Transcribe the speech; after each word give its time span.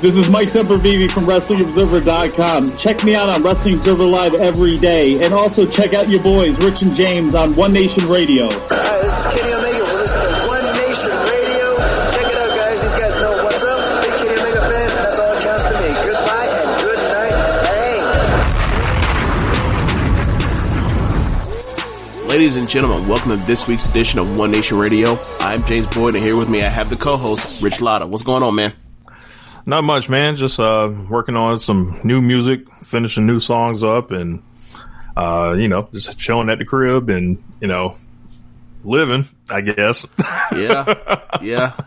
This 0.00 0.16
is 0.16 0.30
Mike 0.30 0.48
Sempervive 0.48 1.12
from 1.12 1.24
WrestlingObserver.com. 1.24 2.78
Check 2.78 3.04
me 3.04 3.14
out 3.14 3.28
on 3.28 3.42
Wrestling 3.42 3.74
Observer 3.78 4.06
Live 4.06 4.32
every 4.40 4.78
day. 4.78 5.22
And 5.22 5.34
also 5.34 5.66
check 5.66 5.92
out 5.92 6.08
your 6.08 6.22
boys, 6.22 6.56
Rich 6.64 6.80
and 6.80 6.96
James, 6.96 7.34
on 7.34 7.54
One 7.54 7.74
Nation 7.74 8.08
Radio. 8.08 8.48
Hi, 8.48 8.96
this 9.04 9.12
is 9.12 9.26
Kenny 9.28 9.52
Omega. 9.52 9.84
We're 9.84 10.00
listening 10.00 10.24
to 10.24 10.48
One 10.48 10.64
Nation 10.72 11.12
Radio. 11.12 11.76
Check 12.16 12.32
it 12.32 12.40
out, 12.40 12.48
guys. 12.48 12.80
These 12.80 12.96
guys 12.96 13.12
know 13.20 13.44
what's 13.44 13.60
up. 13.60 13.76
Big 14.00 14.16
Kenny 14.24 14.40
Omega 14.40 14.64
fans. 14.72 14.88
That's 14.96 15.20
all 15.20 15.36
that 15.36 15.44
counts 15.44 15.68
to 15.68 15.76
me. 15.84 15.92
Goodbye 16.00 16.48
and 16.48 16.80
good 16.80 16.96
night. 17.12 17.36
Bang. 22.16 22.28
Ladies 22.32 22.56
and 22.56 22.64
gentlemen, 22.64 23.04
welcome 23.06 23.32
to 23.32 23.40
this 23.44 23.68
week's 23.68 23.84
edition 23.92 24.18
of 24.18 24.38
One 24.38 24.50
Nation 24.50 24.78
Radio. 24.78 25.20
I'm 25.44 25.60
James 25.68 25.92
Boyd, 25.92 26.14
and 26.16 26.24
here 26.24 26.40
with 26.40 26.48
me 26.48 26.64
I 26.64 26.72
have 26.72 26.88
the 26.88 26.96
co-host, 26.96 27.44
Rich 27.60 27.82
Latta. 27.82 28.06
What's 28.06 28.24
going 28.24 28.42
on, 28.42 28.54
man? 28.54 28.72
Not 29.66 29.84
much, 29.84 30.08
man. 30.08 30.36
Just 30.36 30.58
uh, 30.58 30.92
working 31.08 31.36
on 31.36 31.58
some 31.58 32.00
new 32.04 32.20
music, 32.20 32.70
finishing 32.82 33.26
new 33.26 33.40
songs 33.40 33.82
up, 33.84 34.10
and 34.10 34.42
uh, 35.16 35.54
you 35.58 35.68
know, 35.68 35.88
just 35.92 36.18
chilling 36.18 36.48
at 36.50 36.58
the 36.58 36.64
crib 36.64 37.10
and 37.10 37.42
you 37.60 37.68
know, 37.68 37.96
living. 38.84 39.26
I 39.48 39.60
guess. 39.60 40.06
Yeah, 40.52 41.20
yeah. 41.42 41.80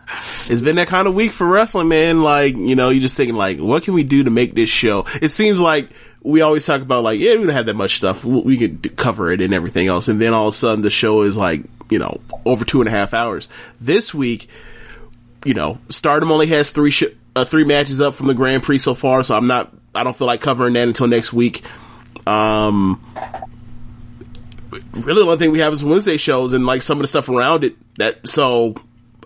It's 0.48 0.62
been 0.62 0.76
that 0.76 0.88
kind 0.88 1.06
of 1.06 1.14
week 1.14 1.32
for 1.32 1.46
wrestling, 1.46 1.88
man. 1.88 2.22
Like, 2.22 2.56
you 2.56 2.74
know, 2.74 2.88
you're 2.88 3.02
just 3.02 3.14
thinking 3.14 3.36
like, 3.36 3.58
what 3.58 3.82
can 3.82 3.92
we 3.92 4.04
do 4.04 4.24
to 4.24 4.30
make 4.30 4.54
this 4.54 4.70
show? 4.70 5.04
It 5.20 5.28
seems 5.28 5.60
like 5.60 5.90
we 6.22 6.40
always 6.40 6.64
talk 6.64 6.80
about 6.80 7.04
like, 7.04 7.20
yeah, 7.20 7.32
we 7.32 7.44
don't 7.44 7.50
have 7.50 7.66
that 7.66 7.76
much 7.76 7.96
stuff. 7.98 8.24
We 8.24 8.56
can 8.56 8.78
cover 8.78 9.30
it 9.30 9.42
and 9.42 9.52
everything 9.52 9.86
else, 9.88 10.08
and 10.08 10.18
then 10.18 10.32
all 10.32 10.48
of 10.48 10.54
a 10.54 10.56
sudden 10.56 10.80
the 10.80 10.88
show 10.88 11.20
is 11.22 11.36
like, 11.36 11.62
you 11.90 11.98
know, 11.98 12.22
over 12.46 12.64
two 12.64 12.80
and 12.80 12.88
a 12.88 12.90
half 12.90 13.12
hours. 13.12 13.50
This 13.78 14.14
week, 14.14 14.48
you 15.44 15.52
know, 15.52 15.78
Stardom 15.90 16.32
only 16.32 16.46
has 16.46 16.70
three 16.72 16.90
sh- 16.90 17.04
uh, 17.36 17.44
three 17.44 17.64
matches 17.64 18.00
up 18.00 18.14
from 18.14 18.26
the 18.26 18.34
Grand 18.34 18.62
Prix 18.62 18.78
so 18.78 18.94
far, 18.94 19.22
so 19.22 19.36
I'm 19.36 19.46
not. 19.46 19.72
I 19.94 20.04
don't 20.04 20.16
feel 20.16 20.26
like 20.26 20.40
covering 20.40 20.74
that 20.74 20.88
until 20.88 21.06
next 21.06 21.32
week. 21.32 21.62
Um, 22.26 23.04
really, 24.92 25.22
the 25.22 25.26
only 25.26 25.36
thing 25.36 25.52
we 25.52 25.60
have 25.60 25.72
is 25.72 25.84
Wednesday 25.84 26.16
shows 26.16 26.52
and 26.52 26.66
like 26.66 26.82
some 26.82 26.98
of 26.98 27.02
the 27.02 27.08
stuff 27.08 27.28
around 27.28 27.64
it. 27.64 27.76
That 27.98 28.26
so, 28.28 28.74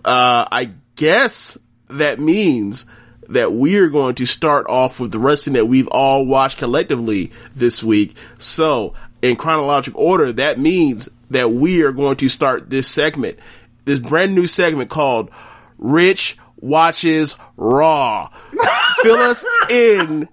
uh, 0.05 0.45
I 0.51 0.71
guess 0.95 1.57
that 1.89 2.19
means 2.19 2.85
that 3.29 3.53
we 3.53 3.77
are 3.77 3.89
going 3.89 4.15
to 4.15 4.25
start 4.25 4.67
off 4.67 4.99
with 4.99 5.11
the 5.11 5.19
wrestling 5.19 5.53
that 5.53 5.65
we've 5.65 5.87
all 5.87 6.25
watched 6.25 6.57
collectively 6.57 7.31
this 7.55 7.83
week. 7.83 8.15
So, 8.37 8.95
in 9.21 9.35
chronological 9.35 10.01
order, 10.01 10.33
that 10.33 10.57
means 10.57 11.09
that 11.29 11.51
we 11.51 11.83
are 11.83 11.91
going 11.91 12.17
to 12.17 12.29
start 12.29 12.69
this 12.69 12.87
segment, 12.87 13.37
this 13.85 13.99
brand 13.99 14.33
new 14.33 14.47
segment 14.47 14.89
called 14.89 15.29
Rich 15.77 16.37
Watches 16.61 17.35
Raw. 17.57 18.29
Fill 19.03 19.15
us 19.15 19.45
in 19.69 20.27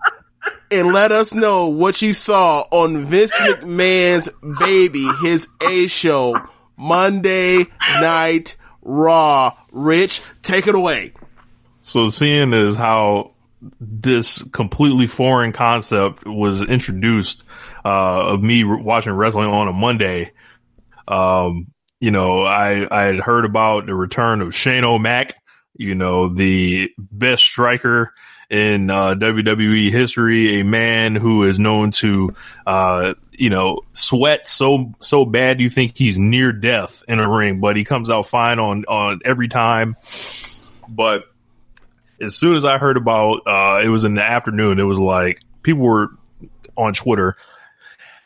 and 0.71 0.93
let 0.93 1.13
us 1.13 1.33
know 1.33 1.69
what 1.69 2.03
you 2.03 2.13
saw 2.13 2.63
on 2.71 3.07
Vince 3.07 3.35
McMahon's 3.35 4.29
baby, 4.59 5.09
his 5.23 5.49
A 5.63 5.87
show, 5.87 6.37
Monday 6.77 7.67
Night 8.01 8.57
Raw. 8.83 9.57
Rich, 9.73 10.23
take 10.43 10.67
it 10.67 10.75
away. 10.75 11.13
So 11.81 12.09
seeing 12.09 12.53
is 12.53 12.75
how 12.75 13.33
this 13.81 14.43
completely 14.43 15.07
foreign 15.07 15.53
concept 15.53 16.27
was 16.27 16.63
introduced 16.63 17.45
uh, 17.85 18.33
of 18.33 18.43
me 18.43 18.65
watching 18.65 19.13
wrestling 19.13 19.49
on 19.49 19.69
a 19.69 19.73
Monday. 19.73 20.33
Um, 21.09 21.67
you 22.01 22.11
know, 22.11 22.43
I 22.43 22.87
I 22.91 23.05
had 23.07 23.21
heard 23.21 23.45
about 23.45 23.87
the 23.87 23.95
return 23.95 24.43
of 24.43 24.55
Shane 24.55 24.85
O'Mac, 24.85 25.35
you 25.79 25.95
know, 25.95 26.29
the 26.29 26.91
best 26.99 27.45
striker 27.45 28.13
in 28.49 28.91
uh, 28.91 29.15
WWE 29.15 29.91
history, 29.91 30.61
a 30.61 30.65
man 30.65 31.15
who 31.17 31.45
is 31.45 31.59
known 31.59 31.91
to, 31.91 32.35
uh, 32.67 33.15
you 33.33 33.51
know, 33.51 33.81
sweat 33.93 34.47
so 34.47 34.95
so 35.01 35.25
bad 35.25 35.61
you 35.61 35.69
think 35.69 35.97
he's 35.97 36.19
near 36.19 36.53
death 36.53 37.03
in 37.09 37.19
a 37.19 37.29
ring, 37.29 37.61
but 37.61 37.77
he 37.77 37.85
comes 37.85 38.09
out 38.09 38.27
fine 38.27 38.59
on 38.59 38.85
on 38.85 39.21
every 39.25 39.49
time. 39.49 39.97
But 40.89 41.25
as 42.21 42.37
soon 42.37 42.57
as 42.57 42.65
I 42.65 42.79
heard 42.79 42.97
about, 42.97 43.47
uh, 43.47 43.81
it 43.83 43.89
was 43.89 44.05
in 44.05 44.15
the 44.15 44.23
afternoon, 44.23 44.79
it 44.79 44.85
was 44.85 45.01
like 45.01 45.41
people 45.63 45.83
were 45.83 46.09
on 46.77 46.95
Twitter 46.95 47.37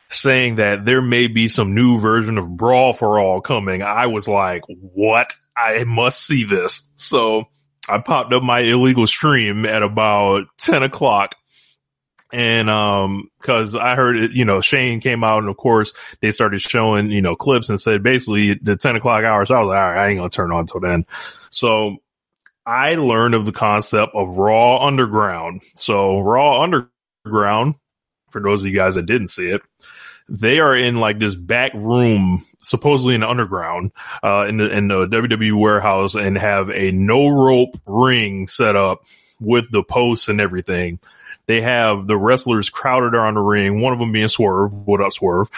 saying 0.08 0.56
that 0.56 0.84
there 0.84 1.00
may 1.00 1.28
be 1.28 1.48
some 1.48 1.74
new 1.74 1.98
version 1.98 2.36
of 2.36 2.56
Brawl 2.56 2.92
for 2.92 3.18
All 3.18 3.40
coming. 3.40 3.82
I 3.82 4.06
was 4.06 4.28
like, 4.28 4.64
what? 4.66 5.36
I 5.56 5.84
must 5.84 6.26
see 6.26 6.44
this. 6.44 6.84
So 6.94 7.44
I 7.88 7.98
popped 7.98 8.32
up 8.32 8.42
my 8.42 8.60
illegal 8.60 9.06
stream 9.06 9.66
at 9.66 9.82
about 9.82 10.46
10 10.58 10.82
o'clock. 10.82 11.34
And, 12.32 12.70
um, 12.70 13.28
cause 13.42 13.74
I 13.74 13.96
heard 13.96 14.16
it, 14.16 14.30
you 14.30 14.44
know, 14.44 14.60
Shane 14.60 15.00
came 15.00 15.24
out 15.24 15.40
and 15.40 15.48
of 15.48 15.56
course 15.56 15.92
they 16.20 16.30
started 16.30 16.60
showing, 16.60 17.10
you 17.10 17.22
know, 17.22 17.34
clips 17.34 17.70
and 17.70 17.80
said 17.80 18.04
basically 18.04 18.54
the 18.54 18.76
10 18.76 18.94
o'clock 18.96 19.24
hour. 19.24 19.44
So 19.44 19.56
I 19.56 19.60
was 19.60 19.68
like, 19.68 19.78
all 19.78 19.90
right, 19.90 20.04
I 20.04 20.08
ain't 20.08 20.18
gonna 20.18 20.30
turn 20.30 20.52
on 20.52 20.66
till 20.66 20.80
then. 20.80 21.06
So 21.50 21.96
I 22.64 22.94
learned 22.94 23.34
of 23.34 23.46
the 23.46 23.52
concept 23.52 24.12
of 24.14 24.36
Raw 24.36 24.86
Underground. 24.86 25.62
So 25.74 26.20
Raw 26.20 26.62
Underground, 26.62 27.74
for 28.30 28.40
those 28.40 28.62
of 28.62 28.68
you 28.68 28.76
guys 28.76 28.94
that 28.94 29.06
didn't 29.06 29.28
see 29.28 29.48
it, 29.48 29.62
they 30.30 30.60
are 30.60 30.76
in 30.76 31.00
like 31.00 31.18
this 31.18 31.34
back 31.34 31.72
room, 31.74 32.46
supposedly 32.60 33.14
in 33.16 33.20
the 33.20 33.28
underground, 33.28 33.90
uh, 34.22 34.46
in 34.48 34.58
the, 34.58 34.70
in 34.70 34.88
the 34.88 35.06
WWE 35.06 35.58
warehouse 35.58 36.14
and 36.14 36.38
have 36.38 36.70
a 36.70 36.92
no 36.92 37.28
rope 37.28 37.74
ring 37.86 38.46
set 38.46 38.76
up 38.76 39.04
with 39.40 39.70
the 39.70 39.82
posts 39.82 40.28
and 40.28 40.40
everything. 40.40 41.00
They 41.46 41.60
have 41.62 42.06
the 42.06 42.16
wrestlers 42.16 42.70
crowded 42.70 43.14
around 43.14 43.34
the 43.34 43.40
ring, 43.40 43.80
one 43.80 43.92
of 43.92 43.98
them 43.98 44.12
being 44.12 44.28
Swerve. 44.28 44.72
What 44.72 45.00
up, 45.00 45.12
Swerve? 45.12 45.50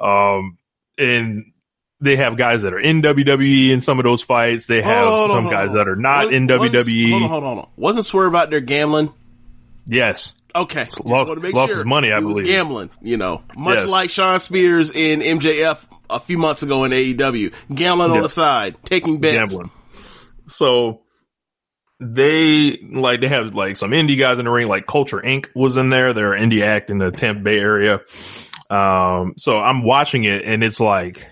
Um, 0.00 0.56
and 0.96 1.52
they 2.00 2.16
have 2.16 2.38
guys 2.38 2.62
that 2.62 2.72
are 2.72 2.78
in 2.80 3.02
WWE 3.02 3.70
in 3.70 3.80
some 3.82 3.98
of 3.98 4.04
those 4.04 4.22
fights. 4.22 4.66
They 4.66 4.80
have 4.80 5.06
on, 5.06 5.28
some 5.28 5.42
hold 5.44 5.52
guys 5.52 5.68
on. 5.68 5.74
that 5.74 5.88
are 5.88 5.96
not 5.96 6.32
in 6.32 6.50
E. 6.50 6.56
Wasn't- 6.56 6.74
WWE. 6.74 7.10
Hold 7.10 7.22
on, 7.24 7.28
hold 7.28 7.42
on, 7.44 7.48
hold 7.56 7.58
on. 7.66 7.70
Wasn't 7.76 8.06
Swerve 8.06 8.34
out 8.34 8.48
there 8.48 8.60
gambling? 8.60 9.12
Yes. 9.86 10.34
Okay, 10.56 10.84
just 10.84 11.04
Lost- 11.04 11.28
want 11.28 11.40
to 11.40 11.42
make 11.46 11.54
lost 11.54 11.70
sure 11.70 11.78
his 11.78 11.86
money, 11.86 12.12
I 12.12 12.20
believe. 12.20 12.46
gambling. 12.46 12.90
You 13.02 13.16
know, 13.16 13.42
much 13.56 13.78
Yes. 13.78 13.88
like 13.88 14.10
Shawn 14.10 14.38
Spears 14.40 14.90
in 14.90 15.20
MJF 15.20 15.84
a 16.08 16.20
few 16.20 16.38
months 16.38 16.62
ago 16.62 16.84
in 16.84 16.92
AEW, 16.92 17.52
gambling 17.74 18.12
on 18.12 18.22
the 18.22 18.28
side, 18.28 18.76
taking 18.84 19.20
bets. 19.20 19.52
gambling. 19.52 19.70
So 20.46 21.00
they 22.00 22.78
like 22.92 23.20
they 23.20 23.28
have 23.28 23.54
like 23.54 23.76
some 23.76 23.90
indie 23.90 24.18
guys 24.18 24.38
in 24.38 24.44
the 24.44 24.50
ring, 24.50 24.68
like 24.68 24.86
Culture 24.86 25.20
Inc. 25.20 25.46
was 25.54 25.76
in 25.76 25.90
there. 25.90 26.12
They're 26.12 26.32
indie 26.32 26.62
act 26.62 26.90
in 26.90 26.98
the 26.98 27.10
Tampa 27.10 27.42
Bay 27.42 27.56
area. 27.58 28.00
Um, 28.70 29.34
so 29.36 29.58
I'm 29.58 29.82
watching 29.84 30.24
it 30.24 30.42
and 30.44 30.62
it's 30.64 30.80
like, 30.80 31.26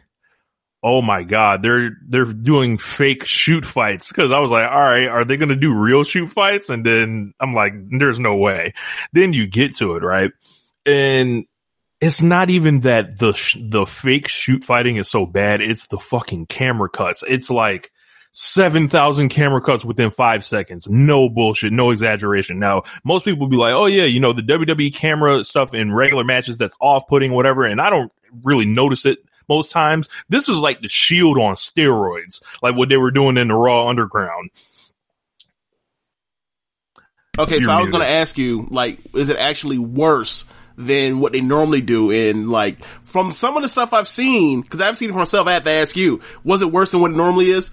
oh 0.83 1.01
my 1.01 1.23
god, 1.23 1.63
they're 1.63 1.91
they're 2.07 2.25
doing 2.25 2.79
fake 2.79 3.25
shoot 3.25 3.65
fights 3.65 4.09
because 4.09 4.33
I 4.33 4.41
was 4.41 4.51
like, 4.51 4.69
all 4.71 4.83
right, 4.83 5.07
are 5.07 5.25
they 5.25 5.37
going 5.37 5.51
to 5.51 5.57
do 5.57 5.75
real 5.75 6.05
shoot 6.05 6.27
fights? 6.27 6.71
And 6.71 6.85
then 6.85 7.35
I'm 7.41 7.55
like, 7.55 7.73
there's 7.91 8.19
no 8.19 8.37
way. 8.37 8.73
Then 9.13 9.33
you 9.33 9.47
get 9.47 9.77
to 9.77 9.95
it, 9.95 10.03
right? 10.03 10.33
And 10.85 11.45
it's 12.01 12.23
not 12.23 12.51
even 12.51 12.81
that 12.81 13.19
the 13.19 13.33
sh- 13.33 13.59
the 13.61 13.87
fake 13.87 14.29
shoot 14.29 14.65
fighting 14.65 14.97
is 14.97 15.09
so 15.09 15.25
bad. 15.25 15.61
It's 15.61 15.87
the 15.87 15.99
fucking 15.99 16.47
camera 16.47 16.89
cuts. 16.89 17.23
It's 17.27 17.49
like 17.49 17.93
seven 18.33 18.89
thousand 18.89 19.29
camera 19.29 19.61
cuts 19.61 19.85
within 19.85 20.11
five 20.11 20.45
seconds. 20.45 20.89
No 20.89 21.29
bullshit, 21.29 21.73
no 21.73 21.91
exaggeration. 21.91 22.59
Now, 22.59 22.83
most 23.05 23.25
people 23.25 23.47
be 23.47 23.57
like, 23.57 23.75
"Oh 23.75 23.87
yeah, 23.87 24.05
you 24.05 24.19
know 24.19 24.33
the 24.33 24.43
WWE 24.43 24.93
camera 24.93 25.45
stuff 25.45 25.75
in 25.75 25.93
regular 25.93 26.25
matches 26.25 26.59
that's 26.59 26.77
off 26.81 27.07
putting, 27.07 27.33
whatever," 27.33 27.65
and 27.67 27.81
I 27.81 27.89
don't 27.89 28.11
really 28.43 28.67
notice 28.67 29.07
it 29.07 29.19
most 29.53 29.71
times. 29.71 30.09
This 30.29 30.49
was 30.49 30.59
like 30.59 30.81
the 30.81 30.89
Shield 30.89 31.39
on 31.39 31.55
steroids, 31.55 32.43
like 32.63 32.75
what 32.75 32.89
they 32.89 32.97
were 32.97 33.11
doing 33.11 33.37
in 33.37 33.49
the 33.49 33.55
Raw 33.55 33.89
Underground. 33.89 34.51
Okay, 37.39 37.61
so 37.61 37.71
You're 37.71 37.79
I 37.79 37.81
was 37.81 37.91
going 37.91 38.03
to 38.03 38.11
ask 38.11 38.37
you, 38.37 38.67
like, 38.71 38.99
is 39.15 39.31
it 39.31 39.39
actually 39.39 39.79
worse 39.79 40.45
than 40.77 41.19
what 41.19 41.33
they 41.33 41.41
normally 41.41 41.81
do? 41.81 42.11
In 42.11 42.51
like, 42.51 42.85
from 43.03 43.33
some 43.33 43.57
of 43.57 43.63
the 43.63 43.69
stuff 43.69 43.93
I've 43.93 44.09
seen, 44.09 44.61
because 44.61 44.81
I've 44.81 44.97
seen 44.97 45.09
it 45.09 45.13
for 45.13 45.19
myself, 45.19 45.47
I 45.47 45.55
have 45.55 45.65
to 45.65 45.71
ask 45.71 45.97
you, 45.97 46.21
was 46.45 46.63
it 46.63 46.71
worse 46.71 46.91
than 46.91 47.01
what 47.01 47.11
it 47.11 47.17
normally 47.17 47.51
is? 47.51 47.71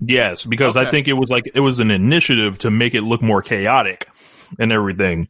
Yes, 0.00 0.44
because 0.44 0.76
I 0.76 0.90
think 0.90 1.08
it 1.08 1.12
was 1.12 1.28
like 1.28 1.50
it 1.52 1.60
was 1.60 1.80
an 1.80 1.90
initiative 1.90 2.58
to 2.58 2.70
make 2.70 2.94
it 2.94 3.02
look 3.02 3.20
more 3.20 3.42
chaotic 3.42 4.08
and 4.58 4.72
everything. 4.72 5.28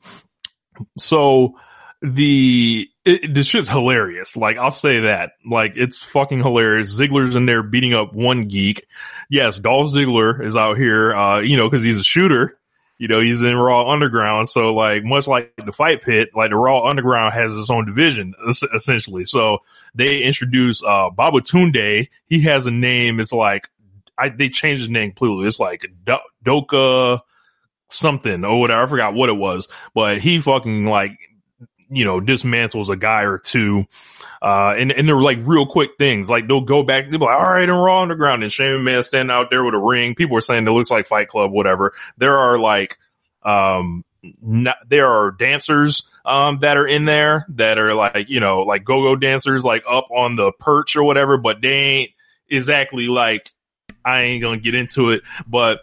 So 0.97 1.57
the 2.03 2.89
it, 3.05 3.35
this 3.35 3.47
shit's 3.47 3.69
hilarious. 3.69 4.37
Like 4.37 4.57
I'll 4.57 4.71
say 4.71 5.01
that. 5.01 5.33
Like 5.49 5.77
it's 5.77 5.99
fucking 5.99 6.39
hilarious. 6.39 6.99
Ziggler's 6.99 7.37
in 7.37 7.47
there 7.47 7.63
beating 7.63 7.95
up 7.95 8.13
one 8.15 8.49
geek. 8.49 8.87
Yes, 9.29 9.59
Dolph 9.59 9.93
Ziggler 9.93 10.45
is 10.45 10.57
out 10.57 10.77
here. 10.77 11.15
Uh, 11.15 11.41
you 11.41 11.57
know, 11.57 11.69
because 11.69 11.83
he's 11.83 12.01
a 12.01 12.05
shooter. 12.05 12.57
You 12.99 13.09
know, 13.09 13.21
he's 13.21 13.43
in 13.43 13.57
Raw 13.57 13.91
Underground. 13.91 14.49
So 14.49 14.75
like 14.75 15.05
much 15.05 15.27
like 15.27 15.55
the 15.57 15.73
Fight 15.73 16.03
Pit, 16.03 16.31
like 16.35 16.51
the 16.51 16.57
Raw 16.57 16.87
Underground 16.87 17.33
has 17.33 17.57
its 17.57 17.71
own 17.71 17.87
division 17.87 18.35
es- 18.49 18.63
essentially. 18.63 19.25
So 19.25 19.59
they 19.95 20.19
introduce 20.23 20.83
uh 20.83 21.11
Babatunde. 21.11 22.09
He 22.27 22.43
has 22.43 22.67
a 22.67 22.71
name. 22.71 23.21
It's 23.21 23.33
like 23.33 23.69
I 24.19 24.29
they 24.31 24.49
changed 24.51 24.81
his 24.81 24.91
name 24.91 25.11
completely. 25.11 25.47
It's 25.47 25.61
like 25.61 25.87
Do- 26.05 26.19
Doka 26.43 27.21
something 27.89 28.45
or 28.45 28.61
whatever. 28.61 28.83
I 28.83 28.87
forgot 28.87 29.15
what 29.15 29.29
it 29.29 29.37
was, 29.37 29.69
but 29.95 30.19
he 30.19 30.39
fucking 30.39 30.85
like 30.87 31.19
you 31.91 32.05
know 32.05 32.21
dismantles 32.21 32.89
a 32.89 32.97
guy 32.97 33.23
or 33.23 33.39
two. 33.39 33.87
Uh, 34.43 34.75
and, 34.79 34.91
and 34.91 35.07
they're 35.07 35.17
like 35.17 35.37
real 35.43 35.67
quick 35.67 35.91
things. 35.99 36.31
Like 36.31 36.49
they'll 36.49 36.63
go 36.63 36.83
back, 36.83 37.11
they'll 37.11 37.19
be 37.19 37.27
like, 37.27 37.37
all 37.37 37.53
right, 37.53 37.63
in 37.63 37.71
Raw 37.71 38.01
Underground 38.01 38.43
and 38.43 38.51
Shane 38.51 38.83
Man 38.85 39.03
standing 39.03 39.31
out 39.31 39.51
there 39.51 39.63
with 39.63 39.75
a 39.75 39.79
ring. 39.79 40.15
People 40.15 40.39
are 40.39 40.41
saying 40.41 40.67
it 40.67 40.71
looks 40.71 40.91
like 40.91 41.07
Fight 41.07 41.29
Club, 41.29 41.53
whatever. 41.53 41.93
There 42.17 42.39
are 42.39 42.59
like, 42.59 42.97
um, 43.43 44.03
not, 44.41 44.77
there 44.89 45.09
are 45.09 45.31
dancers, 45.31 46.11
um, 46.25 46.59
that 46.61 46.79
are 46.79 46.87
in 46.87 47.05
there 47.05 47.45
that 47.51 47.79
are 47.79 47.95
like, 47.95 48.31
you 48.31 48.41
know, 48.41 48.61
like 48.61 48.83
go-go 48.83 49.15
dancers, 49.15 49.63
like 49.63 49.85
up 49.87 50.09
on 50.11 50.37
the 50.37 50.53
perch 50.53 50.97
or 50.97 51.05
whatever, 51.05 51.37
but 51.37 51.61
they 51.61 51.69
ain't 51.69 52.11
exactly 52.49 53.09
like, 53.09 53.51
I 54.03 54.23
ain't 54.23 54.41
gonna 54.41 54.57
get 54.57 54.75
into 54.75 55.11
it, 55.11 55.23
but, 55.47 55.81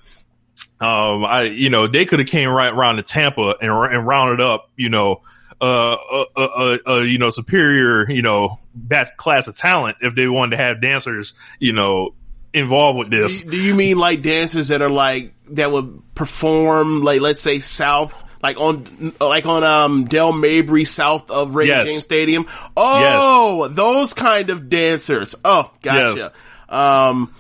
um, 0.80 1.26
I, 1.26 1.44
you 1.44 1.70
know, 1.70 1.86
they 1.86 2.06
could 2.06 2.18
have 2.18 2.28
came 2.28 2.50
right 2.50 2.74
around 2.74 2.96
to 2.96 3.04
Tampa 3.04 3.56
and, 3.62 3.72
and 3.72 4.08
rounded 4.08 4.42
up, 4.42 4.72
you 4.76 4.90
know, 4.90 5.22
uh, 5.60 5.94
uh, 5.94 6.26
uh, 6.36 6.42
uh, 6.42 6.78
uh, 6.88 7.00
you 7.02 7.18
know, 7.18 7.30
superior, 7.30 8.10
you 8.10 8.22
know, 8.22 8.60
that 8.88 9.18
class 9.18 9.48
of 9.48 9.58
talent 9.58 9.98
if 10.02 10.16
they 10.16 10.28
wanted 10.28 10.58
to 10.58 10.64
have 10.64 10.82
dancers, 10.82 11.34
you 11.60 11.74
know, 11.74 12.14
involved 12.54 13.00
with 13.00 13.10
this. 13.10 13.42
Do 13.42 13.58
you 13.58 13.76
mean 13.76 13.98
like 13.98 14.22
dancers 14.22 14.70
that 14.70 14.82
are 14.82 14.90
like 14.90 15.34
that 15.52 15.72
would 15.72 16.02
perform 16.16 17.04
like 17.04 17.22
let's 17.22 17.42
say 17.42 17.60
south 17.60 18.24
like 18.42 18.58
on 18.58 19.14
like 19.20 19.46
on 19.46 19.64
um 19.64 20.06
Dale 20.06 20.34
Mabry 20.34 20.86
south 20.86 21.30
of 21.32 21.56
Raymond 21.56 21.86
Yes. 21.86 21.94
James 21.94 22.04
Stadium? 22.04 22.48
Oh, 22.76 23.68
those 23.68 24.14
kind 24.14 24.50
of 24.50 24.70
dancers. 24.70 25.36
Oh, 25.44 25.72
gotcha. 25.82 26.32
Um 26.70 27.34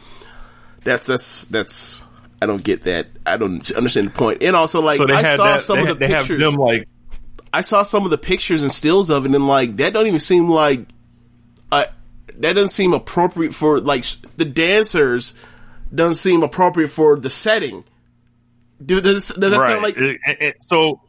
that's 0.83 1.07
that's 1.07 1.45
that's 1.45 2.03
I 2.41 2.45
don't 2.45 2.63
get 2.63 2.83
that. 2.83 3.07
I 3.25 3.37
don't 3.37 3.71
understand 3.71 4.07
the 4.07 4.11
point. 4.11 4.43
And 4.43 4.55
also 4.55 4.81
like 4.81 4.97
so 4.97 5.05
I 5.09 5.35
saw 5.35 5.43
that, 5.45 5.61
some 5.61 5.83
they, 5.83 5.89
of 5.89 5.99
the 5.99 6.07
they 6.07 6.11
have 6.13 6.27
pictures. 6.27 6.39
them 6.39 6.55
like, 6.55 6.87
I 7.53 7.61
saw 7.61 7.83
some 7.83 8.03
of 8.05 8.11
the 8.11 8.17
pictures 8.17 8.61
and 8.61 8.71
stills 8.71 9.09
of 9.09 9.25
it, 9.25 9.33
and 9.33 9.47
like 9.47 9.77
that 9.77 9.93
don't 9.93 10.07
even 10.07 10.19
seem 10.19 10.49
like, 10.49 10.81
uh, 11.71 11.85
that 12.39 12.53
doesn't 12.53 12.69
seem 12.69 12.93
appropriate 12.93 13.53
for 13.55 13.79
like 13.79 14.03
the 14.37 14.45
dancers. 14.45 15.33
Doesn't 15.93 16.15
seem 16.15 16.43
appropriate 16.43 16.89
for 16.89 17.17
the 17.17 17.29
setting. 17.29 17.83
Do 18.85 18.99
does 19.01 19.29
does 19.29 19.51
that 19.51 19.57
right. 19.59 19.67
sound 19.69 19.83
like? 19.83 19.97
It- 19.97 20.19
it- 20.25 20.37
it- 20.41 20.55
so, 20.63 20.99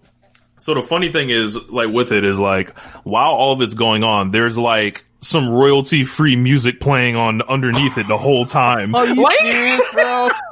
so 0.56 0.74
the 0.74 0.82
funny 0.82 1.10
thing 1.10 1.30
is, 1.30 1.56
like, 1.68 1.88
with 1.88 2.12
it 2.12 2.24
is 2.24 2.38
like, 2.38 2.78
while 3.04 3.30
all 3.32 3.52
of 3.52 3.60
it's 3.62 3.74
going 3.74 4.04
on, 4.04 4.30
there's 4.30 4.56
like 4.56 5.04
some 5.20 5.48
royalty 5.50 6.04
free 6.04 6.36
music 6.36 6.80
playing 6.80 7.16
on 7.16 7.42
underneath 7.42 7.98
it 7.98 8.06
the 8.06 8.16
whole 8.16 8.46
time. 8.46 8.94
Are 8.94 9.06
you 9.06 9.20
Like- 9.20 9.38
serious, 9.38 9.82
bro? 9.92 10.28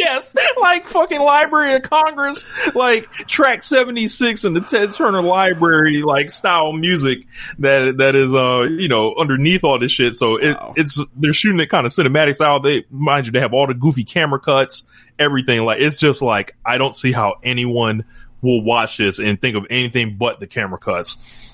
yes, 0.00 0.34
like 0.60 0.86
fucking 0.86 1.20
Library 1.20 1.74
of 1.76 1.82
Congress, 1.82 2.44
like 2.74 3.10
track 3.12 3.62
76 3.62 4.44
in 4.44 4.54
the 4.54 4.60
Ted 4.60 4.92
Turner 4.92 5.22
Library, 5.22 6.02
like 6.02 6.30
style 6.30 6.72
music 6.72 7.26
that, 7.58 7.98
that 7.98 8.16
is, 8.16 8.34
uh, 8.34 8.62
you 8.62 8.88
know, 8.88 9.14
underneath 9.16 9.62
all 9.64 9.78
this 9.78 9.92
shit. 9.92 10.14
So 10.14 10.36
it, 10.36 10.54
Wow. 10.54 10.74
it's, 10.76 10.98
they're 11.16 11.32
shooting 11.32 11.60
it 11.60 11.66
kind 11.68 11.86
of 11.86 11.92
cinematic 11.92 12.34
style. 12.34 12.60
They, 12.60 12.84
mind 12.90 13.26
you, 13.26 13.32
they 13.32 13.40
have 13.40 13.52
all 13.52 13.66
the 13.66 13.74
goofy 13.74 14.04
camera 14.04 14.40
cuts, 14.40 14.86
everything. 15.18 15.60
Like, 15.64 15.80
it's 15.80 15.98
just 15.98 16.22
like, 16.22 16.56
I 16.64 16.78
don't 16.78 16.94
see 16.94 17.12
how 17.12 17.34
anyone 17.42 18.04
will 18.42 18.62
watch 18.62 18.96
this 18.96 19.18
and 19.18 19.40
think 19.40 19.56
of 19.56 19.66
anything 19.70 20.16
but 20.18 20.40
the 20.40 20.46
camera 20.46 20.78
cuts. 20.78 21.50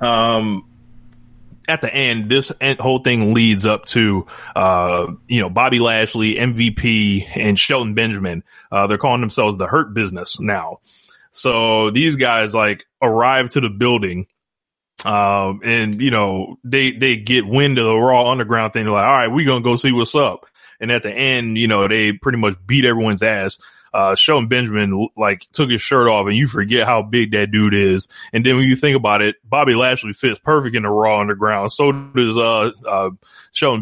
Um, 0.00 0.64
at 1.70 1.80
the 1.80 1.94
end, 1.94 2.30
this 2.30 2.50
whole 2.80 2.98
thing 2.98 3.32
leads 3.32 3.64
up 3.64 3.86
to, 3.86 4.26
uh, 4.56 5.06
you 5.28 5.40
know, 5.40 5.48
Bobby 5.48 5.78
Lashley, 5.78 6.34
MVP, 6.34 7.36
and 7.36 7.58
Shelton 7.58 7.94
Benjamin. 7.94 8.42
Uh, 8.70 8.86
they're 8.86 8.98
calling 8.98 9.20
themselves 9.20 9.56
the 9.56 9.68
Hurt 9.68 9.94
Business 9.94 10.40
now. 10.40 10.80
So 11.30 11.90
these 11.90 12.16
guys 12.16 12.52
like 12.54 12.84
arrive 13.00 13.50
to 13.50 13.60
the 13.60 13.68
building, 13.68 14.26
um, 15.04 15.60
and 15.62 16.00
you 16.00 16.10
know, 16.10 16.56
they, 16.64 16.90
they 16.90 17.16
get 17.16 17.46
wind 17.46 17.78
of 17.78 17.86
the 17.86 17.96
Raw 17.96 18.30
Underground 18.30 18.72
thing. 18.72 18.84
They're 18.84 18.92
like, 18.92 19.04
all 19.04 19.12
right, 19.12 19.28
we 19.28 19.44
gonna 19.44 19.62
go 19.62 19.76
see 19.76 19.92
what's 19.92 20.16
up. 20.16 20.46
And 20.80 20.90
at 20.90 21.04
the 21.04 21.12
end, 21.12 21.56
you 21.56 21.68
know, 21.68 21.86
they 21.86 22.12
pretty 22.12 22.38
much 22.38 22.54
beat 22.66 22.84
everyone's 22.84 23.22
ass. 23.22 23.58
Uh, 23.92 24.14
Shelton 24.14 24.48
Benjamin 24.48 25.08
like 25.16 25.46
took 25.52 25.70
his 25.70 25.80
shirt 25.80 26.08
off 26.08 26.26
and 26.26 26.36
you 26.36 26.46
forget 26.46 26.86
how 26.86 27.02
big 27.02 27.32
that 27.32 27.50
dude 27.50 27.74
is. 27.74 28.08
And 28.32 28.44
then 28.44 28.56
when 28.56 28.68
you 28.68 28.76
think 28.76 28.96
about 28.96 29.22
it, 29.22 29.36
Bobby 29.44 29.74
Lashley 29.74 30.12
fits 30.12 30.38
perfect 30.38 30.76
in 30.76 30.84
the 30.84 30.88
Raw 30.88 31.20
Underground. 31.20 31.72
So 31.72 31.92
does, 31.92 32.38
uh, 32.38 32.70
uh, 32.86 33.10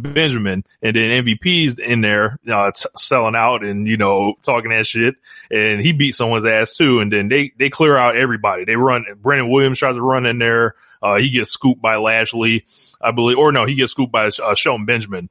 Benjamin. 0.00 0.64
And 0.82 0.96
then 0.96 1.24
MVP's 1.24 1.78
in 1.78 2.00
there, 2.00 2.38
uh, 2.50 2.70
t- 2.70 2.88
selling 2.96 3.36
out 3.36 3.64
and, 3.64 3.86
you 3.86 3.96
know, 3.96 4.34
talking 4.42 4.70
that 4.70 4.86
shit. 4.86 5.16
And 5.50 5.80
he 5.80 5.92
beat 5.92 6.14
someone's 6.14 6.46
ass 6.46 6.76
too. 6.76 7.00
And 7.00 7.12
then 7.12 7.28
they, 7.28 7.52
they 7.58 7.68
clear 7.68 7.96
out 7.96 8.16
everybody. 8.16 8.64
They 8.64 8.76
run, 8.76 9.04
Brandon 9.20 9.50
Williams 9.50 9.78
tries 9.78 9.96
to 9.96 10.02
run 10.02 10.24
in 10.24 10.38
there. 10.38 10.74
Uh, 11.02 11.16
he 11.16 11.30
gets 11.30 11.50
scooped 11.50 11.80
by 11.80 11.96
Lashley, 11.96 12.64
I 13.00 13.12
believe, 13.12 13.38
or 13.38 13.52
no, 13.52 13.66
he 13.66 13.74
gets 13.74 13.92
scooped 13.92 14.12
by, 14.12 14.28
uh, 14.28 14.78
Benjamin. 14.84 15.28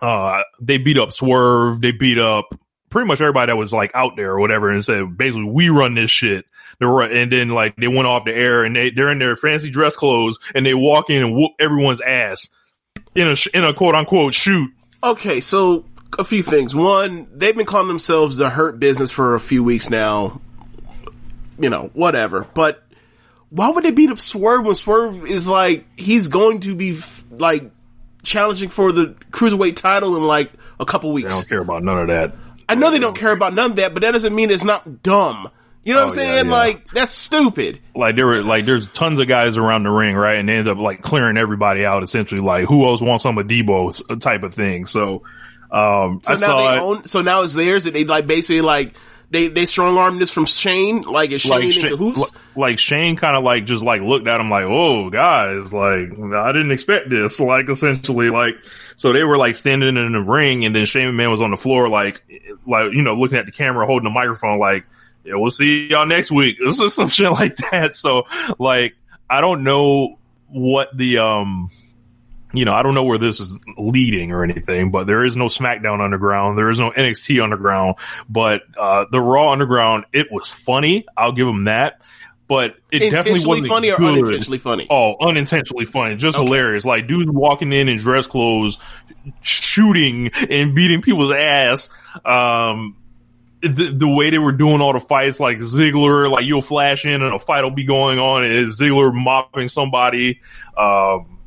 Uh, 0.00 0.42
they 0.60 0.78
beat 0.78 0.98
up 0.98 1.12
Swerve. 1.12 1.80
They 1.80 1.92
beat 1.92 2.18
up 2.18 2.54
pretty 2.90 3.06
much 3.06 3.20
everybody 3.20 3.50
that 3.50 3.56
was 3.56 3.72
like 3.72 3.90
out 3.94 4.16
there 4.16 4.32
or 4.32 4.40
whatever 4.40 4.70
and 4.70 4.84
said, 4.84 5.16
basically, 5.16 5.44
we 5.44 5.68
run 5.68 5.94
this 5.94 6.10
shit. 6.10 6.46
And 6.80 7.32
then 7.32 7.48
like 7.48 7.76
they 7.76 7.88
went 7.88 8.06
off 8.06 8.24
the 8.24 8.34
air 8.34 8.64
and 8.64 8.76
they, 8.76 8.90
they're 8.90 9.10
in 9.10 9.18
their 9.18 9.34
fancy 9.36 9.70
dress 9.70 9.96
clothes 9.96 10.38
and 10.54 10.64
they 10.64 10.74
walk 10.74 11.10
in 11.10 11.22
and 11.22 11.34
whoop 11.34 11.52
everyone's 11.58 12.00
ass 12.00 12.50
in 13.14 13.26
a, 13.26 13.34
in 13.52 13.64
a 13.64 13.74
quote 13.74 13.94
unquote 13.94 14.32
shoot. 14.34 14.70
Okay, 15.02 15.40
so 15.40 15.84
a 16.18 16.24
few 16.24 16.42
things. 16.42 16.74
One, 16.74 17.28
they've 17.34 17.56
been 17.56 17.66
calling 17.66 17.88
themselves 17.88 18.36
the 18.36 18.48
Hurt 18.48 18.78
Business 18.78 19.10
for 19.10 19.34
a 19.34 19.40
few 19.40 19.64
weeks 19.64 19.90
now. 19.90 20.40
you 21.58 21.70
know, 21.70 21.90
whatever. 21.92 22.46
But 22.54 22.82
why 23.50 23.70
would 23.70 23.84
they 23.84 23.90
beat 23.90 24.10
up 24.10 24.20
Swerve 24.20 24.64
when 24.64 24.74
Swerve 24.74 25.26
is 25.26 25.48
like 25.48 25.84
he's 25.98 26.28
going 26.28 26.60
to 26.60 26.74
be 26.74 26.98
like 27.30 27.70
challenging 28.22 28.68
for 28.68 28.92
the 28.92 29.16
cruiserweight 29.30 29.76
title 29.76 30.16
in 30.16 30.22
like 30.22 30.50
a 30.78 30.86
couple 30.86 31.12
weeks? 31.12 31.32
I 31.32 31.36
don't 31.36 31.48
care 31.48 31.60
about 31.60 31.82
none 31.82 31.98
of 31.98 32.08
that. 32.08 32.34
I 32.68 32.74
know 32.74 32.90
they 32.90 32.98
don't 32.98 33.16
care 33.16 33.32
about 33.32 33.54
none 33.54 33.70
of 33.72 33.76
that, 33.76 33.94
but 33.94 34.00
that 34.02 34.12
doesn't 34.12 34.34
mean 34.34 34.50
it's 34.50 34.64
not 34.64 35.02
dumb. 35.02 35.48
You 35.84 35.94
know 35.94 36.04
what 36.04 36.12
I'm 36.12 36.18
Oh, 36.18 36.22
yeah, 36.22 36.34
saying? 36.36 36.46
yeah. 36.46 36.52
Like 36.52 36.90
that's 36.92 37.14
stupid. 37.14 37.80
Like 37.94 38.14
there 38.16 38.26
were 38.26 38.42
like 38.42 38.66
there's 38.66 38.90
tons 38.90 39.20
of 39.20 39.28
guys 39.28 39.56
around 39.56 39.84
the 39.84 39.90
ring, 39.90 40.14
right? 40.16 40.38
And 40.38 40.48
they 40.48 40.54
end 40.56 40.68
up 40.68 40.76
like 40.76 41.00
clearing 41.00 41.38
everybody 41.38 41.86
out 41.86 42.02
essentially. 42.02 42.40
Like 42.42 42.66
who 42.66 42.84
else 42.86 43.00
wants 43.00 43.22
some 43.22 43.38
of 43.38 43.46
Deebo's 43.46 44.02
type 44.20 44.42
of 44.42 44.52
thing? 44.52 44.84
So 44.84 45.22
um, 45.70 46.20
So 46.22 46.32
I 46.32 46.34
now 46.34 46.36
saw 46.38 46.56
they 46.70 46.76
it. 46.76 46.80
own. 46.80 47.04
So 47.06 47.22
now 47.22 47.40
it's 47.42 47.54
theirs. 47.54 47.84
That 47.84 47.94
they 47.94 48.04
like 48.04 48.26
basically 48.26 48.60
like 48.60 48.96
they 49.30 49.48
they 49.48 49.64
strong 49.64 49.96
arm 49.96 50.18
this 50.18 50.32
from 50.32 50.44
Shane. 50.44 51.02
Like 51.02 51.30
it's 51.30 51.42
Shane 51.44 51.52
like 51.52 51.64
in 51.64 51.70
Sha- 51.70 51.88
cahoots. 51.88 52.32
like 52.56 52.78
Shane 52.78 53.16
kind 53.16 53.36
of 53.36 53.44
like 53.44 53.64
just 53.64 53.82
like 53.84 54.02
looked 54.02 54.26
at 54.28 54.40
him 54.40 54.50
like, 54.50 54.64
"Oh, 54.64 55.08
guys, 55.10 55.72
like 55.72 56.10
I 56.34 56.52
didn't 56.52 56.72
expect 56.72 57.08
this." 57.08 57.40
Like 57.40 57.68
essentially, 57.70 58.28
like 58.30 58.56
so 58.98 59.12
they 59.12 59.22
were 59.22 59.38
like 59.38 59.54
standing 59.54 59.96
in 59.96 60.12
the 60.12 60.20
ring, 60.20 60.64
and 60.64 60.74
then 60.74 60.84
Shane 60.84 61.14
Man 61.14 61.30
was 61.30 61.40
on 61.40 61.52
the 61.52 61.56
floor, 61.56 61.88
like 61.88 62.20
like 62.66 62.92
you 62.92 63.02
know 63.02 63.14
looking 63.14 63.38
at 63.38 63.46
the 63.46 63.52
camera, 63.52 63.86
holding 63.86 64.02
the 64.02 64.10
microphone, 64.10 64.58
like, 64.58 64.86
"Yeah, 65.24 65.34
we'll 65.36 65.52
see 65.52 65.86
y'all 65.86 66.04
next 66.04 66.32
week." 66.32 66.56
This 66.64 66.80
is 66.80 66.94
some 66.94 67.06
shit 67.06 67.30
like 67.30 67.56
that. 67.70 67.94
So 67.94 68.24
like 68.58 68.96
I 69.30 69.40
don't 69.40 69.62
know 69.62 70.18
what 70.48 70.88
the 70.96 71.18
um 71.18 71.68
you 72.52 72.64
know, 72.64 72.72
I 72.72 72.82
don't 72.82 72.94
know 72.94 73.04
where 73.04 73.18
this 73.18 73.38
is 73.38 73.56
leading 73.76 74.32
or 74.32 74.42
anything, 74.42 74.90
but 74.90 75.06
there 75.06 75.24
is 75.24 75.36
no 75.36 75.44
SmackDown 75.44 76.02
Underground. 76.02 76.56
There 76.56 76.70
is 76.70 76.80
no 76.80 76.90
NXT 76.90 77.42
Underground, 77.42 77.96
but, 78.28 78.62
uh, 78.78 79.04
the 79.12 79.20
Raw 79.20 79.52
Underground, 79.52 80.06
it 80.14 80.28
was 80.30 80.50
funny. 80.50 81.04
I'll 81.14 81.32
give 81.32 81.46
them 81.46 81.64
that, 81.64 82.00
but 82.48 82.76
it 82.90 83.10
definitely 83.10 83.46
wasn't 83.46 83.68
funny 83.68 83.90
or 83.90 84.02
unintentionally 84.02 84.58
funny? 84.58 84.86
Oh, 84.90 85.16
unintentionally 85.20 85.84
funny. 85.84 86.16
Just 86.16 86.36
hilarious. 86.38 86.84
Like 86.84 87.06
dudes 87.06 87.30
walking 87.30 87.72
in 87.72 87.88
in 87.88 87.98
dress 87.98 88.26
clothes, 88.26 88.78
shooting 89.42 90.30
and 90.50 90.74
beating 90.74 91.02
people's 91.02 91.32
ass. 91.32 91.90
Um, 92.24 92.96
the, 93.60 93.92
the 93.92 94.08
way 94.08 94.30
they 94.30 94.38
were 94.38 94.52
doing 94.52 94.80
all 94.80 94.92
the 94.92 95.00
fights, 95.00 95.40
like 95.40 95.58
Ziggler, 95.58 96.30
like 96.30 96.44
you'll 96.44 96.60
flash 96.62 97.04
in 97.04 97.22
and 97.22 97.34
a 97.34 97.38
fight 97.38 97.62
will 97.62 97.70
be 97.70 97.84
going 97.84 98.18
on 98.18 98.44
and 98.44 98.66
Ziggler 98.68 99.12
mopping 99.12 99.68
somebody. 99.68 100.40
Um, 100.76 101.38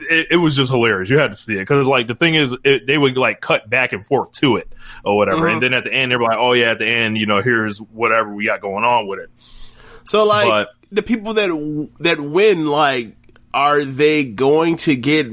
it, 0.00 0.28
it 0.30 0.36
was 0.36 0.56
just 0.56 0.70
hilarious. 0.70 1.10
You 1.10 1.18
had 1.18 1.30
to 1.32 1.36
see 1.36 1.54
it 1.56 1.58
because 1.60 1.86
like 1.86 2.06
the 2.06 2.14
thing 2.14 2.34
is, 2.36 2.54
it, 2.64 2.86
they 2.86 2.96
would 2.96 3.16
like 3.18 3.40
cut 3.40 3.68
back 3.68 3.92
and 3.92 4.04
forth 4.04 4.32
to 4.34 4.56
it 4.56 4.72
or 5.04 5.16
whatever, 5.16 5.42
Mhm. 5.46 5.52
and 5.54 5.62
then 5.62 5.74
at 5.74 5.84
the 5.84 5.92
end 5.92 6.10
they 6.12 6.16
were 6.16 6.22
like, 6.22 6.38
"Oh 6.38 6.52
yeah, 6.52 6.70
at 6.70 6.78
the 6.78 6.86
end, 6.86 7.18
you 7.18 7.26
know, 7.26 7.42
here's 7.42 7.78
whatever 7.78 8.32
we 8.32 8.44
got 8.46 8.60
going 8.60 8.84
on 8.84 9.06
with 9.08 9.18
it." 9.18 9.30
So 10.08 10.24
like 10.24 10.46
But- 10.48 10.68
the 10.90 11.02
people 11.02 11.34
that 11.34 11.50
that 12.00 12.18
win, 12.20 12.66
like, 12.66 13.14
are 13.54 13.82
they 13.82 14.24
going 14.24 14.76
to 14.76 14.94
get 14.94 15.26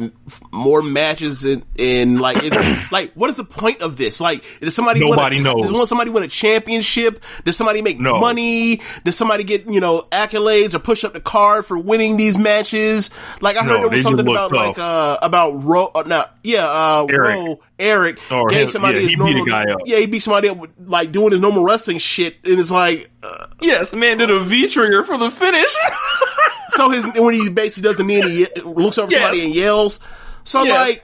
more 0.51 0.81
matches 0.81 1.43
in, 1.43 1.63
in 1.75 2.17
like, 2.19 2.41
is, 2.43 2.53
like, 2.91 3.12
what 3.13 3.29
is 3.29 3.36
the 3.36 3.43
point 3.43 3.81
of 3.81 3.98
this? 3.98 4.22
Like, 4.22 4.43
does 4.62 4.74
somebody 4.74 5.01
Nobody 5.01 5.38
win 5.41 5.48
a, 5.48 5.53
knows. 5.53 5.69
Does 5.72 5.89
somebody 5.89 6.12
win 6.12 6.24
a 6.24 6.27
championship? 6.27 7.22
Does 7.43 7.57
somebody 7.57 7.81
make 7.81 8.00
No. 8.00 8.17
money? 8.19 8.79
Does 9.03 9.17
somebody 9.17 9.43
get 9.43 9.69
you 9.69 9.79
know 9.81 10.03
accolades 10.12 10.74
or 10.75 10.79
push 10.79 11.03
up 11.03 11.13
the 11.13 11.19
card 11.19 11.65
for 11.65 11.77
winning 11.77 12.15
these 12.17 12.38
matches? 12.38 13.10
Like, 13.41 13.57
I 13.57 13.63
heard 13.63 13.74
No, 13.74 13.79
there 13.81 13.89
was 13.89 14.01
something 14.01 14.27
about 14.27 14.50
tough. 14.50 14.57
like 14.57 14.79
uh 14.79 15.17
about 15.22 15.63
Ro. 15.63 15.91
Uh, 15.93 16.03
no, 16.07 16.25
yeah, 16.43 16.65
uh, 16.65 17.05
Eric. 17.10 17.36
Ro, 17.36 17.60
Eric 17.77 18.31
Or 18.31 18.48
gave 18.48 18.62
him- 18.62 18.67
somebody 18.69 18.95
yeah, 18.95 19.01
his 19.01 19.10
he 19.10 19.15
beat 19.17 19.22
a 19.24 19.34
normal. 19.34 19.45
guy 19.45 19.63
up. 19.72 19.79
Yeah, 19.86 19.98
he 19.98 20.05
beat 20.05 20.19
somebody 20.19 20.48
up 20.48 20.57
like 20.86 21.12
doing 21.12 21.31
his 21.31 21.41
normal 21.41 21.63
wrestling 21.63 21.98
shit, 21.98 22.38
and 22.45 22.60
it's 22.60 22.72
like. 22.72 23.10
Uh, 23.22 23.48
Yes, 23.62 23.93
man 23.93 24.17
did 24.19 24.29
a 24.29 24.39
V 24.39 24.69
trigger 24.69 25.01
for 25.03 25.17
the 25.17 25.31
finish. 25.31 25.74
so 26.69 26.89
his 26.89 27.05
when 27.05 27.34
he 27.34 27.50
basically 27.50 27.84
does 27.89 27.98
the 27.98 28.03
knee 28.03 28.22
and 28.22 28.29
he 28.29 28.45
looks 28.63 28.98
over 28.98 29.12
Yes. 29.12 29.22
somebody 29.22 29.45
and 29.45 29.53
yells. 29.55 30.00
So 30.43 30.63
Yes. 30.63 30.74
like, 30.88 31.03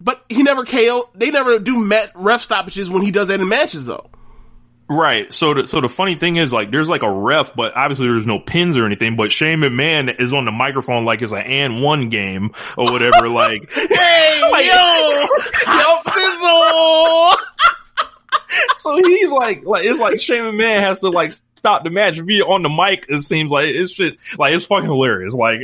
but 0.00 0.24
he 0.28 0.42
never 0.42 0.64
KO. 0.64 1.08
They 1.14 1.30
never 1.30 1.58
do 1.58 1.78
mat, 1.78 2.12
ref 2.14 2.42
stoppages 2.42 2.88
when 2.90 3.02
he 3.02 3.10
does 3.10 3.28
that 3.28 3.40
in 3.40 3.48
matches 3.48 3.86
though. 3.86 4.08
Right. 4.90 5.30
So 5.34 5.52
the, 5.52 5.66
so 5.66 5.82
the 5.82 5.88
funny 5.88 6.14
thing 6.14 6.36
is 6.36 6.50
like 6.52 6.70
there's 6.70 6.88
like 6.88 7.02
a 7.02 7.10
ref, 7.10 7.54
but 7.54 7.76
obviously 7.76 8.06
there's 8.06 8.26
no 8.26 8.38
pins 8.38 8.76
or 8.78 8.86
anything, 8.86 9.16
but 9.16 9.30
Shane 9.30 9.58
McMahon 9.58 10.18
is 10.18 10.32
on 10.32 10.46
the 10.46 10.50
microphone 10.50 11.04
like 11.04 11.20
it's 11.20 11.32
an 11.32 11.38
and 11.38 11.82
one 11.82 12.08
game 12.08 12.52
or 12.76 12.90
whatever. 12.90 13.28
like, 13.28 13.70
Hey 13.70 14.40
yo, 14.68 15.26
hot 15.66 17.36
sizzle. 17.36 17.44
so 18.76 18.96
he's 18.96 19.30
like, 19.30 19.64
like, 19.64 19.84
it's 19.84 20.00
like 20.00 20.20
Shane 20.20 20.44
McMahon 20.44 20.80
has 20.80 21.00
to 21.00 21.10
like 21.10 21.32
stop 21.58 21.84
the 21.84 21.90
match 21.90 22.24
be 22.24 22.42
on 22.42 22.62
the 22.62 22.68
mic. 22.68 23.06
It 23.08 23.20
seems 23.20 23.50
like 23.50 23.66
it's 23.66 23.92
shit, 23.92 24.18
like 24.38 24.54
it's 24.54 24.66
fucking 24.66 24.86
hilarious. 24.86 25.34
Like, 25.34 25.60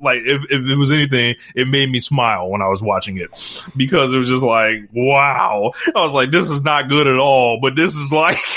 like 0.00 0.20
if, 0.24 0.42
if 0.50 0.66
it 0.66 0.76
was 0.76 0.90
anything, 0.90 1.36
it 1.54 1.68
made 1.68 1.90
me 1.90 2.00
smile 2.00 2.48
when 2.50 2.62
I 2.62 2.68
was 2.68 2.80
watching 2.82 3.16
it 3.16 3.30
because 3.76 4.12
it 4.12 4.18
was 4.18 4.28
just 4.28 4.44
like, 4.44 4.88
wow. 4.92 5.72
I 5.94 6.00
was 6.00 6.14
like, 6.14 6.30
this 6.30 6.50
is 6.50 6.62
not 6.62 6.88
good 6.88 7.06
at 7.06 7.18
all, 7.18 7.58
but 7.60 7.74
this 7.74 7.94
is 7.96 8.12
like, 8.12 8.38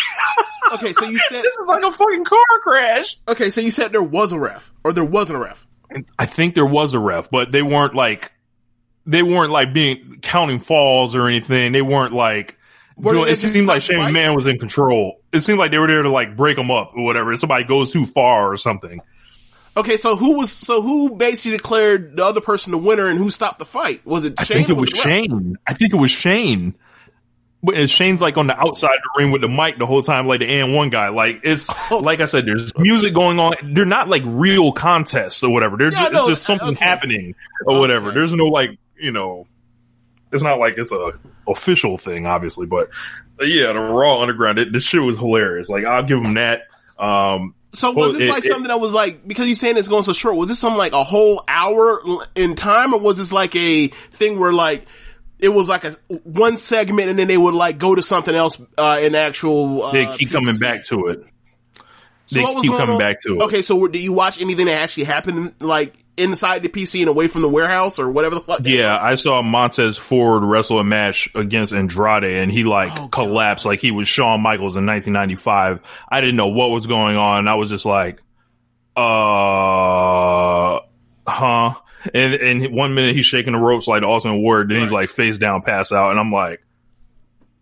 Okay, 0.74 0.94
so 0.94 1.06
you 1.06 1.18
said 1.18 1.44
this 1.44 1.58
is 1.58 1.68
like 1.68 1.84
a 1.84 1.92
fucking 1.92 2.24
car 2.24 2.40
crash. 2.62 3.18
okay, 3.28 3.50
so 3.50 3.60
you 3.62 3.72
said 3.72 3.92
there 3.92 4.02
was 4.02 4.32
a 4.32 4.40
ref 4.40 4.72
or 4.84 4.94
there 4.94 5.04
wasn't 5.04 5.38
a 5.38 5.42
ref. 5.42 5.68
I 6.18 6.26
think 6.26 6.56
there 6.56 6.66
was 6.66 6.94
a 6.94 7.00
ref, 7.00 7.30
but 7.30 7.52
they 7.52 7.62
weren't 7.62 7.94
like 7.94 8.32
they 9.06 9.24
weren't 9.24 9.52
like 9.52 9.74
being 9.74 10.20
counting 10.22 10.60
falls 10.60 11.16
or 11.16 11.28
anything. 11.28 11.72
They 11.72 11.82
weren't 11.82 12.14
like. 12.14 12.58
It 13.04 13.36
just 13.36 13.54
seemed 13.54 13.68
like 13.68 13.82
Shane 13.82 14.14
fight? 14.14 14.30
Was 14.36 14.48
in 14.48 14.60
control. 14.60 15.20
It 15.32 15.40
seemed 15.40 15.60
like 15.60 15.72
they 15.72 15.78
were 15.80 15.88
there 15.88 16.04
to 16.04 16.10
like 16.10 16.36
break 16.36 16.56
them 16.58 16.70
up 16.72 16.92
or 16.96 17.04
whatever. 17.04 17.32
If 17.32 17.40
somebody 17.40 17.64
goes 17.66 17.92
too 17.92 18.06
far 18.06 18.52
or 18.52 18.58
something. 18.58 19.02
Okay, 19.78 19.96
so 19.98 20.16
who 20.18 20.38
was 20.38 20.52
so 20.52 20.82
who 20.82 21.16
basically 21.16 21.58
declared 21.58 22.18
the 22.18 22.26
other 22.26 22.42
person 22.42 22.72
the 22.72 22.78
winner 22.78 23.08
and 23.08 23.18
who 23.18 23.30
stopped 23.30 23.58
the 23.60 23.66
fight? 23.66 24.06
Was 24.06 24.26
it 24.26 24.34
I 24.38 24.44
Shane? 24.44 24.58
think 24.58 24.70
it 24.70 24.74
was? 24.78 24.90
Shane. 24.90 25.56
I 25.66 25.74
think 25.74 25.94
it 25.94 25.98
was 25.98 26.12
Shane. 26.12 26.76
But 27.64 27.76
and 27.76 27.90
Shane's 27.90 28.22
like 28.22 28.38
on 28.38 28.48
the 28.48 28.58
outside 28.60 28.96
of 28.96 29.02
the 29.16 29.22
ring 29.24 29.32
with 29.32 29.42
the 29.42 29.48
mic 29.48 29.78
the 29.78 29.86
whole 29.86 30.02
time, 30.02 30.28
like 30.28 30.40
the 30.40 30.48
and 30.48 30.74
one 30.76 30.90
guy. 30.90 31.10
Like 31.10 31.42
it's 31.44 31.70
Oh. 31.92 32.00
like 32.00 32.20
I 32.20 32.26
said, 32.26 32.46
there's 32.46 32.76
music 32.78 33.14
going 33.14 33.40
on. 33.40 33.54
They're 33.74 33.86
not 33.86 34.10
like 34.10 34.24
real 34.26 34.72
contests 34.72 35.44
or 35.44 35.52
whatever. 35.54 35.78
There's 35.78 35.94
Yeah, 35.94 36.02
just, 36.10 36.14
know. 36.14 36.20
it's 36.22 36.28
just 36.30 36.44
something 36.44 36.70
Okay. 36.70 36.84
happening 36.84 37.36
or 37.66 37.80
whatever. 37.80 38.12
There's 38.12 38.34
no 38.34 38.46
like 38.46 38.78
you 39.00 39.12
know, 39.12 39.48
it's 40.32 40.44
not 40.44 40.60
like 40.60 40.76
it's 40.78 40.92
a 40.92 41.14
official 41.48 41.98
thing, 41.98 42.26
obviously. 42.26 42.66
But 42.66 42.90
uh, 43.40 43.46
yeah, 43.46 43.74
the 43.74 43.80
Raw 43.80 44.22
Underground, 44.22 44.60
it, 44.60 44.72
this 44.74 44.84
shit 44.84 45.02
was 45.02 45.18
hilarious. 45.18 45.70
Like 45.70 45.86
I'll 45.86 46.04
give 46.04 46.22
them 46.22 46.36
that. 46.36 46.64
Um, 46.98 47.56
So 47.74 47.92
was 47.92 48.14
this 48.14 48.24
it- 48.24 48.30
like 48.30 48.46
it- 48.46 48.48
something 48.50 48.68
that 48.68 48.80
was 48.80 48.94
like 48.94 49.28
because 49.28 49.48
you're 49.48 49.56
saying 49.56 49.78
it's 49.78 49.88
going 49.88 50.04
so 50.04 50.14
short? 50.14 50.36
Was 50.36 50.50
this 50.50 50.60
something 50.60 50.78
like 50.78 50.94
a 50.94 51.04
whole 51.04 51.44
hour 51.48 52.02
in 52.36 52.56
time, 52.56 52.94
or 52.94 53.00
was 53.00 53.18
this 53.18 53.32
like 53.32 53.56
a 53.56 53.88
thing 53.88 54.40
where 54.40 54.54
like 54.54 54.86
it 55.40 55.50
was 55.50 55.68
like 55.68 55.84
a 55.84 55.92
one 56.24 56.58
segment 56.58 57.10
and 57.10 57.18
then 57.18 57.28
they 57.28 57.38
would 57.38 57.56
like 57.56 57.80
go 57.80 57.96
to 57.96 58.02
something 58.04 58.36
else 58.36 58.62
uh, 58.78 59.00
in 59.02 59.16
actual? 59.16 59.84
Uh, 59.84 59.92
They 59.92 60.06
keep 60.18 60.30
coming 60.32 60.58
back 60.58 60.86
to 60.88 61.08
it. 61.08 61.26
So 62.32 62.40
they 62.40 62.44
what 62.44 62.56
was 62.56 62.64
keep 62.64 62.72
coming 62.72 62.94
on? 62.94 62.98
back 63.00 63.22
to 63.24 63.36
it. 63.36 63.42
Okay, 63.44 63.62
so 63.62 63.88
did 63.88 64.02
you 64.02 64.14
watch 64.14 64.40
anything 64.42 64.68
that 64.68 64.80
actually 64.80 65.04
happened 65.04 65.54
like 65.60 65.94
inside 66.16 66.64
the 66.64 66.70
PC 66.70 67.02
and 67.02 67.10
away 67.10 67.28
from 67.28 67.42
the 67.42 67.50
warehouse 67.50 68.00
or 68.00 68.10
whatever 68.10 68.36
the 68.36 68.42
fuck? 68.42 68.62
Yeah, 68.64 68.94
was? 68.94 69.04
I 69.04 69.16
saw 69.16 69.42
Montez 69.42 69.98
Ford 69.98 70.42
wrestle 70.44 70.80
a 70.80 70.84
match 70.86 71.30
against 71.36 71.74
Andrade 71.74 72.24
and 72.24 72.50
he 72.50 72.64
like 72.64 72.90
Oh, 72.98 73.10
collapsed 73.10 73.66
like 73.66 73.82
he 73.82 73.92
was 73.92 74.08
Shawn 74.08 74.40
Michaels 74.42 74.78
in 74.78 74.86
1995. 74.86 75.82
I 76.10 76.22
didn't 76.22 76.38
know 76.38 76.48
what 76.48 76.70
was 76.70 76.88
going 76.88 77.18
on. 77.18 77.50
I 77.50 77.56
was 77.56 77.70
just 77.70 77.86
like, 77.86 78.22
uh, 78.96 80.80
huh. 81.28 81.74
And, 82.14 82.34
and 82.34 82.74
one 82.74 82.96
minute 82.96 83.16
he's 83.16 83.26
shaking 83.26 83.54
the 83.54 83.60
ropes 83.60 83.88
like 83.88 84.04
Austin 84.04 84.42
Ward, 84.42 84.70
then 84.70 84.82
he's 84.82 84.92
like 84.92 85.10
face 85.10 85.38
down, 85.38 85.62
pass 85.64 85.92
out. 85.92 86.12
And 86.12 86.20
I'm 86.20 86.32
like, 86.32 86.64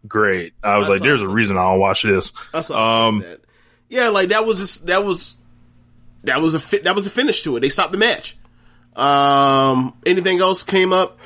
great. 0.07 0.53
I 0.63 0.77
was 0.77 0.87
like, 0.87 1.01
there's 1.01 1.21
a 1.21 1.27
reason 1.27 1.57
I 1.57 1.63
don't 1.63 1.79
watch 1.79 2.03
this. 2.03 2.31
Um, 2.71 3.21
that. 3.21 3.41
Yeah, 3.89 4.09
like 4.09 4.29
that 4.29 4.45
was 4.45 4.59
just 4.59 4.85
that 4.87 5.03
was 5.03 5.35
that 6.23 6.41
was 6.41 6.53
a 6.53 6.59
fi- 6.59 6.79
that 6.79 6.95
was 6.95 7.03
the 7.05 7.09
finish 7.09 7.43
to 7.43 7.57
it. 7.57 7.59
They 7.61 7.69
stopped 7.69 7.91
the 7.91 7.97
match. 7.97 8.37
Um, 8.95 9.95
anything 10.05 10.39
else 10.39 10.63
came 10.63 10.93
up? 10.93 11.17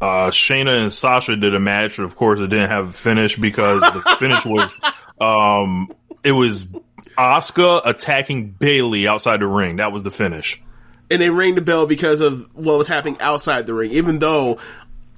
uh, 0.00 0.30
Shayna 0.30 0.80
and 0.80 0.92
Sasha 0.92 1.36
did 1.36 1.54
a 1.54 1.60
match. 1.60 1.98
Of 1.98 2.16
course, 2.16 2.40
it 2.40 2.48
didn't 2.48 2.70
have 2.70 2.88
a 2.88 2.92
finish 2.92 3.36
because 3.36 3.82
the 3.82 4.16
finish 4.18 4.44
was, 4.46 4.74
um, 5.20 5.92
it 6.24 6.32
was 6.32 6.66
Asuka 7.18 7.82
attacking 7.84 8.50
Bayley 8.52 9.06
outside 9.06 9.40
the 9.40 9.46
ring. 9.46 9.76
That 9.76 9.92
was 9.92 10.02
the 10.02 10.10
finish. 10.10 10.62
and 11.10 11.20
they 11.20 11.28
rang 11.28 11.54
the 11.54 11.60
bell 11.60 11.86
because 11.86 12.20
of 12.22 12.48
what 12.54 12.78
was 12.78 12.88
happening 12.88 13.20
outside 13.20 13.66
the 13.66 13.74
ring, 13.74 13.90
even 13.90 14.18
though 14.18 14.58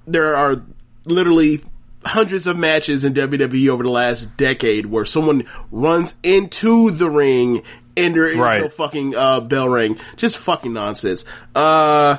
there 0.09 0.35
are 0.35 0.61
literally 1.05 1.61
hundreds 2.05 2.47
of 2.47 2.57
matches 2.57 3.05
in 3.05 3.15
WWE 3.15 3.69
over 3.69 3.83
the 3.83 3.91
last 3.91 4.37
decade 4.37 4.87
where 4.87 5.05
someone 5.05 5.45
runs 5.71 6.15
into 6.23 6.91
the 6.91 7.09
ring 7.11 7.63
and 7.97 8.15
there 8.15 8.29
is 8.29 8.37
Right. 8.39 8.61
no 8.63 8.69
fucking 8.69 9.15
uh, 9.15 9.41
bell 9.41 9.69
ring. 9.69 9.99
Just 10.17 10.39
fucking 10.39 10.73
nonsense. 10.73 11.25
Uh, 11.55 12.17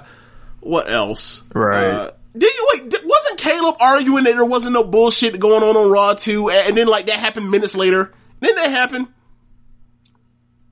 what 0.59 0.89
else? 0.91 1.41
Right. 1.53 1.83
Uh, 1.83 2.11
did 2.37 2.51
you 2.53 2.67
wait? 2.73 3.05
Wasn't 3.05 3.37
Caleb 3.39 3.75
arguing 3.79 4.23
that 4.23 4.33
there 4.35 4.45
wasn't 4.45 4.73
no 4.73 4.83
bullshit 4.83 5.39
going 5.39 5.63
on 5.63 5.75
on 5.77 5.89
Raw 5.91 6.13
too? 6.13 6.49
And 6.49 6.75
then 6.77 6.87
like 6.87 7.05
that 7.07 7.19
happened 7.19 7.49
minutes 7.51 7.75
later. 7.75 8.11
Didn't 8.41 8.55
that 8.57 8.71
happen? 8.71 9.07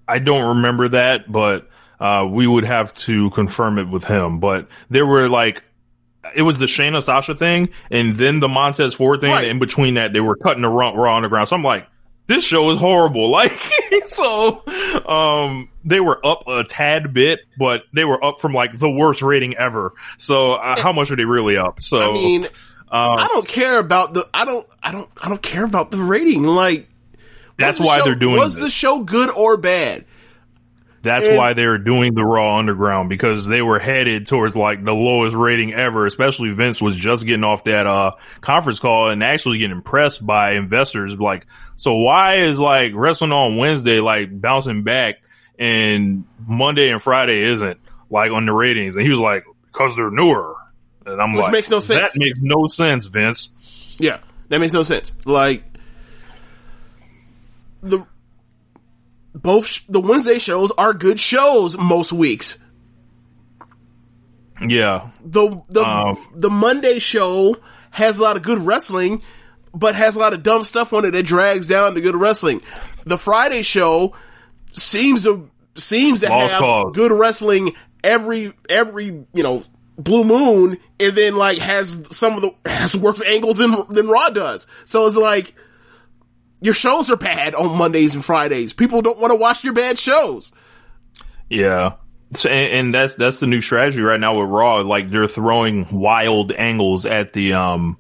I 0.08 0.20
don't 0.20 0.56
remember 0.58 0.90
that, 0.90 1.32
but 1.32 1.70
uh, 2.00 2.26
we 2.30 2.48
would 2.48 2.66
have 2.66 2.94
to 3.00 3.30
confirm 3.32 3.78
it 3.80 3.88
with 3.88 4.04
him. 4.06 4.40
But 4.40 4.68
there 4.90 5.06
were 5.06 5.30
like, 5.30 5.64
it 6.36 6.42
was 6.42 6.58
the 6.58 6.66
Shayna 6.66 7.04
Sasha 7.04 7.36
thing, 7.36 7.70
and 7.90 8.14
then 8.14 8.40
the 8.40 8.48
Montez 8.48 8.94
Ford 8.94 9.22
thing. 9.22 9.32
Right. 9.32 9.48
In 9.48 9.60
between 9.60 9.96
that, 9.96 10.14
they 10.14 10.20
were 10.20 10.36
cutting 10.36 10.62
the 10.62 10.70
Raw, 10.70 10.92
Raw 10.92 11.16
Underground. 11.16 11.48
So 11.48 11.56
I'm 11.56 11.64
like, 11.64 11.88
this 12.28 12.46
show 12.46 12.70
is 12.72 12.78
horrible. 12.78 13.32
Like, 13.42 13.52
so, 14.08 14.64
um, 15.08 15.70
they 15.84 16.00
were 16.00 16.26
up 16.26 16.44
a 16.48 16.64
tad 16.64 17.14
bit, 17.14 17.40
but 17.58 17.84
they 17.94 18.04
were 18.06 18.24
up 18.24 18.40
from 18.40 18.54
like 18.54 18.78
the 18.78 18.90
worst 18.90 19.22
rating 19.22 19.56
ever. 19.56 19.94
So, 20.18 20.54
uh, 20.54 20.80
how 20.80 20.92
much 20.94 21.12
are 21.12 21.16
they 21.16 21.26
really 21.26 21.58
up? 21.58 21.82
So, 21.82 22.10
I 22.10 22.14
mean, 22.14 22.46
um, 22.46 23.20
I 23.20 23.28
don't 23.28 23.48
care 23.48 23.80
about 23.80 24.14
the. 24.14 24.28
I 24.34 24.46
don't. 24.46 24.68
I 24.84 24.92
don't. 24.92 25.10
I 25.22 25.30
don't 25.30 25.42
care 25.42 25.64
about 25.64 25.92
the 25.92 25.98
rating. 25.98 26.44
Like 26.44 26.90
that's 27.58 27.80
why 27.80 28.00
show- 28.00 28.06
they're 28.06 28.16
doing 28.16 28.38
Was 28.38 28.56
this. 28.56 28.64
the 28.66 28.70
show 28.70 29.00
good 29.04 29.30
or 29.30 29.58
bad? 29.58 30.06
That's 31.04 31.26
And- 31.26 31.36
why 31.38 31.54
they 31.54 31.66
were 31.66 31.80
doing 31.80 32.14
the 32.14 32.24
Raw 32.24 32.60
Underground 32.60 33.10
because 33.10 33.48
they 33.48 33.62
were 33.64 33.80
headed 33.80 34.28
towards 34.28 34.56
like 34.56 34.84
the 34.86 34.94
lowest 34.94 35.36
rating 35.36 35.74
ever. 35.74 36.06
Especially 36.06 36.52
Vince 36.52 36.80
was 36.82 36.96
just 36.96 37.26
getting 37.26 37.44
off 37.44 37.64
that 37.64 37.88
uh 37.88 38.12
conference 38.42 38.80
call 38.80 39.10
and 39.10 39.24
actually 39.24 39.58
getting 39.58 39.76
impressed 39.76 40.24
by 40.26 40.52
investors. 40.54 41.16
Like, 41.18 41.48
so 41.76 41.96
why 41.96 42.42
is 42.44 42.60
like 42.60 42.92
wrestling 42.94 43.32
on 43.32 43.58
Wednesday 43.58 44.00
like 44.00 44.30
bouncing 44.40 44.84
back 44.84 45.16
and 45.58 46.26
Monday 46.48 46.90
and 46.92 47.02
Friday 47.02 47.42
isn't 47.46 47.80
like 48.12 48.32
on 48.32 48.46
the 48.46 48.54
ratings? 48.54 48.96
And 48.96 49.04
he 49.04 49.10
was 49.10 49.20
like, 49.20 49.46
because 49.72 49.96
they're 49.96 50.12
newer. 50.12 50.54
And 51.06 51.20
I'm 51.20 51.34
Which 51.34 51.42
like, 51.44 51.52
makes 51.52 51.70
no 51.72 51.80
sense. 51.80 52.14
That 52.14 52.20
makes 52.20 52.40
no 52.42 52.66
sense, 52.68 53.08
Vince. 53.08 53.96
Yeah, 54.00 54.20
that 54.50 54.60
makes 54.60 54.74
no 54.74 54.84
sense. 54.84 55.14
Like 55.26 55.64
the 57.82 58.06
both 59.34 59.66
sh- 59.68 59.82
the 59.90 60.00
Wednesday 60.02 60.40
shows 60.40 60.72
are 60.78 60.94
good 60.94 61.20
shows 61.20 61.78
most 61.78 62.12
weeks. 62.14 62.60
Yeah, 64.66 65.10
The 65.26 65.62
the 65.70 65.82
Um, 65.84 66.18
the 66.36 66.50
Monday 66.50 67.00
show 67.00 67.58
has 67.90 68.20
a 68.20 68.24
lot 68.24 68.38
of 68.38 68.44
good 68.44 68.60
wrestling, 68.60 69.24
but 69.74 69.96
has 69.96 70.16
a 70.16 70.20
lot 70.20 70.34
of 70.34 70.44
dumb 70.44 70.64
stuff 70.64 70.94
on 70.94 71.04
it 71.06 71.12
that 71.12 71.24
drags 71.24 71.68
down 71.68 71.96
the 71.96 72.02
good 72.02 72.16
wrestling. 72.16 72.62
The 73.06 73.18
Friday 73.18 73.64
show 73.64 74.14
seems 74.72 75.24
to 75.24 75.50
seems 75.76 76.20
to 76.20 76.30
have 76.30 76.60
cause. 76.60 76.94
good 76.96 77.12
wrestling 77.12 77.74
every 78.04 78.54
every 78.70 79.06
you 79.06 79.44
know 79.44 79.64
blue 79.98 80.24
moon, 80.26 80.78
and 81.00 81.16
then 81.16 81.36
like 81.36 81.58
has 81.58 82.16
some 82.16 82.36
of 82.36 82.42
the 82.44 82.54
has 82.70 82.96
worse 82.96 83.24
angles 83.24 83.58
than 83.58 83.76
than 83.90 84.08
Raw 84.10 84.30
does. 84.30 84.68
So 84.86 85.08
it's 85.08 85.18
like 85.18 85.56
your 86.62 86.74
shows 86.74 87.10
are 87.12 87.18
bad 87.18 87.56
on 87.56 87.78
Mondays 87.78 88.16
and 88.16 88.24
Fridays. 88.24 88.74
People 88.74 89.02
don't 89.02 89.20
want 89.20 89.32
to 89.32 89.36
watch 89.36 89.64
your 89.64 89.74
bad 89.74 89.98
shows. 89.98 90.54
Yeah. 91.50 91.96
So, 92.36 92.50
and, 92.50 92.72
and 92.72 92.94
that's 92.94 93.16
that's 93.16 93.40
the 93.40 93.48
new 93.48 93.60
strategy 93.60 94.02
right 94.02 94.20
now 94.20 94.40
with 94.40 94.50
Raw. 94.50 94.78
Like 94.78 95.10
they're 95.10 95.28
throwing 95.28 95.88
wild 95.92 96.52
angles 96.52 97.06
at 97.06 97.34
the 97.34 97.54
um 97.54 97.98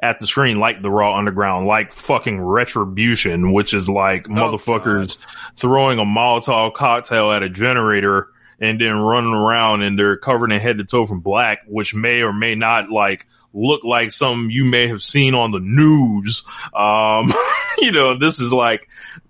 at 0.00 0.20
the 0.20 0.26
screen, 0.26 0.60
like 0.60 0.82
the 0.82 0.90
Raw 0.90 1.16
Underground, 1.16 1.66
like 1.66 1.92
fucking 1.92 2.40
Retribution, 2.40 3.52
which 3.52 3.72
is 3.72 3.88
like 3.88 4.24
motherfuckers 4.24 5.16
throwing 5.56 5.98
a 5.98 6.04
Molotov 6.04 6.74
cocktail 6.74 7.32
at 7.32 7.42
a 7.42 7.48
generator 7.48 8.28
and 8.62 8.80
then 8.80 8.94
running 8.94 9.34
around 9.34 9.82
and 9.82 9.98
they're 9.98 10.16
covered 10.16 10.52
in 10.52 10.60
head 10.60 10.78
to 10.78 10.84
toe 10.84 11.04
from 11.04 11.18
black, 11.18 11.62
which 11.66 11.96
may 11.96 12.22
or 12.22 12.32
may 12.32 12.54
not 12.54 12.90
like 12.90 13.26
look 13.52 13.82
like 13.82 14.12
something 14.12 14.50
you 14.50 14.64
may 14.64 14.86
have 14.86 15.02
seen 15.02 15.34
on 15.34 15.50
the 15.50 15.58
news. 15.58 16.44
Um, 16.72 17.34
you 17.78 17.90
know, 17.90 18.16
this 18.16 18.38
is 18.38 18.52
like 18.52 18.88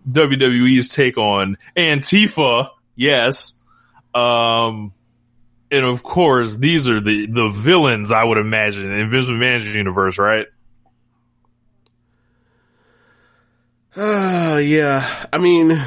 WWE's 0.09 0.91
take 0.91 1.17
on 1.17 1.57
Antifa. 1.75 2.69
Yes. 2.95 3.59
Um, 4.15 4.93
and 5.71 5.87
of 5.87 6.03
course, 6.03 6.55
these 6.59 6.87
are 6.87 7.01
the, 7.01 7.25
the 7.25 7.49
villains 7.49 8.11
I 8.13 8.23
would 8.23 8.37
imagine 8.37 8.93
in 8.93 9.09
Vince 9.09 9.27
McMahon's 9.27 9.75
universe, 9.75 10.19
right? 10.19 10.47
Uh, 13.97 14.61
yeah. 14.63 15.27
I 15.33 15.39
mean, 15.39 15.83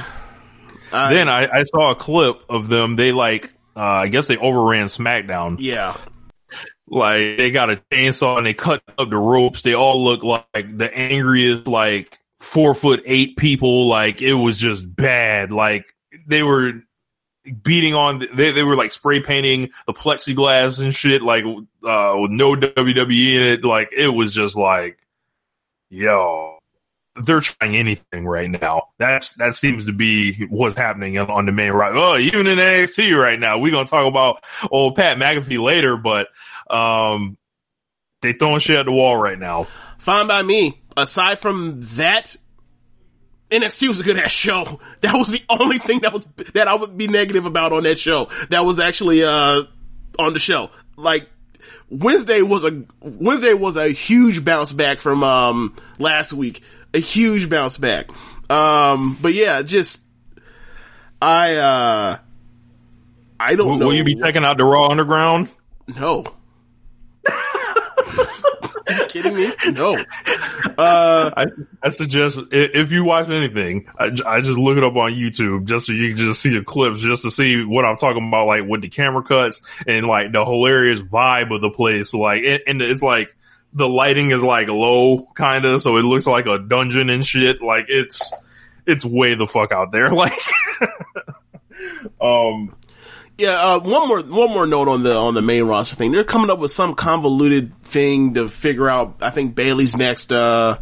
Then 0.92 1.30
I, 1.30 1.48
I 1.48 1.64
saw 1.64 1.92
a 1.92 1.96
clip 1.96 2.44
of 2.50 2.70
them. 2.70 2.96
They 2.96 3.12
like, 3.12 3.54
uh, 3.76 3.82
I 3.82 4.08
guess 4.08 4.28
they 4.28 4.38
overran 4.38 4.86
SmackDown. 4.86 5.58
yeah. 5.60 5.98
Like 6.88 7.38
they 7.38 7.50
got 7.50 7.72
a 7.72 7.82
chainsaw 7.92 8.38
and 8.38 8.46
they 8.46 8.54
cut 8.54 8.84
up 8.98 9.10
the 9.10 9.18
ropes. 9.18 9.64
They 9.64 9.74
all 9.74 10.04
look 10.04 10.24
like 10.24 10.78
the 10.78 10.94
angriest, 10.94 11.68
like 11.68 12.20
four 12.40 12.76
foot 12.76 13.02
eight 13.06 13.38
people. 13.38 13.88
Like 13.88 14.22
it 14.22 14.36
was 14.36 14.60
just 14.60 14.96
bad. 14.96 15.52
Like 15.52 15.86
they 16.28 16.44
were 16.44 16.74
beating 17.64 17.96
on, 17.96 18.20
they, 18.36 18.52
they 18.52 18.62
were 18.62 18.76
like 18.76 18.92
spray 18.92 19.20
painting 19.20 19.72
the 19.88 19.94
plexiglass 19.94 20.80
and 20.80 20.94
shit, 20.94 21.24
like, 21.24 21.44
uh, 21.44 22.16
with 22.20 22.32
no 22.32 22.56
WWE 22.56 23.36
in 23.36 23.44
it. 23.44 23.64
Like 23.64 23.90
it 23.92 24.10
was 24.10 24.32
just 24.32 24.56
like, 24.56 25.00
yo, 25.90 26.55
they're 27.24 27.40
trying 27.40 27.76
anything 27.76 28.26
right 28.26 28.50
now. 28.50 28.90
That's, 28.98 29.34
that 29.34 29.54
seems 29.54 29.86
to 29.86 29.94
be 29.94 30.46
what's 30.50 30.76
happening 30.76 31.18
on 31.18 31.30
on 31.30 31.46
the 31.46 31.52
main 31.52 31.72
right. 31.72 31.94
Oh, 31.96 32.18
even 32.18 32.48
in 32.48 32.58
NXT 32.58 33.18
right 33.18 33.40
now, 33.40 33.58
we're 33.58 33.72
to 33.72 33.86
talk 33.86 34.06
about 34.08 34.44
old 34.72 34.96
Pat 34.96 35.18
McAfee 35.18 35.62
later, 35.62 35.98
but, 35.98 36.28
um, 36.70 37.38
they 38.22 38.34
throwing 38.34 38.60
shit 38.60 38.78
at 38.78 38.86
the 38.86 38.92
wall 38.92 39.16
right 39.16 39.38
now. 39.38 39.68
Fine 40.00 40.28
by 40.28 40.42
me. 40.42 40.82
Aside 40.98 41.40
from 41.40 41.82
that, 41.96 42.36
NXT 43.52 43.88
was 43.88 44.00
a 44.00 44.04
good 44.04 44.18
ass 44.20 44.32
show. 44.32 44.80
That 45.02 45.14
was 45.14 45.32
the 45.32 45.42
only 45.50 45.78
thing 45.78 46.00
that 46.00 46.14
was 46.14 46.26
that 46.56 46.68
I 46.68 46.74
would 46.74 46.98
be 46.98 47.08
negative 47.08 47.46
about 47.46 47.74
on 47.74 47.84
that 47.84 48.00
show. 48.00 48.30
That 48.50 48.66
was 48.66 48.80
actually 48.80 49.24
uh 49.24 49.64
on 50.18 50.34
the 50.34 50.40
show. 50.40 50.72
Like 50.98 51.30
Wednesday 51.90 52.42
was 52.42 52.66
a 52.66 52.84
Wednesday 53.02 53.54
was 53.54 53.76
a 53.76 53.90
huge 53.90 54.44
bounce 54.44 54.74
back 54.74 55.00
from 55.00 55.24
um 55.24 55.76
last 56.00 56.34
week. 56.34 56.64
A 56.96 57.00
huge 57.00 57.50
bounce 57.50 57.78
back. 57.78 58.10
Um 58.50 59.18
but 59.22 59.34
yeah, 59.34 59.62
just 59.62 60.02
I 61.22 61.56
uh 61.56 62.18
I 63.40 63.56
don't 63.56 63.68
Will, 63.68 63.78
know. 63.78 63.86
will 63.88 63.94
you 63.96 64.04
be 64.04 64.16
checking 64.16 64.44
out 64.46 64.58
the 64.58 64.64
Raw 64.64 64.88
Underground? 64.90 65.50
No. 65.88 66.24
Are 68.88 68.94
you 68.94 69.06
kidding 69.08 69.36
me? 69.36 69.52
No. 69.72 69.98
Uh, 70.78 71.32
I, 71.36 71.48
I 71.82 71.90
suggest 71.90 72.40
if 72.52 72.92
you 72.92 73.04
watch 73.04 73.30
anything, 73.30 73.88
I 73.98 74.10
just 74.10 74.58
look 74.58 74.78
it 74.78 74.84
up 74.84 74.96
on 74.96 75.12
YouTube 75.14 75.66
just 75.66 75.88
so 75.88 75.92
you 75.92 76.10
can 76.10 76.18
just 76.18 76.42
see 76.42 76.56
the 76.58 76.64
clips, 76.64 77.00
just 77.02 77.24
to 77.24 77.32
see 77.32 77.64
what 77.64 77.84
I'm 77.86 77.96
talking 77.98 78.28
about, 78.28 78.46
like 78.48 78.64
with 78.68 78.82
the 78.82 78.90
camera 78.90 79.24
cuts 79.24 79.62
and 79.88 80.06
like 80.06 80.32
the 80.32 80.44
hilarious 80.46 81.02
vibe 81.02 81.54
of 81.54 81.62
the 81.62 81.70
place. 81.72 82.14
Like, 82.14 82.44
and, 82.44 82.60
and 82.68 82.82
it's 82.82 83.02
like 83.02 83.36
the 83.76 83.88
lighting 83.88 84.32
is 84.32 84.42
like 84.42 84.70
low, 84.70 85.26
kind 85.36 85.66
of, 85.66 85.82
so 85.82 85.98
it 85.98 86.04
looks 86.04 86.26
like 86.26 86.48
a 86.48 86.58
dungeon 86.58 87.10
and 87.10 87.24
shit. 87.26 87.62
Like 87.62 87.86
it's 87.90 88.34
it's 88.88 89.06
way 89.06 89.36
the 89.36 89.46
fuck 89.46 89.72
out 89.72 89.92
there. 89.92 90.10
Like, 90.16 90.32
um, 92.22 92.76
Yeah, 93.38 93.62
uh, 93.62 93.80
one 93.80 94.08
more 94.08 94.22
one 94.22 94.50
more 94.50 94.66
note 94.66 94.88
on 94.88 95.04
the 95.04 95.16
on 95.16 95.34
the 95.34 95.42
main 95.42 95.66
roster 95.66 95.96
thing. 95.96 96.14
They're 96.14 96.24
coming 96.24 96.50
up 96.50 96.60
with 96.60 96.72
some 96.72 96.96
convoluted 96.96 97.78
thing 97.84 98.36
to 98.36 98.48
figure 98.48 98.90
out. 98.90 99.18
I 99.22 99.30
think 99.30 99.56
Bayley's 99.56 99.98
next 99.98 100.32
uh, 100.32 100.80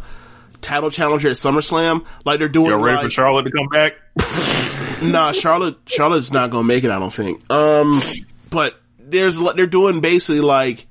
title 0.60 0.90
challenger 0.90 1.28
at 1.30 1.36
SummerSlam. 1.36 2.06
Like 2.24 2.38
they're 2.38 2.48
doing. 2.48 2.68
you're 2.68 2.78
ready 2.78 2.96
like, 2.96 3.06
for 3.06 3.10
Charlotte 3.10 3.44
to 3.44 3.50
come 3.50 3.68
back? 3.68 3.92
Nah, 5.02 5.32
Charlotte 5.32 5.76
Charlotte's 5.86 6.32
not 6.32 6.50
gonna 6.50 6.64
make 6.64 6.84
it. 6.84 6.90
I 6.90 6.98
don't 6.98 7.12
think. 7.12 7.50
Um, 7.50 8.00
but 8.48 8.80
there's 8.98 9.38
they're 9.38 9.66
doing 9.66 10.00
basically 10.00 10.40
like 10.40 10.86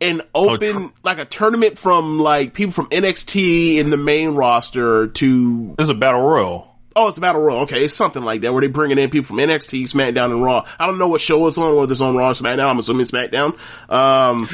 an 0.00 0.22
open 0.34 0.92
like 1.02 1.18
a 1.18 1.24
tournament 1.24 1.78
from 1.78 2.18
like 2.18 2.54
people 2.54 2.72
from 2.72 2.86
NXT 2.86 3.76
in 3.76 3.90
the 3.90 3.96
main 3.96 4.34
roster 4.34 5.08
to 5.08 5.74
It's 5.78 5.88
a 5.88 5.94
battle 5.94 6.22
royal. 6.22 6.76
Oh, 6.94 7.08
it's 7.08 7.18
a 7.18 7.20
battle 7.20 7.40
royal. 7.42 7.60
Okay, 7.60 7.84
it's 7.84 7.94
something 7.94 8.24
like 8.24 8.40
that 8.40 8.52
where 8.52 8.60
they're 8.60 8.70
bringing 8.70 8.98
in 8.98 9.10
people 9.10 9.26
from 9.26 9.36
NXT, 9.36 9.84
SmackDown, 9.84 10.32
and 10.32 10.42
Raw. 10.42 10.66
I 10.78 10.86
don't 10.86 10.98
know 10.98 11.06
what 11.08 11.20
show 11.20 11.46
it's 11.46 11.56
on, 11.56 11.76
whether 11.76 11.92
it's 11.92 12.00
on 12.00 12.16
Raw 12.16 12.28
or 12.28 12.32
SmackDown. 12.32 12.68
I'm 12.68 12.78
assuming 12.78 13.06
SmackDown. 13.06 13.56
Um, 13.88 14.48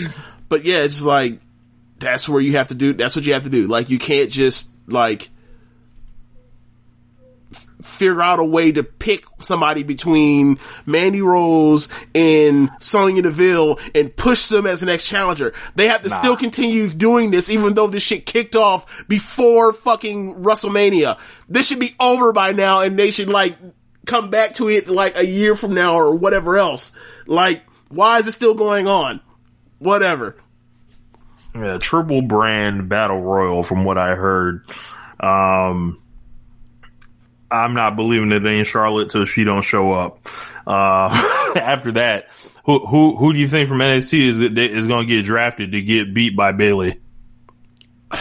but 0.48 0.64
yeah, 0.64 0.78
it's 0.78 0.96
just 0.96 1.06
like 1.06 1.40
that's 1.98 2.28
where 2.28 2.40
you 2.40 2.52
have 2.52 2.68
to 2.68 2.74
do. 2.74 2.92
That's 2.92 3.16
what 3.16 3.24
you 3.24 3.32
have 3.34 3.44
to 3.44 3.50
do. 3.50 3.66
Like 3.66 3.88
you 3.88 3.98
can't 3.98 4.30
just 4.30 4.70
like 4.86 5.30
figure 7.82 8.22
out 8.22 8.38
a 8.38 8.44
way 8.44 8.72
to 8.72 8.82
pick 8.82 9.24
somebody 9.40 9.82
between 9.82 10.58
Mandy 10.86 11.22
Rose 11.22 11.88
and 12.14 12.70
Sonya 12.80 13.22
Deville 13.22 13.78
and 13.94 14.14
push 14.14 14.48
them 14.48 14.66
as 14.66 14.80
the 14.80 14.86
next 14.86 15.08
challenger. 15.08 15.52
They 15.74 15.88
have 15.88 16.02
to 16.02 16.10
still 16.10 16.36
continue 16.36 16.88
doing 16.88 17.30
this 17.30 17.50
even 17.50 17.74
though 17.74 17.86
this 17.86 18.02
shit 18.02 18.26
kicked 18.26 18.56
off 18.56 19.06
before 19.08 19.72
fucking 19.72 20.36
WrestleMania. 20.36 21.18
This 21.48 21.66
should 21.66 21.80
be 21.80 21.94
over 22.00 22.32
by 22.32 22.52
now 22.52 22.80
and 22.80 22.98
they 22.98 23.10
should 23.10 23.28
like 23.28 23.56
come 24.06 24.30
back 24.30 24.54
to 24.54 24.68
it 24.68 24.88
like 24.88 25.16
a 25.16 25.26
year 25.26 25.54
from 25.54 25.74
now 25.74 25.94
or 25.94 26.14
whatever 26.14 26.58
else. 26.58 26.92
Like, 27.26 27.62
why 27.88 28.18
is 28.18 28.26
it 28.26 28.32
still 28.32 28.54
going 28.54 28.86
on? 28.86 29.20
Whatever. 29.78 30.36
Yeah, 31.54 31.78
triple 31.78 32.22
brand 32.22 32.88
battle 32.88 33.20
royal 33.20 33.62
from 33.62 33.84
what 33.84 33.96
I 33.96 34.14
heard. 34.14 34.66
Um, 35.20 36.02
I'm 37.54 37.74
not 37.74 37.96
believing 37.96 38.32
it 38.32 38.44
ain't 38.44 38.66
Charlotte 38.66 39.10
till 39.10 39.24
she 39.24 39.44
don't 39.44 39.62
show 39.62 39.92
up. 39.92 40.28
Uh, 40.66 41.52
after 41.56 41.92
that, 41.92 42.28
who 42.64 42.84
who 42.86 43.16
who 43.16 43.32
do 43.32 43.38
you 43.38 43.48
think 43.48 43.68
from 43.68 43.78
NXT 43.78 44.28
is 44.28 44.38
is 44.38 44.86
going 44.86 45.06
to 45.06 45.14
get 45.14 45.24
drafted 45.24 45.72
to 45.72 45.82
get 45.82 46.14
beat 46.14 46.36
by 46.36 46.52
Bayley? 46.52 47.00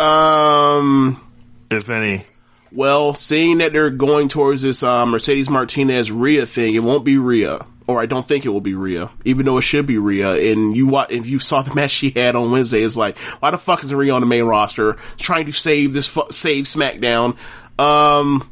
Um, 0.00 1.22
if 1.70 1.90
any. 1.90 2.24
Well, 2.72 3.14
seeing 3.14 3.58
that 3.58 3.74
they're 3.74 3.90
going 3.90 4.28
towards 4.28 4.62
this 4.62 4.82
uh, 4.82 5.04
Mercedes 5.04 5.50
Martinez 5.50 6.10
Rhea 6.10 6.46
thing, 6.46 6.74
it 6.74 6.82
won't 6.82 7.04
be 7.04 7.18
Rhea, 7.18 7.66
or 7.86 8.00
I 8.00 8.06
don't 8.06 8.26
think 8.26 8.46
it 8.46 8.48
will 8.48 8.60
be 8.62 8.74
Rhea, 8.74 9.10
even 9.24 9.44
though 9.44 9.58
it 9.58 9.62
should 9.62 9.86
be 9.86 9.98
Rhea. 9.98 10.52
And 10.52 10.74
you, 10.74 10.96
if 11.10 11.26
you 11.26 11.38
saw 11.38 11.60
the 11.62 11.74
match 11.74 11.90
she 11.90 12.10
had 12.10 12.34
on 12.34 12.50
Wednesday, 12.50 12.82
it's 12.82 12.96
like, 12.96 13.18
why 13.18 13.50
the 13.50 13.58
fuck 13.58 13.82
isn't 13.82 13.96
Rhea 13.96 14.14
on 14.14 14.20
the 14.20 14.26
main 14.26 14.44
roster 14.44 14.94
trying 15.18 15.46
to 15.46 15.52
save 15.52 15.92
this 15.92 16.08
fu- 16.08 16.30
save 16.30 16.64
SmackDown? 16.64 17.36
Um, 17.80 18.50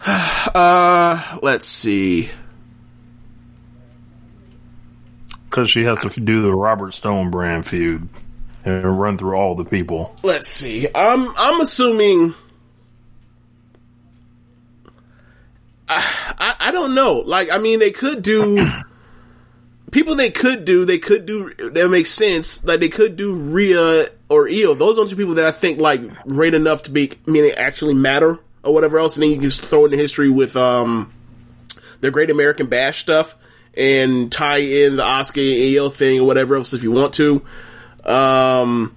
uh, 0.06 1.38
let's 1.42 1.66
see. 1.66 2.30
Because 5.44 5.68
she 5.68 5.84
has 5.84 5.98
to 5.98 6.20
do 6.20 6.42
the 6.42 6.54
Robert 6.54 6.94
Stone 6.94 7.30
brand 7.30 7.66
feud 7.66 8.08
and 8.64 9.00
run 9.00 9.18
through 9.18 9.34
all 9.34 9.54
the 9.56 9.64
people. 9.64 10.16
Let's 10.22 10.48
see. 10.48 10.86
I'm 10.94 11.34
I'm 11.36 11.60
assuming. 11.60 12.34
I, 15.88 16.34
I, 16.38 16.54
I 16.68 16.70
don't 16.70 16.94
know. 16.94 17.16
Like 17.16 17.52
I 17.52 17.58
mean, 17.58 17.80
they 17.80 17.90
could 17.90 18.22
do 18.22 18.66
people. 19.90 20.14
They 20.14 20.30
could 20.30 20.64
do. 20.64 20.84
They 20.84 20.98
could 20.98 21.26
do. 21.26 21.52
That 21.54 21.88
makes 21.90 22.10
sense. 22.10 22.64
Like 22.64 22.80
they 22.80 22.88
could 22.88 23.16
do 23.16 23.34
Rhea 23.34 24.08
or 24.32 24.48
Io. 24.48 24.74
Those 24.74 24.98
are 24.98 25.06
two 25.06 25.16
people 25.16 25.34
that 25.34 25.44
I 25.44 25.50
think 25.50 25.78
like 25.78 26.00
rate 26.24 26.54
enough 26.54 26.84
to 26.84 26.90
be 26.90 27.12
meaning 27.26 27.52
actually 27.52 27.94
matter 27.94 28.38
or 28.62 28.72
whatever 28.72 28.98
else. 28.98 29.16
And 29.16 29.22
then 29.22 29.30
you 29.30 29.36
can 29.36 29.44
just 29.44 29.64
throw 29.64 29.84
in 29.84 29.90
the 29.90 29.96
history 29.96 30.30
with 30.30 30.56
um 30.56 31.12
the 32.00 32.10
Great 32.10 32.30
American 32.30 32.66
Bash 32.66 33.00
stuff 33.00 33.36
and 33.74 34.32
tie 34.32 34.58
in 34.58 34.96
the 34.96 35.02
Asuka 35.02 35.84
and 35.84 35.94
thing 35.94 36.20
or 36.20 36.26
whatever 36.26 36.56
else 36.56 36.72
if 36.72 36.82
you 36.82 36.90
want 36.90 37.14
to. 37.14 37.44
Um, 38.04 38.96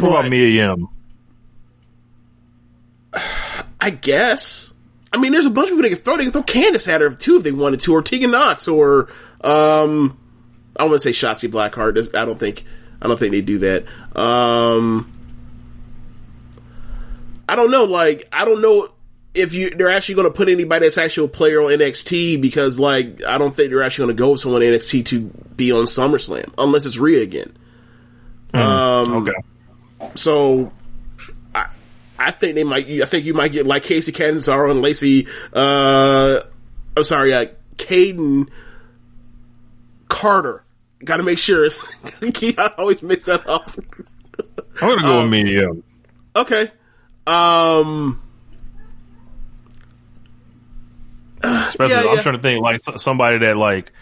Mia 0.00 0.46
Yim? 0.48 0.88
I 3.80 3.90
guess. 3.90 4.72
I 5.12 5.18
mean, 5.18 5.32
there's 5.32 5.44
a 5.44 5.50
bunch 5.50 5.68
of 5.68 5.76
people 5.76 5.82
they 5.82 5.90
could 5.90 6.04
throw. 6.04 6.16
They 6.16 6.24
could 6.24 6.32
throw 6.32 6.42
Candice 6.42 6.88
at 6.88 7.00
her 7.00 7.10
too 7.10 7.36
if 7.36 7.42
they 7.42 7.52
wanted 7.52 7.80
to, 7.80 7.94
or 7.94 8.02
Tegan 8.02 8.30
Nox, 8.30 8.68
or 8.68 9.08
um, 9.42 10.16
I 10.78 10.84
want 10.84 11.00
to 11.00 11.12
say 11.12 11.26
Shotzi 11.26 11.50
Blackheart. 11.50 12.14
I 12.14 12.24
don't 12.24 12.38
think 12.38 12.64
I 13.00 13.08
don't 13.08 13.18
think 13.18 13.32
they 13.32 13.40
do 13.40 13.58
that. 13.58 13.84
Um, 14.16 15.10
I 17.48 17.56
don't 17.56 17.70
know. 17.70 17.84
Like, 17.84 18.28
I 18.32 18.44
don't 18.44 18.62
know 18.62 18.88
if 19.34 19.54
you 19.54 19.70
they're 19.70 19.92
actually 19.92 20.14
going 20.16 20.26
to 20.26 20.32
put 20.32 20.48
anybody 20.48 20.86
that's 20.86 20.98
actually 20.98 21.26
a 21.26 21.28
player 21.28 21.60
on 21.60 21.70
NXT 21.70 22.40
because 22.40 22.78
like 22.78 23.22
I 23.24 23.38
don't 23.38 23.54
think 23.54 23.70
they're 23.70 23.82
actually 23.82 24.06
going 24.06 24.16
to 24.16 24.22
go 24.22 24.30
with 24.32 24.40
someone 24.40 24.62
NXT 24.62 25.06
to 25.06 25.20
be 25.56 25.72
on 25.72 25.84
SummerSlam 25.84 26.52
unless 26.58 26.86
it's 26.86 26.98
Rhea 26.98 27.22
again. 27.22 27.56
Mm, 28.52 28.60
um, 28.60 29.12
okay. 29.22 30.12
So 30.14 30.72
I 31.54 31.68
I 32.18 32.30
think 32.30 32.54
they 32.54 32.64
might. 32.64 32.86
I 32.88 33.06
think 33.06 33.24
you 33.24 33.34
might 33.34 33.52
get 33.52 33.66
like 33.66 33.84
Kacy 33.84 34.14
Catanzaro 34.14 34.70
and 34.70 34.82
Lacey. 34.82 35.26
Uh, 35.52 36.40
I'm 36.96 37.04
sorry, 37.04 37.32
uh, 37.32 37.46
Kayden 37.76 38.48
Carter. 40.12 40.64
Got 41.04 41.16
to 41.16 41.22
make 41.22 41.38
sure. 41.38 41.64
it's. 41.64 41.82
I 42.22 42.72
always 42.78 43.02
mix 43.02 43.24
that 43.24 43.48
up. 43.48 43.70
I'm 44.80 44.88
gonna 44.88 45.02
go 45.02 45.20
um, 45.20 45.30
with 45.30 45.46
Yim. 45.46 45.82
Okay. 46.36 46.70
Um. 47.26 48.22
Especially, 51.42 51.94
yeah, 51.94 52.08
I'm 52.08 52.18
trying 52.18 52.36
to 52.36 52.42
think 52.42 52.62
like 52.62 52.82
somebody 52.96 53.38
that 53.38 53.56
like 53.56 53.92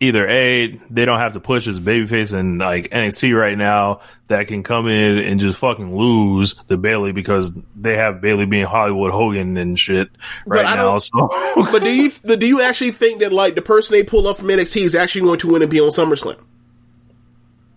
either 0.00 0.28
a 0.28 0.68
they 0.90 1.04
don't 1.04 1.18
have 1.18 1.32
to 1.32 1.40
push 1.40 1.66
as 1.66 1.80
babyface 1.80 2.32
in 2.32 2.58
like 2.58 2.90
NXT 2.90 3.38
right 3.38 3.58
now 3.58 4.00
that 4.28 4.46
can 4.46 4.62
come 4.62 4.86
in 4.88 5.18
and 5.18 5.40
just 5.40 5.58
fucking 5.58 5.94
lose 5.96 6.54
to 6.68 6.76
Bayley 6.76 7.12
because 7.12 7.52
they 7.74 7.96
have 7.96 8.20
Bayley 8.20 8.46
being 8.46 8.66
Hollywood 8.66 9.10
Hogan 9.10 9.56
and 9.56 9.78
shit 9.78 10.10
right 10.46 10.76
now. 10.76 10.98
So, 10.98 11.10
but 11.72 11.82
do 11.82 11.92
you 11.92 12.12
but 12.24 12.38
do 12.38 12.46
you 12.46 12.62
actually 12.62 12.92
think 12.92 13.20
that 13.20 13.32
like 13.32 13.54
the 13.54 13.62
person 13.62 13.96
they 13.96 14.04
pull 14.04 14.28
up 14.28 14.36
from 14.36 14.48
NXT 14.48 14.82
is 14.82 14.94
actually 14.94 15.22
going 15.22 15.38
to 15.40 15.52
win 15.52 15.62
and 15.62 15.70
be 15.70 15.80
on 15.80 15.88
SummerSlam? 15.88 16.42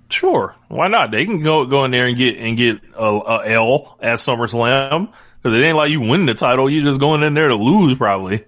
Sure, 0.10 0.56
why 0.68 0.90
not? 0.90 1.10
They 1.12 1.26
can 1.26 1.42
go 1.42 1.66
go 1.66 1.86
in 1.86 1.92
there 1.92 2.06
and 2.06 2.18
get 2.18 2.38
and 2.38 2.58
get 2.58 2.82
a, 2.96 3.06
a 3.06 3.50
L 3.54 3.98
at 4.02 4.18
SummerSlam 4.18 5.12
because 5.42 5.58
it 5.58 5.64
ain't 5.64 5.78
like 5.78 5.90
you 5.90 6.02
win 6.02 6.26
the 6.26 6.34
title; 6.34 6.70
You're 6.70 6.84
just 6.84 7.00
going 7.00 7.24
in 7.24 7.34
there 7.34 7.48
to 7.48 7.56
lose 7.56 7.98
probably. 7.98 8.46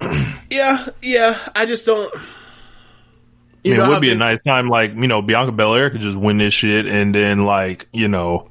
yeah, 0.50 0.88
yeah. 1.02 1.38
I 1.54 1.66
just 1.66 1.86
don't. 1.86 2.12
You 3.62 3.74
I 3.74 3.76
mean, 3.76 3.86
it 3.86 3.88
would 3.88 4.00
be 4.00 4.12
a 4.12 4.16
nice 4.16 4.40
time, 4.40 4.68
like 4.68 4.94
you 4.94 5.08
know, 5.08 5.20
Bianca 5.20 5.52
Belair 5.52 5.90
could 5.90 6.00
just 6.00 6.16
win 6.16 6.38
this 6.38 6.54
shit, 6.54 6.86
and 6.86 7.14
then 7.14 7.44
like 7.44 7.88
you 7.92 8.08
know, 8.08 8.48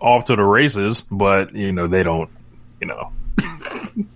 off 0.00 0.26
to 0.26 0.36
the 0.36 0.42
races. 0.42 1.02
But 1.02 1.54
you 1.54 1.72
know, 1.72 1.86
they 1.86 2.02
don't. 2.02 2.28
You 2.80 2.86
know, 2.88 3.12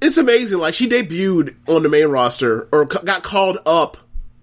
it's 0.00 0.16
amazing. 0.16 0.58
Like 0.58 0.74
she 0.74 0.88
debuted 0.88 1.56
on 1.66 1.82
the 1.82 1.88
main 1.88 2.06
roster, 2.06 2.68
or 2.70 2.84
got 2.84 3.22
called 3.22 3.58
up. 3.66 3.96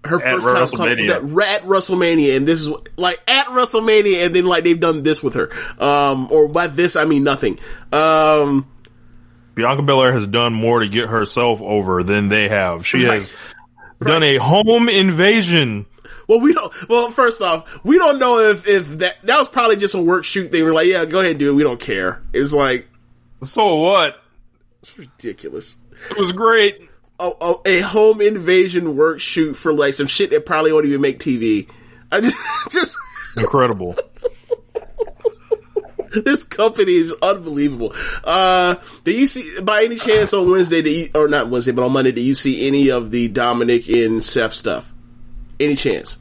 Her 0.04 0.22
at 0.22 0.42
first 0.42 0.76
time 0.76 0.98
was 0.98 1.08
at, 1.08 1.22
at 1.22 1.62
WrestleMania, 1.62 2.36
and 2.36 2.46
this 2.46 2.60
is 2.60 2.68
like 2.98 3.22
at 3.26 3.46
WrestleMania, 3.46 4.26
and 4.26 4.34
then 4.34 4.44
like 4.44 4.62
they've 4.64 4.78
done 4.78 5.02
this 5.02 5.22
with 5.22 5.32
her. 5.34 5.50
Um, 5.82 6.30
or 6.30 6.46
by 6.46 6.66
this 6.66 6.94
I 6.94 7.04
mean 7.04 7.24
nothing. 7.24 7.58
Um, 7.90 8.68
Bianca 9.54 9.82
Belair 9.82 10.12
has 10.12 10.26
done 10.26 10.52
more 10.52 10.80
to 10.80 10.88
get 10.88 11.08
herself 11.08 11.62
over 11.62 12.02
than 12.02 12.28
they 12.28 12.48
have. 12.48 12.86
She 12.86 13.04
right. 13.04 13.20
has 13.20 13.36
right. 14.00 14.08
done 14.08 14.22
a 14.22 14.36
home 14.36 14.88
invasion. 14.88 15.86
Well, 16.28 16.40
we 16.40 16.52
don't. 16.52 16.72
Well, 16.88 17.10
first 17.10 17.42
off, 17.42 17.68
we 17.84 17.98
don't 17.98 18.18
know 18.18 18.38
if 18.38 18.66
if 18.66 18.88
that 18.98 19.16
that 19.24 19.38
was 19.38 19.48
probably 19.48 19.76
just 19.76 19.94
a 19.94 20.00
work 20.00 20.24
shoot 20.24 20.50
thing. 20.50 20.64
We're 20.64 20.72
like, 20.72 20.86
yeah, 20.86 21.04
go 21.04 21.20
ahead 21.20 21.32
and 21.32 21.38
do 21.38 21.50
it. 21.50 21.54
We 21.54 21.62
don't 21.62 21.80
care. 21.80 22.22
It's 22.32 22.54
like, 22.54 22.88
so 23.42 23.76
what? 23.76 24.20
It's 24.82 24.98
ridiculous. 24.98 25.76
It 26.10 26.18
was 26.18 26.32
great. 26.32 26.88
A, 27.20 27.30
a, 27.40 27.56
a 27.64 27.80
home 27.80 28.20
invasion 28.20 28.96
work 28.96 29.20
shoot 29.20 29.54
for 29.54 29.72
like 29.72 29.94
some 29.94 30.06
shit 30.06 30.30
that 30.30 30.44
probably 30.44 30.72
won't 30.72 30.86
even 30.86 31.00
make 31.00 31.20
TV. 31.20 31.68
I 32.10 32.20
just, 32.20 32.36
just 32.70 32.96
incredible. 33.36 33.96
this 36.24 36.44
company 36.44 36.94
is 36.94 37.14
unbelievable. 37.22 37.94
Uh, 38.22 38.76
did 39.04 39.16
you 39.16 39.26
see, 39.26 39.60
by 39.60 39.84
any 39.84 39.96
chance 39.96 40.32
on 40.32 40.50
Wednesday, 40.50 40.80
you, 40.88 41.10
or 41.14 41.28
not 41.28 41.48
Wednesday, 41.48 41.72
but 41.72 41.84
on 41.84 41.92
Monday, 41.92 42.12
did 42.12 42.22
you 42.22 42.34
see 42.34 42.66
any 42.66 42.90
of 42.90 43.10
the 43.10 43.28
Dominic 43.28 43.88
and 43.88 44.22
Seth 44.22 44.52
stuff? 44.52 44.92
Any 45.58 45.76
chance? 45.76 46.18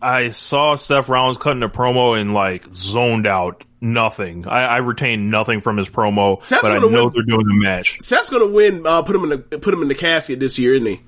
I 0.00 0.28
saw 0.30 0.76
Seth 0.76 1.08
Rollins 1.08 1.38
cutting 1.38 1.62
a 1.62 1.68
promo 1.68 2.20
and 2.20 2.34
like 2.34 2.66
zoned 2.72 3.26
out. 3.26 3.64
Nothing. 3.80 4.48
I, 4.48 4.62
I 4.62 4.76
retained 4.78 5.30
nothing 5.30 5.60
from 5.60 5.76
his 5.76 5.88
promo, 5.88 6.42
Seth's 6.42 6.62
but 6.62 6.72
I 6.72 6.78
know 6.78 6.88
win. 6.88 7.10
they're 7.14 7.22
doing 7.22 7.46
the 7.46 7.60
match. 7.62 8.00
Seth's 8.00 8.30
gonna 8.30 8.46
win. 8.46 8.86
Uh, 8.86 9.02
put 9.02 9.14
him 9.14 9.24
in 9.24 9.28
the 9.28 9.38
put 9.38 9.72
him 9.72 9.82
in 9.82 9.88
the 9.88 9.94
casket 9.94 10.40
this 10.40 10.58
year, 10.58 10.74
isn't 10.74 10.86
he? 10.86 11.00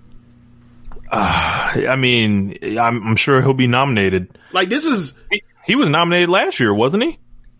Uh, 1.11 1.73
I 1.89 1.97
mean, 1.97 2.59
I'm, 2.79 3.09
I'm, 3.09 3.17
sure 3.17 3.41
he'll 3.41 3.55
be 3.55 3.67
nominated. 3.67 4.39
Like 4.53 4.69
this 4.69 4.85
is 4.85 5.15
he, 5.31 5.43
he 5.65 5.75
was 5.77 5.89
nominated 5.89 6.29
last 6.29 6.61
year, 6.61 6.73
wasn't 6.73 7.05
he? 7.05 7.19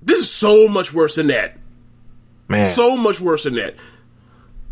This 0.09 0.21
is 0.21 0.31
so 0.31 0.69
much 0.69 0.93
worse 0.93 1.17
than 1.17 1.27
that. 1.27 1.59
Man. 2.49 2.65
So 2.65 2.97
much 2.97 3.21
worse 3.21 3.45
than 3.45 3.57
that. 3.57 3.75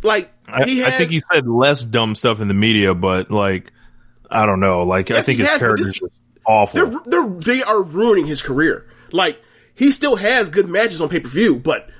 Like, 0.02 0.32
I, 0.48 0.66
had, 0.66 0.86
I, 0.86 0.90
think 0.92 1.10
he 1.10 1.20
said 1.20 1.46
less 1.46 1.82
dumb 1.82 2.14
stuff 2.14 2.40
in 2.40 2.48
the 2.48 2.54
media, 2.54 2.94
but 2.94 3.30
like, 3.30 3.70
I 4.30 4.46
don't 4.46 4.60
know. 4.60 4.84
Like, 4.84 5.10
yes, 5.10 5.18
I 5.18 5.22
think 5.22 5.38
his 5.40 5.48
has, 5.48 5.58
character 5.60 5.86
is 5.86 6.02
awful. 6.46 6.86
They're, 6.86 7.00
they're, 7.04 7.28
they 7.28 7.62
are 7.62 7.82
ruining 7.82 8.26
his 8.26 8.40
career. 8.40 8.86
Like, 9.12 9.38
he 9.74 9.90
still 9.90 10.16
has 10.16 10.48
good 10.48 10.68
matches 10.68 11.02
on 11.02 11.10
pay 11.10 11.20
per 11.20 11.28
view, 11.28 11.58
but 11.58 11.90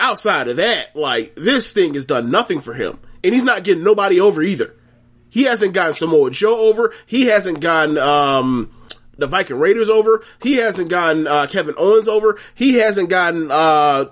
outside 0.00 0.48
of 0.48 0.56
that, 0.56 0.96
like, 0.96 1.36
this 1.36 1.72
thing 1.72 1.94
has 1.94 2.06
done 2.06 2.32
nothing 2.32 2.60
for 2.60 2.74
him. 2.74 2.98
And 3.22 3.32
he's 3.32 3.44
not 3.44 3.62
getting 3.62 3.84
nobody 3.84 4.20
over 4.20 4.42
either. 4.42 4.74
He 5.28 5.44
hasn't 5.44 5.74
gotten 5.74 5.92
Samoa 5.92 6.32
Joe 6.32 6.58
over. 6.58 6.92
He 7.06 7.26
hasn't 7.26 7.60
gotten, 7.60 7.98
um, 7.98 8.72
the 9.20 9.26
Viking 9.26 9.58
Raiders 9.58 9.88
over. 9.88 10.24
He 10.42 10.56
hasn't 10.56 10.88
gotten 10.88 11.26
uh, 11.26 11.46
Kevin 11.46 11.74
Owens 11.78 12.08
over. 12.08 12.38
He 12.54 12.74
hasn't 12.74 13.08
gotten 13.08 13.50
uh, 13.50 14.06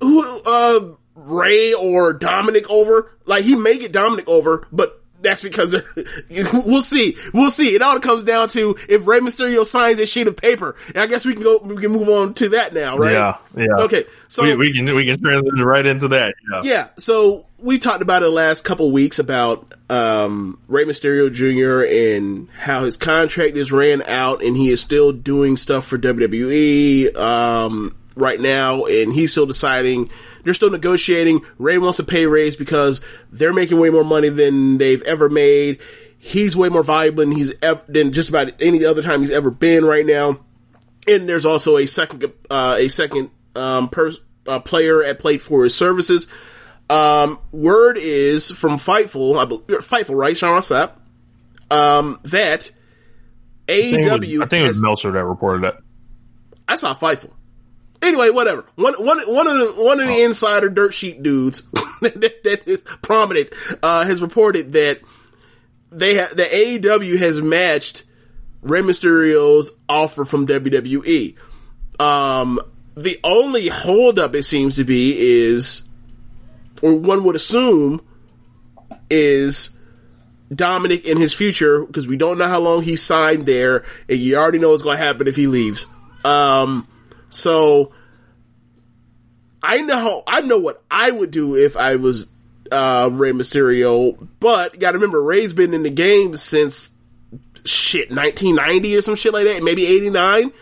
who 0.00 0.40
uh, 0.46 0.94
Rey 1.14 1.74
or 1.74 2.12
Dominic 2.12 2.68
over. 2.70 3.16
Like 3.26 3.44
he 3.44 3.54
may 3.54 3.78
get 3.78 3.92
Dominic 3.92 4.28
over, 4.28 4.66
but 4.72 4.97
that's 5.20 5.42
because 5.42 5.72
they're, 5.72 5.84
we'll 6.52 6.82
see. 6.82 7.16
We'll 7.34 7.50
see. 7.50 7.74
It 7.74 7.82
all 7.82 7.98
comes 8.00 8.22
down 8.22 8.48
to 8.50 8.76
if 8.88 9.06
Rey 9.06 9.20
Mysterio 9.20 9.64
signs 9.64 9.98
a 10.00 10.06
sheet 10.06 10.28
of 10.28 10.36
paper. 10.36 10.76
And 10.88 10.98
I 10.98 11.06
guess 11.06 11.24
we 11.24 11.34
can 11.34 11.42
go, 11.42 11.58
we 11.58 11.76
can 11.80 11.92
move 11.92 12.08
on 12.08 12.34
to 12.34 12.50
that 12.50 12.72
now, 12.72 12.96
right? 12.96 13.12
Yeah, 13.12 13.36
yeah. 13.56 13.84
Okay. 13.84 14.04
So 14.28 14.42
we, 14.42 14.54
we 14.56 14.72
can 14.72 14.94
we 14.94 15.06
can 15.06 15.20
transition 15.20 15.60
right 15.64 15.84
into 15.84 16.08
that. 16.08 16.34
Yeah. 16.52 16.60
yeah, 16.62 16.88
so 16.98 17.46
we 17.58 17.78
talked 17.78 18.02
about 18.02 18.22
it 18.22 18.26
the 18.26 18.30
last 18.30 18.62
couple 18.62 18.90
weeks 18.90 19.18
about 19.18 19.74
um, 19.90 20.60
Rey 20.68 20.84
Mysterio 20.84 21.32
Jr. 21.32 21.84
and 21.84 22.48
how 22.50 22.84
his 22.84 22.96
contract 22.96 23.56
is 23.56 23.72
ran 23.72 24.02
out 24.02 24.42
and 24.42 24.56
he 24.56 24.68
is 24.68 24.80
still 24.80 25.12
doing 25.12 25.56
stuff 25.56 25.86
for 25.86 25.98
WWE 25.98 27.16
um, 27.16 27.96
right 28.14 28.40
now, 28.40 28.84
and 28.84 29.12
he's 29.12 29.32
still 29.32 29.46
deciding. 29.46 30.10
They're 30.48 30.54
still 30.54 30.70
negotiating. 30.70 31.42
Rey 31.58 31.76
wants 31.76 31.98
a 31.98 32.04
pay 32.04 32.24
raise 32.24 32.56
because 32.56 33.02
they're 33.30 33.52
making 33.52 33.78
way 33.78 33.90
more 33.90 34.02
money 34.02 34.30
than 34.30 34.78
they've 34.78 35.02
ever 35.02 35.28
made. 35.28 35.82
He's 36.16 36.56
way 36.56 36.70
more 36.70 36.82
valuable 36.82 37.22
than 37.22 37.32
he's 37.32 37.52
ever 37.60 37.82
than 37.86 38.12
just 38.12 38.30
about 38.30 38.52
any 38.58 38.82
other 38.86 39.02
time 39.02 39.20
he's 39.20 39.30
ever 39.30 39.50
been 39.50 39.84
right 39.84 40.06
now. 40.06 40.38
And 41.06 41.28
there's 41.28 41.44
also 41.44 41.76
a 41.76 41.84
second 41.84 42.32
uh, 42.48 42.76
a 42.78 42.88
second 42.88 43.30
um, 43.54 43.90
per, 43.90 44.12
uh, 44.46 44.60
player 44.60 45.04
at 45.04 45.18
plate 45.18 45.42
for 45.42 45.64
his 45.64 45.74
services. 45.76 46.28
Um, 46.88 47.38
word 47.52 47.98
is 47.98 48.50
from 48.50 48.78
Fightful, 48.78 49.38
I 49.38 49.44
believe, 49.44 49.66
Fightful, 49.80 50.16
right, 50.16 50.34
Sean 50.34 50.52
Ross 50.52 50.70
Sapp, 50.70 50.92
um, 51.70 52.20
that 52.24 52.70
I 53.68 53.72
think, 53.90 54.06
it 54.06 54.10
was, 54.10 54.40
I 54.40 54.46
think 54.46 54.64
it 54.64 54.68
was 54.68 54.80
Meltzer 54.80 55.12
that 55.12 55.24
reported 55.26 55.64
that. 55.64 55.82
I 56.66 56.76
saw 56.76 56.94
Fightful. 56.94 57.32
Anyway, 58.00 58.30
whatever. 58.30 58.64
One, 58.76 58.94
one, 58.94 59.20
one 59.22 59.46
of 59.48 59.58
the, 59.58 59.82
one 59.82 60.00
of 60.00 60.06
the 60.06 60.22
insider 60.22 60.68
dirt 60.68 60.94
sheet 60.94 61.22
dudes 61.22 61.62
that, 62.00 62.42
that 62.44 62.62
is 62.66 62.82
prominent, 63.02 63.50
uh, 63.82 64.04
has 64.04 64.22
reported 64.22 64.72
that 64.72 65.00
they 65.90 66.16
ha- 66.16 66.32
the 66.34 66.44
AEW 66.44 67.18
has 67.18 67.40
matched 67.40 68.04
Rey 68.62 68.82
Mysterio's 68.82 69.72
offer 69.88 70.24
from 70.24 70.46
WWE. 70.46 71.34
Um, 71.98 72.60
the 72.96 73.18
only 73.24 73.68
holdup 73.68 74.34
it 74.34 74.44
seems 74.44 74.76
to 74.76 74.84
be 74.84 75.16
is, 75.18 75.82
or 76.82 76.94
one 76.94 77.24
would 77.24 77.36
assume, 77.36 78.00
is 79.10 79.70
Dominic 80.54 81.04
in 81.04 81.16
his 81.16 81.34
future 81.34 81.84
because 81.84 82.06
we 82.06 82.16
don't 82.16 82.38
know 82.38 82.48
how 82.48 82.60
long 82.60 82.82
he 82.82 82.96
signed 82.96 83.46
there, 83.46 83.84
and 84.08 84.18
you 84.18 84.36
already 84.36 84.58
know 84.58 84.70
what's 84.70 84.82
going 84.82 84.98
to 84.98 85.04
happen 85.04 85.26
if 85.26 85.36
he 85.36 85.46
leaves. 85.46 85.86
Um, 86.24 86.86
so 87.30 87.92
I 89.62 89.82
know 89.82 90.22
I 90.26 90.40
know 90.42 90.58
what 90.58 90.82
I 90.90 91.10
would 91.10 91.30
do 91.30 91.56
if 91.56 91.76
I 91.76 91.96
was 91.96 92.28
uh, 92.70 93.08
Rey 93.12 93.32
Mysterio, 93.32 94.28
but 94.40 94.78
got 94.78 94.92
to 94.92 94.98
remember 94.98 95.22
Rey's 95.22 95.52
been 95.52 95.74
in 95.74 95.82
the 95.82 95.90
game 95.90 96.36
since 96.36 96.90
shit 97.64 98.10
1990 98.10 98.96
or 98.96 99.02
some 99.02 99.16
shit 99.16 99.32
like 99.32 99.44
that, 99.44 99.62
maybe 99.62 99.86
89. 99.86 100.52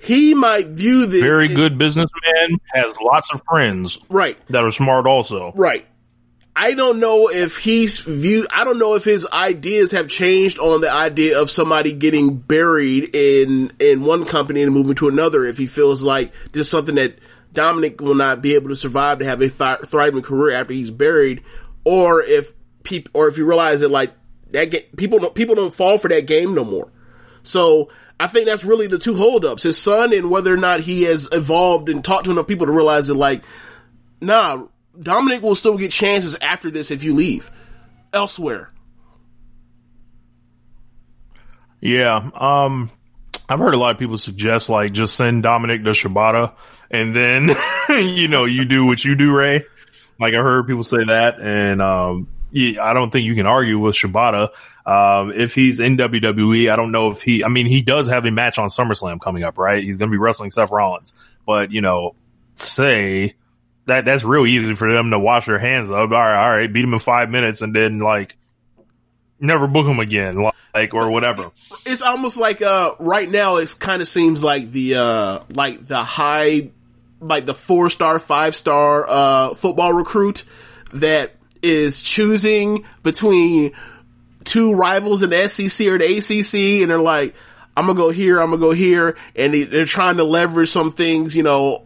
He 0.00 0.32
might 0.34 0.68
view 0.68 1.06
this 1.06 1.22
Very 1.22 1.48
good 1.48 1.76
businessman, 1.76 2.58
has 2.72 2.94
lots 3.02 3.32
of 3.32 3.42
friends 3.48 3.98
right. 4.08 4.38
that 4.48 4.62
are 4.64 4.70
smart 4.70 5.06
also. 5.06 5.52
Right. 5.56 5.86
I 6.60 6.74
don't 6.74 6.98
know 6.98 7.30
if 7.30 7.56
he's 7.56 8.00
view. 8.00 8.44
I 8.50 8.64
don't 8.64 8.80
know 8.80 8.94
if 8.94 9.04
his 9.04 9.24
ideas 9.32 9.92
have 9.92 10.08
changed 10.08 10.58
on 10.58 10.80
the 10.80 10.92
idea 10.92 11.40
of 11.40 11.52
somebody 11.52 11.92
getting 11.92 12.36
buried 12.36 13.14
in 13.14 13.72
in 13.78 14.02
one 14.02 14.24
company 14.24 14.64
and 14.64 14.74
moving 14.74 14.96
to 14.96 15.06
another. 15.06 15.44
If 15.44 15.56
he 15.56 15.68
feels 15.68 16.02
like 16.02 16.32
this 16.50 16.66
is 16.66 16.68
something 16.68 16.96
that 16.96 17.20
Dominic 17.52 18.00
will 18.00 18.16
not 18.16 18.42
be 18.42 18.56
able 18.56 18.70
to 18.70 18.76
survive 18.76 19.20
to 19.20 19.24
have 19.24 19.40
a 19.40 19.48
th- 19.48 19.86
thriving 19.86 20.22
career 20.22 20.56
after 20.56 20.74
he's 20.74 20.90
buried, 20.90 21.44
or 21.84 22.22
if 22.22 22.52
people, 22.82 23.12
or 23.14 23.28
if 23.28 23.38
you 23.38 23.46
realize 23.46 23.78
that 23.78 23.90
like 23.90 24.12
that 24.50 24.96
people 24.96 25.20
don't 25.20 25.36
people 25.36 25.54
don't 25.54 25.72
fall 25.72 25.96
for 25.96 26.08
that 26.08 26.26
game 26.26 26.56
no 26.56 26.64
more. 26.64 26.90
So 27.44 27.90
I 28.18 28.26
think 28.26 28.46
that's 28.46 28.64
really 28.64 28.88
the 28.88 28.98
two 28.98 29.14
holdups: 29.14 29.62
his 29.62 29.78
son 29.78 30.12
and 30.12 30.28
whether 30.28 30.52
or 30.52 30.56
not 30.56 30.80
he 30.80 31.04
has 31.04 31.28
evolved 31.30 31.88
and 31.88 32.02
talked 32.04 32.24
to 32.24 32.32
enough 32.32 32.48
people 32.48 32.66
to 32.66 32.72
realize 32.72 33.06
that 33.06 33.14
like, 33.14 33.42
nah, 34.20 34.66
Dominic 34.98 35.42
will 35.42 35.54
still 35.54 35.78
get 35.78 35.90
chances 35.90 36.36
after 36.40 36.70
this 36.70 36.90
if 36.90 37.02
you 37.04 37.14
leave 37.14 37.50
elsewhere. 38.12 38.72
Yeah. 41.80 42.30
Um, 42.34 42.90
I've 43.48 43.58
heard 43.58 43.74
a 43.74 43.78
lot 43.78 43.92
of 43.92 43.98
people 43.98 44.18
suggest 44.18 44.68
like 44.68 44.92
just 44.92 45.16
send 45.16 45.42
Dominic 45.42 45.84
to 45.84 45.90
Shibata 45.90 46.54
and 46.90 47.14
then, 47.14 47.50
you 47.88 48.28
know, 48.28 48.44
you 48.44 48.64
do 48.64 48.84
what 48.84 49.04
you 49.04 49.14
do, 49.14 49.34
Rey. 49.34 49.64
Like 50.18 50.34
I 50.34 50.38
heard 50.38 50.66
people 50.66 50.82
say 50.82 51.04
that 51.06 51.40
and, 51.40 51.80
um, 51.80 52.28
yeah, 52.50 52.82
I 52.82 52.94
don't 52.94 53.10
think 53.10 53.26
you 53.26 53.34
can 53.34 53.46
argue 53.46 53.78
with 53.78 53.94
Shibata. 53.94 54.48
Um, 54.84 55.32
if 55.32 55.54
he's 55.54 55.80
in 55.80 55.98
WWE, 55.98 56.72
I 56.72 56.76
don't 56.76 56.92
know 56.92 57.10
if 57.10 57.22
he, 57.22 57.44
I 57.44 57.48
mean, 57.48 57.66
he 57.66 57.82
does 57.82 58.08
have 58.08 58.24
a 58.24 58.30
match 58.30 58.58
on 58.58 58.68
SummerSlam 58.68 59.20
coming 59.20 59.44
up, 59.44 59.58
right? 59.58 59.82
He's 59.82 59.98
going 59.98 60.10
to 60.10 60.12
be 60.12 60.18
wrestling 60.18 60.50
Seth 60.50 60.70
Rollins, 60.70 61.12
but 61.46 61.70
you 61.72 61.82
know, 61.82 62.14
say 62.54 63.34
that 63.88 64.04
that's 64.04 64.24
real 64.24 64.46
easy 64.46 64.74
for 64.74 64.90
them 64.92 65.10
to 65.10 65.18
wash 65.18 65.46
their 65.46 65.58
hands 65.58 65.90
up. 65.90 65.96
All 65.96 66.06
right, 66.08 66.42
all 66.44 66.50
right, 66.50 66.72
beat 66.72 66.82
them 66.82 66.92
in 66.94 66.98
five 66.98 67.28
minutes 67.30 67.60
and 67.60 67.74
then 67.74 67.98
like 67.98 68.36
never 69.40 69.66
book 69.66 69.86
them 69.86 70.00
again, 70.00 70.36
like, 70.74 70.94
or 70.94 71.10
whatever. 71.10 71.50
It's 71.86 72.02
almost 72.02 72.36
like 72.38 72.62
uh 72.62 72.94
right 72.98 73.28
now 73.28 73.56
it 73.56 73.74
kind 73.78 74.00
of 74.02 74.08
seems 74.08 74.42
like 74.44 74.70
the 74.70 74.94
uh 74.96 75.40
like 75.50 75.86
the 75.86 76.02
high 76.02 76.70
like 77.20 77.46
the 77.46 77.54
four 77.54 77.90
star, 77.90 78.18
five 78.18 78.54
star 78.54 79.04
uh 79.08 79.54
football 79.54 79.92
recruit 79.92 80.44
that 80.94 81.32
is 81.62 82.00
choosing 82.02 82.84
between 83.02 83.72
two 84.44 84.74
rivals 84.74 85.22
in 85.22 85.30
the 85.30 85.48
SEC 85.48 85.86
or 85.88 85.98
the 85.98 86.16
ACC 86.18 86.82
and 86.82 86.90
they're 86.90 86.98
like 86.98 87.34
I'm 87.76 87.86
gonna 87.86 87.96
go 87.98 88.10
here, 88.10 88.40
I'm 88.40 88.50
gonna 88.50 88.60
go 88.60 88.72
here, 88.72 89.16
and 89.36 89.54
they- 89.54 89.62
they're 89.64 89.84
trying 89.84 90.16
to 90.16 90.24
leverage 90.24 90.68
some 90.68 90.90
things, 90.90 91.36
you 91.36 91.44
know, 91.44 91.84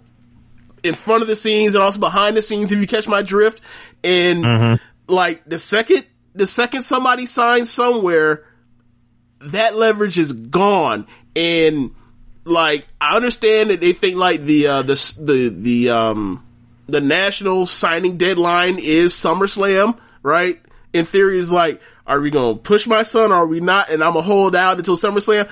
in 0.83 0.95
front 0.95 1.23
of 1.23 1.29
the 1.29 1.37
scenes 1.37 1.75
and 1.75 1.83
also 1.83 2.01
behind 2.01 2.37
the 2.37 2.43
scenes 2.43 2.73
if 2.73 2.79
you 2.79 2.87
catch 2.87 3.07
my 3.07 3.23
drift 3.23 3.61
and 4.03 4.81
like 5.07 5.45
the 5.45 5.59
second 5.59 6.05
the 6.35 6.47
second 6.47 6.83
somebody 6.83 7.27
signs 7.27 7.71
somewhere 7.71 8.45
that 9.41 9.77
leverage 9.77 10.19
is 10.19 10.33
gone 10.33 11.07
and 11.37 11.95
like 12.45 12.87
I 13.01 13.17
understand 13.17 13.71
that 13.71 13.81
they 13.81 13.93
think 13.93 14.17
like 14.17 14.43
the 14.43 14.67
uh 14.67 14.83
the 14.83 15.15
the 15.21 15.49
the 15.49 15.91
um 15.91 16.47
the 16.87 17.01
national 17.01 17.67
signing 17.67 18.19
deadline 18.19 18.79
is 18.79 19.15
SummerSlam, 19.15 19.99
right? 20.23 20.61
In 20.93 21.05
theory 21.05 21.39
it's 21.39 21.53
like 21.53 21.81
are 22.07 22.21
we 22.21 22.31
going 22.31 22.57
to 22.57 22.61
push 22.61 22.87
my 22.87 23.05
son 23.05 23.31
or 23.31 23.37
are 23.37 23.47
we 23.47 23.61
not 23.61 23.91
and 23.91 24.03
I'm 24.03 24.15
going 24.15 24.25
to 24.25 24.29
hold 24.29 24.57
out 24.57 24.79
until 24.79 24.97
SummerSlam? 24.97 25.49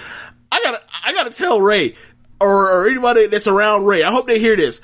I 0.51 0.63
got 0.63 0.73
to 0.73 0.83
I 1.05 1.13
got 1.13 1.31
to 1.31 1.37
tell 1.37 1.61
Rey 1.61 1.95
or, 2.41 2.71
or 2.71 2.89
anybody 2.89 3.27
that's 3.27 3.47
around 3.47 3.85
Rey. 3.85 4.03
I 4.03 4.11
hope 4.11 4.27
they 4.27 4.39
hear 4.41 4.57
this 4.57 4.81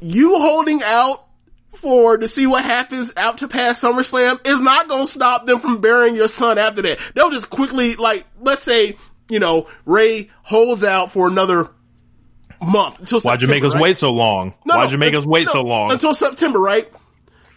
you 0.00 0.38
holding 0.38 0.82
out 0.82 1.26
for 1.74 2.16
to 2.16 2.28
see 2.28 2.46
what 2.46 2.64
happens 2.64 3.12
out 3.16 3.38
to 3.38 3.48
past 3.48 3.82
SummerSlam 3.82 4.46
is 4.46 4.60
not 4.60 4.88
going 4.88 5.04
to 5.04 5.10
stop 5.10 5.46
them 5.46 5.58
from 5.58 5.80
burying 5.80 6.16
your 6.16 6.28
son 6.28 6.58
after 6.58 6.82
that. 6.82 6.98
They'll 7.14 7.30
just 7.30 7.50
quickly, 7.50 7.96
like, 7.96 8.26
let's 8.40 8.62
say, 8.62 8.96
you 9.28 9.38
know, 9.38 9.68
Rey 9.84 10.30
holds 10.42 10.84
out 10.84 11.12
for 11.12 11.28
another 11.28 11.70
month 12.60 13.00
until 13.00 13.20
Why'd 13.20 13.42
you 13.42 13.46
September, 13.46 13.54
make 13.54 13.64
us 13.64 13.74
right? 13.74 13.82
wait 13.82 13.96
so 13.96 14.10
long? 14.12 14.54
No, 14.64 14.76
Why'd 14.76 14.88
no, 14.88 14.92
you 14.92 14.98
make 14.98 15.14
us 15.14 15.26
wait 15.26 15.46
no, 15.46 15.52
so 15.52 15.62
long? 15.62 15.92
Until 15.92 16.14
September, 16.14 16.58
right? 16.58 16.90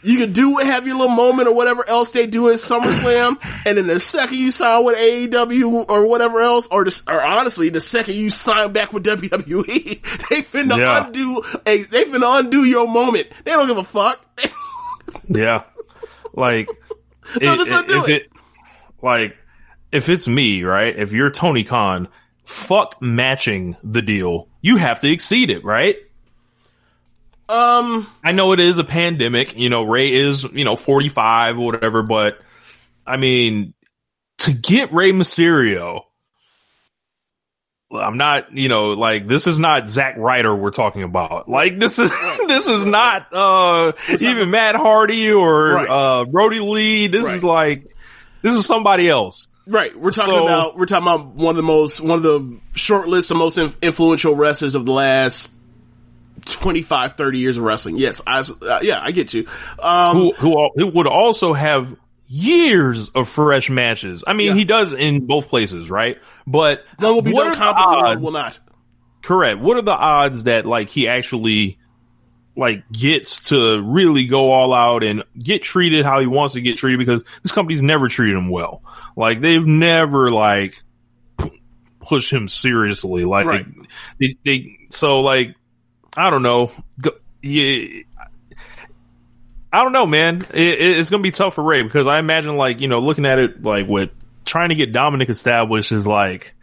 You 0.01 0.17
can 0.19 0.31
do 0.31 0.57
have 0.57 0.87
your 0.87 0.95
little 0.97 1.13
moment 1.15 1.49
or 1.49 1.53
whatever 1.53 1.87
else 1.87 2.13
they 2.13 2.25
do 2.25 2.47
at 2.49 2.55
SummerSlam, 2.55 3.37
and 3.65 3.77
then 3.77 3.87
the 3.87 3.99
second 3.99 4.37
you 4.37 4.49
sign 4.51 4.85
with 4.85 4.97
AEW 4.97 5.89
or 5.89 6.05
whatever 6.07 6.39
else, 6.39 6.67
or 6.71 6.85
the, 6.85 7.03
or 7.07 7.21
honestly, 7.21 7.69
the 7.69 7.81
second 7.81 8.15
you 8.15 8.29
sign 8.29 8.71
back 8.71 8.93
with 8.93 9.03
WWE, 9.03 9.65
they 10.29 10.41
finna 10.41 10.77
Yeah. 10.77 11.05
undo 11.07 11.41
a, 11.65 11.83
they 11.83 12.05
finna 12.05 12.39
undo 12.39 12.63
your 12.63 12.87
moment. 12.87 13.27
They 13.43 13.51
don't 13.51 13.67
give 13.67 13.77
a 13.77 13.83
fuck. 13.83 14.19
Yeah. 15.27 15.63
Like, 16.33 16.69
No, 17.41 17.55
just 17.55 17.71
undo 17.71 18.03
if 18.03 18.09
it. 18.09 18.31
like, 19.01 19.35
if 19.91 20.07
it's 20.09 20.27
me, 20.27 20.63
right? 20.63 20.95
If 20.97 21.11
you're 21.13 21.29
Tony 21.31 21.63
Khan, 21.63 22.07
fuck 22.45 23.01
matching 23.01 23.75
the 23.83 24.01
deal. 24.01 24.47
You 24.61 24.77
have 24.77 24.99
to 25.01 25.11
exceed 25.11 25.49
it, 25.49 25.63
right? 25.65 25.95
Um, 27.49 28.07
I 28.23 28.31
know 28.31 28.53
it 28.53 28.59
is 28.59 28.77
a 28.77 28.83
pandemic. 28.83 29.57
You 29.57 29.69
know, 29.69 29.83
Rey 29.83 30.11
is, 30.13 30.43
you 30.43 30.63
know, 30.65 30.75
45 30.75 31.57
or 31.57 31.65
whatever, 31.65 32.03
but 32.03 32.39
I 33.07 33.17
mean, 33.17 33.73
to 34.39 34.53
get 34.53 34.93
Rey 34.93 35.11
Mysterio, 35.11 36.01
I'm 37.91 38.17
not, 38.17 38.55
you 38.55 38.69
know, 38.69 38.89
like 38.91 39.25
this 39.27 39.47
is 39.47 39.57
not 39.57 39.87
Zack 39.87 40.15
Ryder 40.17 40.55
we're 40.55 40.69
talking 40.69 41.01
about. 41.01 41.49
Like 41.49 41.79
this 41.79 41.97
is, 41.97 42.11
this 42.47 42.67
is 42.67 42.85
not, 42.85 43.33
uh, 43.33 43.93
even 44.19 44.51
Matt 44.51 44.75
Hardy 44.75 45.31
or, 45.31 45.69
Right. 45.73 45.89
uh, 45.89 46.25
Brodie 46.25 46.59
Lee. 46.59 47.07
This 47.07 47.27
is 47.27 47.43
like, 47.43 47.87
this 48.43 48.55
is 48.55 48.65
somebody 48.67 49.09
else. 49.09 49.47
right. 49.67 49.93
We're 49.99 50.11
talking 50.11 50.35
So- 50.35 50.43
about 50.45 50.77
we're 50.77 50.85
talking 50.85 51.07
about 51.07 51.33
one 51.33 51.49
of 51.51 51.55
the 51.57 51.63
most 51.63 51.99
one 51.99 52.17
of 52.17 52.23
the 52.23 52.59
short 52.75 53.07
list 53.07 53.31
of 53.31 53.37
most 53.37 53.57
inf- 53.57 53.77
influential 53.81 54.35
wrestlers 54.35 54.75
of 54.75 54.85
the 54.85 54.91
last 54.93 55.51
25, 56.49 57.13
30 57.13 57.37
years 57.39 57.57
of 57.57 57.63
wrestling. 57.63 57.97
Yes, 57.97 58.21
I 58.25 58.39
uh, 58.39 58.79
yeah, 58.81 58.99
I 59.01 59.11
get 59.11 59.33
you. 59.33 59.47
Um, 59.81 60.17
Who, 60.17 60.33
who, 60.33 60.69
who 60.75 60.87
would 60.87 61.07
also 61.07 61.53
have 61.53 61.95
years 62.27 63.09
of 63.09 63.27
fresh 63.27 63.69
matches. 63.69 64.23
I 64.27 64.33
mean, 64.33 64.47
Yeah. 64.49 64.53
he 64.55 64.65
does 64.65 64.93
in 64.93 65.25
both 65.25 65.49
places, 65.49 65.89
right? 65.89 66.17
But 66.45 66.83
One 66.97 67.15
will 67.15 67.21
be 67.21 67.33
what 67.33 67.53
done 67.57 67.73
odds- 67.75 68.21
will 68.21 68.31
not. 68.31 68.59
Correct. 69.21 69.59
What 69.59 69.77
are 69.77 69.81
the 69.81 69.91
odds 69.91 70.45
that 70.45 70.65
like 70.65 70.89
he 70.89 71.07
actually 71.07 71.77
like 72.55 72.89
gets 72.91 73.41
to 73.45 73.81
really 73.81 74.27
go 74.27 74.51
all 74.51 74.73
out 74.73 75.03
and 75.03 75.23
get 75.37 75.63
treated 75.63 76.03
how 76.05 76.19
he 76.19 76.27
wants 76.27 76.53
to 76.55 76.61
get 76.61 76.77
treated 76.77 76.97
because 76.99 77.23
this 77.41 77.51
company's 77.51 77.81
never 77.81 78.07
treated 78.09 78.37
him 78.37 78.49
well. 78.49 78.81
Like 79.15 79.39
they've 79.41 79.65
never 79.65 80.29
like 80.31 80.75
p- 81.37 81.61
pushed 81.99 82.31
him 82.33 82.47
seriously. 82.47 83.23
Like 83.25 83.45
Right. 83.45 83.65
they, 84.19 84.35
they, 84.45 84.77
so 84.89 85.21
like 85.21 85.55
I 86.17 86.29
don't 86.29 86.43
know. 86.43 86.71
Go, 86.99 87.11
yeah. 87.41 88.01
I 89.71 89.83
don't 89.83 89.93
know, 89.93 90.05
man. 90.07 90.47
It, 90.53 90.61
it- 90.81 90.97
it's 90.97 91.09
gonna 91.09 91.23
be 91.23 91.31
tough 91.31 91.55
for 91.55 91.63
Rey 91.63 91.83
because 91.83 92.07
I 92.07 92.19
imagine, 92.19 92.55
like, 92.57 92.79
you 92.81 92.87
know, 92.87 92.99
looking 92.99 93.25
at 93.25 93.39
it, 93.39 93.61
like, 93.63 93.87
with 93.87 94.09
trying 94.45 94.69
to 94.69 94.75
get 94.75 94.91
Dominic 94.91 95.29
established 95.29 95.91
is 95.91 96.07
like, 96.07 96.53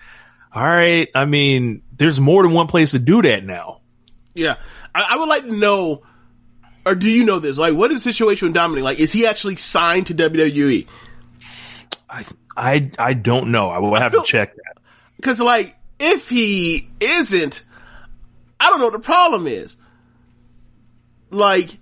all 0.52 0.62
right. 0.66 1.08
I 1.14 1.24
mean, 1.24 1.82
there's 1.96 2.18
more 2.18 2.42
than 2.42 2.52
one 2.52 2.66
place 2.66 2.92
to 2.92 2.98
do 2.98 3.22
that 3.22 3.44
now. 3.44 3.80
Yeah, 4.34 4.56
I, 4.94 5.02
I 5.10 5.16
would 5.16 5.28
like 5.28 5.44
to 5.46 5.52
know, 5.56 6.02
or 6.84 6.94
do 6.94 7.08
you 7.08 7.24
know 7.24 7.38
this? 7.38 7.58
Like, 7.58 7.74
what 7.74 7.90
is 7.92 7.98
the 8.02 8.12
situation 8.12 8.48
with 8.48 8.54
Dominic? 8.54 8.82
Like, 8.84 8.98
is 8.98 9.12
he 9.12 9.26
actually 9.26 9.56
signed 9.56 10.06
to? 10.08 10.14
WWE? 10.14 10.86
I, 12.10 12.24
I, 12.56 12.90
I 12.98 13.12
don't 13.14 13.50
know. 13.52 13.70
I 13.70 13.78
will 13.78 13.94
have 13.94 14.12
feel- 14.12 14.22
to 14.22 14.26
check 14.26 14.54
that. 14.56 14.82
Because, 15.16 15.40
like, 15.40 15.76
if 15.98 16.28
he 16.28 16.88
isn't, 17.00 17.64
I 18.58 18.70
don't 18.70 18.78
know 18.78 18.86
what 18.86 18.94
the 18.94 18.98
problem 19.00 19.46
is. 19.46 19.76
Like, 21.30 21.78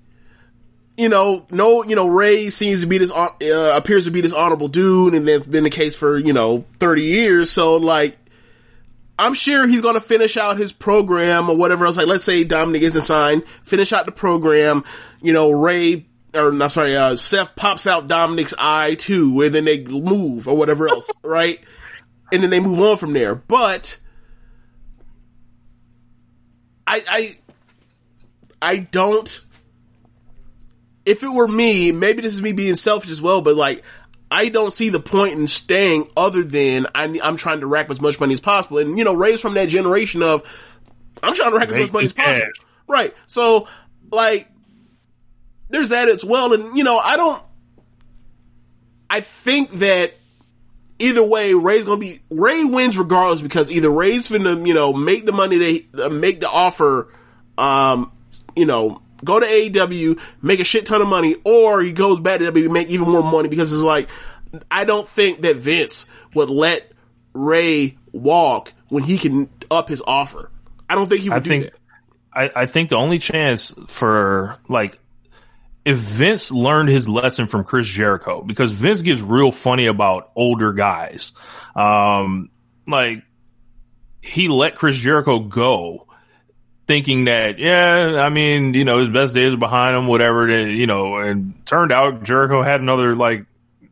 you 0.97 1.09
know, 1.09 1.47
no, 1.51 1.85
you 1.85 1.97
know, 1.97 2.07
Rey 2.07 2.51
seems 2.51 2.81
to 2.81 2.87
be 2.87 2.99
this, 2.99 3.11
uh, 3.11 3.29
appears 3.41 4.05
to 4.05 4.11
be 4.11 4.21
this 4.21 4.33
honorable 4.33 4.69
dude, 4.69 5.15
and 5.15 5.27
that's 5.27 5.47
been 5.47 5.65
the 5.65 5.71
case 5.71 5.97
for, 5.97 6.19
you 6.19 6.33
know, 6.33 6.65
30 6.79 7.03
years. 7.03 7.51
So, 7.51 7.77
like, 7.77 8.17
I'm 9.19 9.35
sure 9.35 9.67
he's 9.67 9.83
going 9.83 9.95
to 9.95 10.01
finish 10.01 10.37
out 10.37 10.57
his 10.57 10.73
program 10.73 11.49
or 11.49 11.57
whatever 11.57 11.87
else. 11.87 11.97
Like, 11.97 12.07
let's 12.07 12.25
say 12.25 12.45
Dominic 12.45 12.83
isn't 12.83 13.03
signed, 13.03 13.45
finish 13.63 13.93
out 13.93 14.07
the 14.07 14.13
program. 14.13 14.85
You 15.21 15.33
know, 15.33 15.51
Rey, 15.51 16.07
or 16.35 16.49
I'm 16.49 16.69
sorry, 16.69 16.97
uh, 16.97 17.17
Seth 17.17 17.55
pops 17.55 17.87
out 17.87 18.09
Dominic's 18.09 18.55
eye 18.59 18.95
too, 18.95 19.41
and 19.43 19.55
then 19.55 19.65
they 19.65 19.85
move 19.85 20.49
or 20.49 20.57
whatever 20.57 20.89
else, 20.89 21.11
right? 21.23 21.61
And 22.33 22.43
then 22.43 22.51
they 22.51 22.61
move 22.61 22.81
on 22.81 22.97
from 22.97 23.13
there. 23.13 23.35
But 23.35 23.99
I, 26.87 27.05
I, 27.09 27.37
I 28.61 28.77
don't. 28.77 29.41
If 31.07 31.23
it 31.23 31.29
were 31.29 31.49
me, 31.49 31.93
maybe 31.93 32.23
this 32.23 32.35
is 32.35 32.41
me 32.41 32.53
being 32.53 32.77
selfish 32.77 33.11
as 33.11 33.21
well, 33.21 33.43
but 33.43 33.57
like, 33.57 33.83
I 34.31 34.49
don't 34.49 34.73
see 34.73 34.89
the 34.89 35.01
point 35.01 35.35
in 35.35 35.47
staying 35.47 36.11
other 36.17 36.43
than 36.43 36.87
I, 36.95 37.21
I'm 37.23 37.37
trying 37.37 37.61
to 37.61 37.67
rack 37.67 37.91
as 37.91 38.01
much 38.01 38.19
money 38.19 38.33
as 38.33 38.41
possible. 38.41 38.79
And, 38.79 38.99
you 38.99 39.05
know, 39.05 39.15
raised 39.15 39.43
from 39.43 39.55
that 39.55 39.69
generation 39.69 40.23
of, 40.23 40.43
I'm 41.23 41.35
trying 41.35 41.53
to 41.53 41.59
rack 41.59 41.69
as 41.69 41.77
much 41.77 41.93
money 41.93 42.07
as 42.07 42.13
possible. 42.15 42.49
Right. 42.89 43.15
So, 43.27 43.69
like, 44.11 44.49
there's 45.69 45.91
that 45.91 46.09
as 46.09 46.25
well. 46.25 46.53
And, 46.53 46.77
you 46.77 46.85
know, 46.85 46.99
I 46.99 47.17
don't, 47.17 47.43
I 49.09 49.21
think 49.21 49.73
that 49.73 50.15
either 50.99 51.23
way, 51.23 51.55
Rey's 51.55 51.85
gonna 51.85 51.99
be, 51.99 52.21
Rey 52.31 52.65
wins 52.65 52.99
regardless 52.99 53.43
because 53.43 53.71
either 53.71 53.91
Rey's 53.91 54.29
finna, 54.29 54.67
you 54.67 54.75
know, 54.75 54.93
make 54.93 55.27
the 55.27 55.33
money 55.33 55.59
they, 55.59 55.87
uh, 56.03 56.09
make 56.09 56.41
the 56.41 56.49
offer, 56.49 57.09
um, 57.59 58.13
you 58.57 58.67
know, 58.67 59.03
go 59.25 59.41
to 59.41 59.47
AEW, 59.47 60.21
make 60.43 60.61
a 60.61 60.65
shit 60.65 60.87
ton 60.87 61.01
of 61.01 61.09
money, 61.09 61.37
or 61.45 61.81
he 61.81 61.93
goes 61.93 62.21
back 62.21 62.39
to 62.39 62.53
WWE, 62.53 62.71
make 62.71 62.89
even 62.89 63.09
more 63.09 63.23
money 63.23 63.49
because 63.49 63.73
it's 63.73 63.83
like, 63.83 64.09
I 64.71 64.85
don't 64.85 65.09
think 65.09 65.43
that 65.43 65.57
Vince 65.57 66.07
would 66.35 66.51
let 66.51 66.91
Rey 67.33 67.97
walk 68.13 68.73
when 68.89 69.03
he 69.03 69.19
can 69.19 69.49
up 69.71 69.89
his 69.89 70.03
offer. 70.07 70.51
I 70.89 70.95
don't 70.95 71.09
think 71.09 71.23
he 71.23 71.31
would 71.31 71.37
I 71.37 71.41
do 71.41 71.49
think, 71.49 71.65
that. 71.65 71.75
I, 72.33 72.63
I 72.63 72.67
think 72.67 72.91
the 72.91 72.97
only 72.97 73.19
chance 73.19 73.75
for 73.87 74.59
like, 74.69 74.99
if 75.85 75.99
Vince 75.99 76.51
learned 76.51 76.89
his 76.89 77.09
lesson 77.09 77.47
from 77.47 77.65
Chris 77.65 77.87
Jericho, 77.87 78.43
because 78.43 78.73
Vince 78.73 79.03
gets 79.03 79.21
real 79.21 79.53
funny 79.53 79.87
about 79.87 80.31
older 80.35 80.73
guys. 80.73 81.33
Um, 81.77 82.51
like 82.87 83.23
he 84.23 84.49
let 84.49 84.77
Chris 84.77 84.97
Jericho 84.99 85.41
go 85.41 86.07
thinking 86.87 87.27
that, 87.27 87.59
yeah, 87.59 88.19
I 88.21 88.29
mean, 88.29 88.75
you 88.75 88.85
know, 88.85 88.99
his 88.99 89.09
best 89.09 89.35
days 89.35 89.55
are 89.55 89.59
behind 89.59 89.97
him, 89.97 90.07
whatever, 90.07 90.49
you 90.69 90.87
know, 90.87 91.17
and 91.17 91.55
turned 91.67 91.93
out 91.93 92.23
Jericho 92.25 92.63
had 92.63 92.81
another 92.81 93.15
like 93.15 93.47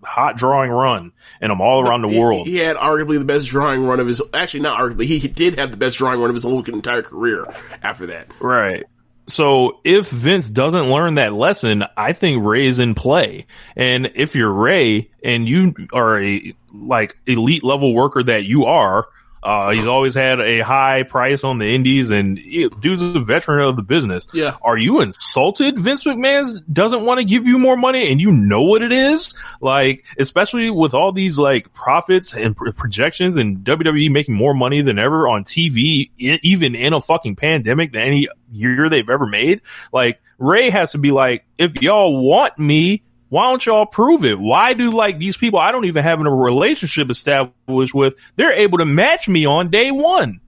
hot 0.05 0.37
drawing 0.37 0.71
run 0.71 1.13
and 1.41 1.53
I'm 1.53 1.61
all 1.61 1.87
around 1.87 2.03
the 2.03 2.09
He- 2.09 2.19
world. 2.19 2.47
He, 2.47 2.57
had 2.59 2.77
arguably 2.77 3.19
the 3.19 3.25
best 3.25 3.49
drawing 3.49 3.85
run 3.85 4.01
of 4.01 4.07
his, 4.07 4.21
actually 4.35 4.61
not 4.61 4.81
arguably, 4.81 5.05
he 5.07 5.29
did 5.29 5.59
have 5.59 5.71
the 5.71 5.77
best 5.77 5.99
drawing 5.99 6.21
run 6.21 6.31
of 6.31 6.35
his 6.35 6.45
whole 6.45 6.63
entire 6.63 7.03
career 7.03 7.45
after 7.83 8.07
that. 8.07 8.29
Right. 8.41 8.85
So 9.27 9.81
if 9.85 10.11
Vince 10.11 10.49
doesn't 10.49 10.91
learn 10.91 11.15
that 11.15 11.33
lesson, 11.33 11.85
I 11.97 12.13
think 12.13 12.45
Rey's 12.45 12.81
in 12.81 12.95
play. 12.95 13.47
And 13.77 14.11
if 14.15 14.35
you're 14.35 14.53
Rey 14.53 15.11
and 15.25 15.49
you 15.49 15.75
are 15.93 16.23
a 16.23 16.55
like 16.75 17.17
elite 17.27 17.63
level 17.63 17.95
worker 17.95 18.23
that 18.23 18.45
you 18.45 18.65
are, 18.65 19.07
uh, 19.43 19.71
he's 19.71 19.87
always 19.87 20.15
had 20.15 20.41
a 20.41 20.61
high 20.61 21.03
price 21.03 21.43
on 21.43 21.59
the 21.59 21.75
indies 21.75 22.11
and 22.11 22.39
you 22.39 22.71
dude's 22.71 23.03
a 23.03 23.19
veteran 23.19 23.67
of 23.67 23.77
the 23.77 23.83
business. 23.83 24.29
Yeah. 24.33 24.57
Are 24.63 24.77
you 24.77 25.01
insulted? 25.01 25.79
Vince 25.79 26.05
McMahon 26.05 26.61
doesn't 26.73 27.05
want 27.05 27.19
to 27.21 27.27
give 27.27 27.47
you 27.47 27.59
more 27.59 27.77
money 27.77 28.11
and 28.13 28.21
you 28.21 28.31
know 28.31 28.63
what 28.63 28.83
it 28.83 28.93
is? 28.93 29.35
Like, 29.61 30.05
especially 30.19 30.71
with 30.71 30.95
all 30.95 31.13
these 31.13 31.39
like 31.39 31.73
profits 31.73 32.35
and 32.35 32.57
pr- 32.57 32.71
projections 32.71 33.37
and 33.37 33.59
WWE 33.65 34.11
making 34.11 34.35
more 34.35 34.55
money 34.55 34.83
than 34.83 34.99
ever 34.99 35.27
on 35.27 35.45
TV, 35.45 36.11
e- 36.19 36.39
even 36.43 36.75
in 36.75 36.93
a 36.93 37.01
fucking 37.01 37.37
pandemic 37.37 37.93
than 37.93 38.03
any 38.03 38.29
year 38.53 38.89
they've 38.89 39.09
ever 39.09 39.27
made. 39.27 39.63
Like, 39.93 40.21
Rey 40.39 40.71
has 40.71 40.93
to 40.93 40.99
be 40.99 41.11
like, 41.11 41.45
if 41.59 41.81
y'all 41.81 42.21
want 42.21 42.59
me, 42.59 43.03
why 43.33 43.45
don't 43.45 43.65
y'all 43.65 43.87
prove 43.87 44.27
it? 44.27 44.39
Why 44.39 44.75
do 44.75 44.91
like 44.91 45.19
these 45.19 45.39
people 45.39 45.59
I 45.59 45.73
don't 45.73 45.87
even 45.87 46.03
have 46.03 46.21
a 46.21 46.25
relationship 46.31 47.09
established 47.11 47.95
with, 47.95 48.15
they're 48.37 48.53
able 48.53 48.77
to 48.77 48.85
match 48.85 49.27
me 49.27 49.47
on 49.47 49.71
day 49.71 49.91
one. 49.91 50.41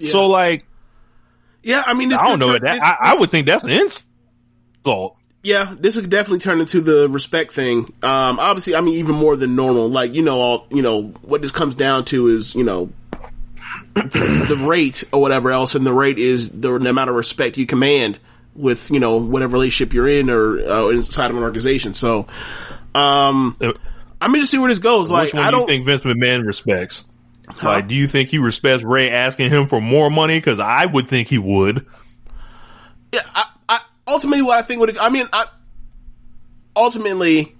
So 0.00 0.26
like, 0.26 0.66
Yeah, 1.62 1.84
I 1.86 1.94
mean, 1.94 2.08
this 2.08 2.20
I 2.20 2.26
don't 2.28 2.40
know 2.40 2.48
turn- 2.58 2.62
that. 2.64 2.74
this- 2.74 2.82
I, 2.82 2.96
I 3.00 3.14
would 3.18 3.30
think 3.30 3.46
that's 3.46 3.62
an 3.62 3.70
insult. 3.70 5.16
Yeah, 5.44 5.72
this 5.78 5.94
would 5.94 6.10
definitely 6.10 6.40
turn 6.40 6.58
into 6.58 6.80
the 6.80 7.08
respect 7.08 7.52
thing. 7.52 7.92
Um, 8.02 8.40
obviously, 8.40 8.74
I 8.74 8.80
mean, 8.80 8.94
even 8.94 9.14
more 9.14 9.36
than 9.36 9.54
normal. 9.54 9.88
Like, 9.88 10.12
you 10.12 10.22
know, 10.22 10.40
all, 10.40 10.66
you 10.72 10.82
know, 10.82 11.02
what 11.22 11.42
this 11.42 11.52
comes 11.52 11.76
down 11.76 12.06
to 12.06 12.26
is, 12.26 12.56
you 12.56 12.64
know, 12.64 12.90
the 13.94 14.64
rate 14.66 15.04
or 15.12 15.20
whatever 15.20 15.52
else, 15.52 15.76
and 15.76 15.86
the 15.86 15.92
rate 15.92 16.18
is 16.18 16.48
the, 16.48 16.76
the 16.76 16.90
amount 16.90 17.10
of 17.10 17.14
respect 17.16 17.56
you 17.56 17.66
command 17.66 18.18
with, 18.56 18.90
you 18.90 19.00
know, 19.00 19.16
whatever 19.16 19.54
relationship 19.54 19.92
you're 19.92 20.08
in 20.08 20.30
or 20.30 20.58
uh, 20.58 20.88
inside 20.88 21.30
of 21.30 21.36
an 21.36 21.42
organization. 21.42 21.94
So, 21.94 22.26
um, 22.94 23.56
I'm 24.20 24.30
going 24.32 24.42
to 24.42 24.46
see 24.46 24.58
where 24.58 24.68
this 24.68 24.78
goes. 24.78 25.10
Like, 25.10 25.34
I 25.34 25.38
do 25.38 25.44
you 25.44 25.50
don't 25.50 25.66
think 25.66 25.84
Vince 25.84 26.02
McMahon 26.02 26.46
respects? 26.46 27.04
Like, 27.62 27.88
do 27.88 27.94
you 27.94 28.08
think 28.08 28.30
he 28.30 28.38
respects 28.38 28.82
Rey 28.82 29.10
asking 29.10 29.50
him 29.50 29.66
for 29.66 29.80
more 29.80 30.10
money? 30.10 30.38
Because 30.38 30.58
I 30.58 30.84
would 30.84 31.06
think 31.06 31.28
he 31.28 31.38
would. 31.38 31.86
yeah, 33.12 33.20
I, 33.34 33.44
I, 33.68 33.80
ultimately 34.06 34.42
what 34.42 34.58
I 34.58 34.62
think 34.62 34.80
would 34.80 34.96
I 34.98 35.10
mean 35.10 35.28
I 35.32 35.46
ultimately 36.74 37.54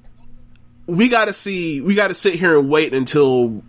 we 0.87 1.09
got 1.09 1.27
to 1.27 1.33
see 1.33 1.81
we 1.81 1.95
got 1.95 2.09
to 2.09 2.15
sit 2.15 2.35
here 2.35 2.59
and 2.59 2.69
wait 2.69 2.93
until 2.93 3.63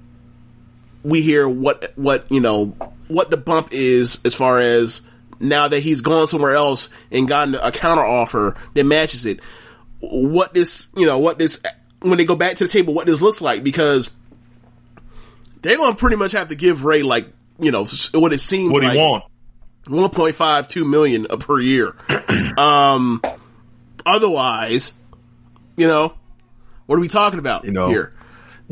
we 1.03 1.21
hear 1.21 1.47
what 1.47 1.93
what 1.95 2.31
you 2.31 2.39
know 2.39 2.75
what 3.07 3.29
the 3.29 3.37
bump 3.37 3.69
is 3.71 4.19
as 4.25 4.35
far 4.35 4.59
as 4.59 5.01
now 5.39 5.67
that 5.67 5.79
he's 5.81 6.01
gone 6.01 6.27
somewhere 6.27 6.55
else 6.55 6.89
and 7.11 7.27
gotten 7.27 7.55
a 7.55 7.71
counter 7.71 8.05
offer 8.05 8.55
that 8.73 8.83
matches 8.83 9.25
it 9.25 9.39
what 9.99 10.53
this 10.53 10.89
you 10.95 11.05
know 11.05 11.19
what 11.19 11.37
this 11.37 11.61
when 12.01 12.17
they 12.17 12.25
go 12.25 12.35
back 12.35 12.55
to 12.55 12.65
the 12.65 12.69
table 12.69 12.93
what 12.93 13.05
this 13.05 13.21
looks 13.21 13.41
like 13.41 13.63
because 13.63 14.09
they're 15.61 15.77
going 15.77 15.91
to 15.91 15.97
pretty 15.97 16.15
much 16.15 16.33
have 16.33 16.49
to 16.49 16.55
give 16.55 16.85
Rey 16.85 17.01
like 17.01 17.27
you 17.59 17.71
know 17.71 17.85
what 18.13 18.33
it 18.33 18.39
seems 18.39 18.71
What 18.71 18.81
do 18.81 18.87
like 18.87 18.95
you 18.95 19.01
want? 19.01 19.23
1.5, 19.87 20.67
2 20.67 20.85
million 20.85 21.25
per 21.25 21.59
year. 21.59 21.95
um, 22.57 23.21
otherwise, 24.05 24.93
you 25.77 25.87
know, 25.87 26.13
what 26.85 26.97
are 26.97 27.01
we 27.01 27.07
talking 27.07 27.39
about 27.39 27.65
You 27.65 27.71
know, 27.71 27.87
here? 27.87 28.13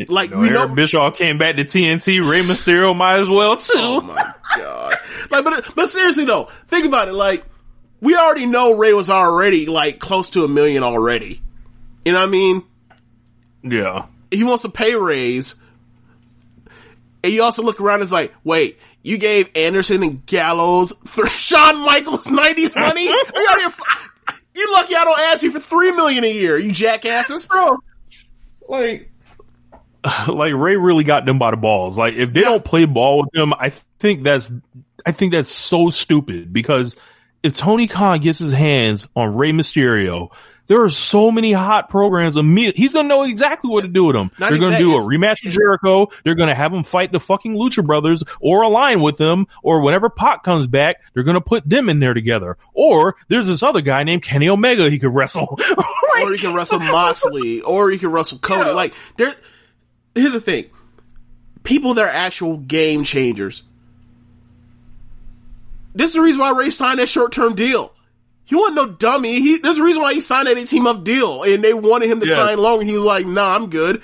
Like, 0.07 0.29
You 0.31 0.35
know, 0.35 0.41
we 0.41 0.49
know, 0.49 0.61
Eric 0.63 0.75
Bischoff 0.75 1.15
came 1.17 1.37
back 1.37 1.55
to 1.55 1.63
TNT. 1.63 2.19
Rey 2.29 2.41
Mysterio 2.41 2.95
might 2.95 3.19
as 3.19 3.29
well 3.29 3.55
too. 3.57 3.73
oh 3.75 4.01
my 4.01 4.33
god. 4.57 4.97
Like, 5.31 5.43
but, 5.45 5.75
but 5.75 5.87
seriously 5.89 6.25
though, 6.25 6.49
think 6.67 6.85
about 6.85 7.07
it. 7.07 7.13
Like, 7.13 7.45
we 8.01 8.15
already 8.15 8.45
know 8.45 8.73
Rey 8.75 8.93
was 8.93 9.09
already 9.09 9.67
like 9.67 9.99
close 9.99 10.31
to 10.31 10.43
a 10.43 10.47
million 10.47 10.83
already. 10.83 11.41
You 12.03 12.11
know 12.11 12.19
what 12.19 12.27
I 12.27 12.31
mean? 12.31 12.63
yeah. 13.63 14.05
He 14.31 14.43
wants 14.43 14.65
a 14.65 14.69
pay 14.69 14.95
raise. 14.95 15.55
And 17.23 17.33
you 17.33 17.41
also 17.43 17.63
look 17.63 17.79
around 17.81 17.95
and 17.95 18.03
it's 18.03 18.11
like, 18.11 18.33
wait, 18.43 18.79
you 19.01 19.17
gave 19.17 19.49
Anderson 19.55 20.03
and 20.03 20.25
Gallows, 20.25 20.93
th- 21.15 21.29
Shawn 21.37 21.83
Michaels 21.85 22.27
90s 22.27 22.75
money? 22.75 23.07
Are 23.09 23.11
you 23.13 23.47
out 23.49 23.57
here? 23.57 23.67
f- 23.67 24.41
You 24.53 24.71
lucky 24.73 24.95
I 24.95 25.03
don't 25.05 25.19
ask 25.19 25.41
you 25.41 25.51
for 25.51 25.59
three 25.59 25.91
million 25.95 26.23
a 26.23 26.31
year, 26.31 26.57
you 26.57 26.71
jackasses. 26.71 27.47
Bro, 27.47 27.77
like, 28.67 29.09
like 30.27 30.53
Rey 30.53 30.75
really 30.75 31.03
got 31.03 31.25
them 31.25 31.39
by 31.39 31.51
the 31.51 31.57
balls. 31.57 31.97
Like, 31.97 32.13
if 32.13 32.33
they 32.33 32.41
don't 32.41 32.63
play 32.63 32.85
ball 32.85 33.21
with 33.21 33.31
them, 33.31 33.53
I 33.53 33.69
think 33.99 34.23
that's, 34.23 34.51
I 35.05 35.11
think 35.11 35.33
that's 35.33 35.49
so 35.49 35.89
stupid 35.89 36.51
because 36.51 36.95
if 37.43 37.55
Tony 37.55 37.87
Khan 37.87 38.19
gets 38.19 38.39
his 38.39 38.51
hands 38.51 39.07
on 39.15 39.35
Rey 39.35 39.51
Mysterio, 39.51 40.31
there 40.67 40.81
are 40.81 40.89
so 40.89 41.31
many 41.31 41.51
hot 41.51 41.89
programs. 41.89 42.37
Immediately, 42.37 42.81
he's 42.81 42.93
gonna 42.93 43.07
know 43.07 43.23
exactly 43.23 43.69
what 43.69 43.81
to 43.81 43.87
do 43.87 44.05
with 44.05 44.15
them. 44.15 44.31
Not 44.39 44.49
They're 44.49 44.59
gonna 44.59 44.79
do 44.79 44.95
a 44.95 44.99
rematch 44.99 45.43
with 45.43 45.53
Jericho. 45.53 46.07
They're 46.23 46.35
gonna 46.35 46.55
have 46.55 46.73
him 46.73 46.83
fight 46.83 47.11
the 47.11 47.19
fucking 47.19 47.53
Lucha 47.53 47.85
Brothers 47.85 48.23
or 48.39 48.63
align 48.63 49.01
with 49.01 49.17
them. 49.17 49.45
Or 49.61 49.81
whenever 49.81 50.09
Pac 50.09 50.43
comes 50.43 50.65
back, 50.65 51.01
they're 51.13 51.23
gonna 51.23 51.41
put 51.41 51.67
them 51.69 51.87
in 51.89 51.99
there 51.99 52.13
together. 52.13 52.57
Or 52.73 53.15
there's 53.27 53.45
this 53.47 53.61
other 53.61 53.81
guy 53.81 54.03
named 54.03 54.23
Kenny 54.23 54.49
Omega 54.49 54.89
he 54.89 54.97
could 54.97 55.13
wrestle. 55.13 55.59
or 56.23 56.31
you 56.31 56.37
can 56.37 56.55
wrestle 56.55 56.79
Moxley, 56.91 57.61
or 57.61 57.91
you 57.91 57.99
can 57.99 58.11
wrestle 58.11 58.39
Cody. 58.39 58.71
Like 58.71 58.93
there, 59.17 59.33
here's 60.15 60.33
the 60.33 60.41
thing: 60.41 60.65
people 61.63 61.93
that 61.95 62.05
are 62.05 62.07
actual 62.09 62.57
game 62.57 63.03
changers. 63.03 63.63
This 65.93 66.09
is 66.09 66.15
the 66.15 66.21
reason 66.21 66.41
why 66.41 66.51
Rey 66.51 66.69
signed 66.69 66.99
that 66.99 67.07
short 67.09 67.31
term 67.31 67.55
deal. 67.55 67.91
He 68.43 68.55
wasn't 68.55 68.75
no 68.75 68.85
dummy. 68.87 69.39
He 69.39 69.57
there's 69.57 69.77
a 69.77 69.83
reason 69.83 70.01
why 70.01 70.13
he 70.13 70.19
signed 70.19 70.47
that 70.47 70.57
18 70.57 70.83
month 70.83 71.03
deal, 71.03 71.43
and 71.43 71.63
they 71.63 71.73
wanted 71.73 72.09
him 72.09 72.19
to 72.19 72.27
Yeah. 72.27 72.35
sign 72.47 72.57
long, 72.59 72.81
and 72.81 72.89
he 72.89 72.95
was 72.95 73.03
like, 73.05 73.25
"Nah, 73.25 73.55
I'm 73.55 73.69
good." 73.69 74.01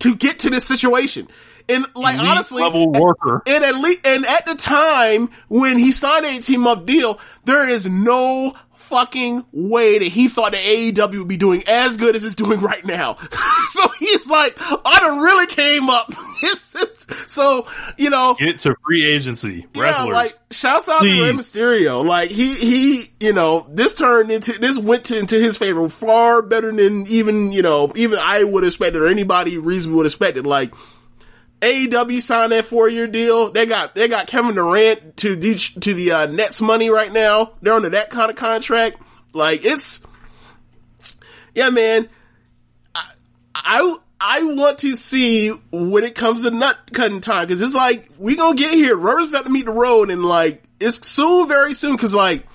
To 0.00 0.14
get 0.14 0.40
to 0.40 0.50
this 0.50 0.64
situation, 0.64 1.28
and 1.68 1.86
like 1.94 2.16
Elite 2.16 2.28
honestly, 2.28 2.62
level 2.62 2.90
worker. 2.90 3.42
and 3.46 3.64
at 3.64 3.76
least, 3.76 4.00
and 4.06 4.26
at 4.26 4.44
the 4.44 4.54
time 4.54 5.30
when 5.48 5.78
he 5.78 5.90
signed 5.92 6.26
an 6.26 6.32
18 6.34 6.60
month 6.60 6.84
deal, 6.84 7.18
there 7.44 7.68
is 7.68 7.86
no 7.88 8.52
fucking 8.86 9.44
way 9.52 9.98
that 9.98 10.06
he 10.08 10.28
thought 10.28 10.52
that 10.52 10.62
AEW 10.62 11.18
would 11.18 11.28
be 11.28 11.36
doing 11.36 11.62
as 11.68 11.96
good 11.96 12.16
as 12.16 12.24
it's 12.24 12.34
doing 12.34 12.60
right 12.60 12.84
now. 12.84 13.16
so 13.70 13.88
he's 13.98 14.28
like, 14.28 14.54
I 14.58 14.98
done 15.00 15.18
really 15.20 15.46
came 15.46 15.88
up. 15.90 16.12
It's- 16.42 16.74
it's- 16.74 17.06
so, 17.32 17.66
you 17.96 18.10
know, 18.10 18.34
Get 18.38 18.58
to 18.60 18.74
free 18.84 19.06
agency 19.06 19.66
yeah, 19.74 20.04
like 20.04 20.36
shouts 20.50 20.86
out 20.88 21.00
to 21.00 21.06
Rey 21.06 21.32
Please. 21.32 21.50
Mysterio. 21.52 22.04
Like 22.04 22.30
he 22.30 22.54
he, 22.56 23.04
you 23.20 23.32
know, 23.32 23.66
this 23.72 23.94
turned 23.94 24.30
into 24.30 24.52
this 24.58 24.78
went 24.78 25.04
to, 25.06 25.18
into 25.18 25.36
his 25.36 25.56
favor 25.56 25.88
far 25.88 26.42
better 26.42 26.70
than 26.72 27.06
even 27.06 27.52
you 27.52 27.62
know 27.62 27.90
even 27.96 28.18
I 28.18 28.44
would 28.44 28.64
have 28.64 28.68
expected 28.68 29.00
or 29.00 29.06
anybody 29.06 29.56
reasonably 29.56 29.96
would 29.96 30.04
have 30.06 30.12
expected. 30.12 30.46
Like 30.46 30.74
AEW 31.60 32.20
signed 32.20 32.52
that 32.52 32.66
four 32.66 32.88
year 32.88 33.06
deal. 33.06 33.50
They 33.50 33.66
got 33.66 33.94
they 33.94 34.08
got 34.08 34.26
Kevin 34.26 34.54
Durant 34.54 35.16
to 35.18 35.36
the 35.36 35.54
to 35.80 35.94
the 35.94 36.12
uh, 36.12 36.26
Nets 36.26 36.60
money 36.60 36.90
right 36.90 37.12
now. 37.12 37.52
They're 37.62 37.72
under 37.74 37.90
that 37.90 38.10
kind 38.10 38.30
of 38.30 38.36
contract. 38.36 38.98
Like 39.32 39.64
it's 39.64 40.00
yeah, 41.54 41.70
man. 41.70 42.08
I 42.94 43.10
I, 43.54 43.96
I 44.20 44.42
want 44.44 44.78
to 44.80 44.96
see 44.96 45.48
when 45.70 46.04
it 46.04 46.14
comes 46.14 46.42
to 46.42 46.50
nut 46.50 46.76
cutting 46.92 47.20
time 47.20 47.46
because 47.46 47.60
it's 47.62 47.74
like 47.74 48.10
we 48.18 48.36
gonna 48.36 48.54
get 48.56 48.72
here. 48.74 48.96
Rubber's 48.96 49.30
about 49.30 49.44
to 49.44 49.50
meet 49.50 49.64
the 49.64 49.72
road, 49.72 50.10
and 50.10 50.24
like 50.24 50.62
it's 50.78 51.06
soon, 51.06 51.48
very 51.48 51.72
soon. 51.74 51.92
Because 51.96 52.14
like 52.14 52.46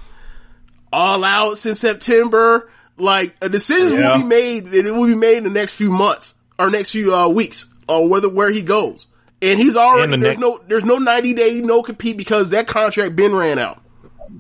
all 0.94 1.24
outs 1.24 1.62
since 1.62 1.80
September, 1.80 2.70
like 2.98 3.36
a 3.42 3.50
decision 3.50 3.98
Yeah. 4.00 4.12
will 4.12 4.20
be 4.20 4.26
made, 4.28 4.68
and 4.68 4.88
it 4.88 4.92
will 4.92 5.08
be 5.08 5.16
made 5.16 5.38
in 5.38 5.44
the 5.44 5.50
next 5.50 5.74
few 5.74 5.90
months 5.92 6.34
or 6.60 6.70
next 6.70 6.92
few 6.92 7.14
uh, 7.16 7.28
weeks, 7.28 7.74
or 8.00 8.08
whether 8.10 8.30
where 8.30 8.50
he 8.50 8.62
goes. 8.62 9.08
And 9.42 9.60
he's 9.60 9.76
already 9.76 10.04
And 10.04 10.14
the 10.14 10.18
there's 10.18 10.38
next- 10.38 10.40
no 10.40 10.62
there's 10.68 10.86
no 10.86 10.98
ninety 10.98 11.34
day 11.34 11.62
no 11.62 11.82
compete 11.82 12.16
because 12.18 12.52
that 12.52 12.68
contract 12.68 13.16
been 13.16 13.36
ran 13.36 13.58
out. 13.60 13.82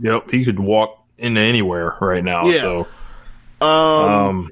yep, 0.02 0.30
he 0.30 0.46
could 0.46 0.60
walk 0.60 1.04
into 1.18 1.42
anywhere 1.42 1.96
right 2.00 2.24
now. 2.24 2.46
Yeah. 2.46 2.62
So, 2.62 2.88
Um, 3.62 3.70
um, 3.70 4.50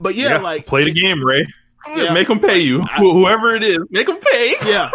but 0.00 0.14
yeah, 0.14 0.30
yeah, 0.34 0.38
like 0.38 0.66
play 0.66 0.84
the 0.84 0.92
game, 0.92 1.22
Rey. 1.24 1.46
Yeah. 1.88 2.12
Make 2.12 2.28
them 2.28 2.40
pay 2.40 2.58
you. 2.60 2.82
Wh- 2.82 2.98
Whoever 2.98 3.54
it 3.54 3.64
is, 3.64 3.78
make 3.90 4.06
them 4.06 4.18
pay. 4.20 4.54
Yeah. 4.66 4.90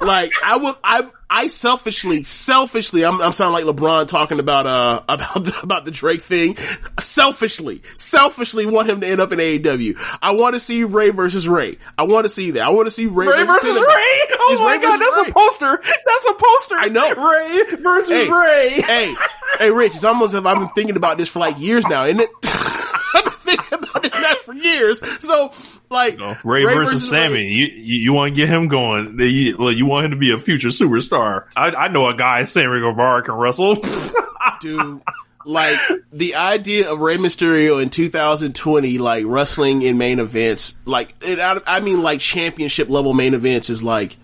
like 0.00 0.32
I 0.44 0.56
would, 0.56 0.74
I, 0.82 1.08
I 1.30 1.46
selfishly, 1.46 2.24
selfishly, 2.24 3.04
I'm, 3.04 3.20
I'm 3.22 3.32
sounding 3.32 3.64
like 3.66 3.76
LeBron 3.76 4.06
talking 4.08 4.38
about, 4.40 4.66
uh, 4.66 5.02
about, 5.08 5.44
the, 5.44 5.60
about 5.62 5.84
the 5.84 5.90
Drake 5.90 6.20
thing. 6.20 6.56
Selfishly, 7.00 7.82
selfishly 7.94 8.66
want 8.66 8.88
him 8.90 9.00
to 9.00 9.06
end 9.06 9.20
up 9.20 9.32
in 9.32 9.38
AEW. 9.38 9.96
I 10.20 10.32
want 10.32 10.54
to 10.54 10.60
see 10.60 10.84
Rey 10.84 11.10
versus 11.10 11.48
Rey. 11.48 11.78
I 11.96 12.02
want 12.04 12.26
to 12.26 12.28
see 12.28 12.52
that. 12.52 12.62
I 12.62 12.70
want 12.70 12.86
to 12.86 12.90
see 12.90 13.06
Rey, 13.06 13.26
Rey 13.28 13.44
versus 13.44 13.68
Rey. 13.74 13.78
Oh 13.84 14.48
It's 14.52 14.60
my 14.62 14.72
Rey 14.76 14.82
god, 14.82 14.98
that's 15.00 15.16
Rey. 15.16 15.30
a 15.30 15.32
poster. 15.32 15.80
That's 15.82 16.26
a 16.26 16.34
poster. 16.34 16.74
I 16.76 16.88
know. 16.88 17.14
Rey 17.14 17.76
versus 17.82 18.10
Hey, 18.10 18.30
Rey. 18.30 18.68
hey, 18.82 19.14
hey, 19.58 19.70
Rich, 19.70 19.94
it's 19.94 20.04
almost 20.04 20.34
as 20.34 20.40
if 20.40 20.46
I've 20.46 20.58
been 20.58 20.68
thinking 20.70 20.96
about 20.96 21.16
this 21.16 21.28
for 21.30 21.38
like 21.38 21.58
years 21.58 21.86
now, 21.86 22.04
isn't 22.04 22.20
it? 22.20 22.28
Thinking 23.56 23.78
about 23.90 24.02
that 24.02 24.38
for 24.44 24.54
years. 24.54 25.02
So, 25.20 25.52
like, 25.90 26.18
Rey, 26.44 26.64
versus, 26.64 27.08
Sammy. 27.08 27.46
You 27.48 27.66
you, 27.66 27.96
you 27.96 28.12
want 28.12 28.34
to 28.34 28.40
get 28.40 28.48
him 28.48 28.68
going? 28.68 29.18
You, 29.18 29.70
you 29.70 29.86
want 29.86 30.06
him 30.06 30.10
to 30.12 30.16
be 30.16 30.32
a 30.32 30.38
future 30.38 30.68
superstar? 30.68 31.46
I, 31.56 31.68
I 31.68 31.88
know 31.88 32.06
a 32.08 32.16
guy 32.16 32.44
Sammy 32.44 32.80
Guevara 32.80 33.22
can 33.22 33.34
wrestle. 33.34 33.76
dude. 34.60 35.02
Like 35.44 35.78
the 36.12 36.36
idea 36.36 36.90
of 36.90 37.00
Rey 37.00 37.16
Mysterio 37.16 37.82
in 37.82 37.90
2020, 37.90 38.98
like 38.98 39.24
wrestling 39.26 39.82
in 39.82 39.98
main 39.98 40.20
events, 40.20 40.74
like 40.84 41.16
it, 41.20 41.40
I, 41.40 41.60
I 41.66 41.80
mean, 41.80 42.02
like 42.02 42.20
championship 42.20 42.88
level 42.88 43.12
main 43.12 43.34
events 43.34 43.68
is 43.68 43.82
like 43.82 44.16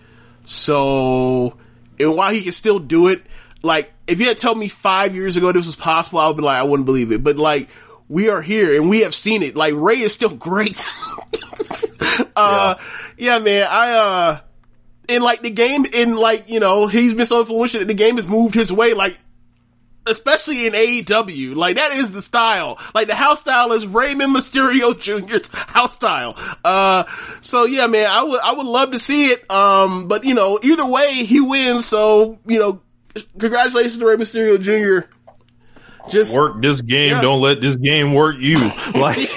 so. 0.45 1.57
And 1.99 2.15
while 2.15 2.31
he 2.31 2.41
can 2.41 2.53
still 2.53 2.79
do 2.79 3.09
it, 3.09 3.21
like 3.61 3.91
if 4.07 4.21
you 4.21 4.27
had 4.27 4.37
told 4.37 4.57
me 4.57 4.69
five 4.69 5.13
years 5.13 5.35
ago 5.35 5.51
this 5.51 5.65
was 5.65 5.75
possible, 5.75 6.19
I 6.19 6.27
would 6.27 6.37
be 6.37 6.43
like, 6.43 6.57
I 6.57 6.63
wouldn't 6.63 6.85
believe 6.85 7.11
it. 7.11 7.21
But 7.21 7.35
like 7.35 7.67
we 8.09 8.27
are 8.29 8.41
here 8.41 8.75
and 8.75 8.89
we 8.89 9.01
have 9.01 9.15
seen 9.15 9.43
it. 9.43 9.55
Like 9.55 9.73
Rey 9.75 10.01
is 10.01 10.13
still 10.13 10.35
great. 10.35 10.85
uh, 12.35 12.75
yeah. 13.17 13.39
man. 13.39 13.67
I 13.69 13.91
uh, 13.91 14.39
and 15.07 15.23
like 15.23 15.41
the 15.41 15.51
game, 15.51 15.85
in 15.85 16.15
like 16.15 16.49
you 16.49 16.59
know, 16.59 16.87
he's 16.87 17.13
been 17.13 17.25
so 17.25 17.39
influential 17.39 17.79
that 17.79 17.87
the 17.87 17.93
game 17.93 18.17
has 18.17 18.27
moved 18.27 18.55
his 18.55 18.71
way. 18.71 18.93
Like 18.93 19.17
especially 20.09 20.65
in 20.65 20.73
AEW. 20.73 21.55
Like 21.55 21.75
that 21.75 21.93
is 21.93 22.11
the 22.11 22.21
style. 22.21 22.79
Like 22.93 23.07
the 23.07 23.15
house 23.15 23.41
style 23.41 23.71
is 23.71 23.85
Raymond 23.85 24.35
Mysterio 24.35 24.99
Jr.'s 24.99 25.49
house 25.53 25.93
style. 25.93 26.35
Uh, 26.63 27.03
so 27.41 27.65
yeah, 27.65 27.87
man, 27.87 28.07
I 28.09 28.23
would, 28.23 28.39
I 28.41 28.53
would 28.53 28.65
love 28.65 28.91
to 28.91 28.99
see 28.99 29.27
it. 29.27 29.49
Um, 29.51 30.07
but 30.07 30.23
you 30.23 30.33
know, 30.33 30.59
either 30.61 30.85
way, 30.85 31.11
he 31.25 31.39
wins. 31.39 31.85
So, 31.85 32.39
you 32.45 32.59
know, 32.59 32.81
congratulations 33.37 33.97
to 33.97 34.05
Rey 34.05 34.15
Mysterio 34.15 34.59
Jr. 34.59 35.07
Just 36.09 36.35
work 36.35 36.61
this 36.61 36.81
game. 36.81 37.11
Yeah. 37.11 37.21
Don't 37.21 37.41
let 37.41 37.61
this 37.61 37.75
game 37.75 38.13
work 38.13 38.35
you. 38.39 38.71
Like 38.93 39.29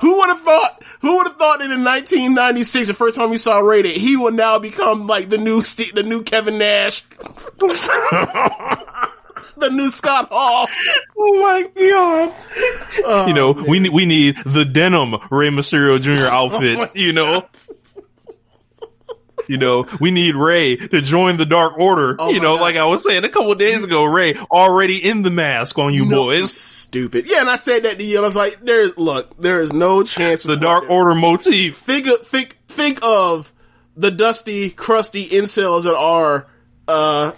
who 0.00 0.18
would 0.18 0.28
have 0.28 0.40
thought? 0.40 0.82
Who 1.00 1.16
would 1.16 1.26
have 1.26 1.36
thought 1.36 1.58
that 1.60 1.70
in 1.70 1.84
1996, 1.84 2.88
the 2.88 2.94
first 2.94 3.16
time 3.16 3.30
we 3.30 3.36
saw 3.36 3.58
Rey, 3.58 3.82
that 3.82 3.92
he 3.92 4.16
would 4.16 4.34
now 4.34 4.58
become 4.58 5.06
like 5.06 5.28
the 5.28 5.38
new 5.38 5.62
the 5.62 6.02
new 6.04 6.22
Kevin 6.22 6.58
Nash, 6.58 7.02
the 7.58 8.78
new 9.70 9.90
Scott 9.90 10.28
Hall. 10.30 10.68
Oh 11.16 11.42
my 11.42 11.62
god! 11.62 12.32
Oh, 13.04 13.26
you 13.26 13.34
know, 13.34 13.52
we 13.52 13.80
need 13.80 13.92
we 13.92 14.06
need 14.06 14.36
the 14.44 14.64
denim 14.64 15.14
Rey 15.30 15.48
Mysterio 15.48 16.00
Jr. 16.00 16.10
Oh 16.30 16.30
outfit. 16.30 16.78
Oh 16.78 16.88
you 16.94 17.12
know, 17.12 17.46
you 19.50 19.58
know, 19.58 19.84
we 19.98 20.12
need 20.12 20.36
Rey 20.36 20.76
to 20.76 21.00
join 21.00 21.36
the 21.36 21.44
Dark 21.44 21.76
Order. 21.76 22.14
Oh 22.20 22.30
you 22.30 22.38
know, 22.38 22.54
God. 22.54 22.60
like 22.60 22.76
I 22.76 22.84
was 22.84 23.02
saying 23.02 23.24
a 23.24 23.28
couple 23.28 23.52
days 23.56 23.82
ago, 23.82 24.04
Rey 24.04 24.36
already 24.36 24.98
in 24.98 25.22
the 25.22 25.30
mask 25.32 25.76
on 25.76 25.92
you 25.92 26.04
No, 26.04 26.26
boys. 26.26 26.52
Stupid. 26.52 27.28
Yeah, 27.28 27.40
and 27.40 27.50
I 27.50 27.56
said 27.56 27.82
that 27.82 27.98
to 27.98 28.04
you. 28.04 28.18
I 28.18 28.20
was 28.20 28.36
like, 28.36 28.60
"There's 28.62 28.96
look, 28.96 29.36
there 29.40 29.60
is 29.60 29.72
no 29.72 30.04
chance." 30.04 30.44
The 30.44 30.56
Dark 30.56 30.88
Order 30.88 31.16
motif. 31.16 31.76
Think 31.76 32.06
of 32.06 32.24
think 32.24 32.58
think 32.68 33.00
of 33.02 33.52
the 33.96 34.12
dusty, 34.12 34.70
crusty 34.70 35.26
incels 35.26 35.82
that 35.82 35.96
are 35.96 36.46
uh 36.86 37.32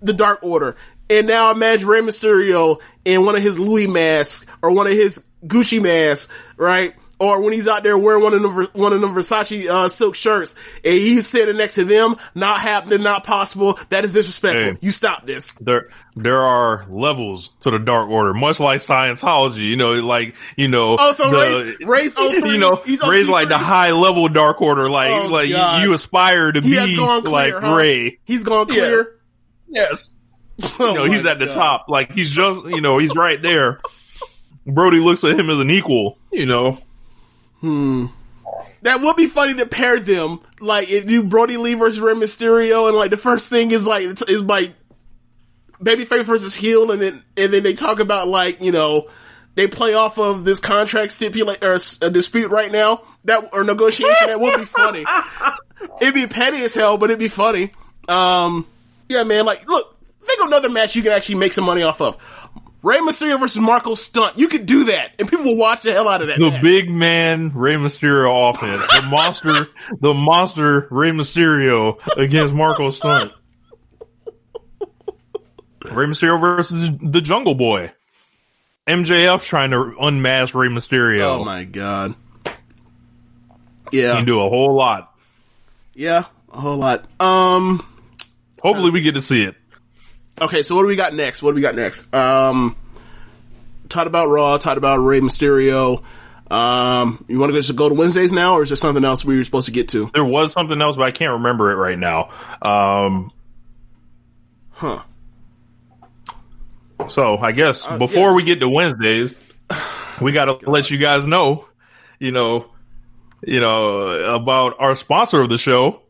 the 0.00 0.12
Dark 0.12 0.44
Order, 0.44 0.76
and 1.10 1.26
now 1.26 1.50
imagine 1.50 1.88
Rey 1.88 2.02
Mysterio 2.02 2.80
in 3.04 3.26
one 3.26 3.34
of 3.34 3.42
his 3.42 3.58
Louis 3.58 3.88
masks 3.88 4.46
or 4.62 4.70
one 4.70 4.86
of 4.86 4.92
his 4.92 5.24
Gucci 5.44 5.82
masks, 5.82 6.32
right? 6.56 6.94
Or 7.20 7.42
when 7.42 7.52
he's 7.52 7.68
out 7.68 7.82
there 7.82 7.98
wearing 7.98 8.22
one 8.22 8.32
of 8.32 8.40
them, 8.42 8.66
one 8.72 8.94
of 8.94 9.02
them 9.02 9.14
Versace 9.14 9.68
uh, 9.68 9.88
silk 9.88 10.14
shirts, 10.14 10.54
and 10.82 10.94
he's 10.94 11.28
sitting 11.28 11.58
next 11.58 11.74
to 11.74 11.84
them. 11.84 12.16
Not 12.34 12.60
happening, 12.60 13.02
not 13.02 13.24
possible. 13.24 13.78
That 13.90 14.06
is 14.06 14.14
disrespectful. 14.14 14.72
Hey. 14.72 14.78
You 14.80 14.90
stop 14.90 15.26
this. 15.26 15.52
There, 15.60 15.90
there 16.16 16.40
are 16.40 16.86
levels 16.88 17.50
to 17.60 17.70
the 17.70 17.78
Dark 17.78 18.08
Order, 18.08 18.32
much 18.32 18.58
like 18.58 18.80
Scientology. 18.80 19.68
You 19.68 19.76
know, 19.76 19.92
like 19.96 20.34
you 20.56 20.68
know, 20.68 20.96
Oh, 20.98 21.12
so 21.12 21.30
the- 21.30 21.76
Rey- 21.78 21.86
Rey's 22.04 22.14
03. 22.40 22.52
you 22.52 22.58
know, 22.58 22.80
He's 22.86 23.06
Rey's 23.06 23.28
like 23.28 23.50
the 23.50 23.58
high 23.58 23.90
level 23.90 24.26
Dark 24.30 24.62
Order. 24.62 24.88
Like, 24.88 25.10
Oh, 25.12 25.26
like 25.26 25.48
you, 25.48 25.56
God. 25.56 25.82
you 25.82 25.92
aspire 25.92 26.52
to 26.52 26.60
He 26.62 26.70
be 26.70 26.96
clear, 26.96 27.20
like 27.20 27.52
huh? 27.52 27.74
Rey. 27.76 28.18
He's 28.24 28.44
gone 28.44 28.68
Yeah. 28.68 28.74
clear. 28.74 29.20
Yes. 29.68 30.08
Oh 30.78 30.88
you 30.88 30.94
know, 30.94 31.04
he's 31.04 31.26
at 31.26 31.38
the 31.38 31.46
God. 31.46 31.54
top. 31.54 31.84
Like 31.88 32.12
he's 32.12 32.30
just, 32.30 32.64
you 32.64 32.80
know, 32.80 32.96
he's 32.98 33.14
right 33.14 33.40
there. 33.42 33.78
Brodie 34.66 34.98
looks 35.00 35.22
at 35.24 35.38
him 35.38 35.50
as 35.50 35.58
an 35.58 35.70
equal. 35.70 36.18
You 36.32 36.46
know, 36.46 36.78
That 38.82 39.00
would 39.00 39.16
be 39.16 39.26
funny 39.26 39.54
to 39.54 39.66
pair 39.66 39.98
them. 39.98 40.40
Like 40.60 40.90
if 40.90 41.10
you 41.10 41.24
Brodie 41.24 41.56
Lee 41.56 41.74
versus 41.74 42.00
Rey 42.00 42.14
Mysterio, 42.14 42.88
and 42.88 42.96
like 42.96 43.10
the 43.10 43.16
first 43.16 43.50
thing 43.50 43.70
is 43.70 43.86
like 43.86 44.06
it's, 44.06 44.22
is 44.22 44.42
like 44.42 44.74
babyface 45.82 46.24
versus 46.24 46.54
heel, 46.54 46.90
and 46.90 47.00
then 47.00 47.22
and 47.36 47.52
then 47.52 47.62
they 47.62 47.74
talk 47.74 48.00
about 48.00 48.28
like 48.28 48.60
you 48.60 48.72
know 48.72 49.08
they 49.54 49.66
play 49.66 49.94
off 49.94 50.18
of 50.18 50.44
this 50.44 50.60
contract 50.60 51.12
stipulate 51.12 51.62
or 51.62 51.76
a 52.02 52.10
dispute 52.10 52.50
right 52.50 52.70
now 52.70 53.02
that 53.24 53.50
or 53.52 53.64
negotiation 53.64 54.28
that 54.28 54.40
would 54.40 54.58
be 54.58 54.64
funny. 54.64 55.04
It'd 56.00 56.14
be 56.14 56.26
petty 56.26 56.62
as 56.62 56.74
hell, 56.74 56.98
but 56.98 57.10
it'd 57.10 57.18
be 57.18 57.28
funny. 57.28 57.70
Um, 58.08 58.66
yeah, 59.08 59.22
man. 59.24 59.46
Like, 59.46 59.66
look, 59.66 59.96
think 60.22 60.40
of 60.40 60.48
another 60.48 60.68
match 60.68 60.94
you 60.94 61.02
can 61.02 61.12
actually 61.12 61.36
make 61.36 61.52
some 61.52 61.64
money 61.64 61.82
off 61.82 62.00
of. 62.00 62.16
Rey 62.82 62.98
Mysterio 62.98 63.38
versus 63.38 63.60
Marco 63.60 63.94
Stunt. 63.94 64.38
You 64.38 64.48
could 64.48 64.64
do 64.66 64.84
that, 64.84 65.10
and 65.18 65.28
people 65.28 65.44
will 65.44 65.56
watch 65.56 65.82
the 65.82 65.92
hell 65.92 66.08
out 66.08 66.22
of 66.22 66.28
that. 66.28 66.38
The 66.38 66.50
match. 66.50 66.62
big 66.62 66.90
man 66.90 67.52
Rey 67.54 67.74
Mysterio 67.74 68.50
offense. 68.50 68.82
The 68.94 69.02
monster, 69.02 69.68
the 70.00 70.14
monster 70.14 70.88
Rey 70.90 71.10
Mysterio 71.10 71.98
against 72.16 72.54
Marco 72.54 72.90
Stunt. 72.90 73.32
Rey 75.84 76.06
Mysterio 76.06 76.40
versus 76.40 76.90
the 77.00 77.20
Jungle 77.20 77.54
Boy. 77.54 77.92
MJF 78.86 79.44
trying 79.46 79.70
to 79.70 79.94
unmask 80.00 80.54
Rey 80.54 80.68
Mysterio. 80.68 81.40
Oh 81.40 81.44
my 81.44 81.64
god. 81.64 82.14
You 83.92 84.02
Yeah, 84.02 84.16
can 84.16 84.24
do 84.24 84.40
a 84.40 84.48
whole 84.48 84.74
lot. 84.74 85.12
yeah, 85.94 86.24
a 86.52 86.60
whole 86.60 86.76
lot. 86.76 87.04
Um, 87.20 87.84
Hopefully 88.62 88.90
we 88.90 89.00
get 89.02 89.14
to 89.14 89.22
see 89.22 89.42
it. 89.42 89.54
Okay, 90.40 90.62
so 90.62 90.74
what 90.76 90.82
do 90.82 90.88
we 90.88 90.96
got 90.96 91.14
next? 91.14 91.42
What 91.42 91.52
do 91.52 91.56
we 91.56 91.60
got 91.62 91.74
next? 91.74 92.12
Um, 92.14 92.76
talked 93.88 94.06
about 94.06 94.28
Raw, 94.28 94.56
talked 94.58 94.78
about 94.78 94.96
Rey 94.98 95.20
Mysterio. 95.20 96.02
Um, 96.50 97.24
you 97.28 97.38
want 97.38 97.52
to 97.52 97.58
just 97.58 97.74
go 97.76 97.88
to 97.88 97.94
Wednesdays 97.94 98.32
now, 98.32 98.54
or 98.54 98.62
is 98.62 98.70
there 98.70 98.76
something 98.76 99.04
else 99.04 99.24
we 99.24 99.36
were 99.36 99.44
supposed 99.44 99.66
to 99.66 99.72
get 99.72 99.88
to? 99.90 100.10
There 100.12 100.24
was 100.24 100.52
something 100.52 100.80
else, 100.82 100.96
but 100.96 101.04
I 101.06 101.12
can't 101.12 101.32
remember 101.34 101.70
it 101.70 101.76
right 101.76 101.98
now. 101.98 102.30
Um, 102.62 103.30
Huh. 104.72 105.02
So 107.08 107.36
I 107.38 107.52
guess 107.52 107.86
Uh, 107.86 107.98
before 107.98 108.30
yeah. 108.30 108.34
we 108.34 108.44
get 108.44 108.60
to 108.60 108.68
Wednesdays, 108.68 109.34
we 110.20 110.32
got 110.32 110.46
to 110.46 110.58
let 110.70 110.90
you 110.90 110.96
guys 110.98 111.26
know, 111.26 111.66
you 112.18 112.32
know, 112.32 112.66
you 113.44 113.60
know 113.60 114.34
about 114.34 114.76
our 114.80 114.94
sponsor 114.94 115.40
of 115.40 115.48
the 115.50 115.58
show, 115.58 116.02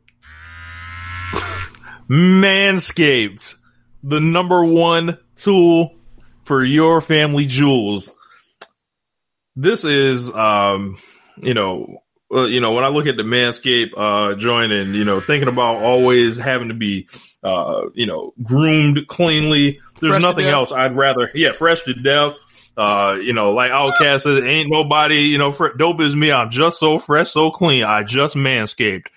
Manscaped, 2.09 3.57
the 4.03 4.21
number 4.21 4.65
one 4.65 5.19
tool 5.37 5.97
for 6.43 6.65
your 6.65 7.01
family 7.01 7.47
jewels. 7.47 8.11
This 9.57 9.85
is, 9.85 10.33
um, 10.33 10.97
you 11.37 11.55
know, 11.55 12.03
uh, 12.33 12.45
you 12.45 12.61
know, 12.61 12.73
when 12.73 12.85
I 12.85 12.89
look 12.89 13.07
at 13.07 13.17
the 13.17 13.25
Manscaped 13.25 13.91
uh, 13.97 14.35
joint 14.37 14.73
and 14.73 14.95
you 14.95 15.05
know, 15.05 15.21
thinking 15.21 15.49
about 15.49 15.77
always 15.77 16.39
having 16.39 16.69
to 16.69 16.75
be, 16.75 17.09
uh, 17.43 17.83
you 17.95 18.07
know, 18.07 18.33
groomed 18.43 19.07
cleanly. 19.09 19.81
There's 20.01 20.13
Fresh 20.13 20.23
nothing 20.23 20.47
else 20.47 20.71
I'd 20.73 20.97
rather. 20.97 21.31
Yeah, 21.35 21.53
fresh 21.53 21.83
to 21.83 21.95
death. 21.95 22.35
Uh, 22.77 23.19
you 23.21 23.33
know, 23.33 23.53
like 23.53 23.73
OutKast 23.73 24.23
says, 24.23 24.45
ain't 24.45 24.71
nobody, 24.71 25.23
you 25.23 25.39
know, 25.39 25.51
fr- 25.51 25.77
dope 25.77 26.01
as 26.01 26.15
me. 26.15 26.33
I'm 26.33 26.51
just 26.51 26.79
so 26.79 26.99
fresh, 26.99 27.31
so 27.31 27.51
clean. 27.51 27.85
I 27.85 28.05
just 28.05 28.37
manscaped. 28.37 29.09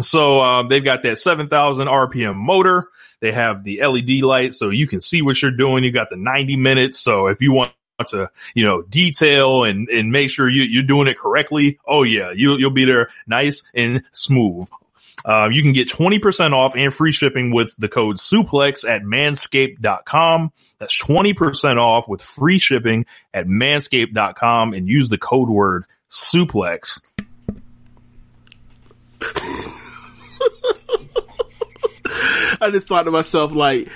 So 0.00 0.40
uh, 0.40 0.62
they've 0.62 0.84
got 0.84 1.02
that 1.02 1.18
7,000 1.18 1.86
RPM 1.86 2.34
motor. 2.34 2.88
They 3.20 3.32
have 3.32 3.64
the 3.64 3.84
LED 3.84 4.22
light, 4.22 4.54
so 4.54 4.70
you 4.70 4.86
can 4.86 5.00
see 5.00 5.22
what 5.22 5.40
you're 5.40 5.50
doing. 5.50 5.84
You 5.84 5.92
got 5.92 6.10
the 6.10 6.16
90 6.16 6.56
minutes. 6.56 7.00
So 7.00 7.28
if 7.28 7.40
you 7.40 7.52
want 7.52 7.72
to, 8.08 8.28
you 8.54 8.64
know, 8.64 8.82
detail 8.82 9.64
and 9.64 9.88
and 9.88 10.12
make 10.12 10.30
sure 10.30 10.48
you 10.48 10.62
you're 10.62 10.82
doing 10.82 11.08
it 11.08 11.18
correctly, 11.18 11.78
oh 11.86 12.02
yeah, 12.02 12.30
you 12.32 12.56
you'll 12.56 12.70
be 12.70 12.84
there 12.84 13.08
nice 13.26 13.64
and 13.74 14.02
smooth. 14.12 14.68
Uh, 15.24 15.48
you 15.50 15.62
can 15.62 15.72
get 15.72 15.88
20% 15.88 16.52
off 16.52 16.76
and 16.76 16.94
free 16.94 17.10
shipping 17.10 17.52
with 17.52 17.74
the 17.78 17.88
code 17.88 18.16
suplex 18.16 18.88
at 18.88 19.02
manscaped.com. 19.02 20.52
That's 20.78 21.02
20% 21.02 21.78
off 21.78 22.06
with 22.06 22.22
free 22.22 22.60
shipping 22.60 23.06
at 23.34 23.46
manscaped.com 23.46 24.72
and 24.72 24.86
use 24.86 25.08
the 25.08 25.18
code 25.18 25.48
word 25.48 25.84
suplex. 26.08 27.00
I 32.60 32.70
just 32.72 32.86
thought 32.88 33.04
to 33.04 33.10
myself, 33.10 33.52
like, 33.52 33.88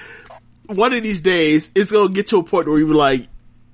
one 0.67 0.93
of 0.93 1.03
these 1.03 1.21
days, 1.21 1.71
it's 1.75 1.91
gonna 1.93 2.13
get 2.13 2.29
to 2.29 2.39
a 2.39 2.43
point 2.43 2.69
where 2.69 2.79
you 2.79 2.87
be 2.87 2.93
like, 2.93 3.27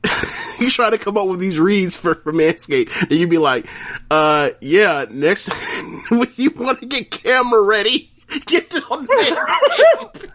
you 0.59 0.71
try 0.71 0.91
to 0.91 0.99
come 0.99 1.17
up 1.17 1.27
with 1.27 1.41
these 1.41 1.59
reads 1.59 1.97
for, 1.97 2.15
for 2.15 2.33
Manscaped, 2.33 3.03
and 3.03 3.13
you'd 3.13 3.31
be 3.31 3.39
like, 3.39 3.67
uh, 4.11 4.51
yeah, 4.61 5.05
next, 5.11 5.53
when 6.11 6.29
you 6.37 6.51
want 6.51 6.81
to 6.81 6.87
get 6.87 7.11
camera 7.11 7.63
ready, 7.63 8.11
get 8.47 8.71
to 8.71 8.81
Manscaped. 8.81 10.31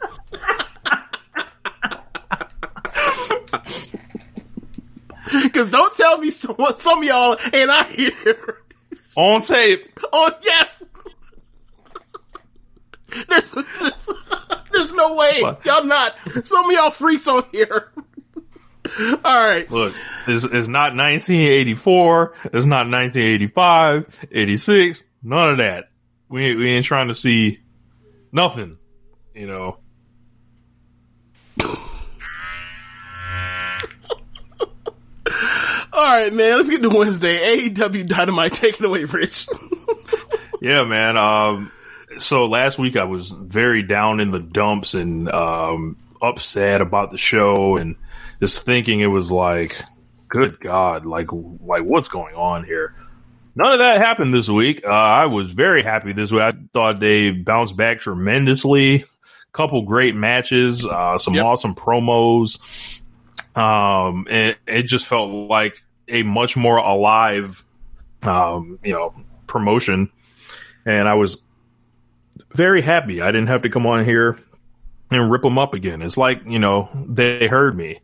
Cause 5.53 5.67
don't 5.67 5.95
tell 5.95 6.17
me 6.17 6.29
some, 6.29 6.57
some 6.77 6.97
of 6.97 7.03
y'all 7.03 7.37
ain't 7.53 7.69
out 7.69 7.89
here. 7.89 8.57
On 9.15 9.41
tape. 9.41 9.87
Oh 10.11 10.31
yes. 10.43 10.83
There's, 13.27 13.51
there's, 13.51 14.09
there's 14.71 14.93
no 14.93 15.15
way 15.15 15.41
What? 15.41 15.65
y'all 15.65 15.83
not. 15.83 16.15
Some 16.43 16.65
of 16.65 16.71
y'all 16.71 16.89
freaks 16.91 17.27
on 17.27 17.43
here. 17.51 17.91
All 18.99 19.17
right. 19.23 19.69
Look, 19.69 19.93
it's, 20.27 20.43
it's 20.43 20.67
not 20.67 20.95
1984. 20.95 22.33
It's 22.45 22.65
not 22.65 22.89
1985, 22.89 24.27
86. 24.31 25.03
None 25.23 25.49
of 25.51 25.57
that. 25.57 25.89
We 26.29 26.55
we 26.55 26.69
ain't 26.71 26.85
trying 26.85 27.09
to 27.09 27.13
see 27.13 27.59
nothing, 28.31 28.77
you 29.35 29.47
know. 29.47 29.77
All 35.93 36.07
right, 36.17 36.33
man. 36.33 36.57
Let's 36.57 36.69
get 36.69 36.81
to 36.81 36.89
Wednesday. 36.89 37.57
AEW 37.69 38.07
Dynamite. 38.07 38.53
Take 38.53 38.79
it 38.79 38.85
away, 38.85 39.03
Rich. 39.03 39.47
Yeah, 40.61 40.83
man. 40.85 41.17
Um, 41.17 41.71
so 42.17 42.45
last 42.45 42.77
week 42.79 42.95
I 42.97 43.03
was 43.05 43.29
very 43.31 43.83
down 43.83 44.19
in 44.19 44.31
the 44.31 44.39
dumps 44.39 44.93
and, 44.93 45.29
um, 45.31 45.97
upset 46.21 46.81
about 46.81 47.11
the 47.11 47.17
show 47.17 47.77
and 47.77 47.95
just 48.39 48.63
thinking 48.65 48.99
it 48.99 49.07
was 49.07 49.31
like, 49.31 49.75
good 50.27 50.59
God, 50.59 51.05
like, 51.05 51.27
like 51.31 51.83
what's 51.83 52.07
going 52.09 52.35
on 52.35 52.63
here? 52.63 52.93
None 53.55 53.73
of 53.73 53.79
that 53.79 53.97
happened 53.97 54.33
this 54.33 54.47
week. 54.47 54.83
Uh, 54.85 54.89
I 54.89 55.25
was 55.25 55.51
very 55.53 55.83
happy 55.83 56.13
this 56.13 56.31
week. 56.31 56.41
I 56.41 56.51
thought 56.71 56.99
they 56.99 57.31
bounced 57.31 57.75
back 57.75 57.99
tremendously. 57.99 59.03
Couple 59.51 59.81
great 59.81 60.15
matches, 60.15 60.85
uh, 60.85 61.17
some 61.17 61.33
Yep. 61.33 61.45
awesome 61.45 61.75
promos. 61.75 63.01
Um, 63.55 64.25
and 64.29 64.55
it 64.65 64.83
just 64.83 65.07
felt 65.07 65.29
like 65.49 65.83
a 66.07 66.23
much 66.23 66.55
more 66.55 66.77
alive, 66.77 67.61
um, 68.23 68.79
you 68.83 68.93
know, 68.93 69.13
promotion. 69.47 70.09
And 70.85 71.07
I 71.09 71.15
was 71.15 71.43
very 72.53 72.81
happy. 72.81 73.21
I 73.21 73.27
didn't 73.27 73.47
have 73.47 73.63
to 73.63 73.69
come 73.69 73.85
on 73.85 74.05
here 74.05 74.37
and 75.09 75.31
rip 75.31 75.41
them 75.41 75.57
up 75.57 75.73
again. 75.73 76.01
It's 76.01 76.17
like, 76.17 76.43
you 76.45 76.59
know, 76.59 76.89
they 77.07 77.47
heard 77.47 77.75
me. 77.75 77.99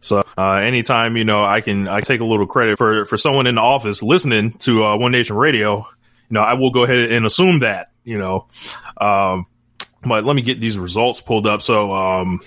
So, 0.00 0.22
uh, 0.36 0.52
anytime, 0.54 1.16
you 1.16 1.24
know, 1.24 1.44
I 1.44 1.60
can, 1.60 1.88
I 1.88 2.00
take 2.00 2.20
a 2.20 2.24
little 2.24 2.46
credit 2.46 2.78
for, 2.78 3.04
for 3.04 3.16
someone 3.16 3.46
in 3.46 3.56
the 3.56 3.60
office 3.60 4.02
listening 4.02 4.52
to, 4.58 4.84
uh, 4.84 4.96
One 4.96 5.12
Nation 5.12 5.36
Radio, 5.36 5.78
you 5.78 6.34
know, 6.34 6.40
I 6.40 6.54
will 6.54 6.70
go 6.70 6.84
ahead 6.84 7.10
and 7.10 7.26
assume 7.26 7.60
that, 7.60 7.90
you 8.02 8.18
know, 8.18 8.48
um, 9.00 9.46
but 10.02 10.24
let 10.24 10.36
me 10.36 10.42
get 10.42 10.60
these 10.60 10.76
results 10.78 11.20
pulled 11.20 11.46
up. 11.46 11.62
So, 11.62 11.92
um, 11.92 12.40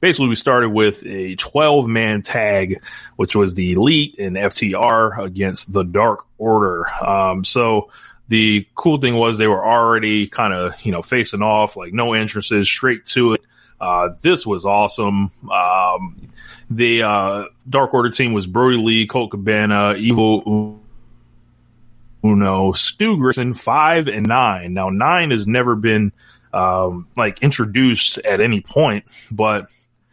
basically 0.00 0.28
we 0.28 0.34
started 0.34 0.70
with 0.70 1.04
a 1.06 1.36
12 1.36 1.86
man 1.86 2.22
tag, 2.22 2.82
which 3.16 3.36
was 3.36 3.54
the 3.54 3.72
elite 3.72 4.16
and 4.18 4.36
FTR 4.36 5.22
against 5.24 5.72
the 5.72 5.82
dark 5.82 6.26
order. 6.38 6.86
Um, 7.04 7.44
so 7.44 7.90
the 8.30 8.64
cool 8.76 8.98
thing 8.98 9.16
was 9.16 9.38
they 9.38 9.48
were 9.48 9.64
already 9.64 10.28
kind 10.28 10.54
of, 10.54 10.80
you 10.86 10.92
know, 10.92 11.02
facing 11.02 11.42
off, 11.42 11.76
like 11.76 11.92
no 11.92 12.12
entrances, 12.12 12.68
straight 12.68 13.04
to 13.06 13.34
it. 13.34 13.40
Uh, 13.80 14.10
this 14.22 14.46
was 14.46 14.64
awesome. 14.64 15.32
Um, 15.50 16.28
the, 16.70 17.02
uh, 17.02 17.44
Dark 17.68 17.92
Order 17.92 18.10
team 18.10 18.32
was 18.32 18.46
Brodie 18.46 18.76
Lee, 18.76 19.06
Colt 19.08 19.32
Cabana, 19.32 19.94
Evil 19.94 20.78
Uno, 22.22 22.70
Stu 22.70 23.16
Grayson, 23.18 23.52
five 23.52 24.06
and 24.06 24.28
nine. 24.28 24.74
Now 24.74 24.90
nine 24.90 25.32
has 25.32 25.48
never 25.48 25.74
been, 25.74 26.12
um, 26.52 27.08
like 27.16 27.42
introduced 27.42 28.18
at 28.18 28.40
any 28.40 28.60
point, 28.60 29.06
but 29.32 29.66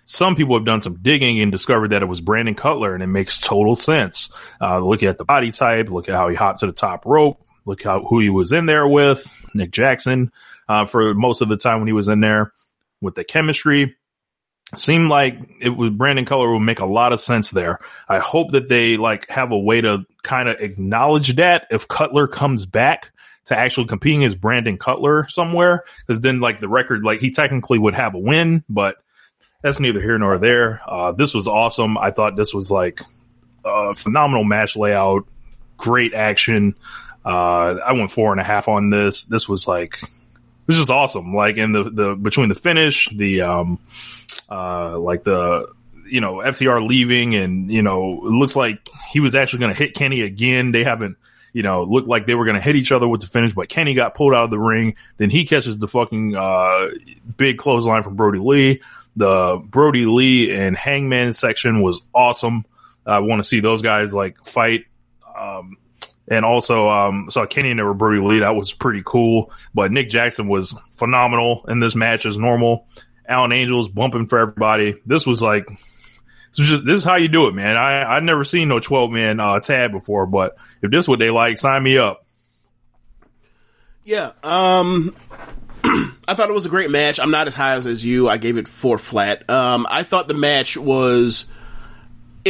some 0.06 0.36
people 0.36 0.58
have 0.58 0.66
done 0.66 0.82
some 0.82 0.96
digging 1.04 1.40
and 1.40 1.52
discovered 1.52 1.90
that 1.90 2.02
it 2.02 2.08
was 2.08 2.20
Brandon 2.20 2.56
Cutler 2.56 2.96
and 2.96 3.04
it 3.04 3.08
makes 3.08 3.40
total 3.40 3.76
sense. 3.76 4.30
Uh, 4.60 4.80
look 4.80 5.04
at 5.04 5.20
the 5.20 5.26
body 5.26 5.52
type, 5.52 5.92
look 5.92 6.10
at 6.10 6.16
how 6.16 6.30
he 6.30 6.36
hopped 6.36 6.62
to 6.62 6.66
the 6.66 6.72
top 6.72 7.06
rope, 7.06 7.44
look 7.68 7.84
how, 7.84 8.04
who 8.04 8.20
he 8.20 8.30
was 8.30 8.54
in 8.54 8.66
there 8.66 8.88
with, 8.88 9.46
Nick 9.54 9.72
Jackson, 9.72 10.32
uh, 10.68 10.86
for 10.86 11.14
most 11.14 11.42
of 11.42 11.50
the 11.50 11.58
time 11.58 11.80
when 11.80 11.88
he 11.88 11.94
was 11.94 12.08
in 12.08 12.22
there 12.22 12.54
with 13.02 13.14
the 13.14 13.24
chemistry. 13.24 13.96
Seemed 14.76 15.10
like 15.10 15.40
it 15.62 15.70
was 15.70 15.92
Brandon 15.92 16.26
Cutler 16.26 16.52
would 16.52 16.60
make 16.60 16.80
a 16.80 16.86
lot 16.86 17.14
of 17.14 17.22
sense 17.22 17.52
there. 17.52 17.78
I 18.10 18.20
hope 18.20 18.52
that 18.52 18.68
they 18.68 18.98
like 18.98 19.30
have 19.30 19.52
a 19.52 19.58
way 19.58 19.80
to 19.80 20.06
kind 20.24 20.50
of 20.50 20.60
acknowledge 20.60 21.36
that 21.36 21.68
if 21.70 21.88
Cutler 21.88 22.28
comes 22.28 22.66
back 22.66 23.12
to 23.46 23.58
actually 23.58 23.88
competing 23.88 24.26
as 24.26 24.36
Brandon 24.36 24.78
Cutler 24.78 25.26
somewhere, 25.30 25.86
because 26.06 26.20
then 26.20 26.42
like 26.42 26.60
the 26.60 26.68
record, 26.68 27.06
like 27.06 27.22
he 27.22 27.32
technically 27.32 27.80
would 27.80 27.96
have 27.96 28.14
a 28.14 28.20
win, 28.20 28.62
but 28.68 28.98
that's 29.62 29.80
neither 29.80 30.02
here 30.02 30.18
nor 30.18 30.38
there. 30.38 30.82
Uh, 30.86 31.14
this 31.14 31.34
was 31.34 31.48
awesome. 31.48 31.98
I 31.98 32.12
thought 32.12 32.36
this 32.36 32.54
was 32.54 32.70
like 32.70 33.00
a 33.64 33.96
phenomenal 33.96 34.44
match 34.44 34.76
layout, 34.76 35.30
great 35.78 36.14
action. 36.14 36.76
Uh, 37.26 37.80
I 37.86 37.94
went 37.94 38.12
four 38.12 38.32
and 38.32 38.40
a 38.40 38.44
half 38.44 38.68
on 38.68 38.90
this. 38.90 39.26
This 39.26 39.50
was 39.50 39.68
like, 39.68 39.96
it 40.02 40.68
was 40.68 40.78
just 40.78 40.90
awesome. 40.90 41.34
Like 41.34 41.58
in 41.58 41.72
the, 41.72 41.84
the, 41.84 42.16
between 42.16 42.50
the 42.50 42.56
finish, 42.56 43.10
the, 43.10 43.42
um, 43.42 43.80
uh, 44.50 44.98
like 44.98 45.24
the, 45.24 45.68
you 46.06 46.22
know, 46.22 46.36
FTR 46.36 46.88
leaving 46.88 47.36
and, 47.36 47.70
you 47.72 47.82
know, 47.82 48.26
it 48.26 48.32
looks 48.32 48.56
like 48.56 48.90
he 49.12 49.20
was 49.20 49.36
actually 49.36 49.60
going 49.60 49.74
to 49.74 49.78
hit 49.78 49.94
Kenny 49.94 50.22
again. 50.22 50.72
They 50.72 50.84
haven't, 50.84 51.18
you 51.52 51.64
know, 51.64 51.84
looked 51.84 52.08
like 52.08 52.26
they 52.26 52.36
were 52.36 52.46
going 52.46 52.56
to 52.56 52.62
hit 52.62 52.76
each 52.76 52.92
other 52.92 53.08
with 53.08 53.22
the 53.22 53.28
finish, 53.28 53.54
but 53.54 53.68
Kenny 53.68 53.94
got 53.94 54.16
pulled 54.16 54.34
out 54.34 54.46
of 54.46 54.52
the 54.52 54.60
ring. 54.60 54.96
Then 55.18 55.30
he 55.30 55.46
catches 55.46 55.78
the 55.78 55.88
fucking, 55.88 56.36
uh, 56.36 56.90
big 57.36 57.58
clothesline 57.58 58.04
from 58.04 58.16
Brodie 58.16 58.40
Lee. 58.40 58.82
The 59.18 59.62
Brodie 59.66 60.06
Lee 60.06 60.54
and 60.54 60.78
Hangman 60.78 61.34
section 61.34 61.82
was 61.82 62.02
awesome. 62.14 62.66
I 63.06 63.20
want 63.20 63.42
to 63.42 63.48
see 63.48 63.62
those 63.62 63.82
guys 63.82 64.14
like 64.14 64.44
fight. 64.44 64.86
Um, 65.38 65.78
and 66.28 66.44
also, 66.44 66.90
um, 66.90 67.30
saw 67.30 67.46
Kenny 67.46 67.72
and 67.72 67.98
Brodie 67.98 68.22
Lee. 68.22 68.40
That 68.40 68.56
was 68.56 68.74
pretty 68.74 69.02
cool. 69.06 69.52
But 69.74 69.92
Nick 69.92 70.10
Jackson 70.10 70.48
was 70.48 70.76
phenomenal 70.92 71.66
in 71.68 71.80
this 71.80 71.96
match 71.96 72.26
as 72.26 72.38
normal. 72.38 72.88
Alan 73.28 73.52
Angels 73.52 73.90
bumping 73.90 74.26
for 74.26 74.40
everybody. 74.40 74.96
This 75.06 75.26
was 75.26 75.42
like, 75.42 75.68
this 75.68 76.60
is 76.60 76.70
just, 76.70 76.86
this 76.86 77.00
is 77.00 77.04
how 77.04 77.16
you 77.16 77.28
do 77.28 77.48
it, 77.48 77.54
man. 77.54 77.76
I, 77.76 78.16
I've 78.16 78.24
never 78.24 78.44
seen 78.44 78.68
no 78.70 78.80
12 78.80 79.12
man, 79.12 79.40
uh, 79.40 79.60
before, 79.90 80.26
but 80.26 80.58
if 80.82 80.92
this 80.92 81.06
is 81.06 81.10
what 81.10 81.20
they 81.20 81.30
like, 81.30 81.58
sign 81.58 81.84
me 81.84 81.98
up. 81.98 82.26
Yeah. 84.04 84.32
Um, 84.42 85.16
I 85.84 86.34
thought 86.34 86.50
it 86.50 86.54
was 86.54 86.66
a 86.66 86.70
great 86.70 86.90
match. 86.90 87.20
I'm 87.20 87.32
not 87.32 87.48
as 87.48 87.56
high 87.56 87.74
as, 87.74 87.86
as 87.86 88.06
you. 88.06 88.30
I 88.30 88.38
gave 88.38 88.58
it 88.58 88.68
four 88.68 88.98
flat. 88.98 89.50
Um, 89.50 89.86
I 89.90 90.04
thought 90.04 90.28
the 90.28 90.34
match 90.34 90.78
was 90.78 91.46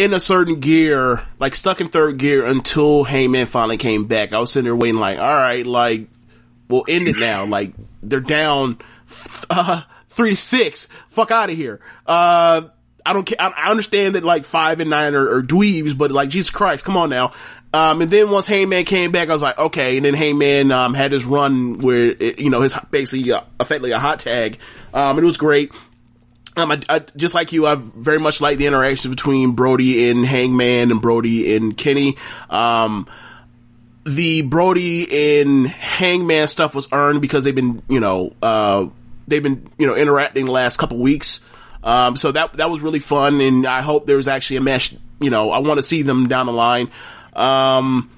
in 0.03 0.13
a 0.13 0.19
certain 0.19 0.59
gear, 0.59 1.25
like 1.39 1.55
stuck 1.55 1.81
in 1.81 1.87
third 1.89 2.17
gear 2.17 2.45
until 2.45 3.03
Hangman 3.03 3.47
finally 3.47 3.77
came 3.77 4.05
back. 4.05 4.31
I 4.31 4.39
was 4.39 4.51
sitting 4.51 4.65
there 4.65 4.75
waiting, 4.75 4.99
like, 4.99 5.17
all 5.17 5.25
right, 5.25 5.65
like, 5.65 6.07
we'll 6.69 6.85
end 6.87 7.07
it 7.07 7.17
now. 7.17 7.45
like, 7.47 7.73
they're 8.03 8.19
down 8.19 8.77
uh, 9.49 9.81
three 10.05 10.31
to 10.31 10.35
six. 10.35 10.87
Fuck 11.09 11.31
out 11.31 11.49
of 11.49 11.55
here. 11.55 11.79
Uh, 12.05 12.67
I 13.03 13.13
don't 13.13 13.25
care. 13.25 13.37
I 13.39 13.71
understand 13.71 14.15
that 14.15 14.23
like 14.23 14.43
five 14.43 14.81
and 14.81 14.89
nine 14.89 15.15
are, 15.15 15.37
are 15.37 15.41
dweebs, 15.41 15.97
but 15.97 16.11
like 16.11 16.29
Jesus 16.29 16.51
Christ, 16.51 16.85
come 16.85 16.97
on 16.97 17.09
now. 17.09 17.31
Um, 17.73 18.01
and 18.01 18.11
then 18.11 18.29
once 18.29 18.47
Hangman 18.47 18.85
came 18.85 19.11
back, 19.11 19.29
I 19.29 19.33
was 19.33 19.41
like, 19.41 19.57
okay. 19.57 19.97
And 19.97 20.05
then 20.05 20.13
Hangman, 20.13 20.71
um, 20.71 20.93
had 20.93 21.11
his 21.11 21.25
run 21.25 21.79
where, 21.79 22.15
it, 22.19 22.39
you 22.39 22.49
know, 22.49 22.61
his 22.61 22.75
basically, 22.91 23.31
uh, 23.31 23.41
effectively 23.59 23.91
a 23.91 23.99
hot 23.99 24.19
tag. 24.19 24.59
Um, 24.93 25.17
and 25.17 25.19
it 25.19 25.25
was 25.25 25.37
great. 25.37 25.71
Um, 26.57 26.71
I, 26.71 26.81
I, 26.89 26.99
just 27.15 27.35
like 27.35 27.51
you, 27.51 27.67
I 27.67 27.75
very 27.75 28.17
much 28.17 28.41
like 28.41 28.57
the 28.57 28.65
interaction 28.65 29.11
between 29.11 29.51
Brodie 29.51 30.09
and 30.09 30.25
Hangman 30.25 30.89
and 30.89 30.99
Brodie 30.99 31.55
and 31.55 31.77
Kenny. 31.77 32.17
Um, 32.49 33.07
the 34.05 34.41
Brodie 34.41 35.39
and 35.39 35.67
Hangman 35.67 36.47
stuff 36.47 36.73
was 36.73 36.87
earned 36.91 37.21
because 37.21 37.43
they've 37.43 37.53
been, 37.53 37.79
you 37.87 37.99
know, 37.99 38.33
uh, 38.41 38.87
they've 39.27 39.43
been, 39.43 39.69
you 39.77 39.85
know, 39.85 39.95
interacting 39.95 40.45
the 40.45 40.51
last 40.51 40.77
couple 40.77 40.97
weeks. 40.97 41.41
Um, 41.83 42.15
so 42.15 42.31
that, 42.31 42.53
that 42.53 42.71
was 42.71 42.81
really 42.81 42.99
fun. 42.99 43.39
And 43.39 43.67
I 43.67 43.81
hope 43.81 44.07
there's 44.07 44.27
actually 44.27 44.57
a 44.57 44.61
mesh, 44.61 44.95
you 45.19 45.29
know, 45.29 45.51
I 45.51 45.59
want 45.59 45.77
to 45.77 45.83
see 45.83 46.01
them 46.01 46.27
down 46.27 46.47
the 46.47 46.53
line. 46.53 46.89
Um, 47.33 48.09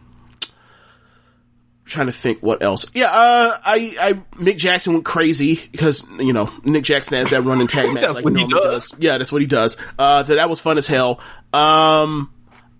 trying 1.89 2.05
to 2.05 2.11
think 2.11 2.39
what 2.39 2.61
else. 2.63 2.85
Yeah, 2.93 3.07
uh, 3.07 3.59
I, 3.63 3.95
I, 3.99 4.41
Nick 4.41 4.57
Jackson 4.57 4.93
went 4.93 5.05
crazy 5.05 5.59
because, 5.71 6.07
you 6.19 6.33
know, 6.33 6.51
Nick 6.63 6.83
Jackson 6.83 7.17
has 7.17 7.31
that 7.31 7.43
running 7.43 7.67
tag 7.67 7.93
match 7.93 8.15
like 8.15 8.25
he 8.25 8.47
does. 8.47 8.91
does. 8.91 8.95
Yeah, 8.99 9.17
that's 9.17 9.31
what 9.31 9.41
he 9.41 9.47
does. 9.47 9.77
Uh, 9.97 10.23
that, 10.23 10.35
that 10.35 10.49
was 10.49 10.61
fun 10.61 10.77
as 10.77 10.87
hell. 10.87 11.19
Um, 11.51 12.33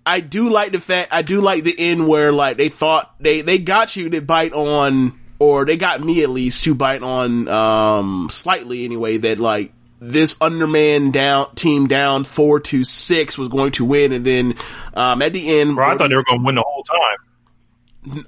I 0.06 0.20
do 0.20 0.48
like 0.48 0.72
the 0.72 0.80
fact, 0.80 1.12
I 1.12 1.22
do 1.22 1.40
like 1.40 1.64
the 1.64 1.74
end 1.78 2.08
where 2.08 2.32
like 2.32 2.56
they 2.56 2.68
thought 2.68 3.14
they, 3.20 3.42
they 3.42 3.58
got 3.58 3.96
you 3.96 4.08
to 4.10 4.22
bite 4.22 4.52
on, 4.52 5.18
or 5.38 5.64
they 5.64 5.76
got 5.76 6.00
me 6.00 6.22
at 6.22 6.30
least 6.30 6.64
to 6.64 6.74
bite 6.74 7.02
on, 7.02 7.48
um, 7.48 8.28
slightly 8.30 8.84
anyway, 8.84 9.18
that 9.18 9.38
like, 9.38 9.72
this 10.00 10.34
underman 10.40 11.10
down 11.10 11.54
team 11.54 11.86
down 11.86 12.24
four 12.24 12.58
to 12.58 12.84
six 12.84 13.36
was 13.36 13.48
going 13.48 13.72
to 13.72 13.84
win, 13.84 14.12
and 14.12 14.24
then 14.24 14.54
um, 14.94 15.20
at 15.20 15.34
the 15.34 15.60
end, 15.60 15.76
Bro, 15.76 15.86
I 15.86 15.96
thought 15.96 16.08
they 16.08 16.16
were 16.16 16.24
going 16.24 16.40
to 16.40 16.44
win 16.44 16.54
the 16.54 16.64
whole 16.66 16.82
time. 16.82 17.18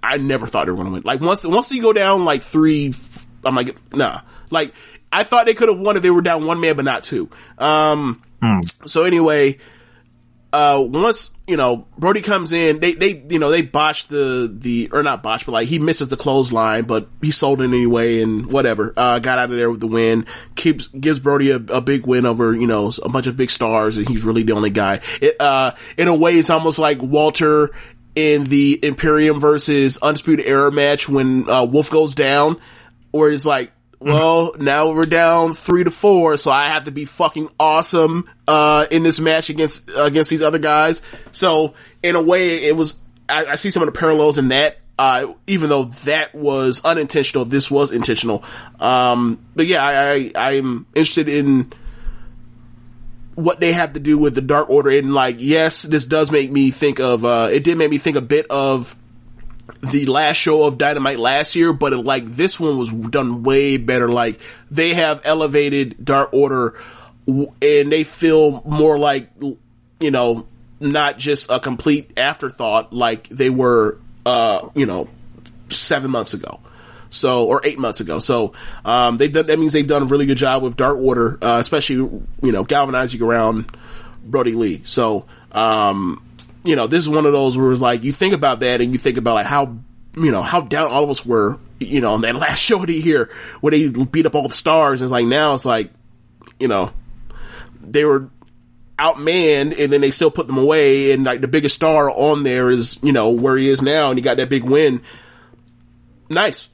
I 0.02 0.18
never 0.18 0.46
thought 0.46 0.66
they 0.66 0.72
were 0.72 0.76
going 0.76 0.88
to 0.88 0.92
win. 0.92 1.02
Like 1.04 1.20
once 1.20 1.46
once 1.46 1.72
you 1.72 1.82
go 1.82 1.92
down 1.92 2.24
like 2.24 2.42
three, 2.42 2.94
I'm 3.44 3.54
like 3.54 3.76
nah. 3.94 4.22
Like 4.50 4.74
I 5.10 5.24
thought 5.24 5.46
they 5.46 5.54
could 5.54 5.68
have 5.68 5.78
won 5.78 5.96
if 5.96 6.02
they 6.02 6.10
were 6.10 6.22
down 6.22 6.46
one 6.46 6.60
man, 6.60 6.76
but 6.76 6.84
not 6.84 7.02
two. 7.04 7.30
Um. 7.58 8.22
So 8.86 9.04
anyway, 9.04 9.58
uh, 10.52 10.84
once 10.86 11.30
you 11.46 11.56
know 11.56 11.86
Brodie 11.96 12.20
comes 12.20 12.52
in, 12.52 12.78
they 12.80 12.92
they 12.92 13.24
you 13.30 13.38
know 13.38 13.50
they 13.50 13.62
botched 13.62 14.10
the 14.10 14.52
the 14.52 14.90
or 14.92 15.02
not 15.02 15.22
botched, 15.22 15.46
but 15.46 15.52
like 15.52 15.68
he 15.68 15.78
misses 15.78 16.08
the 16.08 16.16
clothesline, 16.16 16.84
but 16.84 17.08
he 17.22 17.30
sold 17.30 17.62
it 17.62 17.64
anyway 17.64 18.20
and 18.20 18.52
whatever. 18.52 18.92
Uh, 18.96 19.18
got 19.18 19.38
out 19.38 19.50
of 19.50 19.56
there 19.56 19.70
with 19.70 19.80
the 19.80 19.86
win. 19.86 20.26
Keeps 20.54 20.88
gives 20.88 21.18
Brodie 21.18 21.50
a, 21.50 21.56
a 21.56 21.80
big 21.80 22.06
win 22.06 22.26
over 22.26 22.54
you 22.54 22.66
know 22.66 22.90
a 23.02 23.08
bunch 23.08 23.26
of 23.26 23.36
big 23.36 23.50
stars, 23.50 23.96
and 23.96 24.06
he's 24.06 24.24
really 24.24 24.42
the 24.42 24.52
only 24.52 24.70
guy. 24.70 25.00
It, 25.22 25.40
uh, 25.40 25.72
in 25.96 26.08
a 26.08 26.14
way, 26.14 26.36
it's 26.36 26.50
almost 26.50 26.78
like 26.78 27.00
Walter 27.00 27.70
in 28.14 28.44
the 28.44 28.78
Imperium 28.82 29.40
versus 29.40 29.98
Undisputed 30.00 30.46
Era 30.46 30.70
match 30.70 31.08
when 31.08 31.48
uh, 31.48 31.64
Wolf 31.64 31.90
goes 31.90 32.14
down, 32.14 32.60
where 33.10 33.30
it's 33.30 33.46
like 33.46 33.72
well, 34.02 34.54
now 34.58 34.92
we're 34.92 35.04
down 35.04 35.54
three 35.54 35.84
to 35.84 35.90
four, 35.90 36.36
so 36.36 36.50
I 36.50 36.68
have 36.68 36.84
to 36.84 36.90
be 36.90 37.04
fucking 37.04 37.48
awesome 37.58 38.28
uh, 38.48 38.86
in 38.90 39.04
this 39.04 39.20
match 39.20 39.48
against 39.48 39.88
against 39.94 40.30
these 40.30 40.42
other 40.42 40.58
guys. 40.58 41.02
So 41.30 41.74
in 42.02 42.16
a 42.16 42.22
way, 42.22 42.64
it 42.64 42.76
was. 42.76 42.98
I, 43.28 43.46
I 43.46 43.54
see 43.54 43.70
some 43.70 43.82
of 43.82 43.92
the 43.92 43.98
parallels 43.98 44.38
in 44.38 44.48
that. 44.48 44.78
Uh, 44.98 45.32
even 45.46 45.70
though 45.70 45.84
that 45.84 46.34
was 46.34 46.84
unintentional, 46.84 47.44
this 47.44 47.70
was 47.70 47.92
intentional. 47.92 48.44
Um, 48.78 49.44
but 49.54 49.66
yeah, 49.66 49.82
I, 49.84 50.32
I 50.34 50.56
I'm 50.56 50.86
interested 50.94 51.28
in 51.28 51.72
what 53.34 53.60
they 53.60 53.72
have 53.72 53.94
to 53.94 54.00
do 54.00 54.18
with 54.18 54.34
the 54.34 54.40
Dark 54.40 54.70
Order. 54.70 54.90
And 54.90 55.14
like, 55.14 55.36
yes, 55.38 55.82
this 55.82 56.04
does 56.04 56.30
make 56.30 56.50
me 56.50 56.70
think 56.70 57.00
of. 57.00 57.24
Uh, 57.24 57.48
it 57.52 57.64
did 57.64 57.78
make 57.78 57.90
me 57.90 57.98
think 57.98 58.16
a 58.16 58.22
bit 58.22 58.46
of 58.50 58.96
the 59.80 60.06
last 60.06 60.36
show 60.36 60.64
of 60.64 60.78
Dynamite 60.78 61.18
last 61.18 61.54
year, 61.54 61.72
but 61.72 61.92
it, 61.92 61.98
like 61.98 62.26
this 62.26 62.58
one 62.60 62.76
was 62.78 62.90
done 62.90 63.42
way 63.42 63.76
better. 63.76 64.08
Like 64.08 64.40
they 64.70 64.94
have 64.94 65.22
elevated 65.24 66.04
Dark 66.04 66.32
Order, 66.32 66.78
and 67.26 67.52
they 67.92 68.04
feel 68.04 68.62
more 68.64 68.98
like 68.98 69.30
you 70.00 70.10
know 70.10 70.46
not 70.80 71.18
just 71.18 71.50
a 71.50 71.60
complete 71.60 72.10
afterthought 72.16 72.92
like 72.92 73.28
they 73.28 73.50
were, 73.50 73.98
uh, 74.26 74.68
you 74.74 74.86
know, 74.86 75.08
seven 75.68 76.10
months 76.10 76.34
ago. 76.34 76.60
So, 77.12 77.44
or 77.44 77.60
eight 77.62 77.78
months 77.78 78.00
ago. 78.00 78.18
So, 78.20 78.54
um, 78.86 79.18
they've 79.18 79.30
done, 79.30 79.46
that 79.46 79.58
means 79.58 79.74
they've 79.74 79.86
done 79.86 80.02
a 80.02 80.06
really 80.06 80.24
good 80.24 80.38
job 80.38 80.62
with 80.62 80.76
Dark 80.76 80.96
Order, 80.96 81.38
uh, 81.42 81.58
especially, 81.58 81.96
you 81.96 82.52
know, 82.52 82.64
galvanizing 82.64 83.20
around 83.20 83.66
Brodie 84.24 84.54
Lee. 84.54 84.80
So, 84.84 85.26
um, 85.52 86.24
you 86.64 86.74
know, 86.74 86.86
this 86.86 87.02
is 87.02 87.08
one 87.08 87.26
of 87.26 87.32
those 87.32 87.56
where 87.56 87.70
it's 87.70 87.80
like, 87.80 88.02
you 88.02 88.12
think 88.12 88.34
about 88.34 88.60
that 88.60 88.80
and 88.80 88.92
you 88.92 88.98
think 88.98 89.18
about 89.18 89.34
like 89.34 89.46
how, 89.46 89.76
you 90.16 90.30
know, 90.30 90.42
how 90.42 90.62
down 90.62 90.90
all 90.90 91.04
of 91.04 91.10
us 91.10 91.24
were, 91.24 91.58
you 91.80 92.00
know, 92.00 92.14
on 92.14 92.22
that 92.22 92.34
last 92.36 92.60
show 92.60 92.80
of 92.80 92.86
the 92.86 92.94
year 92.94 93.30
where 93.60 93.70
they 93.72 93.88
beat 93.90 94.26
up 94.26 94.34
all 94.34 94.48
the 94.48 94.54
stars. 94.54 95.02
It's 95.02 95.12
like 95.12 95.26
now 95.26 95.54
it's 95.54 95.66
like, 95.66 95.90
you 96.58 96.68
know, 96.68 96.90
they 97.82 98.04
were 98.04 98.30
outmanned 98.98 99.78
and 99.78 99.92
then 99.92 100.00
they 100.00 100.10
still 100.12 100.30
put 100.30 100.46
them 100.46 100.58
away 100.58 101.12
and 101.12 101.24
like 101.24 101.40
the 101.40 101.48
biggest 101.48 101.74
star 101.74 102.10
on 102.10 102.42
there 102.42 102.70
is, 102.70 103.02
you 103.02 103.12
know, 103.12 103.30
where 103.30 103.56
he 103.56 103.68
is 103.68 103.82
now 103.82 104.10
and 104.10 104.18
he 104.18 104.22
got 104.22 104.36
that 104.36 104.48
big 104.48 104.64
win. 104.64 105.02
Nice. 106.28 106.68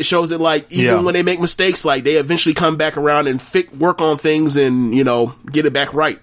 It 0.00 0.04
shows 0.06 0.30
that 0.30 0.40
like 0.40 0.72
even 0.72 0.84
Yeah. 0.86 1.00
when 1.02 1.14
they 1.14 1.22
make 1.22 1.38
mistakes, 1.40 1.84
like 1.84 2.02
they 2.04 2.14
eventually 2.16 2.54
come 2.54 2.76
back 2.76 2.96
around 2.96 3.28
and 3.28 3.40
fi- 3.40 3.68
work 3.78 4.00
on 4.00 4.16
things 4.18 4.56
and, 4.56 4.94
you 4.94 5.04
know, 5.04 5.34
get 5.50 5.66
it 5.66 5.72
back 5.72 5.94
right. 5.94 6.18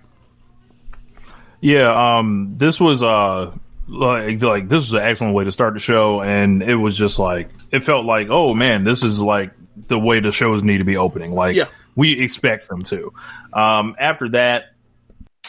Yeah, 1.62 2.18
um, 2.18 2.54
this 2.58 2.80
was 2.80 3.02
uh 3.02 3.52
like 3.88 4.42
like 4.42 4.68
this 4.68 4.86
was 4.86 4.94
an 4.94 5.02
excellent 5.08 5.34
way 5.34 5.44
to 5.46 5.52
start 5.52 5.74
the 5.74 5.80
show, 5.80 6.22
and 6.22 6.62
it 6.62 6.76
was 6.76 6.96
just 6.96 7.18
like 7.20 7.50
it 7.72 7.80
felt 7.80 8.06
like 8.06 8.28
oh 8.30 8.54
man, 8.54 8.84
this 8.84 9.04
is 9.04 9.22
like 9.22 9.52
the 9.88 9.98
way 9.98 10.20
the 10.20 10.32
shows 10.32 10.64
need 10.64 10.80
to 10.80 10.84
be 10.84 10.98
opening. 10.98 11.32
Like 11.32 11.56
Yeah. 11.56 11.66
we 11.96 12.20
expect 12.22 12.68
them 12.68 12.84
to. 12.84 13.14
Um, 13.54 13.96
after 14.00 14.30
that, 14.30 14.66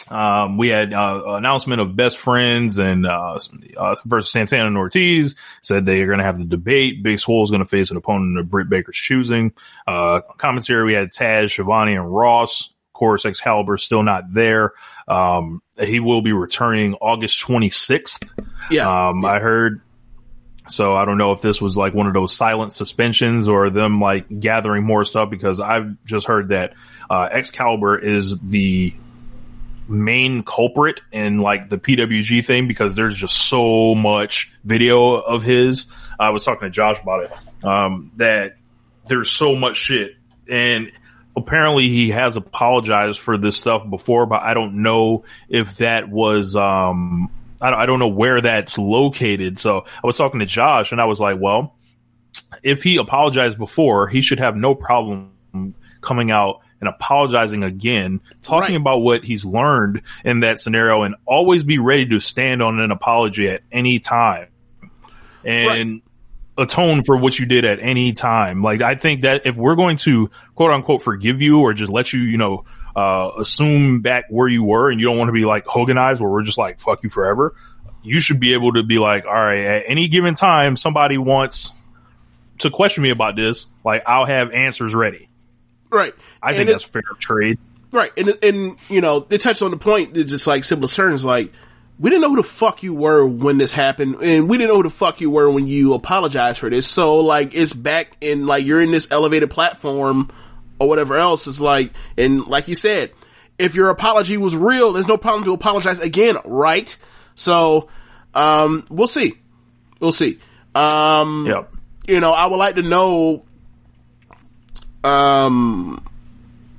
um, 0.09 0.57
we 0.57 0.69
had 0.69 0.93
uh, 0.93 1.23
announcement 1.27 1.81
of 1.81 1.95
best 1.95 2.17
friends 2.17 2.77
and 2.79 3.05
uh, 3.05 3.39
uh, 3.77 3.95
versus 4.05 4.31
Santana 4.31 4.67
and 4.67 4.77
Ortiz. 4.77 5.35
Said 5.61 5.85
they 5.85 6.01
are 6.01 6.07
going 6.07 6.19
to 6.19 6.23
have 6.23 6.37
the 6.37 6.45
debate. 6.45 7.03
Big 7.03 7.19
Swole 7.19 7.43
is 7.43 7.51
going 7.51 7.63
to 7.63 7.69
face 7.69 7.91
an 7.91 7.97
opponent 7.97 8.39
of 8.39 8.49
Britt 8.49 8.69
Baker's 8.69 8.97
choosing. 8.97 9.53
Uh, 9.87 10.21
commentary 10.37 10.85
we 10.85 10.93
had 10.93 11.11
Taz, 11.11 11.51
Schiavone, 11.51 11.95
and 11.95 12.13
Ross. 12.13 12.73
Of 12.89 12.93
course, 12.93 13.25
Excalibur 13.25 13.77
still 13.77 14.03
not 14.03 14.31
there. 14.31 14.73
Um, 15.07 15.61
he 15.79 15.99
will 15.99 16.21
be 16.21 16.33
returning 16.33 16.95
August 16.95 17.41
26th. 17.45 18.29
Yeah. 18.69 19.09
Um, 19.09 19.23
I 19.23 19.39
heard 19.39 19.81
So 20.67 20.95
I 20.95 21.05
don't 21.05 21.17
know 21.17 21.31
if 21.31 21.41
this 21.41 21.61
was 21.61 21.77
like 21.77 21.93
one 21.93 22.07
of 22.07 22.13
those 22.13 22.35
silent 22.35 22.71
suspensions 22.71 23.47
or 23.47 23.69
them 23.69 24.01
like 24.01 24.27
gathering 24.39 24.85
more 24.85 25.03
stuff 25.03 25.29
because 25.29 25.59
I've 25.59 26.03
just 26.03 26.27
heard 26.27 26.49
that 26.49 26.73
uh, 27.09 27.29
Excalibur 27.31 27.97
is 27.97 28.39
the 28.39 28.93
main 29.89 30.43
culprit 30.43 31.01
in 31.11 31.39
like 31.39 31.69
the 31.69 31.77
PWG 31.77 32.45
thing 32.45 32.67
because 32.67 32.95
there's 32.95 33.15
just 33.15 33.35
so 33.35 33.95
much 33.95 34.53
video 34.63 35.15
of 35.15 35.43
his. 35.43 35.87
I 36.19 36.29
was 36.29 36.43
talking 36.43 36.67
to 36.67 36.69
Josh 36.69 37.01
about 37.01 37.25
it. 37.25 37.65
Um, 37.65 38.11
that 38.17 38.55
there's 39.05 39.29
so 39.29 39.55
much 39.55 39.77
shit 39.77 40.15
and 40.47 40.91
apparently 41.35 41.89
he 41.89 42.09
has 42.09 42.35
apologized 42.35 43.19
for 43.19 43.37
this 43.37 43.57
stuff 43.57 43.87
before, 43.89 44.25
but 44.25 44.41
I 44.41 44.53
don't 44.53 44.81
know 44.81 45.25
if 45.47 45.77
that 45.77 46.09
was, 46.09 46.55
um, 46.55 47.31
I, 47.61 47.71
I 47.71 47.85
don't 47.85 47.99
know 47.99 48.09
where 48.09 48.41
that's 48.41 48.77
located. 48.77 49.57
So 49.57 49.85
I 49.85 50.05
was 50.05 50.17
talking 50.17 50.39
to 50.39 50.45
Josh 50.45 50.91
and 50.91 50.99
I 50.99 51.05
was 51.05 51.19
like, 51.19 51.37
well, 51.39 51.75
if 52.63 52.83
he 52.83 52.97
apologized 52.97 53.57
before, 53.57 54.07
he 54.07 54.21
should 54.21 54.39
have 54.39 54.55
no 54.55 54.75
problem 54.75 55.33
coming 56.01 56.31
out 56.31 56.61
and 56.79 56.87
apologizing 56.89 57.63
again, 57.63 58.21
talking 58.41 58.75
Right. 58.75 58.81
about 58.81 58.99
what 59.01 59.23
he's 59.23 59.45
learned 59.45 60.01
in 60.23 60.41
that 60.41 60.59
scenario 60.59 61.03
and 61.03 61.15
always 61.25 61.63
be 61.63 61.77
ready 61.79 62.05
to 62.07 62.19
stand 62.19 62.61
on 62.61 62.79
an 62.79 62.91
apology 62.91 63.49
at 63.49 63.61
any 63.71 63.99
time 63.99 64.47
and 65.43 66.01
atone 66.57 67.03
for 67.03 67.17
what 67.17 67.37
you 67.39 67.45
did 67.45 67.63
at 67.65 67.79
any 67.81 68.11
time. 68.11 68.61
Like, 68.61 68.81
I 68.81 68.95
think 68.95 69.21
that 69.21 69.45
if 69.45 69.55
we're 69.55 69.75
going 69.75 69.97
to 69.97 70.29
quote 70.55 70.71
unquote 70.71 71.01
forgive 71.01 71.41
you 71.41 71.59
or 71.61 71.73
just 71.73 71.91
let 71.91 72.11
you, 72.11 72.19
you 72.21 72.37
know, 72.37 72.65
uh, 72.95 73.31
assume 73.37 74.01
back 74.01 74.25
where 74.29 74.47
you 74.47 74.63
were 74.63 74.89
and 74.89 74.99
you 74.99 75.05
don't 75.05 75.17
want 75.17 75.29
to 75.29 75.33
be 75.33 75.45
like 75.45 75.65
Hoganized 75.65 76.19
where 76.21 76.29
we're 76.29 76.43
just 76.43 76.57
like, 76.57 76.79
fuck 76.79 77.01
you 77.03 77.09
forever. 77.09 77.55
You 78.01 78.19
should 78.19 78.39
be 78.39 78.53
able 78.53 78.73
to 78.73 78.83
be 78.83 78.97
like, 78.99 79.25
all 79.25 79.33
right, 79.33 79.59
at 79.59 79.83
any 79.87 80.07
given 80.07 80.35
time, 80.35 80.75
somebody 80.75 81.17
wants 81.17 81.71
to 82.59 82.69
question 82.69 83.03
me 83.03 83.09
about 83.09 83.35
this. 83.37 83.67
Like, 83.85 84.03
I'll 84.05 84.25
have 84.25 84.51
answers 84.51 84.93
ready. 84.95 85.28
Right. 85.91 86.13
I 86.41 86.49
And 86.49 86.57
think 86.57 86.69
it- 86.69 86.71
that's 86.73 86.83
fair 86.83 87.01
trade. 87.19 87.57
Right, 87.91 88.11
and 88.17 88.37
and 88.43 88.77
you 88.87 89.01
know 89.01 89.21
they 89.21 89.39
touched 89.39 89.63
on 89.63 89.71
the 89.71 89.77
point. 89.77 90.15
It's 90.15 90.31
just 90.31 90.45
like 90.45 90.63
simplest 90.63 90.95
terms, 90.95 91.25
like 91.25 91.51
we 91.97 92.11
didn't 92.11 92.21
know 92.21 92.29
who 92.29 92.35
the 92.35 92.43
fuck 92.43 92.83
you 92.83 92.93
were 92.93 93.25
when 93.25 93.57
this 93.57 93.73
happened, 93.73 94.17
and 94.21 94.47
we 94.47 94.57
didn't 94.59 94.69
know 94.69 94.77
who 94.77 94.83
the 94.83 94.91
fuck 94.91 95.19
you 95.21 95.31
were 95.31 95.49
when 95.49 95.65
you 95.67 95.95
apologized 95.95 96.59
for 96.59 96.69
this. 96.69 96.85
So 96.85 97.17
like 97.21 97.55
it's 97.55 97.73
back 97.73 98.15
in 98.21 98.45
like 98.45 98.63
you're 98.63 98.79
in 98.79 98.91
this 98.91 99.07
elevated 99.09 99.49
platform 99.49 100.29
or 100.79 100.87
whatever 100.87 101.15
else. 101.17 101.47
It's 101.47 101.59
like 101.59 101.91
and 102.15 102.45
like 102.45 102.67
you 102.67 102.75
said, 102.75 103.11
if 103.57 103.73
your 103.73 103.89
apology 103.89 104.37
was 104.37 104.55
real, 104.55 104.93
there's 104.93 105.07
no 105.07 105.17
problem 105.17 105.43
to 105.45 105.53
apologize 105.53 105.99
again, 105.99 106.37
right? 106.45 106.95
So 107.33 107.89
um 108.35 108.85
we'll 108.91 109.07
see, 109.07 109.33
we'll 109.99 110.11
see. 110.11 110.37
Um, 110.75 111.47
Yep. 111.47 111.73
you 112.07 112.19
know, 112.19 112.31
I 112.33 112.45
would 112.45 112.57
like 112.57 112.75
to 112.75 112.83
know 112.83 113.45
um 115.03 116.03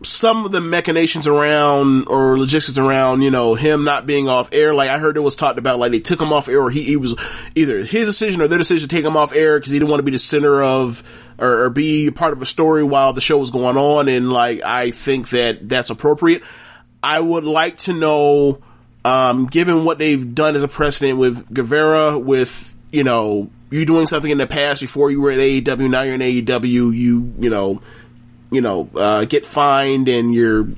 some 0.03 0.47
of 0.47 0.53
the 0.53 0.61
machinations 0.61 1.27
around 1.27 2.07
or 2.09 2.39
logistics 2.39 2.79
around, 2.79 3.21
you 3.23 3.31
know, 3.31 3.55
him 3.55 3.85
not 3.85 4.07
being 4.07 4.29
off 4.29 4.49
air. 4.53 4.73
Like 4.73 4.89
I 4.89 4.99
heard 4.99 5.17
it 5.17 5.21
was 5.21 5.37
talked 5.37 5.59
about, 5.59 5.79
like 5.79 5.93
they 5.93 5.99
took 5.99 6.21
him 6.21 6.33
off 6.33 6.49
air, 6.49 6.61
or 6.61 6.71
he, 6.71 6.83
he 6.83 6.97
was 6.97 7.15
either 7.55 7.85
his 7.85 8.07
decision 8.07 8.41
or 8.41 8.49
their 8.49 8.59
decision 8.59 8.89
to 8.89 8.95
take 8.95 9.05
him 9.05 9.17
off 9.17 9.35
air 9.35 9.59
because 9.59 9.73
he 9.73 9.79
didn't 9.79 9.91
want 9.91 10.01
to 10.01 10.05
be 10.05 10.13
the 10.13 10.19
center 10.19 10.63
of 10.63 11.03
or, 11.39 11.65
or 11.65 11.71
be 11.71 12.11
part 12.11 12.33
of 12.33 12.41
a 12.41 12.47
story 12.47 12.83
while 12.83 13.13
the 13.13 13.21
show 13.21 13.39
was 13.39 13.51
going 13.51 13.77
on. 13.77 14.09
And 14.09 14.33
like 14.33 14.63
I 14.63 14.91
think 14.91 15.31
that 15.31 15.69
that's 15.69 15.91
appropriate. 15.91 16.43
I 17.03 17.21
would 17.21 17.45
like 17.45 17.79
to 17.79 17.93
know, 17.93 18.59
um, 19.05 19.47
given 19.47 19.85
what 19.85 19.99
they've 19.99 20.35
done 20.35 20.57
as 20.57 20.63
a 20.63 20.69
precedent 20.69 21.19
with 21.19 21.53
Guevara, 21.53 22.19
with 22.19 22.75
you 22.91 23.05
know 23.05 23.51
you 23.71 23.85
doing 23.85 24.07
something 24.07 24.31
in 24.31 24.39
the 24.39 24.47
past 24.47 24.81
before 24.81 25.11
you 25.11 25.21
were 25.21 25.31
at 25.31 25.39
AEW, 25.39 25.91
now 25.91 26.03
you're 26.03 26.15
in 26.15 26.21
AEW, 26.21 26.97
you 26.97 27.35
you 27.39 27.51
know 27.51 27.83
you 28.51 28.61
know, 28.61 28.89
uh, 28.95 29.25
get 29.25 29.47
fined 29.47 30.09
and 30.09 30.35
your 30.35 30.69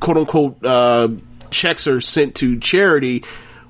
quote 0.00 0.16
unquote, 0.16 0.64
uh, 0.64 1.08
checks 1.50 1.86
are 1.86 2.00
sent 2.00 2.36
to 2.36 2.58
charity. 2.58 3.24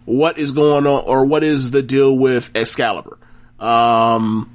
What 0.04 0.38
is 0.38 0.52
going 0.52 0.86
on 0.86 1.04
or 1.04 1.24
what 1.26 1.44
is 1.44 1.70
the 1.70 1.82
deal 1.82 2.16
with 2.16 2.50
Excalibur? 2.54 3.18
Um, 3.58 4.50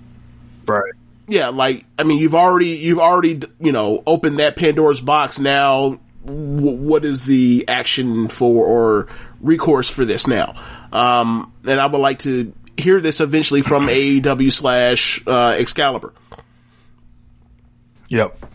right. 0.68 0.94
Yeah. 1.28 1.50
Like, 1.50 1.86
I 1.98 2.04
mean, 2.04 2.18
you've 2.18 2.36
already, 2.36 2.70
you've 2.78 3.00
already, 3.00 3.42
you 3.60 3.72
know, 3.72 4.02
opened 4.06 4.40
that 4.40 4.56
Pandora's 4.56 5.02
box. 5.02 5.40
Now, 5.40 6.00
w- 6.26 6.78
what 6.78 7.06
is 7.06 7.26
the 7.26 7.66
action 7.68 8.28
for 8.28 8.66
or 8.66 9.08
recourse 9.42 9.90
for 9.90 10.06
this 10.06 10.28
now? 10.28 10.56
Um, 10.92 11.54
and 11.66 11.80
I 11.80 11.86
would 11.86 12.02
like 12.02 12.20
to 12.20 12.54
hear 12.78 13.00
this 13.00 13.22
eventually 13.22 13.62
from 13.62 13.88
AEW 13.88 14.52
slash, 14.52 15.22
uh, 15.26 15.56
Excalibur. 15.58 16.14
Yep. 18.10 18.46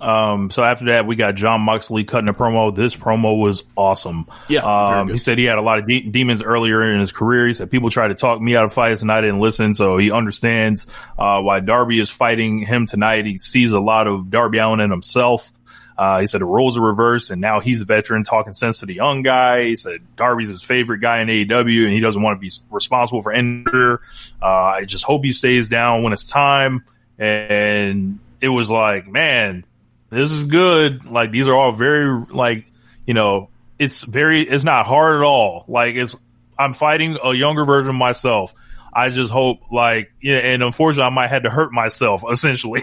Um, 0.00 0.50
so 0.50 0.62
after 0.62 0.86
that, 0.86 1.06
we 1.06 1.16
got 1.16 1.34
Jon 1.34 1.60
Moxley 1.62 2.04
cutting 2.04 2.28
a 2.28 2.34
promo. 2.34 2.74
This 2.74 2.94
promo 2.96 3.38
was 3.40 3.62
awesome. 3.76 4.26
Yeah, 4.48 4.60
Um, 4.62 5.08
he 5.08 5.18
said 5.18 5.38
he 5.38 5.44
had 5.44 5.58
a 5.58 5.62
lot 5.62 5.78
of 5.78 5.86
de- 5.86 6.02
demons 6.10 6.42
earlier 6.42 6.82
in 6.92 7.00
his 7.00 7.12
career. 7.12 7.46
He 7.46 7.52
said 7.52 7.70
people 7.70 7.90
tried 7.90 8.08
to 8.08 8.14
talk 8.14 8.40
me 8.40 8.56
out 8.56 8.64
of 8.64 8.72
fights 8.72 9.02
and 9.02 9.10
I 9.10 9.20
didn't 9.20 9.40
listen. 9.40 9.74
So 9.74 9.96
he 9.98 10.10
understands, 10.10 10.86
uh, 11.18 11.40
why 11.40 11.60
Darby 11.60 11.98
is 12.00 12.10
fighting 12.10 12.58
him 12.58 12.86
tonight. 12.86 13.26
He 13.26 13.38
sees 13.38 13.72
a 13.72 13.80
lot 13.80 14.06
of 14.06 14.30
Darby 14.30 14.58
Allin 14.58 14.80
in 14.80 14.90
himself. 14.90 15.50
Uh, 15.98 16.20
he 16.20 16.26
said 16.26 16.42
the 16.42 16.44
roles 16.44 16.76
are 16.76 16.82
reversed 16.82 17.30
and 17.30 17.40
now 17.40 17.58
he's 17.58 17.80
a 17.80 17.86
veteran 17.86 18.22
talking 18.22 18.52
sense 18.52 18.80
to 18.80 18.86
the 18.86 18.92
young 18.92 19.22
guy. 19.22 19.64
He 19.64 19.76
said 19.76 20.00
Darby's 20.14 20.50
his 20.50 20.62
favorite 20.62 20.98
guy 20.98 21.20
in 21.20 21.28
AEW 21.28 21.84
and 21.84 21.92
he 21.94 22.00
doesn't 22.00 22.20
want 22.20 22.36
to 22.36 22.40
be 22.40 22.50
responsible 22.70 23.22
for 23.22 23.32
Ender. 23.32 24.02
Uh, 24.42 24.46
I 24.46 24.84
just 24.84 25.04
hope 25.04 25.24
he 25.24 25.32
stays 25.32 25.68
down 25.68 26.02
when 26.02 26.12
it's 26.12 26.24
time. 26.26 26.84
And 27.18 28.18
it 28.42 28.48
was 28.48 28.70
like, 28.70 29.08
man, 29.08 29.64
this 30.10 30.32
is 30.32 30.44
good. 30.46 31.04
Like 31.04 31.30
these 31.30 31.48
are 31.48 31.54
all 31.54 31.72
very 31.72 32.24
like, 32.30 32.70
you 33.06 33.14
know, 33.14 33.50
it's 33.78 34.02
very, 34.04 34.48
it's 34.48 34.64
not 34.64 34.86
hard 34.86 35.16
at 35.16 35.24
all. 35.24 35.64
Like 35.68 35.94
it's, 35.96 36.16
I'm 36.58 36.72
fighting 36.72 37.18
a 37.22 37.34
younger 37.34 37.64
version 37.64 37.90
of 37.90 37.96
myself. 37.96 38.54
I 38.92 39.10
just 39.10 39.30
hope 39.30 39.70
like, 39.70 40.12
yeah, 40.22 40.36
and 40.36 40.62
unfortunately 40.62 41.10
I 41.10 41.14
might 41.14 41.28
have 41.28 41.42
to 41.42 41.50
hurt 41.50 41.72
myself 41.72 42.24
essentially. 42.30 42.82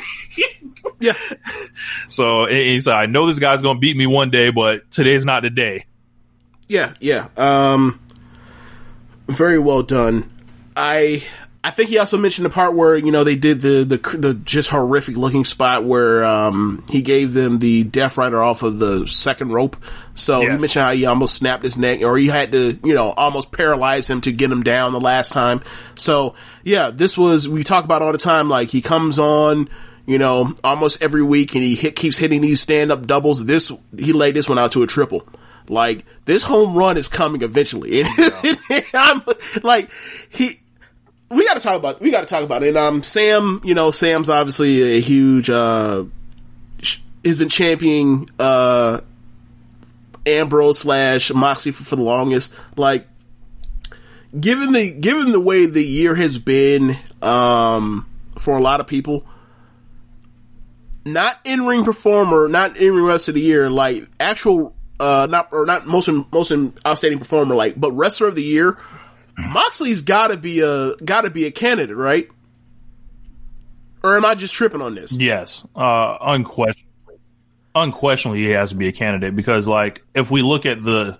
yeah. 0.99 1.13
So 2.07 2.45
he 2.45 2.79
said, 2.79 2.93
I 2.93 3.05
know 3.07 3.27
this 3.27 3.39
guy's 3.39 3.61
going 3.61 3.77
to 3.77 3.79
beat 3.79 3.97
me 3.97 4.05
one 4.05 4.29
day, 4.29 4.51
but 4.51 4.91
today's 4.91 5.25
not 5.25 5.41
the 5.41 5.49
day. 5.49 5.85
Yeah, 6.67 6.93
yeah. 6.99 7.29
Um, 7.37 7.99
very 9.27 9.57
well 9.57 9.83
done. 9.83 10.29
I 10.75 11.23
I 11.65 11.71
think 11.71 11.89
he 11.89 11.97
also 11.97 12.17
mentioned 12.17 12.45
the 12.45 12.49
part 12.49 12.73
where 12.73 12.97
you 12.97 13.11
know 13.11 13.23
they 13.23 13.37
did 13.37 13.61
the 13.61 13.85
the, 13.85 14.17
the 14.17 14.33
just 14.33 14.69
horrific 14.69 15.15
looking 15.15 15.45
spot 15.45 15.85
where 15.85 16.25
um, 16.25 16.83
he 16.89 17.01
gave 17.01 17.31
them 17.31 17.59
the 17.59 17.83
Death 17.83 18.17
Rider 18.17 18.43
off 18.43 18.63
of 18.63 18.79
the 18.79 19.07
second 19.07 19.53
rope. 19.53 19.77
So 20.13 20.41
he 20.41 20.47
mentioned 20.47 20.83
how 20.83 20.91
he 20.91 21.05
almost 21.05 21.35
snapped 21.35 21.63
his 21.63 21.77
neck, 21.77 22.01
or 22.01 22.17
he 22.17 22.27
had 22.27 22.51
to 22.51 22.77
you 22.83 22.93
know 22.93 23.11
almost 23.11 23.53
paralyze 23.53 24.09
him 24.09 24.19
to 24.21 24.33
get 24.33 24.51
him 24.51 24.63
down 24.63 24.91
the 24.91 24.99
last 24.99 25.31
time. 25.31 25.61
So 25.95 26.35
yeah, 26.65 26.89
this 26.89 27.17
was 27.17 27.47
we 27.47 27.63
talk 27.63 27.85
about 27.85 28.01
all 28.01 28.11
the 28.11 28.17
time. 28.17 28.49
Like 28.49 28.69
he 28.69 28.81
comes 28.81 29.19
on. 29.19 29.69
You 30.05 30.17
know, 30.17 30.53
almost 30.65 31.01
every 31.01 31.23
week, 31.23 31.55
and 31.55 31.63
he 31.63 31.75
hit, 31.75 31.95
keeps 31.95 32.17
hitting 32.17 32.41
these 32.41 32.59
stand 32.59 32.91
up 32.91 33.07
doubles. 33.07 33.45
This 33.45 33.71
he 33.97 34.11
laid 34.11 34.35
this 34.35 34.49
one 34.49 34.59
out 34.59 34.73
to 34.73 34.83
a 34.83 34.85
triple. 34.85 35.25
Like 35.69 36.03
this 36.25 36.43
home 36.43 36.75
run 36.75 36.97
is 36.97 37.07
coming 37.07 37.41
eventually, 37.41 38.01
and 38.69 38.85
I'm 38.93 39.21
like 39.63 39.89
he. 40.29 40.59
We 41.33 41.45
got 41.45 41.55
to 41.55 41.59
talk 41.59 41.77
about. 41.77 41.99
We 42.01 42.11
got 42.11 42.21
to 42.21 42.27
talk 42.27 42.43
about 42.43 42.63
it. 42.63 42.69
And 42.69 42.77
um, 42.77 43.03
Sam, 43.03 43.61
you 43.63 43.73
know, 43.75 43.91
Sam's 43.91 44.29
obviously 44.29 44.97
a 44.97 45.01
huge. 45.01 45.49
uh 45.49 46.05
sh- 46.81 46.99
Has 47.25 47.37
been 47.37 47.49
championing 47.49 48.29
uh 48.39 49.01
Ambrose 50.25 50.79
slash 50.79 51.33
Moxie 51.33 51.71
for, 51.71 51.83
for 51.83 51.95
the 51.95 52.01
longest. 52.03 52.53
Like, 52.77 53.07
given 54.39 54.71
the 54.73 54.91
given 54.91 55.31
the 55.31 55.39
way 55.39 55.65
the 55.65 55.83
year 55.83 56.15
has 56.15 56.37
been 56.37 56.97
um 57.21 58.07
for 58.37 58.57
a 58.57 58.61
lot 58.61 58.79
of 58.79 58.87
people, 58.87 59.25
not 61.05 61.37
in 61.43 61.65
ring 61.65 61.83
performer, 61.83 62.47
not 62.47 62.77
in 62.77 62.95
ring 62.95 63.05
rest 63.05 63.27
of 63.27 63.35
the 63.35 63.41
year, 63.41 63.69
like 63.69 64.07
actual 64.19 64.73
uh 64.99 65.27
not 65.29 65.49
or 65.51 65.65
not 65.65 65.85
most 65.87 66.09
most 66.31 66.51
outstanding 66.85 67.19
performer, 67.19 67.55
like 67.55 67.79
but 67.79 67.91
wrestler 67.91 68.27
of 68.27 68.35
the 68.35 68.43
year, 68.43 68.77
Moxley's 69.37 70.01
gotta 70.01 70.37
be 70.37 70.59
a 70.61 70.95
gotta 70.97 71.29
be 71.29 71.45
a 71.45 71.51
candidate, 71.51 71.95
right? 71.95 72.29
Or 74.03 74.17
am 74.17 74.25
I 74.25 74.35
just 74.35 74.53
tripping 74.53 74.81
on 74.81 74.95
this? 74.95 75.11
Yes, 75.13 75.65
uh, 75.75 76.17
unquestionably. 76.21 77.15
Unquestionably, 77.73 78.43
he 78.43 78.49
has 78.49 78.69
to 78.69 78.75
be 78.75 78.87
a 78.87 78.91
candidate 78.91 79.35
because, 79.35 79.67
like, 79.67 80.03
if 80.13 80.29
we 80.29 80.41
look 80.41 80.65
at 80.65 80.81
the 80.83 81.17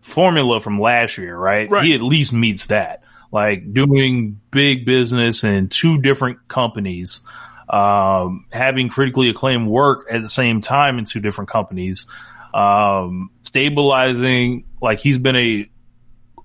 formula 0.00 0.60
from 0.60 0.78
last 0.80 1.18
year, 1.18 1.36
right, 1.36 1.68
Right. 1.70 1.84
he 1.84 1.94
at 1.94 2.02
least 2.02 2.32
meets 2.32 2.66
that. 2.66 3.02
Like 3.32 3.72
doing 3.72 4.40
big 4.52 4.86
business 4.86 5.42
in 5.42 5.68
two 5.68 6.00
different 6.00 6.46
companies, 6.46 7.22
um, 7.68 8.46
having 8.52 8.88
critically 8.88 9.28
acclaimed 9.30 9.66
work 9.66 10.06
at 10.08 10.22
the 10.22 10.28
same 10.28 10.60
time 10.60 10.98
in 10.98 11.06
two 11.06 11.18
different 11.20 11.50
companies, 11.50 12.06
um, 12.54 13.30
stabilizing. 13.42 14.64
Like 14.80 15.00
he's 15.00 15.18
been 15.18 15.34
a 15.36 15.68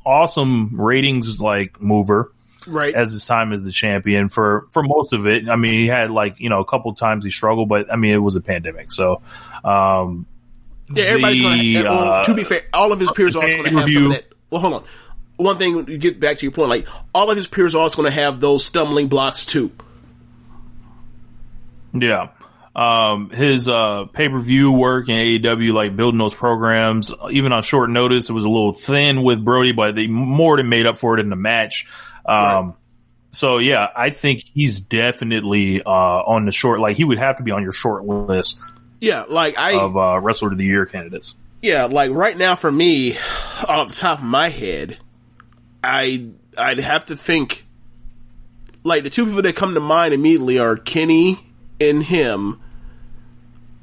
awesome 0.06 0.80
ratings 0.80 1.40
like 1.40 1.82
mover. 1.82 2.32
Right. 2.68 2.94
as 2.94 3.12
his 3.12 3.26
time 3.26 3.54
as 3.54 3.64
the 3.64 3.72
champion 3.72 4.28
for 4.28 4.68
for 4.70 4.84
most 4.84 5.14
of 5.14 5.26
it. 5.26 5.50
I 5.50 5.56
mean, 5.56 5.74
he 5.74 5.88
had 5.88 6.12
like 6.12 6.40
you 6.40 6.50
know 6.50 6.60
a 6.60 6.66
couple 6.66 6.94
times 6.94 7.24
he 7.24 7.32
struggled, 7.32 7.68
but 7.70 7.92
I 7.92 7.96
mean 7.96 8.14
it 8.14 8.20
was 8.20 8.36
a 8.36 8.42
pandemic, 8.42 8.92
so. 8.92 9.24
um 9.64 10.28
Yeah, 10.88 11.06
everybody's 11.06 11.42
the, 11.42 11.74
gonna. 11.74 11.90
well, 11.90 12.12
uh, 12.12 12.24
to 12.24 12.34
be 12.36 12.44
fair, 12.44 12.62
all 12.72 12.94
of 12.94 13.00
his 13.00 13.12
peers 13.14 13.36
are 13.36 13.42
also 13.42 13.58
gonna 13.58 13.72
have 13.72 13.90
some 13.90 14.06
of 14.06 14.12
that. 14.12 14.26
Well, 14.52 14.62
hold 14.62 14.74
on. 14.76 14.84
One 15.38 15.58
thing 15.58 15.86
to 15.88 15.98
get 15.98 16.20
back 16.20 16.38
to 16.38 16.46
your 16.46 16.52
point, 16.52 16.70
like 16.70 16.88
all 17.16 17.32
of 17.32 17.36
his 17.38 17.48
peers 17.48 17.74
are 17.74 17.82
also 17.82 17.98
gonna 18.04 18.12
have 18.12 18.40
those 18.40 18.64
stumbling 18.64 19.08
blocks 19.08 19.44
too. 19.44 19.72
Yeah. 21.94 22.30
Um, 22.74 23.30
his, 23.32 23.68
uh, 23.68 24.06
pay-per-view 24.06 24.72
work 24.72 25.10
in 25.10 25.16
AEW, 25.18 25.74
like 25.74 25.96
building 25.96 26.18
those 26.20 26.34
programs, 26.34 27.12
even 27.30 27.52
on 27.52 27.64
short 27.64 27.90
notice, 27.90 28.30
it 28.30 28.34
was 28.34 28.46
a 28.46 28.50
little 28.50 28.72
thin 28.72 29.24
with 29.24 29.44
Brodie, 29.44 29.74
but 29.74 29.96
they 29.96 30.08
more 30.08 30.56
than 30.58 30.70
made 30.70 30.86
up 30.86 30.98
for 30.98 31.16
it 31.18 31.20
in 31.20 31.30
the 31.30 31.36
match. 31.36 31.86
Um, 32.26 32.76
so 33.32 33.58
yeah, 33.58 33.88
I 33.96 34.10
think 34.10 34.44
he's 34.54 34.80
definitely, 34.80 35.82
uh, 35.84 35.90
on 35.90 36.46
the 36.46 36.52
short, 36.54 36.80
like 36.80 36.96
he 36.96 37.04
would 37.04 37.18
have 37.18 37.38
to 37.38 37.44
be 37.44 37.52
on 37.52 37.62
your 37.64 37.72
short 37.74 38.06
list 38.06 38.60
Yeah, 39.02 39.26
like 39.28 39.58
I. 39.58 39.74
of, 39.78 39.98
uh, 39.98 40.20
wrestler 40.22 40.50
of 40.52 40.58
the 40.58 40.66
year 40.66 40.86
candidates. 40.86 41.36
yeah, 41.62 41.86
like 41.86 42.12
right 42.12 42.38
now 42.38 42.56
for 42.56 42.72
me, 42.72 43.18
off 43.68 43.90
the 43.90 43.96
top 43.96 44.20
of 44.20 44.26
my 44.26 44.48
head, 44.50 44.98
I 45.84 46.28
I'd 46.58 46.80
have 46.80 47.06
to 47.06 47.16
think. 47.18 47.66
Like 48.84 49.04
the 49.04 49.10
two 49.10 49.26
people 49.26 49.42
that 49.42 49.56
come 49.56 49.74
to 49.76 49.80
mind 49.80 50.14
immediately 50.14 50.58
are 50.60 50.76
Kenny 50.76 51.38
and 51.82 52.04
him. 52.04 52.60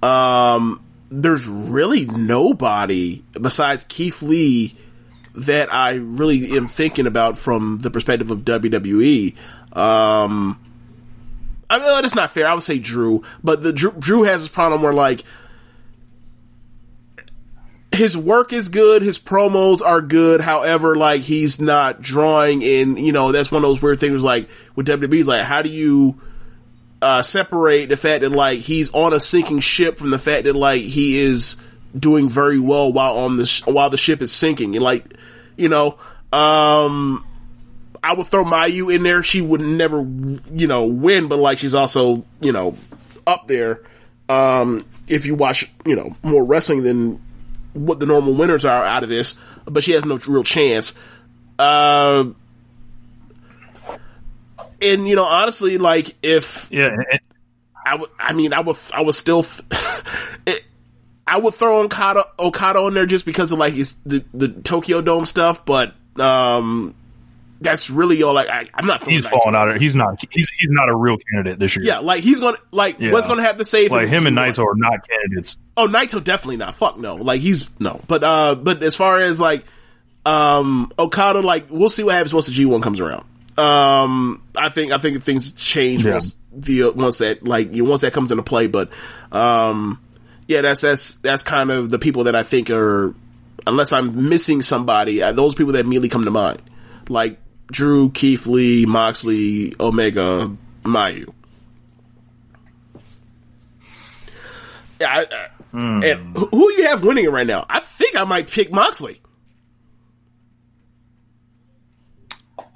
Um, 0.02 0.84
there's 1.10 1.46
really 1.46 2.04
nobody 2.04 3.24
besides 3.32 3.84
Keith 3.88 4.22
Lee 4.22 4.76
that 5.34 5.72
I 5.72 5.94
really 5.94 6.56
am 6.56 6.68
thinking 6.68 7.06
about 7.06 7.38
from 7.38 7.78
the 7.78 7.90
perspective 7.90 8.30
of 8.30 8.40
WWE. 8.40 9.36
Um, 9.72 10.58
I 11.70 11.78
mean, 11.78 11.86
that's 12.02 12.14
not 12.14 12.32
fair. 12.32 12.48
I 12.48 12.54
would 12.54 12.62
say 12.62 12.78
Drew, 12.78 13.22
but 13.42 13.62
the 13.62 13.72
Drew, 13.72 13.92
Drew 13.92 14.22
has 14.24 14.42
this 14.42 14.50
problem 14.50 14.82
where 14.82 14.92
like 14.92 15.22
his 17.92 18.16
work 18.16 18.52
is 18.52 18.68
good, 18.68 19.02
his 19.02 19.18
promos 19.18 19.84
are 19.84 20.00
good. 20.00 20.40
However, 20.40 20.96
like 20.96 21.22
he's 21.22 21.60
not 21.60 22.00
drawing 22.00 22.62
in. 22.62 22.96
You 22.96 23.12
know, 23.12 23.32
that's 23.32 23.50
one 23.50 23.64
of 23.64 23.68
those 23.68 23.82
weird 23.82 24.00
things. 24.00 24.22
Like 24.22 24.48
with 24.76 24.86
WWE, 24.86 25.26
like 25.26 25.42
how 25.42 25.62
do 25.62 25.70
you 25.70 26.20
uh, 27.00 27.22
separate 27.22 27.88
the 27.88 27.96
fact 27.96 28.22
that 28.22 28.30
like 28.30 28.60
he's 28.60 28.92
on 28.92 29.12
a 29.12 29.20
sinking 29.20 29.60
ship 29.60 29.98
from 29.98 30.10
the 30.10 30.18
fact 30.18 30.44
that 30.44 30.54
like 30.54 30.82
he 30.82 31.18
is 31.18 31.56
doing 31.98 32.28
very 32.28 32.58
well 32.58 32.92
while 32.92 33.18
on 33.18 33.36
the 33.36 33.46
sh- 33.46 33.64
while 33.66 33.90
the 33.90 33.96
ship 33.96 34.20
is 34.22 34.32
sinking. 34.32 34.74
And 34.74 34.82
like 34.82 35.04
you 35.56 35.68
know 35.68 35.98
um 36.32 37.24
I 38.02 38.14
would 38.14 38.26
throw 38.26 38.44
Mayu 38.44 38.94
in 38.94 39.02
there. 39.02 39.22
She 39.22 39.40
would 39.40 39.60
never 39.60 40.00
you 40.00 40.66
know 40.66 40.84
win 40.86 41.28
but 41.28 41.38
like 41.38 41.58
she's 41.58 41.74
also 41.74 42.24
you 42.40 42.52
know 42.52 42.76
up 43.26 43.46
there. 43.46 43.82
Um 44.28 44.84
if 45.06 45.26
you 45.26 45.34
watch 45.34 45.70
you 45.86 45.96
know 45.96 46.14
more 46.22 46.44
wrestling 46.44 46.82
than 46.82 47.22
what 47.74 48.00
the 48.00 48.06
normal 48.06 48.34
winners 48.34 48.64
are 48.64 48.84
out 48.84 49.02
of 49.04 49.08
this 49.08 49.38
but 49.66 49.84
she 49.84 49.92
has 49.92 50.04
no 50.04 50.18
real 50.26 50.44
chance. 50.44 50.94
Uh 51.58 52.24
and 54.82 55.06
you 55.08 55.16
know 55.16 55.24
honestly 55.24 55.78
like 55.78 56.14
if 56.22 56.68
Yeah. 56.70 56.88
I 57.86 57.94
would. 57.94 58.10
I 58.18 58.32
mean, 58.34 58.52
I 58.52 58.60
would. 58.60 58.76
I 58.94 59.00
would 59.00 59.14
still. 59.14 59.42
Th- 59.42 59.62
it, 60.46 60.62
I 61.26 61.38
would 61.38 61.54
throw 61.54 61.80
Okada 61.84 62.24
Okada 62.38 62.84
in 62.86 62.92
there 62.94 63.06
just 63.06 63.24
because 63.24 63.50
of 63.50 63.58
like 63.58 63.72
his, 63.74 63.94
the 64.04 64.22
the 64.34 64.48
Tokyo 64.48 65.00
Dome 65.00 65.24
stuff, 65.24 65.64
but 65.64 65.94
um, 66.20 66.94
that's 67.62 67.88
really 67.88 68.22
all. 68.22 68.34
Like, 68.34 68.48
I, 68.48 68.66
I'm 68.74 68.86
not. 68.86 69.02
He's 69.02 69.26
falling 69.26 69.54
out 69.54 69.70
of, 69.70 69.80
he's 69.80 69.96
not, 69.96 70.20
he's, 70.30 70.50
he's 70.58 70.68
not 70.70 70.90
a 70.90 70.94
real 70.94 71.16
candidate 71.32 71.58
this 71.58 71.76
year. 71.76 71.84
Yeah, 71.86 72.00
like 72.00 72.22
he's 72.22 72.40
gonna 72.40 72.58
like 72.72 72.98
Yeah. 73.00 73.12
what's 73.12 73.26
gonna 73.26 73.42
have 73.42 73.56
to 73.56 73.64
say 73.64 73.86
if 73.86 73.90
Like 73.92 74.02
it- 74.04 74.10
him 74.10 74.26
and 74.26 74.36
Naito 74.36 74.66
are 74.66 74.76
not 74.76 75.08
candidates. 75.08 75.56
Oh, 75.74 75.86
Naito 75.88 76.22
definitely 76.22 76.58
not. 76.58 76.76
Fuck 76.76 76.98
no. 76.98 77.14
Like 77.16 77.40
he's 77.40 77.70
no. 77.80 78.02
But 78.06 78.22
uh, 78.22 78.54
but 78.54 78.82
as 78.82 78.96
far 78.96 79.18
as 79.20 79.40
like 79.40 79.64
um 80.26 80.92
Okada, 80.98 81.40
like 81.40 81.66
we'll 81.70 81.88
see 81.88 82.02
what 82.04 82.14
happens 82.14 82.34
once 82.34 82.46
the 82.46 82.52
G 82.52 82.66
one 82.66 82.82
comes 82.82 83.00
around. 83.00 83.24
Um, 83.58 84.42
I 84.56 84.68
think 84.68 84.92
I 84.92 84.98
think 84.98 85.22
things 85.22 85.52
change 85.52 86.04
Yeah. 86.06 86.12
once 86.12 86.36
the 86.52 86.84
uh, 86.84 86.90
once 86.92 87.18
that 87.18 87.44
like 87.44 87.72
you 87.74 87.84
once 87.84 88.02
that 88.02 88.12
comes 88.12 88.30
into 88.30 88.42
play. 88.44 88.68
But 88.68 88.92
um, 89.32 90.00
yeah, 90.46 90.60
that's 90.60 90.80
that's 90.80 91.14
that's 91.14 91.42
kind 91.42 91.70
of 91.70 91.90
the 91.90 91.98
people 91.98 92.24
that 92.24 92.36
I 92.36 92.42
think 92.44 92.70
are 92.70 93.14
unless 93.66 93.92
I'm 93.92 94.28
missing 94.28 94.62
somebody, 94.62 95.22
uh, 95.22 95.32
those 95.32 95.54
people 95.54 95.72
that 95.74 95.80
immediately 95.80 96.08
come 96.08 96.24
to 96.24 96.30
mind, 96.30 96.62
like 97.08 97.38
Drew, 97.66 98.10
Keith 98.10 98.46
Lee, 98.46 98.86
Moxley, 98.86 99.74
Omega, 99.80 100.50
Mayu. 100.84 101.32
Yeah, 105.00 105.08
I, 105.10 105.20
I, 105.20 105.48
and 105.72 106.36
who 106.36 106.46
who 106.46 106.72
you 106.72 106.86
have 106.86 107.04
winning 107.04 107.24
it 107.24 107.30
right 107.30 107.46
now? 107.46 107.66
I 107.68 107.80
think 107.80 108.16
I 108.16 108.24
might 108.24 108.50
pick 108.50 108.72
Moxley. 108.72 109.20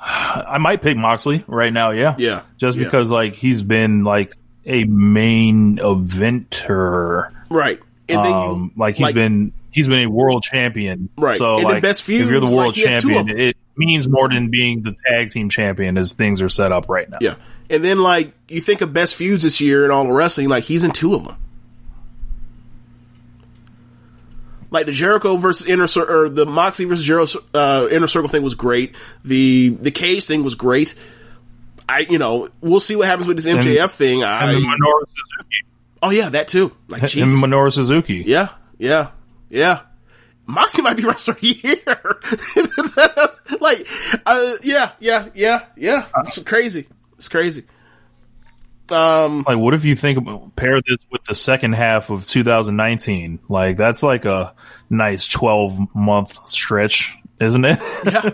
I 0.05 0.59
might 0.59 0.83
pick 0.83 0.97
Moxley 0.97 1.45
right 1.47 1.73
now. 1.73 1.91
Yeah. 1.93 2.17
Yeah. 2.19 2.43
Just 2.59 2.77
Yeah. 2.77 2.85
because 2.85 3.11
like 3.11 3.35
he's 3.37 3.63
been 3.63 4.05
like 4.05 4.33
a 4.67 4.85
main 4.85 5.79
eventer. 5.79 7.31
Right. 7.51 7.81
And 8.09 8.19
then 8.19 8.27
you, 8.31 8.35
Um, 8.35 8.73
like 8.77 8.97
he's 8.97 9.13
been 9.13 9.53
he's 9.71 9.89
been 9.89 10.03
a 10.07 10.11
world 10.11 10.43
champion. 10.43 11.09
Right. 11.17 11.39
So 11.39 11.55
And 11.57 11.65
the 11.65 11.69
like 11.75 11.83
best 11.83 12.09
if 12.09 12.29
you're 12.29 12.41
the 12.41 12.47
world 12.55 12.69
like, 12.69 12.75
he 12.77 12.87
has 12.87 13.03
two 13.03 13.11
of 13.11 13.27
champion, 13.27 13.39
it 13.41 13.57
means 13.77 14.09
more 14.09 14.29
than 14.29 14.51
being 14.51 14.83
the 14.83 14.95
tag 15.07 15.31
team 15.31 15.49
champion 15.49 15.97
as 15.97 16.13
things 16.13 16.43
are 16.43 16.49
set 16.49 16.73
up 16.73 16.89
right 16.89 17.09
now. 17.09 17.19
yeah. 17.21 17.37
And 17.71 17.83
then 17.85 18.01
like 18.01 18.33
you 18.49 18.61
think 18.61 18.81
of 18.81 18.93
best 18.93 19.17
feuds 19.17 19.45
this 19.45 19.61
year 19.61 19.85
in 19.85 19.91
all 19.91 20.05
the 20.05 20.13
wrestling, 20.13 20.49
like 20.49 20.65
he's 20.65 20.85
in 20.85 20.91
two 20.91 21.15
of 21.15 21.25
them. 21.25 21.37
Like 24.73 24.87
the 24.87 24.93
Jericho 24.93 25.37
versus 25.37 25.67
inner 25.67 25.87
Cir- 25.87 26.11
or 26.25 26.29
the 26.31 26.47
Moxley 26.47 26.87
versus 26.87 27.05
Jericho 27.05 27.39
uh, 27.53 27.89
inner 27.91 28.07
circle 28.07 28.29
thing 28.29 28.43
was 28.43 28.55
great. 28.55 28.97
The 29.23 29.69
the 29.69 29.91
cage 29.91 30.25
thing 30.27 30.43
was 30.43 30.55
great. 30.55 30.95
I 31.89 32.01
you 32.01 32.19
know 32.19 32.49
we'll 32.63 32.81
see 32.81 32.97
what 32.97 33.07
happens 33.07 33.27
with 33.29 33.37
this 33.37 33.47
MJF 33.47 33.91
thing. 33.91 34.25
I 34.25 34.53
And 34.53 34.65
Minoru 34.65 35.03
Suzuki. 35.07 35.67
oh 36.03 36.11
yeah 36.11 36.31
that 36.31 36.49
too. 36.49 36.75
Like 36.89 37.03
Jesus. 37.03 37.33
and 37.33 37.43
Minoru 37.43 37.71
Suzuki. 37.71 38.25
Yeah, 38.27 38.49
yeah, 38.79 39.11
yeah. 39.51 39.83
Moxley 40.47 40.83
might 40.83 40.97
be 40.97 41.05
wrestler 41.07 41.37
year. 41.41 41.85
like, 43.61 43.87
uh, 44.27 44.55
yeah, 44.63 44.93
yeah, 45.01 45.29
yeah, 45.35 45.67
yeah. 45.77 46.07
It's 46.19 46.43
crazy. 46.43 46.89
It's 47.17 47.29
crazy. 47.29 47.65
Um, 48.91 49.45
Like, 49.47 49.59
what 49.59 49.75
if 49.75 49.85
you 49.85 49.95
think 49.97 50.19
about 50.19 50.55
pair 50.57 50.81
this 50.87 51.05
with 51.11 51.25
the 51.25 51.35
second 51.35 51.73
half 51.73 52.11
of 52.11 52.27
2019? 52.27 53.41
Like, 53.49 53.77
that's 53.77 54.03
like 54.03 54.25
a 54.25 54.55
nice 54.91 55.27
12 55.27 55.95
month 55.95 56.47
stretch, 56.47 57.17
isn't 57.41 57.65
it? 57.65 57.79
yeah, 58.05 58.31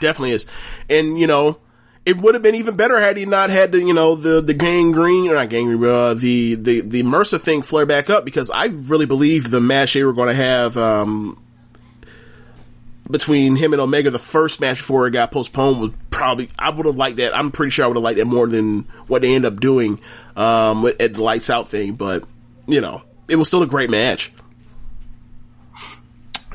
definitely 0.00 0.32
is. 0.32 0.46
And 0.88 1.18
you 1.18 1.26
know, 1.26 1.58
it 2.04 2.16
would 2.16 2.34
have 2.34 2.42
been 2.42 2.54
even 2.54 2.76
better 2.76 3.00
had 3.00 3.16
he 3.16 3.26
not 3.26 3.50
had 3.50 3.72
the 3.72 3.80
you 3.80 3.92
know 3.92 4.14
the 4.14 4.40
the 4.40 4.54
gangrene 4.54 5.28
or 5.28 5.34
not 5.34 5.48
gangrene, 5.48 5.84
uh, 5.84 6.14
the 6.14 6.54
the 6.54 6.80
the 6.80 7.02
MRSA 7.02 7.40
thing 7.40 7.62
flare 7.62 7.86
back 7.86 8.08
up 8.08 8.24
because 8.24 8.50
I 8.50 8.66
really 8.66 9.06
believed 9.06 9.50
the 9.50 9.60
match 9.60 9.94
they 9.94 10.04
were 10.04 10.12
going 10.12 10.28
to 10.28 10.34
have 10.34 10.76
um 10.76 11.42
between 13.10 13.56
him 13.56 13.72
and 13.72 13.80
Omega, 13.80 14.10
the 14.10 14.18
first 14.18 14.60
match 14.60 14.78
before 14.78 15.06
it 15.06 15.12
got 15.12 15.30
postponed 15.30 15.80
was 15.80 15.90
probably 16.10 16.50
I 16.58 16.70
would 16.70 16.86
have 16.86 16.96
liked 16.96 17.16
that. 17.18 17.36
I'm 17.36 17.50
pretty 17.52 17.70
sure 17.70 17.84
I 17.84 17.88
would 17.88 17.96
have 17.96 18.02
liked 18.04 18.18
that 18.18 18.24
more 18.26 18.46
than 18.46 18.80
what 19.06 19.22
they 19.22 19.34
end 19.34 19.44
up 19.44 19.60
doing 19.60 20.00
um 20.34 20.86
at 21.00 21.14
the 21.14 21.22
lights 21.22 21.48
out 21.50 21.68
thing, 21.68 21.94
but 21.94 22.24
you 22.66 22.80
know, 22.80 23.02
it 23.28 23.36
was 23.36 23.48
still 23.48 23.62
a 23.62 23.66
great 23.66 23.90
match. 23.90 24.32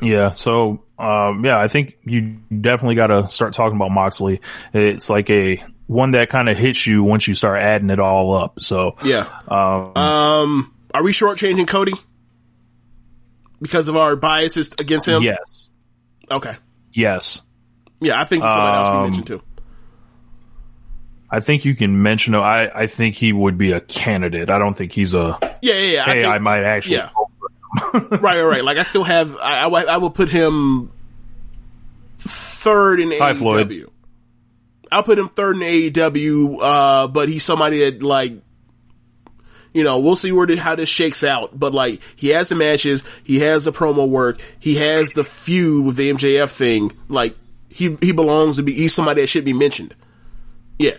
Yeah. 0.00 0.30
So, 0.32 0.82
um, 0.98 1.44
yeah, 1.44 1.58
I 1.58 1.68
think 1.68 1.96
you 2.04 2.38
definitely 2.60 2.96
got 2.96 3.06
to 3.08 3.28
start 3.28 3.52
talking 3.54 3.76
about 3.76 3.90
Moxley. 3.92 4.40
It's 4.74 5.08
like 5.08 5.30
a 5.30 5.62
one 5.86 6.12
that 6.12 6.28
kind 6.28 6.48
of 6.48 6.58
hits 6.58 6.86
you 6.86 7.04
once 7.04 7.28
you 7.28 7.34
start 7.34 7.60
adding 7.62 7.90
it 7.90 8.00
all 8.00 8.34
up. 8.34 8.60
So, 8.60 8.96
Yeah. 9.04 9.26
um, 9.46 9.96
Um, 9.96 10.74
are 10.92 11.02
we 11.02 11.12
shortchanging 11.12 11.68
Cody 11.68 11.92
because 13.60 13.88
of 13.88 13.96
our 13.96 14.16
biases 14.16 14.70
against 14.78 15.06
him? 15.06 15.22
yes, 15.22 15.61
Okay. 16.30 16.56
yes. 16.92 17.42
Yeah, 18.00 18.20
I 18.20 18.24
think 18.24 18.42
somebody 18.42 18.76
else 18.78 18.88
we 18.90 18.96
Um, 18.96 19.02
mentioned 19.04 19.26
too. 19.28 19.42
I 21.30 21.40
think 21.40 21.64
you 21.64 21.74
can 21.76 22.02
mention. 22.02 22.34
I 22.34 22.68
I 22.74 22.86
think 22.88 23.14
he 23.14 23.32
would 23.32 23.56
be 23.56 23.72
a 23.72 23.80
candidate. 23.80 24.50
I 24.50 24.58
don't 24.58 24.74
think 24.76 24.92
he's 24.92 25.14
a. 25.14 25.38
Yeah, 25.62 25.74
yeah, 25.74 25.80
yeah. 25.80 26.04
Hey, 26.04 26.24
I, 26.24 26.32
think, 26.32 26.42
might 26.42 26.64
actually. 26.64 26.96
yeah. 26.96 27.10
right, 27.94 28.20
right, 28.20 28.42
right. 28.42 28.64
Like 28.64 28.76
I 28.76 28.82
still 28.82 29.04
have. 29.04 29.36
I, 29.36 29.60
I, 29.66 29.82
I 29.84 29.96
will 29.98 30.10
put 30.10 30.28
him 30.28 30.90
third 32.18 33.00
in 33.00 33.12
Hi, 33.12 33.34
Floyd. 33.34 33.70
AEW. 33.70 33.88
I'll 34.90 35.04
put 35.04 35.18
him 35.18 35.28
third 35.28 35.56
in 35.56 35.62
AEW. 35.62 36.58
Uh, 36.60 37.08
but 37.08 37.28
he's 37.28 37.44
somebody 37.44 37.78
that 37.88 38.02
like. 38.02 38.34
You 39.72 39.84
know, 39.84 39.98
we'll 40.00 40.16
see 40.16 40.32
where 40.32 40.46
the, 40.46 40.56
how 40.56 40.74
this 40.74 40.88
shakes 40.88 41.24
out, 41.24 41.58
but 41.58 41.72
like, 41.72 42.00
he 42.16 42.28
has 42.28 42.48
the 42.50 42.54
matches, 42.54 43.02
he 43.24 43.40
has 43.40 43.64
the 43.64 43.72
promo 43.72 44.06
work, 44.06 44.40
he 44.58 44.76
has 44.76 45.12
the 45.12 45.24
feud 45.24 45.86
with 45.86 45.96
the 45.96 46.10
MJF 46.10 46.50
thing, 46.50 46.92
like, 47.08 47.36
he, 47.68 47.96
he 48.02 48.12
belongs 48.12 48.56
to 48.56 48.62
be, 48.62 48.74
he's 48.74 48.92
somebody 48.92 49.22
that 49.22 49.28
should 49.28 49.46
be 49.46 49.54
mentioned. 49.54 49.94
Yeah. 50.78 50.98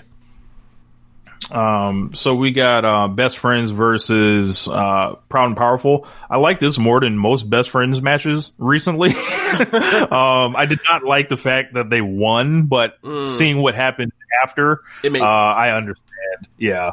Um, 1.51 2.11
so 2.13 2.35
we 2.35 2.51
got 2.51 2.85
uh, 2.85 3.07
best 3.07 3.37
friends 3.37 3.71
versus 3.71 4.67
uh, 4.67 5.15
proud 5.29 5.47
and 5.47 5.57
powerful. 5.57 6.07
I 6.29 6.37
like 6.37 6.59
this 6.59 6.77
more 6.77 6.99
than 6.99 7.17
most 7.17 7.49
best 7.49 7.69
friends 7.69 8.01
matches 8.01 8.53
recently. 8.57 9.09
um, 9.13 10.55
I 10.55 10.65
did 10.67 10.79
not 10.89 11.03
like 11.03 11.29
the 11.29 11.37
fact 11.37 11.73
that 11.73 11.89
they 11.89 12.01
won, 12.01 12.67
but 12.67 12.97
seeing 13.27 13.57
what 13.57 13.75
happened 13.75 14.13
after, 14.43 14.81
It 15.03 15.11
makes 15.11 15.23
uh. 15.23 15.27
I 15.27 15.75
understand. 15.75 16.47
Yeah. 16.57 16.91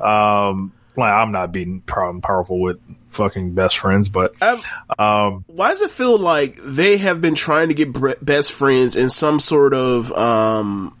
Um, 0.00 0.72
like, 0.96 1.12
I'm 1.12 1.32
not 1.32 1.52
being 1.52 1.80
proud 1.80 2.10
and 2.14 2.22
powerful 2.22 2.60
with 2.60 2.78
fucking 3.08 3.54
best 3.54 3.78
friends, 3.78 4.08
but 4.08 4.40
Um, 4.42 4.60
um, 4.98 5.44
why 5.48 5.70
does 5.70 5.80
it 5.80 5.90
feel 5.90 6.18
like 6.18 6.56
they 6.62 6.96
have 6.98 7.20
been 7.20 7.34
trying 7.34 7.68
to 7.68 7.74
get 7.74 8.24
best 8.24 8.52
friends 8.52 8.96
in 8.96 9.10
some 9.10 9.40
sort 9.40 9.74
of 9.74 10.12
um 10.12 10.96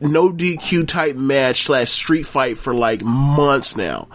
no 0.00 0.30
DQ 0.32 0.86
type 0.88 1.16
match 1.16 1.64
slash 1.64 1.90
street 1.90 2.24
fight 2.26 2.58
for 2.58 2.74
like 2.74 3.02
months 3.02 3.76
now? 3.76 4.08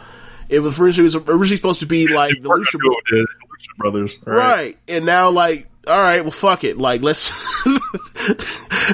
It 0.48 0.60
was 0.60 0.80
originally, 0.80 1.10
it 1.12 1.16
was 1.16 1.28
originally 1.28 1.58
supposed 1.58 1.80
to 1.80 1.88
be 1.88 2.08
like 2.08 2.34
the 2.42 2.48
we're 2.50 2.58
Lucha, 2.58 2.74
gonna 2.74 2.84
do 2.84 2.92
it 2.92 2.98
with 3.12 3.28
the 3.40 3.48
Lucha 3.48 3.78
Brothers, 3.78 4.18
right? 4.26 4.38
right? 4.38 4.78
And 4.88 5.06
now 5.06 5.32
like, 5.32 5.68
all 5.88 6.00
right, 6.00 6.22
well, 6.22 6.32
fuck 6.32 6.64
it. 6.64 6.78
Like, 6.78 7.02
let's. 7.02 7.32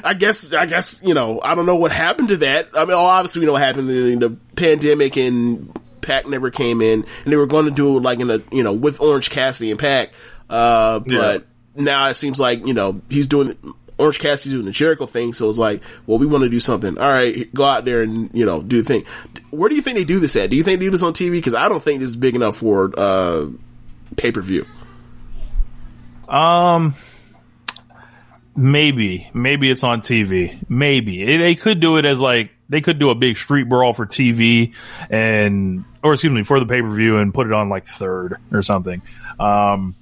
I 0.04 0.14
guess, 0.14 0.54
I 0.54 0.66
guess 0.66 1.02
you 1.04 1.14
know, 1.14 1.40
I 1.44 1.56
don't 1.56 1.66
know 1.66 1.76
what 1.76 1.92
happened 1.92 2.30
to 2.30 2.38
that. 2.38 2.70
I 2.76 2.86
mean, 2.86 2.94
obviously 2.94 3.42
we 3.42 3.46
know 3.46 3.54
what 3.54 3.62
happened 3.62 3.90
in 3.90 4.20
the 4.20 4.30
pandemic 4.56 5.18
and 5.18 5.78
Pac 6.02 6.28
never 6.28 6.52
came 6.52 6.82
in, 6.82 7.06
and 7.24 7.32
they 7.32 7.38
were 7.38 7.48
going 7.48 7.66
to 7.66 7.72
do 7.72 7.98
it 7.98 8.04
like 8.04 8.20
in 8.20 8.30
a 8.30 8.42
you 8.52 8.64
know 8.64 8.74
with 8.74 9.00
Orange 9.00 9.30
Cassidy 9.30 9.72
and 9.72 9.80
Pac, 9.80 10.12
uh, 10.50 11.00
but 11.00 11.48
now 11.76 12.08
it 12.08 12.16
seems 12.16 12.40
like 12.40 12.66
you 12.66 12.74
know 12.74 13.02
he's 13.10 13.28
doing. 13.28 13.58
Orange 13.98 14.18
Cassidy's 14.18 14.54
doing 14.54 14.66
the 14.66 14.72
Jericho 14.72 15.06
thing, 15.06 15.32
so 15.32 15.48
it's 15.48 15.60
like, 15.60 15.84
well, 16.08 16.18
we 16.18 16.26
want 16.26 16.44
to 16.44 16.50
do 16.50 16.60
something. 16.60 16.98
All 16.98 17.12
right, 17.12 17.54
go 17.54 17.64
out 17.64 17.86
there 17.86 18.02
and 18.02 18.32
you 18.34 18.48
know 18.48 18.62
do 18.62 18.82
the 18.82 18.88
thing. 18.88 19.06
Where 19.52 19.70
do 19.70 19.76
you 19.76 19.82
think 19.84 19.96
they 19.96 20.06
do 20.06 20.20
this 20.20 20.36
at? 20.36 20.50
Do 20.50 20.56
you 20.56 20.64
think 20.64 20.80
they 20.80 20.88
do 20.88 20.92
this 20.92 21.04
on 21.04 21.14
TV? 21.14 21.34
Because 21.34 21.54
I 21.54 21.70
don't 21.70 21.84
think 21.84 22.00
this 22.00 22.10
is 22.10 22.18
big 22.18 22.36
enough 22.36 22.58
for 22.58 22.92
uh, 22.98 23.46
pay 24.18 24.32
per 24.32 24.42
view. 24.42 24.66
Um, 26.32 26.96
maybe, 28.56 29.30
maybe 29.34 29.70
it's 29.70 29.84
on 29.84 30.00
TV. 30.00 30.58
Maybe 30.70 31.38
they 31.38 31.56
could 31.56 31.80
do 31.80 31.98
it 31.98 32.06
as 32.06 32.22
like 32.22 32.52
they 32.70 32.82
could 32.82 33.00
do 33.00 33.10
a 33.10 33.16
big 33.16 33.36
street 33.36 33.68
brawl 33.68 33.94
for 33.94 34.06
TV 34.06 34.74
and, 35.10 35.84
or 36.02 36.14
excuse 36.14 36.34
me, 36.34 36.44
for 36.44 36.60
the 36.60 36.66
pay 36.66 36.82
per 36.82 36.90
view 36.90 37.18
and 37.18 37.34
put 37.34 37.48
it 37.48 37.54
on 37.54 37.68
like 37.68 37.86
third 37.86 38.38
or 38.52 38.62
something. 38.62 39.02
Um, 39.40 39.96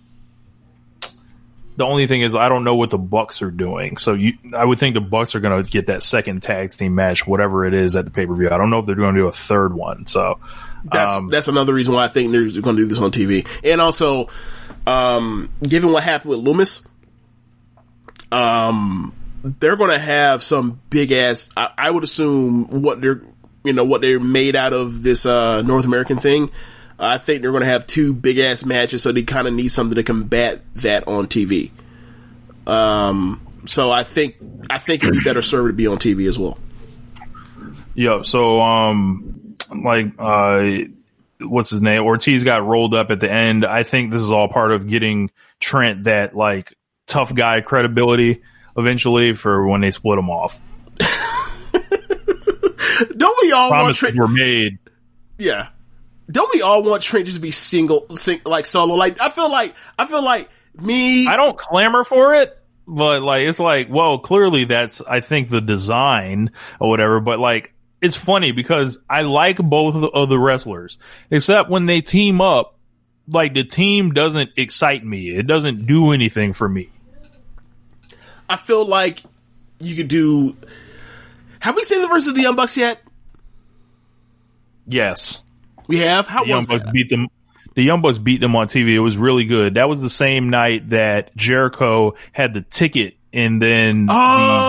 the 1.80 1.86
only 1.86 2.08
thing 2.08 2.22
is 2.22 2.36
I 2.36 2.50
don't 2.50 2.66
know 2.66 2.76
what 2.76 2.90
the 2.90 2.98
Bucks 2.98 3.42
are 3.42 3.50
doing. 3.50 3.96
So 3.96 4.14
you, 4.14 4.34
I 4.54 4.66
would 4.66 4.78
think 4.78 4.96
the 4.96 5.02
Bucks 5.02 5.34
are 5.34 5.40
going 5.40 5.64
to 5.64 5.70
get 5.70 5.86
that 5.86 6.04
second 6.04 6.44
tag 6.44 6.72
team 6.72 6.94
match, 6.94 7.26
whatever 7.26 7.66
it 7.66 7.74
is 7.74 7.96
at 7.96 8.04
the 8.04 8.12
pay 8.12 8.26
per 8.26 8.36
view. 8.36 8.50
I 8.50 8.58
don't 8.58 8.70
know 8.70 8.80
if 8.80 8.86
they're 8.86 8.96
going 8.96 9.16
to 9.16 9.22
do 9.22 9.28
a 9.28 9.32
third 9.32 9.74
one. 9.74 10.06
So 10.06 10.40
That's 10.84 11.12
um, 11.12 11.30
that's 11.30 11.48
another 11.48 11.74
reason 11.74 11.94
why 11.94 12.04
I 12.04 12.10
think 12.10 12.34
they're 12.34 12.42
going 12.62 12.76
to 12.76 12.82
do 12.82 12.86
this 12.86 13.00
on 13.00 13.12
TV. 13.12 13.48
And 13.64 13.80
also, 13.80 14.28
um, 14.86 15.50
given 15.64 15.94
what 15.94 16.04
happened 16.04 16.32
with 16.32 16.40
Loomis, 16.40 16.86
um, 18.30 19.14
they're 19.42 19.78
going 19.78 19.92
to 19.92 20.00
have 20.00 20.44
some 20.44 20.82
big 20.90 21.14
ass. 21.14 21.50
I, 21.56 21.72
I 21.78 21.92
would 21.92 22.04
assume 22.04 22.82
what 22.82 23.00
they're 23.00 23.22
you 23.64 23.72
know 23.72 23.86
what 23.86 24.02
they're 24.02 24.20
made 24.20 24.58
out 24.58 24.74
of 24.74 25.02
this 25.02 25.26
uh, 25.26 25.62
North 25.62 25.86
American 25.86 26.18
thing. 26.18 26.52
I 27.00 27.18
think 27.18 27.41
they're 27.41 27.52
going 27.52 27.64
to 27.64 27.70
have 27.70 27.88
two 27.88 28.14
big 28.14 28.39
ass 28.39 28.66
matches, 28.66 29.02
so 29.04 29.12
they 29.12 29.24
kind 29.24 29.47
of 29.47 29.54
need 29.54 29.70
something 29.70 29.95
to 29.95 30.04
combat 30.04 30.62
that 30.76 31.08
on 31.08 31.28
TV. 31.28 31.72
Um, 32.68 33.47
so 33.66 33.91
I 33.91 34.04
think 34.04 34.36
I 34.70 34.78
think 34.78 35.04
it'd 35.04 35.16
be 35.16 35.24
better 35.24 35.41
served 35.41 35.70
to 35.70 35.74
be 35.74 35.88
on 35.88 35.97
TV 35.97 36.28
as 36.28 36.38
well. 36.38 36.58
Yeah, 37.95 38.22
so 38.24 38.62
um 38.62 39.56
like 39.76 40.14
uh 40.18 40.72
what's 41.39 41.70
his 41.70 41.82
name? 41.82 42.04
Ortiz 42.04 42.43
got 42.43 42.66
rolled 42.66 42.93
up 42.93 43.12
at 43.12 43.20
the 43.20 43.32
end. 43.32 43.66
I 43.66 43.84
think 43.84 44.12
this 44.12 44.22
is 44.22 44.32
all 44.32 44.47
part 44.47 44.72
of 44.72 44.88
getting 44.88 45.32
Trent 45.60 46.06
that 46.06 46.36
like 46.36 46.74
tough 47.08 47.34
guy 47.34 47.62
credibility 47.62 48.41
eventually 48.78 49.34
for 49.34 49.68
when 49.68 49.82
they 49.82 49.91
split 49.91 50.20
him 50.20 50.30
off. 50.30 50.62
Don't 53.18 53.41
we 53.41 53.52
all 53.52 53.70
want 53.70 53.82
Promises 53.82 54.00
Trent? 54.00 54.18
were 54.18 54.28
made. 54.28 54.80
Yeah. 55.38 55.70
Don't 56.30 56.54
we 56.54 56.62
all 56.62 56.84
want 56.84 57.02
Trent 57.02 57.26
just 57.26 57.38
to 57.38 57.42
be 57.42 57.52
single, 57.52 58.08
sing, 58.10 58.42
like 58.46 58.66
solo? 58.66 58.96
Like 58.96 59.20
I 59.20 59.30
feel 59.30 59.50
like 59.50 59.74
I 59.98 60.06
feel 60.06 60.24
like 60.24 60.50
me. 60.80 61.28
I 61.28 61.36
don't 61.36 61.58
clamor 61.58 62.04
for 62.04 62.36
it, 62.36 62.58
but 62.88 63.22
like 63.22 63.48
it's 63.48 63.60
like, 63.60 63.88
well, 63.90 64.20
clearly 64.20 64.66
that's 64.66 65.02
I 65.02 65.22
think 65.22 65.50
the 65.50 65.62
design 65.62 66.52
or 66.80 66.90
whatever, 66.90 67.20
but 67.20 67.40
like 67.40 67.74
it's 68.02 68.16
funny 68.16 68.52
because 68.52 69.00
I 69.10 69.24
like 69.24 69.58
both 69.58 69.96
of 69.96 70.02
the, 70.02 70.08
of 70.08 70.30
the 70.30 70.40
wrestlers, 70.40 70.98
except 71.32 71.70
when 71.70 71.86
they 71.86 72.02
team 72.02 72.42
up, 72.42 72.78
like 73.28 73.54
the 73.54 73.64
team 73.64 74.14
doesn't 74.14 74.52
excite 74.58 75.04
me. 75.04 75.30
It 75.30 75.48
doesn't 75.48 75.86
do 75.86 76.12
anything 76.12 76.54
for 76.54 76.68
me. 76.68 76.90
I 78.48 78.56
feel 78.56 78.86
like 78.86 79.22
you 79.80 79.96
could 79.96 80.08
do. 80.08 80.56
Have 81.60 81.76
we 81.76 81.84
seen 81.84 82.02
the 82.02 82.08
versus 82.08 82.34
the 82.34 82.42
Young 82.42 82.56
Bucks 82.56 82.78
yet? 82.78 83.02
Yes. 84.88 85.42
We 85.90 85.98
have. 86.00 86.26
How 86.28 86.44
the 86.44 86.50
Young 86.50 86.58
was 86.60 86.68
Bucks 86.70 86.84
that? 86.84 86.94
beat 86.94 87.10
them. 87.10 87.28
The 87.76 87.84
Young 87.84 88.02
Bucks 88.02 88.18
beat 88.18 88.40
them 88.40 88.56
on 88.56 88.68
TV. 88.68 88.90
It 88.94 89.00
was 89.00 89.18
really 89.18 89.44
good. 89.46 89.74
That 89.74 89.90
was 89.90 90.02
the 90.02 90.10
same 90.10 90.50
night 90.50 90.90
that 90.92 91.36
Jericho 91.36 92.16
had 92.32 92.54
the 92.54 92.62
ticket, 92.62 93.16
and 93.34 93.62
then 93.62 94.08
Oh! 94.10 94.14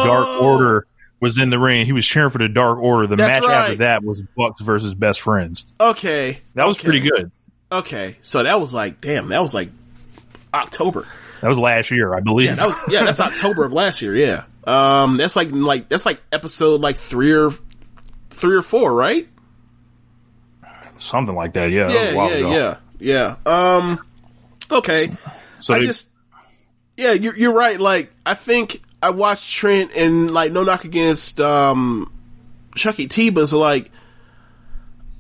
the 0.03 0.09
Dark 0.11 0.43
Order 0.43 0.87
was 1.21 1.39
in 1.39 1.51
the 1.51 1.59
ring. 1.59 1.85
He 1.87 1.93
was 1.93 2.07
cheering 2.07 2.31
for 2.31 2.39
the 2.39 2.49
Dark 2.49 2.79
Order. 2.79 3.07
The 3.07 3.16
That's 3.16 3.47
match 3.47 3.51
after 3.53 3.77
that 3.77 4.03
was 4.03 4.23
Bucks 4.37 4.61
versus 4.62 4.95
Best 4.95 5.21
Friends. 5.21 5.66
Okay, 5.79 6.39
That 6.55 6.66
was 6.66 6.77
okay. 6.79 6.85
pretty 6.85 7.01
good. 7.01 7.31
Okay, 7.71 8.16
so 8.23 8.43
that 8.43 8.59
was 8.61 8.75
like, 8.75 9.01
damn, 9.01 9.29
that 9.29 9.41
was 9.43 9.55
like 9.55 9.68
October. 10.53 11.07
That 11.43 11.49
was 11.49 11.59
last 11.59 11.91
year, 11.91 12.14
I 12.14 12.21
believe. 12.21 12.49
Yeah, 12.49 12.55
that 12.57 12.66
was 12.66 12.79
yeah, 12.89 13.05
that's 13.05 13.21
October 13.21 13.64
of 13.64 13.73
last 13.73 14.03
year. 14.03 14.14
Yeah, 14.16 14.45
um, 14.66 15.16
that's 15.16 15.37
like 15.37 15.49
like 15.53 15.89
that's 15.89 16.05
like 16.07 16.21
episode 16.33 16.81
like 16.81 16.97
three 16.97 17.33
or 17.33 17.51
three 18.31 18.57
or 18.57 18.62
four, 18.62 18.93
right? 18.93 19.27
Something 21.01 21.35
like 21.35 21.55
that. 21.55 21.71
Yeah. 21.71 21.89
Yeah, 21.91 22.11
yeah, 22.13 22.35
ago. 22.35 22.53
yeah, 22.53 22.77
yeah. 23.47 23.77
Um, 23.77 24.05
okay. 24.71 25.11
So 25.59 25.75
I 25.75 25.81
they- 25.81 25.87
just, 25.87 26.09
yeah, 26.97 27.13
you're 27.13 27.37
you're 27.37 27.53
right. 27.55 27.81
Like, 27.81 28.13
I 28.25 28.35
think 28.35 28.83
I 29.03 29.11
watched 29.11 29.51
Trent 29.51 29.93
and 29.97 30.31
like 30.31 30.53
no 30.53 30.63
knock 30.63 30.85
against 30.85 31.41
um 31.41 32.13
Chucky 32.77 33.09
T, 33.09 33.31
but 33.31 33.43
it's 33.43 33.53
like 33.53 33.91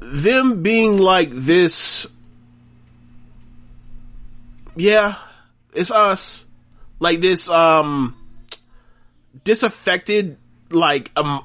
them 0.00 0.62
being 0.62 0.98
like 0.98 1.30
this. 1.30 2.06
Yeah, 4.76 5.16
it's 5.74 5.90
us. 5.90 6.46
Like 6.98 7.20
this, 7.20 7.48
um, 7.48 8.14
disaffected, 9.44 10.36
like 10.70 11.10
um, 11.16 11.44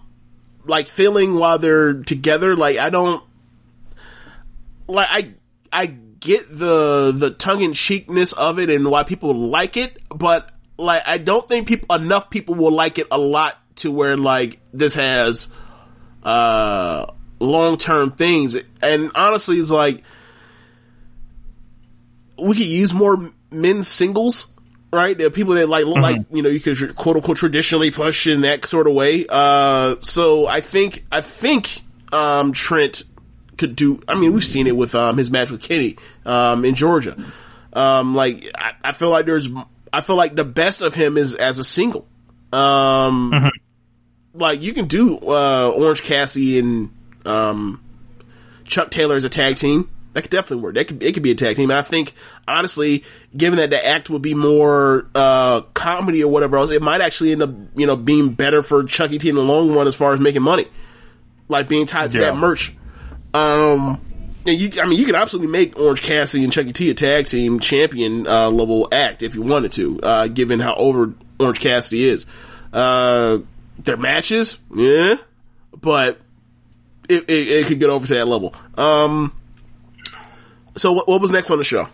like 0.66 0.90
feeling 0.90 1.36
while 1.36 1.58
they're 1.58 1.94
together. 1.94 2.56
Like 2.56 2.78
I 2.78 2.90
don't 2.90 3.24
like 4.88 5.08
I 5.10 5.34
I 5.72 5.86
get 5.88 6.48
the 6.50 7.12
the 7.12 7.32
tongue 7.32 7.62
in 7.62 7.74
cheekness 7.74 8.34
of 8.34 8.60
it 8.60 8.70
and 8.70 8.90
why 8.90 9.04
people 9.04 9.34
like 9.34 9.78
it, 9.78 9.98
but 10.10 10.50
like 10.78 11.04
I 11.06 11.18
don't 11.18 11.48
think 11.48 11.68
people 11.68 11.96
enough 11.96 12.30
people 12.30 12.56
will 12.56 12.72
like 12.72 13.00
it 13.00 13.08
a 13.12 13.18
lot 13.18 13.58
to 13.78 13.92
where 13.92 14.18
like 14.18 14.60
this 14.74 14.96
has 14.96 15.50
uh 16.24 17.06
long 17.40 17.78
term 17.78 18.12
things. 18.12 18.58
And 18.82 19.12
honestly, 19.16 19.58
it's 19.58 19.72
like 19.72 20.04
we 22.42 22.56
could 22.56 22.66
use 22.66 22.94
more 22.94 23.32
men's 23.52 23.88
singles. 23.88 24.52
Right, 24.94 25.18
there 25.18 25.28
are 25.28 25.32
people 25.32 25.56
that 25.56 25.68
like 25.68 25.86
look 25.86 25.98
like 25.98 26.22
you 26.32 26.42
know 26.42 26.48
you 26.48 26.62
could 26.62 26.96
quote 26.96 27.18
unquote 27.18 27.36
traditionally 27.36 27.92
push 27.92 28.28
in 28.28 28.42
that 28.42 28.66
sort 28.66 28.88
of 28.88 28.94
way. 28.94 29.26
Uh, 29.28 29.96
so 30.00 30.48
I 30.48 30.62
think 30.62 31.06
I 31.12 31.20
think 31.20 31.82
um, 32.14 32.54
Trent 32.54 33.04
could 33.58 33.76
do. 33.76 34.02
I 34.08 34.16
mean, 34.16 34.34
we've 34.34 34.46
seen 34.46 34.68
it 34.68 34.76
with 34.76 34.96
um, 34.96 35.18
his 35.18 35.30
match 35.32 35.50
with 35.52 35.62
Kenny 35.62 35.98
um, 36.26 36.66
in 36.66 36.76
Georgia. 36.76 37.16
Um, 37.74 38.16
like 38.16 38.50
I, 38.58 38.74
I 38.84 38.92
feel 38.94 39.10
like 39.10 39.26
there's, 39.26 39.50
I 39.92 40.02
feel 40.02 40.16
like 40.16 40.36
the 40.36 40.44
best 40.46 40.82
of 40.82 40.96
him 40.96 41.18
is 41.18 41.36
as 41.36 41.60
a 41.60 41.64
single. 41.64 42.08
Um, 42.54 43.52
like 44.34 44.62
you 44.62 44.74
can 44.74 44.88
do 44.88 45.18
uh, 45.18 45.70
Orange 45.76 46.04
Cassidy 46.04 46.60
and 46.60 46.90
um, 47.26 47.82
Chuck 48.66 48.92
Taylor 48.92 49.16
as 49.16 49.26
a 49.26 49.30
tag 49.30 49.58
team. 49.58 49.90
That 50.14 50.22
could 50.22 50.32
definitely 50.32 50.64
work. 50.64 50.76
That 50.76 50.88
could 50.88 51.04
it 51.04 51.12
could 51.14 51.24
be 51.24 51.32
a 51.32 51.36
tag 51.36 51.58
team. 51.58 51.70
And 51.70 51.78
I 51.78 51.82
think 51.82 52.14
honestly, 52.48 53.04
given 53.36 53.58
that 53.58 53.70
the 53.72 53.86
act 53.86 54.10
would 54.10 54.22
be 54.22 54.34
more 54.34 55.08
uh, 55.14 55.62
comedy 55.74 56.24
or 56.24 56.32
whatever 56.32 56.58
else, 56.58 56.72
it 56.72 56.82
might 56.82 57.02
actually 57.02 57.34
end 57.34 57.42
up 57.42 57.50
you 57.76 57.86
know 57.86 57.98
being 57.98 58.30
better 58.30 58.62
for 58.62 58.86
Chucky 58.86 59.18
T 59.18 59.28
in 59.28 59.36
the 59.36 59.42
long 59.44 59.76
run 59.76 59.88
as 59.88 59.96
far 59.96 60.14
as 60.14 60.22
making 60.22 60.42
money, 60.44 60.68
like 61.50 61.68
being 61.68 61.86
tied 61.86 62.12
to 62.12 62.20
Yeah. 62.20 62.26
that 62.32 62.38
merch. 62.38 62.74
Um, 63.36 64.02
you, 64.46 64.72
I 64.82 64.86
mean, 64.86 65.00
you 65.00 65.06
could 65.06 65.16
absolutely 65.16 65.52
make 65.52 65.78
Orange 65.78 66.02
Cassidy 66.02 66.44
and 66.44 66.54
Chucky 66.54 66.72
T 66.72 66.90
a 66.90 66.94
tag 66.94 67.26
team 67.26 67.60
champion 67.60 68.28
uh, 68.28 68.50
level 68.50 68.88
act 68.92 69.24
if 69.24 69.36
you 69.36 69.42
wanted 69.42 69.74
to, 69.74 70.00
uh, 70.02 70.28
given 70.28 70.60
how 70.60 70.76
over 70.76 71.14
Orange 71.40 71.60
Cassidy 71.60 72.08
is. 72.08 72.26
Uh, 72.72 73.40
their 73.80 73.98
matches, 73.98 74.60
yeah, 74.74 75.16
but 75.82 76.20
it, 77.10 77.30
it, 77.30 77.48
it 77.48 77.68
could 77.68 77.80
get 77.80 77.90
over 77.90 78.06
to 78.08 78.14
that 78.14 78.28
level. 78.28 78.56
Um, 78.78 79.34
so 80.76 80.94
what, 80.94 81.08
what 81.08 81.20
was 81.20 81.32
next 81.32 81.52
on 81.52 81.58
the 81.58 81.64
show? 81.64 81.88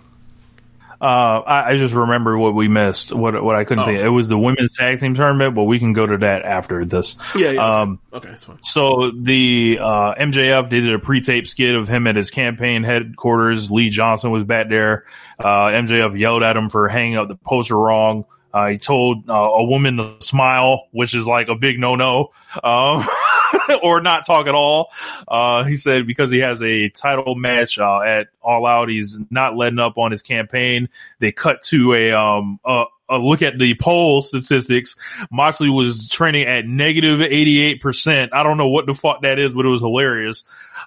Uh, 1.02 1.40
I, 1.48 1.72
I 1.72 1.78
just 1.78 1.96
remember 1.96 2.38
what 2.38 2.54
we 2.54 2.68
missed. 2.68 3.12
What 3.12 3.44
what 3.44 3.56
I 3.56 3.64
couldn't 3.64 3.84
Oh. 3.84 3.86
think. 3.88 4.00
It 4.02 4.10
was 4.10 4.28
the 4.28 4.38
women's 4.38 4.76
tag 4.78 5.00
team 5.00 5.16
tournament, 5.16 5.56
but 5.56 5.64
we 5.64 5.80
can 5.80 5.94
go 5.94 6.06
to 6.06 6.18
that 6.20 6.44
after 6.44 6.86
this. 6.86 7.16
Yeah, 7.36 7.52
yeah. 7.52 7.66
Um, 7.82 8.00
okay, 8.14 8.30
that's 8.30 8.44
fine. 8.44 8.62
So 8.62 9.12
the 9.20 9.80
uh, 9.82 10.14
MJF 10.14 10.70
did 10.70 10.94
a 10.94 11.00
pre-tape 11.00 11.48
skit 11.48 11.74
of 11.74 11.88
him 11.88 12.06
at 12.06 12.16
his 12.16 12.30
campaign 12.30 12.84
headquarters. 12.84 13.72
Lee 13.72 13.90
Johnson 13.90 14.30
was 14.30 14.44
back 14.44 14.70
there. 14.70 15.06
Uh, 15.40 15.70
MJF 15.70 16.20
yelled 16.20 16.44
at 16.44 16.56
him 16.56 16.70
for 16.70 16.88
hanging 16.88 17.18
up 17.18 17.30
the 17.30 17.36
poster 17.36 17.76
wrong. 17.76 18.26
Uh, 18.54 18.68
he 18.68 18.78
told 18.78 19.30
uh, 19.30 19.34
a 19.34 19.64
woman 19.64 19.98
to 19.98 20.16
smile, 20.20 20.84
which 20.92 21.16
is 21.16 21.26
like 21.26 21.48
a 21.48 21.56
big 21.56 21.80
no-no, 21.80 22.32
um, 22.64 23.04
or 23.84 24.02
not 24.02 24.26
talk 24.26 24.48
at 24.48 24.56
all. 24.56 24.92
Uh, 25.28 25.64
he 25.64 25.76
said 25.76 26.08
because 26.08 26.32
he 26.32 26.40
has 26.40 26.62
a 26.62 26.90
title 26.90 27.36
match 27.36 27.80
uh, 27.80 28.02
at 28.02 28.28
All 28.42 28.66
Out, 28.66 28.90
he's 28.90 29.18
not 29.30 29.56
letting 29.56 29.80
up 29.80 29.98
on 29.98 30.12
his 30.12 30.22
campaign. 30.22 30.90
They 31.20 31.32
cut 31.32 31.62
to 31.66 31.94
a 31.94 32.12
um 32.12 32.60
a, 32.66 32.86
a 33.10 33.18
look 33.18 33.42
at 33.42 33.58
the 33.58 33.76
poll 33.80 34.22
statistics. 34.22 34.96
Moxley 35.32 35.70
was 35.70 36.08
trending 36.08 36.48
at 36.48 36.66
negative 36.66 37.22
eighty 37.22 37.62
eight 37.62 37.82
percent. 37.82 38.34
I 38.34 38.44
don't 38.44 38.58
know 38.58 38.70
what 38.70 38.86
the 38.86 38.94
fuck 38.94 39.22
that 39.22 39.40
is, 39.40 39.54
but 39.54 39.66
it 39.66 39.70
was 39.70 39.82
hilarious. 39.82 40.44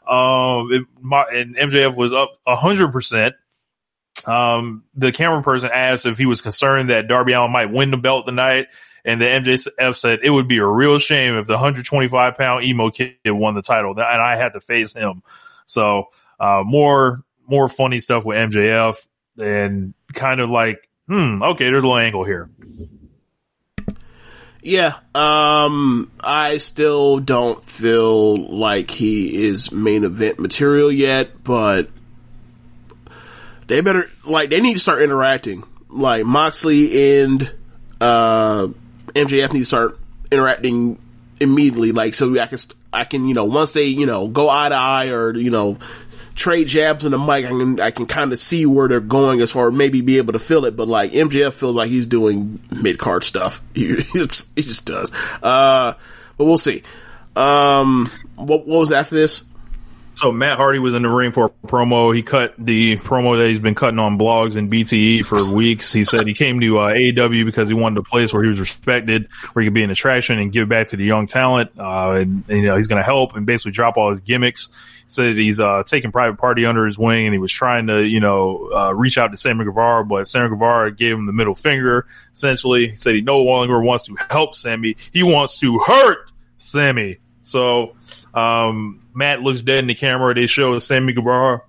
Um, 0.09 0.73
it, 0.73 0.83
Mo- 1.01 1.27
and 1.31 1.57
MJF 1.57 1.97
was 1.97 2.13
up 2.13 2.31
hundred 2.47 2.93
percent. 2.93 3.35
Um, 4.27 4.85
the 4.95 5.13
camera 5.13 5.43
person 5.43 5.71
asked 5.73 6.07
if 6.07 6.17
he 6.17 6.27
was 6.27 6.41
concerned 6.41 6.91
that 6.91 7.09
Darby 7.09 7.33
Allin 7.33 7.53
might 7.53 7.71
win 7.71 7.91
the 7.91 7.97
belt 7.97 8.27
tonight. 8.27 8.69
And 9.05 9.21
the 9.21 9.27
MJF 9.27 9.97
said 9.97 10.21
it 10.23 10.31
would 10.31 10.49
be 10.49 10.59
a 10.59 10.67
real 10.67 10.99
shame 10.99 11.37
if 11.37 11.47
the 11.47 11.53
125 11.55 12.37
pound 12.37 12.65
emo 12.65 12.91
kid 12.91 13.17
won 13.27 13.55
the 13.55 13.63
title 13.63 13.93
and 13.93 14.01
I 14.01 14.37
had 14.37 14.53
to 14.53 14.61
face 14.61 14.93
him. 14.95 15.23
So, 15.67 16.05
uh, 16.41 16.63
more, 16.65 17.21
more 17.47 17.69
funny 17.69 17.99
stuff 17.99 18.25
with 18.25 18.39
MJF 18.39 19.07
and 19.39 19.95
kind 20.15 20.41
of 20.41 20.49
like, 20.49 20.89
hmm, 21.07 21.43
okay, 21.43 21.65
there's 21.65 21.83
a 21.83 21.87
little 21.87 21.99
angle 21.99 22.25
here. 22.25 22.49
Yeah, 24.63 24.95
um, 25.15 26.11
I 26.19 26.57
still 26.57 27.21
don't 27.21 27.63
feel 27.63 28.35
like 28.35 28.91
he 28.91 29.45
is 29.45 29.71
main 29.71 30.05
event 30.05 30.39
material 30.39 30.91
yet, 30.91 31.45
but 31.45 31.91
they 33.67 33.83
better, 33.83 34.09
like, 34.25 34.49
they 34.49 34.63
need 34.63 34.73
to 34.73 34.81
start 34.81 35.03
interacting. 35.03 35.65
Like, 35.91 36.25
Moxley 36.25 37.21
and, 37.21 37.53
uh, 38.01 38.69
MJF 39.15 39.53
needs 39.53 39.71
to 39.71 39.77
start 39.77 39.99
interacting 40.31 40.99
immediately, 41.41 41.93
like, 41.93 42.15
so 42.15 42.39
I 42.39 42.47
can, 42.47 42.59
I 42.93 43.05
can, 43.05 43.27
you 43.27 43.35
know, 43.35 43.45
once 43.45 43.73
they, 43.73 43.87
you 43.87 44.07
know, 44.07 44.29
go 44.29 44.49
eye 44.49 44.69
to 44.69 44.75
eye 44.75 45.09
or, 45.09 45.35
you 45.37 45.51
know, 45.51 45.79
trade 46.35 46.67
jabs 46.67 47.05
in 47.05 47.13
the 47.13 47.19
mic, 47.19 47.45
I 47.45 47.49
can, 47.49 47.81
I 47.81 47.91
can 47.91 48.07
kind 48.07 48.33
of 48.33 48.39
see 48.39 48.67
where 48.67 48.89
they're 48.89 49.01
going 49.01 49.41
as 49.41 49.51
far, 49.51 49.69
as 49.69 49.75
maybe 49.75 50.01
be 50.01 50.19
able 50.19 50.33
to 50.33 50.39
feel 50.39 50.65
it, 50.65 50.77
but 50.77 50.89
like, 50.89 51.13
MJF 51.13 51.53
feels 51.53 51.77
like 51.77 51.89
he's 51.89 52.07
doing 52.07 52.61
mid-card 52.71 53.25
stuff. 53.25 53.63
He, 53.75 53.95
he 53.95 54.63
just 54.63 54.87
does. 54.87 55.13
Uh, 55.43 55.95
but 56.37 56.45
we'll 56.45 56.59
see. 56.59 56.83
Um, 57.37 58.11
what, 58.37 58.67
what 58.67 58.81
was 58.81 58.93
after 58.93 59.15
this? 59.15 59.45
So 60.17 60.31
Matt 60.31 60.59
Hardy 60.59 60.79
was 60.79 60.95
in 60.95 61.03
the 61.03 61.09
ring 61.09 61.33
for 61.33 61.47
a 61.47 61.67
promo. 61.67 62.15
He 62.15 62.23
cut 62.23 62.55
the 62.57 62.97
promo 62.99 63.37
that 63.39 63.49
he's 63.49 63.59
been 63.59 63.75
cutting 63.75 63.99
on 63.99 64.17
blogs 64.17 64.57
and 64.57 64.71
BTE 64.71 65.25
for 65.25 65.53
weeks. 65.53 65.93
He 65.93 66.05
said 66.05 66.27
he 66.27 66.35
came 66.35 66.61
to 66.61 66.79
uh, 66.79 66.93
AEW 66.93 67.45
because 67.45 67.69
he 67.69 67.75
wanted 67.75 67.99
a 67.99 68.03
place 68.03 68.33
where 68.33 68.43
he 68.43 68.49
was 68.49 68.61
respected, 68.61 69.29
where 69.53 69.63
he 69.63 69.67
could 69.67 69.75
be 69.75 69.83
an 69.83 69.91
attraction 69.91 70.39
and 70.39 70.53
give 70.53 70.69
back 70.69 70.89
to 70.89 70.97
the 70.97 71.05
young 71.05 71.27
talent. 71.27 71.73
Uh, 71.79 72.13
and, 72.13 72.45
and, 72.49 72.59
you 72.59 72.67
know, 72.67 72.77
he's 72.77 72.87
going 72.87 73.01
to 73.01 73.05
help 73.05 73.35
and 73.35 73.45
basically 73.45 73.73
drop 73.73 73.97
all 73.97 74.11
his 74.11 74.21
gimmicks. 74.21 74.69
He 74.69 75.09
said 75.09 75.37
he's 75.37 75.59
uh, 75.59 75.83
taking 75.85 76.13
Private 76.13 76.39
Party 76.39 76.65
under 76.65 76.87
his 76.87 76.97
wing 76.97 77.27
and 77.27 77.35
he 77.35 77.39
was 77.39 77.53
trying 77.53 77.89
to, 77.89 78.03
you 78.03 78.21
know, 78.21 78.71
uh, 78.73 78.95
reach 78.95 79.19
out 79.19 79.33
to 79.33 79.37
Sammy 79.37 79.65
Guevara, 79.65 80.05
but 80.05 80.29
Sammy 80.29 80.49
Guevara 80.49 80.93
gave 80.93 81.15
him 81.17 81.27
the 81.27 81.33
middle 81.33 81.57
finger. 81.57 82.07
Essentially, 82.33 82.91
he 82.91 82.95
said 82.95 83.15
he 83.17 83.21
no 83.21 83.41
longer 83.41 83.81
wants 83.81 84.07
to 84.07 84.17
help 84.31 84.55
Sammy. 84.55 84.97
He 85.13 85.25
wants 85.25 85.59
to 85.59 85.79
hurt 85.81 86.31
Sammy. 86.59 87.19
So, 87.43 87.97
um, 88.33 89.04
Matt 89.15 89.41
looks 89.41 89.63
dead 89.63 89.79
in 89.79 89.87
the 89.87 89.95
camera. 89.95 90.35
They 90.35 90.47
show 90.47 90.79
Sammy 90.79 91.13
Guevara 91.13 91.63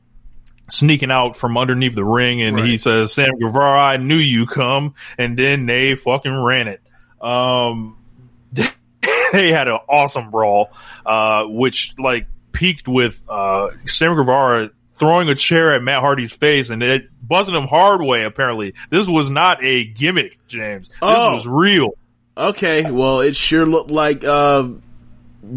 sneaking 0.70 1.12
out 1.12 1.36
from 1.36 1.58
underneath 1.58 1.94
the 1.94 2.04
ring 2.04 2.42
and 2.42 2.58
he 2.60 2.78
says, 2.78 3.14
Sammy 3.14 3.38
Guevara, 3.40 3.80
I 3.80 3.98
knew 3.98 4.18
you 4.18 4.48
come. 4.48 4.96
And 5.18 5.38
then 5.38 5.66
they 5.68 5.94
fucking 5.96 6.36
ran 6.36 6.68
it. 6.68 6.82
Um, 7.22 7.98
they 8.52 9.52
had 9.52 9.68
an 9.68 9.78
awesome 9.88 10.32
brawl, 10.32 10.72
uh, 11.06 11.44
which 11.46 11.94
like 12.00 12.28
peaked 12.52 12.88
with, 12.88 13.22
uh, 13.30 13.70
Sammy 13.86 14.16
Guevara 14.16 14.72
throwing 14.94 15.28
a 15.30 15.36
chair 15.36 15.76
at 15.76 15.84
Matt 15.84 16.00
Hardy's 16.00 16.32
face 16.34 16.70
and 16.70 16.82
it 16.82 17.10
buzzing 17.22 17.54
him 17.54 17.68
hard 17.68 18.02
way, 18.02 18.24
apparently. 18.24 18.74
This 18.90 19.08
was 19.08 19.30
not 19.30 19.64
a 19.64 19.84
gimmick, 19.84 20.40
James. 20.48 20.88
This 20.90 20.98
Oh. 21.02 21.36
was 21.36 21.46
real. 21.48 21.92
Okay, 22.38 22.90
well, 22.90 23.20
it 23.22 23.36
sure 23.36 23.66
looked 23.66 23.92
like, 23.92 24.24
uh, 24.26 24.68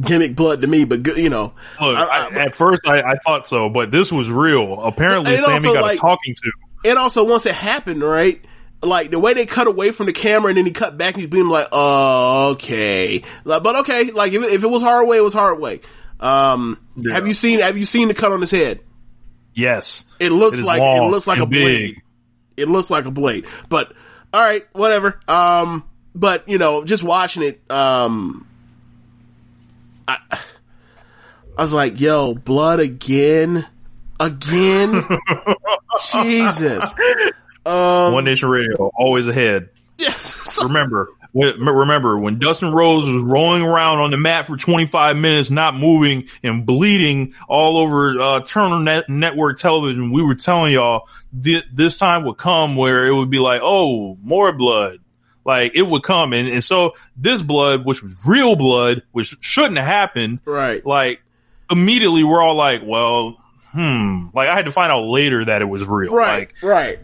gimmick 0.01 0.35
blood 0.37 0.61
to 0.63 0.67
me, 0.67 0.85
but 0.85 1.03
good, 1.03 1.17
you 1.19 1.31
know. 1.31 1.55
Look, 1.81 1.97
I- 1.99 2.29
I- 2.29 2.29
at 2.47 2.53
first 2.55 2.87
I, 2.87 3.01
I 3.01 3.15
thought 3.17 3.47
so, 3.47 3.69
but 3.69 3.91
this 3.91 4.11
was 4.13 4.31
real. 4.31 4.81
Apparently, 4.83 5.37
Sammy 5.37 5.55
also, 5.55 5.75
got 5.75 5.83
like- 5.83 5.99
a 5.99 6.01
talking 6.01 6.35
to. 6.35 6.53
And 6.91 6.99
also, 6.99 7.25
once 7.25 7.45
it 7.47 7.55
happened, 7.55 8.03
right? 8.03 8.41
Like 8.83 9.11
the 9.11 9.19
way 9.19 9.35
they 9.35 9.47
cut 9.47 9.67
away 9.67 9.91
from 9.91 10.07
the 10.07 10.13
camera 10.13 10.51
and 10.51 10.57
then 10.59 10.65
he 10.65 10.71
cut 10.71 10.97
back 10.97 11.15
and 11.15 11.23
he's 11.23 11.31
being 11.31 11.49
like, 11.49 11.67
"Oh, 11.73 12.51
okay." 12.53 13.23
Like, 13.45 13.63
but 13.65 13.77
okay, 13.81 14.13
like 14.13 14.33
if 14.33 14.43
it, 14.43 14.53
if 14.53 14.63
it 14.63 14.69
was 14.71 14.83
hard 14.83 15.09
way, 15.09 15.17
it 15.17 15.23
was 15.25 15.35
hard 15.35 15.59
way. 15.59 15.81
Um, 16.21 16.79
Yeah. 16.97 17.15
have 17.15 17.27
you 17.27 17.35
seen 17.35 17.59
Have 17.61 17.77
you 17.77 17.85
seen 17.85 18.07
the 18.09 18.15
cut 18.15 18.31
on 18.31 18.41
his 18.41 18.51
head? 18.53 18.81
Yes, 19.55 20.05
It 20.21 20.31
looks 20.31 20.59
is 20.59 20.65
like 20.65 20.81
it 20.81 21.03
looks 21.11 21.27
like 21.27 21.41
a 21.41 21.47
blade. 21.47 21.95
big. 21.97 22.03
It 22.57 22.69
looks 22.69 22.91
like 22.91 23.07
a 23.07 23.11
blade. 23.11 23.47
But 23.69 23.93
all 24.33 24.41
right, 24.41 24.65
whatever. 24.73 25.19
Um, 25.27 25.83
but 26.15 26.49
you 26.49 26.59
know, 26.59 26.85
just 26.85 27.03
watching 27.03 27.43
it, 27.43 27.61
um, 27.71 28.47
I, 30.09 30.19
I 31.57 31.63
was 31.63 31.75
like, 31.75 32.01
"Yo, 32.01 32.35
blood 32.35 32.81
again, 32.81 33.67
again." 34.19 35.03
Jesus. 36.13 36.95
Um, 37.67 38.13
One 38.15 38.25
Nation 38.25 38.49
Radio, 38.49 38.91
always 38.97 39.29
ahead. 39.29 39.69
Yes. 39.99 40.63
Remember, 40.63 41.09
remember 41.35 42.17
when 42.19 42.39
Dustin 42.39 42.73
Rhodes 42.73 43.07
was 43.07 43.21
rolling 43.23 43.63
around 43.63 43.99
on 43.99 44.11
the 44.13 44.17
mat 44.17 44.47
for 44.47 44.57
25 44.57 45.17
minutes, 45.17 45.51
not 45.51 45.75
moving 45.75 46.29
and 46.43 46.65
bleeding 46.65 47.35
all 47.49 47.77
over 47.79 48.19
uh, 48.21 48.41
Turner 48.41 48.79
Net- 48.81 49.09
Network 49.09 49.59
Television. 49.59 50.13
We 50.13 50.23
were 50.23 50.37
telling 50.37 50.73
y'all 50.73 51.09
thi- 51.39 51.65
this 51.73 51.97
time 51.99 52.25
would 52.25 52.39
come 52.39 52.77
where 52.77 53.07
it 53.07 53.13
would 53.13 53.29
be 53.29 53.41
like, 53.41 53.61
oh, 53.63 54.17
more 54.23 54.53
blood. 54.53 54.99
Like 55.49 55.73
it 55.75 55.81
would 55.83 56.03
come, 56.03 56.35
and, 56.35 56.47
and 56.47 56.63
so 56.63 56.93
this 57.17 57.41
blood, 57.41 57.87
which 57.87 58.03
was 58.03 58.15
real 58.27 58.55
blood, 58.55 59.03
which 59.13 59.35
shouldn't 59.41 59.79
have 59.79 59.87
happened, 59.87 60.41
Right. 60.45 60.85
like 60.85 61.23
immediately 61.71 62.23
we're 62.23 62.43
all 62.43 62.55
like, 62.55 62.83
well, 62.85 63.39
hmm. 63.73 64.27
Like 64.35 64.51
I 64.51 64.55
had 64.55 64.67
to 64.67 64.71
find 64.71 64.93
out 64.93 65.05
later 65.07 65.47
that 65.47 65.63
it 65.63 65.65
was 65.65 65.89
real. 65.89 66.13
Right, 66.13 66.39
Like, 66.41 66.55
right, 66.63 66.99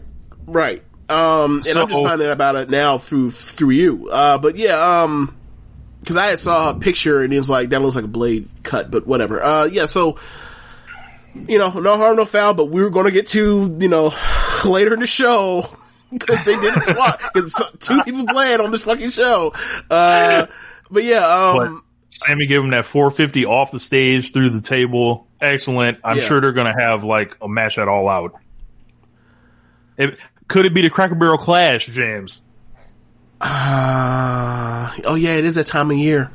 right. 0.45 0.83
Um, 1.09 1.61
and 1.67 1.77
I'm 1.79 1.87
just 1.89 2.03
finding 2.03 2.27
out 2.27 2.33
about 2.33 2.55
it 2.55 2.69
now 2.69 2.99
through 2.99 3.31
through 3.31 3.71
you. 3.71 4.09
Uh, 4.09 4.37
but 4.37 4.55
yeah, 4.57 5.01
um, 5.01 5.35
because 6.01 6.15
I 6.17 6.27
had 6.27 6.37
saw 6.37 6.69
a 6.69 6.75
picture 6.75 7.21
and 7.21 7.33
it 7.33 7.37
was 7.37 7.49
like 7.49 7.69
that 7.69 7.81
looks 7.81 7.95
like 7.95 8.05
a 8.05 8.07
blade 8.07 8.47
cut, 8.61 8.91
but 8.91 9.07
whatever. 9.07 9.43
Uh, 9.43 9.65
yeah, 9.65 9.85
so 9.87 10.17
you 11.47 11.57
know, 11.57 11.69
no 11.71 11.97
harm, 11.97 12.15
no 12.17 12.25
foul. 12.25 12.53
But 12.53 12.65
we 12.65 12.83
were 12.83 12.89
going 12.91 13.05
to 13.05 13.11
get 13.11 13.27
to 13.29 13.75
you 13.79 13.87
know 13.87 14.11
later 14.65 14.93
in 14.93 14.99
the 14.99 15.07
show 15.07 15.63
because 16.19 16.45
they 16.45 16.59
did 16.59 16.75
it 16.77 16.83
twice 16.93 17.15
because 17.33 17.61
two 17.79 18.01
people 18.03 18.25
playing 18.25 18.61
on 18.61 18.71
this 18.71 18.83
fucking 18.83 19.09
show. 19.09 19.53
Uh, 19.89 20.45
but 20.89 21.03
yeah, 21.03 21.19
but 21.55 21.67
um, 21.67 21.83
Sammy 22.09 22.45
gave 22.45 22.61
him 22.61 22.69
that 22.71 22.85
450 22.85 23.45
off 23.45 23.71
the 23.71 23.79
stage 23.79 24.31
through 24.33 24.51
the 24.51 24.61
table. 24.61 25.27
Excellent. 25.41 25.99
I'm 26.03 26.17
Yeah. 26.17 26.23
sure 26.23 26.41
they're 26.41 26.53
going 26.53 26.73
to 26.73 26.79
have 26.81 27.03
like 27.03 27.35
a 27.41 27.47
match 27.47 27.77
at 27.77 27.87
all 27.87 28.07
out. 28.09 28.33
It, 29.97 30.17
could 30.47 30.65
it 30.65 30.73
be 30.73 30.81
the 30.81 30.89
Cracker 30.89 31.15
Barrel 31.15 31.37
Clash, 31.37 31.87
James? 31.87 32.41
uh, 33.41 34.91
oh 35.05 35.15
yeah, 35.15 35.35
it 35.35 35.45
is 35.45 35.55
that 35.55 35.67
time 35.67 35.91
of 35.91 35.97
year. 35.97 36.31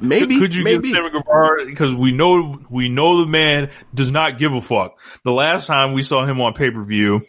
Maybe, 0.00 0.38
could 0.38 0.54
you 0.54 0.62
maybe. 0.62 0.88
give 0.92 0.96
Sammy 0.96 1.10
Guevara 1.10 1.66
because 1.66 1.92
we 1.94 2.12
know 2.12 2.60
we 2.70 2.88
know 2.88 3.20
the 3.24 3.26
man 3.26 3.70
does 3.92 4.12
not 4.12 4.38
give 4.38 4.52
a 4.52 4.60
fuck. 4.60 4.96
The 5.24 5.32
last 5.32 5.66
time 5.66 5.92
we 5.92 6.02
saw 6.02 6.24
him 6.24 6.40
on 6.40 6.54
pay 6.54 6.70
per 6.70 6.82
view 6.84 7.20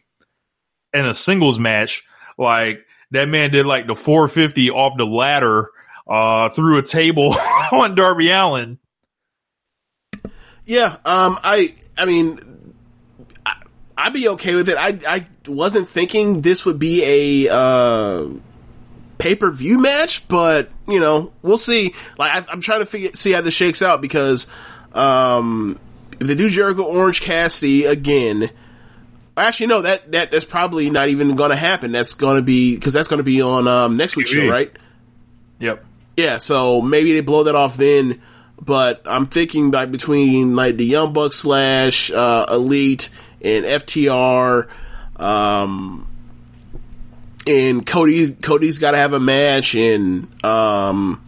in 0.93 1.05
a 1.05 1.13
singles 1.13 1.59
match, 1.59 2.05
like 2.37 2.85
that 3.11 3.27
man 3.27 3.51
did 3.51 3.65
like 3.65 3.87
the 3.87 3.95
450 3.95 4.69
off 4.71 4.97
the 4.97 5.05
ladder 5.05 5.69
uh 6.07 6.49
through 6.49 6.79
a 6.79 6.83
table 6.83 7.35
on 7.71 7.95
Darby 7.95 8.31
Allin. 8.31 8.79
Yeah, 10.65 10.97
um, 11.03 11.39
I, 11.43 11.73
I 11.97 12.05
mean, 12.05 12.73
I, 13.43 13.55
I'd 13.97 14.13
be 14.13 14.27
okay 14.29 14.53
with 14.53 14.69
it. 14.69 14.77
I, 14.77 14.99
I 15.07 15.25
wasn't 15.47 15.89
thinking 15.89 16.41
this 16.41 16.63
would 16.63 16.77
be 16.77 17.47
a, 17.47 17.51
uh, 17.51 18.27
pay 19.19 19.35
per 19.35 19.51
view 19.51 19.79
match, 19.79 20.27
but 20.27 20.69
you 20.87 20.99
know, 20.99 21.31
we'll 21.43 21.57
see. 21.57 21.93
Like 22.17 22.31
I, 22.31 22.51
I'm 22.51 22.61
trying 22.61 22.79
to 22.79 22.85
figure 22.87 23.11
see 23.13 23.31
how 23.31 23.41
this 23.41 23.53
shakes 23.53 23.83
out 23.83 24.01
because 24.01 24.47
um, 24.93 25.79
if 26.19 26.25
they 26.25 26.35
do 26.35 26.49
Jericho 26.49 26.83
Orange 26.83 27.21
Cassidy 27.21 27.85
again. 27.85 28.49
Actually, 29.39 29.67
no. 29.67 29.81
That 29.81 30.11
that 30.11 30.31
that's 30.31 30.43
probably 30.43 30.89
not 30.89 31.09
even 31.09 31.35
going 31.35 31.51
to 31.51 31.55
happen. 31.55 31.91
That's 31.91 32.13
going 32.13 32.37
to 32.37 32.41
be 32.41 32.75
because 32.75 32.93
that's 32.93 33.07
going 33.07 33.19
to 33.19 33.23
be 33.23 33.41
on 33.41 33.67
um, 33.67 33.97
next 33.97 34.15
week's 34.15 34.31
show, 34.31 34.47
right? 34.47 34.71
Yep. 35.59 35.85
Yeah, 36.17 36.37
so 36.37 36.81
maybe 36.81 37.13
they 37.13 37.21
blow 37.21 37.43
that 37.43 37.55
off 37.55 37.77
then. 37.77 38.21
But 38.61 39.03
I'm 39.05 39.27
thinking 39.27 39.71
like 39.71 39.91
between 39.91 40.55
like 40.55 40.77
the 40.77 40.85
Young 40.85 41.13
Bucks 41.13 41.37
slash 41.37 42.11
uh, 42.11 42.45
Elite 42.49 43.09
and 43.41 43.63
FTR, 43.63 44.67
um, 45.15 46.07
and 47.47 47.85
Cody 47.85 48.33
Cody's 48.33 48.79
got 48.79 48.91
to 48.91 48.97
have 48.97 49.13
a 49.13 49.19
match, 49.19 49.75
and 49.75 50.27
um, 50.43 51.25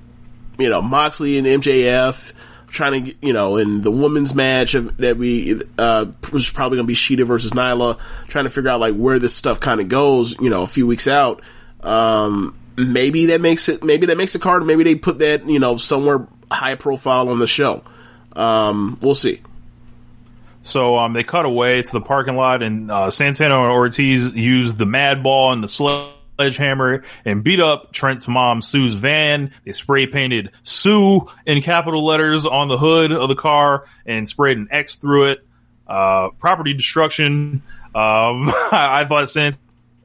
you 0.59 0.69
know 0.69 0.81
Moxley 0.81 1.37
and 1.37 1.47
MJF 1.47 2.33
trying 2.71 3.05
to 3.05 3.15
you 3.21 3.33
know 3.33 3.57
in 3.57 3.81
the 3.81 3.91
women's 3.91 4.33
match 4.33 4.73
that 4.73 5.17
we 5.17 5.61
uh 5.77 6.05
was 6.31 6.49
probably 6.49 6.77
going 6.77 6.85
to 6.85 6.87
be 6.87 6.95
Shida 6.95 7.25
versus 7.25 7.51
Nyla, 7.51 7.99
trying 8.27 8.45
to 8.45 8.49
figure 8.49 8.69
out 8.69 8.79
like 8.79 8.95
where 8.95 9.19
this 9.19 9.35
stuff 9.35 9.59
kind 9.59 9.81
of 9.81 9.89
goes, 9.89 10.39
you 10.39 10.49
know, 10.49 10.61
a 10.61 10.67
few 10.67 10.87
weeks 10.87 11.07
out. 11.07 11.41
Um, 11.81 12.57
maybe 12.77 13.27
that 13.27 13.41
makes 13.41 13.69
it 13.69 13.83
maybe 13.83 14.07
that 14.07 14.17
makes 14.17 14.33
the 14.33 14.39
card. 14.39 14.65
Maybe 14.65 14.83
they 14.83 14.95
put 14.95 15.19
that 15.19 15.45
you 15.45 15.59
know 15.59 15.77
somewhere 15.77 16.27
high 16.49 16.75
profile 16.75 17.29
on 17.29 17.39
the 17.39 17.47
show. 17.47 17.83
Um, 18.35 18.97
we'll 19.01 19.15
see. 19.15 19.41
So 20.63 20.97
um, 20.97 21.13
they 21.13 21.23
cut 21.23 21.45
away 21.45 21.81
to 21.81 21.91
the 21.91 22.01
parking 22.01 22.35
lot, 22.35 22.61
and 22.61 22.91
uh, 22.91 23.09
Santana 23.09 23.57
and 23.57 23.71
Ortiz 23.71 24.31
used 24.33 24.77
the 24.77 24.85
Mad 24.85 25.23
Ball 25.23 25.53
and 25.53 25.63
the 25.63 25.67
sledgehammer 26.41 27.03
and 27.23 27.43
beat 27.43 27.59
up 27.59 27.91
Trent's 27.91 28.27
mom, 28.27 28.61
Sue's 28.61 28.95
van. 28.95 29.51
They 29.65 29.71
spray 29.73 30.07
painted 30.07 30.51
Sue 30.63 31.27
in 31.45 31.61
capital 31.61 32.05
letters 32.05 32.45
on 32.45 32.67
the 32.67 32.77
hood 32.77 33.11
of 33.11 33.27
the 33.27 33.35
car 33.35 33.85
and 34.05 34.27
sprayed 34.27 34.57
an 34.57 34.69
X 34.71 34.95
through 34.95 35.31
it. 35.31 35.45
Uh, 35.87 36.29
property 36.39 36.73
destruction. 36.73 37.61
Um, 37.93 38.49
I, 38.49 39.01
I 39.01 39.05
thought 39.05 39.29
Santana 39.29 39.59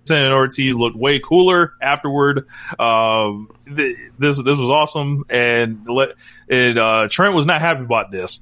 and 0.08 0.34
Ortiz 0.34 0.74
looked 0.74 0.96
way 0.96 1.20
cooler 1.20 1.74
afterward. 1.80 2.46
Um, 2.78 3.50
th- 3.64 3.96
this 4.18 4.36
this 4.36 4.58
was 4.58 4.68
awesome, 4.68 5.24
and 5.28 5.86
let 5.88 6.10
and 6.48 6.78
uh, 6.78 7.08
Trent 7.08 7.34
was 7.34 7.46
not 7.46 7.60
happy 7.60 7.82
about 7.82 8.10
this. 8.10 8.40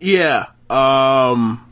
Yeah. 0.00 0.46
Um, 0.70 1.63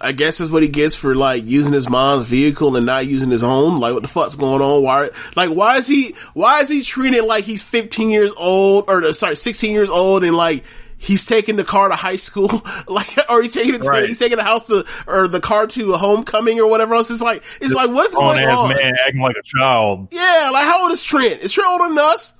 I 0.00 0.12
guess 0.12 0.38
that's 0.38 0.50
what 0.50 0.62
he 0.62 0.68
gets 0.68 0.94
for 0.96 1.14
like 1.14 1.44
using 1.44 1.72
his 1.72 1.88
mom's 1.88 2.24
vehicle 2.24 2.76
and 2.76 2.86
not 2.86 3.06
using 3.06 3.30
his 3.30 3.42
own. 3.44 3.80
Like, 3.80 3.94
what 3.94 4.02
the 4.02 4.08
fuck's 4.08 4.36
going 4.36 4.62
on? 4.62 4.82
Why, 4.82 5.10
like, 5.36 5.50
why 5.50 5.76
is 5.78 5.86
he, 5.88 6.14
why 6.34 6.60
is 6.60 6.68
he 6.68 6.82
treating 6.82 7.26
like 7.26 7.44
he's 7.44 7.62
15 7.62 8.10
years 8.10 8.32
old 8.36 8.84
or 8.88 9.04
uh, 9.04 9.12
sorry, 9.12 9.36
16 9.36 9.72
years 9.72 9.90
old 9.90 10.24
and 10.24 10.36
like, 10.36 10.64
he's 11.00 11.24
taking 11.26 11.54
the 11.56 11.64
car 11.64 11.88
to 11.88 11.94
high 11.94 12.16
school, 12.16 12.48
like, 12.88 13.08
or 13.30 13.40
he's 13.42 13.54
taking 13.54 13.74
it 13.74 13.82
to, 13.82 13.88
Right. 13.88 14.06
he's 14.06 14.18
taking 14.18 14.36
the 14.36 14.42
house 14.44 14.66
to, 14.66 14.84
or 15.06 15.28
the 15.28 15.40
car 15.40 15.66
to 15.68 15.92
a 15.94 15.98
homecoming 15.98 16.58
or 16.60 16.66
whatever 16.66 16.94
else. 16.96 17.10
It's 17.10 17.22
like, 17.22 17.42
it's 17.60 17.72
like, 17.72 17.90
what 17.90 18.08
is 18.08 18.14
going 18.14 18.44
on? 18.48 18.68
man 18.70 18.94
acting 19.06 19.20
like 19.22 19.36
a 19.36 19.42
child. 19.44 20.08
Yeah, 20.12 20.50
like, 20.52 20.64
how 20.64 20.82
old 20.82 20.92
is 20.92 21.02
Trent? 21.04 21.40
Is 21.42 21.52
Trent 21.52 21.70
older 21.70 21.88
than 21.88 21.98
us? 21.98 22.36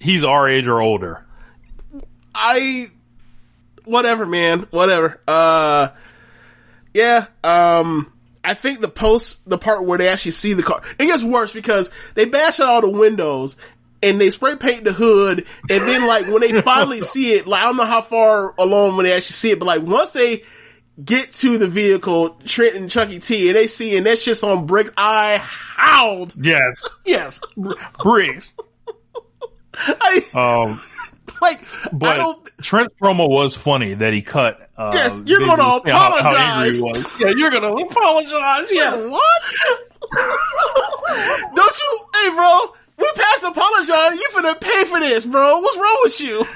He's 0.00 0.24
our 0.24 0.48
age 0.48 0.66
or 0.66 0.80
older. 0.80 1.24
I 2.34 2.86
whatever, 3.84 4.26
man, 4.26 4.66
whatever. 4.70 5.20
Uh 5.28 5.88
yeah, 6.94 7.26
um 7.44 8.12
I 8.44 8.54
think 8.54 8.80
the 8.80 8.88
post 8.88 9.48
the 9.48 9.58
part 9.58 9.84
where 9.84 9.98
they 9.98 10.08
actually 10.08 10.32
see 10.32 10.52
the 10.54 10.62
car 10.62 10.82
it 10.98 11.06
gets 11.06 11.22
worse 11.22 11.52
because 11.52 11.90
they 12.14 12.24
bash 12.24 12.60
out 12.60 12.68
all 12.68 12.80
the 12.80 12.90
windows 12.90 13.56
and 14.02 14.20
they 14.20 14.30
spray 14.30 14.56
paint 14.56 14.84
the 14.84 14.92
hood 14.92 15.46
and 15.70 15.88
then 15.88 16.06
like 16.06 16.26
when 16.26 16.40
they 16.40 16.60
finally 16.62 17.00
see 17.00 17.34
it, 17.34 17.46
like 17.46 17.62
I 17.62 17.66
don't 17.66 17.76
know 17.76 17.84
how 17.84 18.02
far 18.02 18.54
along 18.58 18.96
when 18.96 19.06
they 19.06 19.12
actually 19.12 19.34
see 19.34 19.50
it, 19.52 19.58
but 19.58 19.66
like 19.66 19.82
once 19.82 20.12
they 20.12 20.42
get 21.02 21.32
to 21.32 21.58
the 21.58 21.68
vehicle, 21.68 22.30
Trent 22.44 22.74
and 22.76 22.90
Chucky 22.90 23.18
T, 23.18 23.48
and 23.48 23.56
they 23.56 23.66
see 23.66 23.96
and 23.96 24.06
that 24.06 24.18
shit's 24.18 24.42
on 24.42 24.66
bricks, 24.66 24.90
I 24.96 25.38
howled. 25.38 26.34
Yes, 26.36 26.84
yes, 27.04 27.40
bricks. 28.02 28.54
I 29.74 30.20
Um, 30.34 30.80
like 31.40 31.62
I 31.62 31.88
but 31.92 32.16
don't 32.16 32.50
Trent's 32.60 32.94
promo 33.00 33.28
was 33.28 33.56
funny 33.56 33.94
that 33.94 34.12
he 34.12 34.22
cut. 34.22 34.68
Uh, 34.88 34.90
Yes, 34.94 35.22
you're 35.26 35.40
gonna 35.40 35.62
how- 35.62 35.82
how 35.86 36.08
apologize. 36.18 36.82
Yeah, 37.20 37.28
you're 37.28 37.50
gonna 37.50 37.72
apologize. 37.74 38.68
Yeah, 38.72 38.94
Yes. 38.96 39.10
what? 39.10 39.42
Don't 41.54 41.78
you, 41.80 41.98
hey, 42.14 42.30
bro? 42.34 42.60
We 42.98 43.10
passed 43.14 43.44
apologize. 43.44 44.18
You 44.18 44.28
finna 44.32 44.60
pay 44.60 44.84
for 44.84 44.98
this, 45.00 45.24
bro. 45.26 45.58
What's 45.60 45.76
wrong 45.78 45.98
with 46.02 46.20
you? 46.20 46.46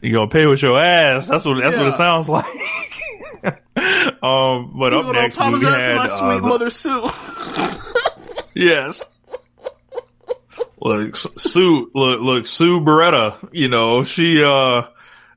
You 0.00 0.12
gonna 0.12 0.28
pay 0.28 0.46
with 0.46 0.62
your 0.62 0.78
ass? 0.78 1.26
That's 1.28 1.44
what 1.44 1.60
that's 1.60 1.76
what 1.76 1.86
it 1.86 1.94
sounds 1.94 2.28
like. 2.28 2.44
um, 4.22 4.72
but 4.78 4.92
You 4.92 4.98
up 4.98 5.06
gonna 5.06 5.18
we 5.20 5.26
apologize 5.26 5.74
had 5.74 5.88
to 5.90 5.94
my 5.96 6.04
uh, 6.04 6.08
sweet 6.08 6.42
the- 6.42 6.48
mother 6.48 6.70
Sue? 6.70 7.08
Yes. 8.54 9.02
Look, 10.80 11.16
Sue, 11.16 11.90
look, 11.94 12.20
look, 12.20 12.44
Sue 12.46 12.80
Beretta, 12.80 13.48
you 13.52 13.68
know, 13.68 14.04
she, 14.04 14.42
uh, 14.44 14.82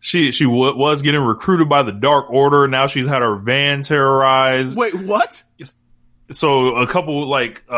she, 0.05 0.31
she 0.31 0.43
w- 0.43 0.77
was 0.77 1.01
getting 1.01 1.21
recruited 1.21 1.67
by 1.67 1.81
the 1.81 1.91
Dark 1.91 2.29
Order. 2.29 2.67
Now 2.67 2.85
she's 2.85 3.07
had 3.07 3.23
her 3.23 3.37
van 3.37 3.81
terrorized. 3.81 4.77
Wait, 4.77 4.93
what? 4.93 5.43
So 6.31 6.75
a 6.75 6.87
couple, 6.87 7.27
like, 7.27 7.63
uh, 7.69 7.73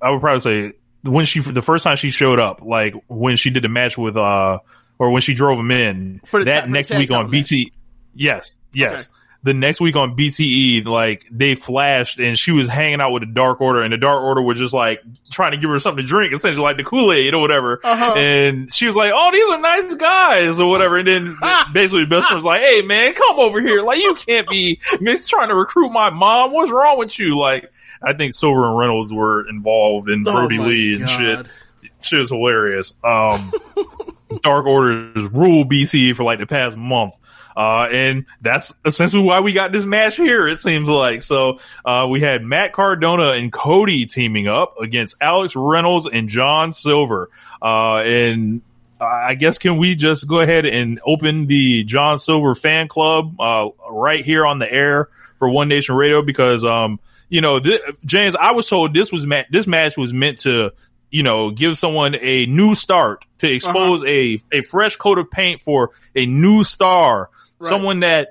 I 0.00 0.10
would 0.10 0.20
probably 0.20 0.40
say 0.40 0.72
when 1.02 1.26
she, 1.26 1.40
the 1.40 1.60
first 1.60 1.84
time 1.84 1.96
she 1.96 2.08
showed 2.08 2.38
up, 2.38 2.62
like 2.62 2.94
when 3.06 3.36
she 3.36 3.50
did 3.50 3.64
the 3.64 3.68
match 3.68 3.98
with, 3.98 4.16
uh, 4.16 4.60
or 4.98 5.10
when 5.10 5.20
she 5.20 5.34
drove 5.34 5.58
him 5.58 5.70
in, 5.70 6.20
For 6.24 6.42
that 6.42 6.64
the 6.64 6.70
next 6.70 6.90
week 6.90 7.10
on 7.10 7.30
BT, 7.30 7.72
yes, 8.14 8.56
yes. 8.72 9.02
Okay. 9.02 9.17
The 9.44 9.54
next 9.54 9.80
week 9.80 9.94
on 9.94 10.16
BTE, 10.16 10.84
like 10.86 11.24
they 11.30 11.54
flashed 11.54 12.18
and 12.18 12.36
she 12.36 12.50
was 12.50 12.66
hanging 12.66 13.00
out 13.00 13.12
with 13.12 13.22
the 13.22 13.28
Dark 13.32 13.60
Order 13.60 13.82
and 13.82 13.92
the 13.92 13.96
Dark 13.96 14.20
Order 14.20 14.42
was 14.42 14.58
just 14.58 14.74
like 14.74 15.00
trying 15.30 15.52
to 15.52 15.56
give 15.58 15.70
her 15.70 15.78
something 15.78 16.04
to 16.04 16.08
drink, 16.08 16.32
essentially 16.32 16.62
like 16.64 16.76
the 16.76 16.82
Kool-Aid 16.82 17.34
or 17.34 17.40
whatever. 17.40 17.80
Uh-huh. 17.84 18.14
And 18.16 18.72
she 18.72 18.86
was 18.86 18.96
like, 18.96 19.12
Oh, 19.14 19.30
these 19.30 19.48
are 19.48 19.60
nice 19.60 19.94
guys 19.94 20.58
or 20.58 20.68
whatever. 20.68 20.96
And 20.98 21.06
then 21.06 21.36
basically 21.72 22.04
the 22.04 22.10
best 22.10 22.26
friend 22.26 22.36
was 22.38 22.44
like, 22.44 22.62
Hey 22.62 22.82
man, 22.82 23.14
come 23.14 23.38
over 23.38 23.60
here. 23.60 23.80
Like 23.80 24.00
you 24.02 24.16
can't 24.16 24.48
be 24.48 24.80
miss 25.00 25.28
trying 25.28 25.48
to 25.48 25.54
recruit 25.54 25.90
my 25.90 26.10
mom. 26.10 26.50
What's 26.52 26.72
wrong 26.72 26.98
with 26.98 27.16
you? 27.16 27.38
Like, 27.38 27.70
I 28.02 28.14
think 28.14 28.32
Silver 28.34 28.68
and 28.68 28.76
Reynolds 28.76 29.12
were 29.12 29.48
involved 29.48 30.08
in 30.08 30.26
Oh 30.26 30.32
Brodie 30.32 30.58
my 30.58 30.66
Lee 30.66 30.94
and 30.96 31.06
God. 31.06 31.16
shit. 31.16 31.92
Shit 32.00 32.20
is 32.22 32.30
hilarious. 32.30 32.92
Um, 33.04 33.52
Dark 34.42 34.66
Order's 34.66 35.24
rule 35.30 35.64
BC 35.64 36.14
for 36.16 36.24
like 36.24 36.40
the 36.40 36.46
past 36.46 36.76
month. 36.76 37.14
Uh, 37.58 37.88
and 37.90 38.26
that's 38.40 38.72
essentially 38.84 39.24
why 39.24 39.40
we 39.40 39.52
got 39.52 39.72
this 39.72 39.84
match 39.84 40.14
here, 40.14 40.46
it 40.46 40.60
seems 40.60 40.88
like. 40.88 41.24
So, 41.24 41.58
uh, 41.84 42.06
we 42.08 42.20
had 42.20 42.44
Matt 42.44 42.72
Cardona 42.72 43.30
and 43.30 43.52
Cody 43.52 44.06
teaming 44.06 44.46
up 44.46 44.76
against 44.80 45.16
Alex 45.20 45.56
Reynolds 45.56 46.06
and 46.06 46.28
John 46.28 46.70
Silver. 46.70 47.30
Uh, 47.60 47.96
and 47.96 48.62
I 49.00 49.34
guess 49.34 49.58
can 49.58 49.76
we 49.76 49.96
just 49.96 50.28
go 50.28 50.38
ahead 50.40 50.66
and 50.66 51.00
open 51.04 51.46
the 51.48 51.82
John 51.82 52.18
Silver 52.18 52.54
fan 52.54 52.86
club, 52.86 53.40
uh, 53.40 53.70
right 53.90 54.24
here 54.24 54.46
on 54.46 54.60
the 54.60 54.72
air 54.72 55.08
for 55.40 55.50
One 55.50 55.68
Nation 55.68 55.96
Radio? 55.96 56.22
Because, 56.22 56.64
um, 56.64 57.00
you 57.28 57.40
know, 57.40 57.58
th- 57.58 57.80
James, 58.04 58.36
I 58.36 58.52
was 58.52 58.68
told 58.68 58.94
this 58.94 59.10
was 59.10 59.26
ma- 59.26 59.42
this 59.50 59.66
match 59.66 59.96
was 59.96 60.12
meant 60.12 60.38
to, 60.42 60.70
you 61.10 61.22
know, 61.24 61.50
give 61.50 61.76
someone 61.76 62.14
a 62.20 62.46
new 62.46 62.76
start 62.76 63.24
to 63.38 63.50
expose 63.52 64.04
a, 64.04 64.38
a 64.52 64.62
fresh 64.62 64.96
coat 64.96 65.18
of 65.18 65.28
paint 65.30 65.60
for 65.60 65.90
a 66.14 66.26
new 66.26 66.62
star, 66.64 67.30
someone 67.60 68.00
that 68.00 68.28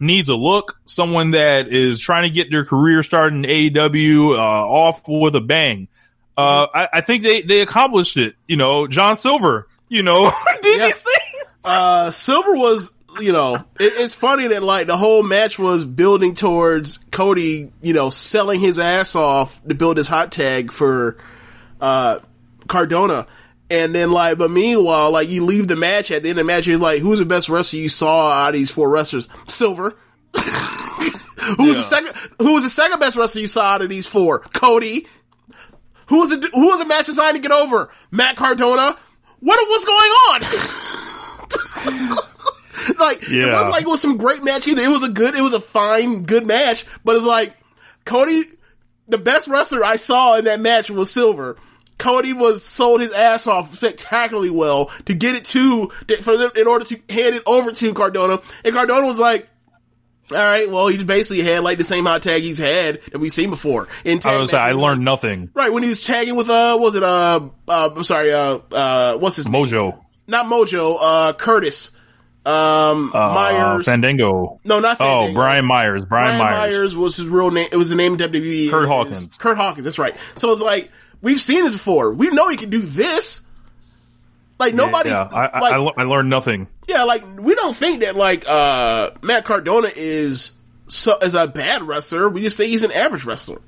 needs 0.00 0.28
a 0.28 0.34
look, 0.34 0.78
someone 0.84 1.30
that 1.32 1.68
is 1.68 2.00
trying 2.00 2.24
to 2.24 2.30
get 2.30 2.50
their 2.50 2.64
career 2.64 3.02
started 3.02 3.36
in 3.36 3.42
AEW, 3.42 4.36
uh, 4.36 4.40
off 4.40 5.02
with 5.06 5.36
a 5.36 5.40
bang. 5.40 5.88
Uh, 6.36 6.66
I, 6.74 6.88
I 6.94 7.00
think 7.02 7.22
they, 7.22 7.42
they 7.42 7.60
accomplished 7.60 8.16
it. 8.16 8.34
You 8.48 8.56
know, 8.56 8.86
John 8.86 9.16
Silver, 9.16 9.68
you 9.88 10.02
know, 10.02 10.32
did 10.62 10.78
Yeah. 10.78 10.86
these 10.86 10.96
things. 11.02 11.54
Uh, 11.64 12.10
Silver 12.10 12.54
was, 12.54 12.92
you 13.20 13.32
know, 13.32 13.56
it, 13.78 13.92
it's 13.96 14.14
funny 14.14 14.48
that 14.48 14.62
like 14.62 14.86
the 14.86 14.96
whole 14.96 15.22
match 15.22 15.58
was 15.58 15.84
building 15.84 16.34
towards 16.34 16.98
Cody, 17.12 17.70
you 17.82 17.92
know, 17.92 18.08
selling 18.10 18.58
his 18.58 18.78
ass 18.78 19.14
off 19.14 19.62
to 19.68 19.74
build 19.74 19.98
his 19.98 20.08
hot 20.08 20.32
tag 20.32 20.72
for, 20.72 21.18
uh, 21.80 22.18
Cardona. 22.66 23.26
And 23.72 23.94
then 23.94 24.10
like, 24.10 24.36
but 24.36 24.50
meanwhile, 24.50 25.10
like 25.10 25.30
you 25.30 25.46
leave 25.46 25.66
the 25.66 25.76
match 25.76 26.10
at 26.10 26.22
the 26.22 26.28
end 26.28 26.38
of 26.38 26.44
the 26.44 26.52
match, 26.52 26.66
you're 26.66 26.76
like, 26.76 27.00
who's 27.00 27.20
the 27.20 27.24
best 27.24 27.48
wrestler 27.48 27.78
you 27.80 27.88
saw 27.88 28.30
out 28.30 28.48
of 28.48 28.52
these 28.52 28.70
four 28.70 28.90
wrestlers? 28.90 29.30
Silver. 29.46 29.96
who 30.36 31.68
was 31.68 31.78
the 31.78 31.82
second, 31.82 32.14
who 32.38 32.52
was 32.52 32.64
the 32.64 32.70
second 32.70 32.98
best 33.00 33.16
wrestler 33.16 33.40
you 33.40 33.46
saw 33.46 33.62
out 33.62 33.80
of 33.80 33.88
these 33.88 34.06
four? 34.06 34.40
Cody. 34.40 35.06
Who 36.08 36.18
was 36.18 36.28
the, 36.28 36.50
who 36.52 36.66
was 36.66 36.80
the 36.80 36.84
match 36.84 37.06
designed 37.06 37.36
to 37.36 37.40
get 37.40 37.50
over? 37.50 37.90
Matt 38.10 38.36
Cardona. 38.36 38.98
What 39.40 39.66
was 39.66 39.84
going 39.86 40.12
on? 40.28 40.42
like 42.98 43.22
it 43.22 43.50
wasn't 43.50 43.70
like 43.70 43.84
it 43.84 43.88
was 43.88 44.02
some 44.02 44.18
great 44.18 44.44
match 44.44 44.68
either. 44.68 44.82
It 44.82 44.90
was 44.90 45.02
a 45.02 45.08
good, 45.08 45.34
it 45.34 45.40
was 45.40 45.54
a 45.54 45.60
fine, 45.60 46.24
good 46.24 46.46
match. 46.46 46.84
But 47.04 47.16
it's 47.16 47.24
like 47.24 47.56
Cody, 48.04 48.42
the 49.06 49.16
best 49.16 49.48
wrestler 49.48 49.82
I 49.82 49.96
saw 49.96 50.36
in 50.36 50.44
that 50.44 50.60
match 50.60 50.90
was 50.90 51.10
Silver. 51.10 51.56
Cody 52.02 52.32
was 52.32 52.64
sold 52.64 53.00
his 53.00 53.12
ass 53.12 53.46
off 53.46 53.72
spectacularly 53.74 54.50
well 54.50 54.86
to 55.04 55.14
get 55.14 55.36
it 55.36 55.44
to 55.46 55.88
for 56.22 56.36
them 56.36 56.50
in 56.56 56.66
order 56.66 56.84
to 56.84 56.94
hand 57.08 57.36
it 57.36 57.44
over 57.46 57.70
to 57.70 57.94
Cardona, 57.94 58.40
and 58.64 58.74
Cardona 58.74 59.06
was 59.06 59.20
like, 59.20 59.48
"All 60.32 60.36
right, 60.36 60.68
well, 60.68 60.88
he 60.88 61.02
basically 61.04 61.44
had 61.44 61.62
like 61.62 61.78
the 61.78 61.84
same 61.84 62.04
hot 62.04 62.22
tag 62.22 62.42
he's 62.42 62.58
had 62.58 63.00
that 63.12 63.18
we've 63.18 63.30
seen 63.30 63.50
before." 63.50 63.86
In 64.04 64.18
tag 64.18 64.34
I 64.34 64.40
was 64.40 64.52
I 64.52 64.72
learned 64.72 65.04
nothing. 65.04 65.50
right 65.54 65.72
when 65.72 65.84
he 65.84 65.88
was 65.88 66.04
tagging 66.04 66.34
with 66.34 66.50
uh, 66.50 66.76
was 66.80 66.96
it 66.96 67.04
uh, 67.04 67.48
uh 67.68 67.90
I'm 67.94 68.02
sorry, 68.02 68.32
uh, 68.32 68.58
uh, 68.72 69.18
what's 69.18 69.36
his 69.36 69.46
Mojo, 69.46 69.96
not 70.26 70.46
Mojo, 70.46 70.98
uh, 71.00 71.32
Curtis, 71.34 71.92
um, 72.44 73.12
uh, 73.14 73.32
Myers, 73.32 73.84
Fandango. 73.84 74.58
no, 74.64 74.80
not 74.80 74.96
Oh, 75.00 75.32
Brian 75.32 75.64
Myers. 75.64 76.02
Brian, 76.02 76.36
Brian 76.36 76.38
Myers. 76.38 76.74
Myers. 76.74 76.96
was 76.96 77.16
his 77.16 77.28
real 77.28 77.52
name. 77.52 77.68
It 77.70 77.76
was 77.76 77.90
the 77.90 77.96
name 77.96 78.14
of 78.14 78.18
WWE. 78.18 78.70
Kurt 78.70 78.88
Hawkins. 78.88 79.36
Kurt 79.36 79.56
Hawkins. 79.56 79.84
That's 79.84 80.00
right. 80.00 80.16
So 80.34 80.50
it's 80.50 80.60
like 80.60 80.90
we've 81.22 81.40
seen 81.40 81.64
this 81.64 81.72
before. 81.72 82.12
We 82.12 82.30
know 82.30 82.48
he 82.48 82.56
can 82.56 82.70
do 82.70 82.82
this. 82.82 83.40
Like 84.58 84.74
nobody. 84.74 85.10
Yeah, 85.10 85.28
I, 85.32 85.46
I, 85.46 85.60
like, 85.60 85.72
I, 85.98 86.02
I 86.02 86.04
learned 86.04 86.30
nothing. 86.30 86.68
yeah, 86.86 87.02
like 87.04 87.24
we 87.38 87.54
don't 87.54 87.76
think 87.76 88.02
that 88.02 88.14
like 88.14 88.46
uh 88.46 89.10
Matt 89.22 89.44
Cardona 89.44 89.90
is 89.94 90.52
so 90.86 91.18
is 91.18 91.34
a 91.34 91.46
bad 91.48 91.82
wrestler. 91.82 92.28
We 92.28 92.42
just 92.42 92.56
say 92.56 92.68
he's 92.68 92.84
an 92.84 92.92
average 92.92 93.24
wrestler. 93.24 93.60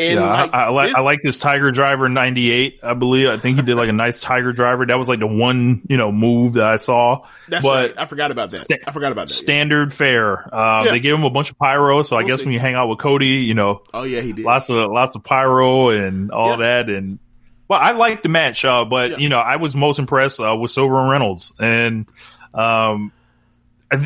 And 0.00 0.20
Yeah, 0.20 0.30
like, 0.42 0.54
I, 0.54 0.64
I, 0.64 0.68
like 0.68 0.88
this- 0.88 0.96
I 0.96 1.00
like 1.00 1.22
this 1.22 1.38
Tiger 1.40 1.70
Driver 1.72 2.08
'98. 2.08 2.80
I 2.84 2.94
believe. 2.94 3.28
I 3.28 3.36
think 3.36 3.56
he 3.56 3.62
did 3.62 3.74
like 3.76 3.88
a 3.88 3.92
nice 3.92 4.20
Tiger 4.20 4.52
Driver. 4.52 4.86
That 4.86 4.96
was 4.96 5.08
like 5.08 5.18
the 5.18 5.26
one 5.26 5.82
you 5.88 5.96
know 5.96 6.12
move 6.12 6.52
that 6.52 6.66
I 6.68 6.76
saw. 6.76 7.26
That's 7.48 7.66
but 7.66 7.72
right. 7.74 7.94
I 7.98 8.06
forgot 8.06 8.30
about 8.30 8.50
that. 8.50 8.66
I 8.86 8.92
forgot 8.92 9.10
about 9.10 9.26
that. 9.26 9.32
yeah. 9.34 9.42
standard 9.42 9.92
fare. 9.92 10.54
Uh, 10.54 10.84
Yeah. 10.84 10.90
They 10.92 11.00
gave 11.00 11.14
him 11.14 11.24
a 11.24 11.30
bunch 11.30 11.50
of 11.50 11.58
pyro, 11.58 12.02
so 12.02 12.14
I 12.16 12.20
We'll 12.20 12.28
guess 12.28 12.38
see. 12.38 12.44
when 12.44 12.52
you 12.54 12.60
hang 12.60 12.74
out 12.76 12.88
with 12.88 12.98
Cody, 13.00 13.26
you 13.26 13.54
know, 13.54 13.82
Oh 13.92 14.04
yeah, 14.04 14.20
he 14.20 14.32
did. 14.32 14.44
lots 14.44 14.70
of 14.70 14.88
lots 14.90 15.16
of 15.16 15.24
pyro 15.24 15.88
and 15.90 16.30
all 16.30 16.50
Yeah. 16.50 16.56
that. 16.84 16.90
And 16.90 17.18
well, 17.66 17.80
I 17.82 17.90
liked 17.90 18.22
the 18.22 18.28
match, 18.28 18.64
uh, 18.64 18.84
but 18.84 19.10
Yeah. 19.10 19.16
you 19.18 19.28
know, 19.28 19.38
I 19.40 19.56
was 19.56 19.74
most 19.74 19.98
impressed 19.98 20.38
uh, 20.38 20.54
with 20.54 20.70
Silver 20.70 21.00
and 21.00 21.10
Reynolds, 21.10 21.52
and 21.58 22.06
um, 22.54 23.10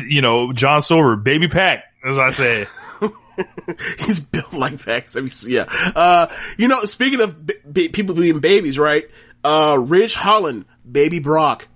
you 0.07 0.21
know, 0.23 0.53
John 0.53 0.81
Silver, 0.81 1.15
baby 1.17 1.47
pack, 1.49 1.83
as 2.03 2.17
I 2.17 2.31
say. 2.31 2.65
He's 3.99 4.19
built 4.19 4.53
like 4.53 4.77
that. 4.79 5.15
I 5.15 5.21
mean, 5.21 5.31
yeah. 5.45 5.65
Uh, 5.95 6.27
you 6.57 6.67
know, 6.67 6.85
speaking 6.85 7.21
of 7.21 7.45
b- 7.45 7.53
b- 7.71 7.89
people 7.89 8.15
being 8.15 8.39
babies, 8.39 8.77
right? 8.79 9.05
Uh, 9.43 9.77
Ridge 9.79 10.13
Holland, 10.13 10.65
baby 10.89 11.19
Brock. 11.19 11.67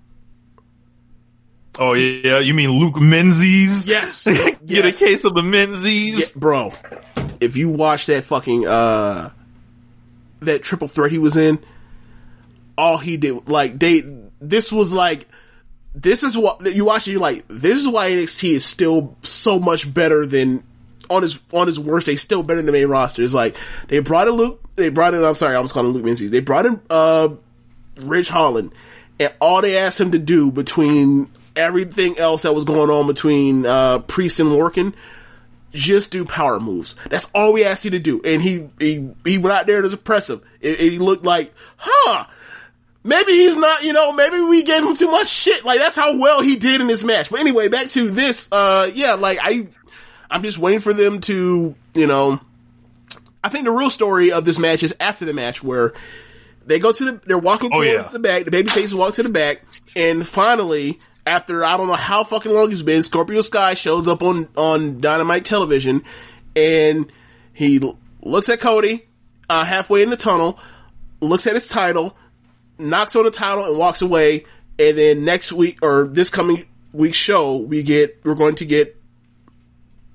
Oh 1.78 1.92
yeah, 1.92 2.40
you 2.40 2.54
mean 2.54 2.70
Luke 2.70 2.96
Menzies? 2.96 3.86
Yes. 3.86 4.24
Get 4.26 4.58
Yes. 4.64 5.00
a 5.00 5.04
case 5.04 5.24
of 5.24 5.34
the 5.34 5.42
Menzies. 5.42 6.32
Yeah, 6.34 6.40
bro. 6.40 6.72
If 7.40 7.56
you 7.56 7.68
watch 7.70 8.06
that 8.06 8.24
fucking 8.24 8.66
uh 8.66 9.30
that 10.40 10.62
triple 10.62 10.88
threat 10.88 11.12
he 11.12 11.18
was 11.18 11.36
in, 11.36 11.58
all 12.76 12.98
he 12.98 13.16
did 13.16 13.48
like 13.48 13.78
they 13.78 14.02
this 14.40 14.72
was 14.72 14.92
like 14.92 15.28
this 15.94 16.22
is 16.24 16.36
what 16.36 16.74
you 16.74 16.84
watch 16.84 17.06
it, 17.08 17.12
you're 17.12 17.20
like, 17.20 17.44
this 17.48 17.78
is 17.78 17.88
why 17.88 18.10
NXT 18.10 18.50
is 18.54 18.64
still 18.64 19.16
so 19.22 19.58
much 19.58 19.92
better 19.92 20.26
than 20.26 20.64
on 21.10 21.22
his 21.22 21.40
on 21.52 21.66
his 21.66 21.78
worst 21.80 22.06
day, 22.06 22.16
still 22.16 22.42
better 22.42 22.58
than 22.58 22.66
the 22.66 22.72
main 22.72 22.88
roster. 22.88 23.22
It's 23.22 23.34
like 23.34 23.56
they 23.88 23.98
brought 24.00 24.28
in 24.28 24.34
Luke 24.34 24.60
they 24.76 24.88
brought 24.90 25.14
in 25.14 25.24
I'm 25.24 25.34
sorry, 25.34 25.56
I 25.56 25.60
was 25.60 25.72
calling 25.72 25.92
Luke 25.92 26.04
Menzies. 26.04 26.30
They 26.30 26.40
brought 26.40 26.66
in 26.66 26.80
uh 26.90 27.30
Ridge 27.96 28.28
Holland 28.28 28.72
and 29.18 29.32
all 29.40 29.60
they 29.62 29.76
asked 29.78 30.00
him 30.00 30.12
to 30.12 30.18
do 30.18 30.50
between 30.52 31.28
everything 31.56 32.16
else 32.18 32.42
that 32.42 32.54
was 32.54 32.64
going 32.64 32.90
on 32.90 33.06
between 33.08 33.66
uh 33.66 33.98
Priest 34.00 34.38
and 34.40 34.50
Lorcan 34.50 34.94
just 35.72 36.10
do 36.10 36.24
power 36.24 36.58
moves. 36.60 36.96
That's 37.10 37.30
all 37.34 37.52
we 37.52 37.64
asked 37.64 37.84
you 37.84 37.90
to 37.92 37.98
do. 37.98 38.20
And 38.24 38.40
he 38.40 38.68
he, 38.78 39.10
he 39.24 39.36
went 39.38 39.52
out 39.58 39.66
there 39.66 39.76
and 39.76 39.82
was 39.84 39.92
impressive. 39.92 40.40
It, 40.60 40.80
it- 40.80 41.00
looked 41.00 41.24
like, 41.24 41.52
huh, 41.76 42.24
maybe 43.04 43.32
he's 43.32 43.56
not, 43.56 43.82
you 43.84 43.92
know, 43.92 44.12
maybe 44.12 44.40
we 44.40 44.62
gave 44.62 44.82
him 44.82 44.94
too 44.94 45.10
much 45.10 45.28
shit. 45.28 45.64
Like 45.64 45.78
that's 45.78 45.96
how 45.96 46.18
well 46.18 46.40
he 46.40 46.56
did 46.56 46.80
in 46.80 46.86
this 46.86 47.04
match. 47.04 47.30
But 47.30 47.40
anyway, 47.40 47.68
back 47.68 47.88
to 47.90 48.08
this, 48.10 48.48
uh, 48.50 48.90
yeah, 48.94 49.14
like 49.14 49.38
I, 49.42 49.66
I'm 50.30 50.42
just 50.42 50.58
waiting 50.58 50.80
for 50.80 50.92
them 50.92 51.20
to, 51.22 51.74
you 51.94 52.06
know, 52.06 52.40
I 53.42 53.48
think 53.48 53.64
the 53.64 53.70
real 53.72 53.90
story 53.90 54.32
of 54.32 54.44
this 54.44 54.58
match 54.58 54.82
is 54.82 54.94
after 55.00 55.24
the 55.24 55.32
match 55.32 55.62
where 55.62 55.94
they 56.66 56.78
go 56.78 56.92
to 56.92 57.04
the, 57.04 57.20
they're 57.26 57.38
walking 57.38 57.70
Oh, 57.72 57.76
towards 57.82 58.06
yeah. 58.06 58.12
the 58.12 58.18
back, 58.18 58.44
the 58.44 58.50
baby 58.50 58.68
faces 58.68 58.94
walk 58.94 59.14
to 59.14 59.22
the 59.22 59.30
back, 59.30 59.62
and 59.96 60.26
finally, 60.26 60.98
after 61.26 61.64
I 61.64 61.76
don't 61.78 61.86
know 61.86 61.94
how 61.94 62.24
fucking 62.24 62.52
long 62.52 62.70
it's 62.70 62.82
been, 62.82 63.02
Scorpio 63.04 63.40
Sky 63.40 63.74
shows 63.74 64.06
up 64.06 64.22
on, 64.22 64.48
on 64.56 64.98
Dynamite 64.98 65.44
television, 65.46 66.02
and 66.54 67.10
he 67.54 67.80
looks 68.22 68.48
at 68.50 68.60
Cody, 68.60 69.06
uh, 69.48 69.64
halfway 69.64 70.02
in 70.02 70.10
the 70.10 70.16
tunnel, 70.16 70.58
looks 71.20 71.46
at 71.46 71.54
his 71.54 71.68
title, 71.68 72.16
knocks 72.78 73.16
on 73.16 73.24
the 73.24 73.30
title 73.30 73.64
and 73.64 73.78
walks 73.78 74.02
away, 74.02 74.44
and 74.78 74.98
then 74.98 75.24
next 75.24 75.52
week, 75.52 75.78
or 75.80 76.06
this 76.06 76.28
coming 76.28 76.66
week's 76.92 77.16
show, 77.16 77.56
we 77.56 77.82
get, 77.82 78.20
we're 78.24 78.34
going 78.34 78.56
to 78.56 78.66
get 78.66 78.94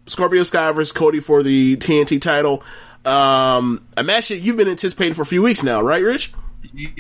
Scorpio 0.05 0.43
Sky 0.43 0.71
versus 0.71 0.91
Cody 0.91 1.19
for 1.19 1.43
the 1.43 1.77
TNT 1.77 2.19
title. 2.21 2.63
Um, 3.05 3.85
a 3.97 4.03
match 4.03 4.29
that 4.29 4.37
you've 4.37 4.57
been 4.57 4.69
anticipating 4.69 5.13
for 5.13 5.21
a 5.23 5.25
few 5.25 5.41
weeks 5.43 5.63
now, 5.63 5.81
right, 5.81 6.03
Rich? 6.03 6.33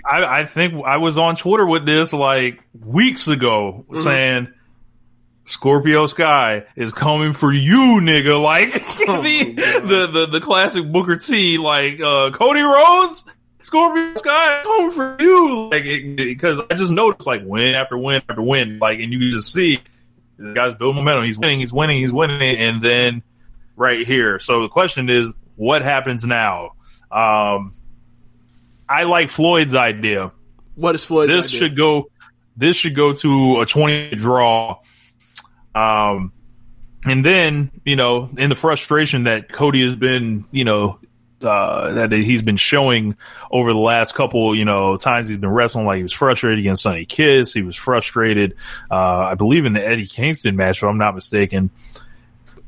I, 0.05 0.41
I 0.41 0.45
think 0.45 0.83
I 0.85 0.97
was 0.97 1.17
on 1.17 1.35
Twitter 1.35 1.65
with 1.65 1.85
this 1.85 2.11
like 2.13 2.61
weeks 2.79 3.27
ago 3.27 3.85
Mm-hmm. 3.87 3.95
saying 3.95 4.47
Scorpio 5.45 6.05
Sky 6.05 6.63
is 6.75 6.91
coming 6.93 7.31
for 7.33 7.51
you, 7.51 7.99
nigga. 8.01 8.41
Like 8.43 8.69
Oh, 9.07 9.21
the, 9.21 9.53
the, 9.53 10.07
the, 10.11 10.27
the 10.33 10.39
classic 10.41 10.89
Booker 10.91 11.15
T, 11.17 11.57
like, 11.57 11.99
uh, 12.01 12.31
Cody 12.31 12.61
Rhodes, 12.61 13.23
Scorpio 13.61 14.13
Sky 14.15 14.59
is 14.59 14.65
coming 14.65 14.91
for 14.91 15.17
you. 15.19 15.69
Like, 15.69 15.83
because 16.15 16.59
I 16.69 16.75
just 16.75 16.91
noticed 16.91 17.25
like 17.27 17.41
win 17.45 17.75
after 17.75 17.97
win 17.97 18.21
after 18.29 18.41
win, 18.41 18.79
like, 18.79 18.99
and 18.99 19.11
you 19.13 19.31
just 19.31 19.51
see 19.51 19.79
the 20.43 20.53
guy's 20.53 20.75
building 20.75 21.03
momentum. 21.03 21.25
He's 21.25 21.37
winning, 21.37 21.59
he's 21.59 21.73
winning, 21.73 22.01
he's 22.01 22.13
winning. 22.13 22.57
And 22.57 22.81
then 22.81 23.23
right 23.75 24.05
here. 24.05 24.39
So 24.39 24.61
the 24.61 24.69
question 24.69 25.09
is, 25.09 25.29
what 25.55 25.81
happens 25.81 26.25
now? 26.25 26.71
Um, 27.11 27.73
I 28.89 29.03
like 29.03 29.29
Floyd's 29.29 29.75
idea. 29.75 30.31
What 30.75 30.95
is 30.95 31.05
Floyd's 31.05 31.31
This 31.31 31.47
idea? 31.49 31.59
should 31.59 31.77
go. 31.77 32.09
This 32.57 32.75
should 32.75 32.95
go 32.95 33.13
to 33.13 33.61
a 33.61 33.65
twenty 33.65 34.15
draw. 34.15 34.79
Um, 35.75 36.31
and 37.05 37.23
then 37.25 37.71
you 37.85 37.95
know, 37.95 38.29
in 38.37 38.49
the 38.49 38.55
frustration 38.55 39.23
that 39.25 39.51
Cody 39.51 39.83
has 39.83 39.95
been, 39.95 40.45
you 40.51 40.63
know, 40.63 40.99
uh, 41.43 41.93
that 41.93 42.11
he's 42.11 42.43
been 42.43 42.57
showing 42.57 43.15
over 43.51 43.73
the 43.73 43.79
last 43.79 44.15
couple, 44.15 44.55
you 44.55 44.65
know, 44.65 44.97
times 44.97 45.29
he's 45.29 45.37
been 45.37 45.49
wrestling, 45.49 45.85
like 45.85 45.97
he 45.97 46.03
was 46.03 46.13
frustrated 46.13 46.59
against 46.59 46.83
Sonny 46.83 47.05
Kiss. 47.05 47.53
He 47.53 47.61
was 47.61 47.75
frustrated, 47.75 48.55
uh, 48.89 48.95
I 48.95 49.35
believe 49.35 49.65
in 49.65 49.73
the 49.73 49.85
Eddie 49.85 50.07
Kingston 50.07 50.55
match, 50.55 50.77
if 50.77 50.83
I'm 50.83 50.97
not 50.97 51.15
mistaken, 51.15 51.69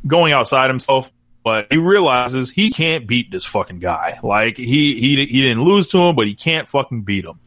going 0.05 0.33
outside 0.33 0.69
himself. 0.69 1.11
But 1.43 1.67
he 1.69 1.77
realizes 1.77 2.49
he 2.49 2.71
can't 2.71 3.07
beat 3.07 3.29
this 3.29 3.45
fucking 3.45 3.77
guy. 3.77 4.17
Like 4.23 4.57
he, 4.57 4.99
he, 4.99 5.27
he 5.29 5.41
didn't 5.43 5.63
lose 5.63 5.89
to 5.91 5.99
him, 5.99 6.15
but 6.15 6.25
he 6.25 6.33
can't 6.33 6.67
fucking 6.67 7.03
beat 7.03 7.23
him. 7.23 7.39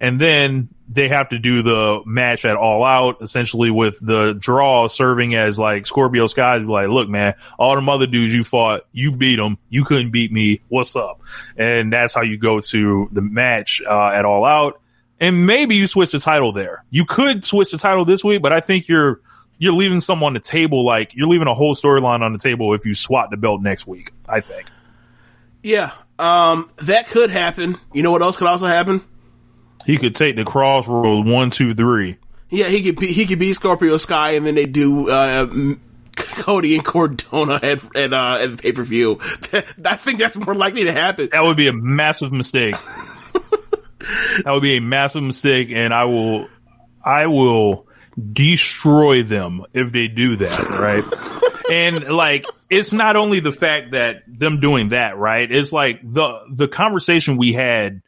And 0.00 0.18
then 0.18 0.70
they 0.88 1.08
have 1.08 1.28
to 1.28 1.38
do 1.38 1.62
the 1.62 2.00
match 2.06 2.44
at 2.44 2.56
all 2.56 2.84
out, 2.84 3.20
essentially 3.20 3.70
with 3.70 3.98
the 4.00 4.32
draw 4.32 4.88
serving 4.88 5.34
as 5.34 5.58
like 5.58 5.86
Scorpio 5.86 6.26
Sky 6.26 6.56
like, 6.56 6.88
look, 6.88 7.08
man, 7.08 7.34
all 7.58 7.74
them 7.74 7.88
other 7.88 8.06
dudes 8.06 8.34
you 8.34 8.42
fought, 8.42 8.86
you 8.92 9.12
beat 9.12 9.36
them. 9.36 9.58
You 9.68 9.84
couldn't 9.84 10.10
beat 10.10 10.32
me. 10.32 10.62
What's 10.68 10.96
up? 10.96 11.20
And 11.56 11.92
that's 11.92 12.14
how 12.14 12.22
you 12.22 12.38
go 12.38 12.60
to 12.60 13.08
the 13.12 13.20
match, 13.20 13.82
uh, 13.86 14.08
at 14.08 14.24
all 14.24 14.44
out. 14.44 14.80
And 15.20 15.46
maybe 15.46 15.76
you 15.76 15.86
switch 15.86 16.12
the 16.12 16.18
title 16.18 16.52
there. 16.52 16.82
You 16.88 17.04
could 17.04 17.44
switch 17.44 17.70
the 17.70 17.78
title 17.78 18.06
this 18.06 18.24
week, 18.24 18.40
but 18.40 18.52
I 18.54 18.60
think 18.60 18.88
you're, 18.88 19.20
you're 19.58 19.74
leaving 19.74 20.00
some 20.00 20.24
on 20.24 20.32
the 20.32 20.40
table. 20.40 20.84
Like 20.84 21.14
you're 21.14 21.28
leaving 21.28 21.46
a 21.46 21.54
whole 21.54 21.74
storyline 21.74 22.22
on 22.22 22.32
the 22.32 22.38
table 22.38 22.72
if 22.74 22.86
you 22.86 22.94
swap 22.94 23.30
the 23.30 23.36
belt 23.36 23.60
next 23.60 23.86
week, 23.86 24.12
I 24.26 24.40
think. 24.40 24.66
yeah, 25.62 25.92
um, 26.18 26.70
that 26.78 27.08
could 27.08 27.30
happen. 27.30 27.78
You 27.92 28.02
know 28.02 28.10
what 28.10 28.22
else 28.22 28.36
could 28.38 28.46
also 28.48 28.66
happen? 28.66 29.04
He 29.86 29.96
could 29.96 30.14
take 30.14 30.36
the 30.36 30.44
crossroads 30.44 31.28
one, 31.28 31.50
two, 31.50 31.74
three. 31.74 32.18
Yeah, 32.50 32.66
he 32.66 32.82
could 32.82 32.98
be, 32.98 33.06
he 33.08 33.26
could 33.26 33.38
be 33.38 33.52
Scorpio 33.52 33.96
Sky, 33.96 34.32
and 34.32 34.44
then 34.44 34.54
they 34.54 34.66
do 34.66 35.08
uh, 35.08 35.46
Cody 36.16 36.74
and 36.74 36.84
Cardona 36.84 37.54
at 37.62 37.96
at, 37.96 38.12
uh, 38.12 38.38
at 38.40 38.50
the 38.50 38.58
pay 38.60 38.72
per 38.72 38.82
view. 38.82 39.18
I 39.84 39.96
think 39.96 40.18
that's 40.18 40.36
more 40.36 40.54
likely 40.54 40.84
to 40.84 40.92
happen. 40.92 41.28
That 41.32 41.42
would 41.42 41.56
be 41.56 41.68
a 41.68 41.72
massive 41.72 42.32
mistake. 42.32 42.74
that 44.44 44.50
would 44.50 44.62
be 44.62 44.76
a 44.76 44.80
massive 44.80 45.22
mistake, 45.22 45.70
and 45.70 45.94
I 45.94 46.04
will, 46.04 46.48
I 47.04 47.26
will 47.26 47.86
destroy 48.32 49.22
them 49.22 49.64
if 49.72 49.92
they 49.92 50.08
do 50.08 50.36
that, 50.36 50.58
right? 50.80 51.04
and 51.70 52.04
like, 52.08 52.46
it's 52.68 52.92
not 52.92 53.16
only 53.16 53.40
the 53.40 53.52
fact 53.52 53.92
that 53.92 54.22
them 54.26 54.60
doing 54.60 54.88
that, 54.88 55.16
right? 55.16 55.50
It's 55.50 55.72
like 55.72 56.00
the 56.02 56.40
the 56.50 56.68
conversation 56.68 57.36
we 57.36 57.52
had 57.52 58.02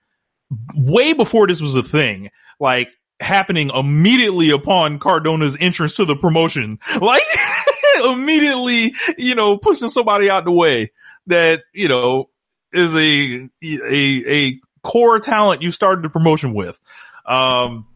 way 0.75 1.13
before 1.13 1.47
this 1.47 1.61
was 1.61 1.77
a 1.77 1.83
thing, 1.83 2.31
like 2.61 2.89
happening 3.21 3.71
immediately 3.75 4.51
upon 4.51 4.99
Cardona's 4.99 5.57
entrance 5.59 5.97
to 5.97 6.05
the 6.05 6.17
promotion, 6.17 6.79
like 7.01 7.23
immediately, 8.05 8.95
you 9.19 9.35
know, 9.35 9.57
pushing 9.57 9.89
somebody 9.89 10.31
out 10.31 10.45
the 10.45 10.53
way 10.53 10.93
that 11.27 11.61
you 11.73 11.89
know 11.89 12.29
is 12.73 12.95
a 12.97 13.49
a 13.63 14.31
a 14.33 14.61
core 14.83 15.21
talent 15.21 15.63
you 15.63 15.71
started 15.71 16.05
the 16.05 16.11
promotion 16.11 16.55
with. 16.55 16.79
Um, 17.27 17.87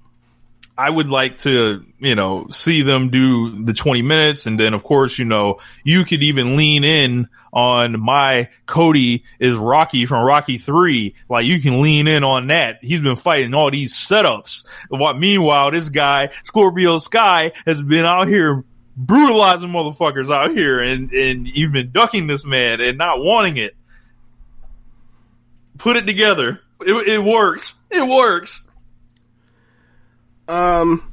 I 0.78 0.90
would 0.90 1.08
like 1.08 1.38
to, 1.38 1.84
you 1.98 2.14
know, 2.14 2.48
see 2.50 2.82
them 2.82 3.08
do 3.08 3.64
the 3.64 3.72
20 3.72 4.02
minutes. 4.02 4.46
And 4.46 4.60
then, 4.60 4.74
of 4.74 4.84
course, 4.84 5.18
you 5.18 5.24
know, 5.24 5.60
you 5.84 6.04
could 6.04 6.22
even 6.22 6.56
lean 6.56 6.84
in 6.84 7.28
on 7.50 7.98
my 7.98 8.50
Cody 8.66 9.24
is 9.38 9.56
Rocky 9.56 10.04
from 10.04 10.24
Rocky 10.24 10.58
3. 10.58 11.14
Like 11.30 11.46
you 11.46 11.62
can 11.62 11.80
lean 11.80 12.08
in 12.08 12.24
on 12.24 12.48
that. 12.48 12.78
He's 12.82 13.00
been 13.00 13.16
fighting 13.16 13.54
all 13.54 13.70
these 13.70 13.94
setups. 13.94 14.66
What, 14.90 15.18
meanwhile, 15.18 15.70
this 15.70 15.88
guy, 15.88 16.28
Scorpio 16.44 16.98
Sky, 16.98 17.52
has 17.64 17.80
been 17.80 18.04
out 18.04 18.28
here 18.28 18.62
brutalizing 18.98 19.70
motherfuckers 19.70 20.34
out 20.34 20.50
here 20.50 20.80
and, 20.80 21.10
and 21.12 21.46
you've 21.46 21.72
been 21.72 21.90
ducking 21.90 22.26
this 22.26 22.44
man 22.44 22.80
and 22.82 22.98
not 22.98 23.20
wanting 23.20 23.56
it. 23.56 23.74
Put 25.78 25.96
it 25.96 26.06
together. 26.06 26.60
It, 26.80 27.08
it 27.08 27.22
works. 27.22 27.76
It 27.90 28.06
works. 28.06 28.65
Um, 30.48 31.12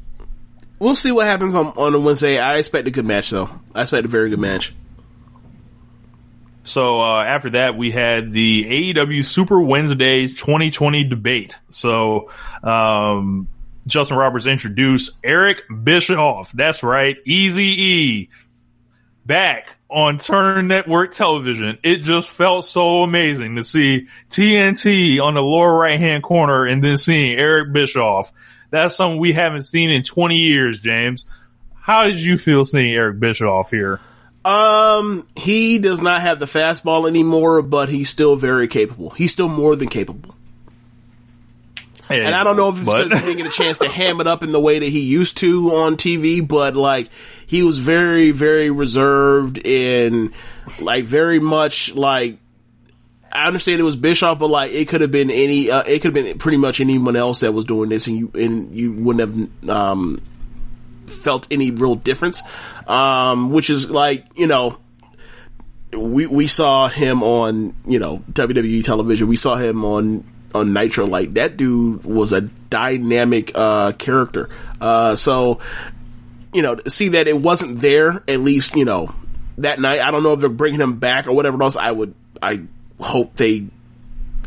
we'll 0.80 0.96
see 0.96 1.12
what 1.12 1.28
happens 1.28 1.56
on 1.56 1.68
on 1.68 1.94
a 1.96 2.00
Wednesday. 2.00 2.40
I 2.40 2.58
expect 2.58 2.88
a 2.88 2.92
good 2.92 3.06
match, 3.06 3.30
though. 3.30 3.50
I 3.74 3.82
expect 3.82 4.06
a 4.06 4.10
very 4.10 4.30
good 4.30 4.40
match. 4.40 4.74
So 6.64 7.02
uh, 7.02 7.24
after 7.24 7.52
that, 7.52 7.78
we 7.78 7.92
had 7.92 8.32
the 8.32 8.94
AEW 8.94 9.26
Super 9.26 9.60
Wednesday 9.60 10.28
2020 10.28 11.04
debate. 11.04 11.58
So 11.70 12.30
um, 12.64 13.50
Justin 13.86 14.18
Roberts 14.18 14.46
introduced 14.46 15.12
Eric 15.24 15.64
Bischoff. 15.84 16.52
That's 16.54 16.82
right, 16.82 17.18
Easy 17.26 17.64
E, 17.64 18.30
back 19.26 19.78
on 19.90 20.18
Turner 20.18 20.62
Network 20.62 21.12
Television. 21.12 21.78
It 21.84 21.98
just 21.98 22.30
felt 22.30 22.66
so 22.66 23.04
amazing 23.04 23.58
to 23.58 23.64
see 23.64 24.08
TNT 24.30 25.22
on 25.22 25.34
the 25.34 25.44
lower 25.44 25.78
right 25.78 26.00
hand 26.00 26.24
corner 26.24 26.66
and 26.66 26.82
then 26.84 26.98
seeing 26.98 27.38
Eric 27.38 27.74
Bischoff. 27.74 28.32
That's 28.74 28.96
something 28.96 29.20
we 29.20 29.34
haven't 29.34 29.62
seen 29.62 29.92
in 29.92 30.02
20 30.02 30.36
years, 30.36 30.80
James. 30.80 31.28
How 31.76 32.06
did 32.06 32.20
you 32.20 32.40
feel 32.40 32.66
seeing 32.66 32.92
Eric 32.92 33.20
Bischoff 33.20 33.70
here? 33.70 34.00
Um, 34.44 35.28
he 35.36 35.78
does 35.78 36.02
not 36.02 36.22
have 36.22 36.40
the 36.40 36.48
fastball 36.48 37.08
anymore, 37.08 37.62
but 37.62 37.88
he's 37.88 38.10
still 38.10 38.36
very 38.36 38.68
capable. 38.68 39.12
He's 39.12 39.32
still 39.32 39.48
more 39.48 39.76
than 39.76 39.90
capable. 39.90 40.34
Yeah, 42.10 42.26
and 42.26 42.34
I 42.36 42.44
don't 42.44 42.58
know 42.58 42.70
if 42.70 42.78
it's 42.78 42.86
but- 42.86 43.04
because 43.04 43.20
he 43.20 43.26
didn't 43.28 43.38
get 43.44 43.46
a 43.54 43.56
chance 43.56 43.78
to 43.78 43.90
ham 43.90 44.20
it 44.20 44.26
up 44.26 44.42
in 44.42 44.52
the 44.52 44.60
way 44.60 44.80
that 44.80 44.90
he 44.90 45.02
used 45.02 45.38
to 45.38 45.76
on 45.76 45.96
TV, 45.96 46.46
but 46.46 46.76
like 46.76 47.10
he 47.46 47.62
was 47.62 47.78
very, 47.78 48.32
very 48.32 48.72
reserved 48.72 49.64
and 49.68 50.34
like 50.82 51.06
very 51.06 51.40
much 51.40 51.94
like 51.94 52.40
I 53.34 53.48
understand 53.48 53.80
it 53.80 53.84
was 53.84 53.96
Bischoff, 53.96 54.40
but 54.40 54.48
like 54.48 54.72
it 54.72 54.88
could 54.88 55.02
have 55.02 55.12
been 55.12 55.32
any, 55.32 55.72
uh, 55.72 55.82
it 55.82 56.02
could 56.02 56.16
have 56.16 56.26
been 56.26 56.38
pretty 56.38 56.58
much 56.58 56.80
anyone 56.80 57.16
else 57.16 57.40
that 57.40 57.52
was 57.52 57.66
doing 57.66 57.90
this, 57.90 58.08
and 58.08 58.18
you 58.18 58.32
and 58.36 58.76
you 58.76 58.94
wouldn't 58.94 59.60
have 59.60 59.70
um, 59.70 60.22
felt 61.08 61.48
any 61.50 61.72
real 61.72 61.96
difference. 61.96 62.44
Um, 62.88 63.52
which 63.52 63.70
is 63.70 63.90
like 63.90 64.26
you 64.36 64.48
know 64.48 64.78
we 65.98 66.28
we 66.28 66.48
saw 66.48 66.88
him 66.88 67.24
on 67.24 67.74
you 67.88 68.00
know 68.00 68.24
WWE 68.32 68.84
television. 68.84 69.28
We 69.28 69.36
saw 69.36 69.56
him 69.56 69.84
on 69.84 70.24
on 70.54 70.74
Nitro. 70.74 71.06
Like 71.06 71.34
that 71.34 71.58
dude 71.58 72.04
was 72.04 72.34
a 72.34 72.42
dynamic 72.42 73.52
uh, 73.56 73.94
character. 73.94 74.50
Uh, 74.80 75.16
so 75.16 75.60
you 76.54 76.62
know, 76.62 76.78
see 76.88 77.10
that 77.10 77.28
it 77.28 77.38
wasn't 77.38 77.80
there 77.80 78.24
at 78.28 78.40
least 78.40 78.76
you 78.76 78.86
know 78.86 79.14
that 79.58 79.80
night. 79.80 80.02
I 80.02 80.12
don't 80.12 80.24
know 80.24 80.34
if 80.34 80.40
they're 80.40 80.50
bringing 80.50 80.80
him 80.80 81.00
back 81.00 81.28
or 81.28 81.34
whatever 81.34 81.62
else. 81.64 81.76
I 81.76 81.92
would 81.92 82.14
I 82.42 82.62
hope 83.00 83.36
they 83.36 83.68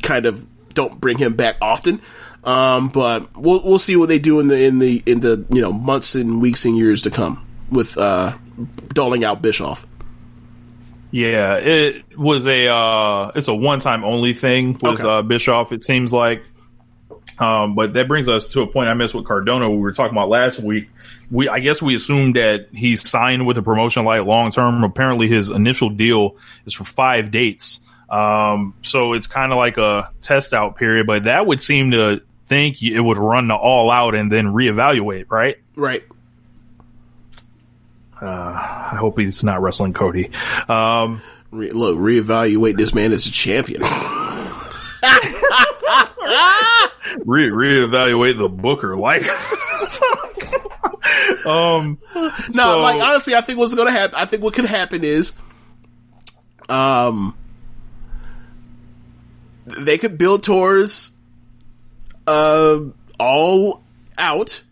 kind 0.02 0.26
of 0.26 0.46
don't 0.74 1.00
bring 1.00 1.18
him 1.18 1.34
back 1.34 1.56
often. 1.60 2.00
Um, 2.44 2.88
but 2.88 3.36
we'll 3.36 3.62
we'll 3.64 3.78
see 3.78 3.96
what 3.96 4.08
they 4.08 4.18
do 4.20 4.38
in 4.40 4.46
the 4.48 4.64
in 4.64 4.78
the 4.78 5.02
in 5.04 5.20
the 5.20 5.44
you 5.50 5.60
know 5.62 5.72
months 5.72 6.14
and 6.14 6.40
weeks 6.40 6.64
and 6.64 6.76
years 6.76 7.02
to 7.02 7.10
come 7.10 7.44
with 7.70 7.98
uh, 7.98 8.36
doling 8.94 9.24
out 9.24 9.42
Bischoff. 9.42 9.84
Yeah, 11.10 11.54
it 11.56 12.16
was 12.18 12.46
a 12.46 12.68
uh 12.68 13.32
it's 13.34 13.48
a 13.48 13.54
one 13.54 13.80
time 13.80 14.04
only 14.04 14.34
thing 14.34 14.72
with 14.74 15.00
Okay. 15.00 15.02
uh 15.02 15.22
Bischoff, 15.22 15.72
it 15.72 15.82
seems 15.82 16.12
like. 16.12 16.44
Um 17.38 17.74
but 17.74 17.94
that 17.94 18.08
brings 18.08 18.28
us 18.28 18.50
to 18.50 18.62
a 18.62 18.66
point 18.66 18.88
I 18.88 18.94
missed 18.94 19.14
with 19.14 19.24
Cardona 19.26 19.70
we 19.70 19.76
were 19.78 19.92
talking 19.92 20.12
about 20.16 20.28
last 20.28 20.58
week. 20.58 20.88
We 21.30 21.48
I 21.48 21.60
guess 21.60 21.80
we 21.80 21.94
assumed 21.94 22.36
that 22.36 22.68
he's 22.72 23.08
signed 23.08 23.46
with 23.46 23.56
a 23.58 23.62
promotion 23.62 24.04
like 24.04 24.24
long 24.24 24.50
term. 24.50 24.84
Apparently 24.84 25.28
his 25.28 25.48
initial 25.50 25.90
deal 25.90 26.36
is 26.64 26.74
for 26.74 26.84
five 26.84 27.30
dates. 27.30 27.80
Um 28.08 28.74
so 28.82 29.14
it's 29.14 29.26
kind 29.26 29.52
of 29.52 29.58
like 29.58 29.78
a 29.78 30.10
test 30.20 30.54
out 30.54 30.76
period, 30.76 31.06
but 31.06 31.24
that 31.24 31.46
would 31.46 31.60
seem 31.60 31.90
to 31.92 32.20
think 32.46 32.82
it 32.82 33.00
would 33.00 33.18
run 33.18 33.48
to 33.48 33.54
all 33.56 33.90
out 33.90 34.14
and 34.14 34.30
then 34.30 34.46
reevaluate, 34.46 35.26
right? 35.28 35.56
Right. 35.74 36.04
Uh, 38.20 38.26
I 38.26 38.96
hope 38.98 39.18
he's 39.18 39.42
not 39.44 39.60
wrestling 39.60 39.92
Cody. 39.92 40.30
Um 40.68 41.20
Re- 41.50 41.70
look, 41.70 41.96
reevaluate 41.96 42.76
this 42.76 42.92
man 42.94 43.12
as 43.12 43.26
a 43.26 43.30
champion. 43.30 43.82
re 47.24 47.48
reevaluate 47.50 48.38
the 48.38 48.48
Booker 48.48 48.96
like. 48.96 49.22
um, 51.46 51.98
No, 52.14 52.30
So- 52.50 52.80
like 52.80 53.00
honestly, 53.00 53.34
I 53.34 53.40
think 53.40 53.58
what's 53.58 53.74
going 53.74 53.86
to 53.86 53.92
happen. 53.92 54.16
I 54.16 54.26
think 54.26 54.42
what 54.42 54.54
could 54.54 54.64
happen 54.66 55.04
is, 55.04 55.32
um, 56.68 57.36
they 59.66 59.98
could 59.98 60.16
build 60.18 60.42
tours 60.42 61.10
uh, 62.26 62.80
all 63.18 63.82
out. 64.18 64.62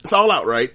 It's 0.00 0.12
all 0.12 0.30
out, 0.30 0.46
right? 0.46 0.72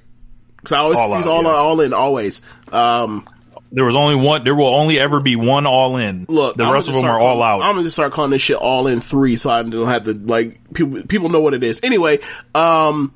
Because 0.57 0.71
I 0.71 0.77
always 0.79 0.97
All 0.97 1.15
use 1.17 1.27
Out, 1.27 1.31
all 1.31 1.43
yeah. 1.43 1.49
all 1.49 1.81
in 1.81 1.93
always. 1.93 2.41
Um, 2.71 3.27
there 3.71 3.85
was 3.85 3.95
only 3.95 4.15
one. 4.15 4.43
There 4.43 4.55
will 4.55 4.73
only 4.73 4.99
ever 4.99 5.19
be 5.19 5.35
one 5.35 5.65
all 5.65 5.97
in. 5.97 6.25
look, 6.29 6.55
the 6.55 6.63
I'm 6.63 6.73
rest 6.73 6.88
of 6.88 6.95
them 6.95 7.05
are 7.05 7.19
all 7.19 7.41
out. 7.43 7.61
I'm 7.61 7.73
gonna 7.73 7.84
just 7.84 7.95
start 7.95 8.13
calling 8.13 8.31
this 8.31 8.41
shit 8.41 8.57
all 8.57 8.88
in 8.88 9.01
three, 9.01 9.35
so 9.35 9.49
I 9.49 9.61
don't 9.63 9.88
have 9.88 10.05
to 10.05 10.13
like 10.13 10.73
people. 10.73 11.03
People 11.03 11.29
know 11.29 11.41
what 11.41 11.53
it 11.53 11.63
is. 11.63 11.81
Anyway, 11.84 12.19
um, 12.55 13.13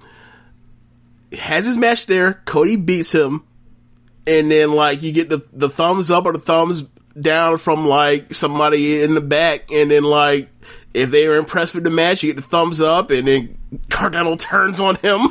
has 1.32 1.66
his 1.66 1.78
match 1.78 2.06
there. 2.06 2.34
Cody 2.46 2.76
beats 2.76 3.14
him, 3.14 3.44
and 4.28 4.52
then 4.52 4.74
like 4.74 5.02
you 5.02 5.14
get 5.14 5.30
the 5.30 5.46
the 5.54 5.70
thumbs 5.70 6.12
up 6.12 6.26
or 6.26 6.34
the 6.34 6.40
thumbs 6.40 6.84
down 7.20 7.58
from 7.58 7.86
like 7.86 8.34
somebody 8.34 9.02
in 9.02 9.16
the 9.16 9.22
back, 9.22 9.72
and 9.72 9.92
then 9.92 10.04
like 10.04 10.50
if 10.94 11.12
they 11.12 11.28
are 11.28 11.36
impressed 11.36 11.74
with 11.74 11.84
the 11.84 11.90
match, 11.90 12.24
you 12.24 12.34
get 12.34 12.42
the 12.42 12.48
thumbs 12.48 12.82
up, 12.82 13.12
and 13.12 13.28
then 13.28 13.58
Cardona 13.90 14.36
turns 14.38 14.80
on 14.80 14.96
him. 14.96 15.28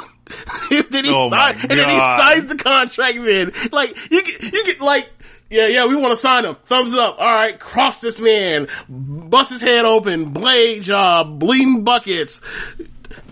then 0.90 1.04
he 1.04 1.12
Oh 1.12 1.28
signs, 1.28 1.62
and 1.62 1.72
then 1.72 1.88
he 1.88 1.98
signs 1.98 2.46
the 2.46 2.56
contract. 2.56 3.16
Then 3.16 3.52
like 3.72 3.94
you 4.10 4.22
get 4.22 4.52
you 4.52 4.64
get 4.64 4.80
like. 4.80 5.08
Yeah, 5.52 5.66
yeah, 5.66 5.88
we 5.88 5.96
want 5.96 6.12
to 6.12 6.16
sign 6.16 6.44
him. 6.44 6.54
Thumbs 6.62 6.94
up. 6.94 7.18
All 7.18 7.26
right, 7.26 7.58
cross 7.58 8.00
this 8.00 8.20
man, 8.20 8.68
bust 8.88 9.50
his 9.50 9.60
head 9.60 9.84
open, 9.84 10.26
blade 10.26 10.84
job, 10.84 11.40
bleeding 11.40 11.82
buckets. 11.82 12.40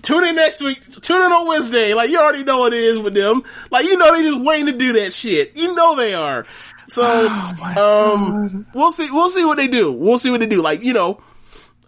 Tune 0.02 0.24
in 0.24 0.36
next 0.36 0.60
week. 0.60 0.80
Tune 0.90 1.26
in 1.26 1.32
on 1.32 1.46
Wednesday. 1.46 1.94
Like 1.94 2.10
you 2.10 2.18
already 2.18 2.42
know 2.42 2.58
what 2.58 2.72
it 2.72 2.80
is 2.80 2.98
with 2.98 3.14
them. 3.14 3.42
Like 3.70 3.84
you 3.84 3.96
know 3.96 4.16
they 4.16 4.22
just 4.22 4.44
waiting 4.44 4.66
to 4.66 4.72
do 4.72 4.94
that 4.94 5.12
shit. 5.12 5.56
You 5.56 5.74
know 5.74 5.94
they 5.94 6.14
are. 6.14 6.46
So, 6.88 7.28
um, 7.76 8.66
we'll 8.74 8.92
see. 8.92 9.10
We'll 9.10 9.28
see 9.28 9.44
what 9.44 9.56
they 9.56 9.68
do. 9.68 9.92
We'll 9.92 10.18
see 10.18 10.30
what 10.30 10.40
they 10.40 10.46
do. 10.46 10.62
Like 10.62 10.82
you 10.82 10.94
know, 10.94 11.20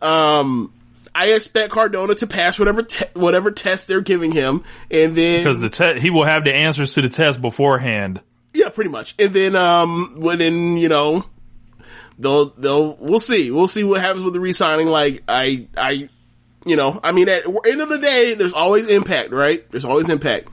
um, 0.02 0.72
I 1.14 1.28
expect 1.28 1.72
Cardona 1.72 2.14
to 2.16 2.26
pass 2.26 2.58
whatever 2.58 2.82
te- 2.82 3.06
whatever 3.14 3.50
test 3.50 3.88
they're 3.88 4.00
giving 4.02 4.32
him, 4.32 4.64
and 4.90 5.14
then 5.16 5.42
because 5.42 5.60
the 5.60 5.70
te- 5.70 6.00
he 6.00 6.10
will 6.10 6.24
have 6.24 6.44
the 6.44 6.54
answers 6.54 6.94
to 6.94 7.02
the 7.02 7.08
test 7.08 7.40
beforehand. 7.40 8.20
yeah, 8.54 8.68
pretty 8.68 8.90
much. 8.90 9.14
And 9.18 9.32
then, 9.32 9.56
um, 9.56 10.16
when 10.18 10.38
then, 10.38 10.76
you 10.76 10.88
know, 10.88 11.24
they'll, 12.18 12.50
they'll, 12.50 12.96
we'll 12.96 13.20
see. 13.20 13.50
We'll 13.50 13.68
see 13.68 13.84
what 13.84 14.00
happens 14.00 14.22
with 14.24 14.34
the 14.34 14.40
re-signing. 14.40 14.88
Like, 14.88 15.22
I, 15.28 15.66
I, 15.76 16.08
you 16.64 16.76
know, 16.76 16.98
I 17.02 17.12
mean, 17.12 17.28
at 17.28 17.46
end 17.46 17.80
of 17.80 17.88
the 17.88 17.98
day, 17.98 18.34
there's 18.34 18.52
always 18.52 18.88
impact, 18.88 19.30
right? 19.30 19.68
There's 19.70 19.84
always 19.84 20.08
impact. 20.08 20.48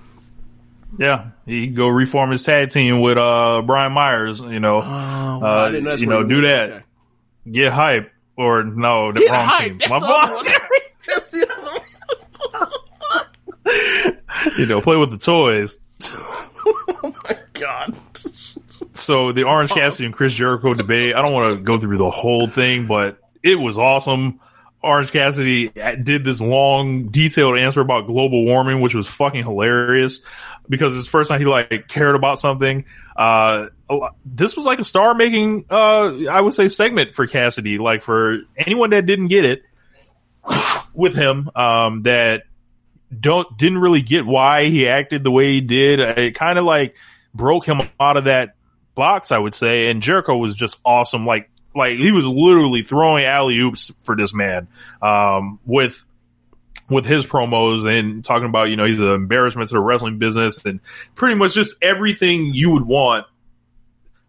Yeah, 0.99 1.31
he 1.45 1.68
go 1.68 1.88
reform 1.88 2.31
his 2.31 2.43
tag 2.43 2.69
team 2.69 3.01
with 3.01 3.18
uh 3.18 3.61
Brian 3.65 3.91
Myers. 3.93 4.39
You 4.39 4.59
know, 4.59 4.80
I 4.80 5.69
uh, 5.69 5.95
you 5.97 6.05
know, 6.07 6.23
do 6.23 6.41
that. 6.41 6.69
Okay. 6.72 6.84
Get 7.51 7.72
hype 7.73 8.11
or 8.35 8.64
no, 8.64 9.11
the 9.11 9.19
Get 9.19 9.31
wrong 9.31 9.45
hype. 9.45 9.68
team. 9.69 9.77
That's 9.80 9.91
My 9.91 9.99
the. 9.99 10.59
That's 11.07 11.31
the 11.31 11.47
other 11.53 11.72
one. 13.65 14.51
you 14.57 14.65
know, 14.65 14.81
play 14.81 14.97
with 14.97 15.11
the 15.11 15.18
toys. 15.18 15.77
Oh 17.03 17.14
my 17.23 17.38
god. 17.53 17.95
So 18.93 19.31
the 19.31 19.43
Orange 19.43 19.72
Cassidy 19.72 20.05
and 20.07 20.14
Chris 20.15 20.34
Jericho 20.34 20.73
debate, 20.73 21.15
I 21.15 21.22
don't 21.22 21.31
want 21.34 21.55
to 21.57 21.64
go 21.64 21.80
through 21.80 21.97
the 21.97 22.09
whole 22.09 22.47
thing, 22.47 22.88
but 22.88 23.19
it 23.43 23.55
was 23.55 23.77
awesome. 23.77 24.39
Orange 24.81 25.11
Cassidy 25.11 25.69
did 25.69 26.23
this 26.23 26.39
long, 26.41 27.07
detailed 27.09 27.57
answer 27.57 27.81
about 27.81 28.07
global 28.07 28.43
warming, 28.45 28.81
which 28.81 28.93
was 28.95 29.07
fucking 29.07 29.43
hilarious 29.43 30.19
because 30.69 30.95
it's 30.95 31.06
the 31.06 31.11
first 31.11 31.30
time 31.30 31.39
he 31.39 31.45
like 31.45 31.88
cared 31.88 32.15
about 32.15 32.39
something. 32.39 32.85
Uh, 33.15 33.68
this 34.26 34.56
was 34.56 34.65
like 34.65 34.80
a 34.80 34.85
star 34.85 35.14
making, 35.14 35.65
uh, 35.69 36.27
I 36.30 36.41
would 36.41 36.53
say 36.53 36.68
segment 36.68 37.14
for 37.14 37.27
Cassidy. 37.27 37.77
Like 37.77 38.03
for 38.03 38.39
anyone 38.57 38.91
that 38.91 39.06
didn't 39.06 39.27
get 39.27 39.45
it, 39.45 39.64
with 40.94 41.15
him 41.15 41.49
um, 41.56 42.02
that 42.03 42.44
don't 43.18 43.57
didn't 43.57 43.77
really 43.77 44.02
get 44.02 44.26
why 44.26 44.65
he 44.65 44.88
acted 44.88 45.23
the 45.23 45.31
way 45.31 45.53
he 45.53 45.61
did. 45.61 45.99
It 45.99 46.35
kind 46.35 46.60
of 46.60 46.65
like 46.65 46.95
broke 47.34 47.65
him 47.65 47.81
out 47.99 48.18
of 48.18 48.26
that 48.26 48.56
box, 48.95 49.31
I 49.31 49.38
would 49.38 49.53
say. 49.53 49.89
And 49.89 50.02
Jericho 50.02 50.38
was 50.38 50.56
just 50.56 50.80
awesome. 50.84 51.26
Like 51.26 51.49
like 51.76 51.94
he 51.94 52.11
was 52.11 52.26
literally 52.26 52.81
throwing 52.81 53.26
alley 53.26 53.60
oops 53.60 53.91
for 54.02 54.15
this 54.15 54.34
man 54.34 54.68
um, 55.02 55.60
with 55.65 56.06
with 56.89 57.05
his 57.05 57.26
promos 57.26 57.88
and 57.88 58.23
talking 58.23 58.47
about 58.47 58.69
you 58.69 58.76
know 58.76 58.85
he's 58.85 58.99
an 58.99 59.07
embarrassment 59.07 59.69
to 59.69 59.76
the 59.76 59.80
wrestling 59.80 60.19
business 60.19 60.64
and 60.65 60.80
pretty 61.15 61.35
much 61.35 61.53
just 61.53 61.76
everything 61.81 62.53
you 62.53 62.72
would 62.72 62.85
want 62.85 63.26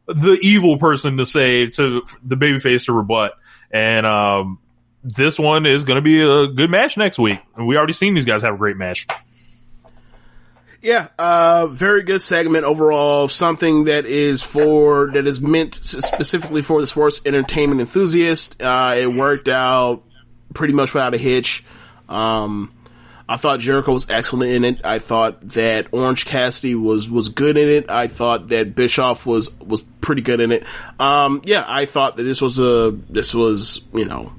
the 0.09 0.39
evil 0.41 0.79
person 0.79 1.19
to 1.19 1.27
say 1.27 1.67
to 1.67 2.03
the 2.23 2.37
babyface 2.37 2.87
to 2.87 2.93
rebut. 2.93 3.35
And 3.71 4.07
um, 4.07 4.59
this 5.05 5.39
one 5.39 5.67
is 5.67 5.85
going 5.85 5.97
to 5.97 6.03
be 6.03 6.23
a 6.23 6.49
good 6.49 6.71
match 6.71 6.97
next 6.97 7.19
week. 7.19 7.39
And 7.57 7.67
we 7.67 7.77
already 7.77 7.93
seen 7.93 8.15
these 8.15 8.25
guys 8.25 8.43
have 8.43 8.55
a 8.55 8.57
great 8.57 8.77
match. 8.77 9.07
Yeah, 10.81 11.09
uh, 11.19 11.67
very 11.67 12.05
good 12.05 12.23
segment 12.23 12.65
overall. 12.65 13.29
Something 13.29 13.85
that 13.85 14.07
is 14.07 14.43
for, 14.43 15.11
that 15.13 15.27
is 15.27 15.41
meant 15.41 15.75
specifically 15.75 16.63
for 16.63 16.81
the 16.81 16.87
sports 16.87 17.21
entertainment 17.27 17.81
enthusiast. 17.81 18.63
Uh, 18.63 18.95
it 18.97 19.13
worked 19.13 19.49
out 19.49 20.05
pretty 20.55 20.73
much 20.73 20.95
without 20.95 21.15
a 21.15 21.19
hitch. 21.19 21.65
Um, 22.09 22.73
I 23.29 23.37
thought 23.37 23.61
Jericho 23.61 23.93
was 23.93 24.09
excellent 24.09 24.53
in 24.53 24.65
it. 24.65 24.81
I 24.85 24.99
thought 24.99 25.41
that 25.51 25.93
Orange 25.93 26.25
Cassidy 26.25 26.75
was, 26.75 27.11
was 27.11 27.29
good 27.29 27.59
in 27.59 27.69
it. 27.69 27.91
I 27.91 28.07
thought 28.07 28.49
that 28.49 28.75
Bischoff 28.75 29.27
was, 29.27 29.53
was 29.61 29.83
pretty 30.01 30.23
good 30.23 30.41
in 30.41 30.51
it. 30.51 30.65
Um, 30.99 31.43
yeah, 31.45 31.65
I 31.69 31.85
thought 31.85 32.17
that 32.17 32.23
this 32.23 32.41
was 32.41 32.59
a, 32.59 32.97
this 33.11 33.35
was, 33.35 33.83
you 33.93 34.07
know, 34.07 34.33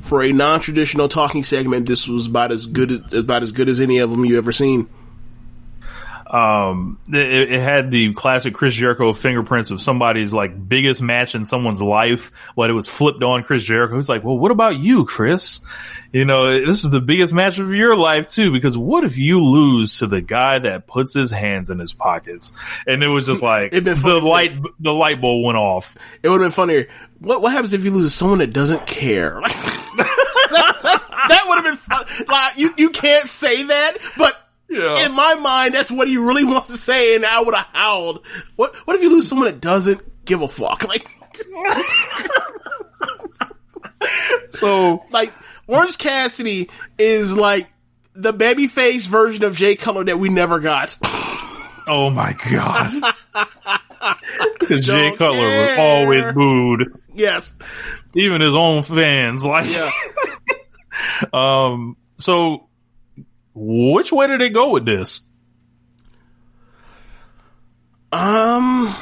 for 0.00 0.22
a 0.22 0.32
non-traditional 0.32 1.08
talking 1.08 1.44
segment, 1.44 1.86
this 1.86 2.08
was 2.08 2.26
about 2.26 2.52
as 2.52 2.66
good 2.66 2.90
as, 2.92 3.12
about 3.12 3.42
as 3.42 3.52
good 3.52 3.68
as 3.68 3.80
any 3.80 3.98
of 3.98 4.10
them 4.10 4.24
you 4.24 4.38
ever 4.38 4.52
seen. 4.52 4.88
Um, 6.28 6.98
it, 7.08 7.52
it, 7.52 7.60
had 7.60 7.90
the 7.90 8.12
classic 8.12 8.52
Chris 8.52 8.74
Jericho 8.74 9.12
fingerprints 9.12 9.70
of 9.70 9.80
somebody's 9.80 10.32
like 10.32 10.68
biggest 10.68 11.00
match 11.00 11.36
in 11.36 11.44
someone's 11.44 11.80
life, 11.80 12.32
but 12.56 12.68
it 12.68 12.72
was 12.72 12.88
flipped 12.88 13.22
on 13.22 13.44
Chris 13.44 13.62
Jericho. 13.62 13.94
He's 13.94 14.08
like, 14.08 14.24
well, 14.24 14.36
what 14.36 14.50
about 14.50 14.76
you, 14.76 15.04
Chris? 15.04 15.60
You 16.12 16.24
know, 16.24 16.50
this 16.66 16.82
is 16.82 16.90
the 16.90 17.00
biggest 17.00 17.32
match 17.32 17.60
of 17.60 17.72
your 17.72 17.96
life 17.96 18.30
too, 18.30 18.50
because 18.50 18.76
what 18.76 19.04
if 19.04 19.18
you 19.18 19.44
lose 19.44 20.00
to 20.00 20.08
the 20.08 20.20
guy 20.20 20.58
that 20.58 20.88
puts 20.88 21.14
his 21.14 21.30
hands 21.30 21.70
in 21.70 21.78
his 21.78 21.92
pockets? 21.92 22.52
And 22.88 23.04
it 23.04 23.08
was 23.08 23.26
just 23.26 23.42
like, 23.42 23.70
the 23.70 24.20
light, 24.22 24.50
the 24.80 24.92
light 24.92 25.20
bulb 25.20 25.44
went 25.44 25.58
off. 25.58 25.94
It 26.24 26.28
would 26.28 26.40
have 26.40 26.46
been 26.46 26.54
funnier. 26.54 26.88
What, 27.20 27.40
what 27.40 27.52
happens 27.52 27.72
if 27.72 27.84
you 27.84 27.92
lose 27.92 28.06
to 28.06 28.10
someone 28.10 28.38
that 28.38 28.52
doesn't 28.52 28.84
care? 28.86 29.40
that, 29.44 30.80
that, 30.82 31.26
that 31.28 31.44
would 31.46 31.54
have 31.56 31.64
been 31.64 31.76
fun. 31.76 32.04
Like, 32.26 32.58
you, 32.58 32.74
you 32.76 32.90
can't 32.90 33.28
say 33.28 33.62
that, 33.62 33.98
but 34.18 34.35
yeah. 34.76 35.06
In 35.06 35.14
my 35.14 35.34
mind, 35.34 35.74
that's 35.74 35.90
what 35.90 36.08
he 36.08 36.16
really 36.16 36.44
wants 36.52 36.68
to 36.68 36.76
say, 36.76 37.16
and 37.16 37.24
I 37.24 37.40
would 37.40 37.54
have 37.54 37.66
howled. 37.72 38.24
What 38.56 38.74
What 38.86 38.96
if 38.96 39.02
you 39.02 39.10
lose 39.10 39.28
someone 39.28 39.46
that 39.46 39.60
doesn't 39.60 40.24
give 40.24 40.42
a 40.42 40.48
fuck? 40.48 40.84
Like, 40.88 41.08
so 44.48 45.04
like 45.10 45.32
Orange 45.66 45.98
Cassidy 45.98 46.70
is 46.98 47.36
like 47.36 47.66
the 48.14 48.32
babyface 48.32 49.06
version 49.06 49.44
of 49.44 49.54
Jay 49.54 49.76
Cutler 49.76 50.04
that 50.04 50.18
we 50.18 50.28
never 50.28 50.60
got. 50.60 50.96
oh 51.86 52.10
my 52.10 52.32
god! 52.50 52.90
Because 54.58 54.86
Jay 54.86 55.14
Cutler 55.16 55.38
was 55.38 55.78
always 55.78 56.26
booed. 56.34 56.92
Yes, 57.14 57.54
even 58.14 58.40
his 58.40 58.54
own 58.54 58.82
fans 58.82 59.44
like. 59.44 59.70
Yeah. 59.70 59.90
um. 61.32 61.96
So 62.16 62.65
which 63.58 64.12
way 64.12 64.26
did 64.26 64.40
they 64.40 64.50
go 64.50 64.70
with 64.70 64.84
this? 64.84 65.22
Um, 68.12 68.94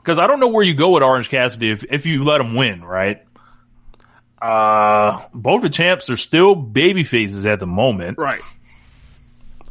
because 0.00 0.18
I 0.18 0.26
don't 0.26 0.40
know 0.40 0.48
where 0.48 0.64
you 0.64 0.74
go 0.74 0.90
with 0.92 1.02
Orange 1.02 1.28
Cassidy 1.28 1.70
if 1.70 1.84
if 1.84 2.06
you 2.06 2.24
let 2.24 2.40
him 2.40 2.54
win, 2.54 2.82
right? 2.82 3.22
Uh, 4.40 5.20
both 5.32 5.62
the 5.62 5.68
champs 5.70 6.10
are 6.10 6.16
still 6.16 6.54
baby 6.54 7.04
faces 7.04 7.46
at 7.46 7.60
the 7.60 7.66
moment, 7.66 8.18
right? 8.18 8.40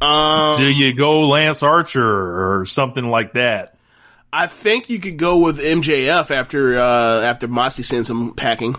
Um, 0.00 0.56
do 0.56 0.68
you 0.68 0.94
go 0.94 1.28
Lance 1.28 1.62
Archer 1.62 2.60
or 2.60 2.64
something 2.64 3.08
like 3.08 3.34
that? 3.34 3.76
I 4.32 4.46
think 4.46 4.88
you 4.88 4.98
could 5.00 5.18
go 5.18 5.38
with 5.38 5.58
MJF 5.58 6.30
after 6.30 6.78
uh, 6.78 7.22
after 7.22 7.48
Moxley 7.48 7.84
sends 7.84 8.08
him 8.08 8.34
packing. 8.34 8.76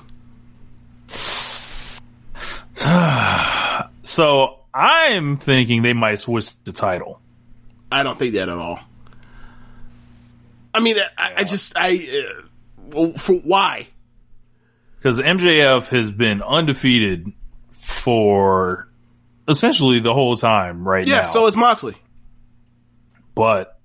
so 4.03 4.59
I'm 4.73 5.37
thinking 5.37 5.81
they 5.81 5.93
might 5.93 6.19
switch 6.19 6.51
the 6.63 6.71
title. 6.71 7.19
I 7.91 8.03
don't 8.03 8.17
think 8.17 8.33
that 8.33 8.49
at 8.49 8.57
all. 8.57 8.79
I 10.73 10.79
mean, 10.79 10.97
I, 11.17 11.33
I 11.37 11.43
just 11.43 11.73
I 11.75 12.23
uh, 12.91 13.17
for 13.17 13.35
why? 13.35 13.87
Because 14.97 15.19
MJF 15.19 15.89
has 15.89 16.11
been 16.11 16.41
undefeated 16.41 17.31
for 17.71 18.89
essentially 19.47 19.99
the 19.99 20.13
whole 20.13 20.35
time 20.35 20.87
right 20.87 21.05
yeah, 21.05 21.15
now. 21.15 21.17
Yeah, 21.19 21.23
so 21.23 21.47
is 21.47 21.55
Moxley. 21.55 21.95
But 23.35 23.79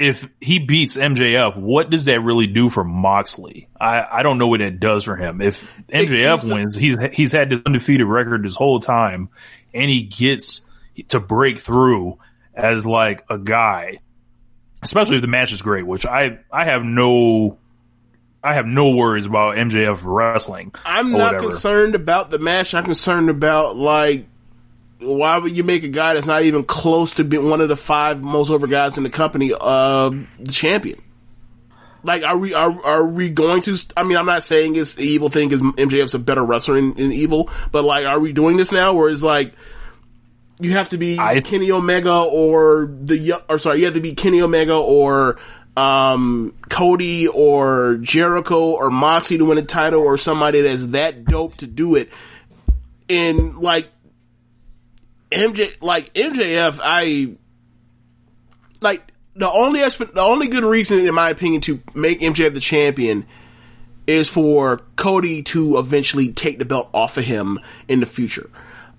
if 0.00 0.26
he 0.40 0.58
beats 0.58 0.96
MJF, 0.96 1.56
what 1.58 1.90
does 1.90 2.06
that 2.06 2.20
really 2.22 2.46
do 2.46 2.70
for 2.70 2.82
Moxley? 2.82 3.68
I, 3.78 4.02
I 4.10 4.22
don't 4.22 4.38
know 4.38 4.48
what 4.48 4.62
it 4.62 4.80
does 4.80 5.04
for 5.04 5.14
him. 5.14 5.42
If 5.42 5.70
MJF 5.88 6.50
wins, 6.50 6.74
he's 6.74 6.96
he's 7.12 7.32
had 7.32 7.50
this 7.50 7.60
undefeated 7.66 8.06
record 8.06 8.42
this 8.42 8.54
whole 8.54 8.80
time, 8.80 9.28
and 9.74 9.90
he 9.90 10.04
gets 10.04 10.62
to 11.08 11.20
break 11.20 11.58
through 11.58 12.18
as 12.54 12.86
like 12.86 13.24
a 13.28 13.36
guy, 13.36 13.98
especially 14.82 15.16
if 15.16 15.22
the 15.22 15.28
match 15.28 15.52
is 15.52 15.60
great, 15.60 15.86
which 15.86 16.06
I 16.06 16.38
I 16.50 16.64
have 16.64 16.82
no 16.82 17.58
I 18.42 18.54
have 18.54 18.64
no 18.64 18.96
worries 18.96 19.26
about 19.26 19.56
MJF 19.56 20.02
wrestling. 20.06 20.74
I'm 20.82 21.12
not 21.12 21.34
whatever. 21.34 21.50
concerned 21.50 21.94
about 21.94 22.30
the 22.30 22.38
match. 22.38 22.72
I'm 22.72 22.84
concerned 22.84 23.28
about 23.28 23.76
like 23.76 24.29
why 25.00 25.38
would 25.38 25.56
you 25.56 25.64
make 25.64 25.82
a 25.82 25.88
guy 25.88 26.14
that's 26.14 26.26
not 26.26 26.42
even 26.42 26.64
close 26.64 27.14
to 27.14 27.24
being 27.24 27.48
one 27.48 27.60
of 27.60 27.68
the 27.68 27.76
five 27.76 28.22
most 28.22 28.50
over 28.50 28.66
guys 28.66 28.96
in 28.96 29.02
the 29.02 29.10
company, 29.10 29.52
uh, 29.58 30.10
the 30.38 30.52
champion? 30.52 31.00
Like, 32.02 32.22
are 32.22 32.36
we, 32.36 32.54
are, 32.54 32.84
are 32.84 33.06
we 33.06 33.30
going 33.30 33.62
to, 33.62 33.78
I 33.96 34.04
mean, 34.04 34.16
I'm 34.16 34.26
not 34.26 34.42
saying 34.42 34.76
it's 34.76 34.94
the 34.94 35.04
evil 35.04 35.28
thing 35.28 35.48
because 35.48 35.62
MJF's 35.62 36.14
a 36.14 36.18
better 36.18 36.44
wrestler 36.44 36.78
in, 36.78 36.94
in, 36.94 37.12
evil, 37.12 37.50
but 37.72 37.84
like, 37.84 38.06
are 38.06 38.18
we 38.18 38.32
doing 38.32 38.56
this 38.56 38.72
now 38.72 38.94
where 38.94 39.10
it's 39.10 39.22
like, 39.22 39.52
you 40.58 40.72
have 40.72 40.90
to 40.90 40.98
be 40.98 41.18
I, 41.18 41.40
Kenny 41.40 41.70
Omega 41.70 42.14
or 42.14 42.90
the, 43.02 43.42
or 43.48 43.58
sorry, 43.58 43.80
you 43.80 43.84
have 43.86 43.94
to 43.94 44.00
be 44.00 44.14
Kenny 44.14 44.40
Omega 44.40 44.76
or, 44.76 45.38
um, 45.76 46.54
Cody 46.68 47.28
or 47.28 47.98
Jericho 48.00 48.72
or 48.72 48.90
Moxie 48.90 49.38
to 49.38 49.44
win 49.44 49.58
a 49.58 49.62
title 49.62 50.00
or 50.00 50.18
somebody 50.18 50.62
that's 50.62 50.86
that 50.88 51.24
dope 51.24 51.56
to 51.56 51.66
do 51.66 51.96
it. 51.96 52.10
And 53.08 53.56
like, 53.58 53.88
MJ, 55.30 55.80
like 55.80 56.12
MJF, 56.14 56.80
I 56.82 57.36
like 58.80 59.02
the 59.36 59.50
only 59.50 59.80
the 59.80 60.20
only 60.20 60.48
good 60.48 60.64
reason, 60.64 61.06
in 61.06 61.14
my 61.14 61.30
opinion, 61.30 61.60
to 61.62 61.80
make 61.94 62.20
MJF 62.20 62.54
the 62.54 62.60
champion 62.60 63.26
is 64.06 64.28
for 64.28 64.80
Cody 64.96 65.42
to 65.44 65.78
eventually 65.78 66.32
take 66.32 66.58
the 66.58 66.64
belt 66.64 66.90
off 66.92 67.16
of 67.16 67.24
him 67.24 67.60
in 67.86 68.00
the 68.00 68.06
future. 68.06 68.50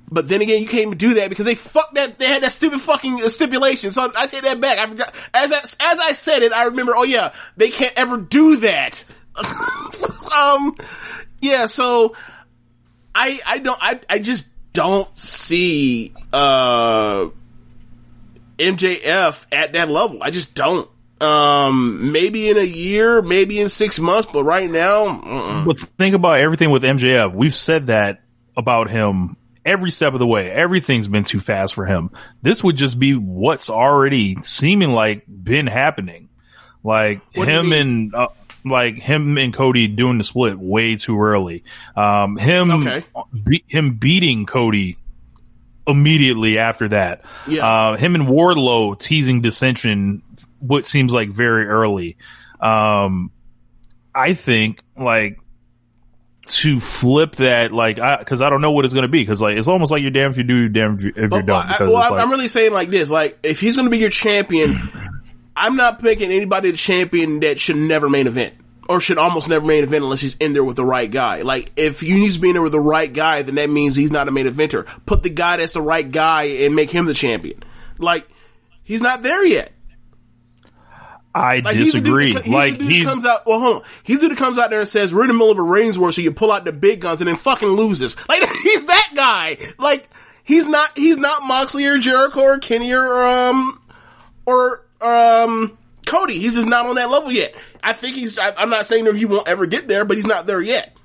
But 0.09 0.27
then 0.27 0.41
again, 0.41 0.61
you 0.61 0.67
can't 0.67 0.87
even 0.87 0.97
do 0.97 1.13
that 1.15 1.29
because 1.29 1.45
they 1.45 1.55
fucked 1.55 1.95
that. 1.95 2.19
They 2.19 2.27
had 2.27 2.43
that 2.43 2.51
stupid 2.51 2.81
fucking 2.81 3.19
stipulation. 3.29 3.91
So 3.91 4.11
I 4.15 4.27
take 4.27 4.43
that 4.43 4.59
back. 4.59 4.77
I 4.77 4.87
forgot. 4.87 5.15
As 5.33 5.53
I, 5.53 5.59
as 5.59 5.99
I 5.99 6.13
said 6.13 6.43
it, 6.43 6.51
I 6.51 6.65
remember. 6.65 6.95
Oh 6.95 7.03
yeah, 7.03 7.33
they 7.55 7.69
can't 7.69 7.93
ever 7.95 8.17
do 8.17 8.57
that. 8.57 9.03
um, 10.37 10.75
yeah. 11.41 11.65
So 11.65 12.15
I 13.15 13.39
I 13.45 13.57
don't 13.59 13.79
I 13.81 14.01
I 14.09 14.19
just 14.19 14.45
don't 14.73 15.17
see 15.17 16.13
uh, 16.33 17.29
MJF 18.57 19.45
at 19.51 19.73
that 19.73 19.89
level. 19.89 20.21
I 20.21 20.31
just 20.31 20.53
don't. 20.53 20.89
Um, 21.19 22.11
maybe 22.11 22.49
in 22.49 22.57
a 22.57 22.63
year, 22.63 23.21
maybe 23.21 23.59
in 23.59 23.69
six 23.69 23.99
months, 23.99 24.27
but 24.31 24.43
right 24.43 24.69
now. 24.69 25.05
Uh-uh. 25.05 25.65
But 25.65 25.79
think 25.79 26.15
about 26.15 26.39
everything 26.39 26.71
with 26.71 26.81
MJF. 26.81 27.33
We've 27.35 27.53
said 27.53 27.87
that 27.87 28.21
about 28.57 28.89
him 28.89 29.37
every 29.65 29.91
step 29.91 30.13
of 30.13 30.19
the 30.19 30.27
way. 30.27 30.49
Everything's 30.49 31.07
been 31.07 31.23
too 31.23 31.39
fast 31.39 31.75
for 31.75 31.85
him. 31.85 32.09
This 32.41 32.63
would 32.63 32.75
just 32.75 32.97
be 32.97 33.13
what's 33.15 33.69
already 33.69 34.37
seeming 34.41 34.89
like 34.89 35.23
been 35.27 35.67
happening. 35.67 36.29
Like 36.83 37.21
what 37.35 37.47
him 37.47 37.71
and 37.71 38.15
uh, 38.15 38.29
like 38.65 38.95
him 38.95 39.37
and 39.37 39.53
Cody 39.53 39.87
doing 39.87 40.17
the 40.17 40.23
split 40.23 40.57
way 40.57 40.95
too 40.95 41.19
early. 41.19 41.63
Um, 41.95 42.37
him, 42.37 42.71
okay. 42.71 43.03
be, 43.43 43.63
him 43.67 43.95
beating 43.95 44.45
Cody 44.45 44.97
immediately 45.87 46.59
after 46.59 46.89
that. 46.89 47.25
Yeah. 47.47 47.65
Uh, 47.65 47.97
him 47.97 48.15
and 48.15 48.27
Wardlow 48.27 48.97
teasing 48.97 49.41
dissension, 49.41 50.21
what 50.59 50.85
seems 50.85 51.13
like 51.13 51.29
very 51.29 51.67
early. 51.67 52.17
Um, 52.59 53.31
I 54.13 54.33
think 54.33 54.83
like 54.97 55.39
to 56.47 56.79
flip 56.79 57.37
that, 57.37 57.71
like, 57.71 57.99
I, 57.99 58.23
cause 58.23 58.41
I 58.41 58.49
don't 58.49 58.61
know 58.61 58.71
what 58.71 58.85
it's 58.85 58.93
going 58.93 59.03
to 59.03 59.09
be. 59.09 59.25
Cause 59.25 59.41
like, 59.41 59.57
it's 59.57 59.67
almost 59.67 59.91
like 59.91 60.01
you're 60.01 60.11
damn 60.11 60.31
if 60.31 60.37
you 60.37 60.43
do, 60.43 60.67
damn 60.69 60.95
if, 60.95 61.03
you, 61.03 61.09
if 61.09 61.15
you're 61.17 61.29
Well, 61.29 61.45
done. 61.45 61.67
I, 61.69 61.83
well 61.83 61.93
like, 61.93 62.11
I'm 62.11 62.29
really 62.29 62.47
saying 62.47 62.73
like 62.73 62.89
this: 62.89 63.09
like 63.09 63.37
if 63.43 63.59
he's 63.59 63.75
going 63.75 63.85
to 63.85 63.91
be 63.91 63.99
your 63.99 64.09
champion, 64.09 64.75
I'm 65.55 65.75
not 65.75 66.01
picking 66.01 66.31
anybody 66.31 66.71
the 66.71 66.77
champion 66.77 67.41
that 67.41 67.59
should 67.59 67.77
never 67.77 68.09
main 68.09 68.27
event 68.27 68.53
or 68.91 68.99
should 69.01 69.17
almost 69.17 69.47
never 69.49 69.65
main 69.65 69.83
event 69.83 70.03
unless 70.03 70.21
he's 70.21 70.35
in 70.37 70.53
there 70.53 70.63
with 70.63 70.75
the 70.75 70.85
right 70.85 71.09
guy. 71.09 71.41
Like 71.41 71.71
if 71.77 72.03
you 72.03 72.15
needs 72.15 72.35
to 72.35 72.41
be 72.41 72.49
in 72.49 72.53
there 72.53 72.61
with 72.61 72.71
the 72.73 72.79
right 72.79 73.11
guy, 73.11 73.41
then 73.41 73.55
that 73.55 73.69
means 73.69 73.95
he's 73.95 74.11
not 74.11 74.27
a 74.27 74.31
main 74.31 74.45
eventer. 74.47 74.85
Put 75.05 75.23
the 75.23 75.29
guy 75.29 75.57
that's 75.57 75.73
the 75.73 75.81
right 75.81 76.09
guy 76.09 76.43
and 76.43 76.75
make 76.75 76.89
him 76.91 77.05
the 77.05 77.13
champion. 77.13 77.63
Like 77.97 78.27
he's 78.83 79.01
not 79.01 79.23
there 79.23 79.45
yet. 79.45 79.71
I 81.33 81.59
Like 81.63 81.75
he's 81.77 81.93
disagree. 81.93 82.33
that- 82.33 82.43
he's 82.43 82.53
like 82.53 82.73
the 82.73 82.77
dude 82.79 82.87
that 82.87 82.93
he's, 82.93 83.07
comes 83.07 83.25
out. 83.25 83.45
Well, 83.47 83.59
hold 83.59 83.75
on. 83.77 83.83
He's 84.03 84.17
the 84.17 84.21
dude 84.23 84.31
that 84.31 84.37
comes 84.37 84.57
out 84.57 84.69
there 84.69 84.79
and 84.81 84.87
says, 84.87 85.13
"We're 85.15 85.21
in 85.21 85.27
the 85.29 85.33
middle 85.33 85.49
of 85.51 85.57
a 85.57 85.63
rings 85.63 85.97
war, 85.97 86.11
so 86.11 86.21
you 86.21 86.31
pull 86.33 86.51
out 86.51 86.65
the 86.65 86.73
big 86.73 86.99
guns 86.99 87.21
and 87.21 87.27
then 87.29 87.37
fucking 87.37 87.69
loses." 87.69 88.17
Like 88.27 88.43
he's 88.63 88.85
that 88.87 89.11
guy. 89.15 89.57
Like 89.79 90.09
he's 90.43 90.67
not. 90.67 90.97
He's 90.97 91.15
not 91.17 91.43
Moxley 91.43 91.85
or 91.85 91.97
Jericho 91.99 92.41
or 92.41 92.57
Kenny 92.59 92.91
or 92.93 93.25
um 93.25 93.81
or 94.45 94.85
um 94.99 95.77
Cody. 96.11 96.37
He's 96.39 96.55
just 96.55 96.67
not 96.67 96.85
on 96.85 96.95
that 96.95 97.09
level 97.09 97.31
yet. 97.31 97.55
I 97.83 97.93
think 97.93 98.15
he's. 98.15 98.37
I, 98.37 98.51
I'm 98.55 98.69
not 98.69 98.85
saying 98.85 99.05
that 99.05 99.15
he 99.15 99.25
won't 99.25 99.47
ever 99.47 99.65
get 99.65 99.87
there, 99.87 100.05
but 100.05 100.17
he's 100.17 100.27
not 100.27 100.45
there 100.45 100.61
yet. 100.61 100.95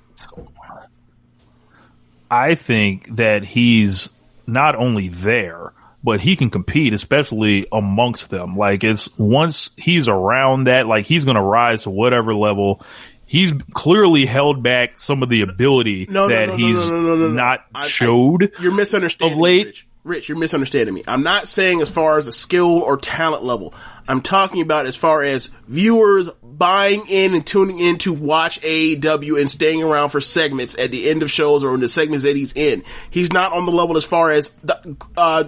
I 2.29 2.55
think 2.55 3.15
that 3.15 3.43
he's 3.43 4.09
not 4.45 4.75
only 4.75 5.07
there, 5.09 5.71
but 6.03 6.19
he 6.19 6.35
can 6.35 6.49
compete, 6.49 6.93
especially 6.93 7.67
amongst 7.71 8.29
them. 8.29 8.55
Like 8.57 8.83
it's 8.83 9.09
once 9.17 9.71
he's 9.77 10.07
around 10.07 10.65
that, 10.65 10.87
like 10.87 11.05
he's 11.05 11.25
going 11.25 11.35
to 11.35 11.41
rise 11.41 11.83
to 11.83 11.89
whatever 11.89 12.35
level. 12.35 12.81
He's 13.25 13.51
clearly 13.73 14.25
held 14.25 14.63
back 14.63 14.99
some 15.01 15.21
of 15.21 15.27
the 15.27 15.41
ability 15.41 16.07
No, 16.09 16.29
that 16.29 16.47
no, 16.47 16.55
no, 16.55 16.65
he's 16.65 16.77
no, 16.77 16.89
no, 16.89 17.01
no, 17.01 17.15
no, 17.15 17.27
no. 17.27 17.33
not 17.33 17.59
I- 17.75 17.79
I- 17.79 17.87
showed. 17.87 18.53
You're 18.61 18.73
misunderstanding 18.73 19.37
Of 19.37 19.41
late- 19.41 19.65
Rich. 19.67 19.87
Rich, 20.03 20.29
you're 20.29 20.37
misunderstanding 20.37 20.95
me. 20.95 21.03
I'm 21.07 21.23
not 21.23 21.47
saying 21.47 21.81
as 21.81 21.89
far 21.89 22.17
as 22.17 22.27
a 22.27 22.31
skill 22.31 22.79
or 22.79 22.97
talent 22.97 23.43
level. 23.43 23.73
I'm 24.07 24.21
talking 24.21 24.61
about 24.61 24.85
as 24.85 24.95
far 24.95 25.21
as 25.21 25.47
viewers 25.67 26.29
buying 26.41 27.03
in 27.09 27.35
and 27.35 27.45
tuning 27.45 27.79
in 27.79 27.97
to 27.99 28.13
watch 28.13 28.61
AEW 28.61 29.39
and 29.39 29.49
staying 29.49 29.83
around 29.83 30.09
for 30.09 30.21
segments 30.21 30.77
at 30.79 30.91
the 30.91 31.09
end 31.09 31.23
of 31.23 31.31
shows 31.31 31.63
or 31.63 31.73
in 31.73 31.81
the 31.81 31.89
segments 31.89 32.23
that 32.23 32.37
he's 32.37 32.53
in. 32.53 32.83
He's 33.09 33.33
not 33.33 33.51
on 33.51 33.65
the 33.65 33.71
level 33.71 33.97
as 33.97 34.05
far 34.05 34.31
as 34.31 34.49
the, 34.63 34.95
uh, 35.17 35.43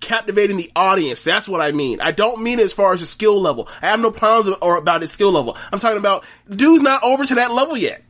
captivating 0.00 0.56
the 0.56 0.70
audience. 0.74 1.22
That's 1.22 1.46
what 1.46 1.60
I 1.60 1.72
mean. 1.72 2.00
I 2.00 2.12
don't 2.12 2.42
mean 2.42 2.60
as 2.60 2.72
far 2.72 2.92
as 2.92 3.00
his 3.00 3.10
skill 3.10 3.40
level. 3.40 3.68
I 3.80 3.86
have 3.86 4.00
no 4.00 4.10
problems 4.10 4.56
or 4.60 4.76
about 4.76 5.02
his 5.02 5.12
skill 5.12 5.32
level. 5.32 5.56
I'm 5.70 5.78
talking 5.78 5.98
about 5.98 6.24
dude's 6.48 6.82
not 6.82 7.02
over 7.02 7.24
to 7.24 7.34
that 7.36 7.52
level 7.52 7.76
yet. 7.76 8.02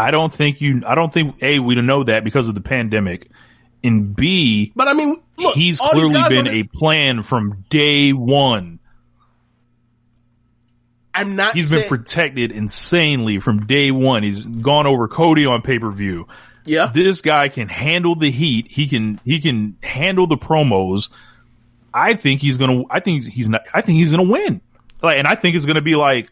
I 0.00 0.10
don't 0.10 0.32
think 0.32 0.60
you, 0.60 0.82
I 0.86 0.94
don't 0.94 1.12
think, 1.12 1.42
A, 1.42 1.58
we 1.58 1.74
don't 1.74 1.86
know 1.86 2.04
that 2.04 2.24
because 2.24 2.48
of 2.48 2.54
the 2.54 2.60
pandemic. 2.60 3.30
And 3.82 4.14
B, 4.14 4.72
But 4.76 4.88
I 4.88 4.92
mean, 4.92 5.22
look, 5.38 5.54
he's 5.54 5.80
clearly 5.80 6.20
been 6.28 6.48
a 6.48 6.64
plan 6.64 7.22
from 7.22 7.64
day 7.70 8.12
one. 8.12 8.78
I'm 11.14 11.34
not. 11.36 11.54
He's 11.54 11.70
saying, 11.70 11.82
been 11.82 11.88
protected 11.88 12.52
insanely 12.52 13.38
from 13.40 13.66
day 13.66 13.90
one. 13.90 14.22
He's 14.22 14.40
gone 14.40 14.86
over 14.86 15.08
Cody 15.08 15.46
on 15.46 15.62
pay 15.62 15.78
per 15.78 15.90
view. 15.90 16.28
Yeah. 16.64 16.90
This 16.92 17.20
guy 17.20 17.48
can 17.48 17.68
handle 17.68 18.14
the 18.14 18.30
heat. 18.30 18.70
He 18.70 18.86
can 18.86 19.20
he 19.24 19.40
can 19.40 19.76
handle 19.82 20.26
the 20.26 20.36
promos. 20.36 21.10
I 21.92 22.14
think 22.14 22.40
he's 22.40 22.56
gonna. 22.56 22.84
I 22.90 23.00
think 23.00 23.24
he's 23.24 23.48
not. 23.48 23.62
I 23.74 23.80
think 23.80 23.98
he's 23.98 24.10
gonna 24.12 24.30
win. 24.30 24.60
Like, 25.02 25.18
and 25.18 25.26
I 25.26 25.34
think 25.34 25.56
it's 25.56 25.66
gonna 25.66 25.80
be 25.82 25.96
like, 25.96 26.30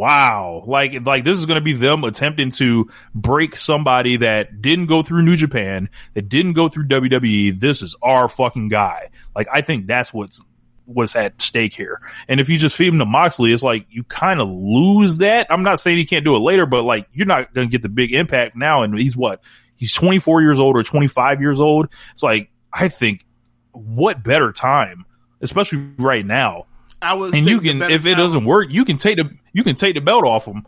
wow, 0.00 0.62
like 0.66 1.04
like 1.04 1.24
this 1.24 1.38
is 1.38 1.44
gonna 1.44 1.60
be 1.60 1.74
them 1.74 2.04
attempting 2.04 2.50
to 2.52 2.88
break 3.14 3.54
somebody 3.54 4.16
that 4.16 4.62
didn't 4.62 4.86
go 4.86 5.02
through 5.02 5.22
New 5.22 5.36
Japan, 5.36 5.90
that 6.14 6.30
didn't 6.30 6.54
go 6.54 6.70
through 6.70 6.88
WWE. 6.88 7.60
This 7.60 7.82
is 7.82 7.94
our 8.00 8.26
fucking 8.26 8.68
guy. 8.68 9.10
Like, 9.36 9.48
I 9.52 9.60
think 9.60 9.86
that's 9.86 10.10
what's 10.10 10.40
what's 10.86 11.14
at 11.14 11.40
stake 11.42 11.74
here. 11.74 12.00
And 12.28 12.40
if 12.40 12.48
you 12.48 12.56
just 12.56 12.76
feed 12.76 12.88
him 12.88 12.98
to 12.98 13.04
Moxley, 13.04 13.52
it's 13.52 13.62
like 13.62 13.86
you 13.90 14.02
kind 14.02 14.40
of 14.40 14.48
lose 14.48 15.18
that. 15.18 15.48
I'm 15.50 15.62
not 15.62 15.80
saying 15.80 15.98
he 15.98 16.06
can't 16.06 16.24
do 16.24 16.34
it 16.34 16.40
later, 16.40 16.64
but 16.64 16.82
like 16.82 17.06
you're 17.12 17.26
not 17.26 17.52
going 17.52 17.68
to 17.68 17.70
get 17.70 17.82
the 17.82 17.90
big 17.90 18.14
impact 18.14 18.56
now. 18.56 18.82
And 18.82 18.98
he's 18.98 19.14
what? 19.14 19.42
He's 19.76 19.92
24 19.92 20.40
years 20.40 20.58
old 20.58 20.76
or 20.76 20.82
25 20.82 21.42
years 21.42 21.60
old. 21.60 21.88
It's 22.12 22.22
like, 22.22 22.50
I 22.72 22.88
think 22.88 23.26
what 23.72 24.24
better 24.24 24.50
time, 24.50 25.04
especially 25.42 25.90
right 25.98 26.24
now. 26.24 26.66
I 27.02 27.14
was 27.14 27.34
And 27.34 27.46
you 27.46 27.60
can, 27.60 27.82
if 27.82 28.06
it 28.06 28.16
doesn't 28.16 28.44
work, 28.44 28.68
you 28.70 28.84
can 28.84 28.96
take 28.96 29.18
the, 29.18 29.30
you 29.52 29.64
can 29.64 29.74
take 29.74 29.94
the 29.94 30.00
belt 30.00 30.24
off 30.24 30.46
him 30.46 30.66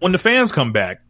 when 0.00 0.12
the 0.12 0.18
fans 0.18 0.52
come 0.52 0.72
back. 0.72 1.00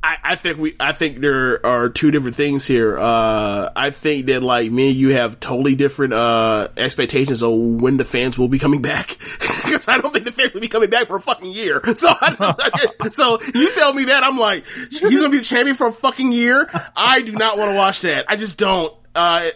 I, 0.00 0.16
I 0.22 0.36
think 0.36 0.58
we, 0.58 0.74
I 0.78 0.92
think 0.92 1.18
there 1.18 1.64
are 1.66 1.88
two 1.88 2.10
different 2.12 2.36
things 2.36 2.64
here. 2.64 2.96
Uh, 2.96 3.70
I 3.74 3.90
think 3.90 4.26
that 4.26 4.42
like 4.42 4.70
me 4.70 4.90
and 4.90 4.96
you 4.96 5.10
have 5.10 5.40
totally 5.40 5.74
different, 5.74 6.12
uh, 6.12 6.68
expectations 6.76 7.42
of 7.42 7.52
when 7.52 7.96
the 7.96 8.04
fans 8.04 8.38
will 8.38 8.48
be 8.48 8.60
coming 8.60 8.80
back. 8.80 9.18
Cause 9.38 9.88
I 9.88 9.98
don't 9.98 10.12
think 10.12 10.24
the 10.24 10.32
fans 10.32 10.54
will 10.54 10.60
be 10.60 10.68
coming 10.68 10.88
back 10.88 11.08
for 11.08 11.16
a 11.16 11.20
fucking 11.20 11.50
year. 11.50 11.82
So, 11.98 12.08
I 12.08 13.08
so 13.10 13.40
you 13.54 13.68
tell 13.74 13.92
me 13.92 14.04
that, 14.04 14.22
I'm 14.22 14.38
like, 14.38 14.64
he's 14.88 15.00
gonna 15.00 15.30
be 15.30 15.38
the 15.38 15.44
champion 15.44 15.74
for 15.74 15.88
a 15.88 15.92
fucking 15.92 16.30
year? 16.30 16.70
I 16.94 17.22
do 17.22 17.32
not 17.32 17.58
want 17.58 17.72
to 17.72 17.76
watch 17.76 18.02
that. 18.02 18.26
I 18.28 18.36
just 18.36 18.56
don't. 18.56 18.94
Uh, 19.16 19.48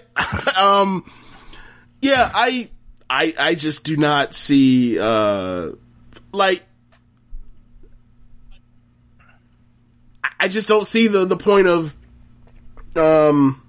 um, 0.59 1.09
yeah, 2.01 2.29
I, 2.35 2.69
I, 3.13 3.35
I 3.39 3.55
just 3.55 3.85
do 3.85 3.99
not 3.99 4.33
see, 4.33 4.99
uh, 4.99 5.73
like, 6.33 6.63
I 10.41 10.49
just 10.49 10.67
don't 10.67 10.87
see 10.87 11.09
the 11.09 11.27
the 11.27 11.37
point 11.37 11.69
of 11.69 11.95
um 12.97 13.63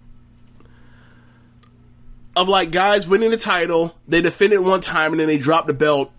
of 2.36 2.48
like 2.48 2.72
guys 2.72 3.08
winning 3.08 3.32
the 3.32 3.38
title, 3.38 3.94
they 4.08 4.22
defend 4.22 4.54
it 4.54 4.64
one 4.64 4.80
time 4.80 5.12
and 5.12 5.20
then 5.20 5.28
they 5.28 5.38
drop 5.38 5.68
the 5.68 5.74
belt 5.74 6.12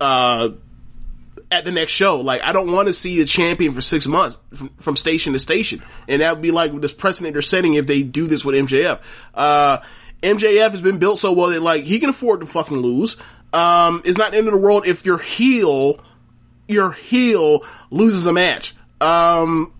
uh 0.00 0.50
at 1.52 1.64
the 1.64 1.70
next 1.70 1.92
show. 1.92 2.20
Like 2.20 2.42
I 2.42 2.52
don't 2.52 2.72
want 2.72 2.88
to 2.88 2.92
see 2.92 3.22
a 3.22 3.24
champion 3.24 3.74
for 3.74 3.80
six 3.80 4.06
months 4.06 4.38
from, 4.52 4.70
from 4.80 4.96
station 4.96 5.34
to 5.34 5.38
station, 5.38 5.82
and 6.08 6.20
that 6.20 6.34
would 6.34 6.42
be 6.42 6.50
like 6.50 6.78
this 6.80 6.92
precedent 6.92 7.32
they're 7.32 7.42
setting 7.42 7.74
if 7.74 7.86
they 7.86 8.02
do 8.02 8.26
this 8.26 8.44
with 8.44 8.56
MJF. 8.56 9.00
Uh, 9.32 9.78
MJF 10.22 10.70
has 10.70 10.82
been 10.82 10.98
built 10.98 11.18
so 11.18 11.32
well 11.32 11.48
that 11.50 11.60
like 11.62 11.84
he 11.84 11.98
can 12.00 12.08
afford 12.10 12.40
to 12.40 12.46
fucking 12.46 12.76
lose. 12.78 13.16
Um, 13.52 14.02
it's 14.04 14.16
not 14.16 14.30
the 14.30 14.38
end 14.38 14.46
of 14.48 14.54
the 14.54 14.60
world 14.60 14.86
if 14.86 15.04
your 15.04 15.18
heel, 15.18 16.00
your 16.68 16.92
heel 16.92 17.64
loses 17.90 18.26
a 18.26 18.32
match. 18.32 18.74
Um, 19.00 19.72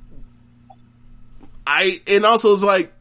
I 1.67 2.01
and 2.09 2.25
also 2.27 2.53
it's 2.53 2.63
like 2.63 2.93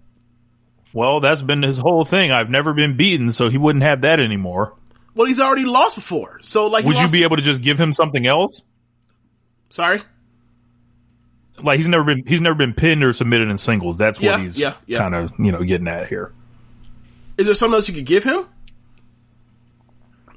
Well, 0.93 1.19
that's 1.19 1.41
been 1.41 1.63
his 1.63 1.77
whole 1.77 2.05
thing. 2.05 2.31
I've 2.31 2.49
never 2.49 2.73
been 2.73 2.95
beaten, 2.95 3.31
so 3.31 3.49
he 3.49 3.57
wouldn't 3.57 3.83
have 3.83 4.01
that 4.01 4.19
anymore. 4.19 4.75
well 5.15 5.25
he's 5.27 5.39
already 5.39 5.65
lost 5.65 5.95
before, 5.95 6.39
so 6.43 6.67
like 6.67 6.85
Would 6.85 6.99
you 6.99 7.09
be 7.09 7.23
able 7.23 7.37
to 7.37 7.41
just 7.41 7.61
give 7.61 7.79
him 7.79 7.91
something 7.93 8.25
else? 8.25 8.63
sorry? 9.69 10.01
Like 11.57 11.77
he's 11.77 11.87
never 11.87 12.03
been 12.03 12.23
he's 12.25 12.41
never 12.41 12.55
been 12.55 12.73
pinned 12.73 13.03
or 13.03 13.13
submitted 13.13 13.49
in 13.49 13.57
singles. 13.57 13.97
That's 13.97 14.17
what 14.17 14.23
Yeah, 14.25 14.39
he's 14.39 14.57
yeah, 14.57 14.73
yeah. 14.85 14.97
kind 14.99 15.15
of 15.15 15.33
you 15.39 15.51
know 15.51 15.63
getting 15.63 15.87
at 15.87 16.07
here. 16.07 16.33
Is 17.41 17.47
there 17.47 17.55
something 17.55 17.73
else 17.73 17.87
you 17.87 17.95
could 17.95 18.05
give 18.05 18.23
him? 18.23 18.47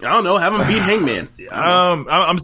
I 0.00 0.14
don't 0.14 0.24
know. 0.24 0.38
Have 0.38 0.54
him 0.54 0.66
beat 0.66 0.82
Hangman. 0.82 1.28
Um, 1.50 2.06
I, 2.10 2.24
I'm. 2.24 2.38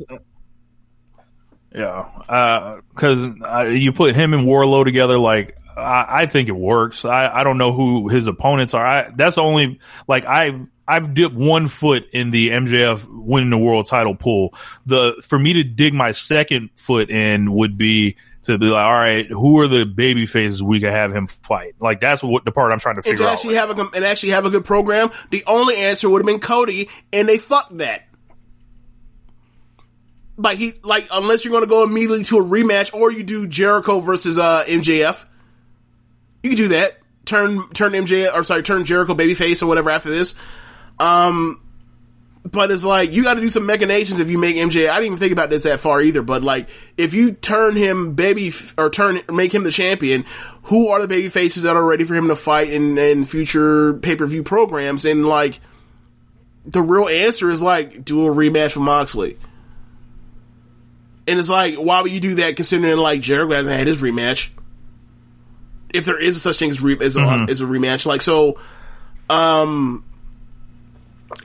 Yeah, 1.75 2.81
because 2.91 3.27
uh, 3.43 3.63
you 3.63 3.93
put 3.93 4.15
him 4.15 4.35
and 4.35 4.47
Wardlow 4.47 4.85
together, 4.85 5.19
like 5.19 5.57
I, 5.75 6.05
I 6.09 6.27
think 6.27 6.49
it 6.51 6.57
works. 6.57 7.07
I, 7.07 7.27
I 7.27 7.43
don't 7.43 7.57
know 7.57 7.73
who 7.73 8.09
his 8.09 8.27
opponents 8.27 8.75
are. 8.75 8.87
I, 8.87 9.11
that's 9.17 9.39
only 9.39 9.81
like 10.07 10.27
I've 10.27 10.69
I've 10.87 11.15
dipped 11.15 11.35
one 11.35 11.69
foot 11.69 12.09
in 12.13 12.31
the 12.31 12.51
MJF 12.51 13.07
winning 13.09 13.49
the 13.49 13.57
world 13.57 13.87
title 13.87 14.15
pool. 14.15 14.53
The 14.85 15.23
for 15.27 15.39
me 15.39 15.55
to 15.55 15.65
dig 15.65 15.95
my 15.95 16.11
second 16.11 16.71
foot 16.77 17.09
in 17.09 17.51
would 17.51 17.79
be 17.79 18.17
to 18.51 18.59
be 18.59 18.67
like, 18.67 18.85
all 18.85 18.93
right, 18.93 19.27
who 19.27 19.59
are 19.61 19.69
the 19.69 19.85
baby 19.85 20.27
faces 20.27 20.63
we 20.63 20.81
could 20.81 20.93
have 20.93 21.13
him 21.13 21.27
fight? 21.27 21.75
Like 21.81 22.01
that's 22.01 22.23
what 22.23 22.45
the 22.45 22.53
part 22.53 22.73
I'm 22.73 22.79
trying 22.79 22.97
to 22.97 22.99
and 22.99 23.05
figure 23.05 23.25
to 23.25 23.29
out. 23.29 23.33
actually 23.33 23.55
have 23.55 23.79
a 23.79 23.83
and 23.95 24.05
actually 24.05 24.31
have 24.31 24.47
a 24.47 24.51
good 24.51 24.65
program, 24.65 25.11
the 25.31 25.45
only 25.47 25.77
answer 25.77 26.09
would 26.09 26.21
have 26.21 26.27
been 26.27 26.41
Cody, 26.41 26.89
and 27.13 27.29
they 27.29 27.39
fucked 27.39 27.79
that. 27.79 28.07
Like 30.37 30.59
he 30.59 30.75
like 30.83 31.07
unless 31.13 31.45
you're 31.45 31.53
going 31.53 31.65
to 31.65 31.69
go 31.69 31.83
immediately 31.83 32.25
to 32.25 32.39
a 32.39 32.43
rematch, 32.43 32.95
or 32.95 33.13
you 33.13 33.23
do 33.23 33.47
Jericho 33.47 34.01
versus 34.01 34.39
uh, 34.39 34.65
MJF, 34.67 35.25
you 36.43 36.51
can 36.51 36.57
do 36.57 36.69
that. 36.69 36.99
Turn 37.27 37.69
turn 37.71 37.93
MJ 37.93 38.33
or 38.33 38.43
sorry, 38.45 38.63
turn 38.63 38.85
Jericho 38.85 39.15
babyface 39.15 39.63
or 39.63 39.67
whatever 39.67 39.91
after 39.91 40.11
this. 40.11 40.35
Um, 40.99 41.63
but 42.45 42.71
it's 42.71 42.85
like 42.85 43.13
you 43.13 43.23
got 43.23 43.35
to 43.35 43.41
do 43.41 43.49
some 43.49 43.67
machinations 43.67 44.19
if 44.19 44.31
you 44.31 44.39
make 44.39 44.57
MJ. 44.57 44.89
I 44.89 44.95
didn't 44.95 45.07
even 45.07 45.19
think 45.19 45.33
about 45.33 45.51
this 45.51 45.65
that 45.65 45.81
far 45.81 46.01
either. 46.01 46.23
But 46.23 46.43
like, 46.43 46.69
if 46.97 47.13
you 47.13 47.33
turn 47.33 47.77
him 47.77 48.15
baby 48.15 48.49
f- 48.49 48.75
or 48.79 48.89
turn 48.89 49.21
make 49.31 49.55
him 49.55 49.63
the 49.63 49.71
champion, 49.71 50.25
who 50.65 50.89
are 50.89 51.01
the 51.01 51.09
baby 51.09 51.29
faces 51.29 51.65
that 51.65 51.77
are 51.77 51.85
ready 51.85 52.05
for 52.05 52.15
him 52.15 52.29
to 52.29 52.37
fight 52.37 52.71
in, 52.71 52.97
in 52.97 53.27
future 53.27 53.95
pay 53.95 54.17
per 54.17 54.27
view 54.27 54.43
programs? 54.43 55.05
And 55.05 55.27
like, 55.27 55.61
the 56.65 56.81
real 56.81 57.09
answer 57.09 57.51
is 57.51 57.61
like 57.61 58.05
do 58.05 58.27
a 58.27 58.31
rematch 58.31 58.75
with 58.75 58.85
Moxley. 58.85 59.39
And 61.27 61.39
it's 61.39 61.51
like, 61.51 61.75
why 61.75 62.01
would 62.01 62.11
you 62.11 62.21
do 62.21 62.37
that 62.37 62.57
considering 62.57 62.97
like 62.97 63.21
Jericho 63.21 63.55
hasn't 63.55 63.77
had 63.77 63.87
his 63.87 63.99
rematch? 63.99 64.51
If 65.93 66.05
there 66.07 66.19
is 66.19 66.41
such 66.41 66.59
thing 66.59 66.71
as, 66.71 66.81
re- 66.81 66.99
as, 67.01 67.17
a, 67.17 67.47
as 67.49 67.61
a 67.61 67.65
rematch, 67.65 68.07
like 68.07 68.23
so, 68.23 68.59
um, 69.29 70.05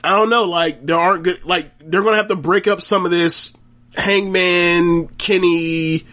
I 0.02 0.16
don't 0.16 0.30
know, 0.30 0.44
like 0.44 0.84
there 0.84 0.98
aren't 0.98 1.24
good, 1.24 1.44
like 1.44 1.78
they're 1.78 2.02
gonna 2.02 2.16
have 2.16 2.28
to 2.28 2.36
break 2.36 2.66
up 2.66 2.82
some 2.82 3.04
of 3.04 3.10
this 3.10 3.52
Hangman, 3.96 5.08
Kenny, 5.08 6.04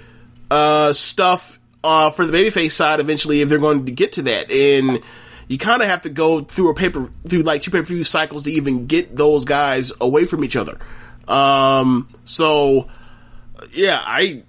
uh, 0.50 0.94
stuff, 0.94 1.60
uh, 1.84 2.10
for 2.12 2.26
the 2.26 2.32
babyface 2.32 2.72
side 2.72 3.00
eventually 3.00 3.42
if 3.42 3.50
they're 3.50 3.60
going 3.60 3.86
to 3.86 3.92
get 3.92 4.14
to 4.14 4.24
that. 4.24 4.52
And 4.52 5.02
you 5.48 5.58
kind 5.58 5.82
of 5.82 5.90
have 5.90 6.04
to 6.04 6.10
go 6.10 6.42
through 6.42 6.70
a 6.70 6.74
paper, 6.74 7.12
through 7.28 7.42
like 7.42 7.62
two 7.62 7.72
pay 7.72 7.80
per 7.80 7.86
view 7.86 8.04
cycles 8.04 8.44
to 8.46 8.52
even 8.52 8.88
get 8.88 9.16
those 9.16 9.46
guys 9.46 9.92
away 10.00 10.26
from 10.26 10.44
each 10.44 10.56
other. 10.56 10.78
Um, 11.28 12.10
so 12.26 12.90
yeah, 13.72 14.02
I, 14.04 14.44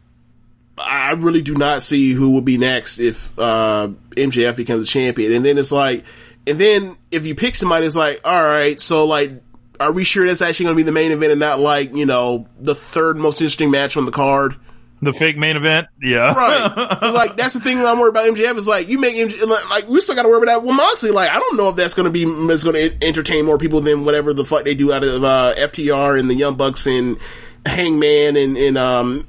I 0.79 1.13
really 1.13 1.43
do 1.43 1.55
not 1.55 1.83
see 1.83 2.13
who 2.13 2.33
will 2.33 2.41
be 2.41 2.59
next 2.59 2.99
if, 2.99 3.37
uh, 3.39 3.89
MJF 4.11 4.57
becomes 4.57 4.85
a 4.85 4.87
champion. 4.87 5.33
And 5.33 5.45
then 5.45 5.59
it's 5.59 5.73
like, 5.73 6.05
and 6.47 6.59
then 6.59 6.97
if 7.11 7.27
you 7.27 7.35
pick 7.35 7.55
somebody, 7.55 7.87
it's 7.87 7.97
like, 7.97 8.25
alright, 8.25 8.81
so 8.81 9.05
like, 9.07 9.43
are 9.81 9.93
we 9.93 10.05
sure 10.05 10.27
that's 10.27 10.43
actually 10.43 10.67
going 10.67 10.77
to 10.77 10.79
be 10.79 10.83
the 10.85 10.93
main 10.93 11.11
event 11.11 11.33
and 11.33 11.41
not 11.41 11.59
like, 11.59 11.95
you 11.95 12.07
know, 12.07 12.47
the 12.61 12.75
third 12.75 13.17
most 13.17 13.41
interesting 13.41 13.71
match 13.71 13.97
on 13.97 14.05
the 14.05 14.13
card? 14.13 14.57
The 15.03 15.13
fake 15.13 15.37
main 15.37 15.57
event, 15.57 15.89
yeah. 16.01 16.33
Right. 16.33 16.99
It's 17.03 17.15
like, 17.15 17.37
that's 17.37 17.53
the 17.53 17.61
thing 17.61 17.79
that 17.79 17.87
I'm 17.87 17.99
worried 17.99 18.11
about 18.11 18.27
MJF 18.27 18.57
is 18.57 18.69
like, 18.69 18.89
you 18.89 18.99
make 18.99 19.17
MJF, 19.17 19.69
like, 19.69 19.89
we 19.89 20.01
still 20.01 20.15
got 20.15 20.23
to 20.23 20.29
worry 20.29 20.43
about 20.43 20.61
that 20.61 20.67
with 20.67 20.77
Moxley. 20.77 21.11
Like, 21.11 21.29
I 21.31 21.39
don't 21.39 21.57
know 21.57 21.69
if 21.69 21.77
that's 21.77 21.95
going 21.95 22.11
to 22.11 22.11
be, 22.11 22.25
it's 22.53 22.65
going 22.65 22.77
to 22.77 23.07
entertain 23.07 23.45
more 23.45 23.59
people 23.59 23.81
than 23.81 24.05
whatever 24.05 24.33
the 24.33 24.45
fuck 24.45 24.65
they 24.65 24.75
do 24.75 24.93
out 24.93 25.05
of, 25.05 25.23
uh, 25.23 25.55
FTR 25.57 26.19
and 26.19 26.31
the 26.31 26.35
Young 26.35 26.55
Bucks 26.55 26.87
and 26.87 27.19
Hangman 27.67 28.37
and, 28.37 28.57
and, 28.57 28.79
um, 28.79 29.27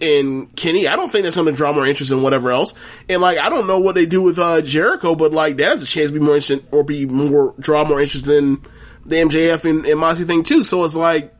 and 0.00 0.54
Kenny, 0.56 0.86
I 0.86 0.96
don't 0.96 1.10
think 1.10 1.24
that's 1.24 1.36
going 1.36 1.46
to 1.46 1.52
draw 1.52 1.72
more 1.72 1.86
interest 1.86 2.10
than 2.10 2.22
whatever 2.22 2.52
else. 2.52 2.74
And 3.08 3.22
like, 3.22 3.38
I 3.38 3.48
don't 3.48 3.66
know 3.66 3.78
what 3.78 3.94
they 3.94 4.06
do 4.06 4.22
with 4.22 4.38
uh, 4.38 4.60
Jericho, 4.60 5.14
but 5.14 5.32
like, 5.32 5.56
that 5.56 5.68
has 5.68 5.82
a 5.82 5.86
chance 5.86 6.10
to 6.10 6.14
be 6.14 6.20
more 6.20 6.34
interesting 6.36 6.66
or 6.70 6.84
be 6.84 7.06
more 7.06 7.54
draw 7.58 7.84
more 7.84 8.00
interest 8.00 8.26
than 8.26 8.62
the 9.04 9.16
MJF 9.16 9.68
and, 9.68 9.86
and 9.86 10.00
Moxley 10.00 10.24
thing 10.24 10.42
too. 10.42 10.64
So 10.64 10.84
it's 10.84 10.96
like, 10.96 11.34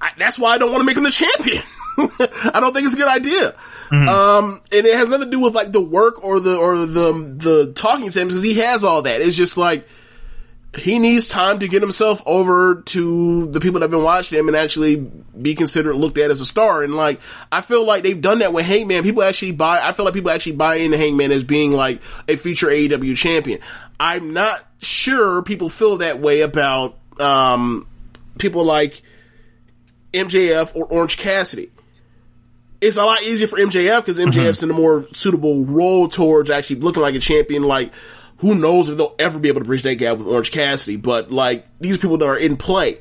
I, 0.00 0.12
that's 0.18 0.38
why 0.38 0.52
I 0.52 0.58
don't 0.58 0.70
want 0.70 0.80
to 0.80 0.86
make 0.86 0.96
him 0.96 1.02
the 1.02 1.10
champion. 1.10 1.62
I 2.54 2.60
don't 2.60 2.72
think 2.72 2.86
it's 2.86 2.94
a 2.94 2.98
good 2.98 3.08
idea. 3.08 3.54
Um, 4.08 4.62
and 4.70 4.86
it 4.86 4.96
has 4.96 5.08
nothing 5.08 5.26
to 5.26 5.30
do 5.30 5.40
with 5.40 5.54
like 5.54 5.72
the 5.72 5.80
work 5.80 6.24
or 6.24 6.38
the 6.38 6.56
or 6.56 6.86
the 6.86 7.12
the 7.12 7.72
talking 7.74 8.08
to 8.08 8.20
him 8.20 8.28
because 8.28 8.42
he 8.42 8.54
has 8.54 8.84
all 8.84 9.02
that. 9.02 9.20
It's 9.20 9.36
just 9.36 9.56
like 9.56 9.86
he 10.76 11.00
needs 11.00 11.28
time 11.28 11.58
to 11.58 11.68
get 11.68 11.82
himself 11.82 12.22
over 12.26 12.82
to 12.82 13.46
the 13.46 13.58
people 13.58 13.80
that 13.80 13.84
have 13.84 13.90
been 13.90 14.04
watching 14.04 14.38
him 14.38 14.46
and 14.46 14.56
actually 14.56 14.96
be 14.96 15.56
considered 15.56 15.96
looked 15.96 16.16
at 16.16 16.30
as 16.30 16.40
a 16.40 16.46
star. 16.46 16.82
And 16.82 16.94
like, 16.94 17.20
I 17.50 17.60
feel 17.60 17.84
like 17.84 18.04
they've 18.04 18.20
done 18.20 18.38
that 18.38 18.52
with 18.52 18.66
Hangman. 18.66 19.02
People 19.02 19.24
actually 19.24 19.52
buy, 19.52 19.80
I 19.82 19.92
feel 19.92 20.04
like 20.04 20.14
people 20.14 20.30
actually 20.30 20.56
buy 20.56 20.76
into 20.76 20.96
Hangman 20.96 21.32
as 21.32 21.42
being 21.42 21.72
like 21.72 22.00
a 22.28 22.36
future 22.36 22.68
AEW 22.68 23.16
champion. 23.16 23.60
I'm 23.98 24.32
not 24.32 24.64
sure 24.78 25.42
people 25.42 25.68
feel 25.68 25.98
that 25.98 26.20
way 26.20 26.42
about, 26.42 26.96
um, 27.18 27.88
people 28.38 28.64
like 28.64 29.02
MJF 30.12 30.76
or 30.76 30.86
Orange 30.86 31.16
Cassidy. 31.16 31.72
It's 32.80 32.96
a 32.96 33.04
lot 33.04 33.22
easier 33.22 33.48
for 33.48 33.58
MJF 33.58 33.98
because 33.98 34.18
MJF's 34.18 34.62
in 34.62 34.70
a 34.70 34.74
more 34.74 35.06
suitable 35.12 35.64
role 35.64 36.08
towards 36.08 36.48
actually 36.48 36.80
looking 36.80 37.02
like 37.02 37.14
a 37.14 37.18
champion. 37.18 37.64
Like, 37.64 37.92
who 38.40 38.54
knows 38.54 38.88
if 38.88 38.96
they'll 38.98 39.14
ever 39.18 39.38
be 39.38 39.48
able 39.48 39.60
to 39.60 39.66
bridge 39.66 39.82
that 39.84 39.94
gap 39.96 40.18
with 40.18 40.26
Orange 40.26 40.50
Cassidy, 40.50 40.96
but 40.96 41.30
like 41.30 41.66
these 41.78 41.96
people 41.98 42.18
that 42.18 42.26
are 42.26 42.36
in 42.36 42.56
play. 42.56 42.98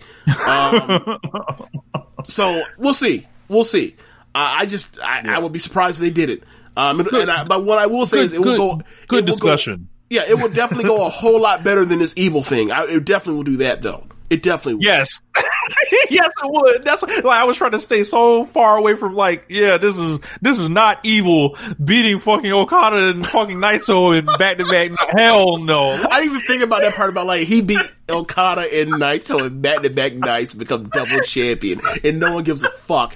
Um, 0.47 1.17
so 2.23 2.63
we'll 2.77 2.93
see. 2.93 3.27
We'll 3.47 3.63
see. 3.63 3.95
Uh, 4.35 4.59
I 4.59 4.65
just, 4.65 4.99
I, 5.01 5.23
I 5.35 5.39
would 5.39 5.51
be 5.51 5.59
surprised 5.59 5.97
if 5.99 6.01
they 6.01 6.09
did 6.11 6.29
it. 6.29 6.43
Um, 6.77 6.99
and, 6.99 7.11
and 7.13 7.31
I, 7.31 7.43
but 7.43 7.63
what 7.65 7.79
I 7.79 7.87
will 7.87 8.05
say 8.05 8.17
Good- 8.17 8.25
is 8.27 8.33
it 8.33 8.41
good- 8.41 8.59
will 8.59 8.75
go, 8.77 8.83
good 9.07 9.25
will 9.25 9.35
go- 9.37 9.47
discussion. 9.47 9.89
yeah, 10.09 10.23
it 10.27 10.35
will 10.39 10.49
definitely 10.49 10.85
go 10.85 11.05
a 11.05 11.09
whole 11.09 11.39
lot 11.39 11.63
better 11.63 11.83
than 11.83 11.99
this 11.99 12.13
evil 12.15 12.41
thing. 12.41 12.71
I, 12.71 12.83
it 12.85 13.05
definitely 13.05 13.37
will 13.37 13.43
do 13.43 13.57
that 13.57 13.81
though. 13.81 14.05
It 14.29 14.43
definitely 14.43 14.75
will. 14.75 14.83
Yes. 14.83 15.21
yes, 16.09 16.31
it 16.43 16.51
would. 16.51 16.83
That's 16.83 17.01
like 17.01 17.25
I 17.25 17.43
was 17.45 17.57
trying 17.57 17.71
to 17.71 17.79
stay 17.79 18.03
so 18.03 18.43
far 18.43 18.77
away 18.77 18.93
from 18.93 19.15
like, 19.15 19.45
yeah, 19.49 19.77
this 19.77 19.97
is 19.97 20.19
this 20.41 20.59
is 20.59 20.69
not 20.69 20.99
evil 21.03 21.57
beating 21.83 22.19
fucking 22.19 22.51
Okada 22.51 23.09
and 23.09 23.25
fucking 23.25 23.57
Naito 23.57 24.17
in 24.17 24.25
back 24.37 24.57
to 24.57 24.65
back. 24.65 24.91
Hell 25.15 25.57
no. 25.57 25.89
I 25.89 26.19
didn't 26.19 26.35
even 26.35 26.41
think 26.41 26.63
about 26.63 26.81
that 26.81 26.93
part 26.95 27.09
about 27.09 27.25
like 27.25 27.47
he 27.47 27.61
beat 27.61 27.79
Okada 28.09 28.61
and 28.61 28.91
Naito 28.93 29.47
in 29.47 29.61
back 29.61 29.81
to 29.81 29.89
back 29.89 30.13
nights, 30.13 30.53
become 30.53 30.83
double 30.83 31.21
champion, 31.21 31.81
and 32.03 32.19
no 32.19 32.33
one 32.33 32.43
gives 32.43 32.63
a 32.63 32.69
fuck. 32.69 33.15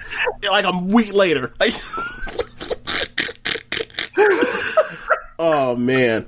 Like 0.50 0.66
a 0.66 0.76
week 0.78 1.14
later. 1.14 1.54
oh 5.40 5.76
man. 5.76 6.28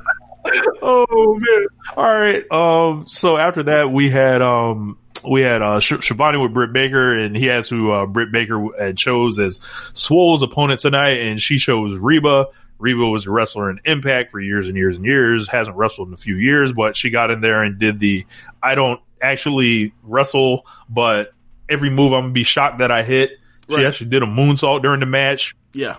Oh 0.81 1.39
man. 1.39 1.67
All 1.95 2.03
right. 2.03 2.51
Um. 2.51 3.05
So 3.07 3.37
after 3.37 3.63
that, 3.63 3.91
we 3.91 4.09
had 4.09 4.41
um 4.41 4.97
we 5.27 5.41
had 5.41 5.61
uh 5.61 5.79
Sh- 5.79 6.01
Schiavone 6.01 6.37
with 6.37 6.53
Britt 6.53 6.73
Baker, 6.73 7.17
and 7.17 7.35
he 7.35 7.49
asked 7.49 7.69
who 7.69 7.91
uh, 7.91 8.05
Britt 8.05 8.31
Baker 8.31 8.67
had 8.77 8.97
chose 8.97 9.39
as 9.39 9.61
Swole's 9.93 10.43
opponent 10.43 10.79
tonight, 10.81 11.21
and 11.21 11.39
she 11.39 11.57
chose 11.57 11.97
Reba. 11.97 12.47
Reba 12.77 13.07
was 13.07 13.25
a 13.25 13.31
wrestler 13.31 13.69
in 13.69 13.79
Impact 13.85 14.31
for 14.31 14.39
years 14.39 14.67
and 14.67 14.75
years 14.75 14.97
and 14.97 15.05
years. 15.05 15.47
Hasn't 15.47 15.77
wrestled 15.77 16.09
in 16.09 16.13
a 16.13 16.17
few 16.17 16.35
years, 16.35 16.73
but 16.73 16.95
she 16.95 17.09
got 17.09 17.31
in 17.31 17.41
there 17.41 17.63
and 17.63 17.79
did 17.79 17.99
the 17.99 18.25
I 18.61 18.75
don't 18.75 18.99
actually 19.21 19.93
wrestle, 20.03 20.65
but 20.89 21.33
every 21.69 21.89
move 21.89 22.13
I'm 22.13 22.23
gonna 22.23 22.33
be 22.33 22.43
shocked 22.43 22.79
that 22.79 22.91
I 22.91 23.03
hit. 23.03 23.31
She 23.69 23.85
actually 23.85 24.09
did 24.11 24.21
a 24.21 24.27
moonsault 24.27 24.83
during 24.83 24.99
the 24.99 25.07
match. 25.07 25.55
Yeah. 25.73 25.97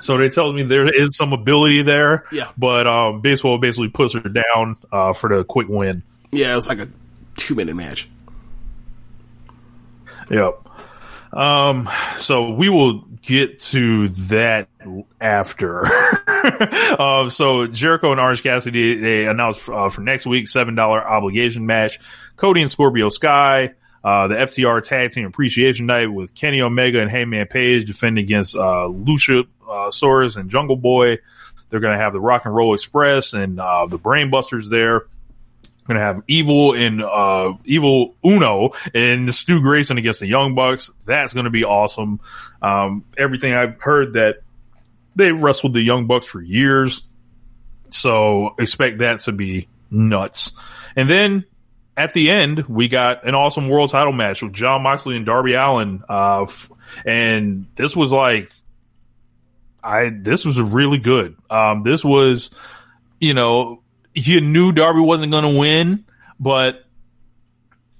So 0.00 0.18
they 0.18 0.28
tell 0.28 0.52
me 0.52 0.64
there 0.64 0.92
is 0.92 1.16
some 1.16 1.32
ability 1.32 1.82
there. 1.82 2.24
Yeah. 2.32 2.50
But 2.56 2.86
um 2.86 3.20
Big 3.20 3.38
Swole 3.38 3.58
basically 3.58 3.88
puts 3.88 4.14
her 4.14 4.20
down 4.20 4.76
uh 4.92 5.12
for 5.12 5.34
the 5.34 5.44
quick 5.44 5.68
win. 5.68 6.02
Yeah, 6.30 6.52
it 6.52 6.56
was 6.56 6.68
like 6.68 6.78
a 6.78 6.88
two 7.36 7.54
minute 7.54 7.76
match. 7.76 8.08
Yep. 10.30 10.68
Um 11.32 11.88
so 12.18 12.50
we 12.50 12.68
will 12.68 13.00
get 13.22 13.60
to 13.60 14.08
that 14.08 14.68
after. 15.20 15.84
um 17.00 17.30
so 17.30 17.66
Jericho 17.66 18.10
and 18.10 18.20
Orange 18.20 18.42
Cassidy 18.42 18.96
they 18.96 19.26
announced 19.26 19.68
uh, 19.68 19.88
for 19.88 20.00
next 20.00 20.26
week 20.26 20.46
$7 20.46 20.78
obligation 20.78 21.66
match. 21.66 22.00
Cody 22.36 22.62
and 22.62 22.70
Scorpio 22.70 23.08
Sky 23.08 23.74
uh, 24.04 24.28
the 24.28 24.34
FTR 24.34 24.82
Tag 24.82 25.10
Team 25.12 25.24
Appreciation 25.24 25.86
Night 25.86 26.12
with 26.12 26.34
Kenny 26.34 26.60
Omega 26.60 27.00
and 27.00 27.10
Hangman 27.10 27.46
Page 27.46 27.86
defending 27.86 28.22
against 28.22 28.54
uh, 28.54 28.86
Lucha 28.86 29.46
uh, 29.68 29.90
and 30.36 30.50
Jungle 30.50 30.76
Boy. 30.76 31.18
They're 31.68 31.80
going 31.80 31.96
to 31.96 32.02
have 32.02 32.12
the 32.12 32.20
Rock 32.20 32.44
and 32.44 32.54
Roll 32.54 32.74
Express 32.74 33.32
and 33.32 33.58
uh, 33.58 33.86
the 33.86 33.98
Brainbusters 33.98 34.68
there. 34.68 35.06
Going 35.86 35.98
to 35.98 36.04
have 36.04 36.22
Evil 36.26 36.72
and 36.74 37.02
uh, 37.02 37.54
Evil 37.64 38.14
Uno 38.24 38.70
and 38.94 39.34
Stu 39.34 39.60
Grayson 39.60 39.98
against 39.98 40.20
the 40.20 40.26
Young 40.26 40.54
Bucks. 40.54 40.90
That's 41.04 41.34
going 41.34 41.44
to 41.44 41.50
be 41.50 41.64
awesome. 41.64 42.20
Um, 42.62 43.04
everything 43.18 43.52
I've 43.52 43.80
heard 43.80 44.14
that 44.14 44.36
they 45.14 45.30
wrestled 45.32 45.74
the 45.74 45.82
Young 45.82 46.06
Bucks 46.06 46.26
for 46.26 46.40
years, 46.40 47.02
so 47.90 48.54
expect 48.58 48.98
that 48.98 49.20
to 49.20 49.32
be 49.32 49.68
nuts. 49.90 50.52
And 50.96 51.08
then 51.08 51.44
at 51.96 52.14
the 52.14 52.30
end, 52.30 52.66
we 52.66 52.88
got 52.88 53.26
an 53.26 53.34
awesome 53.34 53.68
world 53.68 53.90
title 53.90 54.12
match 54.12 54.42
with 54.42 54.52
Jon 54.52 54.82
Moxley 54.82 55.16
and 55.16 55.26
Darby 55.26 55.54
Allin. 55.54 56.02
Uh, 56.08 56.46
and 57.04 57.66
this 57.74 57.94
was 57.94 58.10
like, 58.10 58.50
I, 59.84 60.10
this 60.10 60.44
was 60.44 60.60
really 60.60 60.98
good. 60.98 61.36
Um, 61.50 61.82
this 61.82 62.04
was, 62.04 62.50
you 63.20 63.34
know, 63.34 63.82
you 64.14 64.40
knew 64.40 64.72
Darby 64.72 65.00
wasn't 65.00 65.32
going 65.32 65.54
to 65.54 65.58
win, 65.58 66.06
but 66.40 66.84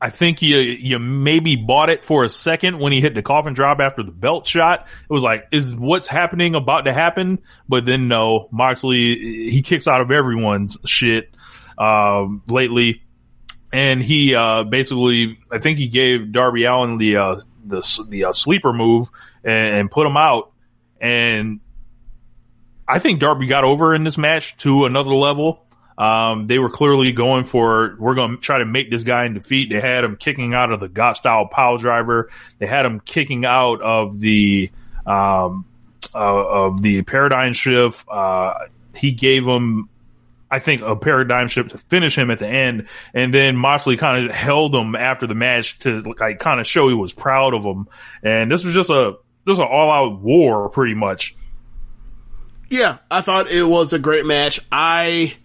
I 0.01 0.11
think 0.11 0.43
you, 0.43 0.56
you 0.59 0.98
maybe 0.98 1.56
bought 1.56 1.90
it 1.90 2.05
for 2.05 2.24
a 2.24 2.28
second 2.28 2.78
when 2.78 2.93
he 2.93 3.01
hit 3.01 3.15
the 3.15 3.23
coffin 3.23 3.52
drop 3.52 3.81
after 3.81 4.02
the 4.02 4.12
belt 4.12 4.47
shot. 4.47 4.86
It 5.02 5.12
was 5.12 5.23
like, 5.23 5.48
is 5.52 5.74
what's 5.74 6.06
happening 6.06 6.55
about 6.55 6.86
to 6.86 6.93
happen? 6.93 7.40
But 7.69 7.85
then 7.85 8.09
no, 8.09 8.48
Moxley, 8.51 9.51
he 9.51 9.62
kicks 9.62 9.86
out 9.86 10.01
of 10.01 10.11
everyone's 10.11 10.78
shit, 10.85 11.35
um, 11.78 12.43
lately 12.48 13.02
and 13.74 14.01
he 14.01 14.36
uh, 14.36 14.62
basically, 14.62 15.40
I 15.51 15.59
think 15.59 15.78
he 15.78 15.89
gave 15.89 16.31
Darby 16.31 16.65
Allin 16.65 16.97
the 16.97 17.16
uh, 17.16 17.40
the 17.65 18.06
the 18.09 18.24
uh, 18.27 18.32
sleeper 18.32 18.73
move 18.73 19.09
and, 19.43 19.77
and 19.77 19.90
put 19.90 20.06
him 20.06 20.16
out. 20.16 20.52
And 21.01 21.59
I 22.86 22.98
think 22.98 23.20
Darby 23.20 23.47
got 23.47 23.65
over 23.65 23.94
in 23.94 24.05
this 24.05 24.19
match 24.19 24.56
to 24.59 24.85
another 24.85 25.15
level. 25.15 25.65
Um, 25.97 26.47
they 26.47 26.59
were 26.59 26.70
clearly 26.70 27.12
going 27.12 27.44
for 27.44 27.97
we're 27.98 28.15
going 28.15 28.32
to 28.32 28.36
try 28.39 28.59
to 28.59 28.65
make 28.65 28.90
this 28.90 29.05
guy 29.05 29.27
in 29.27 29.35
defeat. 29.35 29.70
They 29.70 29.81
had 29.81 30.05
him 30.05 30.16
kicking 30.16 30.52
out 30.52 30.73
of 30.73 30.81
the 30.81 30.89
Gotch 30.89 31.19
style 31.19 31.47
pile 31.47 31.77
driver. 31.77 32.31
They 32.59 32.66
had 32.66 32.85
him 32.85 33.01
kicking 33.01 33.44
out 33.44 33.81
of 33.81 34.19
the 34.19 34.70
um, 35.06 35.65
uh, 36.15 36.19
of 36.19 36.82
the 36.82 37.02
paradigm 37.02 37.52
shift. 37.52 38.06
Uh, 38.09 38.55
he 38.94 39.12
gave 39.12 39.47
him 39.47 39.89
I 40.55 40.61
think 40.61 40.82
a 40.82 40.94
paradigm 40.94 41.48
shift 41.48 41.70
to 41.70 41.78
finish 41.78 42.16
him 42.16 42.31
at 42.31 42.39
the 42.39 42.47
end, 42.47 42.86
and 43.12 43.35
then 43.35 43.56
Moxley 43.56 43.97
kind 43.97 44.27
of 44.27 44.35
held 44.35 44.74
him 44.74 44.94
after 44.94 45.27
the 45.27 45.35
match 45.35 45.81
to 45.81 46.01
like 46.19 46.39
kind 46.39 46.61
of 46.61 46.66
show 46.66 46.89
he 46.89 46.94
was 46.94 47.12
proud 47.12 47.55
of 47.55 47.65
him, 47.65 47.89
and 48.23 48.51
this 48.51 48.65
was 48.65 48.73
just 48.73 48.89
a 48.89 49.16
this 49.44 49.59
was 49.59 49.59
an 49.59 49.66
all 49.66 49.90
out 49.90 50.20
war 50.20 50.69
pretty 50.69 50.94
much. 50.94 51.35
Yeah, 52.70 52.99
I 53.11 53.20
thought 53.20 53.51
it 53.51 53.62
was 53.62 53.93
a 53.93 53.99
great 53.99 54.27
match. 54.27 54.61
I 54.73 55.36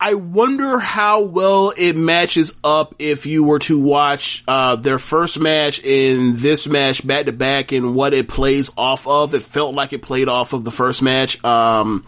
I 0.00 0.14
wonder 0.14 0.78
how 0.78 1.22
well 1.22 1.72
it 1.76 1.96
matches 1.96 2.58
up 2.62 2.96
if 2.98 3.26
you 3.26 3.44
were 3.44 3.60
to 3.60 3.78
watch 3.78 4.44
uh, 4.46 4.76
their 4.76 4.98
first 4.98 5.40
match 5.40 5.82
and 5.84 6.36
this 6.38 6.66
match 6.66 7.06
back 7.06 7.26
to 7.26 7.32
back 7.32 7.72
and 7.72 7.94
what 7.94 8.12
it 8.12 8.28
plays 8.28 8.70
off 8.76 9.06
of. 9.06 9.34
It 9.34 9.42
felt 9.42 9.74
like 9.74 9.92
it 9.92 10.02
played 10.02 10.28
off 10.28 10.52
of 10.52 10.62
the 10.62 10.70
first 10.70 11.00
match. 11.00 11.42
Um, 11.44 12.04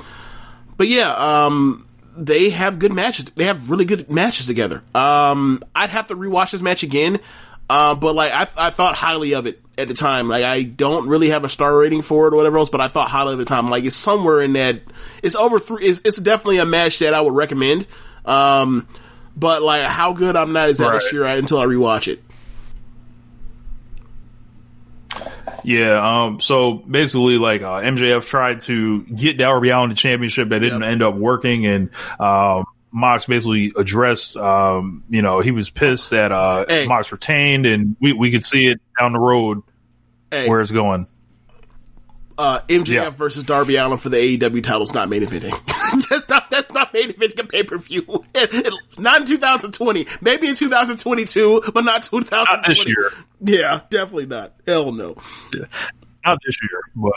but 0.77 0.89
yeah, 0.89 1.11
um, 1.11 1.89
they 2.17 2.51
have 2.51 2.79
good 2.79 2.93
matches. 2.93 3.27
They 3.35 3.45
have 3.45 3.71
really 3.71 3.85
good 3.85 4.11
matches 4.11 4.47
together. 4.47 4.83
Um, 4.95 5.63
I'd 5.75 5.91
have 5.91 6.09
to 6.09 6.17
rewatch 6.17 6.51
this 6.51 6.63
match 6.63 6.83
again. 6.83 7.19
Uh, 7.71 7.95
but 7.95 8.15
like 8.15 8.33
I, 8.33 8.47
I 8.59 8.71
thought 8.71 8.95
highly 8.95 9.35
of 9.35 9.47
it 9.47 9.61
at 9.79 9.89
the 9.89 9.95
time. 9.95 10.29
Like 10.29 10.45
I 10.45 10.63
don't 10.63 11.09
really 11.09 11.29
have 11.31 11.45
a 11.45 11.49
star 11.49 11.77
rating 11.79 12.03
for 12.03 12.29
it 12.29 12.35
or 12.35 12.37
whatever 12.37 12.59
else, 12.59 12.71
but 12.71 12.81
I 12.81 12.89
thought 12.89 13.09
highly 13.09 13.33
of 13.35 13.39
the 13.39 13.45
time. 13.45 13.69
Like 13.69 13.85
it's 13.85 13.97
somewhere 13.97 14.41
in 14.41 14.55
that. 14.55 14.83
It's 15.23 15.37
over 15.37 15.59
three. 15.59 15.85
It's, 15.85 16.01
it's 16.05 16.17
definitely 16.17 16.59
a 16.59 16.65
match 16.67 16.99
that 17.01 17.15
I 17.15 17.21
would 17.21 17.35
recommend. 17.35 17.87
Um, 18.25 18.89
but 19.37 19.63
like 19.63 19.83
how 19.87 20.13
good 20.13 20.37
I'm 20.37 20.53
not 20.53 20.69
exactly 20.71 20.99
Right. 20.99 21.03
sure 21.11 21.27
until 21.27 21.59
I 21.59 21.67
rewatch 21.67 22.09
it. 22.09 22.23
Yeah, 25.65 26.25
um, 26.25 26.41
so 26.41 26.75
basically, 26.75 27.39
like 27.39 27.63
uh, 27.63 27.81
MJF 27.81 28.25
tried 28.29 28.61
to 28.61 29.03
get 29.03 29.37
Darby 29.37 29.71
Allin 29.71 29.89
the 29.91 29.97
championship, 29.97 30.51
that 30.51 30.61
didn't 30.61 30.85
end 30.85 31.03
up 31.03 31.15
working, 31.17 31.67
and 31.67 31.91
um, 32.21 32.67
Mox 32.93 33.27
basically 33.27 33.73
addressed, 33.77 34.37
um, 34.37 35.05
you 35.11 35.21
know, 35.23 35.41
he 35.41 35.51
was 35.51 35.69
pissed 35.71 36.11
that 36.11 36.33
uh, 36.33 36.65
Hey. 36.69 36.87
Mox 36.87 37.13
retained, 37.13 37.67
and 37.67 37.97
we 38.01 38.13
we 38.13 38.31
could 38.31 38.45
see 38.45 38.67
it 38.67 38.81
down 38.99 39.13
the 39.13 39.19
road 39.19 39.63
Hey. 40.31 40.49
where 40.49 40.61
it's 40.61 40.71
going. 40.71 41.07
Uh, 42.39 42.61
MJF 42.69 42.87
Yeah. 42.89 43.11
versus 43.11 43.45
Darby 43.45 43.77
Allin 43.77 43.97
for 43.97 44.11
the 44.11 44.19
AEW 44.19 44.63
title's 44.63 44.93
not 44.93 45.09
main 45.09 45.23
eventing. 45.23 45.59
that's 46.11 46.29
not 46.29 46.51
that's 46.51 46.71
not 46.71 46.93
main 46.93 47.11
eventing 47.13 47.41
a 47.41 47.45
pay 47.47 47.63
per 47.63 47.79
view. 47.79 48.03
not 48.99 49.23
in 49.23 49.27
2020. 49.27 50.07
Maybe 50.21 50.47
in 50.49 50.55
2022, 50.55 51.63
but 51.73 51.85
not 51.85 52.03
2020. 52.03 52.45
Not 52.57 52.67
this 52.67 52.87
year. 52.87 53.11
Yeah, 53.43 53.81
definitely 53.89 54.27
not. 54.27 54.53
Hell 54.67 54.93
no. 54.93 55.17
Not 56.27 56.39
this 56.45 56.57
year, 56.63 56.81
but 56.95 57.13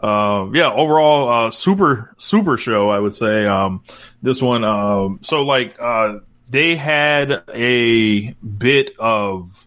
um, 0.00 0.54
yeah, 0.54 0.70
overall, 0.70 1.46
uh, 1.46 1.50
super 1.50 2.14
super 2.18 2.56
show. 2.56 2.90
I 2.90 2.98
would 2.98 3.14
say 3.14 3.46
um, 3.46 3.82
this 4.22 4.40
one. 4.40 4.64
Um, 4.64 5.18
so 5.22 5.42
like 5.42 5.80
uh, 5.80 6.20
they 6.48 6.76
had 6.76 7.44
a 7.52 8.32
bit 8.32 8.92
of. 8.98 9.66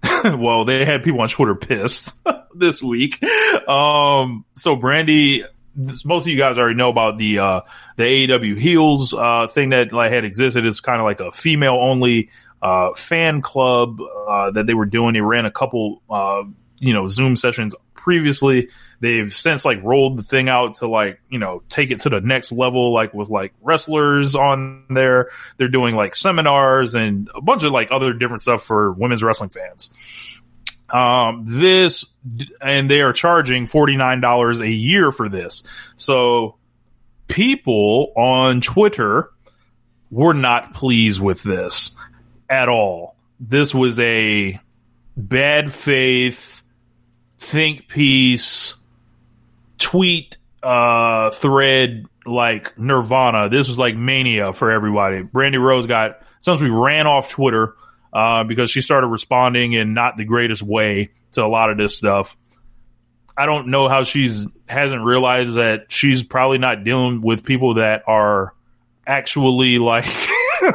well, 0.24 0.64
they 0.64 0.84
had 0.84 1.02
people 1.02 1.20
on 1.20 1.28
Twitter 1.28 1.56
pissed 1.56 2.14
this 2.54 2.82
week. 2.82 3.22
Um, 3.68 4.44
so 4.54 4.76
Brandi, 4.76 5.44
this, 5.74 6.04
most 6.04 6.22
of 6.22 6.28
you 6.28 6.38
guys 6.38 6.56
already 6.56 6.76
know 6.76 6.88
about 6.88 7.18
the 7.18 7.40
uh, 7.40 7.60
the 7.96 8.04
AEW 8.04 8.56
heels 8.58 9.12
uh, 9.12 9.48
thing 9.48 9.70
that 9.70 9.92
like 9.92 10.12
had 10.12 10.24
existed. 10.24 10.66
It's 10.66 10.80
kind 10.80 11.00
of 11.00 11.04
like 11.04 11.20
a 11.20 11.32
female 11.32 11.74
only 11.80 12.30
uh, 12.62 12.94
fan 12.94 13.42
club 13.42 14.00
uh, 14.00 14.52
that 14.52 14.66
they 14.66 14.74
were 14.74 14.86
doing. 14.86 15.14
They 15.14 15.20
ran 15.20 15.46
a 15.46 15.50
couple, 15.50 16.02
uh, 16.08 16.42
you 16.78 16.92
know, 16.92 17.06
Zoom 17.06 17.36
sessions 17.36 17.74
previously. 17.94 18.68
They've 19.00 19.32
since 19.32 19.64
like 19.64 19.82
rolled 19.82 20.18
the 20.18 20.22
thing 20.22 20.48
out 20.48 20.76
to 20.76 20.88
like 20.88 21.20
you 21.28 21.38
know 21.38 21.62
take 21.68 21.90
it 21.90 22.00
to 22.00 22.08
the 22.08 22.20
next 22.20 22.50
level, 22.50 22.92
like 22.92 23.14
with 23.14 23.28
like 23.28 23.52
wrestlers 23.62 24.34
on 24.34 24.86
there. 24.90 25.30
They're 25.56 25.68
doing 25.68 25.94
like 25.94 26.14
seminars 26.14 26.94
and 26.94 27.30
a 27.34 27.40
bunch 27.40 27.62
of 27.62 27.72
like 27.72 27.88
other 27.90 28.12
different 28.12 28.42
stuff 28.42 28.62
for 28.62 28.92
women's 28.92 29.22
wrestling 29.22 29.50
fans. 29.50 29.90
Um, 30.90 31.44
this, 31.46 32.06
and 32.62 32.90
they 32.90 33.02
are 33.02 33.12
charging 33.12 33.66
$49 33.66 34.60
a 34.60 34.70
year 34.70 35.12
for 35.12 35.28
this. 35.28 35.62
So 35.96 36.56
people 37.26 38.12
on 38.16 38.62
Twitter 38.62 39.30
were 40.10 40.32
not 40.32 40.74
pleased 40.74 41.20
with 41.20 41.42
this 41.42 41.92
at 42.48 42.68
all. 42.68 43.16
This 43.38 43.74
was 43.74 44.00
a 44.00 44.58
bad 45.16 45.72
faith, 45.72 46.62
think 47.38 47.88
piece, 47.88 48.74
tweet, 49.78 50.36
uh, 50.62 51.30
thread 51.30 52.06
like 52.26 52.78
Nirvana. 52.78 53.48
This 53.48 53.68
was 53.68 53.78
like 53.78 53.96
mania 53.96 54.52
for 54.52 54.70
everybody. 54.70 55.22
Brandi 55.22 55.60
Rhodes 55.60 55.86
got, 55.86 56.22
essentially 56.40 56.70
ran 56.70 57.06
off 57.06 57.30
Twitter 57.30 57.74
uh, 58.12 58.44
because 58.44 58.70
she 58.70 58.80
started 58.80 59.08
responding 59.08 59.72
in 59.72 59.94
not 59.94 60.16
the 60.16 60.24
greatest 60.24 60.62
way 60.62 61.10
to 61.32 61.42
a 61.42 61.48
lot 61.48 61.70
of 61.70 61.78
this 61.78 61.96
stuff. 61.96 62.36
I 63.36 63.46
don't 63.46 63.68
know 63.68 63.88
how 63.88 64.02
she's 64.02 64.46
hasn't 64.68 65.04
realized 65.04 65.54
that 65.54 65.92
she's 65.92 66.24
probably 66.24 66.58
not 66.58 66.82
dealing 66.82 67.20
with 67.20 67.44
people 67.44 67.74
that 67.74 68.02
are 68.08 68.52
actually 69.06 69.78
like 69.78 70.06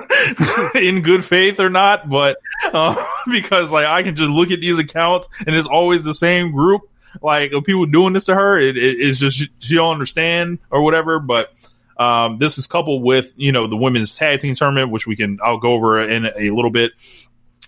in 0.75 1.01
good 1.01 1.25
faith 1.25 1.59
or 1.59 1.69
not, 1.69 2.07
but 2.07 2.37
uh, 2.71 2.95
because 3.29 3.71
like 3.71 3.85
I 3.85 4.01
can 4.03 4.15
just 4.15 4.29
look 4.29 4.51
at 4.51 4.61
these 4.61 4.79
accounts 4.79 5.27
and 5.45 5.53
it's 5.53 5.67
always 5.67 6.05
the 6.05 6.13
same 6.13 6.53
group 6.53 6.89
like 7.21 7.51
people 7.65 7.85
doing 7.85 8.13
this 8.13 8.25
to 8.25 8.35
her. 8.35 8.57
It, 8.59 8.77
it, 8.77 8.99
it's 8.99 9.17
just 9.17 9.49
she, 9.59 9.75
don't 9.75 9.93
understand 9.93 10.59
or 10.69 10.83
whatever, 10.83 11.19
but 11.19 11.53
um, 11.97 12.37
this 12.39 12.57
is 12.57 12.67
coupled 12.67 13.03
with, 13.03 13.33
you 13.37 13.51
know, 13.51 13.67
the 13.67 13.75
women's 13.77 14.15
tag 14.15 14.39
team 14.39 14.55
tournament, 14.55 14.91
which 14.91 15.05
we 15.05 15.15
can, 15.15 15.39
I'll 15.43 15.59
go 15.59 15.73
over 15.73 16.01
in 16.01 16.25
a 16.25 16.49
little 16.49 16.71
bit. 16.71 16.91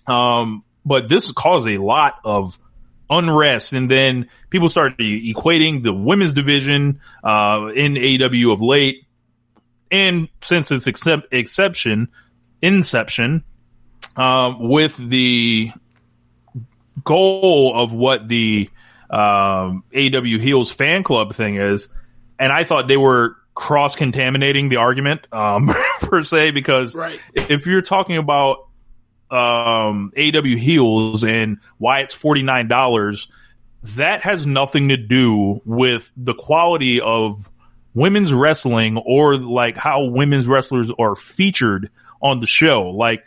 Um, 0.07 0.63
but 0.85 1.07
this 1.07 1.31
caused 1.31 1.67
a 1.67 1.77
lot 1.77 2.19
of 2.23 2.59
unrest. 3.09 3.73
And 3.73 3.89
then 3.89 4.29
people 4.49 4.69
started 4.69 4.97
equating 4.99 5.83
the 5.83 5.93
women's 5.93 6.33
division, 6.33 7.01
uh, 7.23 7.71
in 7.75 7.97
AW 7.97 8.51
of 8.51 8.61
late. 8.61 9.05
And 9.91 10.27
since 10.41 10.71
its 10.71 10.87
except, 10.87 11.33
exception, 11.33 12.09
inception, 12.61 13.43
um, 14.17 14.69
with 14.69 14.97
the 14.97 15.71
goal 17.03 17.73
of 17.75 17.93
what 17.93 18.27
the, 18.27 18.69
um, 19.09 19.83
AEW 19.93 20.39
Heels 20.39 20.71
fan 20.71 21.03
club 21.03 21.33
thing 21.35 21.55
is. 21.57 21.87
And 22.39 22.51
I 22.51 22.63
thought 22.63 22.87
they 22.87 22.97
were 22.97 23.35
cross 23.53 23.95
contaminating 23.95 24.69
the 24.69 24.77
argument, 24.77 25.27
um, 25.31 25.69
per 26.01 26.21
se, 26.21 26.51
because 26.51 26.93
Right. 26.95 27.19
if 27.33 27.65
you're 27.65 27.81
talking 27.81 28.17
about, 28.17 28.67
um, 29.31 30.11
AW 30.17 30.41
heels 30.43 31.23
and 31.23 31.57
why 31.77 32.01
it's 32.01 32.13
$49, 32.13 33.27
that 33.95 34.23
has 34.23 34.45
nothing 34.45 34.89
to 34.89 34.97
do 34.97 35.61
with 35.65 36.11
the 36.17 36.33
quality 36.33 37.01
of 37.01 37.49
women's 37.93 38.33
wrestling 38.33 38.97
or 38.97 39.37
like 39.37 39.77
how 39.77 40.03
women's 40.05 40.47
wrestlers 40.47 40.91
are 40.99 41.15
featured 41.15 41.89
on 42.21 42.39
the 42.39 42.47
show. 42.47 42.89
Like 42.89 43.23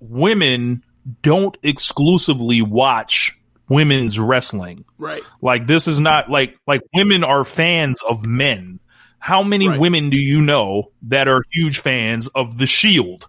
women 0.00 0.84
don't 1.22 1.56
exclusively 1.62 2.62
watch 2.62 3.35
women's 3.68 4.18
wrestling. 4.18 4.84
Right. 4.98 5.22
Like 5.42 5.66
this 5.66 5.88
is 5.88 5.98
not 5.98 6.30
like 6.30 6.58
like 6.66 6.82
women 6.94 7.24
are 7.24 7.44
fans 7.44 8.00
of 8.08 8.24
men. 8.26 8.80
How 9.18 9.42
many 9.42 9.68
Right. 9.68 9.80
women 9.80 10.10
do 10.10 10.16
you 10.16 10.40
know 10.40 10.92
that 11.08 11.26
are 11.28 11.42
huge 11.52 11.78
fans 11.80 12.28
of 12.28 12.56
the 12.58 12.66
Shield? 12.66 13.26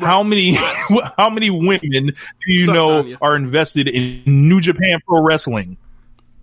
How 0.00 0.22
many 0.22 0.54
how 1.18 1.30
many 1.30 1.50
women 1.50 2.06
do 2.06 2.12
you 2.46 2.66
know 2.72 3.02
Tanya? 3.02 3.18
are 3.20 3.36
invested 3.36 3.88
in 3.88 4.22
New 4.26 4.60
Japan 4.60 5.00
Pro 5.06 5.22
Wrestling? 5.22 5.76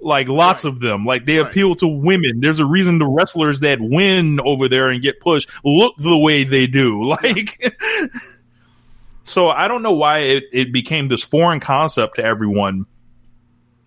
Like 0.03 0.27
lots 0.27 0.63
Right. 0.65 0.73
of 0.73 0.79
them. 0.79 1.05
Like 1.05 1.25
they 1.25 1.37
Right. 1.37 1.47
appeal 1.49 1.75
to 1.75 1.87
women. 1.87 2.39
There's 2.41 2.59
a 2.59 2.65
reason 2.65 2.97
the 2.97 3.05
wrestlers 3.07 3.59
that 3.59 3.77
win 3.79 4.39
over 4.43 4.67
there 4.67 4.89
and 4.89 5.01
get 5.01 5.19
pushed 5.19 5.49
look 5.63 5.95
the 5.97 6.17
way 6.17 6.43
they 6.43 6.65
do. 6.67 7.03
Like 7.23 7.73
So 9.23 9.49
I 9.49 9.67
don't 9.67 9.83
know 9.83 9.91
why 9.93 10.19
it, 10.19 10.43
it 10.51 10.73
became 10.73 11.07
this 11.07 11.21
foreign 11.21 11.59
concept 11.59 12.15
to 12.15 12.23
everyone 12.23 12.85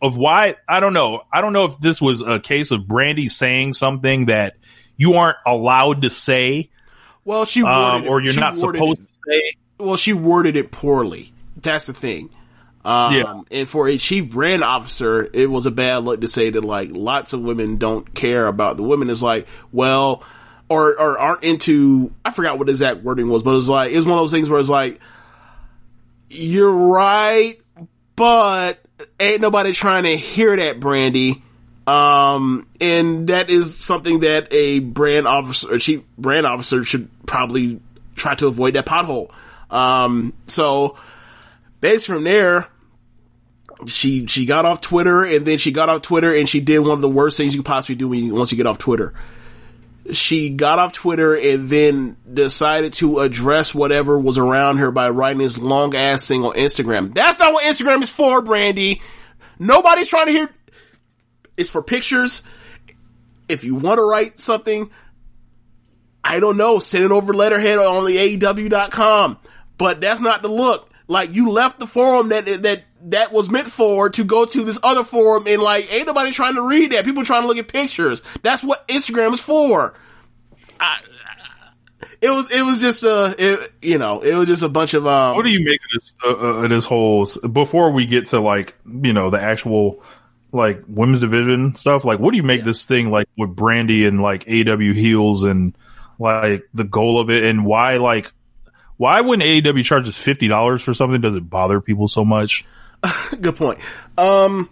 of 0.05 0.16
why 0.16 0.56
I 0.68 0.81
don't 0.81 0.93
know. 0.93 1.22
I 1.32 1.40
don't 1.40 1.52
know 1.52 1.64
if 1.64 1.78
this 1.78 2.01
was 2.01 2.20
a 2.22 2.39
case 2.39 2.70
of 2.70 2.82
Brandi 2.82 3.31
saying 3.31 3.72
something 3.72 4.26
that 4.26 4.55
you 4.97 5.14
aren't 5.14 5.39
allowed 5.47 6.02
to 6.02 6.10
say, 6.10 6.70
Well, 7.24 7.44
she 7.47 7.62
worded 7.62 7.94
um, 7.94 8.05
it- 8.05 8.09
or 8.09 8.20
you're 8.20 8.35
not 8.39 8.55
supposed 8.55 9.01
it- 9.01 9.09
to 9.09 9.14
say. 9.26 9.43
well, 9.78 9.97
she 9.97 10.12
worded 10.12 10.56
it 10.56 10.70
poorly. 10.70 11.32
That's 11.56 11.86
the 11.86 11.93
thing. 11.94 12.31
Um, 12.85 13.14
Yeah. 13.14 13.40
and 13.51 13.66
for 13.68 13.89
a 13.89 13.97
chief 13.97 14.28
brand 14.31 14.62
officer, 14.62 15.26
it 15.32 15.51
was 15.51 15.64
a 15.64 15.70
bad 15.70 16.05
look 16.05 16.20
to 16.20 16.28
say 16.28 16.51
that 16.51 16.62
like 16.62 16.90
lots 16.93 17.32
of 17.32 17.40
women 17.40 17.78
don't 17.78 18.12
care 18.14 18.47
about 18.47 18.76
the 18.76 18.82
women. 18.82 19.09
Is 19.09 19.22
like, 19.22 19.47
well, 19.72 20.22
or, 20.68 20.90
or 21.01 21.18
aren't 21.18 21.44
into, 21.44 22.12
I 22.26 22.31
forgot 22.31 22.59
what 22.59 22.68
exact 22.68 23.02
wording 23.02 23.28
was, 23.31 23.43
but 23.43 23.52
it 23.52 23.56
was 23.56 23.68
like, 23.70 23.93
it's 23.93 24.05
one 24.05 24.14
of 24.14 24.18
those 24.20 24.32
things 24.32 24.51
where 24.51 24.60
it's 24.60 24.68
like, 24.68 25.01
you're 26.28 26.70
right, 26.70 27.59
but 28.16 28.84
ain't 29.18 29.40
nobody 29.40 29.72
trying 29.72 30.05
to 30.05 30.16
hear 30.16 30.56
that, 30.56 30.81
Brandi. 30.81 31.43
Um, 31.86 32.66
and 32.81 33.28
that 33.28 33.51
is 33.51 33.76
something 33.76 34.20
that 34.20 34.48
a 34.52 34.78
brand 34.78 35.26
officer, 35.26 35.74
a 35.74 35.78
chief 35.78 36.02
brand 36.16 36.47
officer 36.47 36.85
should 36.85 37.09
probably 37.26 37.81
try 38.14 38.35
to 38.36 38.47
avoid 38.47 38.74
that 38.74 38.86
pothole. 38.86 39.31
Um, 39.70 40.32
so 40.47 40.97
based 41.81 42.06
from 42.06 42.24
there, 42.24 42.68
she, 43.86 44.26
she 44.26 44.47
got 44.47 44.64
off 44.64 44.81
Twitter 44.81 45.24
and 45.24 45.44
then 45.44 45.59
she 45.59 45.72
got 45.72 45.89
off 45.89 46.02
Twitter 46.02 46.32
and 46.32 46.48
she 46.48 46.60
did 46.60 46.78
one 46.78 46.93
of 46.93 47.01
the 47.01 47.09
worst 47.09 47.36
things 47.36 47.55
you 47.55 47.62
could 47.62 47.66
possibly 47.66 47.97
do 47.97 48.09
when 48.09 48.24
you, 48.24 48.35
once 48.35 48.51
you 48.51 48.56
get 48.56 48.66
off 48.66 48.78
Twitter. 48.78 49.12
She 50.12 50.51
got 50.51 50.78
off 50.78 50.93
Twitter 50.93 51.35
and 51.35 51.68
then 51.70 52.16
decided 52.32 52.93
to 52.94 53.20
address 53.20 53.74
whatever 53.74 54.18
was 54.18 54.36
around 54.36 54.76
her 54.78 54.90
by 54.90 55.09
writing 55.09 55.39
this 55.39 55.56
long 55.56 55.94
ass 55.94 56.28
thing 56.28 56.44
on 56.44 56.55
Instagram. 56.55 57.14
That's 57.14 57.39
not 57.39 57.52
what 57.52 57.64
Instagram 57.64 58.02
is 58.02 58.10
for, 58.10 58.43
Brandi. 58.43 59.01
Nobody's 59.59 60.09
trying 60.09 60.26
to 60.26 60.32
hear, 60.32 60.51
it's 61.56 61.70
for 61.70 61.82
pictures. 61.82 62.43
If 63.48 63.64
you 63.64 63.76
want 63.76 63.98
to 63.98 64.05
write 64.05 64.39
something, 64.39 64.90
I 66.22 66.40
don't 66.40 66.56
know, 66.56 66.78
send 66.78 67.05
it 67.05 67.10
over 67.10 67.32
letterhead 67.32 67.78
on 67.78 68.05
the 68.05 68.39
AEW.com. 68.39 69.39
But 69.78 70.01
that's 70.01 70.20
not 70.20 70.43
the 70.43 70.48
look. 70.48 70.90
Like 71.06 71.35
you 71.35 71.51
left 71.51 71.78
the 71.78 71.86
forum 71.86 72.31
that 72.31 72.47
that 72.47 72.85
that 73.02 73.32
was 73.32 73.51
meant 73.51 73.68
for 73.68 74.09
to 74.10 74.24
go 74.24 74.47
to 74.47 74.64
this 74.64 74.81
other 74.82 75.05
forum 75.05 75.44
and 75.47 75.60
like 75.60 75.93
ain't 75.93 76.06
nobody 76.06 76.31
trying 76.31 76.55
to 76.55 76.62
read 76.62 76.93
that. 76.93 77.05
People 77.05 77.24
trying 77.24 77.43
to 77.43 77.48
look 77.48 77.59
at 77.59 77.68
pictures. 77.68 78.22
That's 78.43 78.62
what 78.62 78.86
Instagram 78.89 79.35
is 79.35 79.40
for. 79.40 79.94
I, 80.81 81.01
it 82.20 82.31
was 82.31 82.51
it 82.51 82.62
was 82.62 82.81
just 82.81 83.05
a 83.05 83.35
it, 83.39 83.72
you 83.82 83.98
know 83.98 84.20
it 84.20 84.35
was 84.35 84.47
just 84.47 84.62
a 84.62 84.68
bunch 84.68 84.94
of 84.94 85.06
um. 85.06 85.36
What 85.36 85.44
do 85.44 85.51
you 85.51 85.62
make 85.62 85.81
of 85.81 86.01
this 86.01 86.14
uh, 86.24 86.28
uh, 86.28 86.68
this 86.68 86.85
whole 86.86 87.26
before 87.52 87.90
we 87.90 88.06
get 88.06 88.26
to 88.26 88.40
like 88.40 88.74
you 88.86 89.12
know 89.12 89.28
the 89.28 89.40
actual 89.40 90.02
like 90.52 90.85
women's 90.89 91.20
division 91.20 91.74
stuff? 91.74 92.05
Like, 92.05 92.18
what 92.18 92.31
do 92.31 92.39
you 92.39 92.43
make 92.43 92.64
this 92.64 92.86
thing 92.86 93.10
like 93.10 93.28
with 93.36 93.55
Brandi 93.55 94.09
and 94.09 94.22
like 94.22 94.48
AW 94.48 94.78
heels 94.78 95.44
and 95.44 95.76
like 96.18 96.64
the 96.72 96.85
goal 96.85 97.20
of 97.20 97.28
it 97.28 97.44
and 97.44 97.66
why 97.66 97.98
like 97.98 98.32
why 98.96 99.20
when 99.22 99.40
AEW 99.40 99.84
charges 99.84 100.16
fifty 100.16 100.48
dollars 100.48 100.82
for 100.82 100.94
something 100.94 101.20
does 101.20 101.34
it 101.34 101.48
bother 101.48 101.80
people 101.80 102.08
so 102.08 102.24
much? 102.24 102.64
Good 103.40 103.56
point. 103.56 103.78
Um, 104.16 104.70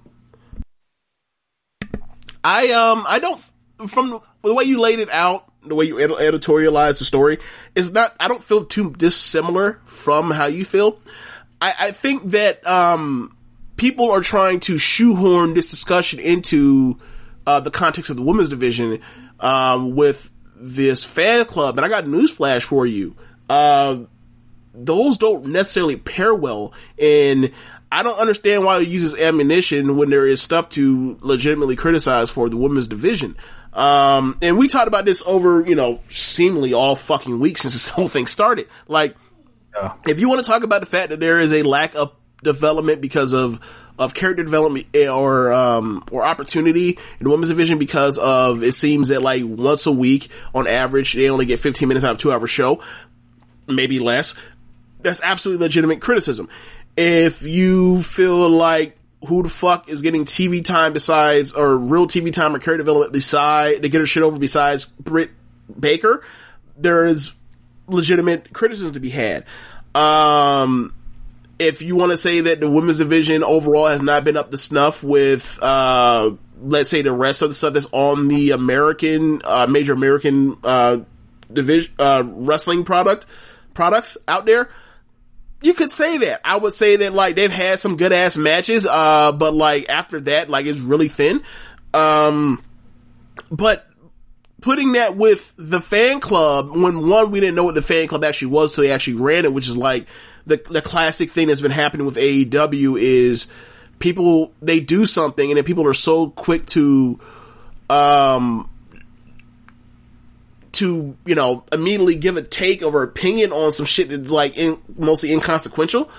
I 2.44 2.72
um 2.72 3.04
I 3.06 3.18
don't 3.18 3.42
from 3.88 4.20
the 4.42 4.54
way 4.54 4.64
you 4.64 4.80
laid 4.80 4.98
it 4.98 5.10
out, 5.10 5.50
the 5.64 5.74
way 5.74 5.86
you 5.86 6.00
ed- 6.00 6.10
editorialized 6.10 6.98
the 6.98 7.04
story, 7.04 7.38
is 7.74 7.92
not. 7.92 8.14
I 8.18 8.28
don't 8.28 8.42
feel 8.42 8.64
too 8.64 8.90
dissimilar 8.90 9.80
from 9.86 10.30
how 10.30 10.46
you 10.46 10.64
feel. 10.64 11.00
I, 11.60 11.74
I 11.78 11.90
think 11.92 12.30
that 12.30 12.66
um 12.66 13.36
people 13.76 14.10
are 14.10 14.20
trying 14.20 14.60
to 14.60 14.78
shoehorn 14.78 15.54
this 15.54 15.66
discussion 15.66 16.20
into 16.20 16.98
uh, 17.46 17.60
the 17.60 17.70
context 17.70 18.10
of 18.10 18.16
the 18.16 18.22
women's 18.22 18.48
division 18.48 19.00
um, 19.40 19.96
with 19.96 20.30
this 20.56 21.04
fan 21.04 21.44
club, 21.44 21.76
and 21.76 21.84
I 21.84 21.88
got 21.88 22.04
newsflash 22.04 22.62
for 22.62 22.86
you. 22.86 23.16
Uh, 23.52 24.04
those 24.74 25.18
don't 25.18 25.46
necessarily 25.46 25.96
pair 25.96 26.34
well, 26.34 26.72
and 26.98 27.52
I 27.90 28.02
don't 28.02 28.18
understand 28.18 28.64
why 28.64 28.82
he 28.82 28.88
uses 28.90 29.14
ammunition 29.14 29.96
when 29.98 30.08
there 30.08 30.26
is 30.26 30.40
stuff 30.40 30.70
to 30.70 31.18
legitimately 31.20 31.76
criticize 31.76 32.30
for 32.30 32.48
the 32.48 32.56
women's 32.56 32.88
division. 32.88 33.36
Um, 33.74 34.38
and 34.40 34.56
we 34.56 34.68
talked 34.68 34.88
about 34.88 35.04
this 35.04 35.22
over, 35.26 35.60
you 35.66 35.74
know, 35.74 36.00
seemingly 36.10 36.72
all 36.72 36.96
fucking 36.96 37.38
week 37.40 37.58
since 37.58 37.74
this 37.74 37.88
whole 37.88 38.08
thing 38.08 38.26
started. 38.26 38.68
Like, 38.88 39.14
Yeah. 39.74 39.92
if 40.06 40.20
you 40.20 40.28
want 40.28 40.42
to 40.42 40.50
talk 40.50 40.62
about 40.62 40.80
the 40.80 40.86
fact 40.86 41.10
that 41.10 41.20
there 41.20 41.38
is 41.38 41.52
a 41.52 41.62
lack 41.62 41.94
of 41.94 42.12
development 42.42 43.00
because 43.02 43.34
of 43.34 43.60
of 43.98 44.14
character 44.14 44.42
development 44.42 44.86
eh, 44.94 45.06
or 45.06 45.52
um 45.52 46.02
or 46.10 46.24
opportunity 46.24 46.90
in 47.20 47.24
the 47.24 47.30
women's 47.30 47.50
division 47.50 47.78
because 47.78 48.16
of 48.18 48.62
it 48.62 48.72
seems 48.72 49.08
that 49.08 49.20
like 49.22 49.42
once 49.44 49.86
a 49.86 49.92
week 49.92 50.28
on 50.54 50.66
average 50.66 51.12
they 51.12 51.28
only 51.30 51.44
get 51.46 51.60
15 51.60 51.86
minutes 51.86 52.02
out 52.04 52.12
of 52.12 52.16
a 52.16 52.20
two 52.20 52.32
hour 52.32 52.46
show 52.46 52.80
maybe 53.66 53.98
less 53.98 54.34
that's 55.02 55.22
absolutely 55.22 55.64
legitimate 55.64 56.00
criticism. 56.00 56.48
If 56.96 57.42
you 57.42 58.02
feel 58.02 58.48
like 58.48 58.96
who 59.26 59.42
the 59.42 59.48
fuck 59.48 59.88
is 59.88 60.02
getting 60.02 60.24
TV 60.24 60.64
time 60.64 60.92
besides 60.92 61.52
or 61.52 61.76
real 61.76 62.06
TV 62.06 62.32
time 62.32 62.54
or 62.54 62.58
character 62.58 62.78
development 62.78 63.12
beside 63.12 63.82
to 63.82 63.88
get 63.88 64.00
her 64.00 64.06
shit 64.06 64.22
over 64.22 64.38
besides 64.38 64.84
Britt 64.84 65.30
Baker 65.78 66.24
there 66.76 67.04
is 67.04 67.34
legitimate 67.86 68.52
criticism 68.52 68.92
to 68.92 69.00
be 69.00 69.10
had. 69.10 69.44
Um 69.94 70.94
if 71.58 71.80
you 71.82 71.94
want 71.94 72.10
to 72.10 72.16
say 72.16 72.40
that 72.40 72.60
the 72.60 72.68
women's 72.68 72.98
division 72.98 73.44
overall 73.44 73.86
has 73.86 74.02
not 74.02 74.24
been 74.24 74.36
up 74.36 74.50
to 74.50 74.56
snuff 74.56 75.04
with, 75.04 75.62
uh, 75.62 76.32
let's 76.60 76.90
say 76.90 77.02
the 77.02 77.12
rest 77.12 77.42
of 77.42 77.50
the 77.50 77.54
stuff 77.54 77.74
that's 77.74 77.86
on 77.92 78.26
the 78.26 78.50
American, 78.50 79.42
uh, 79.44 79.68
major 79.68 79.92
American, 79.92 80.56
uh, 80.64 80.98
division, 81.52 81.92
uh, 82.00 82.24
wrestling 82.26 82.82
product, 82.82 83.26
products 83.74 84.18
out 84.26 84.46
there, 84.46 84.68
you 85.62 85.74
could 85.74 85.90
say 85.90 86.18
that. 86.18 86.40
I 86.44 86.56
would 86.56 86.74
say 86.74 86.96
that 86.96 87.12
like 87.12 87.36
they've 87.36 87.50
had 87.50 87.78
some 87.78 87.96
good 87.96 88.12
ass 88.12 88.36
matches, 88.36 88.86
uh, 88.86 89.32
but 89.32 89.54
like 89.54 89.88
after 89.88 90.20
that, 90.20 90.50
like 90.50 90.66
it's 90.66 90.80
really 90.80 91.08
thin. 91.08 91.42
Um, 91.94 92.62
but 93.50 93.86
putting 94.60 94.92
that 94.92 95.16
with 95.16 95.52
the 95.56 95.80
fan 95.80 96.20
club 96.20 96.70
when 96.70 97.08
one 97.08 97.30
we 97.30 97.40
didn't 97.40 97.54
know 97.54 97.64
what 97.64 97.74
the 97.74 97.82
fan 97.82 98.06
club 98.08 98.24
actually 98.24 98.52
was 98.52 98.74
till 98.74 98.84
they 98.84 98.92
actually 98.92 99.14
ran 99.14 99.44
it, 99.44 99.52
which 99.52 99.68
is 99.68 99.76
like 99.76 100.06
the 100.46 100.56
the 100.70 100.82
classic 100.82 101.30
thing 101.30 101.48
that's 101.48 101.60
been 101.60 101.70
happening 101.70 102.06
with 102.06 102.16
AEW 102.16 102.98
is 102.98 103.46
people 103.98 104.52
they 104.60 104.80
do 104.80 105.06
something 105.06 105.50
and 105.50 105.56
then 105.56 105.64
people 105.64 105.86
are 105.86 105.94
so 105.94 106.30
quick 106.30 106.66
to 106.66 107.20
um 107.88 108.68
to 110.72 111.16
you 111.26 111.34
know 111.34 111.64
immediately 111.72 112.16
give 112.16 112.36
a 112.36 112.42
take 112.42 112.82
or 112.82 113.02
opinion 113.02 113.52
on 113.52 113.72
some 113.72 113.86
shit 113.86 114.08
that's 114.08 114.30
like 114.30 114.56
in, 114.56 114.78
mostly 114.96 115.32
inconsequential. 115.32 116.10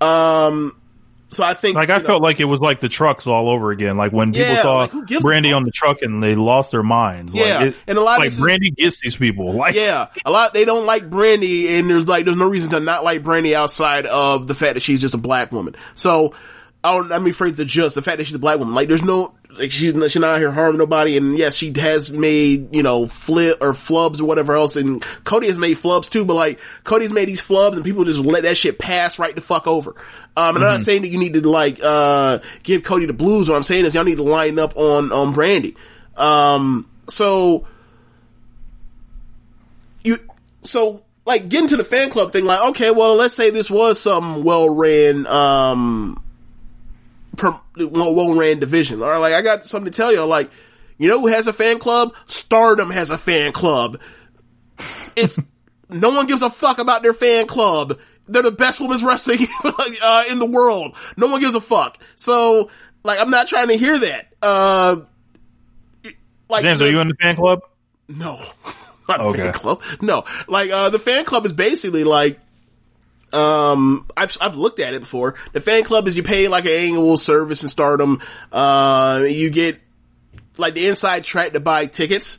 Um, 0.00 0.74
so 1.30 1.44
I 1.44 1.52
think 1.52 1.76
Like 1.76 1.90
I 1.90 1.98
know, 1.98 2.04
felt 2.04 2.22
like 2.22 2.40
it 2.40 2.46
was 2.46 2.60
like 2.60 2.80
the 2.80 2.88
trucks 2.88 3.26
all 3.26 3.50
over 3.50 3.70
again. 3.70 3.98
Like 3.98 4.12
when 4.12 4.32
people 4.32 4.46
Yeah, 4.48 4.62
saw 4.62 4.76
like, 4.78 4.90
who 4.92 5.04
gives 5.04 5.24
a 5.26 5.28
Brandi 5.28 5.54
on 5.54 5.64
the 5.64 5.70
truck 5.70 6.00
and 6.00 6.22
they 6.22 6.34
lost 6.34 6.70
their 6.70 6.82
minds. 6.82 7.34
Yeah, 7.34 7.58
like, 7.58 7.66
it, 7.68 7.76
and 7.86 7.98
a 7.98 8.00
lot 8.00 8.14
of 8.14 8.20
like 8.20 8.26
is- 8.28 8.40
Brandi 8.40 8.74
gets 8.74 9.00
these 9.02 9.16
people. 9.16 9.52
Like 9.58 9.74
yeah, 9.74 10.06
a 10.24 10.30
lot 10.30 10.54
they 10.54 10.64
don't 10.64 10.86
like 10.86 11.10
Brandi, 11.10 11.78
and 11.78 11.90
there's 11.90 12.08
like 12.08 12.24
there's 12.24 12.36
no 12.36 12.48
reason 12.48 12.70
to 12.70 12.80
not 12.80 13.04
like 13.04 13.22
Brandi 13.22 13.52
outside 13.54 14.06
of 14.06 14.46
the 14.46 14.54
fact 14.54 14.74
that 14.74 14.80
she's 14.80 15.00
just 15.02 15.14
a 15.14 15.18
black 15.18 15.52
woman. 15.52 15.74
So, 15.94 16.32
I 16.82 16.94
don't. 16.94 17.10
I 17.12 17.18
mean, 17.18 17.34
phrase 17.34 17.56
the 17.56 17.64
just 17.66 17.96
the 17.96 18.02
fact 18.02 18.18
that 18.18 18.24
she's 18.24 18.36
a 18.36 18.38
black 18.38 18.58
woman. 18.58 18.74
Like, 18.74 18.88
there's 18.88 19.04
no 19.04 19.34
like 19.58 19.72
she's 19.72 19.94
not, 19.94 20.10
she's 20.10 20.20
not 20.20 20.34
out 20.34 20.38
here 20.38 20.50
harming 20.50 20.78
nobody, 20.78 21.16
and 21.16 21.36
yes, 21.36 21.56
she 21.56 21.72
has 21.78 22.10
made 22.10 22.74
you 22.74 22.82
know 22.82 23.06
flip 23.06 23.58
or 23.60 23.72
flubs 23.72 24.20
or 24.20 24.24
whatever 24.24 24.54
else, 24.56 24.76
and 24.76 25.02
Cody 25.24 25.48
has 25.48 25.58
made 25.58 25.76
flubs 25.76 26.10
too. 26.10 26.24
But 26.24 26.34
like 26.34 26.60
Cody's 26.84 27.12
made 27.12 27.28
these 27.28 27.42
flubs, 27.42 27.74
and 27.74 27.84
people 27.84 28.04
just 28.04 28.20
let 28.20 28.44
that 28.44 28.56
shit 28.56 28.78
pass 28.78 29.18
right 29.18 29.34
the 29.34 29.40
fuck 29.40 29.66
over. 29.66 29.94
Um, 30.36 30.56
and 30.56 30.64
I'm 30.64 30.72
not 30.74 30.80
saying 30.80 31.02
that 31.02 31.08
you 31.08 31.18
need 31.18 31.34
to 31.34 31.48
like 31.48 31.80
uh 31.82 32.38
give 32.62 32.82
Cody 32.82 33.06
the 33.06 33.12
blues. 33.12 33.48
What 33.48 33.56
I'm 33.56 33.62
saying 33.62 33.84
is 33.84 33.94
y'all 33.94 34.04
need 34.04 34.16
to 34.16 34.22
line 34.22 34.58
up 34.58 34.76
on 34.76 35.12
on 35.12 35.34
Brandi. 35.34 35.76
Um, 36.16 36.88
so 37.08 37.66
you 40.04 40.18
so 40.62 41.02
like 41.26 41.48
getting 41.48 41.68
to 41.68 41.76
the 41.76 41.84
fan 41.84 42.10
club 42.10 42.32
thing 42.32 42.44
like 42.44 42.60
okay 42.70 42.90
well 42.90 43.14
let's 43.14 43.34
say 43.34 43.50
this 43.50 43.70
was 43.70 44.00
some 44.00 44.42
well 44.44 44.68
ran 44.68 45.26
um 45.26 46.22
from 47.38 47.60
well 47.76 48.34
ran 48.34 48.58
division 48.58 49.02
All 49.02 49.08
right, 49.08 49.18
like 49.18 49.34
I 49.34 49.42
got 49.42 49.64
something 49.64 49.90
to 49.90 49.96
tell 49.96 50.12
you 50.12 50.24
like 50.24 50.50
you 50.98 51.08
know 51.08 51.20
who 51.20 51.28
has 51.28 51.46
a 51.46 51.52
fan 51.52 51.78
club 51.78 52.14
Stardom 52.26 52.90
has 52.90 53.10
a 53.10 53.18
fan 53.18 53.52
club 53.52 54.00
it's 55.16 55.38
no 55.88 56.10
one 56.10 56.26
gives 56.26 56.42
a 56.42 56.50
fuck 56.50 56.78
about 56.78 57.02
their 57.02 57.12
fan 57.14 57.46
club 57.46 57.98
they're 58.26 58.42
the 58.42 58.50
best 58.50 58.80
women's 58.80 59.02
wrestling 59.04 59.38
uh, 59.64 60.24
in 60.30 60.38
the 60.38 60.46
world 60.46 60.94
no 61.16 61.28
one 61.28 61.40
gives 61.40 61.54
a 61.54 61.60
fuck 61.60 61.98
so 62.16 62.70
like 63.04 63.18
I'm 63.20 63.30
not 63.30 63.48
trying 63.48 63.68
to 63.68 63.74
hear 63.76 63.98
that 63.98 64.26
uh 64.42 64.96
like 66.48 66.62
James, 66.62 66.80
the- 66.80 66.86
are 66.86 66.90
you 66.90 67.00
in 67.00 67.08
the 67.08 67.14
fan 67.14 67.36
club? 67.36 67.60
no. 68.08 68.36
Not 69.08 69.22
a 69.22 69.24
Okay. 69.24 69.42
fan 69.44 69.52
club. 69.54 69.82
No. 70.02 70.24
Like, 70.48 70.70
uh, 70.70 70.90
the 70.90 70.98
fan 70.98 71.24
club 71.24 71.46
is 71.46 71.52
basically 71.54 72.04
like, 72.04 72.38
um, 73.32 74.06
I've, 74.16 74.36
I've 74.40 74.56
looked 74.56 74.80
at 74.80 74.94
it 74.94 75.00
before. 75.00 75.34
The 75.52 75.60
fan 75.60 75.84
club 75.84 76.08
is 76.08 76.16
you 76.16 76.22
pay 76.22 76.48
like 76.48 76.64
an 76.64 76.72
annual 76.72 77.16
service 77.16 77.62
and 77.62 77.70
stardom. 77.70 78.20
Uh, 78.52 79.24
you 79.28 79.50
get 79.50 79.80
like 80.56 80.74
the 80.74 80.86
inside 80.88 81.24
track 81.24 81.52
to 81.52 81.60
buy 81.60 81.86
tickets, 81.86 82.38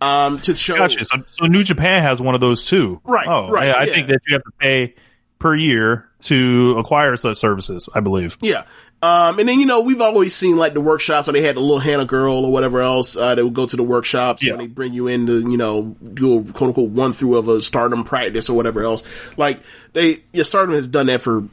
um, 0.00 0.38
to 0.40 0.52
the 0.52 0.58
show. 0.58 0.76
Gotcha. 0.76 1.04
So, 1.04 1.16
so 1.26 1.46
New 1.46 1.62
Japan 1.64 2.02
has 2.02 2.20
one 2.20 2.34
of 2.34 2.40
those 2.40 2.66
too. 2.66 3.00
Right, 3.04 3.26
Oh, 3.26 3.48
right, 3.50 3.68
yeah, 3.68 3.72
I 3.74 3.84
yeah. 3.84 3.94
think 3.94 4.06
that 4.08 4.20
you 4.26 4.34
have 4.34 4.44
to 4.44 4.52
pay 4.58 4.94
per 5.38 5.54
year 5.54 6.08
to 6.20 6.76
acquire 6.78 7.16
such 7.16 7.36
services. 7.36 7.88
I 7.94 8.00
believe. 8.00 8.38
Yeah. 8.40 8.64
Um, 9.04 9.38
and 9.38 9.48
then, 9.48 9.60
you 9.60 9.66
know, 9.66 9.80
we've 9.80 10.00
always 10.00 10.34
seen 10.34 10.56
like 10.56 10.72
the 10.74 10.80
workshops 10.80 11.26
where 11.26 11.32
they 11.32 11.42
had 11.42 11.56
the 11.56 11.60
little 11.60 11.78
Hannah 11.78 12.04
girl 12.06 12.44
or 12.44 12.50
whatever 12.52 12.80
else, 12.80 13.16
uh, 13.16 13.34
that 13.34 13.44
would 13.44 13.52
go 13.54 13.66
to 13.66 13.76
the 13.76 13.82
workshops 13.82 14.42
Yeah. 14.42 14.52
when 14.52 14.60
they 14.60 14.66
bring 14.66 14.92
you 14.94 15.08
in 15.08 15.26
to, 15.26 15.40
you 15.40 15.56
know, 15.56 15.96
do 16.14 16.38
a 16.38 16.42
quote 16.52 16.68
unquote 16.68 16.90
one 16.90 17.12
through 17.12 17.36
of 17.36 17.48
a 17.48 17.60
stardom 17.60 18.04
practice 18.04 18.48
or 18.48 18.56
whatever 18.56 18.82
else. 18.84 19.02
Like 19.36 19.60
they, 19.92 20.22
yeah, 20.32 20.44
stardom 20.44 20.74
has 20.74 20.88
done 20.88 21.06
that 21.06 21.20
for 21.20 21.44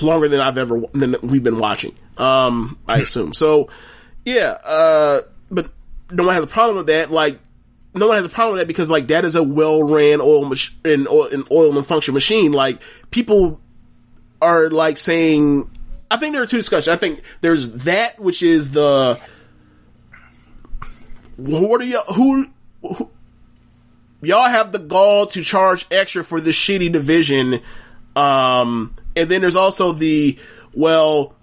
longer 0.00 0.28
than 0.28 0.40
I've 0.40 0.58
ever, 0.58 0.80
than 0.92 1.14
we've 1.22 1.42
been 1.44 1.58
watching. 1.58 1.94
Um, 2.16 2.78
I 2.88 2.98
assume. 2.98 3.32
So, 3.34 3.68
Yeah, 4.24 4.58
uh, 4.64 5.20
but 5.50 5.70
no 6.10 6.24
one 6.24 6.34
has 6.34 6.44
a 6.44 6.48
problem 6.48 6.78
with 6.78 6.86
that. 6.88 7.10
Like, 7.12 7.38
no 7.94 8.06
one 8.08 8.16
has 8.16 8.26
a 8.26 8.28
problem 8.28 8.54
with 8.54 8.60
that 8.62 8.66
because 8.68 8.90
like 8.90 9.08
that 9.08 9.24
is 9.24 9.34
a 9.36 9.42
well 9.42 9.82
ran 9.82 10.20
oil 10.20 10.44
mach- 10.44 10.72
and 10.84 11.06
oil 11.08 11.26
and 11.28 11.46
oil 11.50 11.76
and 11.78 11.86
function 11.86 12.12
machine. 12.14 12.52
Like 12.52 12.80
people 13.10 13.60
are 14.42 14.68
like 14.70 14.96
saying, 14.96 15.70
I 16.10 16.16
think 16.16 16.32
there 16.32 16.42
are 16.42 16.46
two 16.46 16.56
discussions. 16.56 16.88
I 16.88 16.96
think 16.96 17.22
there's 17.40 17.84
that 17.84 18.18
which 18.18 18.42
is 18.42 18.70
the 18.70 19.20
what 21.36 21.80
are 21.80 21.84
y'all 21.84 22.14
who, 22.14 22.48
who 22.82 23.10
y'all 24.22 24.48
have 24.48 24.72
the 24.72 24.78
gall 24.78 25.26
to 25.26 25.42
charge 25.42 25.86
extra 25.90 26.24
for 26.24 26.40
this 26.40 26.56
shitty 26.56 26.90
division. 26.90 27.60
Um, 28.16 28.94
and 29.14 29.28
then 29.28 29.40
there's 29.40 29.56
also 29.56 29.92
the 29.92 30.38
well, 30.74 31.34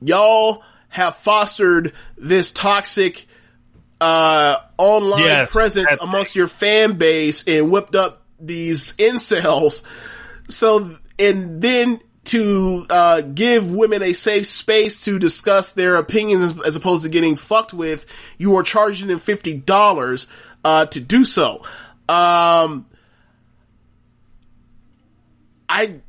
y'all 0.00 0.62
have 0.88 1.16
fostered 1.16 1.92
this 2.16 2.52
toxic 2.52 3.26
uh, 4.00 4.56
online 4.78 5.20
Yes, 5.22 5.50
presence 5.50 5.88
amongst 6.00 6.36
your 6.36 6.46
fan 6.46 6.98
base 6.98 7.44
and 7.46 7.70
whipped 7.70 7.94
up 7.94 8.22
these 8.38 8.92
incels. 8.94 9.82
So, 10.48 10.90
and 11.18 11.60
then 11.62 12.00
to 12.24 12.86
uh, 12.88 13.20
give 13.20 13.74
women 13.74 14.02
a 14.02 14.12
safe 14.12 14.46
space 14.46 15.04
to 15.04 15.18
discuss 15.18 15.72
their 15.72 15.96
opinions 15.96 16.58
as, 16.64 16.76
opposed 16.76 17.02
to 17.02 17.08
getting 17.08 17.36
fucked 17.36 17.74
with, 17.74 18.06
you 18.38 18.56
are 18.56 18.62
charging 18.62 19.08
them 19.08 19.18
fifty 19.18 19.54
dollars 19.54 20.26
uh, 20.64 20.86
to 20.86 21.00
do 21.00 21.24
so. 21.24 21.62
Um, 22.08 22.86
I 25.68 26.00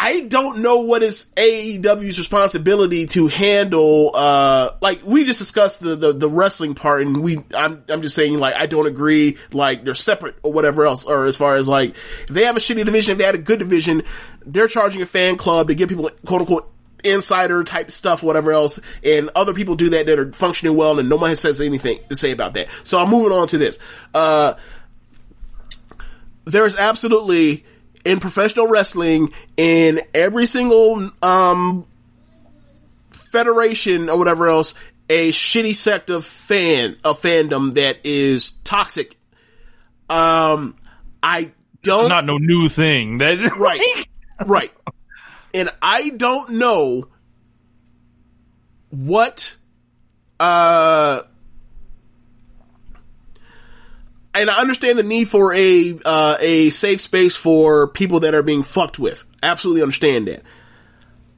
I 0.00 0.20
don't 0.20 0.58
know 0.58 0.78
what 0.78 1.02
is 1.02 1.26
AEW's 1.36 2.18
responsibility 2.18 3.06
to 3.08 3.26
handle. 3.26 4.12
Uh, 4.14 4.76
like 4.80 5.00
we 5.04 5.24
just 5.24 5.40
discussed 5.40 5.80
the, 5.80 5.96
the 5.96 6.12
the 6.12 6.30
wrestling 6.30 6.74
part, 6.74 7.02
and 7.02 7.20
we 7.20 7.44
I'm 7.52 7.82
I'm 7.88 8.00
just 8.02 8.14
saying 8.14 8.38
like 8.38 8.54
I 8.54 8.66
don't 8.66 8.86
agree. 8.86 9.38
Like 9.52 9.82
they're 9.82 9.94
separate 9.94 10.36
or 10.44 10.52
whatever 10.52 10.86
else. 10.86 11.04
Or 11.04 11.24
as 11.24 11.36
far 11.36 11.56
as 11.56 11.68
like 11.68 11.96
if 12.22 12.28
they 12.28 12.44
have 12.44 12.56
a 12.56 12.60
shitty 12.60 12.84
division, 12.84 13.12
if 13.12 13.18
they 13.18 13.24
had 13.24 13.34
a 13.34 13.38
good 13.38 13.58
division, 13.58 14.02
they're 14.46 14.68
charging 14.68 15.02
a 15.02 15.06
fan 15.06 15.36
club 15.36 15.66
to 15.66 15.74
give 15.74 15.88
people 15.88 16.08
quote 16.24 16.42
unquote 16.42 16.72
insider 17.02 17.64
type 17.64 17.90
stuff, 17.90 18.22
whatever 18.22 18.52
else, 18.52 18.78
and 19.02 19.30
other 19.34 19.52
people 19.52 19.74
do 19.74 19.90
that 19.90 20.06
that 20.06 20.16
are 20.16 20.32
functioning 20.32 20.76
well, 20.76 21.00
and 21.00 21.08
no 21.08 21.16
one 21.16 21.34
says 21.34 21.60
anything 21.60 21.98
to 22.08 22.14
say 22.14 22.30
about 22.30 22.54
that. 22.54 22.68
So 22.84 23.00
I'm 23.00 23.10
moving 23.10 23.32
on 23.32 23.48
to 23.48 23.58
this. 23.58 23.80
Uh, 24.14 24.54
there's 26.44 26.76
absolutely 26.76 27.64
in 28.04 28.20
professional 28.20 28.66
wrestling 28.66 29.32
in 29.56 30.00
every 30.14 30.46
single 30.46 31.10
um 31.22 31.86
federation 33.10 34.08
or 34.08 34.16
whatever 34.18 34.48
else 34.48 34.74
a 35.10 35.30
shitty 35.30 35.74
sect 35.74 36.10
of 36.10 36.24
fan 36.24 36.96
of 37.04 37.20
fandom 37.20 37.74
that 37.74 37.98
is 38.04 38.50
toxic. 38.50 39.16
Um 40.08 40.76
i 41.22 41.52
don't 41.82 42.02
It's 42.02 42.08
not 42.08 42.24
no 42.24 42.38
new 42.38 42.68
thing. 42.68 43.18
That 43.18 43.56
right. 43.56 43.80
Right. 44.46 44.72
And 45.54 45.70
i 45.82 46.10
don't 46.10 46.50
know 46.50 47.08
what 48.90 49.56
uh 50.40 51.22
and 54.38 54.50
I 54.50 54.58
understand 54.58 54.98
the 54.98 55.02
need 55.02 55.28
for 55.28 55.52
a 55.54 55.98
uh, 56.04 56.36
a 56.40 56.70
safe 56.70 57.00
space 57.00 57.36
for 57.36 57.88
people 57.88 58.20
that 58.20 58.34
are 58.34 58.42
being 58.42 58.62
fucked 58.62 58.98
with. 58.98 59.24
Absolutely 59.42 59.82
understand 59.82 60.28
that. 60.28 60.42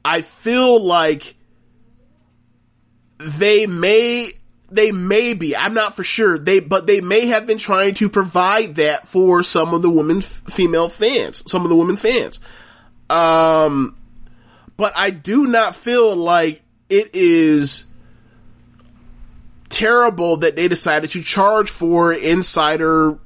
I 0.03 0.21
feel 0.21 0.83
like 0.83 1.35
they 3.19 3.67
may 3.67 4.31
they 4.69 4.91
may 4.91 5.33
be 5.33 5.55
I'm 5.55 5.73
not 5.73 5.95
for 5.95 6.03
sure 6.03 6.37
they 6.37 6.59
but 6.59 6.87
they 6.87 7.01
may 7.01 7.27
have 7.27 7.45
been 7.45 7.57
trying 7.57 7.93
to 7.95 8.09
provide 8.09 8.75
that 8.75 9.07
for 9.07 9.43
some 9.43 9.73
of 9.73 9.81
the 9.81 9.89
women 9.89 10.21
female 10.21 10.89
fans, 10.89 11.43
some 11.51 11.63
of 11.63 11.69
the 11.69 11.75
women 11.75 11.95
fans. 11.95 12.39
Um 13.09 13.97
but 14.77 14.93
I 14.95 15.11
do 15.11 15.45
not 15.45 15.75
feel 15.75 16.15
like 16.15 16.63
it 16.89 17.11
is 17.13 17.85
terrible 19.81 20.37
that 20.37 20.55
they 20.55 20.67
decided 20.67 21.09
to 21.09 21.21
charge 21.23 21.69
for 21.69 22.13
insider 22.13 23.17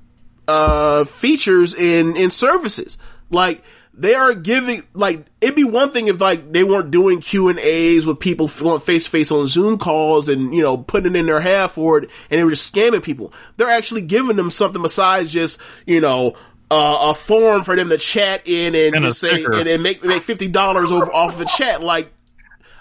uh 0.47 1.03
features 1.05 1.73
in 1.73 2.15
in 2.15 2.29
services 2.29 2.97
like 3.29 3.63
they 3.97 4.13
are 4.13 4.33
giving 4.33 4.81
like 4.93 5.25
it'd 5.39 5.55
be 5.55 5.63
one 5.63 5.89
thing 5.89 6.07
if 6.07 6.19
like 6.19 6.51
they 6.51 6.63
weren't 6.63 6.91
doing 6.91 7.21
Q 7.21 7.49
and 7.49 7.59
A's 7.59 8.05
with 8.05 8.19
people 8.19 8.47
face 8.47 9.05
to 9.05 9.09
face 9.09 9.31
on 9.31 9.47
Zoom 9.47 9.77
calls 9.77 10.27
and 10.27 10.53
you 10.53 10.61
know 10.61 10.77
putting 10.77 11.15
in 11.15 11.25
their 11.25 11.39
half 11.39 11.73
for 11.73 11.99
it 11.99 12.09
and 12.29 12.39
they 12.39 12.43
were 12.43 12.49
just 12.49 12.73
scamming 12.73 13.01
people. 13.01 13.31
They're 13.55 13.69
actually 13.69 14.01
giving 14.01 14.35
them 14.35 14.49
something 14.49 14.81
besides 14.81 15.31
just 15.31 15.59
you 15.85 16.01
know 16.01 16.35
uh, 16.69 17.11
a 17.11 17.13
form 17.13 17.63
for 17.63 17.75
them 17.75 17.89
to 17.89 17.97
chat 17.97 18.47
in 18.47 18.75
and, 18.75 19.05
And 19.05 19.13
say 19.13 19.37
sticker. 19.41 19.53
and, 19.53 19.67
and 19.67 19.81
make 19.81 20.03
make 20.03 20.23
fifty 20.23 20.49
dollars 20.49 20.91
over 20.91 21.11
off 21.11 21.35
of 21.35 21.41
a 21.41 21.45
chat. 21.45 21.81
Like 21.81 22.11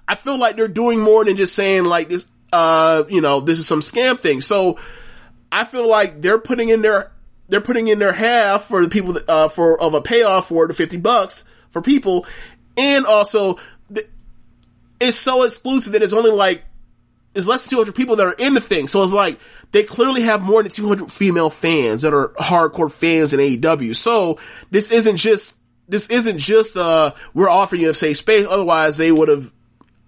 I 0.08 0.16
feel 0.16 0.36
like 0.36 0.56
they're 0.56 0.68
doing 0.68 0.98
more 0.98 1.24
than 1.24 1.36
just 1.36 1.54
saying 1.54 1.84
like 1.84 2.08
this. 2.08 2.26
Uh, 2.54 3.04
you 3.08 3.20
know, 3.20 3.40
this 3.40 3.58
is 3.58 3.66
some 3.66 3.80
scam 3.80 4.18
thing. 4.18 4.40
So 4.40 4.78
I 5.50 5.64
feel 5.64 5.88
like 5.88 6.22
they're 6.22 6.38
putting 6.38 6.68
in 6.68 6.82
their 6.82 7.10
they're 7.48 7.60
putting 7.60 7.88
in 7.88 7.98
their 7.98 8.12
half 8.12 8.64
for 8.64 8.82
the 8.82 8.88
people 8.88 9.14
that, 9.14 9.28
uh, 9.28 9.48
for 9.48 9.80
of 9.80 9.94
a 9.94 10.00
payoff 10.00 10.48
for 10.48 10.68
the 10.68 10.74
fifty 10.74 10.96
bucks 10.96 11.44
for 11.70 11.82
people, 11.82 12.26
and 12.76 13.06
also 13.06 13.58
th- 13.92 14.08
it's 15.00 15.16
so 15.16 15.42
exclusive 15.42 15.94
that 15.94 16.02
it's 16.02 16.12
only 16.12 16.30
like 16.30 16.64
it's 17.34 17.48
less 17.48 17.64
than 17.64 17.70
two 17.70 17.76
hundred 17.76 17.96
people 17.96 18.16
that 18.16 18.26
are 18.26 18.34
in 18.34 18.54
the 18.54 18.60
thing. 18.60 18.86
So 18.86 19.02
it's 19.02 19.12
like 19.12 19.40
they 19.72 19.82
clearly 19.82 20.22
have 20.22 20.40
more 20.40 20.62
than 20.62 20.70
two 20.70 20.86
hundred 20.86 21.10
female 21.10 21.50
fans 21.50 22.02
that 22.02 22.14
are 22.14 22.28
hardcore 22.28 22.90
fans 22.90 23.34
in 23.34 23.40
AEW. 23.40 23.96
So 23.96 24.38
this 24.70 24.92
isn't 24.92 25.16
just 25.16 25.56
this 25.88 26.08
isn't 26.08 26.38
just 26.38 26.76
uh 26.76 27.14
we're 27.34 27.50
offering 27.50 27.82
you 27.82 27.90
a 27.90 27.94
safe 27.94 28.18
space. 28.18 28.46
Otherwise, 28.48 28.96
they 28.96 29.10
would 29.10 29.28
have 29.28 29.52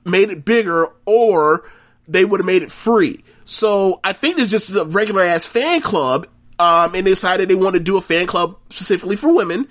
made 0.04 0.30
it 0.30 0.44
bigger 0.44 0.88
or 1.04 1.68
they 2.08 2.24
would 2.24 2.40
have 2.40 2.46
made 2.46 2.62
it 2.62 2.72
free. 2.72 3.24
So 3.44 4.00
I 4.02 4.12
think 4.12 4.38
it's 4.38 4.50
just 4.50 4.74
a 4.74 4.84
regular 4.84 5.22
ass 5.22 5.46
fan 5.46 5.80
club. 5.80 6.28
Um, 6.58 6.94
and 6.94 7.06
they 7.06 7.10
decided 7.10 7.50
they 7.50 7.54
want 7.54 7.74
to 7.74 7.80
do 7.80 7.98
a 7.98 8.00
fan 8.00 8.26
club 8.26 8.56
specifically 8.70 9.16
for 9.16 9.34
women 9.34 9.68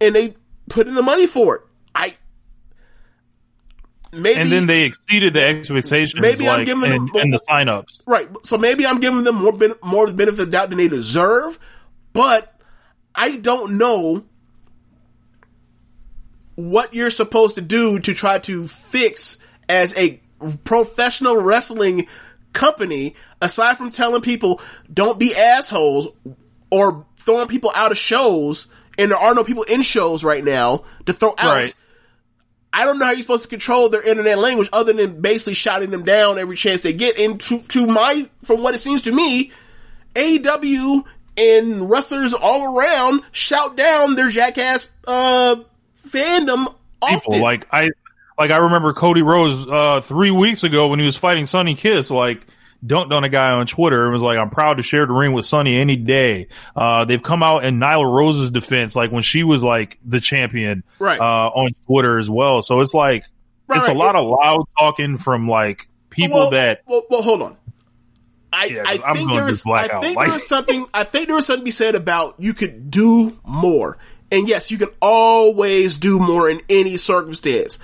and 0.00 0.14
they 0.14 0.34
put 0.70 0.86
in 0.86 0.94
the 0.94 1.02
money 1.02 1.26
for 1.26 1.56
it. 1.56 1.62
I, 1.94 2.16
maybe, 4.12 4.40
and 4.40 4.50
then 4.50 4.66
they 4.66 4.84
exceeded 4.84 5.34
the 5.34 5.42
expectations. 5.46 6.18
Maybe 6.18 6.48
I'm 6.48 6.64
giving 6.64 6.90
in, 6.90 7.06
them- 7.12 7.22
in 7.22 7.30
the 7.30 7.38
signups. 7.38 8.00
right. 8.06 8.30
So 8.44 8.56
maybe 8.56 8.86
I'm 8.86 8.98
giving 9.00 9.24
them 9.24 9.34
more, 9.34 9.52
ben- 9.52 9.74
more 9.82 10.10
benefit 10.10 10.40
of 10.40 10.50
doubt 10.50 10.70
than 10.70 10.78
they 10.78 10.88
deserve, 10.88 11.58
but 12.14 12.58
I 13.14 13.36
don't 13.36 13.76
know 13.76 14.24
what 16.54 16.94
you're 16.94 17.10
supposed 17.10 17.56
to 17.56 17.60
do 17.60 17.98
to 18.00 18.14
try 18.14 18.38
to 18.38 18.68
fix 18.68 19.36
as 19.68 19.94
a 19.98 20.18
professional 20.64 21.36
wrestling 21.36 22.06
company, 22.52 23.14
aside 23.40 23.78
from 23.78 23.90
telling 23.90 24.22
people 24.22 24.60
don't 24.92 25.18
be 25.18 25.34
assholes 25.34 26.08
or 26.70 27.06
throwing 27.16 27.48
people 27.48 27.72
out 27.74 27.92
of 27.92 27.98
shows, 27.98 28.66
and 28.98 29.10
there 29.10 29.18
are 29.18 29.34
no 29.34 29.44
people 29.44 29.62
in 29.64 29.82
shows 29.82 30.24
right 30.24 30.44
now 30.44 30.84
to 31.06 31.12
throw 31.12 31.34
out. 31.38 31.54
Right. 31.56 31.74
I 32.72 32.86
don't 32.86 32.98
know 32.98 33.04
how 33.04 33.10
you're 33.12 33.20
supposed 33.20 33.44
to 33.44 33.50
control 33.50 33.90
their 33.90 34.02
internet 34.02 34.38
language 34.38 34.70
other 34.72 34.94
than 34.94 35.20
basically 35.20 35.54
shouting 35.54 35.90
them 35.90 36.04
down 36.04 36.38
every 36.38 36.56
chance 36.56 36.82
they 36.82 36.94
get. 36.94 37.18
And 37.18 37.38
to, 37.42 37.60
to 37.60 37.86
my, 37.86 38.28
from 38.44 38.62
what 38.62 38.74
it 38.74 38.80
seems 38.80 39.02
to 39.02 39.12
me, 39.12 39.52
AEW 40.14 41.04
and 41.36 41.90
wrestlers 41.90 42.32
all 42.32 42.74
around 42.74 43.22
shout 43.30 43.76
down 43.76 44.14
their 44.14 44.30
jackass, 44.30 44.90
uh, 45.06 45.56
fandom 46.08 46.74
often. 47.02 47.20
People 47.20 47.42
like 47.42 47.66
I, 47.70 47.90
like 48.38 48.50
I 48.50 48.58
remember 48.58 48.92
Cody 48.92 49.22
Rhodes 49.22 49.66
uh, 49.68 50.00
three 50.00 50.30
weeks 50.30 50.64
ago 50.64 50.88
when 50.88 50.98
he 50.98 51.04
was 51.06 51.16
fighting 51.16 51.46
Sonny 51.46 51.74
Kiss, 51.74 52.10
like 52.10 52.46
dunked 52.84 53.12
on 53.12 53.22
a 53.22 53.28
guy 53.28 53.50
on 53.52 53.66
Twitter 53.66 54.04
and 54.04 54.12
was 54.12 54.22
like, 54.22 54.38
"I'm 54.38 54.50
proud 54.50 54.78
to 54.78 54.82
share 54.82 55.06
the 55.06 55.12
ring 55.12 55.32
with 55.32 55.46
Sonny 55.46 55.78
any 55.78 55.96
day." 55.96 56.48
Uh, 56.74 57.04
they've 57.04 57.22
come 57.22 57.42
out 57.42 57.64
in 57.64 57.78
Nyla 57.78 58.10
Rose's 58.12 58.50
defense, 58.50 58.96
like 58.96 59.12
when 59.12 59.22
she 59.22 59.44
was 59.44 59.62
like 59.62 59.98
the 60.04 60.20
champion, 60.20 60.82
Right. 60.98 61.20
uh, 61.20 61.22
on 61.22 61.74
Twitter 61.86 62.18
as 62.18 62.28
well. 62.30 62.62
So 62.62 62.80
it's 62.80 62.94
like 62.94 63.24
Right, 63.68 63.76
it's 63.76 63.86
right. 63.86 63.96
a 63.96 63.98
lot 63.98 64.16
of 64.16 64.26
loud 64.26 64.64
talking 64.78 65.16
from 65.16 65.48
like 65.48 65.86
people 66.10 66.36
well, 66.38 66.50
that 66.50 66.82
Well, 66.86 67.02
well, 67.08 67.22
hold 67.22 67.42
on. 67.42 67.56
I, 68.52 68.66
Yeah, 68.66 68.82
I 68.86 68.98
I'm 69.06 69.16
think 69.16 69.32
there's, 69.32 69.62
I 69.66 69.88
think 70.00 70.16
Like- 70.16 70.28
there's 70.30 70.46
something, 70.46 70.84
I 70.92 71.04
think 71.04 71.28
there 71.28 71.36
was 71.36 71.46
something 71.46 71.62
to 71.62 71.64
be 71.64 71.70
said 71.70 71.94
about 71.94 72.34
you 72.38 72.52
could 72.52 72.90
do 72.90 73.38
more. 73.46 73.96
And 74.30 74.46
yes, 74.48 74.70
you 74.70 74.76
can 74.78 74.88
always 75.00 75.96
do 75.96 76.18
more 76.18 76.50
in 76.50 76.58
any 76.68 76.96
circumstance. 76.98 77.78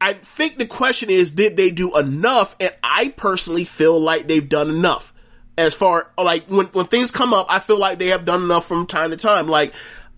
I 0.00 0.14
think 0.14 0.56
the 0.56 0.66
question 0.66 1.10
is, 1.10 1.30
did 1.30 1.56
they 1.56 1.70
do 1.70 1.96
enough? 1.96 2.56
And 2.58 2.72
I 2.82 3.08
personally 3.08 3.64
feel 3.64 4.00
like 4.00 4.26
they've 4.26 4.48
done 4.48 4.70
enough. 4.70 5.12
As 5.58 5.74
far, 5.74 6.10
like, 6.16 6.48
when, 6.48 6.66
when 6.66 6.86
things 6.86 7.10
come 7.10 7.34
up, 7.34 7.46
I 7.50 7.58
feel 7.58 7.78
like 7.78 7.98
they 7.98 8.08
have 8.08 8.24
done 8.24 8.42
enough 8.42 8.66
from 8.66 8.86
time 8.86 9.10
to 9.10 9.16
time. 9.16 9.46
Like, 9.46 9.74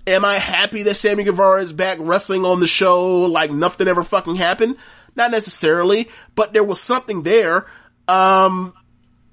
am 0.07 0.25
I 0.25 0.35
happy 0.35 0.85
that 0.85 0.95
Sammy 0.95 1.25
Guevara 1.25 1.63
is 1.63 1.73
back 1.73 1.99
wrestling 2.01 2.45
on 2.45 2.61
the 2.61 2.67
show 2.67 3.23
like 3.23 3.51
nothing 3.51 3.89
ever 3.89 4.05
fucking 4.05 4.37
happened? 4.37 4.77
Not 5.17 5.33
necessarily, 5.33 6.09
but 6.35 6.53
there 6.53 6.65
was 6.65 6.81
something 6.81 7.23
there. 7.23 7.67
Um, 8.07 8.75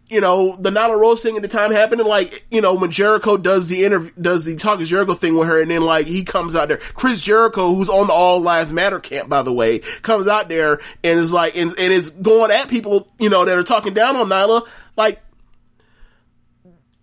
you 0.10 0.22
know, 0.22 0.56
the 0.56 0.72
Nyla 0.72 1.00
Rose 1.00 1.22
thing 1.22 1.36
at 1.36 1.42
the 1.44 1.48
time 1.48 1.72
happened, 1.72 2.02
and 2.02 2.10
like, 2.10 2.46
you 2.50 2.62
know, 2.62 2.74
when 2.74 2.90
Jericho 2.90 3.38
does 3.38 3.68
the 3.68 3.86
interview, 3.86 4.12
does 4.20 4.46
the 4.46 4.56
Talk 4.56 4.82
is 4.82 4.90
Jericho 4.90 5.14
thing 5.14 5.38
with 5.38 5.48
her, 5.48 5.62
and 5.62 5.70
then 5.70 5.82
like, 5.82 6.08
he 6.08 6.24
comes 6.24 6.56
out 6.56 6.68
there, 6.68 6.78
Chris 6.78 7.22
Jericho, 7.22 7.74
who's 7.74 7.90
on 7.90 8.08
the 8.08 8.14
All 8.14 8.40
Lives 8.40 8.74
Matter 8.74 9.00
camp, 9.00 9.30
by 9.30 9.44
the 9.44 9.54
way, 9.54 9.80
comes 9.80 10.28
out 10.28 10.50
there 10.50 10.80
and 11.04 11.20
is 11.20 11.32
like, 11.32 11.56
and, 11.56 11.70
and 11.78 11.94
is 11.94 12.10
going 12.10 12.52
at 12.52 12.70
people, 12.70 13.08
you 13.20 13.30
know, 13.30 13.46
that 13.46 13.58
are 13.58 13.64
talking 13.64 13.94
down 13.94 14.16
on 14.16 14.28
Nyla, 14.28 14.68
like, 14.98 15.22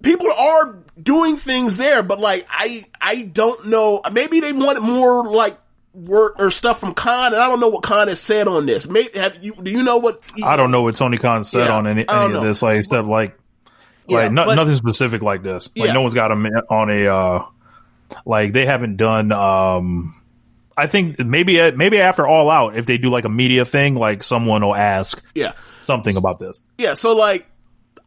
people 0.03 0.31
are 0.33 0.79
doing 1.01 1.37
things 1.37 1.77
there, 1.77 2.03
but 2.03 2.19
like, 2.19 2.47
I, 2.51 2.85
I 3.01 3.23
don't 3.23 3.67
know, 3.69 4.03
maybe 4.13 4.41
they 4.41 4.53
wanted 4.53 4.81
more 4.81 5.27
like, 5.27 5.59
word 5.97 6.33
or 6.39 6.51
stuff 6.51 6.79
from 6.79 6.95
Khan, 6.95 7.33
and 7.33 7.43
I 7.43 7.49
don't 7.49 7.59
know 7.61 7.69
what 7.69 7.83
Khan 7.83 8.09
has 8.09 8.21
said 8.21 8.47
on 8.49 8.67
this. 8.67 8.87
Maybe 8.87 9.19
have 9.19 9.43
you? 9.43 9.55
Do 9.55 9.71
you 9.71 9.83
know 9.83 9.97
what? 9.97 10.23
He, 10.35 10.43
I 10.43 10.57
don't 10.57 10.71
know 10.71 10.83
what 10.83 10.95
Tony 10.97 11.17
Khan 11.19 11.43
said 11.45 11.67
Yeah, 11.69 11.77
on 11.77 11.87
any, 11.87 12.07
any 12.09 12.35
of 12.35 12.43
this, 12.43 12.61
like 12.63 12.77
except 12.79 13.07
like 13.09 13.39
Yeah, 14.07 14.19
like 14.19 14.33
no, 14.33 14.45
but- 14.45 14.55
nothing 14.57 14.77
specific 14.77 15.23
like 15.23 15.43
this. 15.43 15.71
Like 15.77 15.89
Yeah. 15.89 15.93
no 15.95 16.03
one's 16.03 16.15
got 16.15 16.31
him 16.31 16.47
on 16.71 16.91
a 16.91 17.07
uh 17.07 17.45
like 18.25 18.53
they 18.53 18.67
haven't 18.67 18.97
done 18.99 19.33
um 19.33 20.15
I 20.77 20.87
think 20.87 21.19
maybe 21.19 21.71
maybe 21.73 21.99
after 22.01 22.27
All 22.29 22.51
Out 22.51 22.77
if 22.77 22.85
they 22.87 22.99
do 22.99 23.09
like 23.11 23.25
a 23.25 23.29
media 23.31 23.65
thing 23.65 23.95
like 23.95 24.23
someone 24.23 24.63
will 24.63 24.77
ask 24.77 25.21
Yeah. 25.35 25.53
something 25.81 26.17
about 26.17 26.39
this. 26.39 26.63
Yeah, 26.79 26.93
so 26.95 27.15
like, 27.17 27.47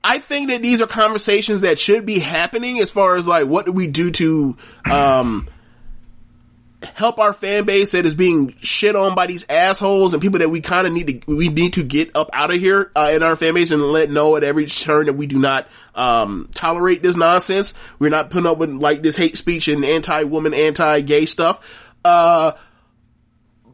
I 0.03 0.19
think 0.19 0.49
that 0.51 0.61
these 0.61 0.81
are 0.81 0.87
conversations 0.87 1.61
that 1.61 1.79
should 1.79 2.05
be 2.05 2.19
happening 2.19 2.79
as 2.79 2.91
far 2.91 3.15
as 3.15 3.27
like, 3.27 3.47
what 3.47 3.65
do 3.65 3.71
we 3.73 3.87
do 3.87 4.11
to, 4.11 4.55
um, 4.89 5.47
help 6.81 7.19
our 7.19 7.33
fan 7.33 7.65
base 7.65 7.91
that 7.91 8.05
is 8.05 8.13
being 8.13 8.55
shit 8.61 8.95
on 8.95 9.13
by 9.13 9.27
these 9.27 9.45
assholes 9.49 10.13
and 10.13 10.21
people 10.21 10.39
that 10.39 10.49
we 10.49 10.61
kind 10.61 10.87
of 10.87 10.93
need 10.93 11.25
to, 11.25 11.35
we 11.35 11.49
need 11.49 11.73
to 11.73 11.83
get 11.83 12.15
up 12.15 12.29
out 12.31 12.53
of 12.53 12.59
here, 12.59 12.91
uh, 12.95 13.11
in 13.13 13.21
our 13.21 13.35
fan 13.35 13.53
base 13.53 13.71
and 13.71 13.81
let 13.81 14.09
know 14.09 14.35
at 14.37 14.43
every 14.43 14.65
turn 14.65 15.07
that 15.07 15.13
we 15.13 15.27
do 15.27 15.37
not, 15.37 15.67
um, 15.95 16.49
tolerate 16.53 17.03
this 17.03 17.17
nonsense. 17.17 17.73
We're 17.99 18.09
not 18.09 18.29
putting 18.29 18.47
up 18.47 18.57
with 18.57 18.69
like 18.69 19.01
this 19.01 19.17
hate 19.17 19.37
speech 19.37 19.67
and 19.67 19.83
anti-woman, 19.83 20.53
anti-gay 20.53 21.25
stuff. 21.25 21.59
Uh, 22.05 22.53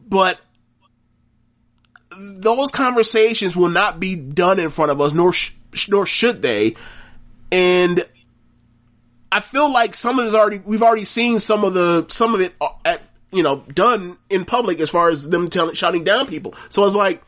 but 0.08 0.40
those 2.18 2.70
conversations 2.70 3.56
will 3.56 3.68
not 3.68 4.00
be 4.00 4.16
done 4.16 4.58
in 4.58 4.70
front 4.70 4.90
of 4.90 5.00
us, 5.00 5.12
nor 5.12 5.32
sh- 5.32 5.52
nor 5.88 6.06
should 6.06 6.42
they. 6.42 6.74
And 7.52 8.04
I 9.30 9.40
feel 9.40 9.72
like 9.72 9.94
some 9.94 10.18
of 10.18 10.24
it 10.24 10.28
is 10.28 10.34
already 10.34 10.60
we've 10.64 10.82
already 10.82 11.04
seen 11.04 11.38
some 11.38 11.64
of 11.64 11.74
the 11.74 12.06
some 12.08 12.34
of 12.34 12.40
it 12.40 12.54
uh, 12.60 12.68
at 12.84 13.02
you 13.32 13.42
know 13.42 13.64
done 13.74 14.18
in 14.30 14.44
public 14.44 14.80
as 14.80 14.90
far 14.90 15.08
as 15.08 15.28
them 15.28 15.50
telling 15.50 15.74
shutting 15.74 16.04
down 16.04 16.26
people. 16.26 16.54
So 16.68 16.84
it's 16.84 16.94
like, 16.94 17.22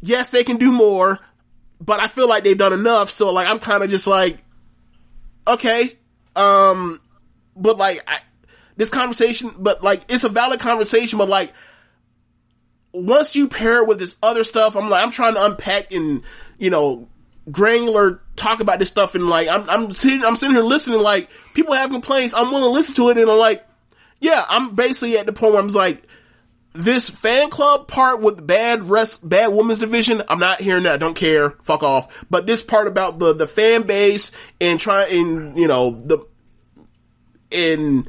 yes, 0.00 0.30
they 0.30 0.44
can 0.44 0.56
do 0.56 0.70
more, 0.70 1.18
but 1.80 2.00
I 2.00 2.08
feel 2.08 2.28
like 2.28 2.44
they've 2.44 2.56
done 2.56 2.72
enough. 2.72 3.10
So 3.10 3.32
like 3.32 3.48
I'm 3.48 3.58
kind 3.58 3.82
of 3.82 3.90
just 3.90 4.06
like, 4.06 4.38
okay, 5.46 5.98
um, 6.36 7.00
but 7.56 7.76
like 7.76 8.02
I, 8.06 8.20
this 8.76 8.90
conversation, 8.90 9.52
but 9.58 9.82
like 9.82 10.02
it's 10.08 10.24
a 10.24 10.28
valid 10.28 10.60
conversation, 10.60 11.18
but 11.18 11.28
like 11.28 11.52
once 12.94 13.34
you 13.34 13.48
pair 13.48 13.82
it 13.82 13.88
with 13.88 13.98
this 13.98 14.16
other 14.22 14.44
stuff, 14.44 14.76
I'm 14.76 14.88
like, 14.88 15.02
I'm 15.02 15.10
trying 15.10 15.34
to 15.34 15.44
unpack 15.44 15.92
and, 15.92 16.22
you 16.58 16.70
know, 16.70 17.08
granular 17.50 18.22
talk 18.36 18.60
about 18.60 18.78
this 18.78 18.88
stuff 18.88 19.14
and 19.14 19.28
like, 19.28 19.48
I'm, 19.48 19.68
I'm 19.68 19.92
sitting, 19.92 20.24
I'm 20.24 20.36
sitting 20.36 20.54
here 20.54 20.64
listening, 20.64 21.00
like, 21.00 21.30
people 21.52 21.74
have 21.74 21.90
complaints, 21.90 22.34
I'm 22.34 22.50
willing 22.50 22.64
to 22.64 22.70
listen 22.70 22.94
to 22.96 23.10
it 23.10 23.18
and 23.18 23.30
I'm 23.30 23.38
like, 23.38 23.66
yeah, 24.20 24.44
I'm 24.48 24.74
basically 24.74 25.18
at 25.18 25.26
the 25.26 25.32
point 25.32 25.52
where 25.52 25.62
I'm 25.62 25.68
like, 25.68 26.02
this 26.72 27.08
fan 27.08 27.50
club 27.50 27.86
part 27.86 28.20
with 28.20 28.44
bad 28.44 28.82
rest, 28.82 29.26
bad 29.26 29.48
women's 29.48 29.78
division, 29.78 30.22
I'm 30.28 30.40
not 30.40 30.60
hearing 30.60 30.84
that. 30.84 30.94
I 30.94 30.96
don't 30.96 31.14
care. 31.14 31.50
Fuck 31.62 31.84
off. 31.84 32.26
But 32.28 32.46
this 32.46 32.62
part 32.62 32.88
about 32.88 33.20
the, 33.20 33.32
the 33.32 33.46
fan 33.46 33.82
base 33.82 34.32
and 34.60 34.80
trying, 34.80 35.16
and, 35.16 35.56
you 35.56 35.68
know, 35.68 35.90
the, 35.90 36.26
in 37.52 38.08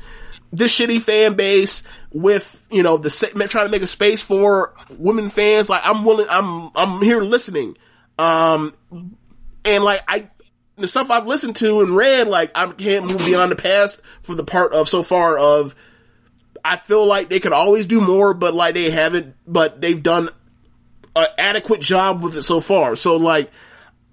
this 0.52 0.78
shitty 0.78 1.02
fan 1.02 1.36
base 1.36 1.84
with 2.12 2.64
you 2.72 2.82
know 2.82 2.98
the 2.98 3.10
trying 3.50 3.66
to 3.66 3.72
make 3.72 3.82
a 3.82 3.88
space 3.88 4.24
for 4.24 4.74
women 4.98 5.28
fans 5.28 5.70
like 5.70 5.82
i'm 5.84 6.06
willing 6.06 6.26
i'm 6.30 6.72
i'm 6.76 7.02
here 7.02 7.22
listening 7.22 7.78
um 8.18 8.74
and 9.66 9.84
like 9.84 10.02
i 10.08 10.28
the 10.78 10.88
stuff 10.88 11.10
i've 11.10 11.28
listened 11.28 11.56
to 11.56 11.82
and 11.82 11.96
read 11.96 12.28
like 12.28 12.52
i 12.56 12.68
can't 12.72 13.06
move 13.06 13.20
beyond 13.20 13.52
the 13.52 13.56
past 13.56 14.02
for 14.22 14.36
the 14.36 14.44
part 14.44 14.74
of 14.74 14.88
so 14.90 15.04
far 15.04 15.38
of 15.38 15.76
i 16.64 16.78
feel 16.78 17.06
like 17.06 17.30
they 17.30 17.40
could 17.40 17.54
always 17.54 17.86
do 17.86 18.02
more 18.02 18.34
but 18.34 18.54
like 18.54 18.74
they 18.74 18.90
haven't 18.90 19.36
but 19.48 19.82
they've 19.82 20.04
done 20.04 20.30
an 21.16 21.28
adequate 21.38 21.82
job 21.82 22.24
with 22.24 22.36
it 22.36 22.44
so 22.44 22.60
far 22.60 22.96
so 22.96 23.16
like 23.16 23.50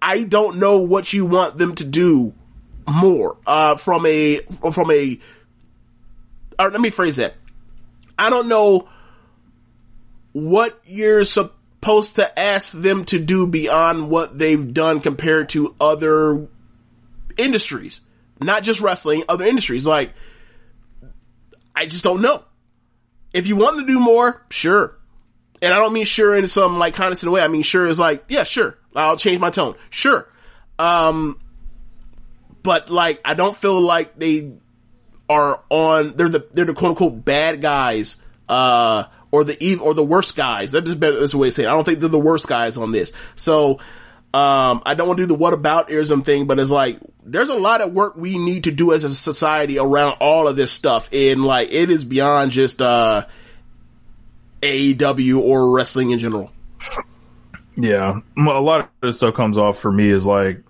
i 0.00 0.22
don't 0.22 0.58
know 0.58 0.78
what 0.78 1.12
you 1.12 1.26
want 1.26 1.58
them 1.58 1.74
to 1.74 1.84
do 1.84 2.32
more 2.88 3.36
uh 3.46 3.74
from 3.76 4.06
a 4.06 4.38
from 4.72 4.90
a 4.90 5.18
or 6.58 6.70
let 6.70 6.80
me 6.80 6.90
phrase 6.90 7.16
that. 7.16 7.34
I 8.18 8.30
don't 8.30 8.48
know 8.48 8.88
what 10.32 10.80
you're 10.86 11.24
supposed 11.24 11.56
to 11.82 12.38
ask 12.38 12.72
them 12.72 13.04
to 13.06 13.18
do 13.18 13.46
beyond 13.46 14.08
what 14.08 14.38
they've 14.38 14.72
done 14.72 15.00
compared 15.00 15.50
to 15.50 15.74
other 15.80 16.48
industries. 17.36 18.00
Not 18.40 18.62
just 18.62 18.80
wrestling, 18.80 19.24
other 19.28 19.46
industries. 19.46 19.86
Like, 19.86 20.12
I 21.74 21.86
just 21.86 22.04
don't 22.04 22.22
know. 22.22 22.44
If 23.32 23.46
you 23.46 23.56
want 23.56 23.78
to 23.80 23.86
do 23.86 23.98
more, 23.98 24.44
sure. 24.50 24.98
And 25.60 25.72
I 25.72 25.78
don't 25.78 25.92
mean 25.92 26.04
sure 26.04 26.36
in 26.36 26.48
some 26.48 26.78
like 26.78 26.94
condescending 26.94 27.32
way. 27.32 27.40
I 27.40 27.48
mean 27.48 27.62
sure 27.62 27.86
is 27.86 27.98
like, 27.98 28.24
yeah, 28.28 28.44
sure. 28.44 28.78
I'll 28.94 29.16
change 29.16 29.40
my 29.40 29.50
tone. 29.50 29.76
Sure. 29.90 30.28
Um, 30.78 31.40
but 32.62 32.90
like, 32.90 33.20
I 33.24 33.34
don't 33.34 33.56
feel 33.56 33.80
like 33.80 34.18
they 34.18 34.52
are 35.28 35.62
on 35.70 36.14
they're 36.16 36.28
the 36.28 36.46
they're 36.52 36.64
the 36.64 36.74
quote 36.74 36.90
unquote 36.90 37.24
bad 37.24 37.60
guys 37.60 38.16
uh 38.48 39.04
or 39.32 39.42
the 39.42 39.56
ev 39.60 39.82
or 39.82 39.94
the 39.94 40.04
worst 40.04 40.36
guys 40.36 40.70
that's 40.70 40.94
better 40.94 41.18
that's 41.18 41.32
the 41.32 41.38
way 41.38 41.48
to 41.48 41.52
say 41.52 41.64
it. 41.64 41.66
I 41.66 41.72
don't 41.72 41.82
think 41.84 41.98
they're 41.98 42.08
the 42.08 42.18
worst 42.18 42.46
guys 42.46 42.76
on 42.76 42.92
this 42.92 43.12
so 43.34 43.80
um 44.32 44.82
I 44.86 44.94
don't 44.94 45.08
want 45.08 45.18
to 45.18 45.24
do 45.24 45.26
the 45.26 45.34
what 45.34 45.52
about 45.52 45.90
ism 45.90 46.22
thing 46.22 46.46
but 46.46 46.60
it's 46.60 46.70
like 46.70 46.98
there's 47.24 47.48
a 47.48 47.54
lot 47.54 47.80
of 47.80 47.92
work 47.92 48.16
we 48.16 48.38
need 48.38 48.64
to 48.64 48.70
do 48.70 48.92
as 48.92 49.02
a 49.02 49.08
society 49.08 49.78
around 49.78 50.18
all 50.20 50.46
of 50.46 50.54
this 50.54 50.70
stuff 50.70 51.08
and 51.12 51.44
like 51.44 51.72
it 51.72 51.90
is 51.90 52.04
beyond 52.04 52.52
just 52.52 52.80
uh 52.80 53.26
AEW 54.62 55.40
or 55.40 55.72
wrestling 55.72 56.12
in 56.12 56.18
general 56.18 56.52
Yeah, 57.76 58.20
Well, 58.36 58.58
a 58.58 58.60
lot 58.60 58.80
of 58.80 58.88
this 59.00 59.16
stuff 59.16 59.34
comes 59.34 59.56
off 59.56 59.78
for 59.78 59.90
me 59.90 60.10
as 60.10 60.26
like 60.26 60.62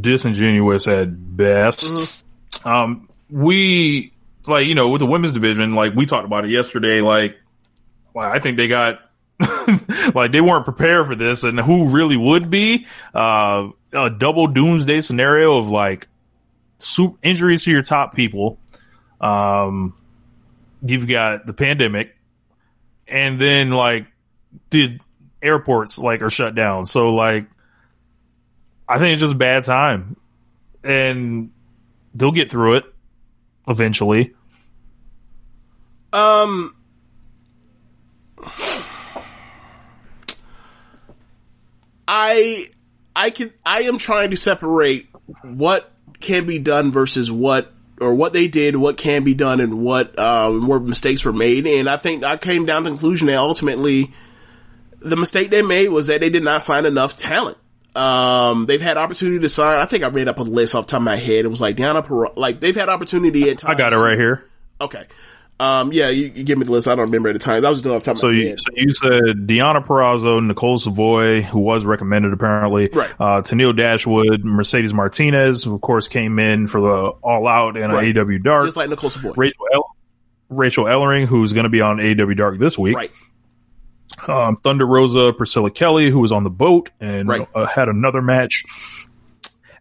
disingenuous 0.00 0.86
at 0.88 1.36
best. 1.36 2.24
Um, 2.64 3.08
we 3.30 4.12
like 4.46 4.66
you 4.66 4.74
know 4.74 4.90
with 4.90 5.00
the 5.00 5.06
women's 5.06 5.32
division, 5.32 5.74
like 5.74 5.94
we 5.94 6.04
talked 6.06 6.26
about 6.26 6.44
it 6.44 6.50
yesterday. 6.50 7.00
Like, 7.00 7.38
like 8.14 8.34
I 8.34 8.38
think 8.38 8.56
they 8.56 8.68
got 8.68 9.00
like 10.14 10.32
they 10.32 10.40
weren't 10.40 10.64
prepared 10.64 11.06
for 11.06 11.14
this, 11.14 11.44
and 11.44 11.58
who 11.58 11.88
really 11.88 12.16
would 12.16 12.50
be 12.50 12.86
uh, 13.14 13.68
a 13.92 14.10
double 14.10 14.46
doomsday 14.46 15.00
scenario 15.00 15.56
of 15.56 15.68
like 15.68 16.08
soup 16.78 17.18
injuries 17.22 17.64
to 17.64 17.70
your 17.70 17.82
top 17.82 18.14
people. 18.14 18.58
Um, 19.20 19.94
you've 20.82 21.08
got 21.08 21.46
the 21.46 21.54
pandemic, 21.54 22.16
and 23.06 23.40
then 23.40 23.70
like 23.70 24.06
the 24.70 24.98
airports 25.40 25.98
like 25.98 26.22
are 26.22 26.30
shut 26.30 26.54
down. 26.54 26.84
So 26.84 27.14
like, 27.14 27.46
I 28.88 28.98
think 28.98 29.12
it's 29.12 29.20
just 29.20 29.34
a 29.34 29.38
bad 29.38 29.64
time, 29.64 30.16
and 30.84 31.50
they'll 32.14 32.32
get 32.32 32.50
through 32.50 32.74
it 32.74 32.84
eventually. 33.68 34.34
Um, 36.12 36.74
I 42.12 42.66
I 43.14 43.30
can 43.30 43.52
I 43.64 43.82
am 43.82 43.96
trying 43.98 44.30
to 44.30 44.36
separate 44.36 45.08
what 45.44 45.90
can 46.18 46.44
be 46.44 46.58
done 46.58 46.90
versus 46.90 47.30
what 47.30 47.72
or 48.00 48.14
what 48.14 48.32
they 48.32 48.48
did, 48.48 48.74
what 48.74 48.96
can 48.96 49.22
be 49.22 49.32
done, 49.32 49.60
and 49.60 49.80
what 49.80 50.18
uh, 50.18 50.50
where 50.50 50.80
mistakes 50.80 51.24
were 51.24 51.32
made. 51.32 51.68
And 51.68 51.88
I 51.88 51.96
think 51.96 52.24
I 52.24 52.36
came 52.36 52.66
down 52.66 52.82
to 52.82 52.90
the 52.90 52.96
conclusion 52.96 53.28
that 53.28 53.38
ultimately 53.38 54.12
the 54.98 55.16
mistake 55.16 55.50
they 55.50 55.62
made 55.62 55.88
was 55.90 56.08
that 56.08 56.20
they 56.20 56.30
did 56.30 56.42
not 56.42 56.62
sign 56.62 56.84
enough 56.84 57.14
talent. 57.14 57.58
Um, 57.94 58.66
they've 58.66 58.80
had 58.80 58.96
opportunity 58.96 59.38
to 59.38 59.48
sign. 59.48 59.80
I 59.80 59.84
think 59.84 60.02
I 60.02 60.08
made 60.08 60.26
up 60.26 60.40
a 60.40 60.42
list 60.42 60.74
off 60.74 60.86
the 60.86 60.90
top 60.90 61.00
of 61.00 61.04
my 61.04 61.16
head. 61.16 61.44
It 61.44 61.48
was 61.48 61.60
like 61.60 61.76
Deonna 61.76 62.04
Purrazzo. 62.04 62.36
Like 62.36 62.58
they've 62.58 62.74
had 62.74 62.88
opportunity 62.88 63.48
at 63.50 63.58
times. 63.58 63.74
I 63.74 63.78
got 63.78 63.92
it 63.92 63.98
right 63.98 64.18
here. 64.18 64.50
Okay. 64.80 65.06
Um, 65.60 65.92
yeah, 65.92 66.08
you, 66.08 66.32
you 66.34 66.42
give 66.44 66.56
me 66.58 66.64
the 66.64 66.72
list. 66.72 66.88
I 66.88 66.94
don't 66.94 67.04
remember 67.06 67.28
at 67.28 67.32
the 67.34 67.38
time. 67.38 67.60
That 67.62 67.68
was 67.68 67.82
doing 67.82 67.94
off 67.94 68.02
the 68.02 68.06
top 68.06 68.14
of 68.14 68.18
So 68.20 68.28
my 68.28 68.32
you, 68.32 68.48
head. 68.48 68.60
so 68.60 68.70
you 68.74 68.90
said 68.90 69.46
Deonna 69.46 69.84
Purrazzo, 69.84 70.44
Nicole 70.44 70.78
Savoy, 70.78 71.42
who 71.42 71.58
was 71.60 71.84
recommended 71.84 72.32
apparently, 72.32 72.88
Right. 72.92 73.10
Uh, 73.20 73.42
Tennille 73.42 73.76
Dashwood, 73.76 74.42
Mercedes 74.44 74.94
Martinez, 74.94 75.62
who 75.64 75.74
of 75.74 75.80
course 75.82 76.08
came 76.08 76.38
in 76.38 76.66
for 76.66 76.80
the 76.80 77.08
All 77.22 77.46
Out 77.46 77.76
and 77.76 77.92
Right. 77.92 78.16
AW 78.16 78.38
Dark. 78.42 78.64
Just 78.64 78.76
like 78.78 78.88
Nicole 78.88 79.10
Savoy. 79.10 79.32
Rachel 79.36 79.64
El- 79.74 79.96
Rachel 80.48 80.84
Ellering, 80.86 81.26
who's 81.26 81.52
going 81.52 81.64
to 81.64 81.70
be 81.70 81.82
on 81.82 82.00
AW 82.00 82.32
Dark 82.34 82.58
this 82.58 82.78
week. 82.78 82.96
Right. 82.96 83.10
um, 84.26 84.56
Thunder 84.56 84.86
Rosa, 84.86 85.32
Priscilla 85.36 85.70
Kelly, 85.70 86.10
who 86.10 86.20
was 86.20 86.32
on 86.32 86.42
the 86.42 86.50
boat 86.50 86.90
and 87.00 87.28
Right. 87.28 87.46
uh, 87.54 87.66
had 87.66 87.88
another 87.88 88.22
match. 88.22 88.64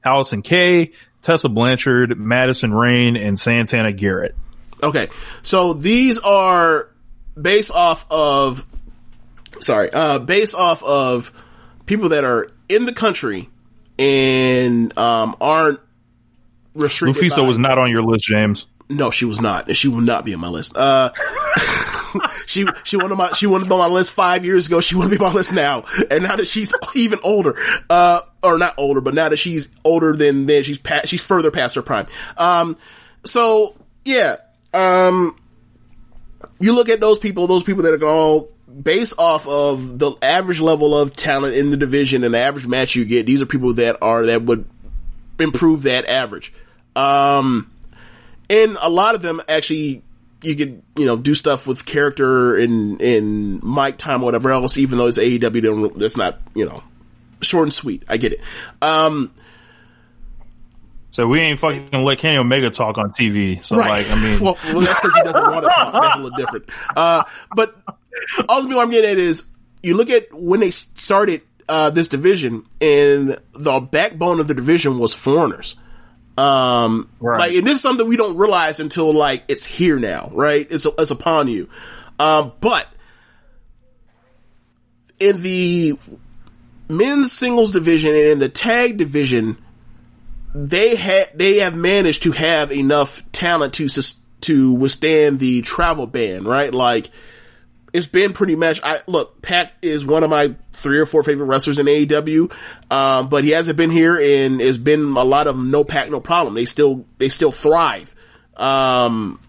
Allysin 0.06 0.44
Kay, 0.44 0.92
Tessa 1.22 1.50
Blanchard, 1.50 2.18
Madison 2.20 2.74
Rayne, 2.74 3.18
and 3.18 3.38
Santana 3.40 3.92
Garrett. 3.92 4.36
Okay, 4.82 5.10
so 5.44 5.74
these 5.74 6.20
are 6.20 6.90
based 7.40 7.72
off 7.72 8.06
of, 8.10 8.66
sorry, 9.60 9.92
uh, 9.92 10.20
based 10.20 10.56
off 10.56 10.82
of 10.84 11.32
people 11.86 12.10
that 12.10 12.24
are 12.24 12.50
in 12.70 12.86
the 12.86 12.94
country 12.94 13.50
and 13.98 14.98
um, 14.98 15.36
aren't 15.42 15.80
restricted. 16.74 17.24
Lufisto 17.24 17.38
by- 17.38 17.48
was 17.48 17.58
not 17.58 17.78
on 17.78 17.90
your 17.92 18.02
list, 18.02 18.26
James. 18.26 18.68
No, 18.92 19.12
she 19.12 19.26
was 19.26 19.40
not, 19.40 19.68
and 19.68 19.78
she 19.78 19.88
will 19.88 20.02
not 20.02 20.26
be 20.26 20.34
on 20.34 20.40
my 20.40 20.48
list. 20.48 20.76
Uh, 20.76 21.12
she 22.48 22.66
she 22.84 22.98
wanted 22.98 23.16
my 23.16 23.32
she 23.34 23.46
wanted 23.46 23.66
to 23.66 23.70
be 23.70 23.74
on 23.74 23.80
my 23.80 23.88
list 23.88 24.16
five 24.16 24.44
years 24.44 24.66
ago. 24.66 24.80
She 24.82 24.96
wouldn't 24.96 25.12
be 25.12 25.24
on 25.24 25.32
my 25.32 25.36
list 25.36 25.54
now, 25.54 25.84
and 26.10 26.24
now 26.24 26.36
that 26.36 26.48
she's 26.48 26.74
even 26.96 27.20
older, 27.24 27.56
uh, 27.88 28.22
or 28.42 28.58
not 28.58 28.74
older, 28.78 29.00
but 29.00 29.14
now 29.14 29.30
that 29.30 29.38
she's 29.38 29.70
older 29.84 30.16
than 30.16 30.48
then 30.48 30.64
she's 30.64 30.80
pa- 30.80 31.02
she's 31.06 31.24
further 31.24 31.52
past 31.52 31.76
her 31.76 31.84
prime. 31.84 32.08
Um, 32.36 32.78
so 33.26 33.76
yeah, 34.06 34.38
um, 34.74 35.38
you 36.60 36.74
look 36.74 36.90
at 36.90 37.00
those 37.00 37.20
people, 37.20 37.48
those 37.48 37.64
people 37.64 37.84
that 37.84 38.02
are 38.02 38.08
all 38.08 38.50
based 38.82 39.14
off 39.18 39.48
of 39.48 39.98
the 39.98 40.12
average 40.22 40.60
level 40.60 40.98
of 40.98 41.16
talent 41.16 41.56
in 41.56 41.72
the 41.72 41.78
division 41.78 42.24
and 42.24 42.34
the 42.34 42.40
average 42.40 42.68
match 42.68 42.96
you 42.96 43.06
get. 43.06 43.26
These 43.26 43.42
are 43.42 43.46
people 43.46 43.74
that 43.76 43.98
are 44.02 44.26
that 44.28 44.44
would 44.44 44.68
improve 45.40 45.84
that 45.84 46.06
average. 46.08 46.54
Um, 46.96 47.72
and 48.50 48.78
a 48.82 48.90
lot 48.90 49.16
of 49.16 49.22
them 49.22 49.42
actually 49.48 50.04
you 50.42 50.56
could 50.56 50.82
you 50.96 51.06
know 51.06 51.18
do 51.18 51.36
stuff 51.36 51.68
with 51.68 51.86
character 51.86 52.56
and 52.56 53.02
and 53.02 53.64
mic 53.64 53.98
time 53.98 54.22
or 54.22 54.26
whatever 54.26 54.52
else 54.52 54.78
even 54.78 54.98
though 54.98 55.08
it's 55.08 55.20
AEW 55.20 55.98
that's 55.98 56.18
not 56.18 56.40
you 56.56 56.66
know 56.66 56.82
short 57.42 57.64
and 57.64 57.74
sweet 57.74 58.04
I 58.08 58.18
get 58.18 58.34
it 58.34 58.42
um 58.82 59.32
So 61.12 61.28
we 61.28 61.40
ain't 61.42 61.60
fucking 61.60 61.92
let 61.92 62.20
Kenny 62.20 62.38
Omega 62.38 62.70
talk 62.70 62.98
on 62.98 63.12
TV. 63.12 63.62
So 63.64 63.78
right 63.78 64.06
like, 64.08 64.12
I 64.12 64.22
mean, 64.22 64.40
well, 64.44 64.58
well 64.66 64.82
that's 64.82 65.00
because 65.00 65.14
he 65.16 65.22
doesn't 65.24 65.42
want 65.44 65.64
to 65.64 65.70
talk 65.70 65.94
that's 65.94 66.16
a 66.16 66.20
little 66.20 66.38
different 66.38 66.70
uh 66.96 67.24
but 67.56 67.76
ultimately 68.48 68.76
what 68.76 68.84
I'm 68.84 68.92
getting 68.92 69.10
at 69.12 69.18
is 69.18 69.48
you 69.82 69.96
look 69.96 70.10
at 70.10 70.32
when 70.34 70.60
they 70.60 70.70
started 70.72 71.42
uh 71.68 71.90
this 71.90 72.08
division 72.08 72.66
and 72.80 73.40
the 73.54 73.80
backbone 73.80 74.40
of 74.40 74.48
the 74.48 74.54
division 74.54 75.00
was 75.00 75.16
foreigners 75.16 75.76
Um, 76.38 77.10
like, 77.38 77.54
and 77.54 77.66
this 77.68 77.76
is 77.78 77.82
something 77.82 78.08
we 78.08 78.16
don't 78.16 78.38
realize 78.38 78.80
until 78.80 79.14
like 79.14 79.44
it's 79.50 79.66
here 79.66 80.00
now, 80.00 80.30
right? 80.32 80.66
It's 80.70 80.86
it's 80.98 81.12
upon 81.12 81.48
you. 81.50 81.70
Um, 82.20 82.54
but 82.62 82.88
in 85.20 85.42
the 85.42 85.98
men's 86.90 87.32
singles 87.34 87.72
division 87.74 88.12
and 88.12 88.26
in 88.26 88.40
the 88.40 88.48
tag 88.50 88.98
division, 88.98 89.58
they 90.68 90.96
had 90.96 91.30
they 91.36 91.60
have 91.60 91.74
managed 91.74 92.24
to 92.24 92.32
have 92.34 92.72
enough 92.72 93.24
talent 93.32 93.76
to 93.76 93.88
to 94.42 94.74
withstand 94.74 95.40
the 95.40 95.62
travel 95.62 96.06
ban, 96.06 96.44
right? 96.44 96.74
Like 96.74 97.10
it's 97.94 98.08
been 98.08 98.34
pretty 98.34 98.56
much. 98.56 98.82
I 98.84 99.00
look, 99.08 99.42
Pac 99.42 99.74
is 99.82 100.06
one 100.06 100.24
of 100.24 100.30
my 100.30 100.56
three 100.74 101.00
or 101.00 101.06
four 101.06 101.24
favorite 101.24 101.46
wrestlers 101.46 101.80
in 101.80 101.86
AEW, 101.86 102.52
um, 102.92 103.30
but 103.30 103.46
he 103.46 103.52
hasn't 103.52 103.78
been 103.78 103.90
here, 103.90 104.16
and 104.16 104.60
it's 104.60 104.78
been 104.78 105.16
a 105.16 105.24
lot 105.24 105.48
of 105.48 105.58
no 105.58 105.86
Pac, 105.86 106.10
no 106.10 106.20
problem. 106.20 106.56
They 106.56 106.66
still 106.66 107.06
they 107.20 107.30
still 107.30 107.52
thrive. 107.52 108.14
Um, 108.58 109.40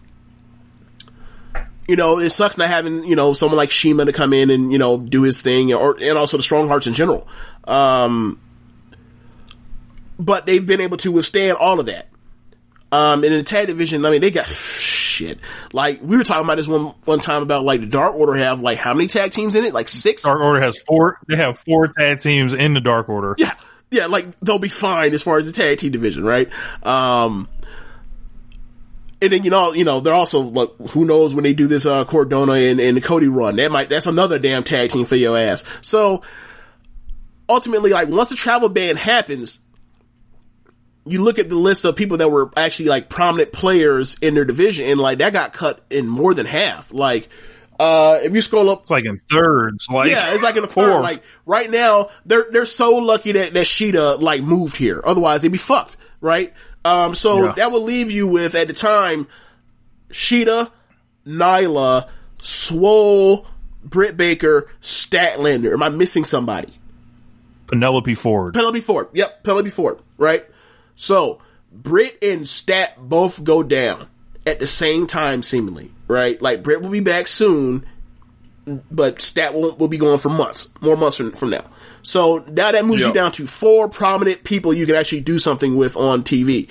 you 1.89 1.97
know, 1.97 2.19
it 2.19 2.29
sucks 2.29 2.57
not 2.57 2.69
having 2.69 3.03
you 3.03 3.17
know 3.17 3.33
someone 3.33 3.57
like 3.57 3.73
CIMA 3.73 4.05
to 4.05 4.13
come 4.13 4.31
in 4.31 4.49
and 4.49 4.71
you 4.71 4.77
know 4.77 4.97
do 4.97 5.23
his 5.23 5.41
thing, 5.41 5.73
or 5.73 5.97
and 6.01 6.17
also 6.17 6.37
the 6.37 6.43
Strong 6.43 6.69
Hearts 6.69 6.87
in 6.87 6.93
general. 6.93 7.27
Um, 7.65 8.39
but 10.21 10.45
they've 10.45 10.65
been 10.65 10.81
able 10.81 10.97
to 10.97 11.11
withstand 11.11 11.57
all 11.57 11.79
of 11.79 11.87
that. 11.87 12.07
Um, 12.91 13.23
and 13.23 13.33
in 13.33 13.39
the 13.39 13.43
tag 13.43 13.67
division, 13.67 14.05
I 14.05 14.11
mean, 14.11 14.21
they 14.21 14.31
got 14.31 14.47
shit. 14.47 15.39
Like 15.73 16.01
we 16.01 16.17
were 16.17 16.23
talking 16.23 16.43
about 16.43 16.55
this 16.55 16.67
one 16.67 16.93
one 17.05 17.19
time 17.19 17.41
about 17.41 17.63
like 17.63 17.79
the 17.79 17.87
Dark 17.87 18.15
Order 18.15 18.35
have 18.35 18.61
like 18.61 18.77
how 18.77 18.93
many 18.93 19.07
tag 19.07 19.31
teams 19.31 19.55
in 19.55 19.65
it? 19.65 19.73
Like 19.73 19.87
six. 19.87 20.23
Dark 20.23 20.39
Order 20.39 20.61
has 20.61 20.77
four. 20.77 21.17
They 21.27 21.37
have 21.37 21.57
four 21.57 21.87
tag 21.87 22.19
teams 22.19 22.53
in 22.53 22.73
the 22.73 22.81
Dark 22.81 23.09
Order. 23.09 23.35
Yeah, 23.37 23.53
yeah. 23.89 24.07
Like 24.07 24.39
they'll 24.41 24.59
be 24.59 24.69
fine 24.69 25.13
as 25.13 25.23
far 25.23 25.37
as 25.37 25.45
the 25.45 25.53
tag 25.53 25.79
team 25.79 25.91
division, 25.91 26.23
right? 26.23 26.49
Um, 26.85 27.47
and 29.21 29.31
then 29.31 29.43
you 29.45 29.51
know, 29.51 29.71
you 29.71 29.85
know, 29.85 30.01
they're 30.01 30.13
also 30.13 30.41
like, 30.41 30.75
who 30.89 31.05
knows 31.05 31.33
when 31.33 31.43
they 31.45 31.53
do 31.53 31.67
this 31.67 31.85
uh 31.85 32.03
Cardona 32.03 32.53
and, 32.53 32.81
and 32.81 32.97
the 32.97 33.01
Cody 33.01 33.29
run? 33.29 33.55
That 33.55 33.71
might 33.71 33.87
that's 33.87 34.07
another 34.07 34.37
damn 34.37 34.65
tag 34.65 34.89
team 34.89 35.05
for 35.05 35.15
your 35.15 35.37
ass. 35.37 35.63
So 35.79 36.23
ultimately, 37.47 37.91
like 37.91 38.09
once 38.09 38.29
the 38.29 38.35
travel 38.35 38.67
ban 38.67 38.97
happens, 38.97 39.59
you 41.05 41.23
look 41.23 41.39
at 41.39 41.49
the 41.49 41.55
list 41.55 41.83
of 41.85 41.95
people 41.95 42.17
that 42.17 42.29
were 42.29 42.51
actually 42.55 42.89
like 42.89 43.09
prominent 43.09 43.51
players 43.51 44.17
in 44.21 44.33
their 44.35 44.45
division, 44.45 44.85
and 44.87 44.99
like 44.99 45.17
that 45.19 45.33
got 45.33 45.53
cut 45.53 45.83
in 45.89 46.07
more 46.07 46.33
than 46.33 46.45
half. 46.45 46.93
Like, 46.93 47.27
uh, 47.79 48.19
if 48.21 48.33
you 48.35 48.41
scroll 48.41 48.69
up, 48.69 48.81
It's 48.81 48.91
like 48.91 49.05
in 49.05 49.17
thirds. 49.17 49.87
Like 49.89 50.11
yeah, 50.11 50.33
it's 50.33 50.43
like 50.43 50.55
in 50.57 50.61
the 50.61 50.67
fourth. 50.67 50.87
third. 50.87 51.01
Like 51.01 51.23
right 51.45 51.69
now, 51.69 52.09
they're 52.25 52.45
they're 52.51 52.65
so 52.65 52.97
lucky 52.97 53.31
that 53.31 53.53
that 53.53 53.65
Shida 53.65 54.19
like 54.21 54.43
moved 54.43 54.75
here. 54.77 55.01
Otherwise, 55.03 55.41
they'd 55.41 55.51
be 55.51 55.57
fucked, 55.57 55.97
right? 56.21 56.53
Um, 56.85 57.15
so 57.15 57.45
Yeah. 57.45 57.51
that 57.53 57.71
would 57.71 57.81
leave 57.83 58.11
you 58.11 58.27
with 58.27 58.53
at 58.55 58.67
the 58.67 58.73
time, 58.73 59.27
Shida, 60.11 60.69
Nyla, 61.27 62.09
Swole, 62.39 63.45
Britt 63.83 64.17
Baker, 64.17 64.69
Statlander. 64.81 65.73
Am 65.73 65.83
I 65.83 65.89
missing 65.89 66.25
somebody? 66.25 66.73
Penelope 67.67 68.13
Ford. 68.15 68.53
Penelope 68.53 68.81
Ford. 68.81 69.07
Yep, 69.13 69.43
Penelope 69.43 69.69
Ford. 69.69 69.99
Right. 70.17 70.45
So 70.95 71.39
Britt 71.71 72.17
and 72.21 72.47
Stat 72.47 72.95
both 72.97 73.43
go 73.43 73.63
down 73.63 74.07
at 74.45 74.59
the 74.59 74.67
same 74.67 75.07
time, 75.07 75.43
seemingly. 75.43 75.91
Right. 76.07 76.41
Like 76.41 76.63
Britt 76.63 76.81
will 76.81 76.89
be 76.89 76.99
back 76.99 77.27
soon, 77.27 77.85
but 78.65 79.21
Stat 79.21 79.53
will, 79.53 79.75
will 79.75 79.87
be 79.87 79.97
going 79.97 80.19
for 80.19 80.29
months, 80.29 80.69
more 80.81 80.97
months 80.97 81.17
from, 81.17 81.31
from 81.31 81.49
now. 81.51 81.65
So 82.03 82.43
now 82.51 82.71
that 82.71 82.83
moves 82.85 83.01
you 83.01 83.13
down 83.13 83.31
to 83.33 83.45
four 83.47 83.87
prominent 83.87 84.43
people 84.43 84.73
you 84.73 84.85
can 84.85 84.95
actually 84.95 85.21
do 85.21 85.37
something 85.39 85.77
with 85.77 85.95
on 85.95 86.23
TV. 86.23 86.69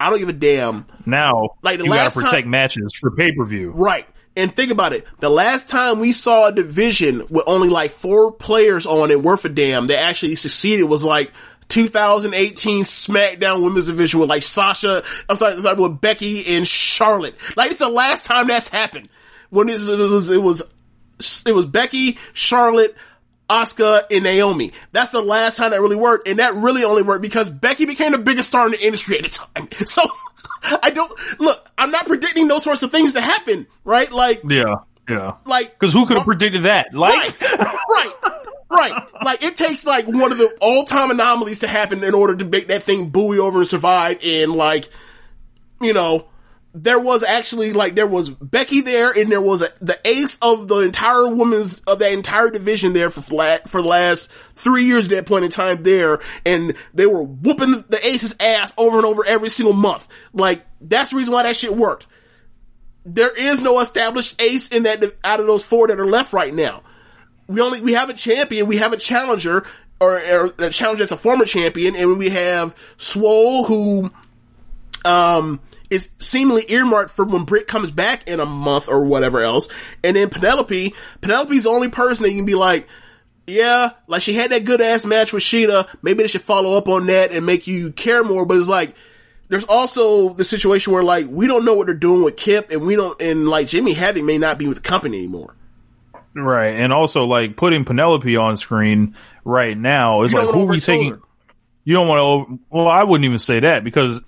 I 0.00 0.10
don't 0.10 0.18
give 0.18 0.28
a 0.28 0.32
damn. 0.34 0.86
Now, 1.06 1.50
Like 1.62 1.78
the 1.78 1.84
you 1.84 1.90
last 1.90 2.14
gotta 2.14 2.26
protect 2.26 2.44
time- 2.44 2.50
matches 2.50 2.94
for 2.94 3.10
pay 3.10 3.32
per 3.32 3.44
view. 3.44 3.70
Right. 3.70 4.06
And 4.38 4.54
think 4.54 4.70
about 4.70 4.92
it. 4.92 5.06
The 5.20 5.30
last 5.30 5.70
time 5.70 5.98
we 5.98 6.12
saw 6.12 6.48
a 6.48 6.52
division 6.52 7.20
with 7.30 7.44
only 7.46 7.70
like 7.70 7.90
four 7.92 8.32
players 8.32 8.84
on 8.84 9.10
it 9.10 9.22
worth 9.22 9.46
a 9.46 9.48
damn 9.48 9.86
that 9.86 9.98
actually 10.02 10.36
succeeded 10.36 10.84
was 10.84 11.02
like 11.04 11.32
2018 11.68 12.84
SmackDown 12.84 13.62
Women's 13.62 13.86
Division 13.86 14.20
with 14.20 14.30
like 14.30 14.42
Sasha, 14.42 15.02
I'm 15.28 15.36
sorry, 15.36 15.60
sorry 15.60 15.80
with 15.80 16.00
Becky 16.00 16.56
and 16.56 16.66
Charlotte. 16.66 17.34
Like 17.56 17.70
it's 17.70 17.80
the 17.80 17.88
last 17.88 18.26
time 18.26 18.46
that's 18.46 18.68
happened. 18.68 19.08
When 19.50 19.68
it 19.68 19.74
was, 19.74 19.88
it 19.88 19.98
was, 19.98 20.30
it 20.30 20.42
was, 20.42 20.62
it 21.46 21.52
was 21.54 21.66
Becky, 21.66 22.18
Charlotte, 22.32 22.96
Asuka, 23.48 24.04
and 24.10 24.24
Naomi. 24.24 24.72
That's 24.92 25.12
the 25.12 25.22
last 25.22 25.56
time 25.56 25.70
that 25.70 25.80
really 25.80 25.96
worked. 25.96 26.26
And 26.28 26.38
that 26.40 26.54
really 26.54 26.82
only 26.84 27.02
worked 27.02 27.22
because 27.22 27.48
Becky 27.48 27.84
became 27.84 28.12
the 28.12 28.18
biggest 28.18 28.48
star 28.48 28.66
in 28.66 28.72
the 28.72 28.84
industry 28.84 29.18
at 29.18 29.24
the 29.24 29.30
time. 29.30 29.68
So 29.86 30.02
I 30.82 30.90
don't, 30.90 31.12
look, 31.38 31.64
I'm 31.78 31.90
not 31.92 32.06
predicting 32.06 32.48
those 32.48 32.64
sorts 32.64 32.82
of 32.82 32.90
things 32.90 33.12
to 33.12 33.20
happen, 33.20 33.66
right? 33.84 34.10
Like, 34.10 34.42
Yeah, 34.48 34.76
yeah. 35.08 35.34
like, 35.44 35.72
Because 35.78 35.92
who 35.92 36.06
could 36.06 36.16
have 36.16 36.26
predicted 36.26 36.64
that? 36.64 36.92
Like, 36.92 37.40
right, 37.40 37.42
right, 37.88 38.12
right. 38.70 38.92
Like 39.22 39.42
it 39.42 39.56
takes 39.56 39.86
like 39.86 40.06
one 40.06 40.32
of 40.32 40.38
the 40.38 40.56
all 40.60 40.84
time 40.84 41.10
anomalies 41.10 41.60
to 41.60 41.68
happen 41.68 42.02
in 42.02 42.14
order 42.14 42.36
to 42.36 42.44
make 42.44 42.68
that 42.68 42.82
thing 42.82 43.10
buoy 43.10 43.38
over 43.38 43.58
and 43.58 43.66
survive. 43.66 44.20
And 44.24 44.52
like, 44.52 44.88
you 45.80 45.92
know, 45.92 46.26
there 46.74 46.98
was 47.00 47.22
actually 47.22 47.72
like 47.72 47.94
there 47.94 48.06
was 48.06 48.28
Becky 48.28 48.82
there, 48.82 49.10
and 49.10 49.32
there 49.32 49.40
was 49.40 49.62
a, 49.62 49.68
the 49.80 49.98
ace 50.04 50.36
of 50.42 50.68
the 50.68 50.80
entire 50.80 51.26
women's 51.28 51.78
of 51.80 52.00
that 52.00 52.12
entire 52.12 52.50
division 52.50 52.92
there 52.92 53.08
for 53.08 53.22
flat 53.22 53.68
for 53.68 53.80
the 53.80 53.88
last 53.88 54.30
three 54.52 54.84
years 54.84 55.06
at 55.06 55.10
that 55.10 55.26
point 55.26 55.44
in 55.44 55.50
time 55.50 55.82
there, 55.82 56.18
and 56.44 56.74
they 56.92 57.06
were 57.06 57.22
whooping 57.22 57.84
the 57.88 58.06
ace's 58.06 58.36
ass 58.40 58.74
over 58.76 58.98
and 58.98 59.06
over 59.06 59.24
every 59.24 59.48
single 59.48 59.74
month. 59.74 60.06
Like 60.34 60.66
that's 60.80 61.10
the 61.10 61.16
reason 61.16 61.32
why 61.32 61.44
that 61.44 61.56
shit 61.56 61.74
worked 61.74 62.06
there 63.06 63.34
is 63.34 63.62
no 63.62 63.78
established 63.78 64.40
ace 64.42 64.68
in 64.68 64.82
that 64.82 65.02
out 65.22 65.38
of 65.40 65.46
those 65.46 65.64
four 65.64 65.86
that 65.86 66.00
are 66.00 66.06
left 66.06 66.32
right 66.32 66.52
now. 66.52 66.82
We 67.48 67.60
only 67.60 67.80
we 67.80 67.92
have 67.92 68.10
a 68.10 68.14
champion, 68.14 68.66
we 68.66 68.78
have 68.78 68.92
a 68.92 68.96
challenger, 68.96 69.64
or, 70.00 70.18
or 70.18 70.54
a 70.58 70.70
challenger 70.70 71.04
that's 71.04 71.12
a 71.12 71.16
former 71.16 71.44
champion, 71.44 71.94
and 71.96 72.18
we 72.18 72.28
have 72.30 72.74
Swole 72.96 73.64
who 73.64 74.10
um 75.04 75.60
is 75.88 76.10
seemingly 76.18 76.64
earmarked 76.68 77.10
for 77.10 77.24
when 77.24 77.44
Britt 77.44 77.68
comes 77.68 77.90
back 77.92 78.26
in 78.26 78.40
a 78.40 78.46
month 78.46 78.88
or 78.88 79.04
whatever 79.04 79.42
else, 79.42 79.68
and 80.02 80.16
then 80.16 80.28
Penelope. 80.28 80.94
Penelope's 81.20 81.64
the 81.64 81.70
only 81.70 81.88
person 81.88 82.24
that 82.24 82.30
you 82.30 82.36
can 82.36 82.46
be 82.46 82.54
like. 82.54 82.88
Yeah, 83.48 83.90
like 84.08 84.22
she 84.22 84.34
had 84.34 84.50
that 84.50 84.64
good 84.64 84.80
ass 84.80 85.06
match 85.06 85.32
with 85.32 85.44
Shida. 85.44 85.88
Maybe 86.02 86.24
they 86.24 86.28
should 86.28 86.42
follow 86.42 86.76
up 86.76 86.88
on 86.88 87.06
that 87.06 87.30
and 87.30 87.46
make 87.46 87.68
you 87.68 87.92
care 87.92 88.24
more. 88.24 88.44
But 88.44 88.56
it's 88.56 88.68
like, 88.68 88.96
there's 89.48 89.64
also 89.66 90.30
the 90.30 90.42
situation 90.42 90.92
where 90.92 91.04
like 91.04 91.26
we 91.30 91.46
don't 91.46 91.64
know 91.64 91.74
what 91.74 91.86
they're 91.86 91.94
doing 91.94 92.24
with 92.24 92.36
Kip, 92.36 92.72
and 92.72 92.84
we 92.84 92.96
don't, 92.96 93.22
and 93.22 93.48
like 93.48 93.68
Jimmy 93.68 93.92
Havoc 93.92 94.24
may 94.24 94.36
not 94.36 94.58
be 94.58 94.66
with 94.66 94.78
the 94.78 94.82
company 94.82 95.18
anymore. 95.18 95.54
Right, 96.36 96.74
and 96.76 96.92
also 96.92 97.24
like 97.24 97.56
putting 97.56 97.84
Penelope 97.84 98.36
on 98.36 98.56
screen 98.56 99.16
right 99.44 99.76
now 99.76 100.22
is 100.22 100.32
You 100.32 100.38
like 100.40 100.48
who 100.48 100.58
wanna 100.60 100.70
we 100.70 100.80
taking. 100.80 101.10
her. 101.12 101.20
You 101.84 101.94
don't 101.94 102.08
want 102.08 102.48
to. 102.50 102.60
Well, 102.68 102.88
I 102.88 103.04
wouldn't 103.04 103.24
even 103.24 103.38
say 103.38 103.60
that 103.60 103.84
because 103.84 104.20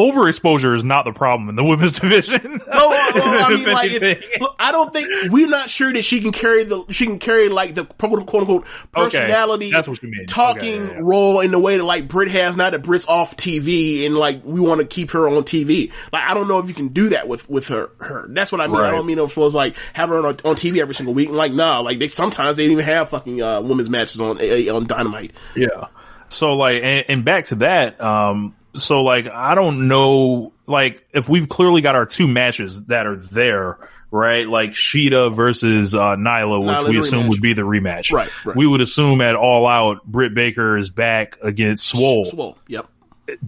overexposure 0.00 0.74
is 0.74 0.84
not 0.84 1.04
the 1.04 1.12
problem 1.12 1.48
in 1.48 1.56
the 1.56 1.64
women's 1.64 1.92
division. 2.00 2.42
No, 2.42 2.88
well, 2.88 3.12
well, 3.14 3.44
I 3.44 3.54
mean, 3.54 3.72
like, 3.72 3.90
if, 3.92 4.40
look, 4.40 4.56
I 4.58 4.72
don't 4.72 4.92
think 4.92 5.08
we're 5.30 5.48
not 5.48 5.70
sure 5.70 5.92
that 5.92 6.02
she 6.02 6.20
can 6.20 6.32
carry 6.32 6.64
the 6.64 6.84
she 6.90 7.06
can 7.06 7.18
carry 7.18 7.48
like 7.48 7.74
the 7.74 7.84
quote 7.84 8.26
quote 8.26 8.42
unquote 8.42 8.66
personality, 8.92 9.70
that's 9.70 9.88
what 9.88 10.02
you 10.02 10.10
mean. 10.10 10.26
talking 10.26 10.82
Okay, 10.82 10.92
yeah, 10.92 10.94
yeah. 10.94 11.00
role 11.02 11.40
in 11.40 11.50
the 11.50 11.58
way 11.58 11.76
that 11.76 11.84
like 11.84 12.08
Britt 12.08 12.30
has. 12.30 12.56
Now 12.56 12.70
that 12.70 12.82
Britt's 12.82 13.06
off 13.06 13.36
TV 13.36 14.06
and 14.06 14.16
like 14.16 14.44
we 14.44 14.60
want 14.60 14.80
to 14.80 14.86
keep 14.86 15.12
her 15.12 15.28
on 15.28 15.42
TV. 15.44 15.92
Like 16.12 16.24
I 16.24 16.34
don't 16.34 16.48
know 16.48 16.58
if 16.58 16.68
you 16.68 16.74
can 16.74 16.88
do 16.88 17.10
that 17.10 17.28
with 17.28 17.48
with 17.48 17.68
her. 17.68 17.90
Her 17.98 18.26
that's 18.28 18.52
what 18.52 18.60
I 18.60 18.66
mean. 18.66 18.76
I 18.76 18.90
don't 18.90 19.06
mean 19.06 19.18
if 19.18 19.36
it 19.36 19.40
was 19.40 19.54
like 19.54 19.76
have 19.92 20.08
her 20.08 20.18
on, 20.18 20.24
on 20.24 20.56
TV 20.56 20.78
every 20.78 20.94
single 20.94 21.14
week. 21.14 21.28
And 21.28 21.36
like 21.36 21.52
nah, 21.52 21.80
like 21.80 21.98
they 21.98 22.08
sometimes 22.08 22.56
they 22.56 22.66
even 22.66 22.84
have 22.84 23.10
fucking 23.10 23.42
uh, 23.42 23.60
women's 23.60 23.90
matches 23.90 24.20
on 24.20 24.38
on 24.40 24.86
Dynamite. 24.86 25.32
Yeah. 25.54 25.88
So 26.30 26.52
like, 26.54 26.82
and, 26.82 27.04
and 27.08 27.24
back 27.24 27.46
to 27.46 27.56
that. 27.56 28.00
Um, 28.00 28.54
so 28.74 29.02
like, 29.02 29.28
I 29.28 29.54
don't 29.54 29.88
know, 29.88 30.52
like, 30.66 31.06
if 31.12 31.28
we've 31.28 31.48
clearly 31.48 31.80
got 31.80 31.94
our 31.94 32.06
two 32.06 32.28
matches 32.28 32.84
that 32.84 33.06
are 33.06 33.16
there, 33.16 33.78
right? 34.10 34.48
Like 34.48 34.70
Shida 34.70 35.34
versus 35.34 35.94
uh, 35.94 36.16
Nyla, 36.16 36.60
which 36.60 36.76
Nyla, 36.76 36.88
we 36.88 36.98
assume 36.98 37.22
rematch. 37.24 37.28
would 37.28 37.40
be 37.40 37.52
the 37.54 37.62
rematch. 37.62 38.12
Right, 38.12 38.46
right. 38.46 38.56
We 38.56 38.66
would 38.66 38.80
assume 38.80 39.22
at 39.22 39.36
All 39.36 39.66
Out, 39.66 40.04
Britt 40.04 40.34
Baker 40.34 40.76
is 40.76 40.90
back 40.90 41.38
against 41.42 41.86
Swole. 41.86 42.24
Swole. 42.24 42.58
Yep. 42.68 42.88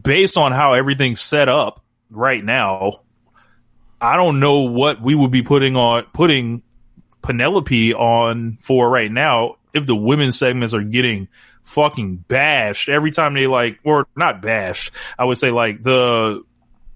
Based 0.00 0.36
on 0.36 0.52
how 0.52 0.74
everything's 0.74 1.20
set 1.20 1.48
up 1.48 1.82
right 2.12 2.44
now, 2.44 3.00
I 4.00 4.16
don't 4.16 4.40
know 4.40 4.60
what 4.62 5.00
we 5.00 5.14
would 5.14 5.30
be 5.30 5.42
putting 5.42 5.76
on 5.76 6.04
putting 6.12 6.62
Penelope 7.22 7.94
on 7.94 8.56
for 8.60 8.88
right 8.88 9.10
now 9.10 9.56
if 9.72 9.86
the 9.86 9.96
women's 9.96 10.38
segments 10.38 10.74
are 10.74 10.82
getting 10.82 11.28
fucking 11.64 12.16
bashed 12.16 12.89
every 12.89 13.10
time 13.10 13.34
they 13.34 13.47
like 13.47 13.80
or 13.84 14.06
not 14.16 14.43
bashed. 14.43 14.93
I 15.18 15.24
would 15.24 15.39
say 15.39 15.51
like 15.51 15.82
the 15.82 16.43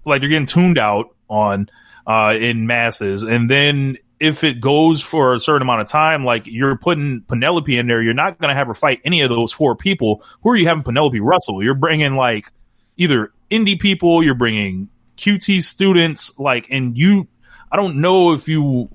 like 0.05 0.21
they're 0.21 0.29
getting 0.29 0.47
tuned 0.47 0.77
out 0.77 1.15
on 1.27 1.69
uh 2.05 2.33
in 2.39 2.67
masses 2.67 3.23
and 3.23 3.49
then 3.49 3.97
if 4.19 4.43
it 4.43 4.59
goes 4.59 5.01
for 5.01 5.33
a 5.33 5.39
certain 5.39 5.61
amount 5.61 5.81
of 5.83 5.89
time, 5.89 6.25
like 6.25 6.43
you're 6.45 6.77
putting 6.77 7.21
Penelope 7.21 7.77
in 7.77 7.87
there, 7.87 8.01
you're 8.01 8.13
not 8.13 8.39
going 8.39 8.49
to 8.49 8.55
have 8.55 8.67
her 8.67 8.73
fight 8.73 9.01
any 9.05 9.21
of 9.21 9.29
those 9.29 9.53
four 9.53 9.75
people. 9.75 10.23
Who 10.41 10.51
are 10.51 10.55
you 10.55 10.67
having 10.67 10.83
Penelope 10.83 11.19
Russell? 11.19 11.63
You're 11.63 11.75
bringing 11.75 12.15
like 12.15 12.51
either 12.95 13.31
indie 13.51 13.79
people, 13.79 14.23
you're 14.23 14.35
bringing 14.35 14.89
QT 15.17 15.61
students, 15.63 16.31
like, 16.37 16.67
and 16.69 16.97
you, 16.97 17.27
I 17.71 17.75
don't 17.75 18.01
know 18.01 18.33
if 18.33 18.47
you 18.47 18.89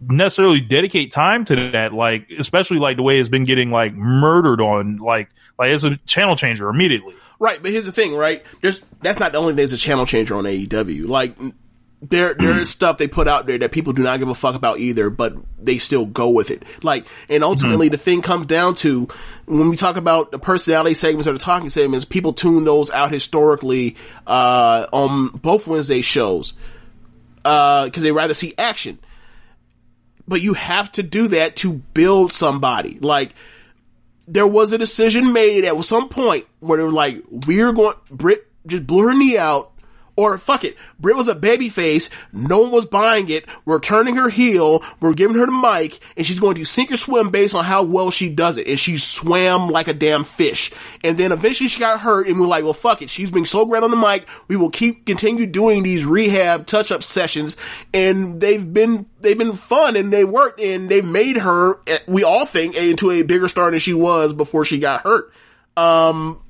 necessarily 0.00 0.60
dedicate 0.60 1.12
time 1.12 1.44
to 1.46 1.70
that, 1.70 1.92
like, 1.92 2.30
especially 2.38 2.78
like 2.78 2.96
the 2.96 3.02
way 3.02 3.18
it's 3.18 3.28
been 3.28 3.44
getting 3.44 3.70
like 3.70 3.94
murdered 3.94 4.60
on, 4.60 4.98
like, 4.98 5.28
like 5.58 5.72
it's 5.72 5.84
a 5.84 5.96
channel 6.06 6.36
changer 6.36 6.68
immediately. 6.68 7.14
Right, 7.40 7.62
but 7.62 7.70
here's 7.70 7.86
the 7.86 7.92
thing, 7.92 8.14
right? 8.16 8.44
There's 8.60 8.82
that's 9.00 9.20
not 9.20 9.32
the 9.32 9.38
only 9.38 9.52
thing 9.52 9.62
that's 9.62 9.72
a 9.72 9.78
channel 9.78 10.06
changer 10.06 10.34
on 10.34 10.44
AEW. 10.44 11.06
Like 11.06 11.36
there 12.00 12.34
there 12.34 12.56
is 12.58 12.70
stuff 12.70 12.98
they 12.98 13.08
put 13.08 13.26
out 13.26 13.46
there 13.46 13.58
that 13.58 13.72
people 13.72 13.92
do 13.92 14.02
not 14.02 14.18
give 14.18 14.28
a 14.28 14.34
fuck 14.34 14.54
about 14.54 14.78
either, 14.78 15.10
but 15.10 15.34
they 15.58 15.78
still 15.78 16.06
go 16.06 16.30
with 16.30 16.50
it. 16.50 16.64
Like 16.82 17.06
and 17.28 17.42
ultimately 17.44 17.88
the 17.88 17.98
thing 17.98 18.22
comes 18.22 18.46
down 18.46 18.74
to 18.76 19.08
when 19.46 19.68
we 19.68 19.76
talk 19.76 19.96
about 19.96 20.30
the 20.30 20.38
personality 20.38 20.94
segments 20.94 21.26
or 21.26 21.32
the 21.32 21.38
talking 21.38 21.70
segments, 21.70 22.04
people 22.04 22.32
tune 22.32 22.64
those 22.64 22.90
out 22.90 23.10
historically 23.12 23.96
uh 24.26 24.86
on 24.92 25.28
both 25.28 25.66
Wednesday 25.66 26.00
shows. 26.00 26.54
Uh 27.44 27.86
because 27.86 28.02
they 28.02 28.12
rather 28.12 28.34
see 28.34 28.54
action. 28.58 28.98
But 30.28 30.42
you 30.42 30.54
have 30.54 30.92
to 30.92 31.02
do 31.02 31.28
that 31.28 31.56
to 31.56 31.72
build 31.72 32.30
somebody. 32.30 32.98
Like 33.00 33.34
there 34.28 34.46
was 34.46 34.72
a 34.72 34.78
decision 34.78 35.32
made 35.32 35.64
at 35.64 35.84
some 35.84 36.08
point 36.08 36.46
where 36.60 36.76
they 36.78 36.84
were 36.84 36.92
like, 36.92 37.22
we're 37.30 37.72
going, 37.72 37.96
Britt 38.10 38.46
just 38.66 38.86
blew 38.86 39.08
her 39.08 39.14
knee 39.14 39.38
out, 39.38 39.72
or 40.18 40.36
fuck 40.36 40.64
it, 40.64 40.76
Britt 40.98 41.16
was 41.16 41.28
a 41.28 41.34
baby 41.34 41.68
face, 41.68 42.10
no 42.32 42.58
one 42.58 42.72
was 42.72 42.86
buying 42.86 43.28
it, 43.28 43.46
we're 43.64 43.78
turning 43.78 44.16
her 44.16 44.28
heel, 44.28 44.82
we're 45.00 45.14
giving 45.14 45.36
her 45.36 45.46
the 45.46 45.52
mic, 45.52 46.00
and 46.16 46.26
she's 46.26 46.40
going 46.40 46.56
to 46.56 46.64
sink 46.64 46.90
or 46.90 46.96
swim 46.96 47.30
based 47.30 47.54
on 47.54 47.64
how 47.64 47.84
well 47.84 48.10
she 48.10 48.28
does 48.28 48.56
it, 48.58 48.66
and 48.66 48.80
she 48.80 48.96
swam 48.96 49.68
like 49.68 49.86
a 49.86 49.94
damn 49.94 50.24
fish. 50.24 50.72
And 51.04 51.16
then 51.16 51.30
eventually 51.30 51.68
she 51.68 51.78
got 51.78 52.00
hurt, 52.00 52.26
and 52.26 52.40
we're 52.40 52.48
like, 52.48 52.64
well 52.64 52.72
fuck 52.72 53.00
it, 53.00 53.10
she's 53.10 53.30
being 53.30 53.46
so 53.46 53.64
great 53.64 53.84
on 53.84 53.92
the 53.92 53.96
mic, 53.96 54.26
we 54.48 54.56
will 54.56 54.70
keep, 54.70 55.06
continue 55.06 55.46
doing 55.46 55.84
these 55.84 56.04
rehab 56.04 56.66
touch-up 56.66 57.04
sessions, 57.04 57.56
and 57.94 58.40
they've 58.40 58.74
been, 58.74 59.06
they've 59.20 59.38
been 59.38 59.52
fun, 59.52 59.94
and 59.94 60.12
they 60.12 60.24
worked, 60.24 60.58
and 60.58 60.88
they've 60.88 61.04
made 61.04 61.36
her, 61.36 61.80
eh, 61.86 61.98
we 62.08 62.24
all 62.24 62.44
think, 62.44 62.76
into 62.76 63.12
a 63.12 63.22
bigger 63.22 63.46
star 63.46 63.70
than 63.70 63.78
she 63.78 63.94
was 63.94 64.32
before 64.32 64.64
she 64.64 64.80
got 64.80 65.02
hurt. 65.02 65.32
Um, 65.76 66.42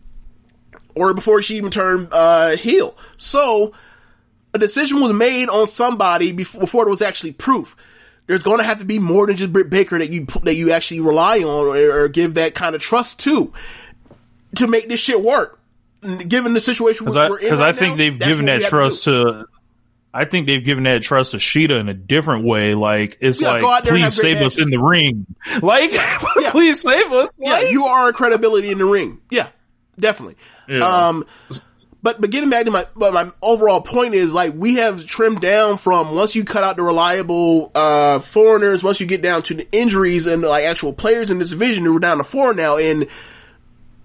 or 0.98 1.14
before 1.14 1.40
she 1.42 1.56
even 1.56 1.70
turned 1.70 2.08
uh, 2.12 2.56
heel. 2.56 2.96
So 3.16 3.72
a 4.54 4.58
decision 4.58 5.00
was 5.00 5.12
made 5.12 5.48
on 5.48 5.66
somebody 5.66 6.32
before, 6.32 6.60
before 6.60 6.84
there 6.84 6.90
was 6.90 7.02
actually 7.02 7.32
proof. 7.32 7.76
There's 8.26 8.42
going 8.42 8.58
to 8.58 8.64
have 8.64 8.80
to 8.80 8.84
be 8.84 8.98
more 8.98 9.26
than 9.26 9.36
just 9.36 9.52
Britt 9.52 9.70
Baker 9.70 9.98
that 9.98 10.10
you 10.10 10.26
that 10.42 10.54
you 10.54 10.72
actually 10.72 11.00
rely 11.00 11.38
on 11.38 11.66
or, 11.66 12.02
or 12.04 12.08
give 12.08 12.34
that 12.34 12.54
kind 12.54 12.74
of 12.74 12.82
trust 12.82 13.20
to 13.20 13.52
to 14.56 14.66
make 14.66 14.88
this 14.88 15.00
shit 15.00 15.20
work. 15.22 15.58
Given 16.02 16.52
the 16.54 16.60
situation 16.60 17.04
Because 17.06 17.16
we're, 17.16 17.22
I, 17.24 17.28
we're 17.30 17.38
in 17.40 17.48
'cause 17.48 17.60
right 17.60 17.68
I 17.68 17.72
think 17.72 17.92
now, 17.92 17.96
they've 17.96 18.18
given 18.18 18.44
that 18.46 18.60
to 18.60 18.68
trust 18.68 19.04
to, 19.04 19.46
I 20.14 20.26
think 20.26 20.46
they've 20.46 20.64
given 20.64 20.84
that 20.84 21.02
trust 21.02 21.32
to 21.32 21.38
Shida 21.38 21.78
in 21.80 21.88
a 21.88 21.94
different 21.94 22.44
way. 22.44 22.74
Like, 22.74 23.18
it's 23.20 23.40
Yeah, 23.40 23.54
like, 23.54 23.64
out 23.64 23.84
there 23.84 23.94
and 23.94 24.04
please 24.04 24.14
save 24.14 24.36
us 24.42 24.58
in 24.58 24.70
the 24.70 24.78
ring. 24.78 25.26
Like, 25.62 25.92
Yeah. 25.92 26.50
please 26.52 26.80
save 26.80 27.10
us. 27.12 27.30
Yeah, 27.38 27.50
Like, 27.52 27.72
you 27.72 27.86
are 27.86 28.08
a 28.10 28.12
credibility 28.12 28.70
in 28.70 28.78
the 28.78 28.84
ring. 28.86 29.20
Yeah, 29.30 29.48
definitely. 29.98 30.36
Yeah. 30.68 31.08
Um, 31.08 31.26
but 32.02 32.20
but 32.20 32.30
getting 32.30 32.50
back 32.50 32.64
to 32.64 32.70
my 32.70 32.86
but 32.94 33.12
my 33.12 33.30
overall 33.42 33.80
point 33.80 34.14
is 34.14 34.32
like 34.32 34.54
we 34.54 34.76
have 34.76 35.04
trimmed 35.04 35.40
down 35.40 35.78
from 35.78 36.14
once 36.14 36.36
you 36.36 36.44
cut 36.44 36.62
out 36.62 36.76
the 36.76 36.82
reliable 36.82 37.72
uh 37.74 38.20
foreigners, 38.20 38.84
once 38.84 39.00
you 39.00 39.06
get 39.06 39.20
down 39.20 39.42
to 39.42 39.54
the 39.54 39.68
injuries 39.72 40.26
and 40.26 40.42
like 40.42 40.64
actual 40.64 40.92
players 40.92 41.30
in 41.30 41.38
this 41.38 41.50
division, 41.50 41.92
we're 41.92 41.98
down 41.98 42.18
to 42.18 42.24
four 42.24 42.54
now, 42.54 42.76
and 42.76 43.08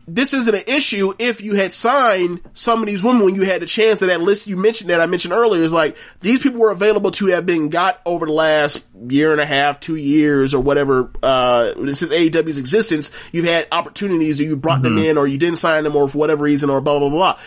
this 0.07 0.33
isn't 0.33 0.53
an 0.53 0.63
issue 0.67 1.13
if 1.17 1.41
you 1.41 1.55
had 1.55 1.71
signed 1.71 2.41
some 2.53 2.81
of 2.81 2.87
these 2.87 3.03
women 3.03 3.23
when 3.23 3.35
you 3.35 3.43
had 3.43 3.61
the 3.61 3.65
chance 3.65 4.01
of 4.01 4.09
that 4.09 4.19
list 4.19 4.47
you 4.47 4.57
mentioned 4.57 4.89
that 4.89 4.99
I 4.99 5.05
mentioned 5.05 5.33
earlier 5.33 5.63
is 5.63 5.73
like 5.73 5.95
these 6.19 6.39
people 6.39 6.59
were 6.59 6.71
available 6.71 7.11
to 7.11 7.27
have 7.27 7.45
been 7.45 7.69
got 7.69 8.01
over 8.05 8.25
the 8.25 8.33
last 8.33 8.85
year 9.07 9.31
and 9.31 9.39
a 9.39 9.45
half, 9.45 9.79
two 9.79 9.95
years 9.95 10.53
or 10.53 10.61
whatever, 10.61 11.09
uh, 11.23 11.73
since 11.93 12.11
AEW's 12.11 12.57
existence, 12.57 13.11
you've 13.31 13.45
had 13.45 13.67
opportunities 13.71 14.41
or 14.41 14.43
you 14.43 14.57
brought 14.57 14.81
them 14.81 14.97
in 14.97 15.17
or 15.17 15.25
you 15.25 15.37
didn't 15.37 15.57
sign 15.57 15.83
them 15.85 15.95
or 15.95 16.09
for 16.09 16.17
whatever 16.17 16.43
reason 16.43 16.69
or 16.69 16.81
blah, 16.81 16.99
blah, 16.99 17.09
blah. 17.09 17.39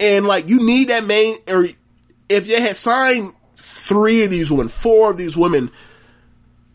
And 0.00 0.26
like 0.26 0.48
you 0.48 0.66
need 0.66 0.88
that 0.88 1.04
main, 1.04 1.38
or 1.48 1.68
if 2.28 2.48
you 2.48 2.60
had 2.60 2.76
signed 2.76 3.32
three 3.56 4.24
of 4.24 4.30
these 4.30 4.50
women, 4.50 4.68
four 4.68 5.10
of 5.10 5.16
these 5.16 5.36
women, 5.36 5.70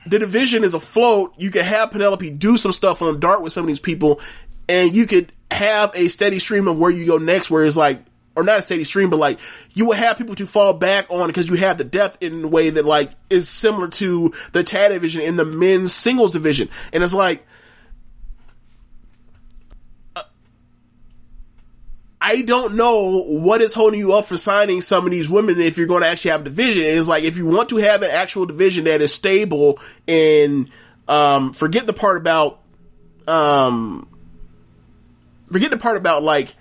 the 0.08 0.20
division 0.20 0.64
is 0.64 0.74
afloat. 0.74 1.34
You 1.38 1.52
could 1.52 1.66
have 1.66 1.92
Penelope 1.92 2.30
do 2.32 2.58
some 2.58 2.72
stuff 2.72 3.02
on 3.02 3.20
Dark 3.20 3.42
with 3.42 3.54
some 3.54 3.64
of 3.64 3.68
these 3.68 3.80
people, 3.80 4.20
and 4.72 4.96
you 4.96 5.06
could 5.06 5.34
have 5.52 5.92
a 5.96 6.08
steady 6.08 6.40
stream 6.40 6.66
of 6.70 6.80
where 6.80 6.90
you 6.90 7.06
go 7.06 7.18
next, 7.18 7.52
where 7.52 7.66
it's 7.66 7.76
like, 7.76 8.02
or 8.38 8.44
not 8.44 8.60
a 8.60 8.62
steady 8.62 8.86
stream, 8.86 9.10
but 9.10 9.18
like 9.18 9.38
you 9.74 9.88
would 9.88 9.98
have 9.98 10.18
people 10.18 10.34
to 10.36 10.48
fall 10.48 10.74
back 10.74 11.08
on 11.10 11.28
because 11.28 11.50
you 11.50 11.56
have 11.56 11.78
the 11.78 11.84
depth 11.84 12.24
in 12.24 12.46
a 12.46 12.48
way 12.48 12.70
that 12.70 12.86
like 12.86 13.12
is 13.30 13.50
similar 13.50 13.90
to 13.90 14.34
the 14.54 14.64
tag 14.64 14.94
division 14.94 15.24
in 15.24 15.36
the 15.36 15.44
men's 15.44 15.94
singles 15.94 16.32
division, 16.32 16.70
and 16.94 17.04
it's 17.04 17.14
like. 17.14 17.46
uh, 20.16 20.24
I 22.22 22.44
don't 22.44 22.76
know 22.76 23.24
what 23.24 23.62
is 23.62 23.74
holding 23.74 24.00
you 24.00 24.14
up 24.14 24.28
for 24.28 24.38
signing 24.38 24.80
some 24.80 25.04
of 25.04 25.12
these 25.12 25.30
women 25.30 25.60
if 25.60 25.78
you're 25.78 25.88
going 25.88 26.04
to 26.04 26.08
actually 26.08 26.32
have 26.32 26.42
a 26.42 26.46
division. 26.46 26.84
And 26.84 26.98
it's 26.98 27.10
like 27.10 27.26
if 27.26 27.36
you 27.36 27.46
want 27.46 27.70
to 27.70 27.78
have 27.78 28.04
an 28.04 28.12
actual 28.12 28.46
division 28.46 28.86
that 28.86 29.02
is 29.02 29.14
stable 29.14 29.80
and 30.08 30.70
um, 31.10 31.52
forget 31.52 31.88
the 31.88 31.94
part 31.94 32.18
about 32.18 32.62
um, 33.28 34.08
forget 35.52 35.72
the 35.72 35.78
part 35.78 35.98
about 35.98 36.24
like 36.24 36.56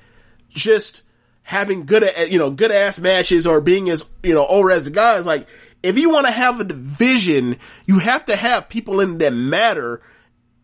just 0.48 1.02
having 1.42 1.86
good 1.86 2.04
you 2.30 2.38
know 2.38 2.50
good 2.50 2.70
ass 2.70 3.00
matches 3.00 3.46
or 3.46 3.60
being 3.60 3.88
as 3.88 4.08
you 4.22 4.34
know 4.34 4.46
over 4.46 4.70
as 4.70 4.84
the 4.84 4.90
guys. 4.90 5.26
Like 5.26 5.46
if 5.82 5.98
you 5.98 6.10
want 6.10 6.26
to 6.26 6.32
have 6.32 6.60
a 6.60 6.64
division, 6.64 7.56
you 7.86 7.98
have 7.98 8.26
to 8.26 8.36
have 8.36 8.68
people 8.68 9.00
in 9.00 9.18
that 9.18 9.32
matter, 9.32 10.02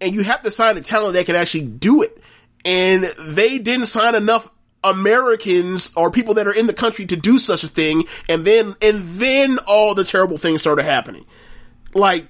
and 0.00 0.14
you 0.14 0.22
have 0.22 0.42
to 0.42 0.50
sign 0.50 0.76
a 0.76 0.80
talent 0.80 1.14
that 1.14 1.26
can 1.26 1.36
actually 1.36 1.66
do 1.66 2.02
it. 2.02 2.22
And 2.64 3.04
they 3.28 3.58
didn't 3.58 3.86
sign 3.86 4.14
enough 4.14 4.50
Americans 4.82 5.92
or 5.96 6.10
people 6.10 6.34
that 6.34 6.46
are 6.46 6.54
in 6.54 6.66
the 6.66 6.72
country 6.72 7.06
to 7.06 7.16
do 7.16 7.38
such 7.38 7.64
a 7.64 7.68
thing, 7.68 8.04
and 8.28 8.44
then 8.44 8.74
and 8.82 9.02
then 9.18 9.58
all 9.66 9.94
the 9.94 10.04
terrible 10.04 10.36
things 10.36 10.60
started 10.60 10.84
happening. 10.84 11.24
Like 11.94 12.26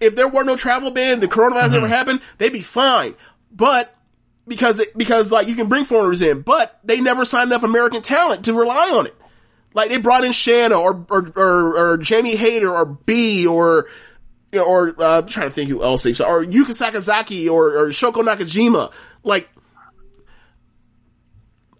if 0.00 0.14
there 0.14 0.28
were 0.28 0.44
no 0.44 0.56
travel 0.56 0.90
ban, 0.90 1.20
the 1.20 1.28
coronavirus 1.28 1.72
never 1.72 1.78
mm-hmm. 1.78 1.86
happened, 1.86 2.20
they'd 2.38 2.52
be 2.52 2.60
fine. 2.60 3.14
But 3.50 3.92
because 4.48 4.80
it, 4.80 4.96
because 4.96 5.30
like 5.30 5.48
you 5.48 5.54
can 5.54 5.68
bring 5.68 5.84
foreigners 5.84 6.22
in, 6.22 6.42
but 6.42 6.78
they 6.84 7.00
never 7.00 7.24
signed 7.24 7.50
enough 7.50 7.62
American 7.62 8.02
talent 8.02 8.46
to 8.46 8.54
rely 8.54 8.90
on 8.94 9.06
it. 9.06 9.14
Like 9.74 9.90
they 9.90 9.98
brought 9.98 10.24
in 10.24 10.32
Shanna 10.32 10.78
or 10.78 11.04
or 11.10 11.32
or, 11.36 11.78
or 11.92 11.96
Jamie 11.98 12.36
Hayter 12.36 12.70
or 12.70 12.86
B 12.86 13.46
or 13.46 13.86
you 14.50 14.58
know, 14.60 14.64
or 14.64 14.94
uh, 14.98 15.18
I'm 15.18 15.26
trying 15.26 15.48
to 15.48 15.52
think 15.54 15.68
who 15.70 15.82
else 15.82 16.02
they've 16.02 16.18
or 16.22 16.44
Yuka 16.44 16.72
Sakazaki 16.72 17.50
or, 17.50 17.76
or 17.76 17.88
Shoko 17.88 18.24
Nakajima. 18.24 18.92
Like, 19.22 19.48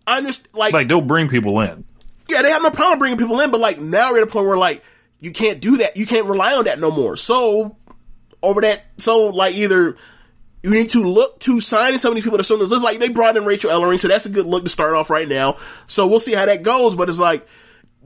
I 0.06 0.18
understand. 0.18 0.48
Like, 0.52 0.72
Like 0.72 0.88
they'll 0.88 1.00
bring 1.00 1.28
people 1.28 1.60
in. 1.60 1.84
yeah, 2.28 2.42
they 2.42 2.50
have 2.50 2.62
no 2.62 2.70
problem 2.70 2.98
bringing 2.98 3.18
people 3.18 3.40
in, 3.40 3.50
but 3.50 3.60
like 3.60 3.80
now 3.80 4.12
we're 4.12 4.18
at 4.18 4.24
a 4.24 4.26
point 4.26 4.46
where 4.46 4.58
like 4.58 4.82
you 5.20 5.30
can't 5.32 5.60
do 5.60 5.78
that. 5.78 5.96
You 5.96 6.06
can't 6.06 6.26
rely 6.26 6.54
on 6.54 6.64
that 6.64 6.78
no 6.78 6.90
more. 6.90 7.16
So 7.16 7.76
over 8.42 8.60
that, 8.60 8.82
so 8.98 9.26
like 9.28 9.54
either 9.54 9.96
you 10.62 10.70
need 10.70 10.90
to 10.90 11.02
look 11.02 11.38
to 11.40 11.60
signing 11.60 11.98
some 11.98 12.10
of 12.10 12.14
these 12.16 12.24
people 12.24 12.38
to 12.38 12.44
some 12.44 12.60
of 12.60 12.68
this. 12.68 12.82
Like 12.82 12.98
they 12.98 13.08
brought 13.08 13.36
in 13.36 13.44
Rachel 13.44 13.70
Ellering, 13.70 13.98
so 13.98 14.08
that's 14.08 14.26
a 14.26 14.30
good 14.30 14.46
look 14.46 14.64
to 14.64 14.68
start 14.68 14.94
off 14.94 15.10
right 15.10 15.28
now. 15.28 15.56
So 15.86 16.06
we'll 16.06 16.18
see 16.18 16.34
how 16.34 16.46
that 16.46 16.62
goes. 16.62 16.94
But 16.94 17.08
it's 17.08 17.20
like 17.20 17.46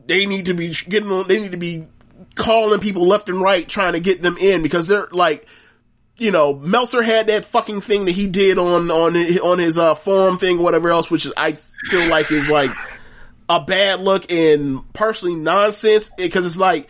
they 0.06 0.26
need 0.26 0.46
to 0.46 0.54
be 0.54 0.72
getting 0.88 1.10
on. 1.10 1.28
They 1.28 1.40
need 1.40 1.52
to 1.52 1.58
be 1.58 1.86
calling 2.34 2.80
people 2.80 3.06
left 3.06 3.28
and 3.28 3.40
right, 3.40 3.66
trying 3.66 3.94
to 3.94 4.00
get 4.00 4.22
them 4.22 4.36
in 4.38 4.62
because 4.62 4.88
they're 4.88 5.08
like. 5.10 5.46
You 6.18 6.30
know, 6.30 6.54
Meltzer 6.54 7.02
had 7.02 7.28
that 7.28 7.46
fucking 7.46 7.80
thing 7.80 8.04
that 8.04 8.12
he 8.12 8.28
did 8.28 8.58
on 8.58 8.90
on 8.90 9.14
his, 9.14 9.40
on 9.40 9.58
his 9.58 9.78
uh, 9.78 9.94
forum 9.94 10.36
thing, 10.36 10.58
or 10.58 10.62
whatever 10.62 10.90
else, 10.90 11.10
which 11.10 11.24
is 11.24 11.32
I 11.36 11.52
feel 11.52 12.08
like 12.08 12.30
is 12.30 12.50
like 12.50 12.70
a 13.48 13.60
bad 13.60 14.00
look 14.00 14.30
and 14.30 14.92
partially 14.92 15.34
nonsense 15.34 16.10
because 16.16 16.46
it's 16.46 16.58
like 16.58 16.88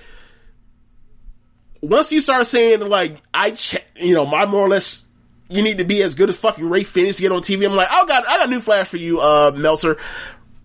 once 1.81 2.13
you 2.13 2.21
start 2.21 2.47
saying 2.47 2.81
like 2.81 3.17
I 3.35 3.53
ch- 3.53 3.85
you 3.97 4.15
know 4.15 4.27
my 4.27 4.47
more 4.47 4.61
or 4.61 4.69
less 4.69 5.05
you 5.49 5.63
need 5.63 5.79
to 5.79 5.85
be 5.85 6.03
as 6.03 6.15
good 6.15 6.29
as 6.29 6.37
fucking 6.37 6.69
Rey 6.69 6.85
Fenix 6.85 7.17
to 7.17 7.23
get 7.23 7.33
on 7.33 7.43
TV. 7.43 7.65
I'm 7.67 7.75
like 7.77 7.89
I 7.91 8.05
got 8.07 8.27
I 8.29 8.39
got 8.39 8.47
a 8.49 8.51
new 8.51 8.61
flash 8.61 8.89
for 8.89 8.97
you, 8.97 9.21
uh, 9.21 9.53
Meltzer. 9.55 9.97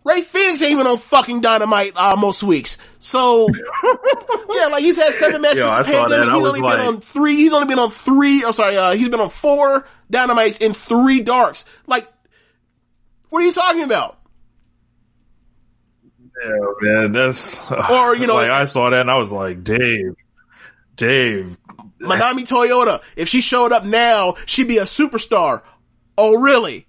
Rey 0.05 0.21
Fenix 0.21 0.61
ain't 0.61 0.71
even 0.71 0.87
on 0.87 0.97
fucking 0.97 1.41
Dynamite 1.41 1.91
uh, 1.97 2.15
most 2.15 2.41
weeks. 2.41 2.77
So 2.99 3.49
yeah, 4.53 4.67
like 4.67 4.81
he's 4.83 4.95
had 4.97 5.13
seven 5.13 5.41
matches. 5.41 5.59
Yo, 5.59 5.67
I 5.69 5.81
saw 5.81 5.91
that. 5.91 6.09
pandemic. 6.09 6.33
He's 6.35 6.43
only 6.45 6.61
like- 6.61 6.77
been 6.77 6.87
on 6.87 7.01
three. 7.01 7.35
He's 7.35 7.51
only 7.53 7.67
been 7.67 7.79
on 7.79 7.89
three. 7.89 8.43
I'm 8.45 8.53
sorry. 8.53 8.77
Uh, 8.77 8.93
he's 8.93 9.09
been 9.09 9.19
on 9.19 9.29
four 9.29 9.85
Dynamites 10.09 10.61
and 10.65 10.75
three 10.75 11.19
Darks. 11.19 11.65
Like, 11.87 12.07
what 13.29 13.43
are 13.43 13.45
you 13.45 13.51
talking 13.51 13.83
about? 13.83 14.17
Yeah, 16.45 16.51
man, 16.81 17.11
that's 17.13 17.69
Or, 17.71 18.15
you 18.15 18.27
know- 18.27 18.35
like 18.35 18.51
I 18.51 18.65
saw 18.65 18.89
that 18.89 19.01
and 19.01 19.11
I 19.11 19.15
was 19.17 19.31
like, 19.31 19.63
Dave, 19.63 20.15
Dave, 20.95 21.57
Manami 21.99 22.47
Toyota, 22.47 23.01
if 23.15 23.27
she 23.27 23.41
showed 23.41 23.71
up 23.71 23.83
now, 23.83 24.35
she'd 24.45 24.67
be 24.67 24.77
a 24.77 24.83
superstar. 24.83 25.61
Oh, 26.17 26.37
really? 26.37 26.87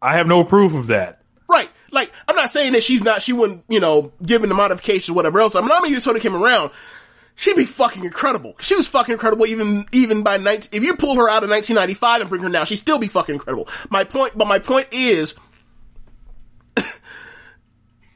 I 0.00 0.12
have 0.14 0.26
no 0.26 0.44
proof 0.44 0.74
of 0.74 0.88
that. 0.88 1.22
Right. 1.48 1.70
Like, 1.90 2.12
I'm 2.28 2.36
not 2.36 2.50
saying 2.50 2.72
that 2.72 2.82
she's 2.82 3.02
not, 3.02 3.22
she 3.22 3.32
wouldn't, 3.32 3.64
you 3.68 3.80
know, 3.80 4.12
given 4.22 4.48
the 4.48 4.54
modifications 4.54 5.10
or 5.10 5.14
whatever 5.14 5.40
else. 5.40 5.54
Manami 5.54 5.96
Toyota 5.96 6.20
came 6.20 6.36
around, 6.36 6.70
she'd 7.34 7.56
be 7.56 7.64
fucking 7.64 8.04
incredible. 8.04 8.54
She 8.60 8.74
was 8.74 8.88
fucking 8.88 9.12
incredible 9.12 9.46
even, 9.46 9.86
even 9.92 10.22
by 10.22 10.36
19, 10.36 10.70
if 10.72 10.84
you 10.84 10.96
pull 10.96 11.16
her 11.16 11.28
out 11.28 11.42
of 11.42 11.50
1995 11.50 12.20
and 12.20 12.30
bring 12.30 12.42
her 12.42 12.48
now, 12.48 12.64
she'd 12.64 12.76
still 12.76 12.98
be 12.98 13.08
fucking 13.08 13.34
incredible. 13.34 13.68
My 13.88 14.04
point, 14.04 14.36
but 14.36 14.46
my 14.46 14.58
point 14.58 14.88
is, 14.92 15.34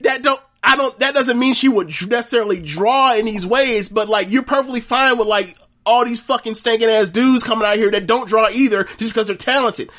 that 0.01 0.23
don't, 0.23 0.41
I 0.63 0.77
don't, 0.77 0.99
that 0.99 1.15
doesn't 1.15 1.39
mean 1.39 1.55
she 1.55 1.69
would 1.69 1.89
necessarily 2.09 2.61
draw 2.61 3.15
in 3.15 3.25
these 3.25 3.47
ways, 3.47 3.89
but 3.89 4.09
like, 4.09 4.31
you're 4.31 4.43
perfectly 4.43 4.81
fine 4.81 5.17
with 5.19 5.27
like, 5.27 5.57
all 5.87 6.05
these 6.05 6.21
fucking 6.21 6.55
stinking 6.55 6.89
ass 6.91 7.09
dudes 7.09 7.43
coming 7.43 7.67
out 7.67 7.77
here 7.77 7.91
that 7.91 8.07
don't 8.07 8.29
draw 8.29 8.49
either 8.51 8.85
just 8.85 9.11
because 9.11 9.29
they're 9.29 9.37
talented. 9.37 9.91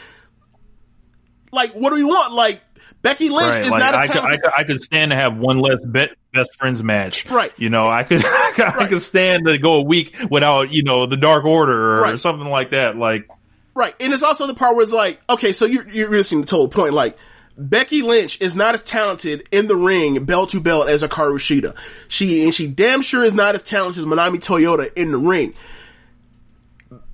Like, 1.52 1.72
what 1.74 1.90
do 1.90 1.96
we 1.96 2.04
want? 2.04 2.34
Like, 2.34 2.62
Becky 3.02 3.30
Lynch 3.30 3.50
Right, 3.54 3.62
is 3.64 3.72
like, 3.72 3.80
not 3.80 3.96
I 3.96 4.04
as 4.04 4.10
could, 4.12 4.22
I, 4.22 4.38
could, 4.38 4.52
I 4.60 4.64
could 4.64 4.84
stand 4.84 5.10
to 5.12 5.16
have 5.16 5.38
one 5.38 5.60
less 5.60 5.82
bet, 5.84 6.12
best 6.34 6.56
friends 6.56 6.84
match. 6.84 7.26
Right. 7.30 7.52
You 7.58 7.70
know, 7.70 7.84
I 7.84 8.04
could, 8.04 8.24
I 8.26 8.86
could 8.88 9.02
stand 9.02 9.48
to 9.48 9.58
go 9.58 9.74
a 9.74 9.84
week 9.84 10.16
without, 10.30 10.72
you 10.72 10.84
know, 10.84 11.08
the 11.08 11.18
Dark 11.18 11.44
Order 11.46 11.96
or 11.98 12.02
Right. 12.02 12.20
something 12.20 12.48
like 12.48 12.72
that. 12.72 12.96
Like, 12.96 13.28
Right. 13.74 13.96
And 14.00 14.14
it's 14.14 14.24
also 14.24 14.48
the 14.48 14.54
part 14.54 14.76
where 14.76 14.84
it's 14.84 14.94
like, 14.94 15.20
okay, 15.30 15.52
so 15.52 15.66
you're, 15.66 15.90
you're 15.90 16.10
missing 16.12 16.42
the 16.42 16.48
total 16.48 16.68
point. 16.68 16.94
Like, 16.94 17.18
Becky 17.62 18.02
Lynch 18.02 18.42
is 18.42 18.56
not 18.56 18.74
as 18.74 18.82
talented 18.82 19.48
in 19.52 19.68
the 19.68 19.76
ring, 19.76 20.26
bell 20.26 20.48
to 20.48 20.60
bell, 20.60 20.84
as 20.84 21.04
Hikaru 21.04 21.36
Shida. 21.36 21.76
She, 22.08 22.44
and 22.44 22.54
she 22.54 22.68
damn 22.68 23.02
sure 23.02 23.24
is 23.24 23.34
not 23.34 23.54
as 23.54 23.62
talented 23.62 24.00
as 24.04 24.06
Manami 24.06 24.38
Toyota 24.38 24.92
in 24.96 25.12
the 25.12 25.20
ring. 25.20 25.54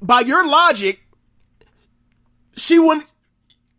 By 0.02 0.22
your 0.22 0.48
logic, 0.48 1.02
she 2.56 2.80
wouldn't, 2.80 3.06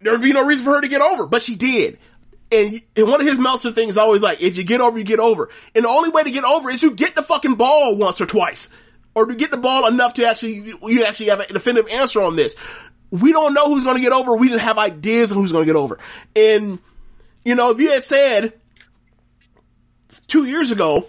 there 0.01 0.13
would 0.13 0.23
be 0.23 0.33
no 0.33 0.45
reason 0.45 0.65
for 0.65 0.75
her 0.75 0.81
to 0.81 0.89
get 0.89 1.01
over, 1.01 1.27
but 1.27 1.43
she 1.43 1.57
did. 1.57 1.99
And, 2.53 2.81
and 2.97 3.09
one 3.09 3.21
of 3.21 3.27
his 3.27 3.39
Meltzer 3.39 3.73
things 3.73 3.93
is 3.93 3.99
always 3.99 4.23
like, 4.23 4.43
if 4.43 4.57
you 4.57 4.65
get 4.65 4.81
over, 4.81 4.99
you 4.99 5.05
get 5.05 5.21
over. 5.21 5.49
And 5.75 5.85
the 5.85 5.89
only 5.89 6.11
way 6.11 6.23
to 6.23 6.31
get 6.31 6.45
over 6.45 6.71
is 6.71 6.83
you 6.83 6.95
get 6.95 7.15
the 7.15 7.23
fucking 7.23 7.55
ball 7.55 7.97
once 7.97 8.21
or 8.21 8.27
twice. 8.27 8.69
Or 9.15 9.27
to 9.27 9.35
get 9.35 9.51
the 9.51 9.57
ball 9.57 9.87
enough 9.87 10.15
to 10.15 10.29
actually, 10.29 10.75
you 10.83 11.05
actually 11.05 11.31
have 11.31 11.41
a 11.41 11.53
definitive 11.53 11.91
answer 11.91 12.23
on 12.23 12.37
this. 12.37 12.55
We 13.11 13.33
don't 13.33 13.55
know 13.55 13.67
who's 13.67 13.85
gonna 13.85 14.01
get 14.01 14.13
over, 14.13 14.37
we 14.37 14.49
just 14.49 14.61
have 14.61 14.79
ideas 14.79 15.31
of 15.31 15.37
who's 15.37 15.53
gonna 15.53 15.67
get 15.67 15.77
over. 15.77 15.99
And, 16.37 16.79
you 17.45 17.55
know, 17.55 17.71
if 17.71 17.81
you 17.81 17.91
had 17.91 18.05
said 18.05 18.53
two 20.27 20.45
years 20.45 20.71
ago 20.71 21.07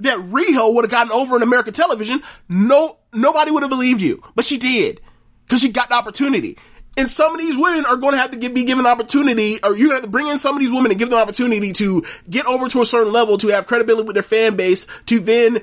that 0.00 0.18
Riho 0.18 0.74
would 0.74 0.84
have 0.84 0.90
gotten 0.90 1.12
over 1.12 1.36
in 1.36 1.42
American 1.42 1.72
television, 1.72 2.22
no, 2.48 2.98
nobody 3.12 3.50
would 3.50 3.62
have 3.62 3.70
believed 3.70 4.02
you. 4.02 4.22
But 4.34 4.44
she 4.44 4.58
did. 4.58 5.00
Cause 5.48 5.60
she 5.60 5.70
got 5.70 5.90
the 5.90 5.94
opportunity. 5.94 6.56
And 6.96 7.10
some 7.10 7.34
of 7.34 7.40
these 7.40 7.58
women 7.58 7.84
are 7.86 7.96
going 7.96 8.12
to 8.12 8.18
have 8.18 8.30
to 8.30 8.36
give, 8.36 8.54
be 8.54 8.64
given 8.64 8.86
opportunity, 8.86 9.58
or 9.62 9.76
you're 9.76 9.88
going 9.88 9.90
to 9.90 9.94
have 9.96 10.04
to 10.04 10.10
bring 10.10 10.28
in 10.28 10.38
some 10.38 10.54
of 10.54 10.60
these 10.60 10.70
women 10.70 10.92
and 10.92 10.98
give 10.98 11.10
them 11.10 11.18
opportunity 11.18 11.72
to 11.72 12.04
get 12.30 12.46
over 12.46 12.68
to 12.68 12.82
a 12.82 12.86
certain 12.86 13.12
level, 13.12 13.36
to 13.38 13.48
have 13.48 13.66
credibility 13.66 14.06
with 14.06 14.14
their 14.14 14.22
fan 14.22 14.54
base, 14.54 14.86
to 15.06 15.18
then 15.18 15.60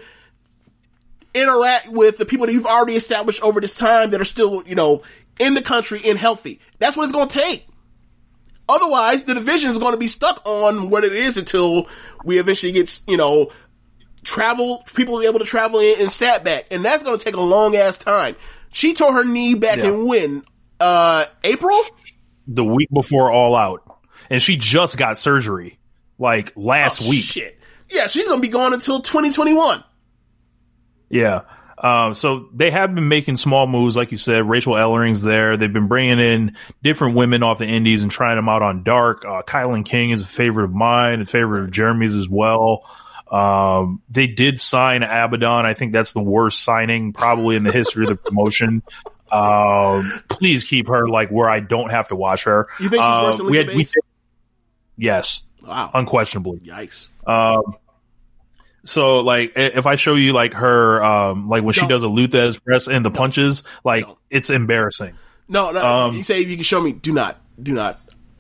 interact 1.34 1.88
with 1.88 2.18
the 2.18 2.26
people 2.26 2.48
that 2.48 2.54
you've 2.54 2.66
already 2.66 2.96
established 2.96 3.42
over 3.42 3.62
this 3.62 3.78
time 3.78 4.10
that 4.10 4.20
are 4.20 4.26
still, 4.26 4.64
you 4.68 4.76
know, 4.76 5.04
in 5.42 5.54
the 5.56 5.62
country 5.62 6.02
and 6.06 6.18
healthy. 6.18 6.60
That's 6.80 6.96
what 6.96 7.04
it's 7.04 7.12
going 7.14 7.28
to 7.28 7.40
take. 7.40 7.68
Otherwise, 8.70 9.26
the 9.26 9.34
division 9.34 9.70
is 9.72 9.78
going 9.80 9.92
to 9.94 9.98
be 9.98 10.08
stuck 10.08 10.42
on 10.46 10.90
what 10.90 11.04
it 11.04 11.12
is 11.12 11.36
until 11.38 11.88
we 12.24 12.40
eventually 12.40 12.72
get, 12.72 13.00
you 13.08 13.18
know, 13.18 13.52
travel, 14.24 14.84
people 14.96 15.20
be 15.20 15.26
able 15.26 15.40
to 15.40 15.46
travel 15.46 15.80
in 15.80 16.00
and 16.00 16.10
stat 16.12 16.44
back. 16.44 16.66
And 16.72 16.84
that's 16.86 17.04
going 17.04 17.18
to 17.18 17.24
take 17.26 17.36
a 17.36 17.42
long 17.42 17.76
ass 17.76 17.98
time. 17.98 18.36
She 18.72 18.94
tore 18.94 19.14
her 19.14 19.26
knee 19.26 19.56
back 19.56 19.80
Yeah. 19.80 19.88
in 19.88 20.08
when? 20.08 20.44
Uh, 20.80 21.26
April? 21.44 21.78
the 22.48 22.64
week 22.64 22.90
before 22.94 23.32
All 23.32 23.56
Out. 23.56 23.84
And 24.30 24.42
she 24.42 24.56
just 24.58 24.98
got 24.98 25.18
surgery, 25.18 25.78
like 26.18 26.54
last 26.56 27.02
Oh, 27.04 27.10
week. 27.10 27.24
Shit. 27.24 27.60
Yeah, 27.90 28.08
she's 28.08 28.26
going 28.28 28.40
to 28.40 28.42
be 28.42 28.48
gone 28.52 28.74
until 28.74 29.02
2021. 29.02 29.84
Yeah. 31.10 31.42
Um, 31.84 32.14
so 32.14 32.48
they 32.54 32.70
have 32.70 32.94
been 32.94 33.08
making 33.08 33.38
small 33.38 33.66
moves, 33.66 33.98
like 33.98 34.12
you 34.12 34.18
said. 34.18 34.48
Rachel 34.48 34.74
Ellering's 34.74 35.24
there. 35.24 35.58
They've 35.58 35.74
been 35.74 35.88
bringing 35.88 36.20
in 36.20 36.56
different 36.84 37.16
women 37.16 37.42
off 37.42 37.58
the 37.58 37.66
indies 37.66 38.04
and 38.04 38.12
trying 38.12 38.36
them 38.36 38.48
out 38.48 38.62
on 38.62 38.84
Dark. 38.84 39.26
Uh, 39.26 39.42
KiLynn 39.42 39.84
King 39.84 40.12
is 40.12 40.22
a 40.22 40.26
favorite 40.26 40.66
of 40.66 40.74
mine, 40.74 41.22
a 41.22 41.26
favorite 41.26 41.64
of 41.64 41.72
Jeremy's 41.72 42.14
as 42.14 42.30
well. 42.30 42.86
Um, 43.32 44.02
they 44.12 44.28
did 44.28 44.60
sign 44.60 45.02
Abaddon. 45.04 45.66
I 45.66 45.74
think 45.74 45.92
that's 45.94 46.14
the 46.14 46.22
worst 46.22 46.64
signing 46.64 47.14
probably 47.14 47.56
in 47.56 47.64
the 47.64 47.72
history 47.72 48.04
of 48.04 48.10
the 48.10 48.16
promotion. 48.16 48.84
Um, 49.32 50.12
please 50.30 50.66
keep 50.66 50.88
her 50.90 51.08
like 51.08 51.30
where 51.30 51.50
I 51.50 51.62
don't 51.62 51.90
have 51.90 52.10
to 52.10 52.16
watch 52.16 52.44
her. 52.44 52.68
You 52.80 52.90
think 52.90 53.02
she's 53.02 53.10
Uh, 53.10 53.22
worse 53.24 53.38
than 53.38 53.46
we 53.48 53.64
Lisa 53.64 53.96
had, 53.96 54.04
we, 54.98 55.06
yes, 55.06 55.44
Wow. 55.66 55.90
unquestionably. 55.94 56.60
Yikes. 56.60 57.08
Um, 57.26 57.64
so 58.84 59.20
like 59.20 59.54
if 59.56 59.86
I 59.86 59.96
show 59.96 60.16
you 60.16 60.34
like 60.34 60.54
her, 60.54 61.04
um, 61.04 61.48
like 61.50 61.64
when 61.64 61.74
she 61.74 61.82
Don't. 61.82 61.90
does 61.90 62.04
a 62.04 62.08
Lou 62.08 62.28
Thesz 62.28 62.62
press 62.64 62.88
and 62.88 63.04
the 63.06 63.12
punches, 63.12 63.64
like 63.84 64.06
Don't. 64.06 64.18
it's 64.30 64.50
embarrassing. 64.50 65.14
No, 65.48 65.72
no. 65.72 65.86
Um, 65.86 66.16
you 66.16 66.24
say 66.24 66.42
if 66.42 66.50
you 66.50 66.56
can 66.56 66.64
show 66.64 66.80
me, 66.82 66.92
do 66.94 67.12
not, 67.14 67.40
do 67.62 67.74
not. 67.74 68.00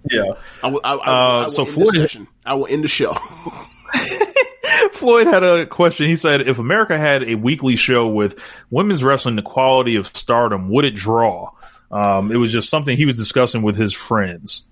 Yeah. 0.09 0.23
I 0.63 0.67
will. 0.67 0.81
I, 0.83 0.93
I, 0.93 0.95
Uh, 0.95 1.11
I 1.11 1.43
will 1.43 1.49
so 1.51 1.65
Floyd- 1.65 1.93
session. 1.93 2.27
I 2.45 2.55
will 2.55 2.67
end 2.67 2.83
the 2.83 2.87
show. 2.87 3.13
Floyd 4.93 5.27
had 5.27 5.43
a 5.43 5.65
question. 5.65 6.07
He 6.07 6.15
said, 6.15 6.41
if 6.47 6.57
America 6.59 6.97
had 6.97 7.23
a 7.23 7.35
weekly 7.35 7.75
show 7.75 8.07
with 8.07 8.39
women's 8.69 9.03
wrestling, 9.03 9.35
the 9.35 9.41
quality 9.41 9.95
of 9.95 10.07
stardom, 10.07 10.69
would 10.69 10.85
it 10.85 10.95
draw? 10.95 11.51
Um, 11.91 12.31
it 12.31 12.37
was 12.37 12.51
just 12.51 12.69
something 12.69 12.95
he 12.95 13.05
was 13.05 13.17
discussing 13.17 13.61
with 13.63 13.75
his 13.75 13.93
friends. 13.93 14.65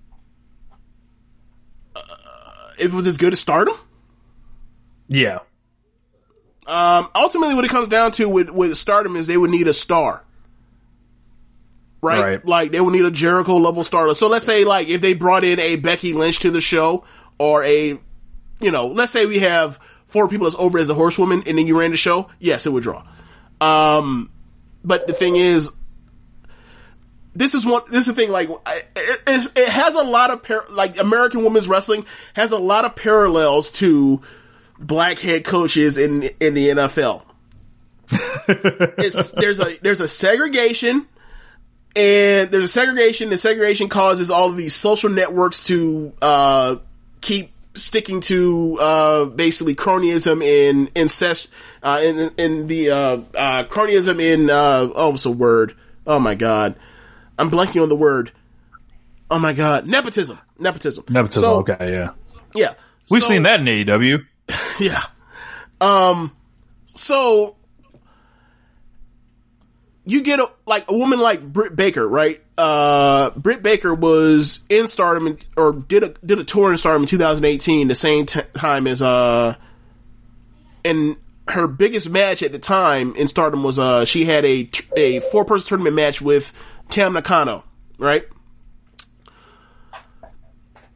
if 2.78 2.86
it 2.86 2.92
was 2.94 3.06
as 3.06 3.18
good 3.18 3.32
as 3.32 3.40
Stardom, 3.40 3.74
Yeah. 5.08 5.40
Um, 6.70 7.08
ultimately, 7.14 7.54
what 7.54 7.64
it 7.64 7.70
comes 7.70 7.88
down 7.88 8.12
to 8.12 8.28
with 8.28 8.50
with 8.50 8.76
Stardom 8.76 9.16
is 9.16 9.26
they 9.26 9.36
would 9.36 9.50
need 9.50 9.66
a 9.66 9.74
star, 9.74 10.22
right? 12.00 12.20
Right. 12.20 12.46
Like 12.46 12.70
they 12.70 12.80
would 12.80 12.92
need 12.92 13.04
a 13.04 13.10
Jericho 13.10 13.56
level 13.56 13.84
star. 13.84 14.14
So 14.14 14.28
let's 14.28 14.46
say 14.46 14.64
like 14.64 14.88
if 14.88 15.00
they 15.00 15.14
brought 15.14 15.44
in 15.44 15.58
a 15.58 15.76
Becky 15.76 16.12
Lynch 16.12 16.40
to 16.40 16.50
the 16.50 16.60
show 16.60 17.04
or 17.38 17.64
a, 17.64 17.98
you 18.60 18.70
know, 18.70 18.86
let's 18.86 19.12
say 19.12 19.26
we 19.26 19.40
have 19.40 19.80
four 20.06 20.28
people 20.28 20.44
that's 20.44 20.56
over 20.58 20.78
as 20.78 20.90
a 20.90 20.94
horsewoman 20.94 21.42
and 21.46 21.58
then 21.58 21.66
you 21.66 21.78
ran 21.78 21.90
the 21.90 21.96
show. 21.96 22.28
Yes, 22.38 22.66
it 22.66 22.72
would 22.72 22.82
draw. 22.82 23.04
Um, 23.60 24.30
but 24.84 25.06
the 25.06 25.12
thing 25.12 25.36
is, 25.36 25.72
this 27.34 27.54
is 27.54 27.64
one. 27.64 27.82
This 27.90 28.08
is 28.08 28.14
the 28.14 28.20
thing. 28.20 28.30
Like, 28.30 28.48
it, 28.48 29.20
it, 29.26 29.52
it 29.56 29.68
has 29.68 29.94
a 29.94 30.02
lot 30.02 30.30
of 30.30 30.42
par- 30.42 30.66
like 30.70 30.98
American 30.98 31.44
women's 31.44 31.68
wrestling 31.68 32.06
has 32.34 32.52
a 32.52 32.58
lot 32.58 32.84
of 32.84 32.96
parallels 32.96 33.70
to 33.72 34.20
black 34.80 35.18
head 35.18 35.44
coaches 35.44 35.98
in 35.98 36.22
in 36.40 36.54
the 36.54 36.68
NFL. 36.70 37.22
it's 38.48 39.30
there's 39.30 39.60
a 39.60 39.76
there's 39.82 40.00
a 40.00 40.08
segregation 40.08 41.06
and 41.94 42.50
there's 42.50 42.64
a 42.64 42.68
segregation. 42.68 43.28
The 43.30 43.36
segregation 43.36 43.88
causes 43.88 44.30
all 44.30 44.48
of 44.48 44.56
these 44.56 44.74
social 44.74 45.10
networks 45.10 45.64
to 45.64 46.12
uh, 46.20 46.76
keep 47.20 47.52
sticking 47.74 48.20
to 48.20 48.78
uh, 48.80 49.24
basically 49.26 49.76
cronyism 49.76 50.42
in 50.42 50.88
incest 50.94 51.48
uh, 51.82 52.00
in 52.02 52.30
in 52.36 52.66
the 52.66 52.90
uh, 52.90 52.96
uh, 53.36 53.64
cronyism 53.64 54.20
in 54.20 54.50
uh, 54.50 54.88
oh 54.94 55.10
what's 55.10 55.22
the 55.24 55.30
word? 55.30 55.76
Oh 56.06 56.18
my 56.18 56.34
god, 56.34 56.74
I'm 57.38 57.50
blanking 57.50 57.82
on 57.82 57.88
the 57.88 57.96
word. 57.96 58.32
Oh 59.30 59.38
my 59.38 59.52
god, 59.52 59.86
nepotism, 59.86 60.40
nepotism, 60.58 61.04
Nepotism. 61.08 61.42
So, 61.42 61.54
okay, 61.58 61.92
yeah. 61.92 62.10
yeah, 62.52 62.74
We've 63.08 63.22
So- 63.22 63.28
seen 63.28 63.44
that 63.44 63.60
in 63.60 63.66
AEW. 63.66 64.24
yeah. 64.80 65.02
Um, 65.80 66.36
so 66.94 67.56
you 70.04 70.22
get 70.22 70.40
a, 70.40 70.50
like 70.66 70.90
a 70.90 70.96
woman 70.96 71.20
like 71.20 71.42
Britt 71.42 71.76
Baker, 71.76 72.06
right? 72.06 72.42
Uh, 72.58 73.30
Britt 73.30 73.62
Baker 73.62 73.94
was 73.94 74.60
in 74.68 74.86
Stardom 74.86 75.26
in, 75.28 75.38
or 75.56 75.72
did 75.72 76.02
a 76.02 76.08
did 76.24 76.38
a 76.38 76.44
tour 76.44 76.70
in 76.70 76.76
Stardom 76.76 77.02
in 77.02 77.08
2018, 77.08 77.88
the 77.88 77.94
same 77.94 78.26
t- 78.26 78.40
time 78.54 78.86
as 78.86 79.02
uh, 79.02 79.54
and 80.84 81.16
her 81.48 81.66
biggest 81.66 82.08
match 82.08 82.42
at 82.42 82.52
the 82.52 82.58
time 82.58 83.14
in 83.16 83.28
Stardom 83.28 83.62
was 83.62 83.78
uh 83.78 84.04
she 84.04 84.24
had 84.24 84.44
a 84.44 84.70
a 84.96 85.20
four 85.20 85.44
person 85.44 85.68
tournament 85.68 85.96
match 85.96 86.20
with 86.20 86.52
Tam 86.88 87.12
Nakano, 87.12 87.64
right? 87.98 88.24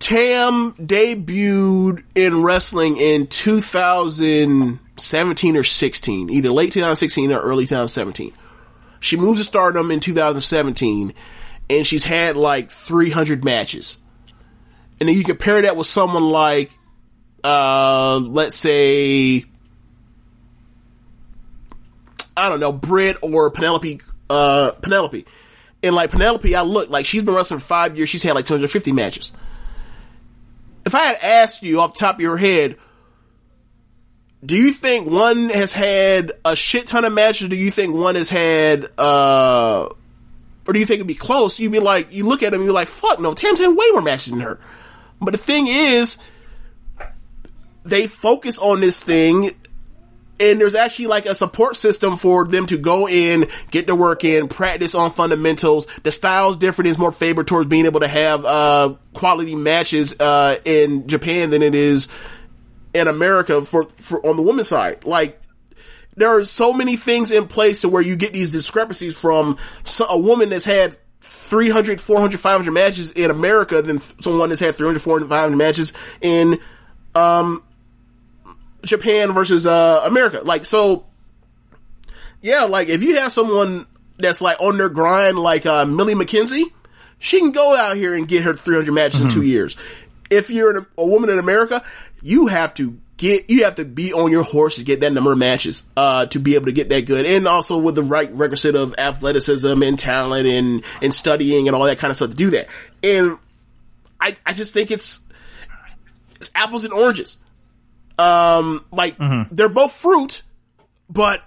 Tam 0.05 0.75
debuted 0.75 2.05
in 2.15 2.43
wrestling 2.43 2.99
in 2.99 3.27
2017 3.27 5.57
or 5.57 5.65
16, 5.65 6.29
either 6.29 6.51
late 6.51 6.73
2016 6.73 7.33
or 7.33 7.41
early 7.41 7.65
2017. 7.65 8.35
She 9.01 9.17
moves 9.17 9.41
to 9.41 9.45
stardom 9.45 9.91
in 9.91 10.01
2017 10.01 11.15
and 11.71 11.87
she's 11.87 12.05
had 12.05 12.37
like 12.37 12.71
300 12.71 13.47
matches. 13.47 13.97
And 15.01 15.09
then 15.09 15.17
you 15.17 15.25
compare 15.25 15.63
that 15.63 15.75
with 15.75 15.87
someone 15.87 16.25
like, 16.25 16.71
uh, 17.43 18.19
let's 18.19 18.57
say, 18.57 19.47
I 22.37 22.51
don't 22.51 22.61
know, 22.61 22.73
Britt 22.73 23.17
or 23.23 23.51
Penelope, 23.51 24.03
uh, 24.29 24.73
Penelope. 24.73 25.25
And 25.83 25.95
like 25.95 26.11
Penelope, 26.11 26.55
I 26.55 26.61
look 26.61 26.91
like 26.91 27.07
she's 27.07 27.23
been 27.23 27.35
wrestling 27.35 27.61
for 27.61 27.67
five 27.67 27.97
years. 27.97 28.11
She's 28.11 28.23
had 28.23 28.35
like 28.35 28.45
250 28.45 28.93
matches 28.93 29.33
if 30.87 30.95
I 30.95 31.07
had 31.07 31.17
asked 31.23 31.63
you 31.63 31.81
off 31.81 31.95
top 31.95 32.17
of 32.17 32.21
your 32.21 32.37
head, 32.37 32.77
do 34.45 34.57
you 34.57 34.73
think 34.73 35.11
one 35.11 35.49
has 35.49 35.73
had 35.73 36.33
a 36.45 36.55
shit 36.55 36.87
ton 36.87 37.05
of 37.05 37.13
matches? 37.13 37.49
Do 37.49 37.57
you 37.57 37.71
think 37.71 37.95
one 37.95 38.15
has 38.15 38.29
had, 38.29 38.87
uh, 38.99 39.89
or 40.67 40.73
do 40.73 40.79
you 40.79 40.85
think 40.85 40.97
it'd 40.97 41.07
be 41.07 41.15
close? 41.15 41.59
You'd 41.59 41.73
be 41.73 41.79
like, 41.79 42.13
you 42.13 42.27
look 42.27 42.43
at 42.43 42.53
him, 42.53 42.63
you're 42.63 42.73
like, 42.73 42.89
fuck 42.89 43.21
no, 43.21 43.33
Tam's 43.33 43.61
had 43.61 43.69
way 43.69 43.87
more 43.93 44.03
matches 44.03 44.33
than 44.33 44.41
her. 44.41 44.61
But 45.21 45.31
the 45.31 45.39
thing 45.39 45.67
is, 45.67 46.19
they 47.85 48.07
focus 48.07 48.59
on 48.59 48.81
this 48.81 49.03
thing, 49.03 49.53
and 50.41 50.61
there's 50.61 50.75
actually 50.75 51.07
like 51.07 51.27
a 51.27 51.35
support 51.35 51.77
system 51.77 52.17
for 52.17 52.45
them 52.45 52.67
to 52.67 52.79
go 52.79 53.09
in, 53.09 53.49
get 53.71 53.87
the 53.87 53.95
work 53.95 54.25
in, 54.25 54.49
practice 54.49 54.95
on 54.95 55.11
fundamentals. 55.11 55.87
The 56.03 56.11
style's 56.11 56.57
different, 56.57 56.89
is 56.89 56.99
more 56.99 57.13
favored 57.13 57.47
towards 57.47 57.69
being 57.69 57.87
able 57.87 58.01
to 58.01 58.09
have, 58.09 58.45
uh, 58.45 58.95
quality 59.13 59.55
matches, 59.55 60.19
uh, 60.19 60.57
in 60.65 61.07
Japan 61.07 61.51
than 61.51 61.63
it 61.63 61.75
is 61.75 62.09
in 62.93 63.07
America 63.07 63.63
for, 63.63 63.85
for, 63.85 64.25
on 64.27 64.37
the 64.37 64.43
women's 64.43 64.69
side. 64.69 65.05
Like, 65.05 65.41
there 66.17 66.37
are 66.37 66.45
so 66.45 66.73
many 66.73 66.97
things 66.97 67.31
in 67.31 67.47
place 67.47 67.81
to 67.83 67.89
where 67.89 68.03
you 68.03 68.17
get 68.17 68.33
these 68.33 68.51
discrepancies 68.51 69.19
from 69.19 69.59
so, 69.83 70.07
a 70.09 70.19
woman 70.19 70.51
that's 70.51 70.65
had 70.65 70.97
300, 71.21 72.01
400, 72.01 72.39
500 72.39 72.71
matches 72.71 73.11
in 73.13 73.31
America 73.31 73.83
than 73.83 73.99
someone 73.99 74.51
that's 74.51 74.61
had 74.61 74.75
300, 74.75 75.01
400, 75.01 75.29
500 75.29 75.57
matches 75.57 75.93
in, 76.21 76.61
um, 77.15 77.63
Japan 78.85 79.33
versus 79.33 79.67
uh 79.67 80.03
America. 80.05 80.41
Like 80.43 80.67
so 80.67 81.07
yeah, 82.41 82.65
like 82.65 82.89
if 82.89 83.03
you 83.03 83.17
have 83.17 83.33
someone 83.33 83.87
that's 84.19 84.41
like 84.41 84.61
on 84.61 84.77
their 84.77 84.89
grind 84.89 85.39
like 85.39 85.67
uh 85.67 85.85
Millie 85.85 86.15
McKenzie, 86.15 86.65
she 87.19 87.41
can 87.41 87.53
go 87.53 87.77
out 87.77 87.97
here 87.97 88.15
and 88.15 88.29
get 88.29 88.45
her 88.45 88.55
300 88.55 88.93
matches 88.93 89.21
in 89.21 89.29
2 89.29 89.43
years. 89.43 89.77
If 90.31 90.51
you're 90.51 90.77
an, 90.77 90.87
a 90.99 91.07
woman 91.07 91.31
in 91.31 91.39
America, 91.39 91.83
you 92.23 92.47
have 92.47 92.75
to 92.75 92.99
get 93.17 93.49
you 93.49 93.65
have 93.65 93.77
to 93.77 93.85
be 93.85 94.13
on 94.13 94.31
your 94.31 94.43
horse 94.43 94.77
to 94.77 94.85
get 94.85 95.01
that 95.01 95.13
number 95.13 95.31
of 95.31 95.39
matches 95.39 95.85
uh 95.97 96.27
to 96.27 96.41
be 96.41 96.57
able 96.57 96.67
to 96.67 96.73
get 96.73 96.89
that 96.89 97.03
good 97.03 97.25
and 97.25 97.47
also 97.47 97.79
with 97.79 97.95
the 97.95 98.03
right 98.03 98.35
requisite 98.35 98.75
of 98.75 98.93
athleticism 98.99 99.83
and 99.85 99.99
talent 99.99 100.49
and 100.49 100.83
and 101.01 101.15
studying 101.15 101.69
and 101.69 101.77
all 101.77 101.85
that 101.85 101.99
kind 101.99 102.11
of 102.11 102.17
stuff 102.17 102.31
to 102.31 102.37
do 102.37 102.51
that. 102.51 102.69
And 103.05 103.39
I 104.21 104.37
I 104.45 104.53
just 104.53 104.75
think 104.75 104.91
it's 104.91 105.21
it's 106.37 106.51
apples 106.55 106.85
and 106.85 106.93
oranges 106.93 107.37
um 108.19 108.85
like 108.93 109.17
they're 109.51 109.69
both 109.69 109.93
fruit 109.93 110.43
but 111.09 111.43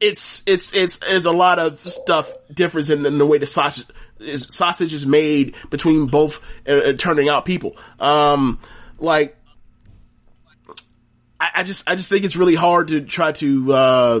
it's 0.00 0.42
it's 0.46 0.74
it's 0.74 0.98
there's 0.98 1.26
a 1.26 1.32
lot 1.32 1.58
of 1.58 1.78
stuff 1.80 2.30
difference 2.52 2.90
in, 2.90 3.04
in 3.06 3.18
the 3.18 3.26
way 3.26 3.38
the 3.38 3.46
sausage 3.46 3.86
is 4.20 4.46
sausage 4.50 4.94
is 4.94 5.06
made 5.06 5.54
between 5.70 6.06
both 6.06 6.40
uh, 6.68 6.72
uh, 6.72 6.92
turning 6.92 7.28
out 7.28 7.44
people 7.44 7.76
um 7.98 8.58
like 8.98 9.36
I, 11.40 11.50
I 11.56 11.62
just 11.64 11.88
i 11.88 11.94
just 11.94 12.08
think 12.08 12.24
it's 12.24 12.36
really 12.36 12.54
hard 12.54 12.88
to 12.88 13.00
try 13.00 13.32
to 13.32 13.72
uh 13.72 14.20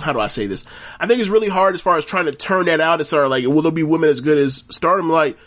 how 0.00 0.12
do 0.12 0.20
I 0.20 0.26
say 0.26 0.46
this? 0.46 0.64
I 1.00 1.06
think 1.06 1.20
it's 1.20 1.30
really 1.30 1.48
hard 1.48 1.74
as 1.74 1.80
far 1.80 1.96
as 1.96 2.04
trying 2.04 2.26
to 2.26 2.32
turn 2.32 2.66
that 2.66 2.80
out. 2.80 3.00
It's 3.00 3.10
sort 3.10 3.24
of 3.24 3.30
like, 3.30 3.44
will 3.44 3.62
there 3.62 3.72
be 3.72 3.82
women 3.82 4.10
as 4.10 4.20
good 4.20 4.38
as 4.38 4.64
Stardom? 4.70 5.08
Like, 5.10 5.38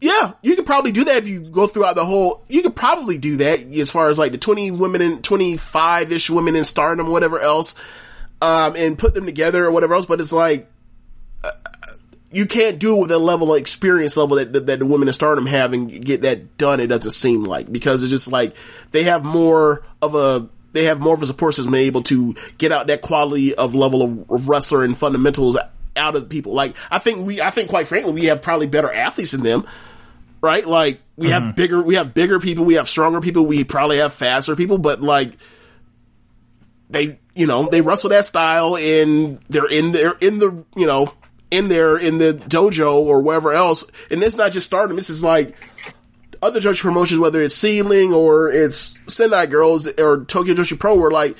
yeah, 0.00 0.34
you 0.42 0.54
could 0.54 0.66
probably 0.66 0.92
do 0.92 1.04
that 1.04 1.16
if 1.16 1.28
you 1.28 1.42
go 1.42 1.66
throughout 1.66 1.96
the 1.96 2.04
whole. 2.04 2.44
You 2.48 2.62
could 2.62 2.76
probably 2.76 3.18
do 3.18 3.38
that 3.38 3.60
as 3.60 3.90
far 3.90 4.08
as 4.08 4.18
like 4.18 4.32
the 4.32 4.38
twenty 4.38 4.70
women 4.70 5.02
in 5.02 5.22
twenty 5.22 5.56
five 5.56 6.12
ish 6.12 6.30
women 6.30 6.54
in 6.54 6.64
Stardom, 6.64 7.10
whatever 7.10 7.40
else, 7.40 7.74
um, 8.40 8.76
and 8.76 8.96
put 8.96 9.14
them 9.14 9.26
together 9.26 9.64
or 9.64 9.72
whatever 9.72 9.94
else. 9.94 10.06
But 10.06 10.20
it's 10.20 10.32
like 10.32 10.70
uh, 11.42 11.50
you 12.30 12.46
can't 12.46 12.78
do 12.78 12.96
it 12.96 13.00
with 13.00 13.08
the 13.08 13.18
level 13.18 13.52
of 13.52 13.60
experience 13.60 14.16
level 14.16 14.36
that 14.36 14.52
that, 14.52 14.66
that 14.66 14.78
the 14.78 14.86
women 14.86 15.08
in 15.08 15.14
Stardom 15.14 15.46
have 15.46 15.72
and 15.72 15.90
get 15.90 16.20
that 16.20 16.56
done. 16.58 16.78
It 16.78 16.86
doesn't 16.86 17.10
seem 17.10 17.42
like 17.42 17.70
because 17.70 18.02
it's 18.04 18.10
just 18.10 18.30
like 18.30 18.54
they 18.92 19.02
have 19.02 19.24
more 19.24 19.82
of 20.00 20.14
a 20.14 20.48
they 20.74 20.84
have 20.84 21.00
more 21.00 21.14
of 21.14 21.22
a 21.22 21.26
support 21.26 21.54
system 21.54 21.74
able 21.74 22.04
to 22.04 22.36
get 22.56 22.70
out 22.70 22.86
that 22.86 23.02
quality 23.02 23.52
of 23.54 23.74
level 23.74 24.24
of 24.28 24.48
wrestler 24.48 24.84
and 24.84 24.96
fundamentals 24.96 25.56
out 25.98 26.16
of 26.16 26.28
people. 26.28 26.54
Like 26.54 26.74
I 26.90 26.98
think 26.98 27.26
we, 27.26 27.40
I 27.42 27.50
think 27.50 27.68
quite 27.68 27.88
frankly, 27.88 28.12
we 28.12 28.24
have 28.26 28.40
probably 28.40 28.66
better 28.66 28.92
athletes 28.92 29.32
than 29.32 29.42
them, 29.42 29.66
right? 30.40 30.66
Like 30.66 31.00
we 31.16 31.30
have 31.30 31.42
mm-hmm. 31.42 31.56
bigger, 31.56 31.82
we 31.82 31.96
have 31.96 32.14
bigger 32.14 32.40
people, 32.40 32.64
we 32.64 32.74
have 32.74 32.88
stronger 32.88 33.20
people, 33.20 33.44
we 33.44 33.64
probably 33.64 33.98
have 33.98 34.14
faster 34.14 34.56
people, 34.56 34.78
but 34.78 35.02
like 35.02 35.36
they, 36.88 37.18
you 37.34 37.46
know, 37.46 37.68
they 37.68 37.80
wrestle 37.80 38.10
that 38.10 38.24
style 38.24 38.76
and 38.76 39.40
they're 39.48 39.70
in 39.70 39.92
there 39.92 40.14
in 40.20 40.38
the, 40.38 40.64
you 40.74 40.86
know, 40.86 41.12
in 41.50 41.68
there 41.68 41.96
in 41.96 42.18
the 42.18 42.34
dojo 42.34 42.94
or 42.94 43.22
wherever 43.22 43.52
else. 43.52 43.84
And 44.10 44.22
it's 44.22 44.36
not 44.36 44.52
just 44.52 44.66
Stardom. 44.66 44.96
This 44.96 45.10
is 45.10 45.22
like 45.22 45.54
other 46.42 46.60
Joshi 46.60 46.82
promotions, 46.82 47.20
whether 47.20 47.42
it's 47.42 47.56
SEAdLINNNG 47.56 48.14
or 48.14 48.50
it's 48.50 48.98
Sendai 49.06 49.46
Girls 49.46 49.88
or 49.98 50.24
Tokyo 50.24 50.54
Joshi 50.54 50.78
Pro, 50.78 50.94
where 50.94 51.10
like 51.10 51.36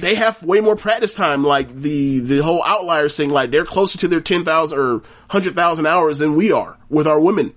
they 0.00 0.14
have 0.14 0.42
way 0.44 0.60
more 0.60 0.76
practice 0.76 1.14
time. 1.14 1.42
Like 1.44 1.74
the 1.74 2.20
the 2.20 2.38
whole 2.42 2.62
outliers 2.64 3.16
thing, 3.16 3.30
like 3.30 3.50
they're 3.50 3.64
closer 3.64 3.98
to 3.98 4.08
their 4.08 4.20
ten 4.20 4.44
thousand 4.44 4.78
or 4.78 5.02
hundred 5.28 5.54
thousand 5.54 5.86
hours 5.86 6.18
than 6.18 6.34
we 6.34 6.52
are 6.52 6.78
with 6.88 7.06
our 7.06 7.20
women 7.20 7.54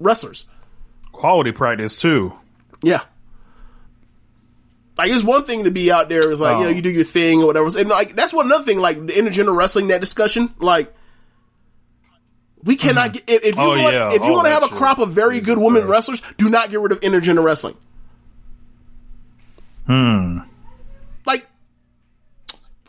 wrestlers. 0.00 0.46
Quality 1.12 1.52
practice 1.52 1.96
too. 1.96 2.32
Yeah. 2.82 3.02
Like 4.98 5.10
it's 5.10 5.22
one 5.24 5.44
thing 5.44 5.64
to 5.64 5.70
be 5.70 5.90
out 5.90 6.08
there 6.08 6.30
is 6.30 6.40
like, 6.40 6.58
you 6.58 6.64
know, 6.64 6.68
Oh. 6.68 6.72
you 6.72 6.82
do 6.82 6.90
your 6.90 7.04
thing 7.04 7.42
or 7.42 7.46
whatever. 7.46 7.68
And 7.78 7.88
like 7.88 8.14
that's 8.14 8.32
one 8.32 8.46
another 8.46 8.64
thing, 8.64 8.78
like 8.78 8.98
the 8.98 9.12
intergender 9.12 9.56
wrestling 9.56 9.88
that 9.88 10.00
discussion, 10.00 10.52
like 10.58 10.94
we 12.62 12.76
cannot 12.76 13.12
get 13.14 13.24
if, 13.28 13.56
you 13.56 13.62
Oh, 13.62 13.68
want 13.70 13.80
yeah, 13.94 14.08
if 14.08 14.14
you 14.20 14.22
all 14.28 14.34
want 14.34 14.46
to 14.46 14.52
have 14.52 14.64
a 14.64 14.68
crop 14.68 14.98
of 14.98 15.10
very 15.12 15.40
good 15.40 15.58
women 15.58 15.86
wrestlers, 15.88 16.20
do 16.36 16.50
not 16.50 16.70
get 16.70 16.80
rid 16.80 16.92
of 16.92 17.00
intergender 17.00 17.42
wrestling. 17.42 17.76
Hmm. 19.86 20.38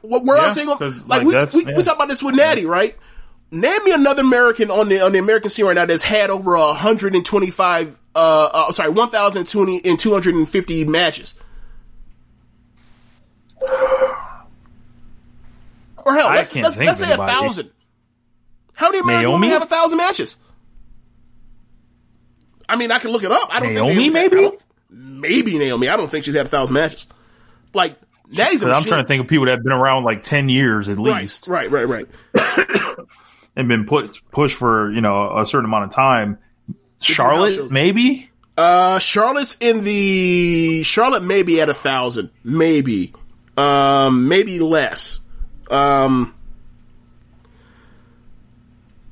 What 0.04 0.24
we're 0.26 0.36
Yeah, 0.38 0.44
all 0.50 0.54
saying, 0.54 0.68
'cause, 0.68 1.08
like, 1.08 1.24
like, 1.24 1.54
we, 1.54 1.60
we, 1.64 1.72
yeah. 1.72 1.78
we 1.78 1.84
talk 1.84 1.96
about 1.96 2.10
this 2.10 2.22
with 2.22 2.36
Natty, 2.36 2.66
right? 2.66 2.96
Name 3.52 3.80
me 3.86 3.94
another 3.94 4.22
American 4.22 4.70
on 4.70 4.90
the 4.90 5.00
on 5.02 5.12
the 5.14 5.20
American 5.20 5.50
scene 5.50 5.66
right 5.66 5.76
now 5.76 5.86
that's 5.86 6.04
had 6.04 6.30
over 6.30 6.58
hundred 6.74 7.16
and 7.16 7.24
twenty 7.26 7.52
five, 7.52 7.98
uh, 8.16 8.50
uh, 8.68 8.72
sorry, 8.72 8.90
one 8.90 9.10
thousand 9.10 9.48
twenty 9.48 9.80
and 9.86 9.98
two 10.00 10.12
hundred 10.12 10.36
and 10.36 10.50
fifty 10.50 10.84
matches. 10.86 11.36
Or 16.06 16.14
hell, 16.14 16.30
let's, 16.30 16.52
can't 16.52 16.66
let's, 16.66 16.78
let's 16.78 17.00
say 17.00 17.14
a 17.14 17.18
thousand. 17.18 17.72
How 18.74 18.88
many 18.90 19.00
American 19.00 19.24
Naomi? 19.30 19.48
women 19.48 19.50
have 19.52 19.62
a 19.62 19.68
thousand 19.68 19.98
matches? 19.98 20.36
I 22.68 22.76
mean, 22.76 22.92
I 22.92 23.00
can 23.00 23.12
look 23.12 23.24
it 23.24 23.32
up. 23.32 23.50
I 23.52 23.60
don't 23.60 23.74
Naomi, 23.74 24.10
think 24.10 24.32
they- 24.32 24.38
I 24.38 24.42
maybe? 24.42 24.58
maybe 24.90 25.58
Naomi. 25.60 25.88
I 25.90 25.96
don't 25.96 26.10
think 26.10 26.26
she's 26.26 26.36
had 26.36 26.46
a 26.48 26.50
thousand 26.50 26.74
matches. 26.74 27.08
Like 27.74 27.98
Natty's 28.32 28.64
a 28.64 28.68
'Cause 28.68 28.78
I'm 28.78 28.84
trying 28.88 29.04
to 29.04 29.08
think 29.08 29.22
of 29.22 29.28
people 29.28 29.46
that 29.46 29.52
have 29.52 29.64
been 29.64 29.74
around 29.74 30.04
like 30.04 30.24
ten 30.24 30.50
years 30.50 30.90
at 30.90 30.98
least 30.98 31.48
right, 31.48 31.70
right, 31.70 31.88
right. 31.88 32.08
and 33.56 33.68
been 33.68 33.86
put 33.86 34.20
pushed 34.32 34.58
for 34.58 34.92
you 34.92 35.02
know 35.02 35.38
a 35.40 35.46
certain 35.46 35.66
amount 35.66 35.86
of 35.86 35.90
time. 35.92 36.38
Charlotte, 37.02 37.70
maybe. 37.70 38.30
Uh, 38.56 39.00
Charlotte's 39.00 39.58
in 39.60 39.84
the 39.84 40.84
Charlotte 40.84 41.24
maybe 41.24 41.60
at 41.60 41.70
a 41.70 41.74
thousand, 41.74 42.30
maybe, 42.44 43.14
um, 43.58 44.28
maybe 44.28 44.60
less. 44.60 45.20
Um, 45.72 46.34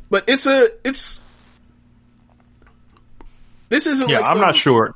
but 0.10 0.26
it's 0.28 0.46
a 0.46 0.70
it's 0.84 1.20
this 3.70 3.88
isn't. 3.88 4.10
Yeah, 4.10 4.20
like 4.20 4.30
I'm 4.30 4.40
not 4.40 4.56
sure. 4.56 4.96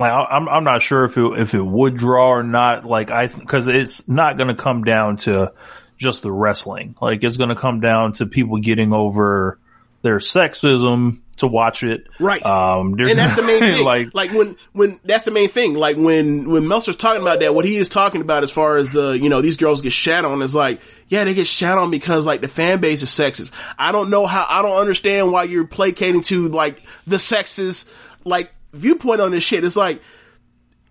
Like 0.00 0.12
I'm, 0.12 0.48
I'm 0.48 0.64
not 0.64 0.82
sure 0.82 1.04
if 1.04 1.16
it 1.18 1.38
if 1.38 1.54
it 1.54 1.62
would 1.62 1.94
draw 1.94 2.30
or 2.30 2.42
not. 2.42 2.86
Like 2.86 3.10
I, 3.10 3.26
because 3.26 3.68
it's 3.68 4.08
not 4.08 4.36
going 4.36 4.48
to 4.48 4.54
come 4.54 4.84
down 4.84 5.16
to 5.18 5.52
just 5.98 6.22
the 6.22 6.32
wrestling. 6.32 6.96
Like 7.00 7.22
it's 7.22 7.36
going 7.36 7.50
to 7.50 7.54
come 7.54 7.80
down 7.80 8.12
to 8.12 8.26
people 8.26 8.56
getting 8.58 8.92
over 8.94 9.58
their 10.02 10.16
sexism 10.16 11.20
to 11.36 11.46
watch 11.46 11.82
it. 11.82 12.06
Right. 12.18 12.44
Um, 12.44 12.98
and 12.98 13.18
that's 13.18 13.36
the 13.36 13.42
main 13.42 13.60
thing. 13.60 13.84
like, 13.84 14.14
like, 14.14 14.32
when, 14.32 14.56
when, 14.72 15.00
that's 15.04 15.24
the 15.24 15.30
main 15.30 15.48
thing. 15.48 15.74
Like 15.74 15.96
when, 15.96 16.48
when 16.48 16.68
Meltzer's 16.68 16.96
talking 16.96 17.20
about 17.20 17.40
that, 17.40 17.54
what 17.54 17.64
he 17.64 17.76
is 17.76 17.88
talking 17.88 18.22
about 18.22 18.42
as 18.42 18.50
far 18.50 18.78
as 18.78 18.92
the, 18.92 19.12
you 19.12 19.28
know, 19.28 19.42
these 19.42 19.56
girls 19.56 19.82
get 19.82 19.92
shat 19.92 20.24
on 20.24 20.40
is 20.42 20.54
like, 20.54 20.80
yeah, 21.08 21.24
they 21.24 21.34
get 21.34 21.46
shat 21.46 21.76
on 21.76 21.90
because 21.90 22.26
like 22.26 22.40
the 22.40 22.48
fan 22.48 22.80
base 22.80 23.02
is 23.02 23.10
sexist. 23.10 23.50
I 23.78 23.92
don't 23.92 24.10
know 24.10 24.26
how, 24.26 24.46
I 24.48 24.62
don't 24.62 24.78
understand 24.78 25.32
why 25.32 25.44
you're 25.44 25.66
placating 25.66 26.22
to 26.24 26.48
like 26.48 26.82
the 27.06 27.16
sexist, 27.16 27.90
like 28.24 28.52
viewpoint 28.72 29.20
on 29.20 29.30
this 29.30 29.44
shit. 29.44 29.64
It's 29.64 29.76
like, 29.76 30.00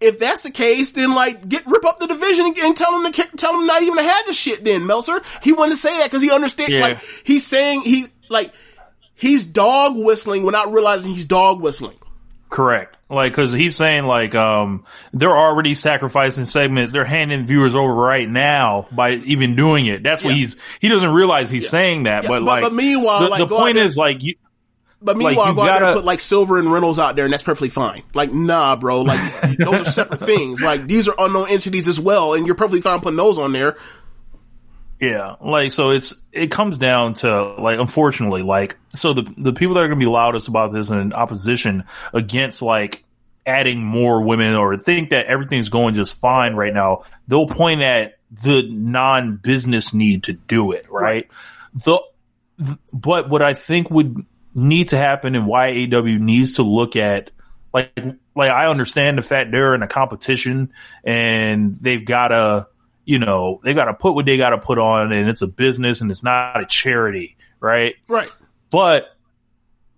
if 0.01 0.17
that's 0.19 0.43
the 0.43 0.51
case, 0.51 0.91
then 0.91 1.14
like 1.14 1.48
get 1.49 1.66
rip 1.67 1.83
up 1.85 1.99
the 1.99 2.08
division 2.08 2.45
and, 2.48 2.58
and 2.58 2.77
tell 2.77 2.91
them 2.91 3.11
to 3.11 3.11
kick, 3.11 3.32
tell 3.38 3.53
them 3.53 3.66
not 3.66 3.82
even 3.82 3.98
to 3.98 4.03
have 4.03 4.25
the 4.27 4.33
shit. 4.33 4.64
Then 4.64 4.85
Meltzer, 4.88 5.22
he 5.43 5.51
wanted 5.53 5.72
to 5.72 5.77
say 5.77 5.98
that 5.98 6.06
because 6.06 6.22
he 6.22 6.32
understands. 6.32 6.74
Yeah. 6.74 6.82
Like 6.82 6.99
he's 7.24 7.45
saying 7.45 7.82
he 7.82 8.06
like 8.30 8.51
he's 9.16 9.43
dog 9.43 9.98
whistling 9.98 10.43
without 10.43 10.72
realizing 10.72 11.11
he's 11.11 11.25
dog 11.25 11.61
whistling. 11.61 11.98
Correct. 12.49 12.95
Like, 13.11 13.33
cause 13.33 13.51
he's 13.51 13.75
saying 13.75 14.06
like, 14.06 14.33
um, 14.35 14.85
they're 15.14 15.35
already 15.38 15.74
sacrificing 15.75 16.45
segments. 16.45 16.91
They're 16.91 17.06
handing 17.06 17.45
viewers 17.45 17.75
over 17.75 17.93
right 17.93 18.27
now 18.27 18.88
by 18.91 19.14
even 19.14 19.56
doing 19.56 19.85
it. 19.88 20.01
That's 20.03 20.24
what 20.24 20.32
Yeah. 20.32 20.38
he's, 20.38 20.58
he 20.80 20.88
doesn't 20.90 21.09
realize 21.11 21.49
he's 21.49 21.69
saying 21.69 22.03
that, 22.03 22.24
Yeah, 22.24 22.30
but 22.30 22.40
but- 22.40 22.43
like, 22.43 22.61
but 22.64 22.74
meanwhile, 22.74 23.22
the, 23.22 23.27
like, 23.30 23.40
the 23.40 23.48
point 23.56 23.77
is 23.77 23.98
like, 23.98 24.17
you, 24.22 24.35
But 25.01 25.17
Like, 25.17 25.27
meanwhile, 25.27 25.49
you 25.49 25.55
go 25.55 25.61
out 25.61 25.65
there 25.65 25.73
and 25.75 25.81
gotta- 25.81 25.95
put 25.95 26.05
like 26.05 26.19
Silver 26.19 26.57
and 26.57 26.71
Reynolds 26.71 26.99
out 26.99 27.15
there, 27.15 27.25
and 27.25 27.31
that's 27.33 27.43
perfectly 27.43 27.69
fine. 27.69 28.03
Like, 28.13 28.33
nah, 28.33 28.75
bro. 28.75 29.01
Like, 29.03 29.19
those 29.57 29.81
are 29.81 29.85
separate 29.85 30.19
things. 30.19 30.61
Like, 30.61 30.87
these 30.87 31.07
are 31.07 31.15
unknown 31.17 31.49
entities 31.49 31.87
as 31.87 31.99
well, 31.99 32.33
and 32.33 32.45
you're 32.45 32.55
perfectly 32.55 32.81
fine 32.81 32.99
putting 32.99 33.15
those 33.17 33.37
on 33.37 33.53
there. 33.53 33.77
Yeah, 34.99 35.35
like 35.39 35.71
so 35.71 35.91
it's 35.91 36.13
it 36.33 36.51
comes 36.51 36.77
down 36.77 37.13
to 37.15 37.53
like 37.53 37.79
unfortunately 37.79 38.41
like 38.41 38.75
so 38.89 39.13
the 39.13 39.21
the 39.37 39.53
people 39.53 39.75
that 39.75 39.83
are 39.85 39.87
going 39.87 39.97
to 39.97 40.05
be 40.05 40.09
loudest 40.11 40.49
about 40.49 40.73
this 40.73 40.89
in 40.89 41.13
opposition 41.13 41.85
against 42.13 42.61
like 42.61 43.05
adding 43.45 43.81
more 43.81 44.21
women 44.21 44.55
or 44.55 44.77
think 44.77 45.11
that 45.11 45.27
everything's 45.27 45.69
going 45.69 45.93
just 45.93 46.19
fine 46.19 46.53
right 46.53 46.73
now, 46.73 47.03
they'll 47.29 47.47
point 47.47 47.81
at 47.81 48.17
the 48.43 48.63
non-business 48.69 49.93
need 49.93 50.23
to 50.23 50.33
do 50.33 50.73
it, 50.73 50.85
right? 50.91 51.29
The 51.73 52.01
th- 52.57 52.77
but 52.91 53.29
what 53.29 53.41
I 53.41 53.53
think 53.53 53.89
would 53.89 54.25
need 54.55 54.89
to 54.89 54.97
happen 54.97 55.35
and 55.35 55.45
why 55.47 55.69
AW 55.69 56.01
needs 56.03 56.53
to 56.53 56.63
look 56.63 56.95
at 56.95 57.31
like 57.73 57.91
like 58.35 58.51
I 58.51 58.67
understand 58.67 59.17
the 59.17 59.21
fact 59.21 59.51
they're 59.51 59.75
in 59.75 59.83
a 59.83 59.87
competition 59.87 60.73
and 61.03 61.77
they've 61.79 62.03
got 62.05 62.29
to 62.29 62.67
you 63.05 63.19
know 63.19 63.59
they 63.63 63.73
got 63.73 63.85
to 63.85 63.93
put 63.93 64.13
what 64.15 64.25
they 64.25 64.37
got 64.37 64.49
to 64.51 64.57
put 64.57 64.79
on 64.79 65.11
and 65.11 65.29
it's 65.29 65.41
a 65.41 65.47
business 65.47 66.01
and 66.01 66.09
it's 66.11 66.23
not 66.23 66.59
a 66.61 66.65
charity 66.65 67.37
right 67.59 67.95
Right. 68.07 68.31
but 68.71 69.15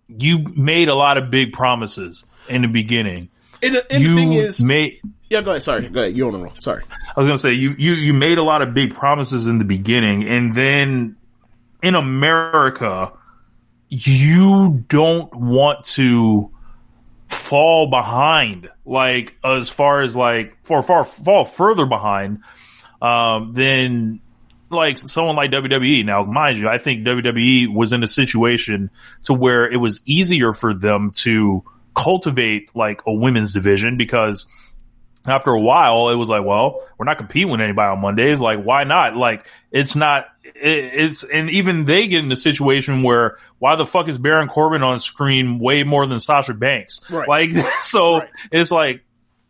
you 0.07 0.39
made 0.55 0.89
a 0.89 0.95
lot 0.95 1.17
of 1.17 1.31
big 1.31 1.53
promises 1.53 2.25
in 2.49 2.61
the 2.61 2.67
beginning 2.67 3.29
And, 3.63 3.75
the- 3.75 3.91
and 3.93 4.03
you 4.03 4.09
the 4.09 4.15
thing 4.15 4.33
is, 4.33 4.61
made 4.61 4.99
yeah, 5.29 5.39
go 5.41 5.51
ahead. 5.51 5.63
Sorry, 5.63 5.87
go 5.87 6.01
ahead. 6.01 6.13
You're 6.17 6.27
on 6.27 6.33
the 6.33 6.39
roll. 6.39 6.53
Sorry. 6.59 6.83
I 7.15 7.17
was 7.17 7.25
gonna 7.25 7.37
say 7.37 7.53
you 7.53 7.73
you 7.77 7.93
you 7.93 8.11
made 8.13 8.37
a 8.37 8.43
lot 8.43 8.61
of 8.61 8.73
big 8.73 8.93
promises 8.93 9.47
in 9.47 9.59
the 9.59 9.63
beginning, 9.63 10.27
and 10.27 10.53
then 10.53 11.15
in 11.81 11.95
America, 11.95 13.13
you 13.91 14.85
don't 14.87 15.35
want 15.35 15.83
to 15.83 16.49
fall 17.27 17.89
behind, 17.89 18.69
like 18.85 19.35
as 19.43 19.69
far 19.69 20.01
as 20.01 20.15
like 20.15 20.57
far 20.65 20.81
far 20.81 21.03
fall 21.03 21.43
further 21.43 21.85
behind, 21.85 22.39
um, 23.01 23.51
than 23.51 24.21
like 24.69 24.97
someone 24.97 25.35
like 25.35 25.51
WWE. 25.51 26.05
Now, 26.05 26.23
mind 26.23 26.57
you, 26.57 26.69
I 26.69 26.77
think 26.77 27.05
WWE 27.05 27.73
was 27.73 27.91
in 27.91 28.01
a 28.01 28.07
situation 28.07 28.89
to 29.23 29.33
where 29.33 29.69
it 29.69 29.77
was 29.77 30.01
easier 30.05 30.53
for 30.53 30.73
them 30.73 31.11
to 31.15 31.63
cultivate 31.93 32.73
like 32.73 33.01
a 33.05 33.13
women's 33.13 33.51
division 33.51 33.97
because 33.97 34.47
after 35.25 35.51
a 35.51 35.59
while, 35.59 36.09
it 36.09 36.15
was 36.15 36.29
like, 36.29 36.45
well, 36.45 36.79
we're 36.97 37.05
not 37.05 37.17
competing 37.17 37.49
with 37.49 37.59
anybody 37.59 37.91
on 37.91 37.99
Mondays. 37.99 38.39
Like, 38.39 38.63
why 38.63 38.85
not? 38.85 39.17
Like, 39.17 39.45
it's 39.69 39.95
not, 39.95 40.27
it's, 40.43 41.23
and 41.23 41.49
even 41.49 41.85
they 41.85 42.07
get 42.07 42.23
in 42.23 42.31
a 42.31 42.35
situation 42.35 43.03
where 43.03 43.37
why 43.59 43.75
the 43.75 43.85
fuck 43.85 44.07
is 44.07 44.17
Baron 44.17 44.47
Corbin 44.47 44.83
on 44.83 44.99
screen 44.99 45.59
way 45.59 45.83
more 45.83 46.05
than 46.05 46.19
Sasha 46.19 46.53
Banks? 46.53 47.01
Right. 47.09 47.27
Like, 47.27 47.51
so 47.81 48.21
it's 48.51 48.71
like, 48.71 49.03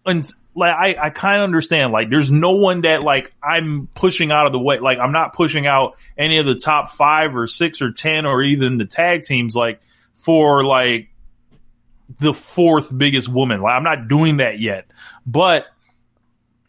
and 0.06 0.30
like, 0.54 0.74
I, 0.74 1.08
I 1.08 1.10
kind 1.10 1.38
of 1.38 1.44
understand, 1.44 1.94
like, 1.94 2.10
there's 2.10 2.32
no 2.32 2.52
one 2.52 2.82
that 2.82 3.04
like 3.04 3.34
I'm 3.42 3.88
pushing 3.94 4.32
out 4.32 4.48
of 4.48 4.52
the 4.52 4.60
way. 4.60 4.80
Like, 4.80 5.00
I'm 5.00 5.12
not 5.12 5.34
pushing 5.34 5.66
out 5.66 5.98
any 6.18 6.40
of 6.40 6.46
the 6.46 6.56
top 6.56 6.90
five 6.90 7.36
or 7.38 7.48
six 7.48 7.82
or 7.82 7.92
10 7.92 8.26
or 8.26 8.42
even 8.44 8.78
the 8.78 8.86
tag 8.86 9.24
teams, 9.24 9.56
like, 9.56 9.82
for 10.14 10.64
like, 10.64 11.10
the 12.20 12.34
fourth 12.34 12.96
biggest 12.96 13.30
woman. 13.30 13.62
Like, 13.62 13.74
I'm 13.74 13.84
not 13.84 14.08
doing 14.10 14.38
that 14.38 14.60
yet, 14.60 14.88
but 15.26 15.68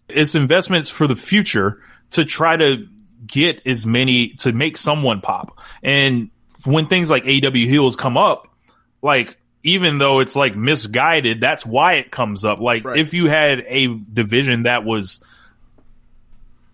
it's 0.08 0.34
investments 0.34 0.90
for 0.90 1.06
the 1.06 1.16
future 1.16 1.80
to 2.10 2.24
try 2.24 2.56
to 2.56 2.86
get 3.32 3.66
as 3.66 3.86
many 3.86 4.30
to 4.40 4.52
make 4.52 4.76
someone 4.76 5.20
pop. 5.20 5.60
And 5.82 6.30
when 6.64 6.86
things 6.86 7.10
like 7.10 7.24
AW 7.24 7.50
Heels 7.52 7.96
come 7.96 8.16
up, 8.16 8.48
like 9.02 9.36
even 9.64 9.98
though 9.98 10.20
it's 10.20 10.36
like 10.36 10.56
misguided, 10.56 11.40
that's 11.40 11.64
why 11.64 11.94
it 11.94 12.10
comes 12.10 12.44
up. 12.44 12.60
Like 12.60 12.84
Right. 12.84 12.98
if 12.98 13.14
you 13.14 13.28
had 13.28 13.60
a 13.66 13.86
division 13.88 14.64
that 14.64 14.84
was, 14.84 15.22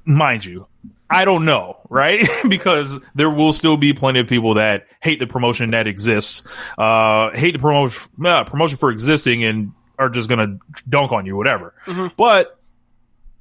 mind 0.05 0.45
you, 0.45 0.67
I 1.11 1.25
don't 1.25 1.45
know, 1.45 1.79
right? 1.89 2.27
because 2.49 2.99
there 3.15 3.31
will 3.31 3.53
still 3.53 3.77
be 3.77 3.93
plenty 3.93 4.21
of 4.21 4.27
people 4.27 4.55
that 4.55 4.87
hate 5.03 5.19
the 5.21 5.27
promotion 5.27 5.71
that 5.71 5.87
exists, 5.87 6.43
uh, 6.77 7.31
hate 7.35 7.53
the 7.53 7.59
promotion, 7.59 8.11
uh, 8.25 8.45
promotion 8.45 8.79
for 8.79 8.91
existing 8.91 9.45
and 9.45 9.73
are 9.99 10.09
just 10.09 10.29
gonna 10.29 10.59
dunk 10.89 11.13
on 11.13 11.27
you, 11.27 11.37
whatever. 11.37 11.75
But 12.17 12.59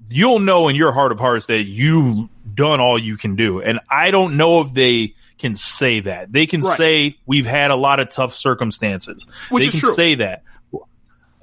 you'll 0.09 0.39
know 0.39 0.69
in 0.69 0.75
your 0.75 0.91
heart 0.91 1.11
of 1.11 1.19
hearts 1.19 1.47
that 1.47 1.63
you've 1.63 2.29
done 2.57 2.81
all 2.81 2.99
you 2.99 3.15
can 3.15 3.35
do. 3.37 3.61
And 3.61 3.79
I 3.89 4.11
don't 4.11 4.35
know 4.35 4.59
if 4.59 4.73
they 4.73 5.15
can 5.37 5.55
say 5.55 6.01
that. 6.01 6.31
They 6.33 6.45
can 6.47 6.59
Right. 6.61 6.77
say 6.77 7.17
we've 7.25 7.45
had 7.45 7.71
a 7.71 7.75
lot 7.77 8.01
of 8.01 8.09
tough 8.09 8.33
circumstances. 8.35 9.27
Which 9.49 9.61
they 9.63 9.67
is 9.67 9.73
can 9.75 9.79
true. 9.81 9.93
say 9.93 10.15
that. 10.15 10.43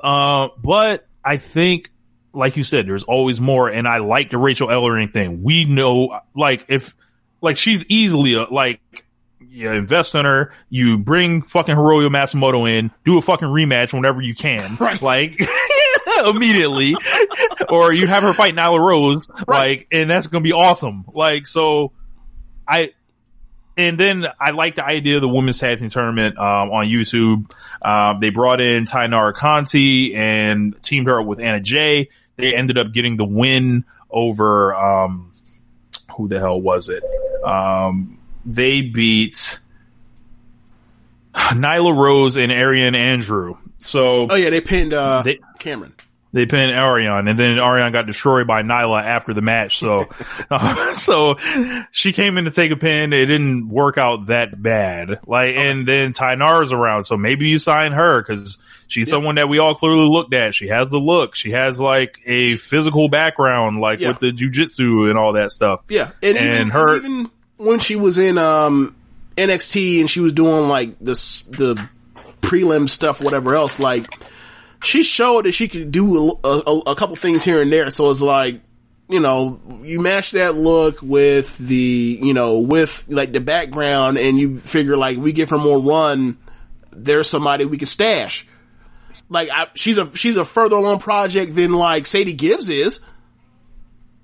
Uh, 0.03 0.49
but 0.63 1.07
I 1.25 1.39
think, 1.39 1.91
like 2.35 2.57
you 2.57 2.65
said, 2.65 2.87
there's 2.87 3.05
always 3.05 3.41
more. 3.41 3.69
And 3.69 3.87
I 3.89 3.99
like 3.99 4.31
the 4.31 4.39
Rachel 4.39 4.69
Ellering 4.69 5.13
thing. 5.13 5.43
We 5.43 5.65
know, 5.65 6.19
like, 6.37 6.67
if, 6.69 6.95
like, 7.41 7.57
she's 7.57 7.85
easily 7.89 8.35
a, 8.35 8.43
like, 8.43 8.81
you 9.41 9.71
invest 9.71 10.15
in 10.17 10.25
her, 10.25 10.53
you 10.69 10.99
bring 10.99 11.41
fucking 11.43 11.75
Hiroyo 11.77 12.09
Matsumoto 12.09 12.69
in, 12.69 12.91
do 13.05 13.17
a 13.17 13.21
fucking 13.21 13.47
rematch 13.49 13.93
whenever 13.93 14.21
you 14.21 14.35
can. 14.35 14.77
Right. 14.81 15.01
Like, 15.01 15.39
immediately. 16.27 16.97
or 17.69 17.93
you 17.93 18.07
have 18.07 18.23
her 18.23 18.33
fight 18.33 18.55
Nyla 18.55 18.79
Rose, 18.79 19.29
like, 19.47 19.87
and 19.93 20.11
that's 20.11 20.27
gonna 20.27 20.43
be 20.43 20.53
awesome. 20.53 21.05
Like, 21.13 21.47
so 21.47 21.93
I, 22.67 22.93
and 23.77 23.99
then 23.99 24.25
I 24.41 24.51
like 24.53 24.77
the 24.77 24.85
idea 24.85 25.17
of 25.17 25.23
the 25.23 25.29
women's 25.29 25.59
tag 25.59 25.79
team 25.79 25.89
tournament 25.89 26.39
um, 26.39 26.71
on 26.71 26.87
YouTube. 26.87 27.51
Um, 27.83 28.21
they 28.21 28.31
brought 28.31 28.61
in 28.61 28.85
Tainara 28.85 29.35
Conti 29.35 30.15
and 30.15 30.81
teamed 30.83 31.07
her 31.09 31.21
up 31.21 31.27
with 31.27 31.41
Anna 31.41 31.61
Jay. 31.61 32.09
They 32.37 32.55
ended 32.55 32.79
up 32.79 32.93
getting 32.93 33.17
the 33.17 33.25
win 33.25 33.85
over 34.11 34.75
um, 34.75 35.31
who 36.17 36.29
the 36.29 36.39
hell 36.39 36.61
was 36.61 36.89
it? 36.89 37.03
Um, 37.45 38.19
they 38.45 38.81
beat 38.81 39.59
Nyla 41.35 41.97
Rose 41.97 42.37
and 42.37 42.53
Ariane 42.53 42.95
Andrew. 42.95 43.57
So 43.85 44.27
Oh 44.31 44.35
yeah, 44.35 44.51
they 44.51 44.61
pinned 44.61 44.95
uh, 44.95 45.23
They- 45.23 45.41
Cameron. 45.59 45.95
They 46.33 46.47
pinned 46.47 46.73
Ariane, 46.73 47.29
and 47.29 47.39
then 47.39 47.61
Ariane 47.61 47.93
got 47.93 48.07
destroyed 48.09 48.49
by 48.49 48.63
Nyla 48.63 49.01
after 49.05 49.33
the 49.35 49.41
match. 49.41 49.79
So, 49.79 50.07
uh, 50.51 50.93
so 50.93 51.37
she 51.93 52.13
came 52.13 52.39
in 52.39 52.47
to 52.47 52.51
take 52.51 52.73
a 52.73 52.77
pin. 52.77 53.13
It 53.13 53.27
didn't 53.27 53.69
work 53.69 53.99
out 53.99 54.27
that 54.27 54.61
bad. 54.61 55.21
Like, 55.29 55.55
and 55.55 55.87
then 55.87 56.13
Tainara's 56.13 56.73
around, 56.73 57.05
so 57.05 57.17
maybe 57.17 57.47
you 57.49 57.59
sign 57.59 57.93
her 57.93 58.21
because 58.21 58.59
she's 58.89 59.09
someone 59.09 59.37
that 59.37 59.49
we 59.49 59.61
all 59.61 59.77
clearly 59.77 60.09
looked 60.09 60.35
at. 60.35 60.55
She 60.55 60.67
has 60.67 60.91
the 60.91 60.99
look. 60.99 61.37
She 61.37 61.53
has 61.53 61.81
like 61.81 62.19
a 62.27 62.57
physical 62.57 63.09
background, 63.09 63.81
like 63.81 64.01
Yeah. 64.01 64.09
with 64.09 64.19
the 64.19 64.33
jujitsu 64.33 65.09
and 65.11 65.17
all 65.17 65.35
that 65.35 65.53
stuff. 65.53 65.83
Yeah, 65.89 66.11
and, 66.21 66.37
And 66.37 66.55
even, 66.55 66.71
her- 66.71 66.97
even 66.97 67.31
when 67.59 67.79
she 67.79 67.95
was 67.95 68.19
in 68.19 68.39
um, 68.39 68.97
NXT 69.37 70.01
and 70.01 70.11
she 70.11 70.19
was 70.19 70.33
doing 70.33 70.69
like 70.69 70.99
the 70.99 71.13
the 71.13 71.89
prelim 72.45 72.89
stuff, 72.89 73.21
whatever 73.21 73.55
else, 73.55 73.79
like 73.81 74.07
she 74.83 75.03
showed 75.03 75.47
that 75.47 75.53
she 75.53 75.69
could 75.69 75.91
do 75.91 76.39
a, 76.45 76.49
a, 76.49 76.79
a 76.89 76.97
couple 76.97 77.17
things 77.17 77.43
here 77.43 77.63
and 77.63 77.73
there. 77.73 77.91
So 77.91 78.11
it's 78.11 78.23
like 78.23 78.61
you 79.09 79.21
know 79.21 79.61
you 79.83 80.01
match 80.01 80.33
that 80.33 80.55
look 80.55 81.03
with 81.03 81.57
the 81.59 82.19
you 82.23 82.35
know 82.35 82.59
with 82.59 83.07
like 83.09 83.33
the 83.33 83.41
background, 83.41 84.19
and 84.19 84.39
you 84.39 84.59
figure 84.59 84.97
like 84.97 85.19
we 85.19 85.33
give 85.33 85.51
her 85.51 85.59
more 85.59 85.79
run. 85.79 86.39
There's 86.91 87.29
somebody 87.29 87.65
we 87.65 87.79
can 87.79 87.87
stash. 87.87 88.47
Like 89.29 89.51
I, 89.51 89.69
she's 89.75 89.99
a 89.99 90.15
she's 90.17 90.37
a 90.37 90.45
further 90.45 90.77
along 90.77 91.01
project 91.01 91.55
than 91.55 91.73
like 91.73 92.07
Sadie 92.07 92.35
Gibbs 92.35 92.71
is. 92.71 93.01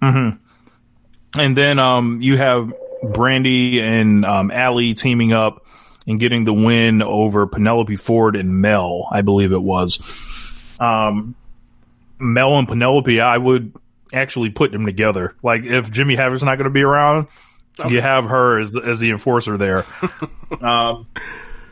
Mm-hmm. 0.02 1.38
and 1.38 1.54
then 1.54 1.78
um, 1.78 2.22
you 2.22 2.38
have 2.38 2.72
Brandi 3.02 3.82
and 3.82 4.24
um, 4.24 4.50
Allie 4.50 4.94
teaming 4.94 5.34
up 5.34 5.66
and 6.10 6.20
getting 6.20 6.44
the 6.44 6.52
win 6.52 7.02
over 7.02 7.46
Penelope 7.46 7.96
Ford 7.96 8.36
and 8.36 8.60
Mel, 8.60 9.08
I 9.10 9.22
believe 9.22 9.52
it 9.52 9.62
was. 9.62 10.00
Um, 10.78 11.34
Mel 12.18 12.58
and 12.58 12.68
Penelope, 12.68 13.20
I 13.20 13.38
would 13.38 13.74
actually 14.12 14.50
put 14.50 14.72
them 14.72 14.84
together. 14.84 15.34
Like 15.42 15.62
if 15.62 15.90
Jimmy 15.90 16.16
Havoc's 16.16 16.42
not 16.42 16.56
going 16.56 16.64
to 16.64 16.70
be 16.70 16.82
around, 16.82 17.28
you 17.88 18.00
have 18.00 18.24
her 18.24 18.58
as 18.58 18.76
as 18.76 18.98
the 18.98 19.10
enforcer 19.10 19.56
there. 19.56 19.86
um, 20.60 21.06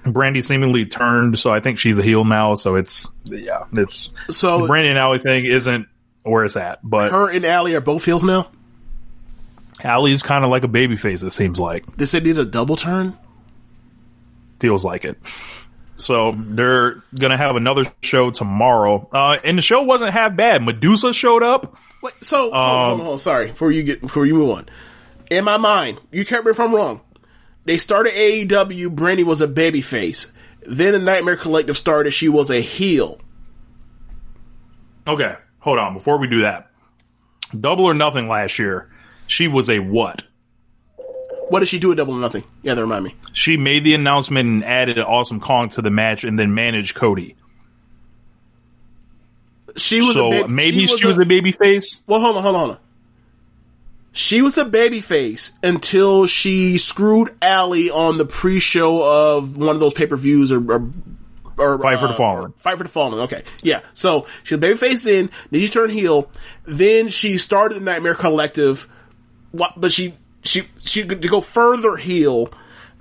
Brandi 0.05 0.43
seemingly 0.43 0.87
turned, 0.87 1.39
so 1.39 1.53
I 1.53 1.61
think 1.61 1.79
she's 1.79 1.99
a 1.99 2.03
heel 2.03 2.25
now. 2.25 2.55
So 2.55 2.77
it's 2.77 3.07
yeah, 3.25 3.65
it's 3.73 4.11
So 4.31 4.61
the 4.61 4.67
Brandi 4.69 4.89
and 4.89 4.99
Allie 4.99 5.19
thing 5.19 5.45
isn't 5.45 5.89
where 6.23 6.45
it's 6.45 6.57
at, 6.57 6.79
but 6.83 7.11
her 7.11 7.31
and 7.31 7.45
Allie 7.45 7.75
are 7.75 7.81
both 7.81 8.05
heels 8.05 8.25
now. 8.25 8.51
Allie's 9.83 10.23
kind 10.23 10.45
of 10.45 10.51
like 10.51 10.65
a 10.65 10.69
baby 10.69 10.97
face. 10.97 11.23
It 11.23 11.31
seems 11.33 11.61
like. 11.61 11.87
They 11.97 12.07
said 12.07 12.25
did 12.25 12.39
a 12.39 12.45
double 12.45 12.77
turn. 12.77 13.17
Feels 14.61 14.85
like 14.85 15.05
it. 15.05 15.19
So 15.97 16.33
they're 16.37 17.03
gonna 17.19 17.37
have 17.37 17.57
another 17.57 17.85
show 18.03 18.31
tomorrow, 18.31 19.09
uh, 19.13 19.39
and 19.43 19.59
the 19.59 19.63
show 19.63 19.83
wasn't 19.83 20.13
half 20.13 20.37
bad. 20.37 20.63
Medusa 20.63 21.13
showed 21.13 21.43
up. 21.43 21.77
Wait, 22.03 22.15
so 22.21 22.53
on, 22.53 22.69
hold, 22.69 22.93
on, 22.93 22.99
hold 23.01 23.13
on, 23.15 23.19
sorry 23.19 23.49
before 23.49 23.73
you 23.73 23.83
get 23.83 24.01
before 24.01 24.25
you 24.25 24.35
move 24.35 24.51
on. 24.51 24.69
In 25.29 25.45
my 25.45 25.57
mind, 25.57 26.01
you 26.13 26.25
correct 26.25 26.45
me 26.45 26.53
if 26.53 26.61
I'm 26.61 26.75
wrong. 26.75 27.01
They 27.65 27.79
started 27.79 28.15
AEW. 28.15 28.95
Brandi 28.95 29.25
was 29.25 29.41
a 29.41 29.49
baby 29.49 29.81
face. 29.81 30.33
Then 30.63 30.93
the 30.93 30.99
Nightmare 30.99 31.37
Collective 31.37 31.77
started. 31.77 32.13
She 32.13 32.29
was 32.29 32.51
a 32.51 32.61
heel. 32.61 33.21
Okay, 35.07 35.35
hold 35.59 35.79
on. 35.79 35.95
Before 35.95 36.19
we 36.19 36.29
do 36.29 36.43
that, 36.43 36.71
Double 37.59 37.85
or 37.85 37.95
Nothing 37.95 38.29
last 38.29 38.59
year, 38.59 38.89
she 39.27 39.49
was 39.49 39.69
a 39.69 39.81
what? 39.81 40.23
What 41.49 41.61
did 41.61 41.69
she 41.69 41.79
do 41.79 41.91
at 41.91 41.97
Double 41.97 42.15
or 42.15 42.21
Nothing? 42.21 42.45
Yeah, 42.63 42.75
that 42.75 42.81
remind 42.83 43.05
me. 43.05 43.15
She 43.33 43.57
made 43.57 43.85
the 43.85 43.95
announcement 43.95 44.49
and 44.49 44.65
added 44.65 44.99
an 44.99 45.05
Awesome 45.05 45.41
Kong 45.41 45.71
to 45.71 45.83
the 45.83 45.91
match, 45.91 46.25
and 46.25 46.39
then 46.39 46.55
managed 46.55 46.95
Cody. 46.95 47.37
She 49.77 50.01
was 50.01 50.15
so 50.15 50.29
a 50.29 50.31
baby, 50.31 50.53
maybe 50.53 50.87
she 50.87 51.07
was, 51.07 51.17
a, 51.17 51.23
a 51.23 51.27
baby 51.27 51.53
face. 51.53 52.03
well. 52.07 52.21
Hold 52.21 52.37
on, 52.37 52.43
hold 52.43 52.55
on, 52.55 52.61
hold 52.61 52.71
on. 52.73 52.83
She 54.13 54.43
was 54.43 54.59
a 54.59 54.65
baby 54.65 55.01
face 55.01 55.53
until 55.63 56.27
she 56.27 56.79
screwed 56.79 57.31
Allie 57.41 57.91
on 57.91 58.19
the 58.19 58.25
pre-show 58.25 59.03
of 59.03 59.57
one 59.57 59.77
of 59.77 59.81
those 59.81 59.95
pay-per-views 59.95 60.51
or, 60.51 60.73
or 60.73 60.91
or 61.59 61.79
Fight 61.79 61.99
for 61.99 62.07
the 62.07 62.15
uh, 62.15 62.17
Fallen. 62.17 62.53
Fight 62.53 62.79
for 62.79 62.85
the 62.85 62.89
Fallen. 62.89 63.21
Okay, 63.21 63.43
yeah. 63.63 63.81
So 63.95 64.27
she 64.45 64.55
was 64.55 64.63
babyface 64.65 65.07
in, 65.07 65.31
then 65.51 65.61
she 65.61 65.69
turned 65.69 65.93
heel, 65.93 66.31
then 66.65 67.09
she 67.09 67.39
started 67.39 67.77
the 67.77 67.81
Nightmare 67.81 68.15
Collective, 68.15 68.87
but 69.53 69.93
she 69.93 70.15
she 70.43 70.63
she 70.81 71.05
to 71.05 71.17
go 71.17 71.41
further 71.41 71.97
heel. 71.97 72.51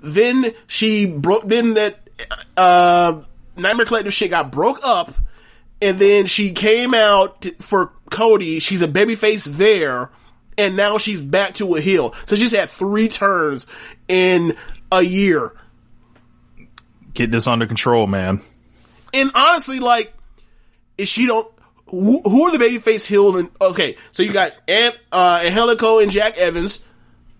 Then 0.00 0.52
she 0.66 1.06
broke. 1.06 1.48
Then 1.48 1.74
that 1.74 1.98
uh, 2.56 3.20
Nightmare 3.56 3.86
Collective 3.86 4.12
shit 4.14 4.30
got 4.30 4.52
broke 4.52 4.80
up, 4.82 5.12
and 5.80 5.98
then 5.98 6.26
she 6.26 6.52
came 6.52 6.94
out 6.94 7.46
for 7.58 7.92
Cody. 8.10 8.58
She's 8.58 8.82
a 8.82 8.88
babyface 8.88 9.44
there, 9.44 10.10
and 10.56 10.76
now 10.76 10.98
she's 10.98 11.20
back 11.20 11.54
to 11.54 11.74
a 11.74 11.80
heel. 11.80 12.14
So 12.26 12.36
she's 12.36 12.52
had 12.52 12.68
three 12.68 13.08
turns 13.08 13.66
in 14.08 14.56
a 14.90 15.02
year. 15.02 15.52
Get 17.14 17.30
this 17.30 17.46
under 17.46 17.66
control, 17.66 18.06
man. 18.06 18.40
And 19.12 19.30
honestly, 19.34 19.80
like, 19.80 20.12
if 20.96 21.08
she 21.08 21.26
don't, 21.26 21.50
who, 21.86 22.20
who 22.20 22.44
are 22.44 22.56
the 22.56 22.62
babyface 22.62 23.06
heels? 23.06 23.34
And 23.36 23.50
okay, 23.60 23.96
so 24.12 24.22
you 24.22 24.32
got 24.32 24.52
Ant, 24.68 24.96
uh, 25.10 25.40
Angelico 25.42 25.98
and 25.98 26.10
Jack 26.10 26.36
Evans. 26.36 26.84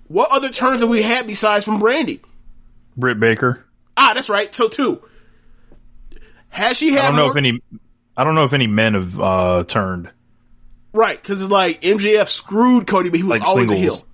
What 0.09 0.31
other 0.31 0.51
turns 0.51 0.81
have 0.81 0.91
we 0.91 1.03
had 1.03 1.27
besides 1.27 1.65
from 1.65 1.81
Brandi? 1.81 2.21
Britt 2.97 3.21
Baker. 3.21 3.65
Ah, 3.97 4.13
that's 4.15 4.29
right. 4.29 4.55
So 4.55 4.69
two. 4.69 5.03
Has 6.49 6.77
she 6.77 6.93
had? 6.93 7.01
I 7.05 7.07
don't 7.09 7.17
know 7.17 7.23
more- 7.25 7.31
if 7.33 7.37
any. 7.37 7.61
I 8.17 8.25
don't 8.25 8.35
know 8.35 8.45
if 8.45 8.53
any 8.53 8.67
men 8.67 8.95
have 8.95 9.21
uh, 9.21 9.65
turned. 9.65 10.11
right 10.93 11.17
because 11.21 11.41
it's 11.43 11.51
like 11.51 11.83
MJF 11.83 12.27
screwed 12.29 12.87
Cody, 12.87 13.11
but 13.11 13.19
he 13.19 13.23
was 13.23 13.31
Like 13.31 13.43
always 13.47 13.69
singles. 13.69 13.99
a 13.99 13.99
heel. 13.99 14.07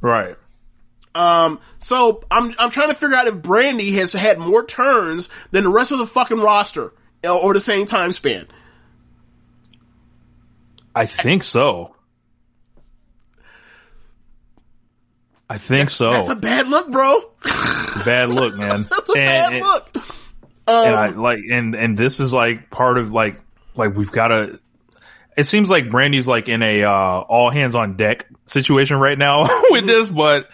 Right. 0.00 0.36
Um, 1.14 1.60
so 1.78 2.24
I'm 2.30 2.52
I'm 2.58 2.70
trying 2.70 2.88
to 2.88 2.94
figure 2.94 3.14
out 3.16 3.28
if 3.28 3.34
Brandi 3.34 3.92
has 3.94 4.12
had 4.12 4.38
more 4.40 4.64
turns 4.64 5.28
than 5.52 5.62
the 5.64 5.70
rest 5.70 5.92
of 5.92 5.98
the 5.98 6.06
fucking 6.06 6.40
roster 6.40 6.92
uh, 7.24 7.36
or 7.38 7.54
the 7.54 7.60
same 7.60 7.86
time 7.86 8.10
span. 8.10 8.48
I 10.94 11.06
think 11.06 11.42
so. 11.42 11.93
I 15.48 15.58
think 15.58 15.90
so. 15.90 16.10
That's 16.12 16.28
a 16.28 16.34
bad 16.34 16.68
look, 16.68 16.90
bro. 16.90 17.20
bad 18.04 18.30
look, 18.30 18.54
man. 18.54 18.88
That's 18.90 19.08
a 19.10 19.12
and, 19.12 19.26
bad 19.26 19.52
and- 19.52 19.62
look. 19.62 19.96
and 20.66 20.94
I 20.94 21.08
like 21.08 21.40
and 21.50 21.74
and 21.74 21.96
this 21.96 22.20
is 22.20 22.32
like 22.32 22.70
part 22.70 22.98
of 22.98 23.12
like 23.12 23.40
like 23.74 23.94
we've 23.96 24.12
got 24.12 24.28
to. 24.28 24.60
It 25.36 25.44
seems 25.44 25.68
like 25.68 25.90
Brandi's 25.90 26.28
like 26.28 26.48
in 26.48 26.62
a 26.62 26.84
uh, 26.84 26.90
all 26.90 27.50
hands 27.50 27.74
on 27.74 27.96
deck 27.96 28.26
situation 28.44 28.98
right 28.98 29.18
now 29.18 29.42
with 29.70 29.86
this, 29.86 30.08
but 30.08 30.48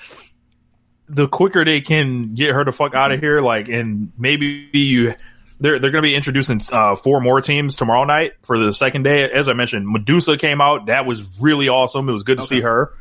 the 1.09 1.29
quicker 1.29 1.65
they 1.65 1.81
can 1.83 2.35
get 2.35 2.55
her 2.55 2.65
the 2.65 2.73
fuck 2.73 2.95
out 2.95 3.13
of 3.13 3.21
here, 3.21 3.41
like, 3.41 3.69
and 3.69 4.13
maybe 4.19 4.69
you. 4.73 5.15
They're, 5.63 5.79
they're 5.79 5.91
going 5.91 6.03
to 6.03 6.09
be 6.09 6.15
introducing 6.15 6.59
uh, 6.73 6.97
four 6.97 7.21
more 7.21 7.43
teams 7.43 7.77
tomorrow 7.77 8.05
night 8.05 8.33
for 8.45 8.59
the 8.59 8.73
second 8.73 9.03
day. 9.03 9.31
As 9.31 9.47
I 9.47 9.53
mentioned, 9.53 9.87
Medusa 9.87 10.39
came 10.39 10.63
out. 10.63 10.87
That 10.87 11.05
was 11.05 11.43
really 11.43 11.69
awesome. 11.69 12.09
It 12.09 12.13
was 12.13 12.23
good 12.23 12.39
to 12.39 12.45
see 12.45 12.63
her. 12.63 12.95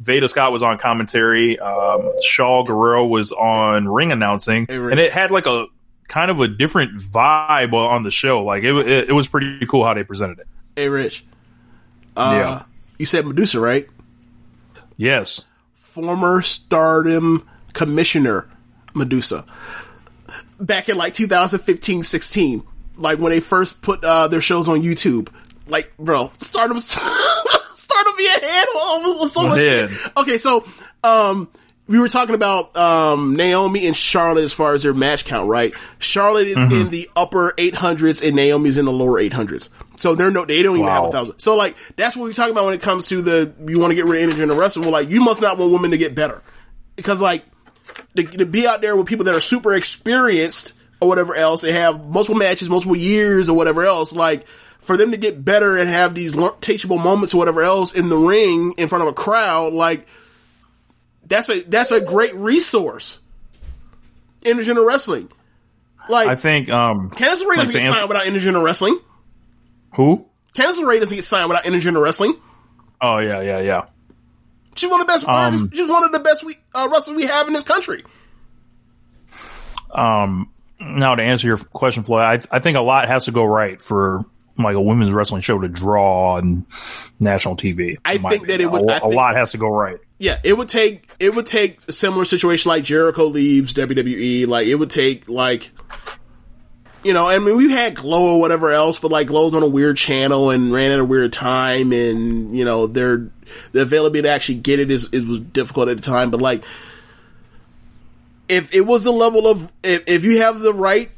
Veda 0.00 0.28
Scott 0.28 0.52
was 0.52 0.62
on 0.62 0.78
commentary. 0.78 1.58
Um, 1.58 2.12
Shaul 2.26 2.66
Guerrero 2.66 3.06
was 3.06 3.32
on 3.32 3.88
ring 3.88 4.12
announcing, 4.12 4.66
Hey, 4.68 4.76
and 4.76 4.98
it 4.98 5.12
had 5.12 5.30
like 5.30 5.46
a 5.46 5.66
kind 6.08 6.30
of 6.30 6.40
a 6.40 6.48
different 6.48 6.96
vibe 6.98 7.72
on 7.72 8.02
the 8.02 8.10
show. 8.10 8.42
Like 8.44 8.64
it, 8.64 8.74
it, 8.74 9.08
it 9.10 9.12
was 9.12 9.28
pretty 9.28 9.64
cool 9.66 9.84
how 9.84 9.94
they 9.94 10.04
presented 10.04 10.40
it. 10.40 10.46
Hey, 10.76 10.88
Rich. 10.88 11.24
Uh, 12.16 12.34
Yeah. 12.36 12.62
You 12.98 13.06
said 13.06 13.26
Medusa, 13.26 13.58
right? 13.58 13.88
Yes, 14.96 15.44
Former 15.74 16.40
Stardom 16.42 17.48
Commissioner 17.72 18.48
Medusa. 18.94 19.44
Back 20.60 20.88
in 20.88 20.96
like 20.96 21.14
2015, 21.14 22.02
16, 22.02 22.62
like 22.96 23.18
when 23.18 23.30
they 23.32 23.40
first 23.40 23.82
put 23.82 24.04
uh, 24.04 24.28
their 24.28 24.40
shows 24.40 24.68
on 24.68 24.82
YouTube. 24.82 25.28
Like, 25.66 25.92
bro, 25.98 26.30
Stardom, 26.38 26.78
Be 28.16 28.26
ahead 28.26 28.68
on 28.68 29.20
on 29.20 29.28
so 29.28 29.42
much 29.48 29.58
shit. 29.58 29.90
Okay, 30.16 30.38
so 30.38 30.64
um, 31.02 31.48
we 31.88 31.98
were 31.98 32.08
talking 32.08 32.34
about 32.34 32.76
um, 32.76 33.36
Naomi 33.36 33.86
and 33.86 33.96
Charlotte 33.96 34.44
as 34.44 34.52
far 34.52 34.74
as 34.74 34.82
their 34.82 34.94
match 34.94 35.24
count, 35.24 35.48
right? 35.48 35.74
Charlotte 35.98 36.46
is 36.46 36.58
in 36.58 36.90
the 36.90 37.10
upper 37.16 37.52
800s 37.58 38.26
and 38.26 38.36
Naomi's 38.36 38.78
in 38.78 38.84
the 38.84 38.92
lower 38.92 39.20
800s. 39.20 39.68
So 39.96 40.14
they're 40.14 40.30
no, 40.30 40.44
they 40.44 40.62
don't 40.62 40.76
even 40.76 40.88
have 40.88 41.04
a 41.04 41.10
thousand. 41.10 41.38
So 41.40 41.56
like 41.56 41.76
that's 41.96 42.16
what 42.16 42.24
we're 42.24 42.32
talking 42.32 42.52
about 42.52 42.66
when 42.66 42.74
it 42.74 42.82
comes 42.82 43.08
to 43.08 43.20
the 43.22 43.52
you 43.66 43.78
want 43.78 43.90
to 43.90 43.94
get 43.94 44.04
rid 44.04 44.28
of 44.28 44.34
intergender 44.34 44.56
wrestling. 44.56 44.84
Well, 44.84 44.92
like 44.92 45.10
you 45.10 45.20
must 45.20 45.40
not 45.40 45.58
want 45.58 45.72
women 45.72 45.90
to 45.90 45.98
get 45.98 46.14
better 46.14 46.42
because 46.96 47.20
like 47.20 47.44
to, 48.16 48.24
to 48.24 48.46
be 48.46 48.66
out 48.66 48.80
there 48.80 48.96
with 48.96 49.06
people 49.06 49.24
that 49.26 49.34
are 49.34 49.40
super 49.40 49.74
experienced 49.74 50.72
or 51.00 51.08
whatever 51.08 51.34
else 51.34 51.62
they 51.62 51.72
have 51.72 52.06
multiple 52.06 52.38
matches, 52.38 52.70
multiple 52.70 52.96
years 52.96 53.48
or 53.48 53.56
whatever 53.56 53.84
else, 53.84 54.12
like 54.12 54.46
for 54.82 54.96
them 54.96 55.12
to 55.12 55.16
get 55.16 55.44
better 55.44 55.78
and 55.78 55.88
have 55.88 56.14
these 56.14 56.36
teachable 56.60 56.98
moments 56.98 57.34
or 57.34 57.38
whatever 57.38 57.62
else 57.62 57.92
in 57.92 58.08
the 58.08 58.16
ring 58.16 58.74
in 58.76 58.88
front 58.88 59.02
of 59.02 59.08
a 59.08 59.14
crowd, 59.14 59.72
like 59.72 60.06
that's 61.24 61.48
a 61.48 61.60
that's 61.62 61.92
a 61.92 62.00
great 62.00 62.34
resource. 62.34 63.20
Intergender 64.42 64.84
wrestling, 64.84 65.30
like 66.08 66.28
I 66.28 66.34
think. 66.34 66.68
Um, 66.68 67.10
Candice 67.10 67.42
LeRae 67.42 67.56
doesn't 67.56 67.72
get 67.72 67.92
signed 67.92 68.08
without 68.08 68.24
intergender 68.24 68.62
wrestling. 68.62 68.98
who? 69.94 70.26
Candice 70.52 70.80
LeRae 70.80 70.98
doesn't 70.98 71.16
get 71.16 71.24
signed 71.24 71.48
without 71.48 71.64
intergender 71.64 72.02
wrestling. 72.02 72.34
Oh 73.00 73.18
yeah, 73.18 73.40
yeah, 73.40 73.60
yeah. 73.60 73.84
She's 74.74 74.90
one 74.90 75.00
of 75.00 75.06
the 75.06 75.12
best. 75.12 75.28
Um, 75.28 75.70
she's 75.72 75.88
one 75.88 76.02
of 76.02 76.12
the 76.12 76.18
best 76.18 76.42
we, 76.44 76.56
uh, 76.74 76.88
wrestlers 76.90 77.16
we 77.16 77.24
have 77.24 77.46
in 77.46 77.52
this 77.52 77.62
country. 77.64 78.04
Um, 79.92 80.50
now 80.80 81.14
to 81.14 81.22
answer 81.22 81.46
your 81.46 81.58
question, 81.58 82.02
Floyd, 82.02 82.22
I, 82.22 82.56
I 82.56 82.58
think 82.58 82.76
a 82.76 82.80
lot 82.80 83.06
has 83.08 83.26
to 83.26 83.32
go 83.32 83.44
right 83.44 83.80
for 83.80 84.24
like 84.58 84.74
a 84.74 84.80
women's 84.80 85.12
wrestling 85.12 85.40
show 85.40 85.58
to 85.60 85.68
draw 85.68 86.34
on 86.36 86.66
national 87.20 87.56
TV. 87.56 87.96
I 88.04 88.18
think 88.18 88.46
that 88.48 88.60
it 88.60 88.70
would- 88.70 88.88
a, 88.90 89.00
think- 89.00 89.14
lot 89.14 89.34
has 89.36 89.52
to 89.52 89.58
go 89.58 89.68
right. 89.68 89.98
Yeah, 90.18 90.38
it 90.44 90.56
would 90.56 90.68
take 90.68 91.10
it 91.18 91.34
would 91.34 91.46
take 91.46 91.78
a 91.88 91.92
similar 91.92 92.24
situation 92.24 92.68
like 92.68 92.84
Jericho 92.84 93.26
leaves 93.26 93.74
WWE. 93.74 94.46
Like 94.46 94.68
it 94.68 94.76
would 94.76 94.90
take 94.90 95.28
like 95.28 95.70
you 97.02 97.12
know, 97.12 97.26
I 97.26 97.40
mean 97.40 97.56
we've 97.56 97.70
had 97.72 97.96
Glow 97.96 98.34
or 98.36 98.40
whatever 98.40 98.70
else, 98.70 99.00
but 99.00 99.10
like 99.10 99.26
Glow's 99.26 99.54
on 99.56 99.64
a 99.64 99.68
weird 99.68 99.96
channel 99.96 100.50
and 100.50 100.72
ran 100.72 100.92
at 100.92 101.00
a 101.00 101.04
weird 101.04 101.32
time 101.32 101.92
and 101.92 102.56
you 102.56 102.64
know, 102.64 102.86
their 102.86 103.28
the 103.72 103.82
availability 103.82 104.22
to 104.22 104.28
actually 104.30 104.58
get 104.58 104.78
it 104.78 104.92
is, 104.92 105.08
is 105.12 105.26
was 105.26 105.40
difficult 105.40 105.88
at 105.88 105.96
the 105.96 106.02
time. 106.04 106.30
But 106.30 106.40
like 106.40 106.62
if 108.48 108.72
it 108.74 108.82
was 108.82 109.04
the 109.04 109.12
level 109.12 109.48
of 109.48 109.72
if, 109.82 110.04
if 110.06 110.24
you 110.24 110.40
have 110.42 110.60
the 110.60 110.72
right 110.74 111.10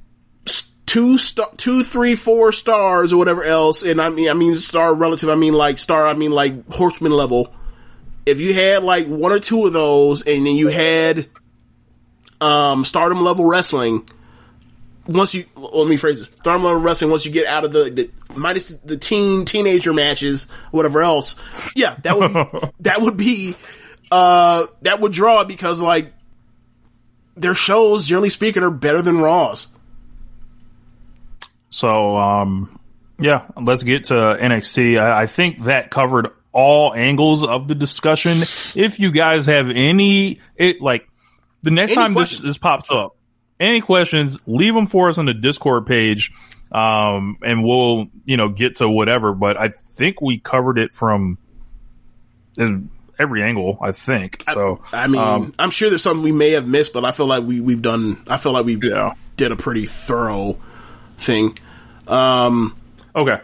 two 0.95 1.19
star, 1.19 1.51
two, 1.57 1.83
three, 1.83 2.15
four 2.15 2.53
stars 2.53 3.13
or 3.13 3.17
whatever 3.17 3.43
else, 3.43 3.83
and 3.83 4.01
I 4.01 4.11
mean, 4.11 4.31
I 4.31 4.35
mean 4.35 4.55
star 4.55 4.95
relative, 4.95 5.29
I 5.29 5.35
mean 5.35 5.53
like 5.53 5.79
star, 5.79 6.07
I 6.07 6.15
mean 6.15 6.31
like 6.31 6.73
horseman 6.73 7.11
level. 7.11 7.53
If 8.25 8.39
you 8.39 8.55
had 8.55 8.85
like 8.85 9.09
one 9.09 9.33
or 9.33 9.41
two 9.41 9.67
of 9.67 9.73
those, 9.73 10.23
and 10.23 10.47
then 10.47 10.55
you 10.55 10.69
had 10.69 11.27
um 12.41 12.85
stardom 12.85 13.23
level 13.23 13.45
wrestling, 13.45 14.09
once 15.09 15.35
you 15.35 15.47
let 15.57 15.89
me 15.89 15.97
phrase 15.97 16.21
this, 16.21 16.29
stardom 16.39 16.63
level 16.63 16.81
wrestling, 16.81 17.11
once 17.11 17.27
you 17.27 17.33
get 17.33 17.47
out 17.49 17.65
of 17.65 17.73
the, 17.73 17.91
the 17.91 18.11
minus 18.37 18.69
the 18.69 18.97
teen 18.97 19.47
teenager 19.47 19.93
matches, 19.93 20.45
whatever 20.71 21.03
else, 21.03 21.35
yeah, 21.75 21.97
that 22.05 22.17
would 22.17 22.33
be, 22.33 22.69
that 22.83 23.01
would 23.01 23.17
be 23.17 23.57
uh 24.13 24.69
that 24.83 25.01
would 25.01 25.11
draw 25.11 25.43
because 25.43 25.81
like 25.81 26.13
their 27.37 27.55
shows, 27.55 28.07
generally 28.07 28.29
speaking, 28.29 28.63
are 28.63 28.71
better 28.71 29.03
than 29.03 29.19
Raws. 29.19 29.74
So, 31.75 32.17
um, 32.17 32.79
yeah, 33.19 33.49
let's 33.61 33.83
get 33.83 34.05
to 34.05 34.15
NXT. 34.15 35.01
I, 35.01 35.23
I 35.23 35.27
think 35.27 35.65
that 35.65 35.91
covered 35.91 36.29
all 36.53 36.95
angles 36.95 37.45
of 37.45 37.67
the 37.67 37.75
discussion. 37.75 38.39
If 38.77 39.01
you 39.01 39.11
guys 39.11 39.47
have 39.47 39.71
any, 39.71 40.41
it 40.55 40.81
like 40.81 41.09
the 41.65 41.73
next 41.73 41.93
Any 41.93 41.97
time 41.97 42.15
this, 42.15 42.23
questions? 42.23 42.43
this 42.45 42.59
pops 42.59 42.91
up, 42.93 43.17
any 43.59 43.81
questions, 43.81 44.39
leave 44.47 44.73
them 44.73 44.87
for 44.87 45.09
us 45.09 45.19
on 45.19 45.27
the 45.27 45.35
Discord 45.35 45.87
page. 45.87 46.31
Um, 46.71 47.39
and 47.43 47.65
we'll, 47.65 48.07
you 48.25 48.37
know, 48.37 48.49
get 48.49 48.77
to 48.77 48.89
whatever, 48.89 49.33
but 49.33 49.57
I 49.57 49.69
think 49.69 50.21
we 50.21 50.39
covered 50.39 50.79
it 50.79 50.93
from 50.93 51.39
every 53.19 53.43
angle, 53.43 53.79
I 53.81 53.93
think. 53.93 54.45
So, 54.53 54.83
I 54.93 55.07
mean, 55.07 55.21
um, 55.21 55.55
I'm 55.59 55.71
sure 55.71 55.89
there's 55.89 56.03
something 56.03 56.23
we 56.23 56.33
may 56.33 56.51
have 56.51 56.67
missed, 56.67 56.93
but 56.93 57.05
I 57.05 57.13
feel 57.13 57.27
like 57.27 57.45
we 57.45 57.61
we've 57.61 57.83
done. 57.83 58.25
I 58.27 58.39
feel 58.39 58.53
like 58.53 58.65
we 58.65 58.79
yeah. 58.83 59.15
did 59.37 59.53
a 59.53 59.57
pretty 59.57 59.87
thorough 59.87 60.59
thing. 61.17 61.59
Um, 62.07 62.77
okay. 63.15 63.41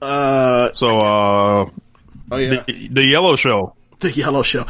Uh, 0.00 0.72
so, 0.72 0.98
uh, 0.98 1.70
oh 2.30 2.36
yeah, 2.36 2.62
the, 2.66 2.88
the 2.88 3.02
yellow 3.02 3.34
show. 3.36 3.74
the 4.00 4.12
yellow 4.12 4.42
show. 4.42 4.66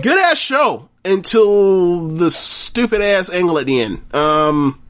Good 0.00 0.18
ass 0.18 0.38
show 0.38 0.88
until 1.04 2.08
the 2.08 2.30
stupid 2.30 3.00
ass 3.00 3.30
angle 3.30 3.58
at 3.58 3.66
the 3.66 3.80
end. 3.80 4.14
Um, 4.14 4.80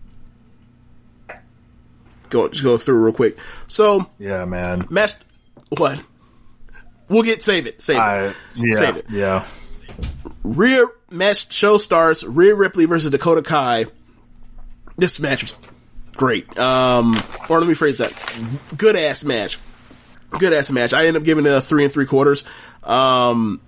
go 2.31 2.49
just 2.49 2.65
go 2.65 2.77
through 2.77 2.99
real 3.05 3.12
quick. 3.12 3.36
So 3.69 4.09
Yeah, 4.19 4.44
man. 4.47 4.86
match 4.91 5.12
what? 5.69 6.01
We'll 7.09 7.23
get 7.23 7.43
save 7.44 7.67
it. 7.67 7.83
Save 7.83 7.99
I, 7.99 8.25
it. 8.27 8.36
yeah, 8.57 8.73
Save 8.73 8.97
it. 8.97 9.07
yeah. 9.11 9.47
Rhea 10.43 10.86
match 11.11 11.53
show 11.53 11.78
starts. 11.78 12.25
Rhea 12.25 12.55
Ripley 12.55 12.86
versus 12.86 13.11
Dakota 13.11 13.43
Kai. 13.43 13.86
This 14.97 15.19
match 15.21 15.43
was 15.43 15.57
great. 16.15 16.59
Um, 16.59 17.15
or 17.49 17.59
let 17.59 17.69
me 17.69 17.75
phrase 17.75 17.99
that: 17.99 18.13
good 18.77 18.97
ass 18.97 19.25
match. 19.25 19.59
Good 20.31 20.53
ass 20.53 20.71
match. 20.71 20.93
I 20.93 21.07
ended 21.07 21.23
up 21.23 21.25
giving 21.25 21.47
it 21.47 21.53
a 21.53 21.61
three 21.61 21.85
and 21.85 21.93
three 21.93 22.07
quarters. 22.07 22.45
Um, 22.83 23.61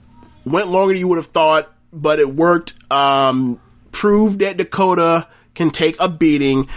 went 0.45 0.69
longer 0.69 0.95
than 0.95 1.01
you 1.01 1.09
would 1.09 1.19
have 1.19 1.29
thought, 1.29 1.73
but 1.93 2.19
it 2.19 2.29
worked. 2.29 2.75
Um, 2.91 3.61
proved 3.93 4.41
that 4.41 4.57
Dakota 4.57 5.29
can 5.55 5.71
take 5.71 5.97
a 6.01 6.09
beating. 6.09 6.69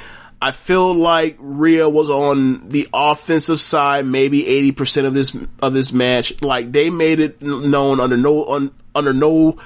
I 0.41 0.51
feel 0.51 0.93
like 0.93 1.35
Rhea 1.39 1.89
was 1.89 2.09
on 2.09 2.69
the 2.69 2.87
offensive 2.93 3.59
side, 3.59 4.05
maybe 4.05 4.47
eighty 4.47 4.71
percent 4.71 5.05
of 5.05 5.13
this 5.13 5.35
of 5.61 5.73
this 5.73 5.91
match. 5.91 6.41
Like 6.41 6.71
they 6.71 6.89
made 6.89 7.19
it 7.19 7.41
known 7.41 7.99
under 7.99 8.15
no 8.15 8.45
un, 8.45 8.71
under 8.95 9.13
no 9.13 9.57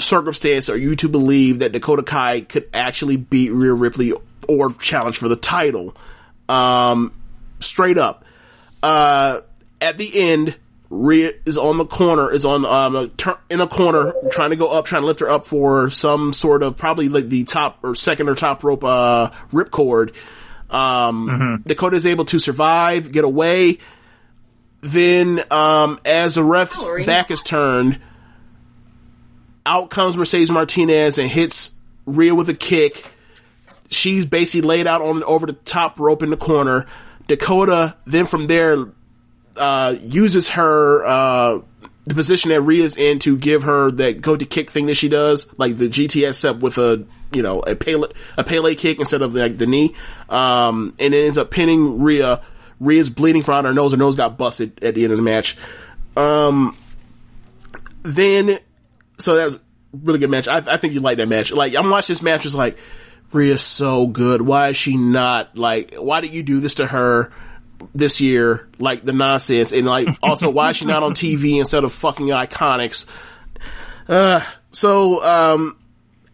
circumstance 0.00 0.68
are 0.68 0.76
you 0.76 0.96
to 0.96 1.08
believe 1.08 1.60
that 1.60 1.72
Dakota 1.72 2.02
Kai 2.02 2.42
could 2.42 2.68
actually 2.74 3.16
beat 3.16 3.50
Rhea 3.50 3.72
Ripley 3.72 4.12
or 4.48 4.72
challenge 4.74 5.18
for 5.18 5.28
the 5.28 5.36
title. 5.36 5.94
Um, 6.48 7.12
straight 7.60 7.98
up. 7.98 8.24
Uh, 8.82 9.40
at 9.80 9.96
the 9.96 10.20
end, 10.20 10.56
Rhea 10.88 11.32
is 11.46 11.56
on 11.56 11.76
the 11.78 11.86
corner, 11.86 12.32
is 12.32 12.44
on, 12.44 12.64
um, 12.64 12.96
a 12.96 13.08
tur- 13.08 13.38
in 13.48 13.60
a 13.60 13.66
corner, 13.68 14.12
trying 14.32 14.50
to 14.50 14.56
go 14.56 14.66
up, 14.66 14.86
trying 14.86 15.02
to 15.02 15.06
lift 15.06 15.20
her 15.20 15.30
up 15.30 15.46
for 15.46 15.88
some 15.90 16.32
sort 16.32 16.62
of, 16.62 16.76
probably 16.76 17.08
like 17.08 17.28
the 17.28 17.44
top 17.44 17.78
or 17.84 17.94
second 17.94 18.28
or 18.28 18.34
top 18.34 18.64
rope, 18.64 18.82
uh, 18.82 19.30
ripcord. 19.52 20.14
Um, 20.68 21.62
Dakota 21.66 21.96
is 21.96 22.06
able 22.06 22.24
to 22.26 22.38
survive, 22.38 23.12
get 23.12 23.24
away. 23.24 23.78
Then, 24.80 25.40
um, 25.50 26.00
as 26.04 26.36
the 26.36 26.44
ref's 26.44 26.88
back 27.06 27.30
is 27.30 27.42
turned, 27.42 28.00
out 29.66 29.90
comes 29.90 30.16
Mercedes 30.16 30.50
Martinez 30.50 31.18
and 31.18 31.30
hits 31.30 31.72
Rhea 32.06 32.34
with 32.34 32.48
a 32.48 32.54
kick. 32.54 33.10
She's 33.90 34.24
basically 34.26 34.66
laid 34.66 34.86
out 34.86 35.02
on 35.02 35.22
over 35.24 35.46
the 35.46 35.52
top 35.52 35.98
rope 35.98 36.22
in 36.22 36.30
the 36.30 36.36
corner. 36.36 36.86
Dakota 37.26 37.96
then 38.06 38.26
from 38.26 38.46
there 38.46 38.86
uh, 39.56 39.96
uses 40.02 40.50
her 40.50 41.04
uh, 41.06 41.60
the 42.04 42.14
position 42.14 42.50
that 42.50 42.62
Rhea's 42.62 42.96
in 42.96 43.18
to 43.20 43.36
give 43.36 43.62
her 43.64 43.90
that 43.92 44.20
go 44.20 44.36
to 44.36 44.44
kick 44.44 44.70
thing 44.70 44.86
that 44.86 44.96
she 44.96 45.08
does, 45.08 45.52
like 45.58 45.76
the 45.76 45.88
GTS 45.88 46.48
up 46.48 46.56
with 46.58 46.78
a 46.78 47.04
you 47.32 47.42
know 47.42 47.60
a 47.60 47.76
Pele 47.76 48.08
a 48.36 48.44
Pele 48.44 48.74
kick 48.74 48.98
instead 48.98 49.22
of 49.22 49.34
like 49.34 49.58
the 49.58 49.66
knee, 49.66 49.94
um, 50.28 50.94
and 50.98 51.14
it 51.14 51.24
ends 51.24 51.38
up 51.38 51.50
pinning 51.50 52.02
Rhea. 52.02 52.42
Rhea's 52.80 53.10
bleeding 53.10 53.42
from 53.42 53.66
her 53.66 53.74
nose. 53.74 53.92
Her 53.92 53.98
nose 53.98 54.16
got 54.16 54.38
busted 54.38 54.82
at 54.82 54.94
the 54.94 55.04
end 55.04 55.12
of 55.12 55.18
the 55.18 55.22
match. 55.22 55.56
Um, 56.16 56.74
then 58.02 58.58
so 59.20 59.36
that 59.36 59.44
was 59.44 59.56
a 59.56 59.60
really 59.94 60.18
good 60.18 60.30
match. 60.30 60.48
I, 60.48 60.58
I 60.58 60.76
think 60.76 60.94
you 60.94 61.00
like 61.00 61.18
that 61.18 61.28
match. 61.28 61.52
Like 61.52 61.76
I'm 61.76 61.88
watching 61.90 62.12
this 62.12 62.22
match, 62.22 62.44
it's 62.44 62.54
like 62.54 62.76
Rhea's 63.32 63.62
so 63.62 64.06
good. 64.06 64.42
Why 64.42 64.68
is 64.68 64.76
she 64.76 64.96
not 64.96 65.56
like? 65.56 65.94
Why 65.94 66.20
did 66.20 66.32
you 66.32 66.42
do 66.42 66.60
this 66.60 66.76
to 66.76 66.86
her 66.86 67.32
this 67.94 68.20
year? 68.20 68.68
Like 68.78 69.02
the 69.02 69.12
nonsense, 69.12 69.72
and 69.72 69.86
like 69.86 70.08
also 70.22 70.50
why 70.50 70.70
is 70.70 70.76
she 70.76 70.84
not 70.84 71.02
on 71.02 71.12
TV 71.12 71.58
instead 71.58 71.84
of 71.84 71.92
fucking 71.92 72.26
Iconics? 72.26 73.06
Uh, 74.08 74.44
so 74.72 75.22
um, 75.22 75.78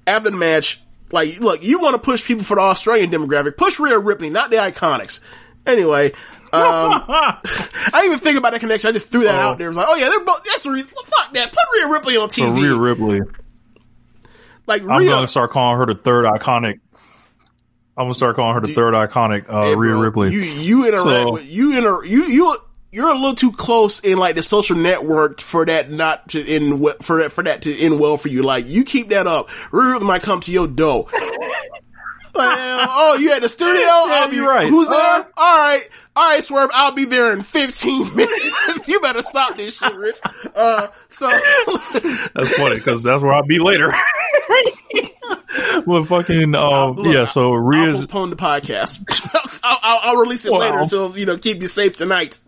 after 0.07 0.31
the 0.31 0.37
match, 0.37 0.81
like 1.13 1.41
look, 1.41 1.63
you 1.63 1.81
want 1.81 1.95
to 1.95 2.01
push 2.01 2.25
people 2.25 2.45
for 2.45 2.57
the 2.57 2.63
Australian 2.63 3.11
demographic, 3.11 3.57
push 3.57 3.79
Rhea 3.79 3.99
Ripley, 3.99 4.31
not 4.31 4.51
the 4.51 4.57
Iconics. 4.57 5.21
Anyway. 5.67 6.13
Um, 6.57 7.05
I 7.09 7.91
didn't 7.93 8.07
even 8.07 8.19
think 8.19 8.39
about 8.39 8.53
that 8.53 8.61
connection. 8.61 8.89
I 8.89 8.93
just 8.93 9.11
threw 9.11 9.25
that 9.25 9.35
Oh. 9.35 9.39
out 9.39 9.59
there. 9.59 9.67
It 9.67 9.71
was 9.71 9.77
like, 9.77 9.87
oh 9.89 9.97
yeah, 9.97 10.09
they're 10.09 10.25
both. 10.25 10.45
That's 10.45 10.63
the 10.65 10.71
reason. 10.71 10.91
Well, 10.95 11.05
fuck 11.05 11.33
that. 11.35 11.51
Put 11.53 11.63
Rhea 11.75 11.89
Ripley 11.93 12.17
on 12.17 12.29
TV. 12.29 12.63
Rhea 12.63 12.75
Ripley. 12.77 13.21
like 14.67 14.83
I'm 14.83 15.05
gonna 15.07 15.29
start 15.29 15.51
calling 15.51 15.79
her 15.79 15.87
the 15.87 15.95
third 16.01 16.25
iconic. 16.25 16.81
I'm 17.99 18.05
gonna 18.05 18.15
start 18.15 18.37
calling 18.37 18.55
her 18.55 18.61
the 18.61 18.75
third 18.75 18.95
iconic 18.95 19.47
uh, 19.49 19.63
Hey, 19.63 19.77
Rhea 19.77 19.95
Ripley. 19.97 20.33
You 20.33 20.41
you 20.41 20.87
interact 20.89 21.07
So- 21.29 21.33
with 21.33 21.47
you 21.51 21.77
inter 21.79 22.05
you 22.05 22.25
you 22.25 22.57
you're 22.93 23.09
a 23.11 23.15
little 23.15 23.35
too 23.35 23.53
close 23.53 24.01
in 24.01 24.17
like 24.19 24.37
the 24.37 24.43
social 24.43 24.77
network 24.77 25.41
for 25.41 25.65
that 25.67 25.91
not 25.91 26.29
to 26.31 26.47
end 26.47 26.81
we- 26.81 26.93
for 27.03 27.23
that 27.23 27.33
for 27.33 27.43
that 27.45 27.63
to 27.63 27.75
end 27.77 27.99
well 28.01 28.17
for 28.17 28.29
you. 28.29 28.43
Like 28.43 28.67
you 28.69 28.85
keep 28.85 29.09
that 29.11 29.27
up, 29.27 29.49
Rhea 29.73 29.93
Ripley 29.93 30.07
might 30.07 30.23
come 30.23 30.41
to 30.43 30.53
your 30.53 30.67
door. 30.69 31.07
Like, 32.37 32.59
oh, 32.91 33.17
you 33.21 33.33
at 33.33 33.43
the 33.43 33.49
studio? 33.49 33.83
I'll 33.87 34.31
be 34.31 34.41
right. 34.41 34.69
Who's 34.69 34.89
there? 34.89 34.99
Uh, 34.99 35.25
all 35.37 35.57
right, 35.59 35.89
all 36.15 36.29
right, 36.31 36.45
Swerve. 36.45 36.71
I'll 36.75 36.93
be 36.93 37.05
there 37.05 37.33
in 37.33 37.43
15 37.43 38.15
minutes. 38.17 38.89
you 38.89 39.01
better 39.01 39.23
stop 39.23 39.57
this 39.57 39.79
shit, 39.79 39.95
Rich. 39.95 40.17
Uh, 40.55 40.89
so 41.11 41.29
That's 42.35 42.57
funny 42.57 42.77
because 42.77 43.03
that's 43.03 43.23
where 43.23 43.33
I'll 43.33 43.47
be 43.47 43.59
later. 43.59 43.93
well, 45.87 46.05
fucking 46.05 46.55
um, 46.55 46.97
Look, 46.97 47.15
yeah. 47.15 47.27
So 47.27 47.53
I'll 47.55 47.59
Rhea's 47.59 47.99
postpone 48.01 48.31
the 48.31 48.37
podcast. 48.37 49.61
I'll, 49.65 49.79
I'll, 49.83 50.01
I'll 50.03 50.17
release 50.17 50.45
it 50.47 50.53
Wow. 50.53 50.59
later, 50.59 50.85
so 50.85 51.15
you 51.15 51.27
know, 51.27 51.39
keep 51.39 51.61
you 51.63 51.69
safe 51.69 51.97
tonight. 51.97 52.39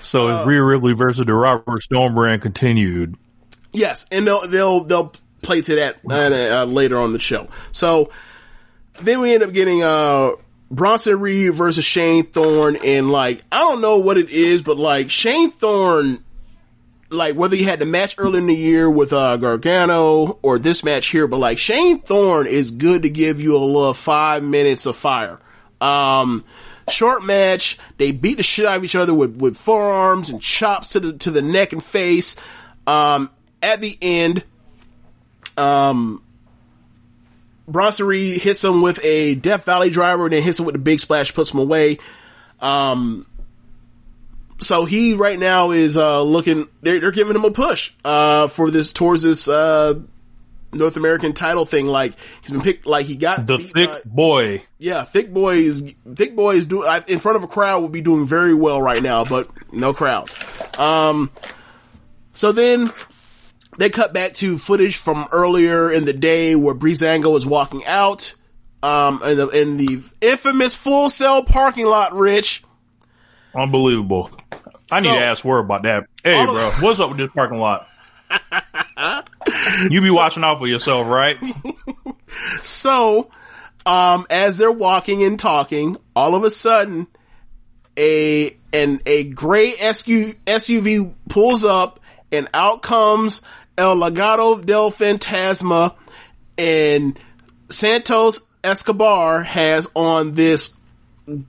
so 0.00 0.28
uh, 0.28 0.44
Rhea 0.46 0.62
Ripley 0.62 0.92
versus 0.94 1.26
the 1.26 1.34
Robert 1.34 1.82
Stone 1.82 2.14
brand 2.14 2.42
continued. 2.42 3.16
Yes, 3.72 4.06
and 4.10 4.26
they'll 4.26 4.46
they'll 4.48 4.84
they'll 4.84 5.12
play 5.46 5.62
to 5.62 5.76
that 5.76 5.96
uh, 6.08 6.62
uh, 6.62 6.64
later 6.64 6.98
on 6.98 7.12
the 7.12 7.18
show. 7.18 7.48
So 7.72 8.10
then 9.00 9.20
we 9.20 9.34
end 9.34 9.42
up 9.42 9.52
getting 9.52 9.82
uh 9.82 10.32
Bronson 10.70 11.20
Reed 11.20 11.54
versus 11.54 11.84
Shane 11.84 12.24
Thorne, 12.24 12.76
and 12.84 13.10
like 13.10 13.40
I 13.52 13.58
don't 13.60 13.80
know 13.80 13.98
what 13.98 14.18
it 14.18 14.30
is, 14.30 14.62
but 14.62 14.76
like 14.76 15.10
Shane 15.10 15.50
Thorne, 15.50 16.24
like 17.08 17.36
whether 17.36 17.54
he 17.54 17.62
had 17.62 17.78
the 17.78 17.86
match 17.86 18.16
early 18.18 18.38
in 18.38 18.46
the 18.46 18.54
year 18.54 18.90
with 18.90 19.12
uh, 19.12 19.36
Gargano 19.36 20.38
or 20.42 20.58
this 20.58 20.82
match 20.82 21.06
here, 21.06 21.28
but 21.28 21.38
like 21.38 21.58
Shane 21.58 22.00
Thorne 22.00 22.48
is 22.48 22.72
good 22.72 23.02
to 23.02 23.10
give 23.10 23.40
you 23.40 23.56
a 23.56 23.58
little 23.58 23.94
five 23.94 24.42
minutes 24.42 24.86
of 24.86 24.96
fire. 24.96 25.38
Um, 25.80 26.44
short 26.88 27.22
match, 27.22 27.78
they 27.96 28.10
beat 28.10 28.38
the 28.38 28.42
shit 28.42 28.66
out 28.66 28.78
of 28.78 28.84
each 28.84 28.96
other 28.96 29.14
with 29.14 29.36
with 29.40 29.56
forearms 29.56 30.30
and 30.30 30.42
chops 30.42 30.90
to 30.90 31.00
the 31.00 31.12
to 31.18 31.30
the 31.30 31.42
neck 31.42 31.72
and 31.72 31.82
face. 31.82 32.34
Um, 32.88 33.30
at 33.62 33.80
the 33.80 33.96
end, 34.02 34.44
um, 35.56 36.22
Bronson 37.68 38.10
hits 38.12 38.62
him 38.62 38.82
with 38.82 38.98
a 39.04 39.34
Death 39.34 39.64
Valley 39.64 39.90
driver 39.90 40.24
and 40.24 40.32
then 40.32 40.42
hits 40.42 40.58
him 40.58 40.66
with 40.66 40.74
the 40.74 40.80
big 40.80 41.00
splash, 41.00 41.34
puts 41.34 41.52
him 41.52 41.60
away. 41.60 41.98
Um, 42.60 43.26
so 44.58 44.84
he 44.84 45.14
right 45.14 45.38
now 45.38 45.72
is, 45.72 45.96
uh, 45.96 46.22
looking, 46.22 46.68
they're, 46.80 47.00
they're 47.00 47.10
giving 47.10 47.36
him 47.36 47.44
a 47.44 47.50
push, 47.50 47.92
uh, 48.04 48.48
for 48.48 48.70
this, 48.70 48.92
towards 48.92 49.22
this, 49.22 49.48
uh, 49.48 50.00
North 50.72 50.96
American 50.96 51.32
title 51.32 51.64
thing. 51.64 51.86
Like, 51.86 52.14
he's 52.42 52.50
been 52.50 52.60
picked, 52.60 52.86
like 52.86 53.06
he 53.06 53.16
got 53.16 53.46
The 53.46 53.58
thick 53.58 54.04
boy. 54.04 54.62
yeah, 54.78 55.04
Thick 55.04 55.32
Boy 55.32 55.56
is 55.56 55.94
Thick 56.14 56.36
Boy 56.36 56.56
is 56.56 56.66
doing 56.66 56.88
in 57.06 57.20
front 57.20 57.36
of 57.36 57.44
a 57.44 57.46
crowd 57.46 57.82
would 57.82 57.92
be 57.92 58.02
doing 58.02 58.26
very 58.26 58.52
well 58.54 58.82
right 58.82 59.02
now, 59.02 59.24
but 59.24 59.48
no 59.72 59.94
crowd. 59.94 60.30
Um, 60.78 61.30
so 62.34 62.52
then 62.52 62.92
they 63.78 63.90
cut 63.90 64.12
back 64.12 64.32
to 64.34 64.58
footage 64.58 64.96
from 64.96 65.26
earlier 65.32 65.90
in 65.90 66.04
the 66.04 66.12
day 66.12 66.54
where 66.54 66.74
Breezango 66.74 67.32
was 67.32 67.46
walking 67.46 67.84
out, 67.86 68.34
um, 68.82 69.22
in 69.22 69.36
the, 69.36 69.48
in 69.48 69.76
the 69.76 70.02
infamous 70.20 70.74
Full 70.76 71.08
Sail 71.10 71.42
parking 71.44 71.86
lot. 71.86 72.14
Rich, 72.14 72.62
Unbelievable. 73.54 74.30
I 74.92 75.00
need 75.00 75.08
to 75.08 75.24
ask 75.24 75.42
word 75.44 75.60
about 75.60 75.82
that. 75.84 76.04
Hey, 76.22 76.34
All 76.34 76.50
of- 76.50 76.56
bro, 76.56 76.70
what's 76.88 77.00
up 77.00 77.08
with 77.08 77.18
this 77.18 77.30
parking 77.34 77.58
lot? 77.58 77.88
you 79.90 80.00
be 80.00 80.10
watching 80.10 80.44
out 80.44 80.58
for 80.58 80.66
yourself, 80.66 81.06
right? 81.06 81.36
So, 82.62 83.30
um, 83.86 84.26
as 84.28 84.58
they're 84.58 84.70
walking 84.72 85.22
and 85.22 85.38
talking, 85.38 85.96
all 86.14 86.34
of 86.34 86.44
a 86.44 86.50
sudden, 86.50 87.06
a 87.96 88.54
and 88.74 89.00
a 89.06 89.24
gray 89.24 89.72
SU, 89.74 90.34
SUV 90.46 91.14
pulls 91.30 91.64
up, 91.64 92.00
and 92.30 92.46
out 92.52 92.82
comes 92.82 93.40
El 93.78 93.96
Legado 93.96 94.64
del 94.64 94.90
Fantasma, 94.90 95.94
and 96.56 97.18
Santos 97.68 98.40
Escobar 98.64 99.42
has 99.42 99.88
on 99.94 100.32
this 100.32 100.74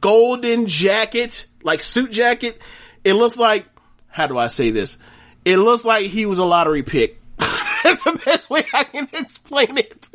golden 0.02 0.68
jacket, 0.68 1.46
like 1.64 1.82
suit 1.82 2.12
jacket. 2.12 2.62
It 3.04 3.14
looks 3.14 3.38
like, 3.38 3.66
how 4.08 4.28
do 4.28 4.38
I 4.38 4.48
say 4.48 4.72
this? 4.72 4.98
It 5.46 5.58
looks 5.58 5.86
like 5.86 6.08
he 6.08 6.26
was 6.26 6.40
a 6.40 6.46
lottery 6.46 6.84
pick. 6.84 7.22
That's 7.38 8.04
the 8.04 8.20
best 8.26 8.50
way 8.50 8.64
I 8.74 8.84
can 8.84 9.08
explain 9.14 9.78
it. 9.78 10.10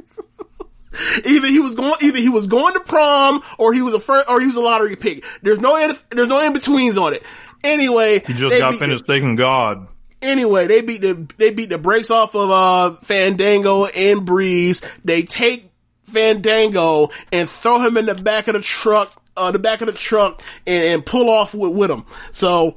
either 1.25 1.49
he 1.49 1.61
was 1.61 1.75
going, 1.75 1.95
either 2.03 2.19
he 2.19 2.29
was 2.29 2.47
going 2.47 2.75
to 2.75 2.81
prom, 2.81 3.43
or 3.59 3.73
he 3.73 3.83
was 3.83 3.95
a 3.95 4.01
first, 4.01 4.29
or 4.29 4.41
he 4.41 4.47
was 4.47 4.57
a 4.57 4.61
lottery 4.61 4.97
pick. 4.97 5.25
There's 5.43 5.61
no, 5.61 5.77
in, 5.77 5.97
there's 6.11 6.29
no 6.29 6.45
in 6.45 6.53
betweens 6.53 6.99
on 6.99 7.15
it. 7.15 7.23
Anyway, 7.65 8.21
he 8.21 8.35
just 8.35 8.59
got 8.59 8.73
beat 8.73 8.81
finished 8.81 9.07
thanking 9.07 9.37
God. 9.37 9.89
Anyway, 10.23 10.69
they 10.69 10.81
beat 10.81 11.01
the 11.01 11.27
they 11.37 11.51
beat 11.51 11.69
the 11.69 11.79
brakes 11.79 12.11
off 12.11 12.35
of 12.35 12.51
uh 12.51 12.97
Fandango 13.03 13.87
and 13.87 14.25
Breeze. 14.25 14.81
They 15.05 15.23
take 15.23 15.71
Fandango 16.05 17.11
and 17.33 17.49
throw 17.49 17.81
him 17.81 17.97
in 17.97 18.07
the 18.07 18.15
back 18.15 18.47
of 18.49 18.55
the 18.55 18.61
truck, 18.61 19.21
uh, 19.37 19.51
the 19.51 19.59
back 19.59 19.81
of 19.81 19.87
the 19.89 19.93
truck, 19.93 20.41
and, 20.67 20.85
and 20.85 21.07
pull 21.07 21.29
off 21.29 21.55
with, 21.55 21.73
with 21.73 21.91
him. 21.91 22.05
So 22.31 22.77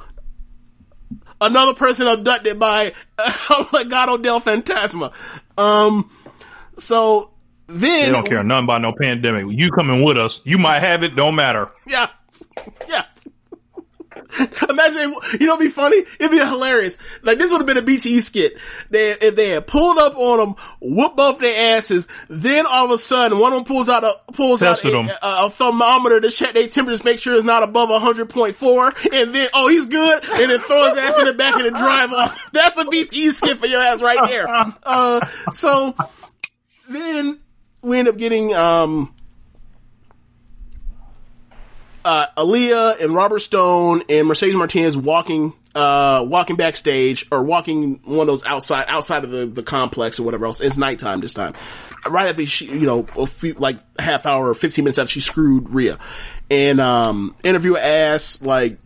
another 1.39 1.73
person 1.73 2.07
abducted 2.07 2.59
by 2.59 2.93
Legado 3.19 4.21
del 4.21 4.41
Fantasma. 4.41 5.13
Um, 5.57 6.09
so 6.77 7.31
then 7.67 8.05
They 8.05 8.11
don't 8.11 8.27
care 8.27 8.43
nothing 8.43 8.65
about 8.65 8.81
no 8.81 8.93
pandemic. 8.99 9.45
You 9.49 9.71
coming 9.71 10.03
with 10.03 10.17
us. 10.17 10.41
You 10.43 10.57
might 10.57 10.79
have 10.79 11.03
it, 11.03 11.15
don't 11.15 11.35
matter. 11.35 11.69
Yeah. 11.87 12.09
Yeah. 12.89 13.05
Imagine, 14.69 15.15
you 15.39 15.47
know, 15.47 15.55
it'd 15.55 15.59
be 15.59 15.69
funny. 15.69 15.97
It'd 16.19 16.31
be 16.31 16.37
hilarious. 16.37 16.97
Like 17.23 17.37
this 17.37 17.51
would 17.51 17.57
have 17.57 17.67
been 17.67 17.77
a 17.77 17.81
BTE 17.81 18.21
skit. 18.21 18.57
They, 18.89 19.11
if 19.11 19.35
they 19.35 19.49
had 19.49 19.67
pulled 19.67 19.97
up 19.97 20.15
on 20.15 20.37
them, 20.39 20.55
whoop 20.81 21.19
up 21.19 21.39
their 21.39 21.75
asses, 21.75 22.07
then 22.29 22.65
all 22.65 22.85
of 22.85 22.91
a 22.91 22.97
sudden 22.97 23.39
one 23.39 23.53
of 23.53 23.59
them 23.59 23.65
pulls 23.65 23.89
out 23.89 24.03
a 24.03 24.15
pulls 24.33 24.59
Tested 24.59 24.93
out 24.93 25.09
a, 25.09 25.25
a, 25.25 25.45
a 25.45 25.49
thermometer 25.49 26.21
to 26.21 26.29
check 26.29 26.53
their 26.53 26.67
temperature, 26.67 26.97
to 26.99 27.05
make 27.05 27.19
sure 27.19 27.35
it's 27.35 27.43
not 27.43 27.63
above 27.63 27.89
hundred 28.01 28.29
point 28.29 28.55
four, 28.55 28.87
and 28.87 29.33
then 29.33 29.47
oh 29.53 29.67
he's 29.67 29.85
good, 29.85 30.23
and 30.23 30.51
then 30.51 30.59
throw 30.59 30.83
his 30.89 30.97
ass 30.97 31.19
in 31.19 31.25
the 31.25 31.33
back 31.33 31.55
of 31.55 31.63
the 31.63 31.71
drive 31.71 32.11
off. 32.11 32.49
That's 32.51 32.77
a 32.77 32.85
BTE 32.85 33.31
skit 33.33 33.57
for 33.57 33.67
your 33.67 33.81
ass 33.81 34.01
right 34.01 34.19
there. 34.25 34.45
Uh, 34.83 35.25
so 35.51 35.95
then 36.89 37.39
we 37.81 37.97
end 37.99 38.07
up 38.07 38.17
getting 38.17 38.53
um 38.53 39.14
uh, 42.05 42.27
Aaliyah 42.37 43.01
and 43.01 43.13
Robert 43.15 43.39
Stone 43.39 44.03
and 44.07 44.27
Mercedes 44.27 44.55
Martinez 44.55 44.95
walking, 44.95 45.53
uh, 45.73 46.23
walking 46.25 46.55
backstage 46.55 47.25
or 47.31 47.43
walking 47.43 47.99
one 48.05 48.21
of 48.21 48.27
those 48.27 48.45
outside, 48.45 48.85
outside 48.87 49.23
of 49.23 49.31
the, 49.31 49.47
the 49.47 49.63
complex 49.63 50.19
or 50.19 50.23
whatever 50.23 50.45
else. 50.45 50.61
It's 50.61 50.77
nighttime 50.77 51.19
this 51.19 51.33
time. 51.33 51.53
Right 52.07 52.29
after 52.29 52.45
she, 52.45 52.67
you 52.67 52.85
know, 52.85 53.07
a 53.17 53.25
few, 53.25 53.55
like 53.55 53.79
half 53.99 54.27
hour 54.27 54.49
or 54.49 54.53
15 54.53 54.85
minutes 54.85 54.99
after 54.99 55.09
she 55.09 55.19
screwed 55.19 55.71
Rhea. 55.71 55.97
And, 56.51 56.79
um, 56.79 57.35
interviewer 57.43 57.79
asks, 57.79 58.43
like, 58.43 58.77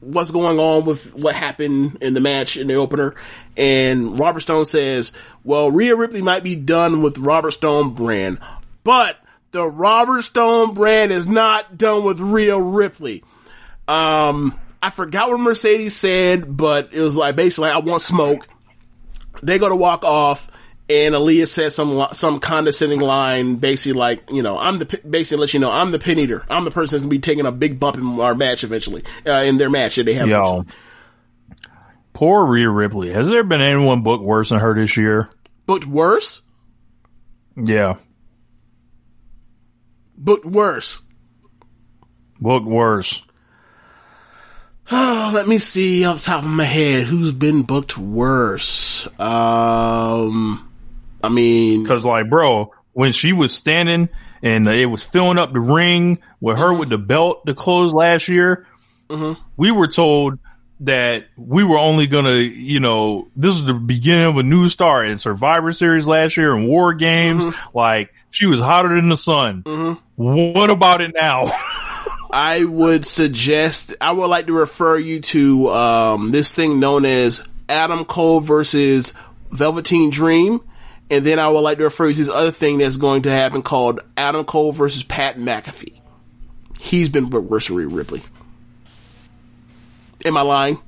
what's 0.00 0.30
going 0.30 0.58
on 0.58 0.84
with 0.84 1.14
what 1.14 1.34
happened 1.34 1.98
in 2.02 2.12
the 2.12 2.20
match 2.20 2.58
in 2.58 2.66
the 2.66 2.74
opener. 2.74 3.14
And 3.56 4.20
Robert 4.20 4.40
Stone 4.40 4.66
says, 4.66 5.12
well, 5.44 5.70
Rhea 5.70 5.96
Ripley 5.96 6.20
might 6.20 6.44
be 6.44 6.56
done 6.56 7.02
with 7.02 7.16
Robert 7.18 7.52
Stone 7.52 7.94
brand, 7.94 8.38
but 8.84 9.16
the 9.52 9.66
Robert 9.66 10.22
Stone 10.22 10.74
brand 10.74 11.12
is 11.12 11.26
not 11.26 11.76
done 11.76 12.04
with 12.04 12.20
Rhea 12.20 12.58
Ripley. 12.58 13.24
Um, 13.88 14.58
I 14.82 14.90
forgot 14.90 15.28
what 15.28 15.40
Mercedes 15.40 15.94
said, 15.94 16.56
but 16.56 16.92
it 16.92 17.00
was 17.00 17.16
like 17.16 17.36
basically, 17.36 17.70
I 17.70 17.78
want 17.78 18.02
smoke. 18.02 18.46
They 19.42 19.58
go 19.58 19.68
to 19.68 19.76
walk 19.76 20.04
off, 20.04 20.48
and 20.88 21.14
Aaliyah 21.14 21.48
says 21.48 21.74
some 21.74 22.06
some 22.12 22.40
condescending 22.40 23.00
line, 23.00 23.56
basically 23.56 23.98
like, 23.98 24.30
you 24.30 24.42
know, 24.42 24.58
I'm 24.58 24.78
the 24.78 25.00
basically 25.08 25.40
let 25.40 25.54
you 25.54 25.60
know 25.60 25.70
I'm 25.70 25.92
the 25.92 25.98
pin 25.98 26.18
eater. 26.18 26.44
I'm 26.48 26.64
the 26.64 26.70
person 26.70 26.96
that's 26.96 27.02
gonna 27.02 27.10
be 27.10 27.18
taking 27.18 27.46
a 27.46 27.52
big 27.52 27.80
bump 27.80 27.96
in 27.96 28.20
our 28.20 28.34
match 28.34 28.64
eventually, 28.64 29.04
uh, 29.26 29.44
in 29.46 29.56
their 29.58 29.70
match 29.70 29.96
that 29.96 30.04
they 30.04 30.14
have. 30.14 30.28
Yo. 30.28 30.64
Poor 32.12 32.44
Rhea 32.44 32.68
Ripley. 32.68 33.12
Has 33.12 33.28
there 33.28 33.44
been 33.44 33.62
anyone 33.62 34.02
booked 34.02 34.22
worse 34.24 34.50
than 34.50 34.58
her 34.60 34.74
this 34.74 34.96
year? 34.96 35.30
Booked 35.66 35.86
worse, 35.86 36.42
Yeah. 37.56 37.94
Booked 40.20 40.46
worse. 40.46 41.02
Booked 42.40 42.66
worse. 42.66 43.22
Oh, 44.90 45.30
let 45.34 45.48
me 45.48 45.58
see 45.58 46.04
off 46.04 46.18
the 46.18 46.24
top 46.24 46.44
of 46.44 46.50
my 46.50 46.64
head 46.64 47.04
who's 47.04 47.32
been 47.32 47.62
booked 47.62 47.98
worse. 47.98 49.06
Um, 49.18 50.70
I 51.22 51.28
mean, 51.28 51.86
Cause 51.86 52.04
like, 52.04 52.28
bro, 52.28 52.72
when 52.92 53.12
she 53.12 53.32
was 53.32 53.52
standing 53.52 54.08
and 54.42 54.68
it 54.68 54.86
was 54.86 55.02
filling 55.02 55.38
up 55.38 55.52
the 55.52 55.60
ring 55.60 56.18
with 56.40 56.58
her 56.58 56.72
with 56.72 56.90
the 56.90 56.98
belt 56.98 57.46
to 57.46 57.54
close 57.54 57.92
last 57.92 58.28
year, 58.28 58.66
we 59.56 59.70
were 59.70 59.88
told 59.88 60.38
that 60.80 61.26
we 61.36 61.62
were 61.62 61.78
only 61.78 62.06
gonna, 62.06 62.36
you 62.36 62.80
know, 62.80 63.28
this 63.36 63.54
is 63.56 63.64
the 63.64 63.74
beginning 63.74 64.26
of 64.26 64.36
a 64.38 64.42
new 64.42 64.68
star 64.68 65.04
in 65.04 65.16
Survivor 65.16 65.72
Series 65.72 66.08
last 66.08 66.36
year 66.36 66.54
and 66.54 66.66
War 66.68 66.94
Games. 66.94 67.44
Like, 67.74 68.12
she 68.30 68.46
was 68.46 68.60
hotter 68.60 68.94
than 68.94 69.08
the 69.08 69.16
sun. 69.16 69.98
What 70.16 70.70
about 70.70 71.00
it 71.00 71.12
now? 71.14 71.44
I 72.32 72.64
would 72.64 73.04
suggest, 73.04 73.94
I 74.00 74.12
would 74.12 74.28
like 74.28 74.46
to 74.46 74.52
refer 74.52 74.96
you 74.96 75.20
to, 75.20 75.70
um, 75.70 76.30
this 76.30 76.54
thing 76.54 76.78
known 76.80 77.04
as 77.04 77.46
Adam 77.68 78.04
Cole 78.04 78.40
versus 78.40 79.12
Velveteen 79.50 80.10
Dream. 80.10 80.60
And 81.10 81.26
then 81.26 81.40
I 81.40 81.48
would 81.48 81.60
like 81.60 81.78
to 81.78 81.84
refer 81.84 82.06
you 82.06 82.12
to 82.12 82.18
this 82.20 82.28
other 82.28 82.52
thing 82.52 82.78
that's 82.78 82.96
going 82.96 83.22
to 83.22 83.30
happen 83.30 83.62
called 83.62 84.00
Adam 84.16 84.44
Cole 84.44 84.70
versus 84.70 85.02
Pat 85.02 85.36
McAfee. 85.36 86.00
He's 86.78 87.08
been 87.08 87.30
worse 87.30 87.66
than 87.66 87.92
Ripley. 87.92 88.22
Am 90.24 90.36
I 90.36 90.42
lying? 90.42 90.78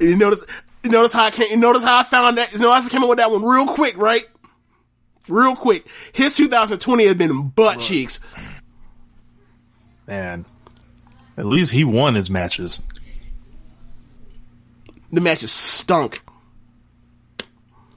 You 0.00 0.16
notice, 0.16 0.44
you 0.82 0.90
notice 0.90 1.12
how 1.12 1.24
I 1.24 1.30
came, 1.30 1.50
you 1.50 1.56
notice 1.56 1.82
how 1.82 1.98
I 1.98 2.02
found 2.02 2.38
that, 2.38 2.52
you 2.52 2.58
notice 2.58 2.86
I 2.86 2.88
came 2.88 3.02
up 3.02 3.08
with 3.08 3.18
that 3.18 3.30
one 3.30 3.42
real 3.42 3.66
quick, 3.66 3.96
right? 3.96 4.24
Real 5.28 5.56
quick. 5.56 5.86
His 6.12 6.36
2020 6.36 7.06
has 7.06 7.16
been 7.16 7.48
butt 7.48 7.80
cheeks. 7.80 8.20
Man, 10.06 10.44
at 11.36 11.46
least 11.46 11.72
he 11.72 11.84
won 11.84 12.14
his 12.14 12.30
matches. 12.30 12.80
The 15.10 15.20
matches 15.20 15.52
stunk. 15.52 16.22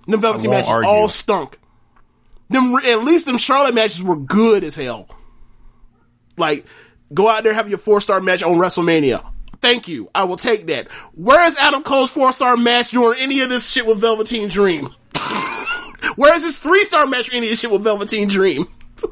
Them 0.08 0.22
Velveteen 0.22 0.50
matches 0.50 0.70
argue. 0.70 0.90
all 0.90 1.08
stunk. 1.08 1.60
Them, 2.50 2.76
at 2.76 3.04
least 3.04 3.28
them 3.28 3.38
Charlotte 3.38 3.76
matches 3.76 4.02
were 4.02 4.16
good 4.16 4.64
as 4.64 4.76
hell. 4.76 5.08
Like, 6.36 6.66
go 7.14 7.28
out 7.28 7.44
there, 7.44 7.54
have 7.54 7.70
your 7.70 7.78
four 7.78 8.02
star 8.02 8.20
match 8.22 8.42
on 8.42 8.58
WrestleMania. 8.58 9.24
Thank 9.62 9.88
you. 9.88 10.10
I 10.16 10.24
will 10.24 10.38
take 10.38 10.68
that. 10.68 10.88
Where 11.16 11.44
is 11.46 11.58
Adam 11.58 11.84
Cole's 11.84 12.10
four 12.12 12.32
star 12.32 12.56
match 12.58 12.92
during 12.92 13.20
any 13.20 13.42
of 13.42 13.50
this 13.50 13.70
shit 13.70 13.86
with 13.86 14.00
Velveteen 14.00 14.48
Dream? 14.50 14.90
Where 16.16 16.36
is 16.36 16.44
his 16.44 16.58
three 16.58 16.84
star 16.86 17.06
match 17.08 17.30
for 17.30 17.36
any 17.36 17.48
of 17.48 17.52
this 17.52 17.60
shit 17.60 17.72
with 17.72 17.84
Velveteen 17.84 18.28
Dream? 18.30 18.68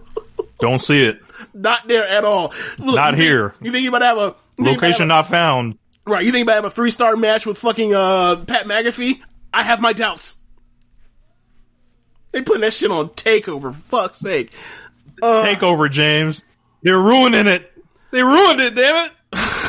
Don't 0.59 0.79
see 0.79 1.01
it. 1.03 1.19
Not 1.53 1.87
there 1.87 2.07
at 2.07 2.23
all. 2.23 2.53
Look, 2.79 2.95
Not 2.95 3.11
you 3.13 3.17
think- 3.17 3.23
here. 3.29 3.53
You 3.61 3.71
think 3.71 3.83
you 3.83 3.91
might 3.91 4.01
have 4.03 4.17
a 4.17 4.35
you 4.57 4.65
think 4.65 4.67
you 4.67 4.71
about 4.71 4.71
to 4.71 4.71
have 4.71 4.81
Location 4.81 5.03
a- 5.03 5.07
not 5.07 5.27
found. 5.27 5.77
Right, 6.05 6.25
you 6.25 6.31
think 6.31 6.47
to 6.47 6.53
have 6.53 6.63
a 6.65 6.69
three 6.69 6.89
star 6.89 7.15
match 7.17 7.45
with 7.45 7.57
fucking 7.57 7.93
uh 7.93 8.37
Pat 8.45 8.65
McAfee? 8.65 9.21
I 9.53 9.63
have 9.63 9.81
my 9.81 9.91
doubts. 9.93 10.35
They 12.31 12.41
putting 12.41 12.61
that 12.61 12.73
shit 12.73 12.91
on 12.91 13.09
takeover, 13.09 13.73
for 13.73 13.73
fuck's 13.73 14.17
sake. 14.19 14.51
Uh, 15.21 15.43
Take 15.43 15.63
over, 15.63 15.89
James. 15.89 16.43
They're 16.83 16.99
ruining 16.99 17.47
it. 17.47 17.71
They 18.11 18.21
ruined 18.23 18.61
it, 18.61 18.75
damn 18.75 19.07
it. 19.07 19.11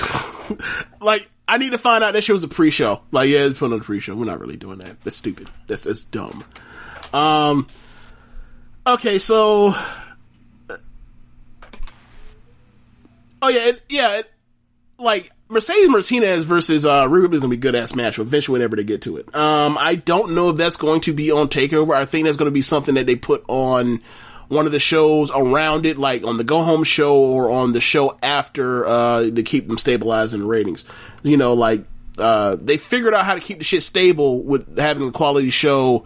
like, 1.01 1.29
I 1.47 1.59
need 1.59 1.73
to 1.73 1.79
find 1.79 2.05
out 2.05 2.13
that 2.13 2.23
shit 2.23 2.33
was 2.33 2.45
a 2.45 2.49
pre 2.49 2.71
show. 2.71 3.01
Like, 3.11 3.29
yeah, 3.29 3.41
it's 3.41 3.59
put 3.59 3.73
on 3.73 3.81
a 3.81 3.83
pre 3.83 4.01
show. 4.01 4.15
We're 4.15 4.27
not 4.27 4.41
really 4.41 4.57
doing 4.57 4.79
that. 4.79 5.01
That's 5.03 5.17
stupid. 5.17 5.49
That's 5.67 5.85
that's 5.85 6.05
dumb. 6.05 6.45
Um 7.13 7.67
Okay, 8.87 9.19
so 9.19 9.75
Oh 13.41 13.49
yeah, 13.49 13.69
it, 13.69 13.83
yeah, 13.89 14.19
it, 14.19 14.31
like 14.99 15.31
Mercedes 15.49 15.89
Martinez 15.89 16.45
versus 16.45 16.85
uh 16.85 17.07
Rube 17.09 17.35
is 17.35 17.41
gonna 17.41 17.51
be 17.51 17.57
a 17.57 17.61
good 17.61 17.75
ass 17.75 17.95
match 17.95 18.19
eventually 18.19 18.55
whenever 18.59 18.77
they 18.77 18.85
get 18.85 19.03
to 19.03 19.17
it. 19.17 19.35
Um 19.35 19.79
I 19.79 19.95
don't 19.95 20.33
know 20.33 20.51
if 20.51 20.57
that's 20.57 20.77
going 20.77 21.03
to 21.03 21.13
be 21.13 21.31
on 21.31 21.49
Takeover. 21.49 21.95
I 21.95 22.05
think 22.05 22.25
that's 22.25 22.37
gonna 22.37 22.51
be 22.51 22.63
something 22.63 22.95
that 22.97 23.07
they 23.07 23.17
put 23.17 23.45
on 23.49 24.03
one 24.49 24.67
of 24.67 24.73
the 24.73 24.79
shows 24.79 25.31
around 25.31 25.87
it, 25.87 25.99
like 25.99 26.25
on 26.25 26.37
the 26.37 26.45
go 26.45 26.63
home 26.63 26.85
show 26.85 27.17
or 27.17 27.51
on 27.51 27.73
the 27.73 27.81
show 27.81 28.19
after 28.23 28.87
uh 28.87 29.31
to 29.31 29.43
keep 29.43 29.69
them 29.69 29.79
stabilized 29.79 30.35
in 30.35 30.41
the 30.41 30.47
ratings. 30.47 30.85
You 31.23 31.37
know, 31.37 31.55
like 31.55 31.85
uh 32.19 32.57
they 32.61 32.77
figured 32.77 33.15
out 33.15 33.25
how 33.25 33.35
to 33.35 33.41
keep 33.41 33.59
the 33.59 33.65
shit 33.65 33.83
stable 33.83 34.43
with 34.43 34.79
having 34.79 35.09
a 35.09 35.13
quality 35.13 35.51
show 35.51 36.05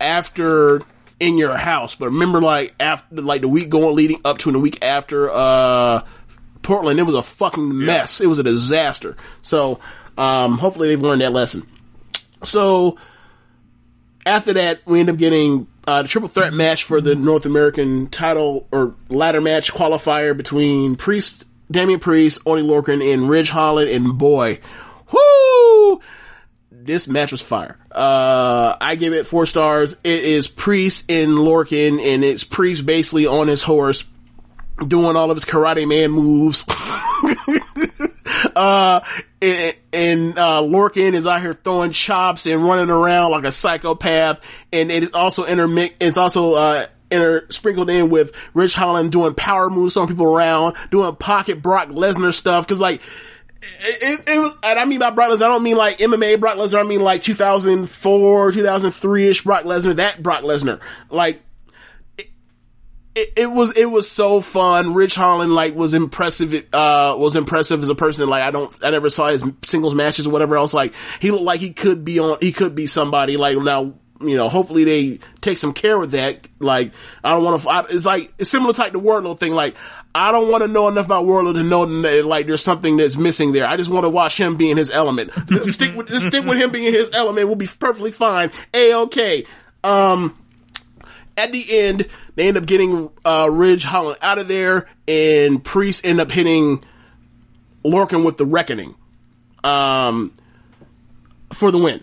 after 0.00 0.82
in 1.20 1.38
your 1.38 1.56
house. 1.56 1.94
But 1.94 2.06
remember, 2.06 2.40
like 2.40 2.74
after, 2.78 3.22
like 3.22 3.40
the 3.40 3.48
week 3.48 3.68
going 3.68 3.96
leading 3.96 4.20
up 4.24 4.38
to 4.38 4.48
and 4.50 4.56
the 4.56 4.60
week 4.60 4.84
after, 4.84 5.30
uh, 5.30 6.02
Portland, 6.62 6.98
it 6.98 7.04
was 7.04 7.14
a 7.14 7.22
fucking 7.22 7.84
mess. 7.84 8.20
It 8.20 8.26
was 8.26 8.38
a 8.38 8.42
disaster. 8.42 9.16
So, 9.42 9.80
um, 10.16 10.58
hopefully 10.58 10.88
they've 10.88 11.00
learned 11.00 11.20
that 11.20 11.32
lesson. 11.32 11.66
So, 12.42 12.98
after 14.26 14.54
that, 14.54 14.80
we 14.86 15.00
end 15.00 15.10
up 15.10 15.18
getting 15.18 15.66
uh, 15.86 16.02
the 16.02 16.08
triple 16.08 16.28
threat 16.28 16.52
match 16.52 16.84
for 16.84 17.00
the 17.00 17.14
North 17.14 17.46
American 17.46 18.08
title 18.08 18.66
or 18.72 18.94
ladder 19.08 19.40
match 19.40 19.72
qualifier 19.72 20.36
between 20.36 20.96
Priest, 20.96 21.44
Damian 21.70 22.00
Priest, 22.00 22.40
Oney 22.46 22.62
Lorcan, 22.62 23.12
and 23.12 23.28
Ridge 23.28 23.50
Holland. 23.50 23.90
And 23.90 24.18
boy, 24.18 24.60
whoo! 25.12 26.00
This 26.70 27.08
match 27.08 27.32
was 27.32 27.40
fire. 27.42 27.78
Uh, 27.90 28.76
I 28.80 28.96
give 28.96 29.12
it 29.14 29.26
four 29.26 29.46
stars. 29.46 29.94
It 30.04 30.24
is 30.24 30.46
Priest 30.46 31.04
in 31.08 31.30
Lorcan, 31.30 32.00
and 32.00 32.24
it's 32.24 32.44
Priest 32.44 32.84
basically 32.84 33.26
on 33.26 33.48
his 33.48 33.62
horse 33.62 34.04
doing 34.86 35.16
all 35.16 35.30
of 35.30 35.36
his 35.36 35.44
karate 35.44 35.88
man 35.88 36.10
moves. 36.10 36.64
uh, 38.56 39.00
and, 39.42 39.74
and, 39.92 40.38
uh, 40.38 40.62
is 40.96 41.26
out 41.26 41.40
here 41.40 41.52
throwing 41.52 41.92
chops 41.92 42.46
and 42.46 42.64
running 42.64 42.90
around 42.90 43.30
like 43.32 43.44
a 43.44 43.52
psychopath. 43.52 44.40
And 44.72 44.90
it 44.90 45.02
is 45.02 45.12
also 45.12 45.44
intermix, 45.44 45.94
it's 46.00 46.16
also, 46.16 46.54
uh, 46.54 46.86
inter 47.10 47.46
sprinkled 47.50 47.90
in 47.90 48.10
with 48.10 48.32
Ridge 48.54 48.74
Holland 48.74 49.12
doing 49.12 49.34
power 49.34 49.70
moves, 49.70 49.94
throwing 49.94 50.08
people 50.08 50.26
around, 50.26 50.76
doing 50.90 51.14
pocket 51.16 51.62
Brock 51.62 51.88
Lesnar 51.88 52.32
stuff. 52.32 52.66
Cause 52.66 52.80
like, 52.80 53.00
it, 53.62 54.20
it, 54.26 54.28
it 54.28 54.38
was, 54.38 54.56
and 54.62 54.78
I 54.78 54.84
mean 54.84 55.00
by 55.00 55.10
Brock 55.10 55.30
Lesnar, 55.30 55.44
I 55.44 55.48
don't 55.48 55.62
mean 55.62 55.76
like 55.76 55.98
MMA 55.98 56.40
Brock 56.40 56.56
Lesnar, 56.56 56.80
I 56.80 56.82
mean 56.82 57.00
like 57.00 57.22
2004, 57.22 58.52
2003-ish 58.52 59.42
Brock 59.42 59.64
Lesnar, 59.64 59.96
that 59.96 60.22
Brock 60.22 60.42
Lesnar. 60.42 60.80
Like, 61.10 61.42
it, 63.14 63.32
it 63.36 63.46
was 63.50 63.76
it 63.76 63.86
was 63.86 64.10
so 64.10 64.40
fun. 64.40 64.94
Ridge 64.94 65.14
Holland 65.14 65.54
like 65.54 65.74
was 65.74 65.94
impressive. 65.94 66.52
Uh, 66.72 67.14
was 67.16 67.36
impressive 67.36 67.82
as 67.82 67.88
a 67.88 67.94
person. 67.94 68.28
Like 68.28 68.42
I 68.42 68.50
don't, 68.50 68.74
I 68.84 68.90
never 68.90 69.08
saw 69.08 69.28
his 69.28 69.44
singles 69.66 69.94
matches 69.94 70.26
or 70.26 70.30
whatever 70.30 70.56
else. 70.56 70.74
Like 70.74 70.94
he 71.20 71.30
looked 71.30 71.44
like 71.44 71.60
he 71.60 71.72
could 71.72 72.04
be 72.04 72.18
on. 72.18 72.38
He 72.40 72.52
could 72.52 72.74
be 72.74 72.86
somebody. 72.86 73.36
Like 73.36 73.56
now, 73.58 73.94
you 74.20 74.36
know, 74.36 74.48
hopefully 74.48 74.84
they 74.84 75.20
take 75.40 75.58
some 75.58 75.72
care 75.72 75.98
with 75.98 76.10
that. 76.10 76.48
Like 76.58 76.92
I 77.22 77.30
don't 77.30 77.44
want 77.44 77.62
to. 77.62 77.94
It's 77.94 78.06
like 78.06 78.34
it's 78.38 78.50
similar 78.50 78.72
type 78.72 78.92
to 78.92 79.00
Wardlow 79.00 79.38
thing. 79.38 79.54
Like 79.54 79.76
I 80.12 80.32
don't 80.32 80.50
want 80.50 80.64
to 80.64 80.68
know 80.68 80.88
enough 80.88 81.06
about 81.06 81.24
Wardlow 81.24 81.54
to 81.54 81.62
know 81.62 81.86
that 82.02 82.24
like 82.26 82.48
there's 82.48 82.64
something 82.64 82.96
that's 82.96 83.16
missing 83.16 83.52
there. 83.52 83.68
I 83.68 83.76
just 83.76 83.90
want 83.90 84.04
to 84.04 84.10
watch 84.10 84.40
him 84.40 84.56
be 84.56 84.72
in 84.72 84.76
his 84.76 84.90
element. 84.90 85.30
Stick 85.62 85.94
with 85.94 86.08
just 86.08 86.26
stick 86.26 86.44
with 86.44 86.58
him 86.58 86.72
being 86.72 86.86
in 86.86 86.92
his 86.92 87.10
element. 87.12 87.46
We'll 87.46 87.54
be 87.54 87.68
perfectly 87.68 88.10
fine. 88.10 88.50
A 88.72 88.94
okay. 88.94 89.46
Um 89.84 90.36
at 91.36 91.52
the 91.52 91.78
end, 91.80 92.08
they 92.36 92.48
end 92.48 92.56
up 92.56 92.66
getting 92.66 93.10
uh, 93.24 93.48
Ridge 93.50 93.84
Holland 93.84 94.18
out 94.22 94.38
of 94.38 94.48
there, 94.48 94.86
and 95.06 95.62
Priest 95.62 96.04
end 96.04 96.20
up 96.20 96.30
hitting 96.30 96.84
Lorcan 97.84 98.24
with 98.24 98.36
the 98.36 98.44
Reckoning 98.46 98.94
um, 99.62 100.32
for 101.52 101.70
the 101.70 101.78
win. 101.78 102.02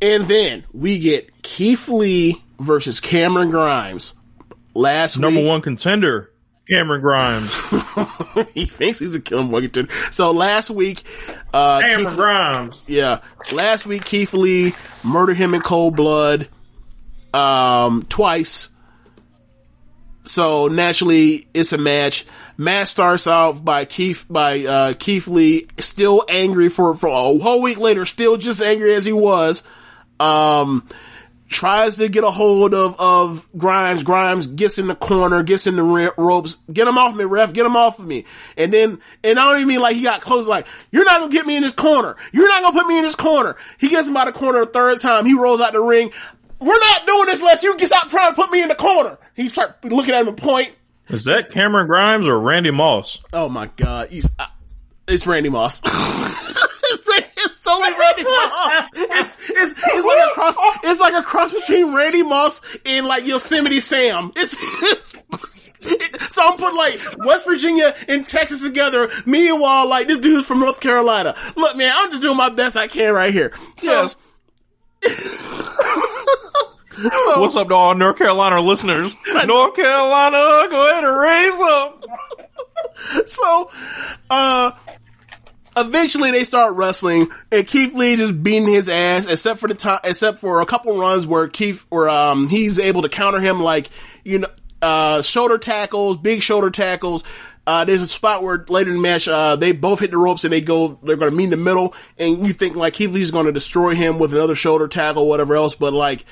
And 0.00 0.24
then 0.26 0.64
we 0.72 0.98
get 1.00 1.42
Keith 1.42 1.88
Lee 1.88 2.42
versus 2.60 3.00
Cameron 3.00 3.50
Grimes. 3.50 4.14
Last 4.74 5.18
Number 5.18 5.40
week, 5.40 5.48
one 5.48 5.60
contender, 5.60 6.30
Cameron 6.68 7.00
Grimes. 7.00 7.52
he 8.54 8.66
thinks 8.66 9.00
he's 9.00 9.14
a 9.16 9.20
killing 9.20 9.50
one 9.50 9.62
contender. 9.62 9.92
So 10.12 10.30
last 10.30 10.70
week, 10.70 11.02
uh, 11.52 11.80
Cameron 11.80 12.06
Keith- 12.06 12.16
Grimes. 12.16 12.84
yeah, 12.86 13.20
last 13.52 13.86
week 13.86 14.04
Keith 14.04 14.34
Lee 14.34 14.74
murdered 15.02 15.36
him 15.36 15.54
in 15.54 15.62
cold 15.62 15.96
blood, 15.96 16.48
um, 17.34 18.06
twice. 18.08 18.68
So 20.28 20.68
naturally, 20.68 21.48
it's 21.54 21.72
a 21.72 21.78
match. 21.78 22.26
Match 22.58 22.88
starts 22.88 23.26
off 23.26 23.64
by 23.64 23.86
Keith 23.86 24.26
by 24.28 24.60
uh, 24.64 24.92
Keith 24.92 25.26
Lee, 25.26 25.68
still 25.78 26.24
angry 26.28 26.68
for 26.68 26.94
for 26.94 27.08
a 27.08 27.38
whole 27.38 27.62
week 27.62 27.78
later, 27.78 28.04
still 28.04 28.36
just 28.36 28.62
angry 28.62 28.94
as 28.94 29.06
he 29.06 29.12
was. 29.12 29.62
Um, 30.20 30.86
tries 31.48 31.96
to 31.96 32.08
get 32.10 32.24
a 32.24 32.30
hold 32.30 32.74
of 32.74 33.00
of 33.00 33.48
Grimes. 33.56 34.02
Grimes 34.02 34.46
gets 34.48 34.76
in 34.76 34.86
the 34.86 34.94
corner, 34.94 35.42
gets 35.44 35.66
in 35.66 35.76
the 35.76 36.12
ropes. 36.18 36.58
Get 36.70 36.86
him 36.86 36.98
off 36.98 37.16
me, 37.16 37.24
ref. 37.24 37.54
Get 37.54 37.64
him 37.64 37.76
off 37.76 37.98
of 37.98 38.06
me. 38.06 38.26
And 38.58 38.70
then, 38.70 39.00
and 39.24 39.38
I 39.38 39.48
don't 39.48 39.56
even 39.56 39.68
mean 39.68 39.80
like 39.80 39.96
he 39.96 40.02
got 40.02 40.20
close. 40.20 40.46
Like 40.46 40.66
you're 40.90 41.06
not 41.06 41.20
gonna 41.20 41.32
get 41.32 41.46
me 41.46 41.56
in 41.56 41.62
this 41.62 41.72
corner. 41.72 42.16
You're 42.32 42.48
not 42.48 42.60
gonna 42.60 42.78
put 42.78 42.86
me 42.86 42.98
in 42.98 43.04
this 43.04 43.14
corner. 43.14 43.56
He 43.78 43.88
gets 43.88 44.06
him 44.06 44.16
out 44.16 44.28
of 44.28 44.34
the 44.34 44.40
corner 44.40 44.60
a 44.60 44.66
third 44.66 45.00
time. 45.00 45.24
He 45.24 45.32
rolls 45.32 45.62
out 45.62 45.72
the 45.72 45.80
ring. 45.80 46.12
We're 46.60 46.78
not 46.78 47.06
doing 47.06 47.26
this 47.26 47.40
unless 47.40 47.62
you 47.62 47.78
stop 47.78 48.08
trying 48.08 48.34
to 48.34 48.34
put 48.34 48.50
me 48.50 48.60
in 48.62 48.68
the 48.68 48.74
corner. 48.74 49.16
He 49.38 49.48
start 49.48 49.82
looking 49.84 50.12
at 50.14 50.20
him 50.22 50.28
and 50.28 50.36
point. 50.36 50.74
Is 51.08 51.24
that 51.24 51.50
Cameron 51.50 51.86
Grimes 51.86 52.26
or 52.26 52.38
Randy 52.38 52.70
Moss? 52.72 53.20
Oh 53.32 53.48
my 53.48 53.68
god, 53.76 54.08
he's 54.10 54.28
uh, 54.38 54.46
it's 55.06 55.26
Randy 55.26 55.48
Moss. 55.48 55.80
it's 55.86 57.62
totally 57.64 57.96
Randy 57.98 58.24
Moss. 58.24 58.88
It's, 58.94 59.36
it's, 59.50 59.74
it's 59.86 60.06
like 60.06 60.30
a 60.30 60.34
cross. 60.34 60.56
It's 60.84 61.00
like 61.00 61.14
a 61.14 61.22
cross 61.22 61.52
between 61.52 61.94
Randy 61.94 62.22
Moss 62.24 62.60
and 62.84 63.06
like 63.06 63.26
Yosemite 63.26 63.80
Sam. 63.80 64.32
It's, 64.36 64.54
it's 64.60 65.14
it- 65.80 66.20
so 66.30 66.42
I'm 66.44 66.58
putting 66.58 66.76
like 66.76 66.98
West 67.24 67.46
Virginia 67.46 67.94
and 68.08 68.26
Texas 68.26 68.60
together. 68.62 69.08
Meanwhile, 69.24 69.86
like 69.88 70.08
this 70.08 70.18
dude's 70.20 70.46
from 70.46 70.58
North 70.58 70.80
Carolina. 70.80 71.34
Look, 71.56 71.76
man, 71.76 71.92
I'm 71.96 72.10
just 72.10 72.20
doing 72.22 72.36
my 72.36 72.48
best 72.50 72.76
I 72.76 72.88
can 72.88 73.14
right 73.14 73.32
here. 73.32 73.52
So, 73.78 74.08
Yes. 74.08 74.16
so 77.02 77.40
What's 77.40 77.56
up 77.56 77.68
to 77.68 77.74
all 77.74 77.94
North 77.94 78.18
Carolina 78.18 78.60
listeners? 78.60 79.14
North 79.46 79.74
Carolina, 79.74 80.68
go 80.70 80.88
ahead 80.90 81.04
and 81.04 81.16
raise 81.16 81.60
up. 81.60 82.04
so, 83.26 83.70
uh, 84.30 84.72
eventually 85.76 86.30
they 86.30 86.44
start 86.44 86.76
wrestling, 86.76 87.28
and 87.52 87.66
Keith 87.66 87.94
Lee 87.94 88.16
just 88.16 88.42
beating 88.42 88.68
his 88.68 88.88
ass, 88.88 89.26
except 89.26 89.60
for 89.60 89.68
the 89.68 89.74
time, 89.74 90.00
except 90.04 90.38
for 90.38 90.60
a 90.60 90.66
couple 90.66 90.98
runs 90.98 91.26
where 91.26 91.48
Keith, 91.48 91.84
where 91.88 92.08
um, 92.08 92.48
he's 92.48 92.78
able 92.78 93.02
to 93.02 93.08
counter 93.08 93.40
him, 93.40 93.60
like 93.60 93.90
you 94.24 94.40
know, 94.40 94.48
uh, 94.82 95.22
shoulder 95.22 95.58
tackles, 95.58 96.16
big 96.16 96.42
shoulder 96.42 96.70
tackles. 96.70 97.24
Uh, 97.66 97.84
there's 97.84 98.00
a 98.00 98.08
spot 98.08 98.42
where 98.42 98.64
later 98.68 98.90
in 98.90 98.96
the 98.96 99.02
match, 99.02 99.28
uh, 99.28 99.54
they 99.56 99.72
both 99.72 100.00
hit 100.00 100.10
the 100.10 100.16
ropes 100.16 100.44
and 100.44 100.52
they 100.52 100.62
go, 100.62 100.98
they're 101.02 101.16
going 101.16 101.30
to 101.30 101.36
meet 101.36 101.44
in 101.44 101.50
the 101.50 101.56
middle, 101.56 101.94
and 102.16 102.46
you 102.46 102.52
think 102.52 102.76
like 102.76 102.94
Keith 102.94 103.12
Lee's 103.12 103.30
going 103.30 103.44
to 103.46 103.52
destroy 103.52 103.94
him 103.94 104.18
with 104.18 104.32
another 104.32 104.54
shoulder 104.54 104.88
tackle, 104.88 105.28
whatever 105.28 105.54
else, 105.56 105.74
but 105.74 105.92
like. 105.92 106.24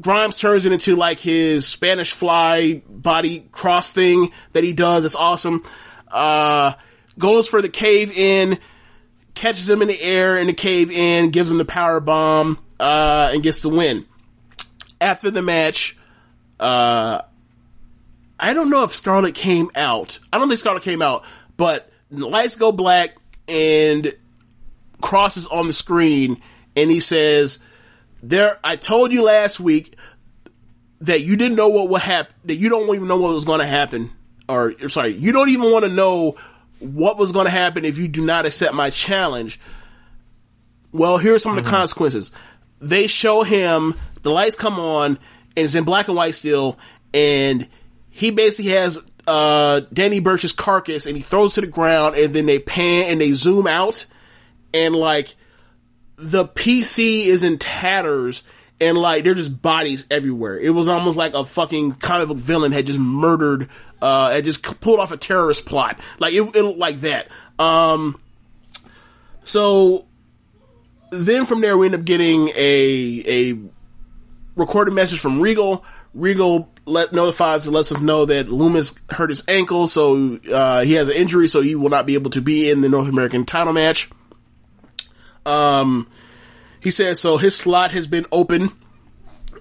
Grimes 0.00 0.38
turns 0.38 0.66
it 0.66 0.72
into 0.72 0.96
like 0.96 1.20
his 1.20 1.66
Spanish 1.66 2.12
fly 2.12 2.82
body 2.88 3.46
cross 3.52 3.92
thing 3.92 4.32
that 4.52 4.64
he 4.64 4.72
does. 4.72 5.04
It's 5.04 5.14
awesome. 5.14 5.62
Uh, 6.08 6.74
goes 7.18 7.48
for 7.48 7.62
the 7.62 7.68
cave 7.68 8.10
in, 8.16 8.58
catches 9.34 9.68
him 9.68 9.82
in 9.82 9.88
the 9.88 10.00
air 10.00 10.36
in 10.36 10.46
the 10.46 10.54
cave 10.54 10.90
in, 10.90 11.30
gives 11.30 11.50
him 11.50 11.58
the 11.58 11.64
power 11.64 12.00
bomb, 12.00 12.58
uh, 12.80 13.30
and 13.32 13.42
gets 13.42 13.60
the 13.60 13.68
win. 13.68 14.06
After 15.00 15.30
the 15.30 15.42
match, 15.42 15.96
uh, 16.58 17.22
I 18.38 18.54
don't 18.54 18.70
know 18.70 18.84
if 18.84 18.92
Scarlett 18.92 19.34
came 19.34 19.70
out. 19.74 20.18
I 20.32 20.38
don't 20.38 20.48
think 20.48 20.58
Scarlett 20.58 20.82
came 20.82 21.02
out, 21.02 21.24
but 21.56 21.90
the 22.10 22.28
lights 22.28 22.56
go 22.56 22.72
black 22.72 23.16
and 23.46 24.14
crosses 25.00 25.46
on 25.46 25.66
the 25.66 25.72
screen 25.72 26.40
and 26.76 26.90
he 26.90 27.00
says, 27.00 27.58
there, 28.22 28.58
I 28.62 28.76
told 28.76 29.12
you 29.12 29.22
last 29.24 29.58
week 29.60 29.96
that 31.00 31.22
you 31.22 31.36
didn't 31.36 31.56
know 31.56 31.68
what 31.68 31.88
would 31.88 32.02
happen, 32.02 32.34
that 32.44 32.56
you 32.56 32.68
don't 32.68 32.88
even 32.94 33.08
know 33.08 33.18
what 33.18 33.34
was 33.34 33.44
going 33.44 33.60
to 33.60 33.66
happen. 33.66 34.12
Or, 34.48 34.74
sorry, 34.88 35.16
you 35.16 35.32
don't 35.32 35.48
even 35.48 35.70
want 35.72 35.84
to 35.84 35.90
know 35.90 36.36
what 36.78 37.18
was 37.18 37.32
going 37.32 37.46
to 37.46 37.50
happen 37.50 37.84
if 37.84 37.98
you 37.98 38.08
do 38.08 38.24
not 38.24 38.46
accept 38.46 38.74
my 38.74 38.90
challenge. 38.90 39.58
Well, 40.92 41.18
here 41.18 41.34
are 41.34 41.38
some 41.38 41.56
of 41.56 41.64
the 41.64 41.70
consequences. 41.70 42.32
They 42.80 43.06
show 43.06 43.42
him, 43.42 43.94
the 44.22 44.30
lights 44.30 44.56
come 44.56 44.78
on, 44.78 45.18
and 45.56 45.64
it's 45.64 45.74
in 45.74 45.84
black 45.84 46.08
and 46.08 46.16
white 46.16 46.34
still, 46.34 46.78
and 47.14 47.66
he 48.10 48.30
basically 48.30 48.72
has 48.72 48.98
uh, 49.26 49.80
Danny 49.92 50.20
Burch's 50.20 50.52
carcass, 50.52 51.06
and 51.06 51.16
he 51.16 51.22
throws 51.22 51.52
it 51.52 51.62
to 51.62 51.66
the 51.66 51.72
ground, 51.72 52.16
and 52.16 52.34
then 52.34 52.46
they 52.46 52.58
pan 52.58 53.04
and 53.04 53.20
they 53.20 53.32
zoom 53.32 53.66
out, 53.66 54.06
and 54.74 54.94
like 54.94 55.34
the 56.22 56.46
PC 56.46 57.26
is 57.26 57.42
in 57.42 57.58
tatters, 57.58 58.42
and 58.80 58.96
like 58.96 59.24
they're 59.24 59.34
just 59.34 59.60
bodies 59.60 60.06
everywhere. 60.10 60.58
It 60.58 60.70
was 60.70 60.88
almost 60.88 61.16
like 61.16 61.34
a 61.34 61.44
fucking 61.44 61.94
comic 61.94 62.28
book 62.28 62.38
villain 62.38 62.72
had 62.72 62.86
just 62.86 62.98
murdered, 62.98 63.68
uh, 64.00 64.30
had 64.30 64.44
just 64.44 64.62
pulled 64.80 65.00
off 65.00 65.10
a 65.10 65.16
terrorist 65.16 65.66
plot. 65.66 66.00
Like 66.18 66.32
it, 66.32 66.42
it 66.54 66.62
looked 66.62 66.78
like 66.78 67.00
that. 67.00 67.28
Um, 67.58 68.20
so 69.44 70.06
then 71.10 71.44
from 71.44 71.60
there 71.60 71.76
we 71.76 71.86
end 71.86 71.96
up 71.96 72.04
getting 72.04 72.48
a 72.50 73.50
a 73.52 73.58
recorded 74.54 74.94
message 74.94 75.20
from 75.20 75.40
Regal. 75.40 75.84
Regal 76.14 76.68
let 76.84 77.12
notifies 77.12 77.66
and 77.66 77.74
lets 77.74 77.90
us 77.90 78.00
know 78.00 78.26
that 78.26 78.46
Lumis 78.48 79.00
hurt 79.10 79.30
his 79.30 79.42
ankle, 79.48 79.86
so 79.86 80.38
uh, 80.52 80.84
he 80.84 80.92
has 80.94 81.08
an 81.08 81.16
injury, 81.16 81.48
so 81.48 81.60
he 81.62 81.74
will 81.74 81.90
not 81.90 82.06
be 82.06 82.14
able 82.14 82.30
to 82.30 82.40
be 82.40 82.70
in 82.70 82.80
the 82.80 82.88
North 82.88 83.08
American 83.08 83.44
title 83.44 83.72
match. 83.72 84.08
Um, 85.46 86.08
he 86.80 86.90
says 86.90 87.20
so. 87.20 87.36
His 87.36 87.56
slot 87.56 87.90
has 87.92 88.06
been 88.06 88.26
open. 88.32 88.70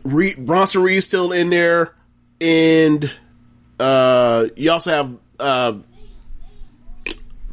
Re- 0.03 0.35
Bronson 0.37 0.81
Reed's 0.81 1.05
still 1.05 1.31
in 1.31 1.49
there, 1.49 1.93
and 2.39 3.11
uh, 3.79 4.47
you 4.55 4.71
also 4.71 4.91
have 4.91 5.17
uh, 5.39 5.73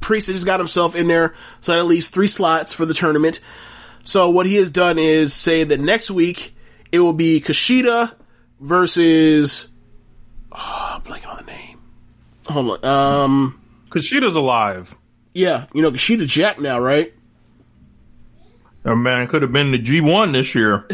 Priest 0.00 0.28
that 0.28 0.32
just 0.34 0.47
got 0.47 0.60
himself 0.60 0.97
in 0.97 1.07
there, 1.07 1.34
so 1.60 1.74
that 1.74 1.84
leaves 1.84 2.08
three 2.08 2.26
slots 2.28 2.73
for 2.73 2.86
the 2.86 2.94
tournament. 2.94 3.40
So 4.05 4.31
what 4.31 4.47
he 4.47 4.55
has 4.57 4.70
done 4.70 4.98
is 4.98 5.34
say 5.34 5.65
that 5.65 5.81
next 5.81 6.10
week 6.10 6.55
it 6.92 7.00
will 7.00 7.12
be 7.12 7.40
Kushida 7.42 8.15
versus. 8.60 9.68
Oh, 10.50 10.92
I'm 10.94 11.02
blanking 11.02 11.28
on 11.28 11.44
the 11.44 11.52
name. 11.52 11.78
Hold 12.48 12.82
on. 12.82 13.24
Um, 13.24 13.60
Kushida's 13.90 14.34
alive. 14.34 14.94
yeah, 15.34 15.66
you 15.74 15.82
know 15.82 15.90
Kushida 15.90 16.26
Jack 16.26 16.58
now, 16.58 16.78
right? 16.81 17.12
Oh 18.84 18.94
man, 18.94 19.23
it 19.23 19.28
could 19.28 19.42
have 19.42 19.52
been 19.52 19.73
the 19.73 19.78
G1 19.78 20.32
this 20.32 20.55
year. 20.55 20.86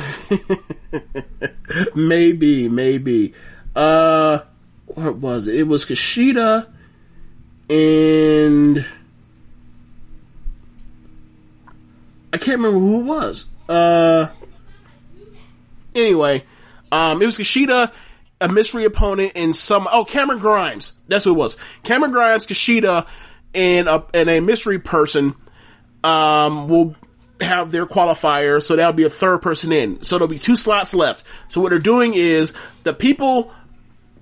maybe, 1.94 2.68
maybe. 2.68 3.34
Uh, 3.76 4.40
what 4.86 5.16
was 5.16 5.46
it? 5.46 5.56
It 5.56 5.64
was 5.64 5.84
Kushida 5.84 6.66
and 7.68 8.84
I 12.32 12.38
can't 12.38 12.58
remember 12.58 12.78
who 12.78 13.00
it 13.00 13.04
was. 13.04 13.46
Uh, 13.68 14.28
anyway, 15.94 16.44
um, 16.92 17.22
it 17.22 17.26
was 17.26 17.38
Kushida, 17.38 17.92
a 18.40 18.48
mystery 18.48 18.84
opponent, 18.84 19.32
and 19.36 19.54
some. 19.54 19.88
Oh, 19.90 20.04
Cameron 20.04 20.40
Grimes. 20.40 20.94
That's 21.08 21.24
who 21.24 21.30
it 21.30 21.38
was. 21.38 21.56
Cameron 21.82 22.12
Grimes, 22.12 22.46
Kushida, 22.46 23.06
and 23.54 23.88
a 23.88 24.04
and 24.12 24.28
a 24.28 24.40
mystery 24.40 24.78
person. 24.78 25.34
Um, 26.02 26.68
will 26.68 26.96
have 27.40 27.72
their 27.72 27.86
qualifier, 27.86 28.62
so 28.62 28.76
that'll 28.76 28.92
be 28.92 29.04
a 29.04 29.10
third 29.10 29.42
person 29.42 29.72
in. 29.72 30.02
So 30.02 30.16
there'll 30.16 30.28
be 30.28 30.38
two 30.38 30.56
slots 30.56 30.94
left. 30.94 31.24
So 31.48 31.60
what 31.60 31.70
they're 31.70 31.78
doing 31.78 32.14
is 32.14 32.52
the 32.84 32.94
people 32.94 33.52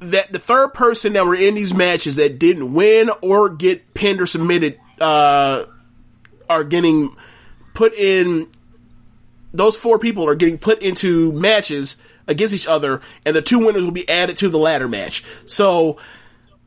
that 0.00 0.32
the 0.32 0.38
third 0.38 0.74
person 0.74 1.12
that 1.12 1.26
were 1.26 1.34
in 1.34 1.54
these 1.54 1.74
matches 1.74 2.16
that 2.16 2.38
didn't 2.38 2.72
win 2.72 3.10
or 3.22 3.50
get 3.50 3.94
pinned 3.94 4.20
or 4.20 4.26
submitted 4.26 4.78
uh, 5.00 5.64
are 6.48 6.64
getting 6.64 7.16
put 7.74 7.94
in. 7.94 8.48
Those 9.54 9.76
four 9.76 9.98
people 9.98 10.26
are 10.26 10.34
getting 10.34 10.58
put 10.58 10.82
into 10.82 11.32
matches 11.32 11.96
against 12.26 12.54
each 12.54 12.66
other, 12.66 13.02
and 13.26 13.36
the 13.36 13.42
two 13.42 13.58
winners 13.58 13.84
will 13.84 13.90
be 13.90 14.08
added 14.08 14.38
to 14.38 14.48
the 14.48 14.58
ladder 14.58 14.88
match. 14.88 15.24
So 15.44 15.98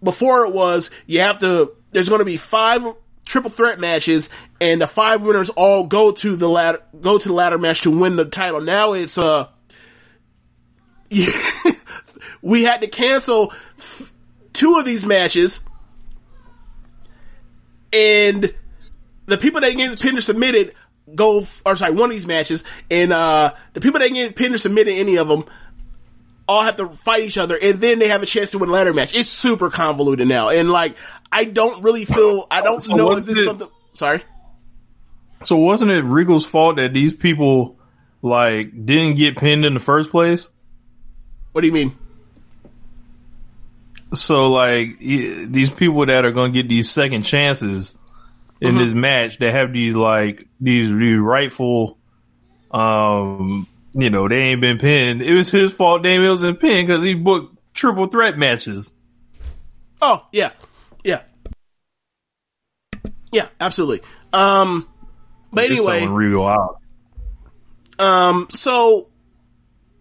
before 0.04 0.46
it 0.46 0.54
was 0.54 0.90
you 1.08 1.22
have 1.22 1.40
to. 1.40 1.72
There's 1.92 2.10
going 2.10 2.20
to 2.20 2.26
be 2.26 2.36
five 2.36 2.86
triple 3.26 3.52
threat 3.52 3.80
matches, 3.80 4.30
and 4.62 4.82
the 4.82 4.88
five 4.88 5.22
winners 5.22 5.50
all 5.50 5.86
go 5.86 6.12
to 6.12 6.36
the 6.36 6.48
ladder 6.48 6.82
go 7.00 7.18
to 7.18 7.28
the 7.28 7.34
ladder 7.34 7.58
match 7.58 7.82
to 7.82 7.92
win 7.92 8.16
the 8.16 8.26
title. 8.26 8.62
Now 8.62 8.94
it's 8.94 9.18
uh 9.18 9.50
we 12.42 12.64
had 12.64 12.82
to 12.82 12.88
cancel 12.88 13.54
two 14.54 14.78
of 14.78 14.86
these 14.86 15.06
matches, 15.06 15.62
and 17.92 18.54
the 19.26 19.38
people 19.38 19.62
that 19.62 19.76
get 19.76 20.00
pinned 20.00 20.18
or 20.18 20.22
submitted 20.22 20.74
go, 21.14 21.46
or 21.66 21.76
sorry, 21.76 21.94
one 21.94 22.10
of 22.10 22.16
these 22.16 22.28
matches, 22.28 22.64
and 22.90 23.12
uh 23.12 23.54
the 23.74 23.82
people 23.82 24.00
that 24.00 24.10
get 24.10 24.36
pinned 24.36 24.56
or 24.56 24.60
submitted 24.60 24.94
any 24.94 25.18
of 25.18 25.28
them 25.28 25.46
all 26.48 26.62
have 26.62 26.76
to 26.78 26.90
fight 26.90 27.24
each 27.24 27.38
other, 27.38 27.58
and 27.62 27.80
then 27.80 28.00
they 28.00 28.08
have 28.08 28.24
a 28.24 28.26
chance 28.26 28.52
to 28.52 28.60
win 28.60 28.70
a 28.70 28.72
ladder 28.72 28.94
match. 28.94 29.16
It's 29.16 29.30
super 29.30 29.70
convoluted 29.70 30.28
now, 30.28 30.50
and 30.50 30.72
like 30.72 30.98
I 31.32 31.46
don't 31.46 31.84
really 31.84 32.06
feel 32.06 32.48
I 32.50 32.62
don't 32.62 32.82
So 32.82 32.96
know 32.96 33.12
if 33.14 33.26
this 33.26 33.38
is 33.38 33.46
something. 33.46 33.68
Sorry. 33.94 34.24
So 35.44 35.58
wasn't 35.58 35.92
it 35.92 36.04
Regal's 36.04 36.46
fault 36.46 36.78
that 36.78 36.94
these 36.94 37.14
people 37.14 37.78
like 38.22 38.72
didn't 38.86 39.16
get 39.16 39.38
pinned 39.38 39.66
in 39.66 39.74
the 39.74 39.80
first 39.80 40.12
place? 40.12 40.50
What 41.52 41.62
do 41.62 41.68
you 41.68 41.74
mean? 41.74 41.96
So 44.14 44.46
like 44.46 45.00
these 45.00 45.70
people 45.70 46.06
that 46.06 46.26
are 46.26 46.32
going 46.32 46.54
to 46.54 46.62
get 46.62 46.70
these 46.70 46.90
second 46.90 47.24
chances 47.24 47.96
in 48.62 48.78
this 48.78 48.94
match 48.94 49.38
that 49.40 49.52
have 49.52 49.74
these 49.74 49.96
like 49.96 50.48
these, 50.60 50.88
these 50.88 51.20
rightful, 51.20 51.98
um, 52.72 53.68
you 53.98 54.10
know, 54.10 54.28
they 54.28 54.36
ain't 54.36 54.62
been 54.62 54.78
pinned. 54.78 55.22
It 55.22 55.34
was 55.34 55.50
his 55.50 55.74
fault. 55.74 56.04
Damian 56.04 56.30
wasn't 56.30 56.60
pinned 56.60 56.88
because 56.88 57.02
he 57.02 57.14
booked 57.14 57.58
triple 57.74 58.08
threat 58.08 58.38
matches. 58.38 58.92
Oh, 60.02 60.26
yeah. 60.32 60.52
Yeah. 61.04 61.22
Yeah, 63.32 63.48
absolutely. 63.60 64.02
Um, 64.34 64.88
but 65.52 65.66
anyway, 65.66 66.06
Regal 66.06 66.46
out. 66.46 66.82
um, 68.00 68.48
so 68.52 69.08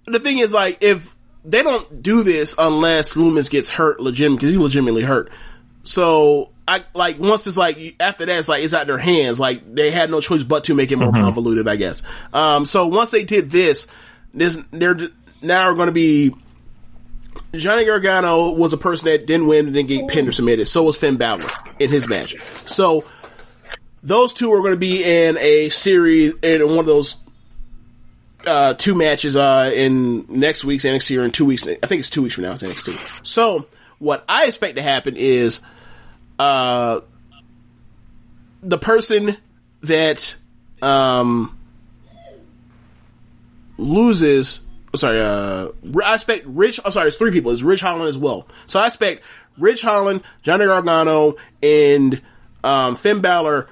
the 0.06 0.18
thing 0.18 0.38
is 0.38 0.52
like, 0.52 0.82
if 0.82 1.14
they 1.44 1.62
don't 1.62 2.02
do 2.02 2.22
this 2.24 2.54
unless 2.58 3.16
Lumis 3.16 3.50
gets 3.50 3.68
hurt 3.70 4.00
legit, 4.00 4.32
because 4.32 4.50
he's 4.50 4.58
legitimately 4.58 5.02
hurt. 5.02 5.30
So 5.84 6.50
I, 6.66 6.84
like, 6.94 7.18
once 7.18 7.46
it's 7.46 7.58
like, 7.58 7.96
after 8.00 8.24
that, 8.24 8.38
it's 8.38 8.48
like, 8.48 8.64
it's 8.64 8.72
out 8.72 8.86
their 8.86 8.98
hands. 8.98 9.38
Like, 9.38 9.74
they 9.74 9.90
had 9.90 10.10
no 10.10 10.20
choice 10.20 10.42
but 10.42 10.64
to 10.64 10.74
make 10.74 10.92
it 10.92 10.96
more 10.96 11.12
convoluted, 11.12 11.68
I 11.68 11.76
guess. 11.76 12.02
Um, 12.32 12.64
so 12.64 12.86
once 12.86 13.10
they 13.10 13.24
did 13.24 13.50
this, 13.50 13.86
this, 14.32 14.56
they're 14.70 14.96
now 15.42 15.68
are 15.68 15.74
going 15.74 15.88
to 15.88 15.92
be 15.92 16.34
Johnny 17.52 17.84
Gargano 17.84 18.50
was 18.52 18.72
a 18.72 18.76
person 18.76 19.06
that 19.06 19.26
didn't 19.26 19.46
win 19.46 19.66
and 19.66 19.74
didn't 19.74 19.88
get 19.88 20.08
pinned 20.08 20.28
or 20.28 20.32
submitted. 20.32 20.66
So 20.66 20.82
was 20.82 20.96
Finn 20.96 21.16
Balor 21.16 21.46
in 21.78 21.90
his 21.90 22.08
match. 22.08 22.36
So 22.66 23.04
those 24.02 24.32
two 24.32 24.52
are 24.52 24.60
going 24.60 24.72
to 24.72 24.78
be 24.78 25.02
in 25.04 25.36
a 25.38 25.68
series 25.70 26.34
in 26.42 26.66
one 26.68 26.80
of 26.80 26.86
those 26.86 27.16
uh, 28.46 28.74
two 28.74 28.94
matches 28.94 29.36
uh, 29.36 29.70
in 29.74 30.26
next 30.28 30.64
week's 30.64 30.84
NXT 30.84 31.20
or 31.20 31.24
in 31.24 31.30
two 31.30 31.44
weeks. 31.44 31.66
I 31.66 31.74
think 31.86 32.00
it's 32.00 32.10
two 32.10 32.22
weeks 32.22 32.34
from 32.34 32.44
now. 32.44 32.52
It's 32.52 32.62
NXT. 32.62 33.26
So 33.26 33.66
what 33.98 34.24
I 34.28 34.46
expect 34.46 34.76
to 34.76 34.82
happen 34.82 35.16
is 35.16 35.60
uh, 36.38 37.00
the 38.62 38.78
person 38.78 39.36
that 39.82 40.36
um, 40.82 41.58
loses. 43.76 44.60
Sorry, 44.94 45.20
uh, 45.20 45.68
I 46.04 46.14
expect 46.14 46.46
Rich. 46.46 46.80
I'm 46.84 46.92
sorry, 46.92 47.08
it's 47.08 47.16
three 47.16 47.32
people. 47.32 47.50
It's 47.50 47.62
Ridge 47.62 47.80
Holland 47.80 48.08
as 48.08 48.16
well. 48.16 48.46
So 48.66 48.78
I 48.78 48.86
expect 48.86 49.22
Ridge 49.58 49.82
Holland, 49.82 50.22
Johnny 50.42 50.66
Gargano, 50.66 51.36
and 51.62 52.20
um, 52.62 52.94
Finn 52.96 53.20
Balor, 53.20 53.68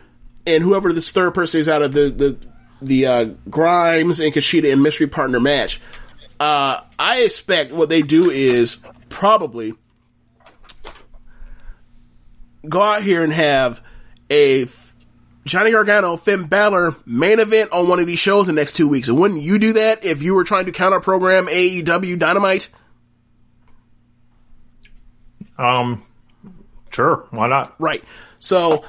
and 0.46 0.62
whoever 0.62 0.92
this 0.92 1.12
third 1.12 1.34
person 1.34 1.60
is 1.60 1.68
out 1.68 1.82
of 1.82 1.92
the 1.92 2.10
the 2.10 2.38
the 2.80 3.06
uh, 3.06 3.24
Grimes 3.48 4.20
and 4.20 4.32
Kushida 4.32 4.72
and 4.72 4.82
mystery 4.82 5.06
partner 5.06 5.38
match. 5.38 5.80
Uh, 6.40 6.80
I 6.98 7.20
expect 7.20 7.72
what 7.72 7.88
they 7.88 8.02
do 8.02 8.30
is 8.30 8.78
probably 9.08 9.74
go 12.68 12.82
out 12.82 13.02
here 13.02 13.22
and 13.24 13.32
have 13.32 13.80
a 14.30 14.66
Johnny 15.44 15.72
Gargano, 15.72 16.16
Finn 16.16 16.44
Balor 16.46 16.94
main 17.04 17.40
event 17.40 17.72
on 17.72 17.88
one 17.88 17.98
of 17.98 18.06
these 18.06 18.18
shows 18.20 18.48
in 18.48 18.54
the 18.54 18.60
next 18.60 18.74
two 18.74 18.86
weeks. 18.88 19.08
And 19.08 19.18
wouldn't 19.18 19.42
you 19.42 19.58
do 19.58 19.72
that 19.74 20.04
if 20.04 20.22
you 20.22 20.34
were 20.34 20.44
trying 20.44 20.66
to 20.66 20.72
counter 20.72 21.00
program 21.00 21.46
AEW 21.46 22.18
Dynamite? 22.18 22.68
Um, 25.58 26.02
sure, 26.90 27.26
why 27.30 27.48
not? 27.48 27.74
Right. 27.78 28.02
So, 28.38 28.84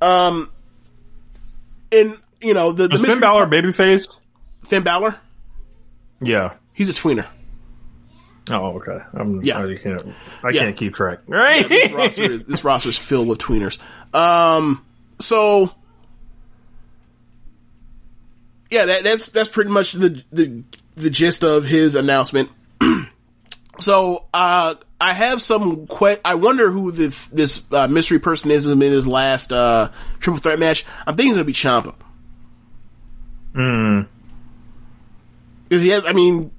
um, 0.00 0.50
and 1.92 2.14
you 2.40 2.54
know 2.54 2.72
the, 2.72 2.88
the 2.88 2.94
Is 2.94 3.04
Finn 3.06 3.20
Balor 3.20 3.46
babyface? 3.46 4.08
Finn 4.64 4.82
Balor, 4.82 5.16
Yeah. 6.20 6.54
he's 6.72 6.90
a 6.90 6.92
tweener. 6.92 7.26
Oh, 8.50 8.76
okay. 8.78 8.98
I'm, 9.14 9.40
Yeah. 9.42 9.62
I 9.62 9.76
can't. 9.76 10.02
I 10.42 10.50
Yeah. 10.50 10.64
can't 10.64 10.76
keep 10.76 10.94
track. 10.94 11.20
Right. 11.26 11.68
this 11.68 11.92
roster 11.92 12.30
is 12.32 12.44
this 12.44 12.64
roster 12.64 12.88
is 12.88 12.98
filled 12.98 13.28
with 13.28 13.38
tweeners. 13.38 13.78
Um, 14.12 14.84
so 15.20 15.70
yeah, 18.70 18.86
that, 18.86 19.04
that's 19.04 19.26
that's 19.26 19.48
pretty 19.48 19.70
much 19.70 19.92
the 19.92 20.22
the 20.32 20.62
the 20.96 21.10
gist 21.10 21.44
of 21.44 21.64
his 21.64 21.94
announcement. 21.96 22.50
so 23.78 24.24
uh, 24.34 24.74
I 25.00 25.12
have 25.12 25.40
some 25.42 25.86
que- 25.86 26.18
I 26.24 26.34
wonder 26.34 26.70
who 26.70 26.90
this 26.92 27.28
this 27.28 27.62
uh, 27.72 27.86
mystery 27.88 28.18
person 28.18 28.50
is 28.50 28.66
in 28.66 28.80
his 28.80 29.06
last 29.06 29.52
uh, 29.52 29.90
triple 30.18 30.40
threat 30.40 30.58
match. 30.58 30.84
I'm 31.06 31.16
thinking 31.16 31.30
it's 31.30 31.38
gonna 31.38 31.44
be 31.44 31.52
Ciampa. 31.52 31.94
Hmm. 33.54 34.02
Because 35.68 35.82
he 35.84 35.90
has, 35.90 36.04
I 36.04 36.12
mean, 36.14 36.50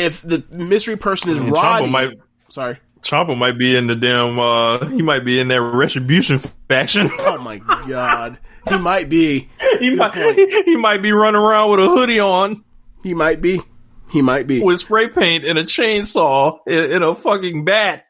if 0.00 0.22
the 0.22 0.44
mystery 0.50 0.96
person 0.96 1.30
is 1.30 1.38
I 1.38 1.44
mean, 1.44 1.52
Roddy, 1.52 1.88
might- 1.90 2.18
sorry, 2.48 2.78
Ciampa 3.02 3.36
might 3.36 3.58
be 3.58 3.76
in 3.76 3.86
the 3.86 3.96
damn. 3.96 4.38
uh 4.38 4.84
He 4.90 5.02
might 5.02 5.24
be 5.24 5.40
in 5.40 5.48
that 5.48 5.60
retribution 5.60 6.38
faction. 6.68 7.10
Oh 7.20 7.38
my 7.38 7.58
god, 7.88 8.38
he 8.68 8.76
might 8.78 9.08
be. 9.08 9.48
he 9.78 9.90
Good 9.90 9.98
might. 9.98 10.12
point. 10.12 10.38
He 10.64 10.76
might 10.76 11.02
be 11.02 11.12
running 11.12 11.40
around 11.40 11.70
with 11.70 11.80
a 11.80 11.88
hoodie 11.88 12.20
on, 12.20 12.62
He 13.02 13.14
might 13.14 13.40
be. 13.40 13.62
He 14.10 14.22
might 14.22 14.46
be. 14.48 14.60
with 14.60 14.80
spray 14.80 15.08
paint 15.08 15.44
and 15.44 15.56
a 15.58 15.62
chainsaw 15.62 16.58
and, 16.66 16.92
and 16.92 17.04
a 17.04 17.14
fucking 17.14 17.64
bat. 17.64 18.04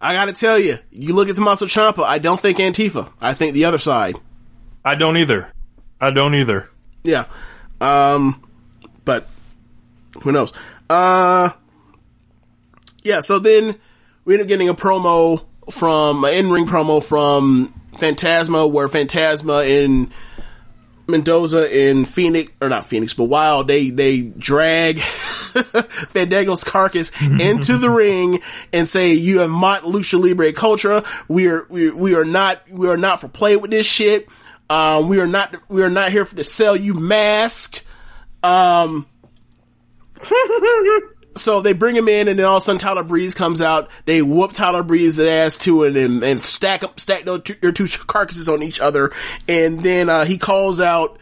I 0.00 0.12
gotta 0.12 0.32
tell 0.32 0.58
you, 0.58 0.78
you 0.90 1.14
look 1.14 1.28
at 1.28 1.34
the 1.34 1.40
Tommaso 1.40 1.66
Ciampa. 1.66 2.04
I 2.04 2.18
don't 2.18 2.38
think 2.38 2.58
Antifa. 2.58 3.10
I 3.20 3.34
think 3.34 3.54
the 3.54 3.64
other 3.64 3.78
side. 3.78 4.16
I 4.84 4.94
don't 4.94 5.16
either. 5.16 5.50
I 6.00 6.10
don't 6.10 6.34
either. 6.34 6.68
Yeah. 7.04 7.24
Um, 7.80 8.45
but 9.06 9.26
who 10.22 10.32
knows? 10.32 10.52
Uh, 10.90 11.50
yeah. 13.02 13.20
So 13.20 13.38
then 13.38 13.76
we 14.26 14.34
end 14.34 14.42
up 14.42 14.48
getting 14.48 14.68
a 14.68 14.74
promo 14.74 15.46
from 15.70 16.24
an 16.24 16.34
in-ring 16.34 16.66
promo 16.66 17.02
from 17.02 17.72
Fantasma, 17.94 18.70
where 18.70 18.88
Fantasma 18.88 19.84
and 19.84 20.12
Mendoza 21.08 21.72
and 21.72 22.08
Phoenix, 22.08 22.52
or 22.60 22.68
not 22.68 22.84
Phoenix, 22.84 23.14
but 23.14 23.24
Wilde, 23.24 23.68
they, 23.68 23.90
they 23.90 24.20
drag 24.20 24.98
Fandango's 24.98 26.64
carcass 26.64 27.12
into 27.22 27.78
the 27.78 27.90
ring 27.90 28.40
and 28.72 28.88
say, 28.88 29.14
you 29.14 29.40
have 29.40 29.50
mocked 29.50 29.84
Lucha 29.84 30.20
Libre 30.20 30.52
culture. 30.52 31.02
We 31.28 31.48
are, 31.48 31.66
we, 31.68 31.90
we 31.90 32.14
are 32.14 32.24
not, 32.24 32.62
we 32.70 32.88
are 32.88 32.96
not 32.96 33.20
for 33.20 33.28
play 33.28 33.56
with 33.56 33.70
this 33.70 33.86
shit. 33.86 34.28
Um, 34.68 35.08
we 35.08 35.20
are 35.20 35.28
not, 35.28 35.56
we 35.68 35.82
are 35.82 35.90
not 35.90 36.10
here 36.10 36.24
for 36.24 36.34
to 36.36 36.44
sell 36.44 36.76
you 36.76 36.94
mask. 36.94 37.84
Um, 38.42 39.06
so 41.36 41.60
they 41.60 41.72
bring 41.72 41.96
him 41.96 42.08
in, 42.08 42.28
and 42.28 42.38
then 42.38 42.46
all 42.46 42.56
of 42.56 42.62
a 42.62 42.64
sudden 42.64 42.78
Tyler 42.78 43.02
Breeze 43.02 43.34
comes 43.34 43.60
out. 43.60 43.90
They 44.04 44.22
whoop 44.22 44.52
Tyler 44.52 44.82
Breeze's 44.82 45.20
ass 45.20 45.58
to 45.58 45.84
it, 45.84 45.96
and, 45.96 46.22
and 46.22 46.40
stack 46.40 46.82
up, 46.82 46.98
stack 47.00 47.24
their 47.24 47.38
two, 47.38 47.54
their 47.60 47.72
two 47.72 47.88
carcasses 47.88 48.48
on 48.48 48.62
each 48.62 48.80
other. 48.80 49.12
And 49.48 49.80
then 49.82 50.08
uh, 50.08 50.24
he 50.24 50.38
calls 50.38 50.80
out 50.80 51.18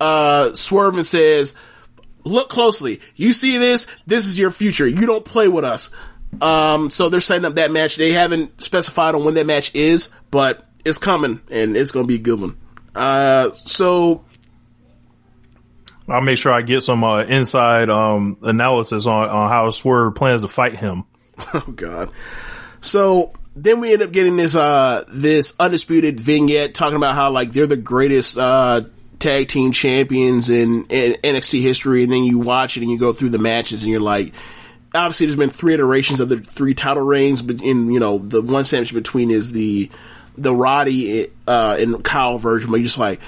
uh, 0.00 0.54
Swerve 0.54 0.96
and 0.96 1.06
says, 1.06 1.54
"Look 2.24 2.48
closely. 2.48 3.00
You 3.14 3.32
see 3.32 3.58
this? 3.58 3.86
This 4.06 4.26
is 4.26 4.38
your 4.38 4.50
future. 4.50 4.86
You 4.86 5.06
don't 5.06 5.24
play 5.24 5.48
with 5.48 5.64
us." 5.64 5.90
Um, 6.40 6.90
so 6.90 7.08
they're 7.08 7.20
setting 7.20 7.44
up 7.44 7.54
that 7.54 7.70
match. 7.70 7.96
They 7.96 8.12
haven't 8.12 8.60
specified 8.60 9.14
on 9.14 9.24
when 9.24 9.34
that 9.34 9.46
match 9.46 9.74
is, 9.74 10.10
but 10.30 10.66
it's 10.84 10.98
coming, 10.98 11.40
and 11.50 11.76
it's 11.76 11.90
going 11.90 12.04
to 12.04 12.08
be 12.08 12.16
a 12.16 12.22
good 12.22 12.40
one. 12.40 12.56
Uh, 12.94 13.50
so 13.64 14.24
I'll 16.08 16.20
make 16.20 16.38
sure 16.38 16.52
I 16.52 16.62
get 16.62 16.82
some 16.82 17.02
uh, 17.02 17.22
inside 17.22 17.90
um, 17.90 18.38
analysis 18.42 19.06
on, 19.06 19.28
on 19.28 19.50
how 19.50 19.70
Swerve 19.70 20.14
plans 20.14 20.42
to 20.42 20.48
fight 20.48 20.76
him. 20.76 21.04
Oh 21.52 21.60
god. 21.60 22.10
So 22.80 23.32
then 23.54 23.80
we 23.80 23.92
end 23.92 24.02
up 24.02 24.10
getting 24.10 24.36
this 24.36 24.54
uh 24.56 25.04
this 25.08 25.54
undisputed 25.58 26.20
vignette 26.20 26.74
talking 26.74 26.96
about 26.96 27.14
how 27.14 27.30
like 27.30 27.52
they're 27.52 27.66
the 27.66 27.76
greatest 27.76 28.38
uh 28.38 28.82
tag 29.18 29.48
team 29.48 29.72
champions 29.72 30.50
in, 30.50 30.86
in 30.86 31.14
NXT 31.22 31.62
history 31.62 32.02
and 32.04 32.12
then 32.12 32.24
you 32.24 32.38
watch 32.38 32.76
it 32.76 32.82
and 32.82 32.90
you 32.90 32.98
go 32.98 33.12
through 33.12 33.30
the 33.30 33.38
matches 33.38 33.82
and 33.82 33.90
you're 33.90 34.00
like 34.00 34.34
obviously 34.94 35.26
there's 35.26 35.36
been 35.36 35.50
three 35.50 35.74
iterations 35.74 36.20
of 36.20 36.28
the 36.28 36.38
three 36.38 36.74
title 36.74 37.02
reigns 37.02 37.42
but 37.42 37.62
in 37.62 37.90
you 37.90 37.98
know 38.00 38.18
the 38.18 38.42
one 38.42 38.64
sandwich 38.64 38.92
between 38.92 39.30
is 39.30 39.52
the 39.52 39.90
the 40.36 40.54
Roddy 40.54 41.28
uh 41.46 41.76
and 41.78 42.04
Kyle 42.04 42.38
version 42.38 42.70
but 42.70 42.76
you're 42.76 42.84
just 42.84 42.98
like 42.98 43.20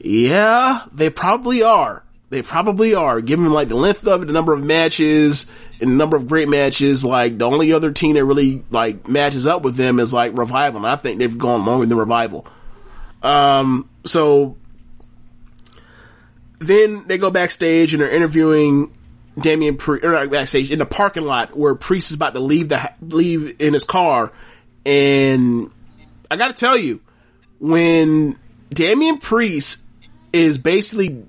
yeah 0.00 0.82
they 0.92 1.10
probably 1.10 1.62
are 1.62 2.02
they 2.28 2.42
probably 2.42 2.94
are. 2.94 3.20
Given 3.20 3.50
like 3.52 3.68
the 3.68 3.76
length 3.76 4.06
of 4.06 4.22
it 4.22 4.26
the 4.26 4.32
number 4.32 4.52
of 4.52 4.62
matches 4.62 5.46
and 5.80 5.90
the 5.90 5.94
number 5.94 6.16
of 6.16 6.26
great 6.28 6.48
matches. 6.48 7.04
Like 7.04 7.38
the 7.38 7.46
only 7.46 7.72
other 7.72 7.92
team 7.92 8.14
that 8.14 8.24
really 8.24 8.64
like 8.70 9.08
matches 9.08 9.46
up 9.46 9.62
with 9.62 9.76
them 9.76 10.00
is 10.00 10.12
like 10.12 10.36
revival 10.36 10.78
and 10.78 10.86
I 10.86 10.96
think 10.96 11.18
they've 11.18 11.38
gone 11.38 11.64
longer 11.64 11.86
than 11.86 11.98
revival. 11.98 12.46
Um 13.22 13.88
so 14.04 14.56
then 16.58 17.06
they 17.06 17.18
go 17.18 17.30
backstage 17.30 17.94
and 17.94 18.00
they're 18.00 18.10
interviewing 18.10 18.92
Damian 19.38 19.76
Priest, 19.76 20.02
backstage 20.30 20.70
in 20.70 20.78
the 20.78 20.86
parking 20.86 21.24
lot 21.24 21.56
where 21.56 21.74
Priest 21.74 22.10
is 22.10 22.16
about 22.16 22.34
to 22.34 22.40
leave 22.40 22.70
the 22.70 22.90
leave 23.02 23.60
in 23.60 23.74
his 23.74 23.84
car, 23.84 24.32
and 24.84 25.70
I 26.30 26.36
got 26.36 26.48
to 26.48 26.54
tell 26.54 26.78
you, 26.78 27.00
when 27.60 28.38
Damian 28.70 29.18
Priest 29.18 29.82
is 30.32 30.56
basically 30.58 31.24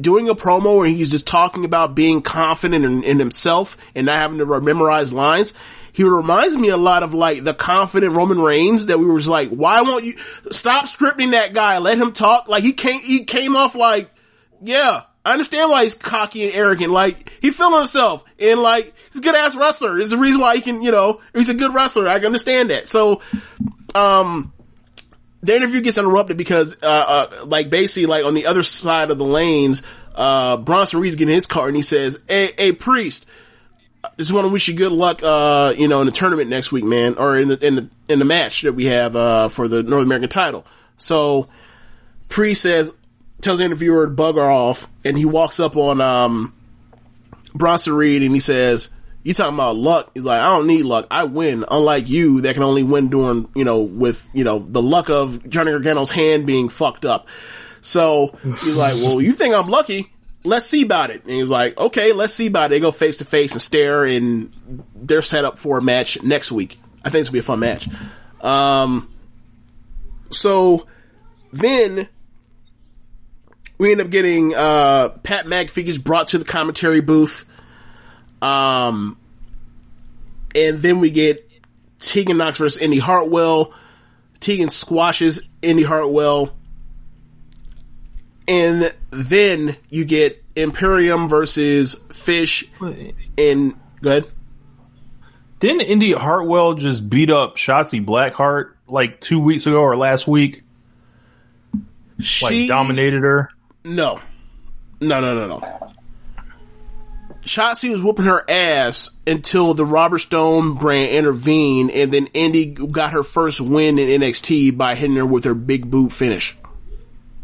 doing 0.00 0.28
a 0.28 0.34
promo 0.34 0.78
where 0.78 0.88
he's 0.88 1.10
just 1.10 1.26
talking 1.26 1.64
about 1.64 1.94
being 1.94 2.22
confident 2.22 2.84
in, 2.84 3.02
in 3.02 3.18
himself 3.18 3.76
and 3.94 4.06
not 4.06 4.16
having 4.16 4.38
to 4.38 4.60
memorize 4.60 5.12
lines. 5.12 5.52
He 5.92 6.02
reminds 6.02 6.56
me 6.56 6.70
a 6.70 6.76
lot 6.76 7.02
of 7.02 7.14
like 7.14 7.44
the 7.44 7.54
confident 7.54 8.16
Roman 8.16 8.40
Reigns 8.40 8.86
that 8.86 8.98
we 8.98 9.06
were 9.06 9.18
just 9.18 9.30
like, 9.30 9.50
why 9.50 9.82
won't 9.82 10.04
you 10.04 10.16
stop 10.50 10.86
scripting 10.86 11.32
that 11.32 11.54
guy? 11.54 11.78
Let 11.78 11.98
him 11.98 12.12
talk. 12.12 12.48
Like 12.48 12.64
he 12.64 12.72
came, 12.72 13.00
he 13.00 13.24
came 13.24 13.54
off 13.54 13.76
like, 13.76 14.10
yeah, 14.60 15.02
I 15.24 15.32
understand 15.32 15.70
why 15.70 15.84
he's 15.84 15.94
cocky 15.94 16.46
and 16.46 16.54
arrogant. 16.54 16.90
Like 16.90 17.32
he 17.40 17.50
feeling 17.50 17.78
himself 17.78 18.24
and 18.40 18.60
like 18.60 18.92
he's 19.12 19.20
a 19.20 19.22
good 19.22 19.36
ass 19.36 19.54
wrestler. 19.54 19.98
Is 20.00 20.10
the 20.10 20.16
reason 20.16 20.40
why 20.40 20.56
he 20.56 20.62
can, 20.62 20.82
you 20.82 20.90
know, 20.90 21.20
he's 21.32 21.48
a 21.48 21.54
good 21.54 21.72
wrestler. 21.72 22.08
I 22.08 22.16
can 22.16 22.26
understand 22.26 22.70
that. 22.70 22.88
So, 22.88 23.20
um, 23.94 24.52
the 25.44 25.54
interview 25.54 25.80
gets 25.80 25.98
interrupted 25.98 26.36
because, 26.36 26.76
uh, 26.82 26.86
uh, 26.86 27.44
like 27.44 27.70
basically 27.70 28.06
like 28.06 28.24
on 28.24 28.34
the 28.34 28.46
other 28.46 28.62
side 28.62 29.10
of 29.10 29.18
the 29.18 29.24
lanes, 29.24 29.82
uh, 30.14 30.56
Bronson 30.56 31.00
Reed's 31.00 31.16
getting 31.16 31.34
his 31.34 31.46
car 31.46 31.66
and 31.66 31.76
he 31.76 31.82
says, 31.82 32.18
Hey, 32.28 32.52
hey, 32.56 32.72
priest, 32.72 33.26
just 34.16 34.32
want 34.32 34.46
to 34.46 34.48
wish 34.48 34.68
you 34.68 34.74
good 34.74 34.92
luck, 34.92 35.22
uh, 35.22 35.74
you 35.76 35.88
know, 35.88 36.00
in 36.00 36.06
the 36.06 36.12
tournament 36.12 36.48
next 36.48 36.72
week, 36.72 36.84
man, 36.84 37.16
or 37.16 37.38
in 37.38 37.48
the, 37.48 37.66
in 37.66 37.74
the, 37.76 37.90
in 38.08 38.18
the 38.18 38.24
match 38.24 38.62
that 38.62 38.72
we 38.72 38.86
have, 38.86 39.16
uh, 39.16 39.48
for 39.48 39.68
the 39.68 39.82
North 39.82 40.04
American 40.04 40.30
title. 40.30 40.64
So, 40.96 41.48
Priest 42.28 42.62
says, 42.62 42.92
tells 43.42 43.58
the 43.58 43.64
interviewer 43.64 44.06
to 44.06 44.12
bugger 44.12 44.38
off 44.38 44.88
and 45.04 45.18
he 45.18 45.26
walks 45.26 45.60
up 45.60 45.76
on, 45.76 46.00
um, 46.00 46.54
Bronson 47.54 47.92
Reed 47.92 48.22
and 48.22 48.32
he 48.32 48.40
says, 48.40 48.88
you 49.24 49.32
talking 49.32 49.54
about 49.54 49.76
luck? 49.76 50.10
He's 50.12 50.24
like, 50.24 50.40
I 50.40 50.50
don't 50.50 50.66
need 50.66 50.84
luck. 50.84 51.06
I 51.10 51.24
win. 51.24 51.64
Unlike 51.68 52.10
you 52.10 52.42
that 52.42 52.54
can 52.54 52.62
only 52.62 52.82
win 52.82 53.08
during, 53.08 53.48
you 53.56 53.64
know, 53.64 53.80
with, 53.80 54.24
you 54.34 54.44
know, 54.44 54.58
the 54.58 54.82
luck 54.82 55.08
of 55.08 55.48
Johnny 55.48 55.72
Gargano's 55.72 56.10
hand 56.10 56.46
being 56.46 56.68
fucked 56.68 57.06
up. 57.06 57.26
So 57.80 58.38
he's 58.42 58.76
like, 58.78 58.92
well, 59.02 59.22
you 59.22 59.32
think 59.32 59.54
I'm 59.54 59.68
lucky? 59.68 60.12
Let's 60.44 60.66
see 60.66 60.82
about 60.82 61.10
it. 61.10 61.22
And 61.22 61.32
he's 61.32 61.48
like, 61.48 61.76
okay, 61.78 62.12
let's 62.12 62.34
see 62.34 62.48
about 62.48 62.66
it. 62.66 62.68
They 62.68 62.80
go 62.80 62.92
face 62.92 63.16
to 63.16 63.24
face 63.24 63.52
and 63.52 63.62
stare 63.62 64.04
and 64.04 64.52
they're 64.94 65.22
set 65.22 65.46
up 65.46 65.58
for 65.58 65.78
a 65.78 65.82
match 65.82 66.22
next 66.22 66.52
week. 66.52 66.78
I 67.02 67.08
think 67.08 67.20
it's 67.20 67.30
gonna 67.30 67.36
be 67.36 67.38
a 67.40 67.42
fun 67.42 67.60
match. 67.60 67.88
Um, 68.42 69.10
so 70.30 70.86
then 71.50 72.08
we 73.78 73.92
end 73.92 74.02
up 74.02 74.10
getting, 74.10 74.54
uh, 74.54 75.08
Pat 75.22 75.46
McAfee 75.46 75.86
gets 75.86 75.96
brought 75.96 76.28
to 76.28 76.38
the 76.38 76.44
commentary 76.44 77.00
booth. 77.00 77.46
Um, 78.44 79.16
and 80.54 80.78
then 80.78 81.00
we 81.00 81.10
get 81.10 81.48
Tegan 81.98 82.36
Nox 82.36 82.58
versus 82.58 82.80
Indy 82.80 82.98
Hartwell. 82.98 83.72
Tegan 84.40 84.68
squashes 84.68 85.40
Indy 85.62 85.82
Hartwell. 85.82 86.54
And 88.46 88.92
then 89.10 89.76
you 89.88 90.04
get 90.04 90.44
Imperium 90.54 91.28
versus 91.28 91.94
Fish 92.12 92.70
in, 93.38 93.74
go 94.02 94.10
ahead. 94.10 94.26
Didn't 95.60 95.80
Indy 95.80 96.12
Hartwell 96.12 96.74
just 96.74 97.08
beat 97.08 97.30
up 97.30 97.56
Shotzi 97.56 98.04
Blackheart 98.04 98.72
like 98.86 99.20
two 99.20 99.40
weeks 99.40 99.66
ago 99.66 99.80
or 99.80 99.96
last 99.96 100.28
week? 100.28 100.62
She 102.20 102.44
Like 102.44 102.68
dominated 102.68 103.22
her. 103.22 103.48
No. 103.82 104.20
No, 105.00 105.20
no, 105.20 105.34
no, 105.34 105.46
no. 105.46 105.90
Shotzi 107.44 107.90
was 107.90 108.02
whooping 108.02 108.24
her 108.24 108.48
ass 108.48 109.10
until 109.26 109.74
the 109.74 109.84
Robert 109.84 110.20
Stone 110.20 110.74
brand 110.74 111.10
intervened, 111.10 111.90
and 111.90 112.10
then 112.10 112.26
Indy 112.28 112.66
got 112.66 113.12
her 113.12 113.22
first 113.22 113.60
win 113.60 113.98
in 113.98 114.20
NXT 114.20 114.76
by 114.78 114.94
hitting 114.94 115.16
her 115.16 115.26
with 115.26 115.44
her 115.44 115.54
big 115.54 115.90
boot 115.90 116.10
finish. 116.12 116.56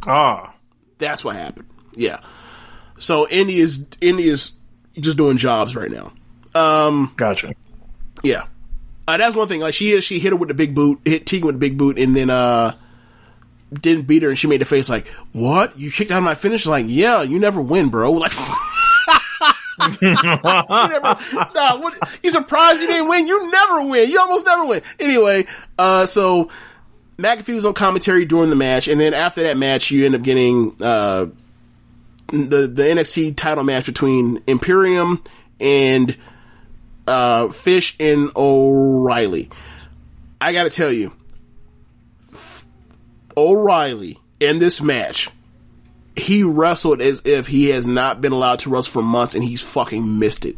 Ah, 0.07 0.55
That's 0.99 1.23
what 1.23 1.37
happened. 1.37 1.69
Yeah. 1.95 2.21
So 2.99 3.29
Indy 3.29 3.59
is 3.59 3.85
Indy 4.01 4.29
is 4.29 4.53
just 4.99 5.19
doing 5.19 5.37
jobs 5.37 5.77
right 5.77 5.91
now. 5.91 6.13
Um, 6.55 7.13
gotcha. 7.17 7.55
yeah. 8.23 8.47
Uh, 9.07 9.17
that's 9.19 9.35
one 9.37 9.49
thing. 9.49 9.61
Like 9.61 9.75
she 9.75 10.01
she 10.01 10.19
hit 10.19 10.31
her 10.31 10.37
with 10.37 10.49
the 10.49 10.55
big 10.55 10.75
boot, 10.75 11.01
hit 11.05 11.27
Tegan 11.27 11.47
with 11.47 11.57
the 11.57 11.61
big 11.61 11.77
boot, 11.77 11.99
and 11.99 12.17
then 12.17 12.31
uh 12.31 12.75
didn't 13.73 14.07
beat 14.07 14.23
her, 14.23 14.31
and 14.31 14.39
she 14.39 14.47
made 14.47 14.61
the 14.61 14.65
face 14.67 14.89
like, 14.89 15.07
"What? 15.33 15.79
You 15.79 15.91
kicked 15.91 16.11
out 16.11 16.19
of 16.19 16.25
my 16.25 16.35
finish?" 16.35 16.65
Like, 16.67 16.87
yeah, 16.89 17.23
you 17.23 17.39
never 17.39 17.61
win, 17.61 17.91
bro. 17.91 18.13
Like. 18.13 18.33
you 20.01 20.15
never, 20.15 21.17
nah, 21.55 21.81
what, 21.81 21.95
you 22.23 22.31
surprised 22.31 22.81
you 22.81 22.87
didn't 22.87 23.09
win? 23.09 23.27
You 23.27 23.51
never 23.51 23.83
win. 23.89 24.11
You 24.11 24.21
almost 24.21 24.47
never 24.47 24.65
win. 24.65 24.83
Anyway, 24.99 25.47
uh, 25.79 26.07
so 26.07 26.51
McAfee 27.17 27.55
was 27.55 27.65
on 27.65 27.75
commentary 27.75 28.25
during 28.25 28.51
the 28.51 28.57
match, 28.57 28.89
and 28.89 29.01
then 29.01 29.15
after 29.15 29.43
that 29.43 29.57
match, 29.57 29.91
you 29.91 30.07
end 30.07 30.15
up 30.15 30.23
getting 30.23 30.77
uh, 30.81 31.27
the 32.29 32.67
the 32.67 32.83
NXT 32.83 33.37
title 33.37 33.65
match 33.65 33.87
between 33.87 34.43
Imperium 34.47 35.23
and 35.61 36.17
uh, 37.07 37.49
Fish 37.49 37.97
and 38.01 38.31
O'Reilly. 38.37 39.51
I 40.41 40.53
got 40.53 40.65
to 40.65 40.71
tell 40.71 40.93
you, 40.93 41.13
O'Reilly 43.37 44.19
in 44.39 44.59
this 44.59 44.81
match, 44.81 45.29
he 46.21 46.43
wrestled 46.43 47.01
as 47.01 47.23
if 47.25 47.47
he 47.47 47.71
has 47.71 47.87
not 47.87 48.21
been 48.21 48.33
allowed 48.33 48.61
to 48.61 48.71
wrestle 48.71 48.93
for 48.93 49.03
months, 49.03 49.35
and 49.35 49.43
he's 49.43 49.63
fucking 49.63 50.19
missed 50.19 50.45
it. 50.45 50.57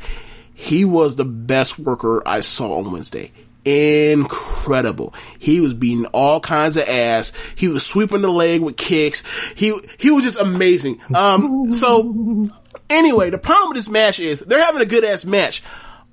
He 0.54 0.84
was 0.84 1.16
the 1.16 1.24
best 1.24 1.78
worker 1.78 2.22
I 2.26 2.40
saw 2.40 2.78
on 2.78 2.92
Wednesday. 2.92 3.32
Incredible. 3.64 5.14
He 5.38 5.60
was 5.60 5.72
beating 5.72 6.06
all 6.06 6.40
kinds 6.40 6.76
of 6.76 6.88
ass. 6.88 7.32
He 7.54 7.68
was 7.68 7.86
sweeping 7.86 8.20
the 8.20 8.28
leg 8.28 8.60
with 8.60 8.76
kicks. 8.76 9.22
He 9.54 9.78
he 9.98 10.10
was 10.10 10.24
just 10.24 10.38
amazing. 10.38 11.00
Um, 11.14 11.72
so 11.72 12.50
anyway, 12.90 13.30
the 13.30 13.38
problem 13.38 13.70
with 13.70 13.76
this 13.76 13.88
match 13.88 14.18
is 14.18 14.40
they're 14.40 14.64
having 14.64 14.82
a 14.82 14.86
good 14.86 15.04
ass 15.04 15.24
match, 15.24 15.62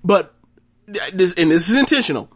but 0.04 0.34
this 0.86 1.34
and 1.34 1.50
this 1.50 1.70
is 1.70 1.78
intentional. 1.78 2.30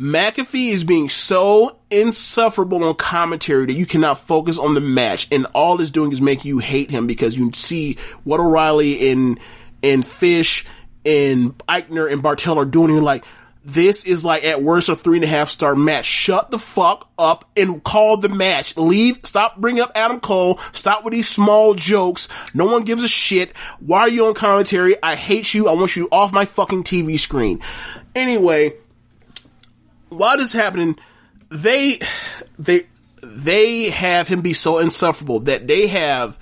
McAfee 0.00 0.68
is 0.68 0.82
being 0.82 1.10
so 1.10 1.76
insufferable 1.90 2.82
on 2.84 2.94
commentary 2.94 3.66
that 3.66 3.74
you 3.74 3.84
cannot 3.84 4.18
focus 4.18 4.58
on 4.58 4.72
the 4.72 4.80
match, 4.80 5.28
and 5.30 5.44
all 5.52 5.78
it's 5.78 5.90
doing 5.90 6.10
is 6.10 6.22
making 6.22 6.48
you 6.48 6.58
hate 6.58 6.90
him 6.90 7.06
because 7.06 7.36
you 7.36 7.52
see 7.52 7.98
what 8.24 8.40
O'Reilly 8.40 9.10
and 9.10 9.38
and 9.82 10.06
Fish 10.06 10.64
and 11.04 11.56
Aichner 11.68 12.10
and 12.10 12.22
Barthel 12.22 12.56
are 12.56 12.64
doing. 12.64 12.94
You're 12.94 13.02
like, 13.02 13.26
this 13.62 14.04
is 14.04 14.24
like 14.24 14.42
at 14.42 14.62
worst 14.62 14.88
a 14.88 14.96
three 14.96 15.18
and 15.18 15.24
a 15.24 15.28
half 15.28 15.50
star 15.50 15.76
match. 15.76 16.06
Shut 16.06 16.50
the 16.50 16.58
fuck 16.58 17.10
up 17.18 17.50
and 17.54 17.84
call 17.84 18.16
the 18.16 18.30
match. 18.30 18.78
Leave. 18.78 19.20
Stop 19.24 19.58
bringing 19.58 19.82
up 19.82 19.92
Adam 19.94 20.18
Cole. 20.18 20.58
Stop 20.72 21.04
with 21.04 21.12
these 21.12 21.28
small 21.28 21.74
jokes. 21.74 22.30
No 22.54 22.64
one 22.64 22.84
gives 22.84 23.04
a 23.04 23.08
shit. 23.08 23.54
Why 23.80 24.00
are 24.00 24.08
you 24.08 24.24
on 24.28 24.32
commentary? 24.32 24.96
I 25.02 25.14
hate 25.14 25.52
you. 25.52 25.68
I 25.68 25.72
want 25.72 25.94
you 25.94 26.08
off 26.10 26.32
my 26.32 26.46
fucking 26.46 26.84
TV 26.84 27.18
screen. 27.18 27.60
Anyway, 28.14 28.72
while 30.10 30.36
this 30.36 30.48
is 30.48 30.52
happening, 30.52 30.98
they 31.48 31.98
they 32.58 32.86
they 33.22 33.90
have 33.90 34.28
him 34.28 34.40
be 34.42 34.52
so 34.52 34.78
insufferable 34.78 35.40
that 35.40 35.66
they 35.66 35.86
have 35.88 36.38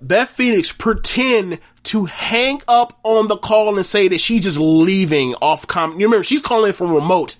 Beth 0.00 0.30
Phoenix 0.30 0.72
pretend 0.72 1.58
to 1.84 2.04
hang 2.06 2.60
up 2.68 2.98
on 3.02 3.28
the 3.28 3.36
call 3.36 3.74
and 3.76 3.84
say 3.86 4.08
that 4.08 4.18
she's 4.20 4.42
just 4.42 4.58
leaving 4.58 5.34
off 5.36 5.66
com. 5.66 5.92
You 5.98 6.06
remember 6.06 6.24
she's 6.24 6.40
calling 6.40 6.72
from 6.72 6.92
remote, 6.92 7.36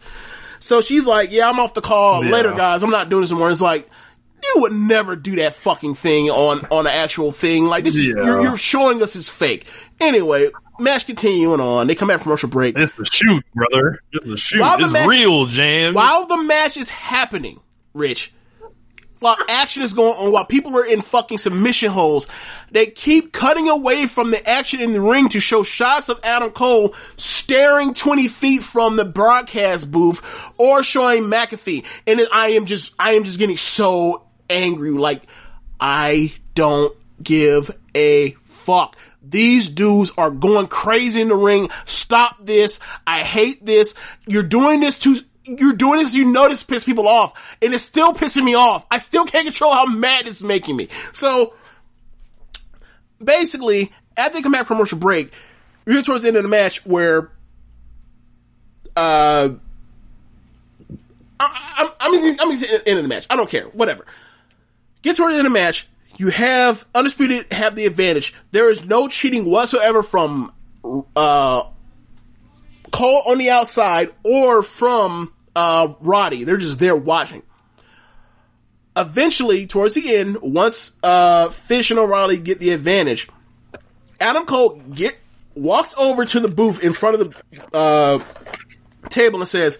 so 0.58 0.80
she's 0.80 1.06
like, 1.06 1.30
"Yeah, 1.32 1.48
I'm 1.48 1.58
off 1.60 1.74
the 1.74 1.80
call 1.80 2.24
Yeah. 2.24 2.30
later, 2.32 2.52
guys. 2.52 2.82
I'm 2.82 2.90
not 2.90 3.08
doing 3.08 3.22
this 3.22 3.30
anymore." 3.30 3.50
It's 3.50 3.60
like. 3.60 3.88
You 4.56 4.62
would 4.62 4.72
never 4.72 5.14
do 5.14 5.36
that 5.36 5.54
fucking 5.54 5.94
thing 5.94 6.28
on 6.28 6.66
on 6.72 6.84
an 6.88 6.92
actual 6.92 7.30
thing. 7.30 7.66
Like 7.66 7.84
this, 7.84 7.94
is, 7.94 8.08
Yeah. 8.08 8.24
you're, 8.24 8.42
you're 8.42 8.56
showing 8.56 9.00
us 9.00 9.14
it's 9.14 9.30
fake. 9.30 9.66
Anyway, 10.00 10.50
match 10.78 11.06
continuing 11.06 11.60
on. 11.60 11.86
They 11.86 11.94
come 11.94 12.08
back 12.08 12.18
from 12.18 12.24
commercial 12.24 12.48
break. 12.48 12.76
It's 12.78 12.92
the 12.92 13.04
shoot, 13.04 13.44
brother. 13.54 14.00
It's 14.12 14.24
the 14.26 14.36
shoot. 14.36 14.60
While 14.60 14.78
the 14.78 14.84
It's 14.84 14.92
match- 14.92 15.08
real, 15.08 15.46
Jam. 15.46 15.94
While 15.94 16.26
the 16.26 16.38
match 16.42 16.76
is 16.76 16.88
happening, 16.88 17.60
Rich, 17.94 18.32
while 19.20 19.36
action 19.48 19.82
is 19.84 19.92
going 19.94 20.14
on, 20.16 20.32
while 20.32 20.44
people 20.44 20.76
are 20.76 20.84
in 20.84 21.00
fucking 21.00 21.38
submission 21.38 21.90
holes, 21.92 22.26
they 22.72 22.86
keep 22.86 23.32
cutting 23.32 23.68
away 23.68 24.06
from 24.08 24.32
the 24.32 24.48
action 24.48 24.80
in 24.80 24.92
the 24.92 25.00
ring 25.00 25.28
to 25.28 25.38
show 25.38 25.62
shots 25.62 26.08
of 26.08 26.18
Adam 26.24 26.50
Cole 26.50 26.94
staring 27.16 27.94
20 27.94 28.26
feet 28.26 28.62
from 28.62 28.96
the 28.96 29.04
broadcast 29.04 29.90
booth 29.92 30.20
or 30.58 30.82
showing 30.82 31.24
McAfee. 31.24 31.84
And 32.06 32.20
I 32.32 32.48
am 32.50 32.66
just, 32.66 32.94
I 32.98 33.12
am 33.12 33.22
just 33.22 33.38
getting 33.38 33.56
so 33.56 34.26
angry. 34.50 34.90
Like, 34.90 35.22
I 35.78 36.32
don't 36.56 36.92
give 37.22 37.70
a 37.94 38.32
fuck. 38.40 38.96
These 39.22 39.68
dudes 39.68 40.12
are 40.18 40.30
going 40.30 40.66
crazy 40.66 41.20
in 41.20 41.28
the 41.28 41.36
ring. 41.36 41.70
Stop 41.84 42.44
this. 42.44 42.80
I 43.06 43.22
hate 43.22 43.64
this. 43.64 43.94
You're 44.26 44.42
doing 44.42 44.80
this 44.80 44.98
to, 45.00 45.16
you're 45.44 45.74
doing 45.74 46.00
this, 46.00 46.14
you 46.14 46.32
know 46.32 46.48
this 46.48 46.62
piss 46.62 46.84
people 46.84 47.06
off. 47.06 47.56
And 47.62 47.72
it's 47.72 47.84
still 47.84 48.12
pissing 48.14 48.44
me 48.44 48.54
off. 48.54 48.84
I 48.90 48.98
still 48.98 49.24
can't 49.24 49.44
control 49.44 49.72
how 49.72 49.86
mad 49.86 50.26
it's 50.26 50.42
making 50.42 50.76
me. 50.76 50.88
So, 51.12 51.54
basically, 53.22 53.92
after 54.16 54.38
they 54.38 54.42
come 54.42 54.52
back 54.52 54.66
from 54.66 54.76
commercial 54.76 54.98
break, 54.98 55.32
we're 55.86 55.94
here 55.94 56.02
towards 56.02 56.22
the 56.22 56.28
end 56.28 56.36
of 56.36 56.42
the 56.42 56.48
match 56.48 56.84
where, 56.84 57.30
uh, 58.96 59.50
I, 61.40 61.90
I'm, 62.00 62.14
I'm, 62.14 62.24
I'm, 62.24 62.40
I'm 62.40 62.64
end 62.86 62.98
of 62.98 63.02
the 63.02 63.08
match. 63.08 63.26
I 63.30 63.36
don't 63.36 63.48
care. 63.48 63.66
Whatever. 63.68 64.04
Get 65.02 65.16
towards 65.16 65.34
the 65.34 65.38
end 65.38 65.46
of 65.46 65.52
the 65.52 65.58
match. 65.58 65.88
You 66.18 66.28
have 66.28 66.84
undisputed 66.94 67.52
have 67.52 67.74
the 67.74 67.86
advantage. 67.86 68.34
There 68.50 68.68
is 68.68 68.84
no 68.84 69.08
cheating 69.08 69.44
whatsoever 69.44 70.02
from 70.02 70.52
uh 71.16 71.64
Cole 72.90 73.22
on 73.26 73.38
the 73.38 73.50
outside 73.50 74.10
or 74.22 74.62
from 74.62 75.32
uh 75.56 75.94
Roddy. 76.00 76.44
They're 76.44 76.58
just 76.58 76.78
there 76.78 76.96
watching. 76.96 77.42
Eventually, 78.94 79.66
towards 79.66 79.94
the 79.94 80.16
end, 80.16 80.38
once 80.42 80.92
uh 81.02 81.48
Fish 81.48 81.90
and 81.90 81.98
O'Reilly 81.98 82.38
get 82.38 82.60
the 82.60 82.70
advantage, 82.70 83.28
Adam 84.20 84.44
Cole 84.44 84.82
get 84.94 85.16
walks 85.54 85.94
over 85.96 86.24
to 86.24 86.40
the 86.40 86.48
booth 86.48 86.82
in 86.82 86.92
front 86.92 87.20
of 87.20 87.30
the 87.30 87.76
uh 87.76 88.18
table 89.08 89.40
and 89.40 89.48
says, 89.48 89.78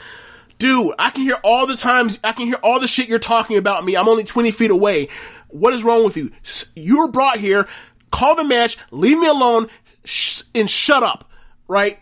dude, 0.59 0.94
I 0.99 1.11
can 1.11 1.25
hear 1.25 1.39
all 1.43 1.67
the 1.67 1.77
times, 1.77 2.19
I 2.23 2.33
can 2.33 2.47
hear 2.47 2.59
all 2.62 2.81
the 2.81 2.86
shit 2.86 3.09
you're 3.09 3.19
talking 3.19 3.59
about 3.59 3.85
me. 3.85 3.97
I'm 3.97 4.09
only 4.09 4.25
20 4.25 4.52
feet 4.52 4.70
away. 4.70 5.09
What 5.52 5.74
is 5.74 5.84
wrong 5.84 6.05
with 6.05 6.16
you? 6.16 6.31
You 6.74 7.00
were 7.00 7.08
brought 7.08 7.36
here, 7.39 7.68
call 8.10 8.34
the 8.34 8.44
match, 8.44 8.78
leave 8.90 9.18
me 9.18 9.28
alone, 9.28 9.68
sh- 10.05 10.42
and 10.55 10.68
shut 10.68 11.02
up, 11.02 11.31
right? 11.68 11.98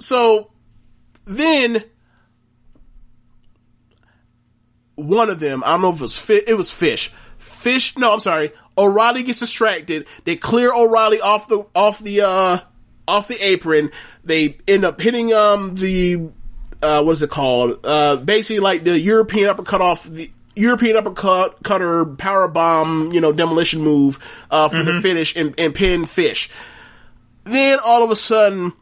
So, 0.00 0.52
then, 1.24 1.84
one 4.94 5.30
of 5.30 5.40
them, 5.40 5.62
I 5.64 5.72
don't 5.72 5.82
know 5.82 5.90
if 5.90 5.96
it 5.96 6.00
was 6.02 6.18
Fish, 6.18 6.44
it 6.46 6.54
was 6.54 6.70
Fish. 6.70 7.12
Fish, 7.38 7.98
no, 7.98 8.12
I'm 8.12 8.20
sorry. 8.20 8.52
O'Reilly 8.78 9.24
gets 9.24 9.40
distracted. 9.40 10.06
They 10.24 10.36
clear 10.36 10.72
O'Reilly 10.72 11.20
off 11.20 11.48
the, 11.48 11.64
off 11.74 11.98
the, 11.98 12.22
uh, 12.22 12.58
off 13.06 13.28
the 13.28 13.44
apron. 13.44 13.90
They 14.24 14.58
end 14.68 14.84
up 14.84 15.00
hitting, 15.00 15.32
um, 15.32 15.74
the, 15.74 16.30
uh, 16.80 17.02
what 17.02 17.12
is 17.12 17.22
it 17.22 17.30
called? 17.30 17.80
Uh, 17.84 18.16
basically 18.16 18.60
like 18.60 18.84
the 18.84 18.98
European 18.98 19.48
uppercut 19.48 19.80
off 19.80 20.04
the 20.04 20.30
European 20.54 20.96
uppercut 20.96 21.62
cutter 21.62 22.04
power 22.04 22.48
bomb, 22.48 23.12
you 23.12 23.20
know, 23.20 23.32
demolition 23.32 23.80
move, 23.80 24.18
uh, 24.50 24.68
for 24.68 24.82
the 24.82 25.00
finish 25.00 25.34
and, 25.36 25.54
and 25.58 25.74
pin 25.74 26.04
fish. 26.04 26.50
Then 27.44 27.78
all 27.78 28.04
of 28.04 28.10
a 28.10 28.16
sudden, 28.16 28.72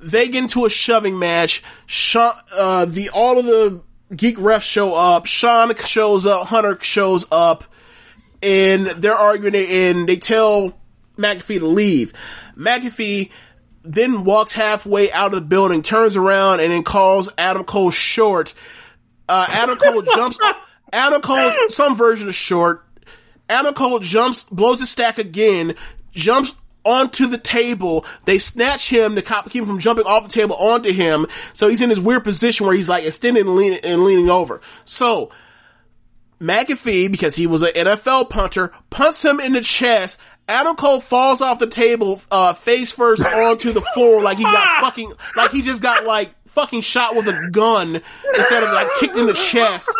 they 0.00 0.28
get 0.28 0.42
into 0.42 0.64
a 0.64 0.70
shoving 0.70 1.18
match. 1.18 1.62
Shawn, 1.86 2.34
uh, 2.52 2.84
the, 2.86 3.10
all 3.10 3.38
of 3.38 3.46
the 3.46 3.80
geek 4.14 4.36
refs 4.36 4.62
show 4.62 4.94
up. 4.94 5.26
Shawn 5.26 5.74
shows 5.76 6.26
up. 6.26 6.48
Hunter 6.48 6.78
shows 6.82 7.24
up. 7.30 7.64
And 8.42 8.86
they're 8.86 9.14
arguing 9.14 9.54
and 9.54 10.08
they 10.08 10.16
tell 10.16 10.76
McAfee 11.16 11.60
to 11.60 11.66
leave. 11.66 12.12
McAfee 12.56 13.30
then 13.84 14.24
walks 14.24 14.52
halfway 14.52 15.12
out 15.12 15.34
of 15.34 15.40
the 15.40 15.46
building, 15.46 15.82
turns 15.82 16.16
around, 16.16 16.60
and 16.60 16.72
then 16.72 16.82
calls 16.82 17.30
Adam 17.38 17.64
Cole 17.64 17.90
short. 17.90 18.54
Uh, 19.28 19.46
Adam 19.48 19.76
Cole 19.78 20.02
jumps. 20.02 20.38
Adam 20.92 21.22
Cole, 21.22 21.52
some 21.68 21.96
version 21.96 22.28
of 22.28 22.34
short. 22.34 22.84
Adam 23.48 23.74
Cole 23.74 23.98
jumps, 23.98 24.44
blows 24.44 24.80
his 24.80 24.90
stack 24.90 25.18
again, 25.18 25.74
jumps 26.12 26.52
onto 26.84 27.26
the 27.26 27.38
table. 27.38 28.04
They 28.24 28.38
snatch 28.38 28.88
him 28.88 29.14
to 29.14 29.22
cop- 29.22 29.50
keep 29.50 29.62
him 29.62 29.66
from 29.66 29.78
jumping 29.78 30.06
off 30.06 30.24
the 30.24 30.32
table 30.32 30.56
onto 30.56 30.92
him. 30.92 31.26
So 31.52 31.68
he's 31.68 31.82
in 31.82 31.88
this 31.88 31.98
weird 31.98 32.24
position 32.24 32.66
where 32.66 32.74
he's 32.74 32.88
like 32.88 33.04
extending 33.04 33.46
and 33.46 33.56
leaning, 33.56 33.80
and 33.84 34.04
leaning 34.04 34.30
over. 34.30 34.60
So 34.84 35.30
McAfee, 36.40 37.10
because 37.10 37.36
he 37.36 37.46
was 37.46 37.62
an 37.62 37.70
NFL 37.70 38.30
punter, 38.30 38.72
punts 38.90 39.24
him 39.24 39.40
in 39.40 39.52
the 39.52 39.60
chest. 39.60 40.18
Adam 40.48 40.74
Cole 40.74 41.00
falls 41.00 41.40
off 41.40 41.60
the 41.60 41.68
table, 41.68 42.20
uh, 42.30 42.52
face 42.52 42.90
first 42.90 43.24
onto 43.24 43.72
the 43.72 43.80
floor 43.94 44.22
like 44.22 44.38
he 44.38 44.44
got 44.44 44.80
fucking, 44.82 45.12
like 45.36 45.52
he 45.52 45.62
just 45.62 45.80
got 45.80 46.04
like 46.04 46.34
fucking 46.54 46.80
shot 46.82 47.14
with 47.16 47.26
a 47.28 47.48
gun 47.50 48.00
instead 48.36 48.62
of 48.62 48.72
like 48.72 48.88
kicked 49.00 49.16
in 49.16 49.26
the 49.26 49.34
chest. 49.34 49.90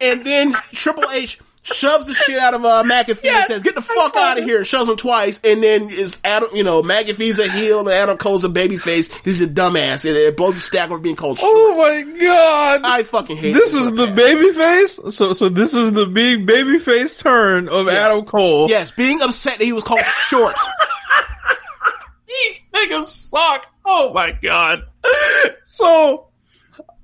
And 0.00 0.24
then 0.24 0.54
Triple 0.72 1.04
H 1.12 1.38
shoves 1.62 2.06
the 2.06 2.12
shit 2.14 2.36
out 2.38 2.52
of 2.52 2.62
uh, 2.64 2.82
McAfee 2.84 3.26
and 3.26 3.46
says, 3.46 3.62
"Get 3.62 3.74
the 3.74 3.80
fuck 3.80 4.14
out 4.16 4.38
of 4.38 4.44
here!" 4.44 4.64
Shoves 4.64 4.88
him 4.88 4.96
twice, 4.96 5.40
and 5.42 5.62
then 5.62 5.88
is 5.88 6.18
Adam, 6.22 6.50
you 6.54 6.62
know, 6.62 6.82
McAfee's 6.82 7.38
a 7.38 7.50
heel 7.50 7.80
and 7.80 7.88
Adam 7.88 8.18
Cole's 8.18 8.44
a 8.44 8.48
babyface. 8.48 9.10
He's 9.24 9.40
a 9.40 9.46
dumbass. 9.46 10.04
It, 10.04 10.14
it 10.16 10.36
blows 10.36 10.54
the 10.54 10.60
stack 10.60 10.90
of 10.90 11.02
being 11.02 11.16
called. 11.16 11.38
Short. 11.38 11.50
Oh 11.54 11.76
my 11.78 12.02
god! 12.20 12.80
I 12.84 13.02
fucking 13.02 13.36
hate 13.36 13.54
this. 13.54 13.72
is 13.72 13.86
the 13.94 14.08
baby 14.08 14.50
face. 14.52 15.00
So, 15.14 15.32
so 15.32 15.48
this 15.48 15.74
is 15.74 15.92
the 15.92 16.06
big 16.06 16.44
baby 16.44 16.78
face 16.78 17.18
turn 17.18 17.68
of 17.68 17.88
Adam 17.88 18.24
Cole. 18.24 18.68
Yes, 18.68 18.90
being 18.90 19.22
upset 19.22 19.58
that 19.58 19.64
he 19.64 19.72
was 19.72 19.84
called 19.84 20.04
short. 20.04 20.56
These 22.26 22.64
niggas 22.74 23.06
suck. 23.06 23.66
Oh 23.86 24.12
my 24.12 24.32
god. 24.32 24.84
So 25.64 26.28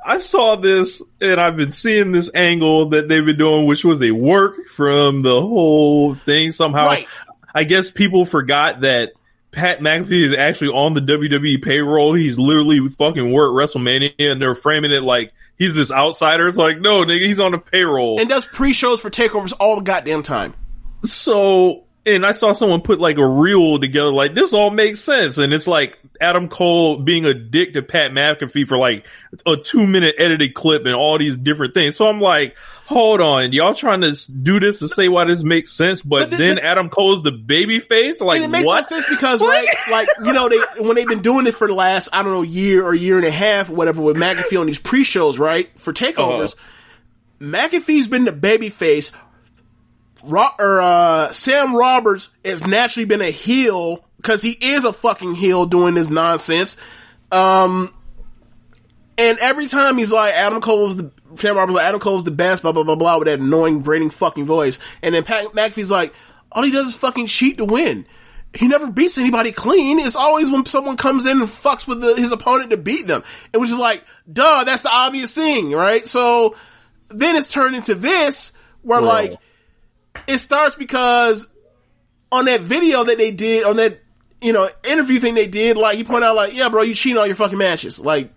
I 0.05 0.19
saw 0.19 0.57
this 0.57 1.03
and 1.21 1.41
I've 1.41 1.57
been 1.57 1.73
seeing 1.73 2.13
this 2.13 2.31
angle 2.35 2.91
that 2.91 3.09
they've 3.09 3.25
been 3.25 3.39
doing, 3.39 3.67
which 3.67 3.85
was 3.85 4.01
a 4.03 4.13
work 4.13 4.67
from 4.69 5.23
the 5.23 5.41
whole 5.41 6.15
thing 6.15 6.51
somehow. 6.53 6.87
Right. 6.87 7.09
I 7.55 7.65
guess 7.65 7.91
people 7.91 8.25
forgot 8.25 8.83
that 8.83 9.13
Pat 9.51 9.81
McAfee 9.81 10.25
is 10.25 10.35
actually 10.37 10.69
on 10.69 10.95
the 10.95 11.01
WWE 11.01 11.63
payroll. 11.63 12.15
He's 12.15 12.39
literally 12.39 12.87
fucking 12.89 13.33
worked 13.33 13.55
WrestleMania 13.55 14.13
and 14.19 14.41
they're 14.41 14.55
framing 14.55 14.93
it 14.93 15.03
like 15.03 15.33
he's 15.59 15.75
this 15.75 15.91
outsider. 15.91 16.47
It's 16.47 16.57
like, 16.57 16.81
no, 16.81 17.03
nigga, 17.03 17.27
he's 17.27 17.41
on 17.41 17.53
the 17.53 17.59
payroll. 17.59 18.21
and 18.21 18.29
does 18.29 18.45
pre-shows 18.45 19.01
for 19.01 19.11
takeovers 19.11 19.53
all 19.59 19.77
the 19.77 19.83
goddamn 19.83 20.23
time. 20.23 20.55
So, 21.03 21.85
and 22.07 22.25
I 22.25 22.33
saw 22.33 22.53
someone 22.53 22.81
put 22.81 22.99
like 22.99 23.19
a 23.19 23.27
reel 23.27 23.79
together, 23.79 24.13
like 24.13 24.35
this 24.35 24.55
all 24.55 24.71
makes 24.71 25.01
sense. 25.01 25.37
And 25.37 25.53
it's 25.53 25.67
like 25.67 25.99
Adam 26.21 26.49
Cole 26.49 26.99
being 26.99 27.27
a 27.27 27.35
dick 27.35 27.75
to 27.75 27.83
Pat 27.83 28.13
McAfee 28.13 28.67
for 28.67 28.79
like 28.79 29.07
a 29.45 29.57
two 29.57 29.87
minute 29.87 30.15
edited 30.19 30.55
clip 30.55 30.87
and 30.87 30.95
all 30.95 31.19
these 31.19 31.37
different 31.37 31.75
things. 31.75 31.97
So 31.97 32.07
I'm 32.07 32.19
like, 32.19 32.57
hold 32.87 33.21
on, 33.21 33.53
y'all 33.53 33.75
trying 33.75 34.01
to 34.01 34.33
do 34.33 34.61
this 34.61 34.79
to 34.79 34.89
say 34.89 35.09
why 35.09 35.27
this 35.27 35.43
makes 35.43 35.73
sense, 35.73 36.01
but, 36.01 36.21
But 36.21 36.31
the- 36.31 36.37
then 36.39 36.55
but- 36.57 36.65
Adam 36.65 36.89
Cole's 36.89 37.23
the 37.23 37.33
baby 37.33 37.81
face? 37.81 38.21
Like 38.23 38.41
it 38.41 38.49
makes 38.49 38.67
what? 38.67 38.91
no 38.91 38.97
sense 38.97 39.09
because 39.09 39.41
right, 39.43 39.67
like 39.91 40.09
you 40.25 40.33
know, 40.33 40.49
they 40.49 40.59
when 40.83 40.97
they've 40.97 41.07
been 41.07 41.23
doing 41.23 41.47
it 41.47 41.55
for 41.55 41.69
the 41.69 41.75
last 41.75 42.09
I 42.15 42.23
don't 42.23 42.33
know 42.33 42.43
year 42.43 42.83
or 42.83 42.95
year 42.95 43.19
and 43.19 43.27
a 43.27 43.31
half, 43.31 43.69
whatever, 43.69 44.01
with 44.01 44.17
McAfee 44.17 44.59
on 44.59 44.67
these 44.67 44.81
pre-shows, 44.81 45.39
right, 45.39 45.69
for 45.79 45.91
uh-huh. 45.91 46.13
takeovers. 46.13 46.57
McAfee's 47.41 48.09
been 48.09 48.25
the 48.25 48.33
babyface. 48.33 49.13
Ro- 50.25 50.55
or 50.59 50.81
uh, 50.81 51.33
Sam 51.33 51.75
Roberts 51.75 52.31
has 52.45 52.67
naturally 52.67 53.07
been 53.07 53.21
a 53.21 53.31
heel 53.31 54.05
because 54.17 54.43
he 54.43 54.51
is 54.51 54.85
a 54.85 54.93
fucking 54.93 55.35
heel 55.35 55.67
doing 55.67 55.95
this 55.95 56.11
nonsense. 56.11 56.77
Um, 57.33 57.95
and 59.17 59.39
every 59.39 59.67
time 59.67 59.97
he's 59.99 60.13
like, 60.13 60.35
Adam 60.35 60.61
Cole's 60.61 60.97
the, 60.97 61.11
Sam 61.37 61.57
Roberts 61.57 61.77
like, 61.77 61.87
Adam 61.87 62.01
Cole's 62.01 62.25
the 62.25 62.31
best, 62.31 62.63
blah, 62.63 62.73
blah, 62.73 62.83
blah, 62.83 62.97
blah, 62.97 63.19
with 63.19 63.27
that 63.27 63.41
annoying, 63.41 63.81
grating 63.81 64.11
fucking 64.11 64.47
voice. 64.47 64.79
And 65.03 65.15
then 65.15 65.23
Pat 65.23 65.47
McAfee's 65.47 65.91
like, 65.91 66.13
all 66.53 66.63
he 66.63 66.71
does 66.71 66.89
is 66.89 66.95
fucking 66.95 67.27
cheat 67.27 67.59
to 67.59 67.65
win. 67.65 68.07
He 68.53 68.67
never 68.67 68.91
beats 68.91 69.17
anybody 69.17 69.53
clean. 69.53 70.01
It's 70.01 70.17
always 70.17 70.51
when 70.51 70.67
someone 70.67 70.97
comes 70.97 71.25
in 71.25 71.41
and 71.41 71.49
fucks 71.49 71.87
with 71.87 72.01
the, 72.01 72.17
his 72.17 72.33
opponent 72.33 72.71
to 72.71 72.77
beat 72.77 73.07
them. 73.07 73.23
It 73.53 73.59
was 73.59 73.69
just 73.69 73.81
like, 73.81 74.05
duh, 74.31 74.65
that's 74.65 74.83
the 74.83 74.91
obvious 74.91 75.35
thing, 75.35 75.71
right? 75.71 76.07
So 76.07 76.57
then 77.09 77.37
it's 77.37 77.53
turned 77.53 77.77
into 77.77 77.95
this 77.95 78.53
where 78.83 78.99
Bro. 78.99 79.09
like, 79.09 79.33
it 80.27 80.39
starts 80.39 80.77
because 80.77 81.49
on 82.33 82.47
that 82.47 82.61
video 82.61 83.05
that 83.05 83.19
they 83.19 83.31
did, 83.31 83.65
on 83.65 83.77
that, 83.77 84.01
you 84.41 84.53
know, 84.53 84.69
interview 84.85 85.19
thing 85.19 85.35
they 85.35 85.47
did, 85.47 85.77
like, 85.77 85.97
he 85.97 86.05
pointed 86.05 86.27
out 86.27 86.37
like, 86.37 86.55
yeah, 86.55 86.69
bro, 86.69 86.83
you 86.83 86.95
cheating 86.95 87.19
all 87.19 87.27
your 87.27 87.37
fucking 87.37 87.59
matches. 87.59 88.01
Like, 88.01 88.33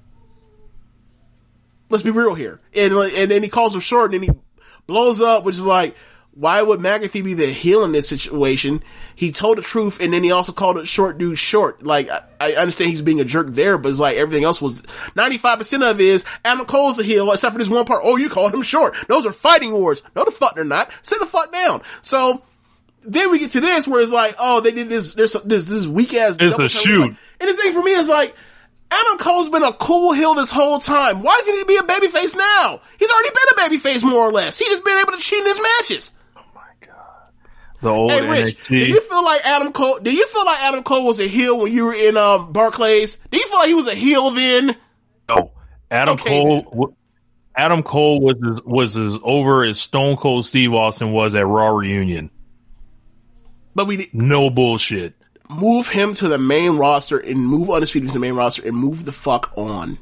let's 1.89 2.03
be 2.03 2.11
real 2.11 2.33
here. 2.33 2.59
And 2.75 2.93
and 2.93 3.31
then 3.31 3.43
he 3.43 3.49
calls 3.49 3.73
him 3.73 3.81
short, 3.81 4.13
and 4.13 4.21
then 4.21 4.29
he 4.33 4.41
blows 4.87 5.21
up, 5.21 5.43
which 5.43 5.55
is 5.55 5.65
like, 5.65 5.95
why 6.35 6.61
would 6.61 6.79
McAfee 6.79 7.23
be 7.23 7.33
the 7.35 7.47
heel 7.47 7.83
in 7.83 7.91
this 7.91 8.07
situation? 8.09 8.83
He 9.15 9.31
told 9.31 9.57
the 9.57 9.61
truth, 9.61 9.99
and 10.01 10.11
then 10.11 10.23
he 10.23 10.31
also 10.31 10.51
called 10.51 10.77
it 10.79 10.87
short 10.87 11.17
dude 11.17 11.37
short. 11.37 11.83
Like 11.83 12.09
I, 12.09 12.21
I 12.39 12.53
understand 12.53 12.89
he's 12.91 13.01
being 13.01 13.19
a 13.21 13.25
jerk 13.25 13.47
there, 13.49 13.77
but 13.77 13.89
it's 13.89 13.99
like 13.99 14.17
everything 14.17 14.43
else 14.43 14.61
was 14.61 14.81
ninety 15.15 15.37
five 15.37 15.59
percent 15.59 15.83
of 15.83 15.99
it 16.01 16.05
is 16.07 16.25
Adam 16.43 16.65
Cole's 16.65 16.97
the 16.97 17.03
heel, 17.03 17.31
except 17.31 17.53
for 17.53 17.59
this 17.59 17.69
one 17.69 17.85
part. 17.85 18.01
Oh, 18.03 18.17
you 18.17 18.29
called 18.29 18.53
him 18.53 18.61
short. 18.63 18.95
Those 19.07 19.25
are 19.25 19.31
fighting 19.31 19.79
words. 19.79 20.01
No, 20.15 20.25
the 20.25 20.31
fuck 20.31 20.55
they're 20.55 20.63
not. 20.63 20.89
Sit 21.01 21.19
the 21.19 21.25
fuck 21.25 21.51
down. 21.51 21.81
So. 22.01 22.41
Then 23.05 23.31
we 23.31 23.39
get 23.39 23.49
to 23.51 23.59
this 23.59 23.85
where 23.85 23.99
it's 23.99 24.13
like, 24.13 24.35
oh, 24.39 24.61
they 24.61 24.71
did 24.71 24.87
this, 24.87 25.13
there's 25.13 25.33
this, 25.33 25.65
this 25.65 25.85
weak 25.85 26.13
ass. 26.13 26.37
It's 26.39 26.53
a 26.53 26.69
shoot. 26.69 27.01
like- 27.01 27.15
and 27.41 27.49
the 27.49 27.53
thing 27.53 27.73
for 27.73 27.83
me 27.83 27.91
is 27.91 28.07
like, 28.07 28.33
Adam 28.89 29.17
Cole's 29.17 29.49
been 29.49 29.61
a 29.61 29.73
cool 29.73 30.13
heel 30.13 30.35
this 30.35 30.49
whole 30.49 30.79
time. 30.79 31.21
Why 31.21 31.35
does 31.35 31.45
he 31.47 31.51
need 31.51 31.61
to 31.63 31.67
be 31.67 31.75
a 31.75 31.81
babyface 31.81 32.33
now? 32.33 32.79
He's 32.97 33.11
already 33.11 33.29
been 33.29 33.57
a 33.57 33.69
babyface 33.77 34.03
more 34.09 34.25
or 34.25 34.31
less. 34.31 34.57
He's 34.57 34.69
just 34.69 34.85
been 34.85 34.97
able 34.99 35.11
to 35.11 35.17
cheat 35.17 35.37
in 35.39 35.45
his 35.47 35.59
matches. 35.61 36.11
The 37.83 37.89
old 37.89 38.11
Hey, 38.11 38.27
Rich, 38.27 38.57
NXT. 38.57 38.67
do 38.69 38.77
you 38.77 39.01
feel 39.01 39.23
like 39.23 39.45
Adam 39.45 39.71
Cole? 39.71 39.99
Do 39.99 40.11
you 40.11 40.27
feel 40.27 40.45
like 40.45 40.59
Adam 40.61 40.83
Cole 40.83 41.05
was 41.05 41.19
a 41.19 41.27
heel 41.27 41.59
when 41.59 41.71
you 41.71 41.85
were 41.85 41.93
in 41.93 42.17
um, 42.17 42.51
Barclays? 42.51 43.17
Do 43.31 43.37
you 43.37 43.47
feel 43.47 43.59
like 43.59 43.67
he 43.67 43.73
was 43.75 43.87
a 43.87 43.95
heel 43.95 44.31
then? 44.31 44.75
No, 45.29 45.51
Adam 45.91 46.15
Okay. 46.15 46.29
Cole. 46.29 46.95
Adam 47.55 47.83
Cole 47.83 48.19
was 48.19 48.35
as, 48.47 48.63
was 48.63 48.97
as 48.97 49.19
over 49.21 49.63
as 49.63 49.79
Stone 49.79 50.15
Cold 50.17 50.45
Steve 50.45 50.73
Austin 50.73 51.11
was 51.11 51.35
at 51.35 51.45
Raw 51.45 51.67
Reunion. 51.69 52.31
But 53.75 53.85
we 53.85 54.07
No 54.11 54.49
bullshit. 54.49 55.13
move 55.49 55.87
him 55.87 56.13
to 56.15 56.27
the 56.27 56.39
main 56.39 56.77
roster 56.77 57.19
and 57.19 57.37
move 57.45 57.69
Undisputed 57.69 58.09
to 58.09 58.13
the 58.13 58.19
main 58.19 58.33
roster 58.33 58.65
and 58.67 58.75
move 58.75 59.05
the 59.05 59.11
fuck 59.11 59.51
on. 59.55 59.99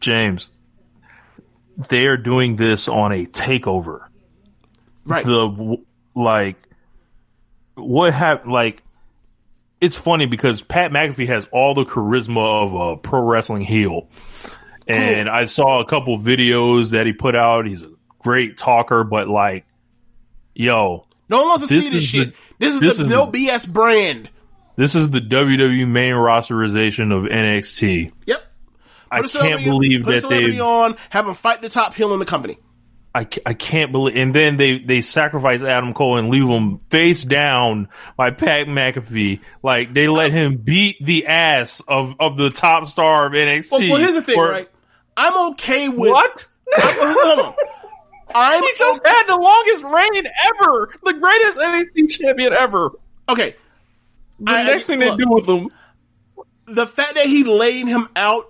James, 0.00 0.50
they 1.88 2.06
are 2.06 2.16
doing 2.18 2.56
this 2.56 2.86
on 2.88 3.12
a 3.12 3.24
takeover. 3.24 4.06
Right. 5.04 5.24
The 5.24 5.78
like, 6.14 6.56
what 7.74 8.12
happened? 8.12 8.52
Like, 8.52 8.82
it's 9.80 9.96
funny 9.96 10.26
because 10.26 10.62
Pat 10.62 10.90
McAfee 10.90 11.26
has 11.28 11.48
all 11.52 11.74
the 11.74 11.84
charisma 11.84 12.64
of 12.64 12.74
a 12.74 12.96
pro 12.96 13.22
wrestling 13.22 13.62
heel, 13.62 14.08
and 14.86 15.28
I 15.28 15.46
saw 15.46 15.80
a 15.80 15.86
couple 15.86 16.18
videos 16.18 16.90
that 16.90 17.06
he 17.06 17.12
put 17.12 17.34
out. 17.34 17.66
He's 17.66 17.82
a 17.82 17.90
great 18.18 18.56
talker, 18.58 19.04
but 19.04 19.28
like, 19.28 19.64
yo, 20.54 21.06
no 21.30 21.38
one 21.38 21.48
wants 21.48 21.68
to 21.68 21.74
This 21.74 21.88
see 21.88 21.94
this 21.94 22.04
shit. 22.04 22.32
the- 22.34 22.38
this 22.58 22.74
is 22.74 22.80
this 22.80 22.96
the 22.98 23.04
is 23.04 23.10
no 23.10 23.26
BS 23.26 23.72
brand. 23.72 24.28
this 24.76 24.94
is 24.94 25.08
the 25.10 25.20
WWE 25.20 25.86
main 25.88 26.12
rosterization 26.14 27.16
of 27.16 27.24
NXT. 27.24 28.12
Yep. 28.26 28.42
I 29.12 29.20
Put 29.22 29.34
a 29.34 29.38
can't 29.38 29.64
believe 29.64 30.04
put 30.04 30.20
that 30.22 30.28
they 30.28 30.60
on, 30.60 30.96
have 31.08 31.26
him 31.26 31.34
fight 31.34 31.62
the 31.62 31.68
top 31.68 31.94
heel 31.94 32.12
in 32.12 32.20
the 32.20 32.26
company. 32.26 32.58
I, 33.12 33.26
I 33.44 33.54
can't 33.54 33.90
believe, 33.90 34.16
and 34.16 34.32
then 34.32 34.56
they, 34.56 34.78
they 34.78 35.00
sacrifice 35.00 35.62
Adam 35.64 35.94
Cole 35.94 36.16
and 36.18 36.28
leave 36.28 36.46
him 36.46 36.78
face 36.90 37.24
down 37.24 37.88
by 38.16 38.30
Pat 38.30 38.68
McAfee. 38.68 39.40
Like 39.64 39.92
they 39.92 40.06
let 40.06 40.30
him 40.30 40.58
beat 40.58 41.04
the 41.04 41.26
ass 41.26 41.82
of, 41.88 42.14
of 42.20 42.36
the 42.36 42.50
top 42.50 42.86
star 42.86 43.26
of 43.26 43.32
NXT. 43.32 43.72
Well, 43.72 43.90
well 43.90 43.98
here's 43.98 44.14
the 44.14 44.22
thing, 44.22 44.38
Or- 44.38 44.48
right? 44.50 44.68
I'm 45.16 45.50
okay 45.52 45.88
with 45.88 46.10
What? 46.10 46.46
I'm, 46.78 46.96
hold 47.18 47.46
on. 47.46 47.54
I'm 48.34 48.62
He 48.62 48.72
just 48.76 49.04
had 49.04 49.24
the 49.26 49.36
longest 49.36 49.82
reign 49.82 50.26
ever, 50.62 50.90
the 51.02 51.14
greatest 51.14 51.58
NXT 51.58 52.10
champion 52.16 52.52
ever. 52.52 52.90
okay. 53.28 53.56
The 54.38 54.52
I- 54.52 54.62
next 54.62 54.84
I- 54.88 54.92
thing 54.92 55.00
they 55.00 55.16
do 55.16 55.24
with 55.28 55.48
him, 55.48 55.68
the 56.66 56.86
fact 56.86 57.14
that 57.16 57.26
he 57.26 57.42
laid 57.42 57.88
him 57.88 58.08
out 58.14 58.49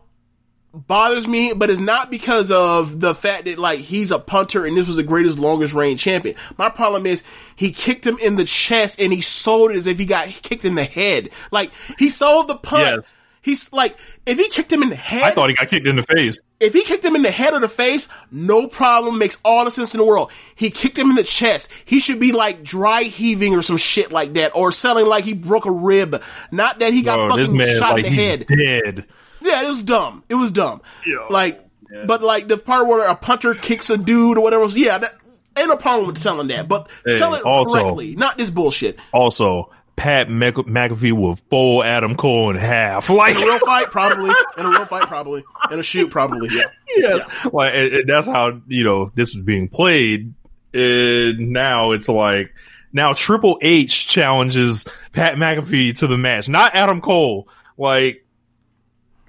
bothers 0.72 1.26
me, 1.26 1.52
but 1.52 1.70
it's 1.70 1.80
not 1.80 2.10
because 2.10 2.50
of 2.50 3.00
the 3.00 3.14
fact 3.14 3.44
that 3.44 3.58
like 3.58 3.80
he's 3.80 4.10
a 4.10 4.18
punter 4.18 4.64
and 4.64 4.76
this 4.76 4.86
was 4.86 4.96
the 4.96 5.02
greatest 5.02 5.38
longest 5.38 5.74
reign 5.74 5.96
champion. 5.96 6.36
My 6.56 6.68
problem 6.68 7.06
is 7.06 7.22
he 7.56 7.72
kicked 7.72 8.06
him 8.06 8.18
in 8.18 8.36
the 8.36 8.44
chest 8.44 9.00
and 9.00 9.12
he 9.12 9.20
sold 9.20 9.72
it 9.72 9.76
as 9.76 9.86
if 9.86 9.98
he 9.98 10.06
got 10.06 10.28
kicked 10.28 10.64
in 10.64 10.74
the 10.74 10.84
head. 10.84 11.30
Like 11.50 11.72
he 11.98 12.08
sold 12.08 12.48
the 12.48 12.56
punt. 12.56 12.96
Yes. 13.02 13.12
He's 13.42 13.72
like, 13.72 13.96
if 14.26 14.36
he 14.36 14.50
kicked 14.50 14.70
him 14.70 14.82
in 14.82 14.90
the 14.90 14.96
head, 14.96 15.22
I 15.22 15.30
thought 15.30 15.48
he 15.48 15.56
got 15.56 15.68
kicked 15.68 15.86
in 15.86 15.96
the 15.96 16.02
face. 16.02 16.40
if 16.60 16.74
he 16.74 16.82
kicked 16.82 17.02
him 17.02 17.16
in 17.16 17.22
the 17.22 17.30
head 17.30 17.54
or 17.54 17.58
the 17.58 17.70
face, 17.70 18.06
no 18.30 18.68
problem, 18.68 19.18
makes 19.18 19.38
all 19.42 19.64
the 19.64 19.70
sense 19.70 19.94
in 19.94 19.98
the 19.98 20.04
world. 20.04 20.30
He 20.54 20.70
kicked 20.70 20.98
him 20.98 21.08
in 21.08 21.16
the 21.16 21.24
chest. 21.24 21.70
He 21.86 22.00
should 22.00 22.20
be 22.20 22.32
like 22.32 22.62
dry 22.62 23.04
heaving 23.04 23.54
or 23.54 23.62
some 23.62 23.78
shit 23.78 24.12
like 24.12 24.34
that, 24.34 24.52
or 24.54 24.72
selling 24.72 25.06
like 25.06 25.24
he 25.24 25.32
broke 25.32 25.64
a 25.64 25.70
rib. 25.70 26.22
Not 26.52 26.80
that 26.80 26.92
he 26.92 27.00
got 27.00 27.16
Bro, 27.16 27.38
fucking 27.38 27.56
man 27.56 27.78
shot 27.78 27.94
like 27.94 28.04
in 28.04 28.14
the 28.14 28.22
head. 28.22 28.46
dead. 28.46 29.06
Yeah, 29.40 29.64
it 29.64 29.68
was 29.68 29.82
dumb. 29.82 30.22
It 30.28 30.34
was 30.34 30.50
dumb. 30.50 30.82
Yeah. 31.06 31.26
Like, 31.30 31.64
but 32.06 32.22
like 32.22 32.48
the 32.48 32.56
part 32.58 32.86
where 32.86 33.06
a 33.08 33.14
punter 33.16 33.54
kicks 33.54 33.90
a 33.90 33.96
dude 33.98 34.38
or 34.38 34.42
whatever. 34.42 34.66
Yeah, 34.66 34.98
that 34.98 35.12
ain't 35.56 35.68
no 35.68 35.76
problem 35.76 36.06
with 36.06 36.18
selling 36.18 36.48
that, 36.48 36.68
but 36.68 36.88
Hey, 37.04 37.18
sell 37.18 37.34
it 37.34 37.42
also- 37.44 37.78
correctly, 37.80 38.16
not 38.16 38.38
this 38.38 38.50
bullshit. 38.50 38.98
Also, 39.12 39.70
Pat 39.96 40.30
Mc- 40.30 40.54
McAfee 40.54 41.12
will 41.12 41.36
fold 41.50 41.84
Adam 41.84 42.14
Cole 42.14 42.50
in 42.50 42.56
half. 42.56 43.10
Like 43.10 43.36
In 43.36 43.42
a 43.42 43.46
real 43.46 43.58
fight, 43.58 43.90
probably. 43.90 44.30
In 44.56 44.64
a 44.66 44.70
real 44.70 44.84
fight, 44.86 45.08
probably. 45.08 45.44
In 45.70 45.78
a 45.78 45.82
shoot, 45.82 46.10
probably. 46.10 46.48
Yeah. 46.52 46.64
yes, 46.96 47.24
like 47.52 47.74
and, 47.74 47.92
and 47.92 48.08
that's 48.08 48.26
how 48.26 48.60
you 48.68 48.84
know 48.84 49.10
this 49.14 49.34
was 49.34 49.44
being 49.44 49.68
played. 49.68 50.32
And 50.72 51.50
now 51.50 51.90
it's 51.92 52.08
like 52.08 52.54
Now 52.92 53.12
Triple 53.12 53.58
H 53.60 54.06
challenges 54.06 54.86
Pat 55.12 55.34
McAfee 55.34 55.98
to 55.98 56.06
the 56.06 56.16
match, 56.16 56.48
not 56.48 56.74
Adam 56.74 57.00
Cole. 57.00 57.48
Like, 57.76 58.24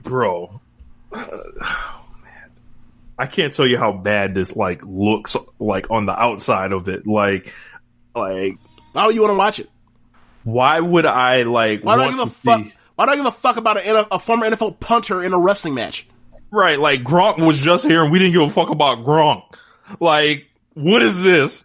bro, 0.04 0.62
man, 1.12 1.32
I 3.18 3.28
can't 3.28 3.54
tell 3.54 3.68
you 3.68 3.78
how 3.78 3.92
bad 3.92 4.34
this 4.34 4.56
like 4.56 4.86
looks 4.86 5.36
like 5.60 5.92
on 5.92 6.06
the 6.06 6.20
outside 6.20 6.72
of 6.72 6.88
it. 6.90 7.06
Like, 7.06 7.54
like 8.16 8.58
Why 8.94 9.06
would 9.06 9.16
you 9.16 9.22
want 9.22 9.32
to 9.32 9.38
watch 9.38 9.60
it? 9.60 9.70
why 10.44 10.80
would 10.80 11.06
I 11.06 11.44
like 11.44 11.84
Why 11.84 11.96
do 11.96 12.02
I 12.02 12.06
want 12.06 12.18
give 12.18 12.28
a 12.28 12.32
fuck? 12.32 12.64
see? 12.64 12.74
Why 12.96 13.06
do 13.06 13.12
I 13.12 13.16
give 13.16 13.26
a 13.26 13.32
fuck 13.32 13.58
about 13.58 13.78
a, 13.78 14.16
a 14.16 14.20
former 14.20 14.50
NFL 14.50 14.80
punter 14.80 15.24
in 15.24 15.34
a 15.34 15.40
wrestling 15.40 15.74
match? 15.74 16.08
Right, 16.52 16.80
like 16.80 17.04
Gronk 17.04 17.44
was 17.44 17.58
just 17.58 17.86
here 17.86 18.04
and 18.04 18.12
we 18.12 18.20
didn't 18.20 18.34
give 18.34 18.42
a 18.42 18.50
fuck 18.50 18.70
about 18.70 19.04
Gronk. 19.06 19.44
Like, 20.00 20.48
what 20.74 21.02
is 21.02 21.22
this? 21.22 21.64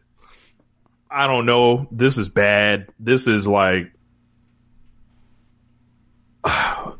I 1.10 1.26
don't 1.26 1.46
know. 1.46 1.88
This 1.90 2.18
is 2.18 2.28
bad. 2.28 2.88
This 2.98 3.26
is 3.26 3.46
like, 3.48 3.92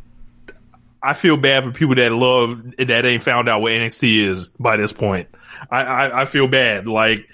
I 1.07 1.13
feel 1.13 1.37
bad 1.37 1.63
for 1.63 1.71
people 1.71 1.95
that 1.95 2.11
love 2.11 2.61
that 2.79 3.05
ain't 3.05 3.23
found 3.23 3.49
out 3.49 3.63
what 3.63 3.71
NXT 3.71 4.27
is 4.27 4.49
by 4.49 4.77
this 4.77 4.91
point. 4.91 5.29
I 5.71 5.83
I, 5.83 6.23
I 6.23 6.25
feel 6.25 6.49
bad. 6.49 6.89
Like, 6.89 7.29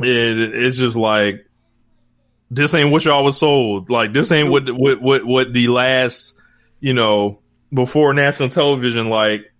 it, 0.00 0.38
it's 0.54 0.76
just 0.76 0.94
like 0.94 1.46
this 2.50 2.74
ain't 2.74 2.90
what 2.90 3.06
y'all 3.06 3.24
was 3.24 3.38
sold. 3.38 3.88
Like, 3.88 4.12
this 4.12 4.30
ain't 4.32 4.50
what 4.50 4.70
what 4.70 5.00
what 5.00 5.24
what 5.24 5.52
the 5.52 5.68
last 5.68 6.34
you 6.78 6.92
know 6.92 7.40
before 7.72 8.12
national 8.12 8.50
television. 8.50 9.08
Like, 9.08 9.50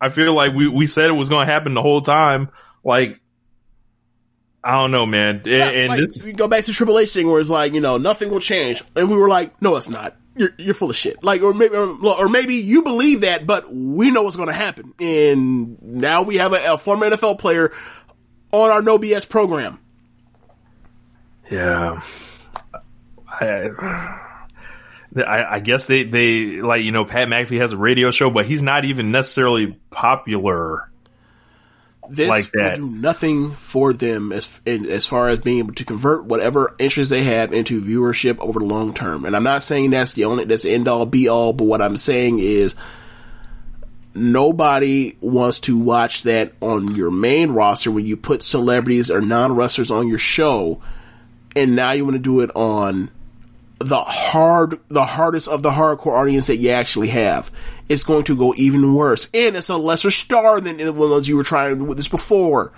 I 0.00 0.08
feel 0.08 0.32
like 0.32 0.54
we 0.54 0.66
we 0.66 0.86
said 0.86 1.10
it 1.10 1.14
was 1.14 1.28
going 1.28 1.46
to 1.46 1.52
happen 1.52 1.74
the 1.74 1.82
whole 1.82 2.00
time. 2.00 2.48
Like, 2.82 3.20
I 4.62 4.72
don't 4.72 4.90
know, 4.90 5.04
man. 5.04 5.36
And, 5.36 5.46
Yeah, 5.46 5.68
and 5.68 5.88
like, 5.90 6.00
this, 6.00 6.24
you 6.24 6.32
go 6.32 6.48
back 6.48 6.64
to 6.64 6.72
Triple 6.72 6.98
H 6.98 7.12
thing 7.12 7.30
where 7.30 7.40
it's 7.40 7.50
like, 7.50 7.74
you 7.74 7.82
know, 7.82 7.98
nothing 7.98 8.30
will 8.30 8.40
change, 8.40 8.82
and 8.96 9.10
we 9.10 9.18
were 9.18 9.28
like, 9.28 9.60
no, 9.60 9.76
it's 9.76 9.90
not. 9.90 10.16
You're 10.36 10.50
you're 10.58 10.74
full 10.74 10.90
of 10.90 10.96
shit. 10.96 11.22
Like, 11.22 11.42
or 11.42 11.54
maybe, 11.54 11.76
um, 11.76 12.04
or 12.04 12.28
maybe 12.28 12.54
you 12.56 12.82
believe 12.82 13.20
that, 13.20 13.46
but 13.46 13.72
we 13.72 14.10
know 14.10 14.22
what's 14.22 14.36
going 14.36 14.48
to 14.48 14.54
happen. 14.54 14.92
And 14.98 15.80
now 15.80 16.22
we 16.22 16.36
have 16.36 16.52
a, 16.52 16.72
a 16.72 16.78
former 16.78 17.08
NFL 17.08 17.38
player 17.38 17.72
on 18.50 18.70
our 18.70 18.82
No 18.82 18.98
BS 18.98 19.28
program. 19.28 19.78
Yeah. 21.50 22.00
I, 23.28 23.68
I, 25.16 25.54
I 25.54 25.60
guess 25.60 25.86
they, 25.86 26.04
they, 26.04 26.62
like, 26.62 26.82
you 26.82 26.92
know, 26.92 27.04
Pat 27.04 27.28
McAfee 27.28 27.60
has 27.60 27.72
a 27.72 27.76
radio 27.76 28.10
show, 28.10 28.30
but 28.30 28.46
he's 28.46 28.62
not 28.62 28.84
even 28.84 29.10
necessarily 29.10 29.78
popular. 29.90 30.90
This 32.08 32.28
Like 32.28 32.52
will 32.52 32.74
do 32.74 32.88
nothing 32.88 33.52
for 33.52 33.92
them 33.92 34.32
as 34.32 34.60
in, 34.66 34.86
as 34.86 35.06
far 35.06 35.28
as 35.28 35.38
being 35.38 35.58
able 35.58 35.74
to 35.74 35.84
convert 35.84 36.24
whatever 36.24 36.74
interest 36.78 37.10
they 37.10 37.24
have 37.24 37.52
into 37.52 37.80
viewership 37.80 38.38
over 38.38 38.58
the 38.58 38.66
long 38.66 38.94
term. 38.94 39.24
And 39.24 39.34
I'm 39.34 39.42
not 39.42 39.62
saying 39.62 39.90
that's 39.90 40.12
the 40.12 40.24
only 40.24 40.44
that's 40.44 40.64
the 40.64 40.72
end 40.72 40.88
all 40.88 41.06
be 41.06 41.28
all, 41.28 41.52
but 41.52 41.64
what 41.64 41.80
I'm 41.80 41.96
saying 41.96 42.38
is 42.38 42.74
nobody 44.14 45.16
wants 45.20 45.60
to 45.60 45.78
watch 45.78 46.22
that 46.22 46.52
on 46.60 46.94
your 46.94 47.10
main 47.10 47.50
roster 47.50 47.90
when 47.90 48.06
you 48.06 48.16
put 48.16 48.42
celebrities 48.42 49.10
or 49.10 49.20
non 49.20 49.54
wrestlers 49.54 49.90
on 49.90 50.08
your 50.08 50.18
show, 50.18 50.80
and 51.56 51.74
now 51.76 51.92
you 51.92 52.04
want 52.04 52.14
to 52.14 52.22
do 52.22 52.40
it 52.40 52.50
on 52.54 53.10
the 53.78 54.00
hard, 54.00 54.80
the 54.88 55.04
hardest 55.04 55.48
of 55.48 55.62
the 55.62 55.70
hardcore 55.70 56.18
audience 56.18 56.46
that 56.46 56.56
you 56.56 56.70
actually 56.70 57.08
have. 57.08 57.50
It's 57.88 58.04
going 58.04 58.24
to 58.24 58.36
go 58.36 58.54
even 58.56 58.94
worse, 58.94 59.28
and 59.34 59.56
it's 59.56 59.68
a 59.68 59.76
lesser 59.76 60.10
star 60.10 60.60
than 60.60 60.78
the 60.78 60.92
ones 60.92 61.28
you 61.28 61.36
were 61.36 61.44
trying 61.44 61.74
to 61.74 61.80
do 61.80 61.84
with 61.84 61.98
this 61.98 62.08
before. 62.08 62.72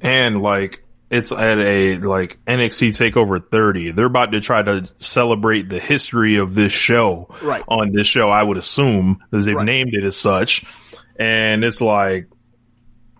And 0.00 0.42
like, 0.42 0.84
it's 1.10 1.30
at 1.30 1.58
a, 1.58 1.98
like, 1.98 2.44
NXT 2.44 2.88
TakeOver 3.12 3.48
30. 3.48 3.92
They're 3.92 4.06
about 4.06 4.32
to 4.32 4.40
try 4.40 4.62
to 4.62 4.88
celebrate 4.96 5.68
the 5.68 5.78
history 5.78 6.36
of 6.36 6.54
this 6.54 6.72
show. 6.72 7.28
Right. 7.40 7.62
On 7.68 7.92
this 7.92 8.08
show, 8.08 8.30
I 8.30 8.42
would 8.42 8.56
assume, 8.56 9.22
because 9.30 9.44
they've 9.44 9.54
Right. 9.54 9.64
named 9.64 9.94
it 9.94 10.02
as 10.02 10.16
such. 10.16 10.64
And 11.16 11.62
it's 11.62 11.80
like, 11.80 12.28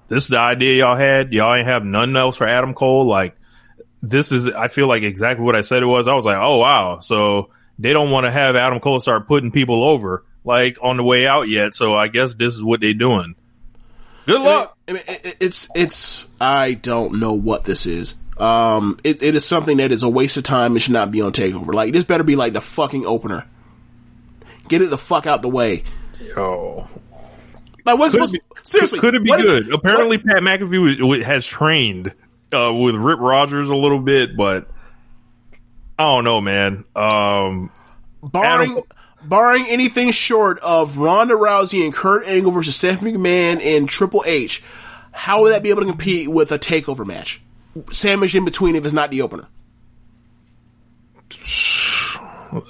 this 0.09 0.25
is 0.25 0.29
the 0.31 0.41
idea 0.41 0.79
y'all 0.79 0.97
had. 0.97 1.33
Y'all 1.33 1.55
ain't 1.55 1.69
have 1.69 1.85
nothing 1.85 2.17
else 2.17 2.37
for 2.37 2.49
Adam 2.49 2.75
Cole. 2.75 3.07
Like, 3.07 3.37
this 4.03 4.33
is, 4.33 4.49
I 4.49 4.69
feel 4.69 4.89
like 4.89 5.03
exactly 5.03 5.45
what 5.45 5.55
I 5.55 5.61
said 5.61 5.83
it 5.83 5.87
was. 5.87 6.09
I 6.09 6.15
was 6.15 6.27
like, 6.27 6.39
oh 6.39 6.57
wow. 6.59 6.99
So 6.99 7.51
they 7.79 7.93
don't 7.93 8.11
want 8.11 8.25
to 8.25 8.33
have 8.33 8.57
Adam 8.57 8.81
Cole 8.81 8.99
start 8.99 9.29
putting 9.29 9.53
people 9.53 9.85
over, 9.85 10.25
like, 10.45 10.77
on 10.83 10.97
the 10.99 11.03
way 11.05 11.27
out 11.27 11.49
yet. 11.49 11.75
So 11.75 11.95
I 11.95 12.09
guess 12.09 12.35
this 12.35 12.55
is 12.55 12.63
what 12.63 12.81
they're 12.81 12.95
doing. 12.95 13.35
Good 14.27 14.41
luck. 14.41 14.77
I 14.89 14.93
mean, 14.93 15.03
it- 15.09 15.27
it- 15.27 15.37
it's 15.41 15.69
it's 15.75 16.29
I 16.41 16.75
don't 16.75 17.19
know 17.21 17.33
what 17.35 17.65
this 17.65 17.85
is. 17.87 18.15
Um, 18.39 18.99
it, 19.05 19.23
it 19.23 19.35
is 19.35 19.45
something 19.45 19.77
that 19.77 19.93
is 19.93 20.03
a 20.03 20.09
waste 20.09 20.37
of 20.37 20.45
time. 20.45 20.75
It 20.77 20.81
should 20.81 20.93
not 20.93 21.11
be 21.11 21.21
on 21.21 21.33
Takeover. 21.33 21.73
Like 21.75 21.93
this 21.93 22.05
better 22.05 22.25
be 22.25 22.37
like 22.37 22.53
the 22.53 22.61
fucking 22.61 23.05
opener. 23.07 23.45
Get 24.69 24.81
it 24.83 24.89
the 24.91 24.99
fuck 24.99 25.27
out 25.27 25.43
the 25.43 25.49
way. 25.49 25.85
Yo. 26.21 26.89
Like 27.85 27.99
what's 27.99 28.13
Could, 28.13 28.27
supposed 28.27 28.35
it 28.35 28.43
be, 28.49 28.61
seriously? 28.65 28.99
could 28.99 29.15
it 29.15 29.23
be 29.23 29.29
what 29.29 29.41
is 29.41 29.47
good? 29.47 29.75
Apparently, 29.75 30.17
Pat 30.19 30.39
McAfee 30.39 30.83
was, 30.83 31.01
was- 31.19 31.27
has 31.27 31.47
trained 31.47 32.15
uh, 32.53 32.73
with 32.73 32.95
Rip 32.95 33.21
Rogers 33.21 33.69
a 33.69 33.77
little 33.77 34.01
bit, 34.01 34.37
but 34.37 34.69
I 35.99 36.05
don't 36.05 36.25
know, 36.25 36.41
man. 36.41 36.85
Um, 36.97 37.71
barring 38.23 38.73
Adam- 38.73 38.85
barring 39.29 39.67
anything 39.69 40.11
short 40.11 40.59
of 40.61 40.99
Ronda 40.99 41.35
Rousey 41.35 41.85
and 41.85 41.93
Kurt 41.93 42.27
Angle 42.27 42.53
versus 42.53 42.77
Steph 42.77 43.01
McMahon 43.01 43.65
and 43.65 43.89
Triple 43.89 44.23
H, 44.27 44.63
how 45.13 45.43
would 45.43 45.53
that 45.53 45.63
be 45.63 45.71
able 45.71 45.83
to 45.83 45.89
compete 45.89 46.29
with 46.29 46.53
a 46.53 46.59
Takeover 46.59 47.07
match? 47.07 47.41
Sandwich 47.91 48.35
in 48.35 48.45
between 48.45 48.77
if 48.77 48.85
it's 48.85 48.95
not 48.95 49.11
the 49.11 49.23
opener. 49.23 49.47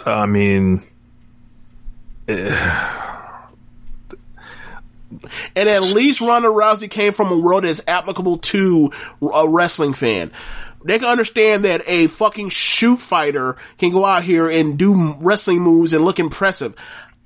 I 0.07 0.27
mean, 0.27 0.83
And 5.57 5.69
at 5.69 5.83
least 5.83 6.21
Ronda 6.21 6.49
Rousey 6.49 6.91
came 6.91 7.13
from 7.13 7.31
a 7.31 7.39
world 7.39 7.65
that's 7.65 7.81
applicable 7.87 8.39
to 8.39 8.91
a 9.33 9.49
wrestling 9.49 9.95
fan. 9.95 10.33
They 10.85 10.99
can 10.99 11.09
understand 11.09 11.65
that 11.65 11.83
a 11.87 12.09
fucking 12.09 12.51
shoot 12.51 12.99
fighter 12.99 13.57
can 13.79 13.91
go 13.91 14.05
out 14.05 14.23
here 14.23 14.49
and 14.49 14.79
do 14.79 15.15
wrestling 15.21 15.61
moves 15.61 15.95
and 15.95 16.05
look 16.05 16.19
impressive. 16.19 16.75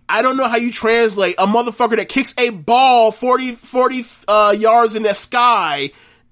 I 0.08 0.22
don't 0.22 0.36
know 0.36 0.48
how 0.48 0.56
you 0.56 0.72
translate 0.72 1.34
a 1.38 1.46
motherfucker 1.46 1.96
that 1.96 2.08
kicks 2.08 2.34
a 2.38 2.50
ball 2.50 3.10
40, 3.12 3.56
40 3.56 4.06
uh, 4.26 4.54
yards 4.56 4.94
in 4.94 5.02
the 5.02 5.12
sky. 5.14 5.90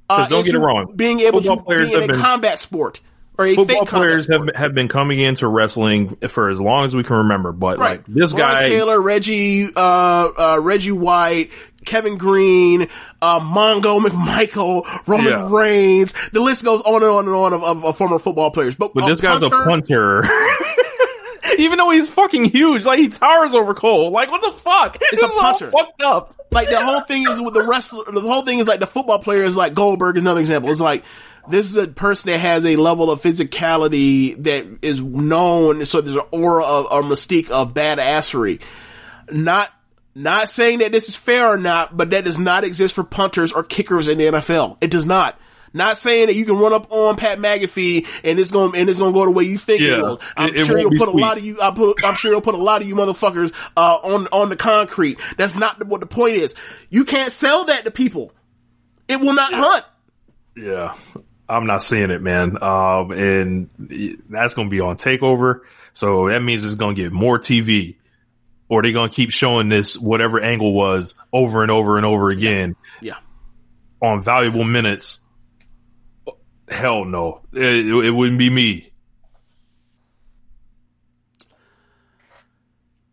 Uh, 0.09 0.29
don't 0.29 0.45
get 0.45 0.55
it 0.55 0.59
wrong. 0.59 0.95
Being 0.95 1.21
able 1.21 1.43
Football 1.43 1.65
to 1.79 1.87
be 1.87 1.93
in 1.93 2.03
a 2.05 2.07
been- 2.07 2.21
combat 2.21 2.59
sport 2.59 3.01
or 3.39 3.47
football 3.55 3.65
fake 3.67 3.89
players 3.89 4.27
have 4.31 4.49
have 4.55 4.75
been 4.75 4.89
coming 4.89 5.21
into 5.21 5.47
wrestling 5.49 6.17
for 6.29 6.49
as 6.51 6.61
long 6.61 6.85
as 6.85 6.95
we 6.97 7.03
can 7.05 7.17
remember. 7.17 7.53
But 7.53 7.79
Right. 7.79 7.91
like 7.99 8.07
this 8.07 8.33
Lawrence 8.33 8.61
guy, 8.61 8.69
Taylor, 8.69 9.01
Reggie, 9.01 9.71
uh, 9.75 9.79
uh, 9.79 10.59
Reggie 10.61 10.93
White, 10.93 11.51
Kevin 11.85 12.17
Greene, 12.19 12.89
uh, 13.23 13.41
Mongo 13.41 14.01
McMichael, 14.05 14.85
Roman 15.07 15.27
Yeah. 15.27 15.49
Reigns. 15.51 16.15
The 16.33 16.41
list 16.41 16.65
goes 16.65 16.81
on 16.81 16.95
and 17.03 17.05
on 17.05 17.27
and 17.27 17.35
on 17.35 17.53
of, 17.53 17.63
of, 17.63 17.85
of 17.85 17.97
former 17.97 18.19
football 18.19 18.51
players. 18.51 18.75
But, 18.75 18.93
but 18.95 19.05
a 19.05 19.07
this 19.07 19.21
guy's 19.21 19.41
punter- 19.41 19.63
a 19.63 19.65
punter. 19.65 20.25
Even 21.59 21.79
though 21.79 21.91
he's 21.91 22.09
fucking 22.09 22.45
huge, 22.47 22.85
like 22.85 22.99
he 22.99 23.09
towers 23.09 23.55
over 23.55 23.73
Cole. 23.73 24.11
Like 24.11 24.31
what 24.31 24.43
the 24.43 24.51
fuck? 24.53 24.99
It's 25.01 25.21
this 25.21 25.31
a 25.31 25.39
punter. 25.39 25.71
fucked 25.71 26.03
up. 26.03 26.35
Like 26.51 26.69
the 26.69 26.81
whole 26.85 27.01
thing 27.03 27.25
is 27.29 27.41
with 27.41 27.55
the 27.55 27.63
wrestler. 27.65 28.05
The 28.13 28.21
whole 28.21 28.43
thing 28.43 28.59
is 28.59 28.67
like 28.67 28.81
the 28.81 28.87
football 28.87 29.21
player 29.21 29.45
is 29.45 29.57
like 29.57 29.73
Goldberg. 29.73 30.17
is 30.17 30.23
Another 30.23 30.41
example. 30.41 30.71
It's 30.71 30.81
like 30.81 31.05
this 31.49 31.67
is 31.67 31.77
a 31.77 31.87
person 31.89 32.31
that 32.33 32.39
has 32.39 32.65
a 32.67 32.77
level 32.77 33.11
of 33.11 33.23
physicality 33.23 34.43
that 34.45 34.79
is 34.83 35.03
known. 35.03 35.87
So 35.87 36.01
there's 36.01 36.17
an 36.17 36.23
aura 36.31 36.65
of 36.65 36.87
or 36.91 37.03
mystique 37.03 37.51
of 37.51 37.75
badassery. 37.75 38.61
Not 39.31 39.71
not 40.15 40.49
saying 40.49 40.79
that 40.79 40.93
this 40.93 41.09
is 41.09 41.17
fair 41.17 41.47
or 41.53 41.59
not, 41.59 41.97
but 41.97 42.11
that 42.11 42.25
does 42.25 42.39
not 42.39 42.65
exist 42.65 42.95
for 42.95 43.05
punters 43.05 43.53
or 43.53 43.63
kickers 43.63 44.09
in 44.09 44.19
the 44.19 44.25
NFL. 44.25 44.79
It 44.81 44.91
does 44.91 45.05
not. 45.05 45.39
Not 45.75 45.99
saying 45.99 46.29
that 46.29 46.35
you 46.35 46.47
can 46.47 46.57
run 46.57 46.73
up 46.73 46.91
on 46.91 47.17
Pat 47.17 47.39
McAfee 47.39 48.07
and 48.25 48.39
it's 48.39 48.51
going 48.51 48.75
and 48.77 48.89
it's 48.89 48.99
going 48.99 49.13
to 49.13 49.19
go 49.19 49.27
the 49.27 49.31
way 49.33 49.45
you 49.45 49.59
think 49.59 49.83
it 49.99 50.03
will. 50.03 50.21
I'm 50.35 50.49
It- 50.49 50.57
it 50.61 50.65
sure 50.65 50.79
you'll 50.79 50.91
be 50.91 50.97
put 50.99 51.09
a 51.09 51.13
lot 51.21 51.37
of 51.37 51.45
you. 51.45 51.61
I 51.61 51.71
put, 51.71 52.03
I'm 52.03 52.15
sure 52.15 52.31
he'll 52.31 52.41
put 52.41 52.55
a 52.55 52.59
lot 52.59 52.81
of 52.81 52.89
you 52.89 52.95
motherfuckers 52.95 53.53
uh, 53.77 53.99
on 54.03 54.27
on 54.29 54.49
the 54.49 54.57
concrete. 54.57 55.19
That's 55.37 55.55
not 55.55 55.85
what 55.87 56.01
the 56.01 56.07
point 56.07 56.37
is. 56.37 56.55
You 56.89 57.05
can't 57.05 57.31
sell 57.31 57.67
that 57.67 57.85
to 57.85 57.91
people. 57.91 58.33
It 59.07 59.21
will 59.21 59.35
not 59.35 59.53
hunt. 59.53 59.85
Yeah, 60.57 60.95
I'm 61.49 61.67
not 61.67 61.83
seeing 61.83 62.11
it, 62.11 62.21
man. 62.23 62.61
Um, 62.63 63.11
and 63.13 64.21
that's 64.29 64.55
going 64.55 64.69
to 64.69 64.71
be 64.71 64.81
on 64.81 64.97
Takeover, 64.97 65.61
so 65.93 66.29
that 66.29 66.43
means 66.43 66.65
it's 66.65 66.75
going 66.75 66.97
to 66.97 67.03
get 67.03 67.13
more 67.13 67.39
TV, 67.39 67.97
or 68.69 68.83
they're 68.83 68.93
going 68.93 69.11
to 69.11 69.15
keep 69.15 69.31
showing 69.31 69.69
this 69.69 69.97
whatever 69.97 70.41
angle 70.41 70.73
was 70.73 71.15
over 71.33 71.63
and 71.63 71.71
over 71.71 71.97
and 71.99 72.07
over 72.07 72.31
again 72.31 72.75
Yeah. 73.01 73.19
on 74.03 74.23
valuable 74.23 74.65
minutes. 74.65 75.21
Hell 76.69 77.05
no, 77.05 77.43
it, 77.53 77.63
it 77.87 78.11
wouldn't 78.11 78.41
be 78.41 78.51
me. 78.51 78.91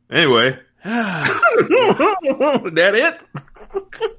Anyway, 0.09 0.59
that 0.83 2.93
it? 2.95 3.19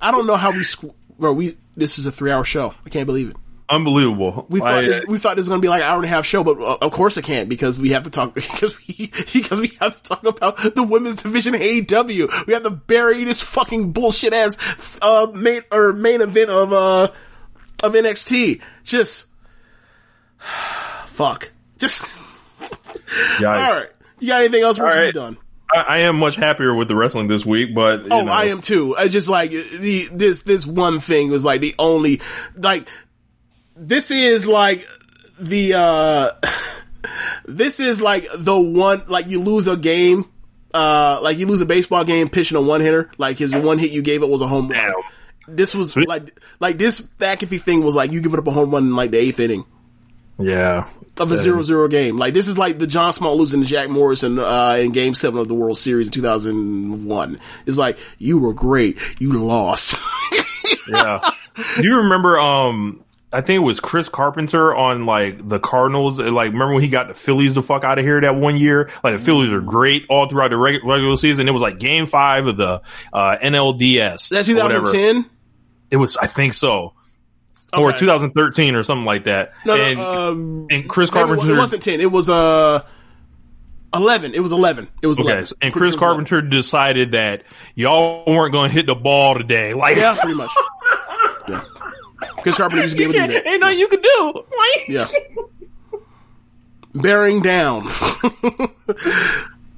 I 0.00 0.10
don't 0.10 0.26
know 0.26 0.36
how 0.36 0.50
we 0.50 0.58
squ- 0.58 0.94
bro. 1.18 1.32
We 1.32 1.56
this 1.76 1.98
is 1.98 2.06
a 2.06 2.12
three 2.12 2.30
hour 2.32 2.44
show. 2.44 2.74
I 2.84 2.90
can't 2.90 3.06
believe 3.06 3.30
it. 3.30 3.36
Unbelievable. 3.66 4.46
We 4.50 4.60
thought 4.60 4.82
this, 4.82 5.04
we 5.08 5.18
thought 5.18 5.36
this 5.36 5.42
was 5.42 5.48
going 5.48 5.60
to 5.60 5.64
be 5.64 5.70
like 5.70 5.80
an 5.80 5.88
hour 5.88 5.96
and 5.96 6.04
a 6.04 6.08
half 6.08 6.26
show, 6.26 6.44
but 6.44 6.58
uh, 6.58 6.76
of 6.82 6.92
course 6.92 7.16
it 7.16 7.24
can't 7.24 7.48
because 7.48 7.78
we 7.78 7.90
have 7.90 8.02
to 8.02 8.10
talk 8.10 8.34
because 8.34 8.76
we 8.86 9.10
because 9.32 9.58
we 9.58 9.68
have 9.80 9.96
to 9.96 10.02
talk 10.02 10.24
about 10.24 10.74
the 10.74 10.82
women's 10.82 11.22
division 11.22 11.54
AEW. 11.54 12.46
We 12.46 12.52
have 12.52 12.62
to 12.64 12.70
bury 12.70 13.24
this 13.24 13.42
fucking 13.42 13.92
bullshit 13.92 14.34
ass 14.34 14.98
uh 15.00 15.28
main 15.34 15.62
or 15.72 15.94
main 15.94 16.20
event 16.20 16.50
of 16.50 16.72
uh 16.74 17.10
of 17.82 17.92
NXT. 17.94 18.60
Just 18.84 19.26
fuck. 21.06 21.50
Just 21.78 22.02
yikes. 23.38 23.44
all 23.44 23.74
right. 23.80 23.88
You 24.20 24.28
got 24.28 24.40
anything 24.40 24.62
else? 24.62 24.76
You 24.76 24.84
right. 24.84 25.14
done? 25.14 25.38
I, 25.74 25.80
I 25.80 25.98
am 26.00 26.16
much 26.16 26.36
happier 26.36 26.74
with 26.74 26.88
the 26.88 26.94
wrestling 26.94 27.28
this 27.28 27.44
week, 27.44 27.74
but 27.74 28.06
Oh, 28.10 28.22
know, 28.22 28.32
I 28.32 28.44
am 28.44 28.60
too. 28.60 28.96
I 28.96 29.08
just 29.08 29.28
like 29.28 29.50
the 29.50 30.04
this 30.12 30.40
this 30.42 30.66
one 30.66 31.00
thing 31.00 31.30
was 31.30 31.44
like 31.44 31.60
the 31.60 31.74
only 31.78 32.20
like 32.56 32.88
this 33.76 34.10
is 34.10 34.46
like 34.46 34.84
the 35.38 35.74
uh 35.74 36.30
this 37.46 37.80
is 37.80 38.00
like 38.00 38.26
the 38.36 38.58
one 38.58 39.02
like 39.08 39.26
you 39.28 39.40
lose 39.40 39.68
a 39.68 39.76
game 39.76 40.24
uh 40.72 41.18
like 41.22 41.38
you 41.38 41.46
lose 41.46 41.60
a 41.60 41.66
baseball 41.66 42.04
game 42.04 42.28
pitching 42.28 42.56
a 42.56 42.60
one 42.62 42.80
hitter 42.80 43.10
like 43.18 43.38
his 43.38 43.54
one 43.54 43.78
hit 43.78 43.90
you 43.90 44.02
gave 44.02 44.22
it 44.22 44.28
was 44.28 44.40
a 44.40 44.46
home 44.48 44.68
run. 44.68 44.92
This 45.46 45.74
was 45.74 45.94
like 45.96 46.38
like 46.60 46.78
this 46.78 47.00
McAfee 47.00 47.60
thing 47.60 47.84
was 47.84 47.94
like 47.96 48.10
you 48.12 48.20
give 48.22 48.32
it 48.32 48.38
up 48.38 48.46
a 48.46 48.50
home 48.50 48.70
run 48.70 48.84
in 48.84 48.96
like 48.96 49.10
the 49.10 49.18
eighth 49.18 49.40
inning 49.40 49.64
Yeah. 50.38 50.88
of 51.18 51.30
a 51.30 51.36
zero 51.36 51.62
zero 51.62 51.86
game. 51.86 52.16
Like 52.16 52.32
this 52.32 52.48
is 52.48 52.56
like 52.56 52.78
the 52.78 52.86
John 52.86 53.12
Smoltz 53.12 53.36
losing 53.36 53.60
to 53.60 53.66
Jack 53.66 53.90
Morrison 53.90 54.38
uh, 54.38 54.76
in 54.80 54.92
Game 54.92 55.14
Seven 55.14 55.38
of 55.40 55.48
the 55.48 55.54
World 55.54 55.76
Series 55.78 56.08
in 56.08 56.12
two 56.12 56.22
thousand 56.22 57.04
one. 57.06 57.40
It's 57.66 57.76
like 57.78 57.98
you 58.18 58.38
were 58.38 58.54
great, 58.54 58.98
you 59.20 59.32
lost. 59.34 59.94
yeah. 60.88 61.20
Do 61.76 61.84
you 61.84 61.96
remember? 61.98 62.38
Um, 62.38 63.04
I 63.34 63.40
think 63.40 63.56
it 63.56 63.64
was 63.66 63.80
Chris 63.80 64.08
Carpenter 64.08 64.74
on 64.74 65.06
like 65.06 65.46
the 65.48 65.58
Cardinals. 65.58 66.20
Like, 66.20 66.52
remember 66.52 66.74
when 66.74 66.82
he 66.82 66.88
got 66.88 67.08
the 67.08 67.14
Phillies 67.14 67.54
the 67.54 67.62
fuck 67.62 67.84
out 67.84 67.98
of 67.98 68.04
here 68.04 68.20
that 68.20 68.36
one 68.36 68.56
year? 68.56 68.90
Like, 69.02 69.16
the 69.18 69.22
Phillies 69.24 69.52
are 69.52 69.60
great 69.60 70.06
all 70.08 70.28
throughout 70.28 70.50
the 70.50 70.56
reg- 70.56 70.84
regular 70.84 71.16
season. 71.16 71.48
It 71.48 71.50
was 71.52 71.60
like 71.62 71.78
Game 71.78 72.06
Five 72.06 72.46
of 72.46 72.56
the 72.56 72.82
uh, 73.12 73.36
NLDS. 73.42 74.28
That's 74.30 74.46
2010. 74.48 75.28
It 75.90 75.96
was, 75.96 76.16
I 76.16 76.26
think 76.28 76.54
so, 76.54 76.94
or 77.76 77.92
2013 77.92 78.74
or 78.74 78.82
something 78.82 79.04
like 79.04 79.24
that. 79.24 79.52
No, 79.66 79.76
no, 79.76 79.82
and, 79.82 79.98
um, 80.00 80.66
and 80.70 80.88
Chris 80.88 81.10
Carpenter. 81.10 81.54
It 81.54 81.58
wasn't 81.58 81.82
ten. 81.82 82.00
It 82.00 82.10
was 82.10 82.30
uh 82.30 82.82
eleven. 83.92 84.34
It 84.34 84.40
was 84.40 84.52
eleven. 84.52 84.88
It 85.02 85.06
was 85.06 85.18
Okay, 85.20 85.26
11. 85.28 85.46
so- 85.46 85.56
and 85.60 85.72
Chris 85.74 85.96
Carpenter 85.96 86.40
decided 86.40 87.12
that 87.12 87.42
y'all 87.74 88.24
weren't 88.26 88.52
going 88.52 88.70
to 88.70 88.74
hit 88.74 88.86
the 88.86 88.94
ball 88.94 89.34
today. 89.34 89.74
Like, 89.74 89.96
Yeah, 89.96 90.16
pretty 90.18 90.36
much. 90.36 90.50
Yeah. 91.46 91.62
Chris 92.44 92.56
Carpenter 92.56 92.82
used 92.82 92.92
to 92.94 92.98
be 92.98 93.04
able 93.04 93.14
to 93.14 93.26
do 93.26 93.32
that. 93.32 93.46
ain't 93.48 93.60
nothing 93.60 93.78
you 93.78 93.88
can 93.88 94.00
do. 94.00 94.44
Like, 94.56 94.88
Yeah. 94.88 95.08
Bearing 96.94 97.40
down. 97.42 97.86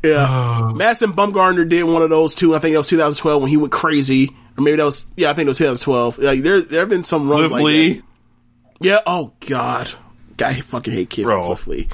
yeah. 0.04 0.72
Madison 0.76 1.12
Bumgarner 1.14 1.66
did 1.68 1.84
one 1.84 2.02
of 2.02 2.10
those 2.10 2.34
too. 2.34 2.54
I 2.54 2.58
think 2.58 2.74
that 2.74 2.78
was 2.78 2.88
2012 2.88 3.40
when 3.42 3.48
he 3.50 3.56
went 3.56 3.72
crazy. 3.72 4.36
Or 4.58 4.62
maybe 4.62 4.76
that 4.76 4.84
was, 4.84 5.06
yeah, 5.16 5.30
I 5.30 5.34
think 5.34 5.46
it 5.46 5.50
was 5.50 5.58
2012. 5.58 6.18
Like, 6.18 6.42
there, 6.42 6.60
there 6.60 6.80
have 6.80 6.88
been 6.88 7.04
some 7.04 7.28
runs 7.30 7.48
Cliff 7.48 7.52
like 7.52 7.62
Lee. 7.62 7.92
that. 7.94 8.02
Yeah. 8.80 8.98
Oh 9.06 9.32
God. 9.46 9.90
I 10.42 10.60
fucking 10.60 10.92
hate 10.92 11.08
Kid 11.08 11.24
Bro. 11.24 11.46
Cliff 11.46 11.66
Lee. 11.66 11.88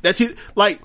That's 0.00 0.18
he, 0.18 0.28
like, 0.54 0.80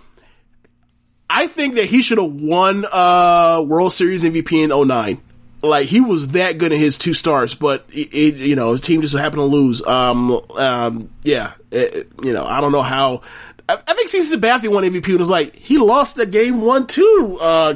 I 1.29 1.47
think 1.47 1.75
that 1.75 1.85
he 1.85 2.01
should 2.01 2.17
have 2.17 2.33
won, 2.33 2.85
uh, 2.91 3.63
World 3.65 3.93
Series 3.93 4.23
MVP 4.23 4.63
in 4.63 4.87
09. 4.87 5.21
Like, 5.63 5.87
he 5.87 6.01
was 6.01 6.29
that 6.29 6.57
good 6.57 6.73
in 6.73 6.79
his 6.79 6.97
two 6.97 7.13
stars, 7.13 7.55
but 7.55 7.85
it, 7.89 8.13
it 8.13 8.35
you 8.35 8.55
know, 8.55 8.73
his 8.73 8.81
team 8.81 8.99
just 9.01 9.15
happened 9.15 9.39
to 9.39 9.45
lose. 9.45 9.81
Um, 9.85 10.41
um, 10.57 11.09
yeah, 11.23 11.53
it- 11.71 12.09
you 12.21 12.33
know, 12.33 12.43
I 12.45 12.59
don't 12.61 12.73
know 12.73 12.81
how, 12.81 13.21
I, 13.69 13.75
I 13.87 13.93
think 13.93 14.11
CC 14.11 14.35
Sabathia 14.35 14.67
won 14.71 14.83
MVP 14.83 15.07
and 15.07 15.19
was 15.19 15.29
like, 15.29 15.55
he 15.55 15.77
lost 15.77 16.15
the 16.17 16.25
game 16.25 16.59
one, 16.61 16.85
two, 16.85 17.37
uh, 17.41 17.75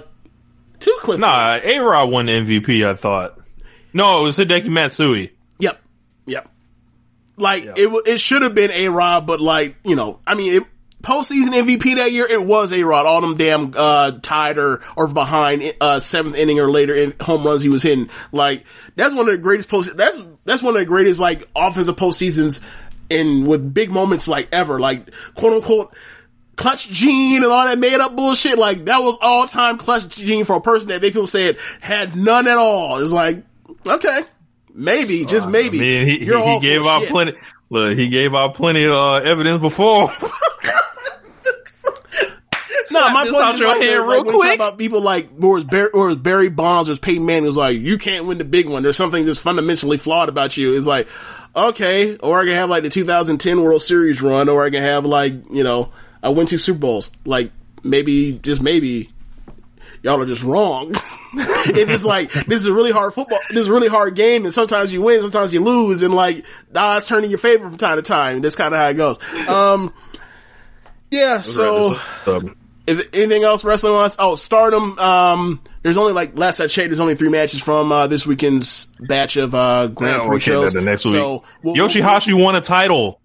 Cliff. 0.80 1.07
Lee. 1.07 1.17
Nah, 1.17 1.59
A 1.64 1.80
Rod 1.80 2.11
won 2.11 2.27
MVP, 2.27 2.85
I 2.88 2.93
thought. 2.95 3.40
No, 3.93 4.19
it 4.19 4.24
was 4.24 4.38
Hideki 4.38 4.67
Matsui. 4.67 5.32
Yep. 5.59 5.80
Yep. 6.27 6.49
Like 7.38 7.64
it, 7.66 7.77
it 8.07 8.19
should 8.19 8.41
have 8.41 8.53
been 8.53 8.72
a 8.72 8.90
Rod, 8.90 9.25
but 9.25 9.40
like 9.40 9.75
you 9.85 9.95
know, 9.95 10.19
I 10.27 10.35
mean, 10.35 10.61
it, 10.61 10.67
postseason 11.01 11.50
MVP 11.50 11.95
that 11.95 12.11
year, 12.11 12.26
it 12.30 12.45
was 12.45 12.74
a 12.74 12.84
Rod. 12.84 13.06
All 13.06 13.22
them 13.22 13.38
damn 13.38 13.74
uh, 13.76 14.11
tied 14.22 14.58
or 14.58 14.82
or 14.95 15.08
behind 15.08 15.74
uh, 15.80 16.00
seventh 16.00 16.35
inning 16.35 16.59
or 16.59 16.69
later 16.69 16.95
in 16.95 17.14
home 17.22 17.43
runs 17.45 17.61
he 17.61 17.69
was 17.69 17.84
hitting. 17.84 18.09
Like 18.32 18.66
that's 18.95 19.14
one 19.14 19.27
of 19.27 19.34
the 19.34 19.42
greatest 19.42 19.69
post. 19.69 19.95
That's 19.95 20.17
that's 20.45 20.64
one 20.64 20.76
of 20.76 20.80
the 20.80 20.85
greatest 20.85 21.19
like 21.19 21.48
offensive 21.56 21.95
postseasons 21.95 22.64
in 23.09 23.45
with 23.45 23.74
big 23.74 23.92
moments 23.92 24.27
like 24.27 24.50
ever. 24.51 24.80
Like 24.80 25.11
quote 25.35 25.53
unquote. 25.53 25.95
Clutch 26.56 26.90
Gene 26.90 27.43
and 27.43 27.51
all 27.51 27.66
that 27.66 27.77
made 27.77 28.00
up 28.00 28.16
bullshit, 28.16 28.58
like 28.58 28.85
that 28.85 29.03
was 29.03 29.16
all 29.22 29.48
time 29.48 29.77
clutch 29.77 30.09
Gene 30.09 30.43
for 30.43 30.56
a 30.56 30.61
person 30.61 30.90
that 30.90 31.01
they 31.01 31.11
people 31.11 31.27
said 31.27 31.58
had 31.82 32.16
none 32.16 32.48
at 32.48 32.58
all. 32.58 32.98
It's 32.98 33.11
like, 33.11 33.43
okay, 33.88 34.22
maybe, 34.74 35.24
just 35.26 35.48
maybe. 35.48 35.77
I 35.77 35.82
mean, 35.82 36.08
he, 36.08 36.26
he, 36.26 36.26
he 36.26 36.59
gave 36.59 36.84
out 36.84 37.01
shit. 37.01 37.11
plenty. 37.11 37.34
Look, 37.69 37.95
he 37.95 38.09
gave 38.09 38.34
out 38.34 38.56
plenty 38.56 38.85
of 38.85 38.92
uh, 38.92 39.14
evidence 39.17 39.61
before. 39.61 40.11
No, 42.91 43.09
my 43.09 43.25
this 43.25 43.35
point 43.35 43.53
is 43.53 43.59
your 43.59 43.69
like, 43.69 43.82
head 43.82 43.99
like, 43.99 44.07
real 44.07 44.24
when 44.24 44.25
you 44.25 44.32
talk 44.32 44.41
quick. 44.41 44.56
about 44.56 44.77
people 44.77 45.01
like 45.01 45.30
or 45.41 45.64
Barry, 45.64 45.90
or 45.91 46.16
Barry 46.16 46.49
Bonds 46.49 46.90
or 46.90 46.95
Peyton 46.95 47.25
Manning 47.25 47.45
was 47.45 47.57
like, 47.57 47.77
you 47.80 47.98
can't 47.98 48.25
win 48.25 48.38
the 48.38 48.45
big 48.45 48.67
one. 48.69 48.83
There's 48.83 48.98
something 48.98 49.25
that's 49.25 49.40
fundamentally 49.40 49.98
flawed 49.98 50.30
about 50.30 50.57
you. 50.57 50.75
It's 50.75 50.88
like, 50.88 51.07
okay, 51.56 52.17
or 52.17 52.40
I 52.40 52.45
can 52.45 52.53
have 52.53 52.69
like 52.69 52.83
the 52.83 52.90
2010 52.90 53.61
World 53.61 53.82
Series 53.82 54.22
run, 54.22 54.49
or 54.49 54.64
I 54.64 54.69
can 54.69 54.82
have 54.82 55.06
like 55.06 55.33
you 55.51 55.64
know 55.64 55.91
I 56.22 56.30
win 56.30 56.48
two 56.48 56.57
Super 56.57 56.80
Bowls. 56.80 57.11
Like 57.25 57.51
maybe, 57.83 58.40
just 58.40 58.61
maybe, 58.61 59.11
y'all 60.03 60.22
are 60.22 60.25
just 60.25 60.43
wrong. 60.43 60.93
if 61.33 61.69
it 61.69 61.90
is 61.90 62.06
like 62.06 62.32
this 62.32 62.61
is 62.61 62.67
a 62.67 62.74
really 62.74 62.91
hard 62.91 63.14
football. 63.14 63.40
This 63.49 63.61
is 63.61 63.67
a 63.67 63.74
really 63.74 63.88
hard 63.88 64.16
game, 64.16 64.45
and 64.45 64.53
sometimes 64.53 64.93
you 64.93 65.01
win, 65.01 65.22
sometimes 65.22 65.53
you 65.53 65.64
lose, 65.64 66.03
and 66.03 66.14
like 66.14 66.45
odds 66.75 67.07
turn 67.07 67.24
in 67.24 67.30
your 67.30 67.40
favor 67.40 67.67
from 67.67 67.77
time 67.77 67.98
to 67.98 68.03
time. 68.03 68.41
That's 68.41 68.56
kind 68.56 68.74
of 68.74 68.80
how 68.80 68.88
it 68.88 68.93
goes. 68.93 69.48
Um, 69.48 69.93
yeah. 71.11 71.41
So. 71.41 71.98
Um, 72.25 72.56
Is 72.88 73.06
anything 73.14 73.43
else 73.43 73.64
wrestling 73.66 73.93
wise? 73.93 74.16
Oh, 74.17 74.35
Stardom. 74.38 74.98
Um, 74.98 75.61
there's 75.83 75.98
only 75.98 76.14
like 76.14 76.38
last 76.38 76.61
I 76.61 76.67
checked, 76.67 76.88
there's 76.90 77.01
only 77.01 77.16
three 77.16 77.30
matches 77.30 77.61
from 77.61 77.91
uh, 77.91 78.07
this 78.07 78.25
weekend's 78.25 78.85
batch 78.99 79.35
of 79.35 79.53
uh, 79.53 79.88
Grand 79.88 80.24
yeah, 80.24 80.27
Prix 80.30 80.40
shows. 80.40 80.74
the 80.74 80.82
next 80.82 81.03
week. 81.06 81.14
So 81.16 81.43
we'll- 81.64 81.75
Yoshihashi 81.75 82.33
won 82.41 82.56
a 82.56 82.61
title. 82.61 83.19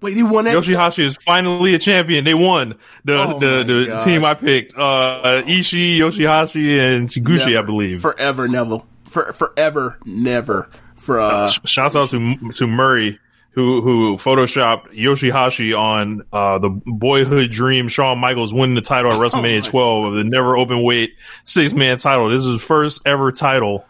Wait, 0.00 0.14
he 0.14 0.22
won 0.22 0.44
that. 0.44 0.54
Yoshihashi 0.56 1.04
is 1.04 1.16
finally 1.16 1.74
a 1.74 1.78
champion. 1.80 2.22
They 2.24 2.34
won 2.34 2.76
the 3.04 3.20
Oh 3.20 3.38
the, 3.40 3.64
the 3.64 3.86
gosh. 3.88 4.04
team 4.04 4.24
I 4.24 4.34
picked. 4.34 4.72
Uh, 4.78 5.42
Ishii, 5.44 5.98
Yoshihashi, 5.98 6.78
and 6.96 7.08
Taguchi, 7.08 7.58
I 7.58 7.62
believe. 7.62 8.00
Forever, 8.02 8.46
Neville. 8.46 8.86
For 9.06 9.32
forever, 9.32 9.98
never. 10.04 10.70
For 10.94 11.18
uh, 11.20 11.48
Shouts 11.48 11.96
out 11.96 12.10
to 12.10 12.36
to 12.52 12.66
Murray 12.68 13.18
who 13.50 13.80
who 13.80 14.16
photoshopped 14.16 14.94
Yoshihashi 14.96 15.76
on 15.78 16.22
uh, 16.32 16.58
the 16.58 16.68
boyhood 16.68 17.50
dream 17.50 17.88
Shawn 17.88 18.18
Michaels 18.18 18.52
winning 18.52 18.74
the 18.74 18.80
title 18.80 19.12
at 19.12 19.18
WrestleMania 19.32 19.64
12 19.64 20.04
of 20.04 20.14
the 20.14 20.24
never 20.24 20.56
open 20.56 20.82
weight 20.82 21.14
six 21.44 21.72
man 21.72 21.98
title. 21.98 22.30
This 22.30 22.44
is 22.44 22.52
his 22.54 22.62
first 22.62 23.02
ever 23.06 23.32
title. 23.32 23.84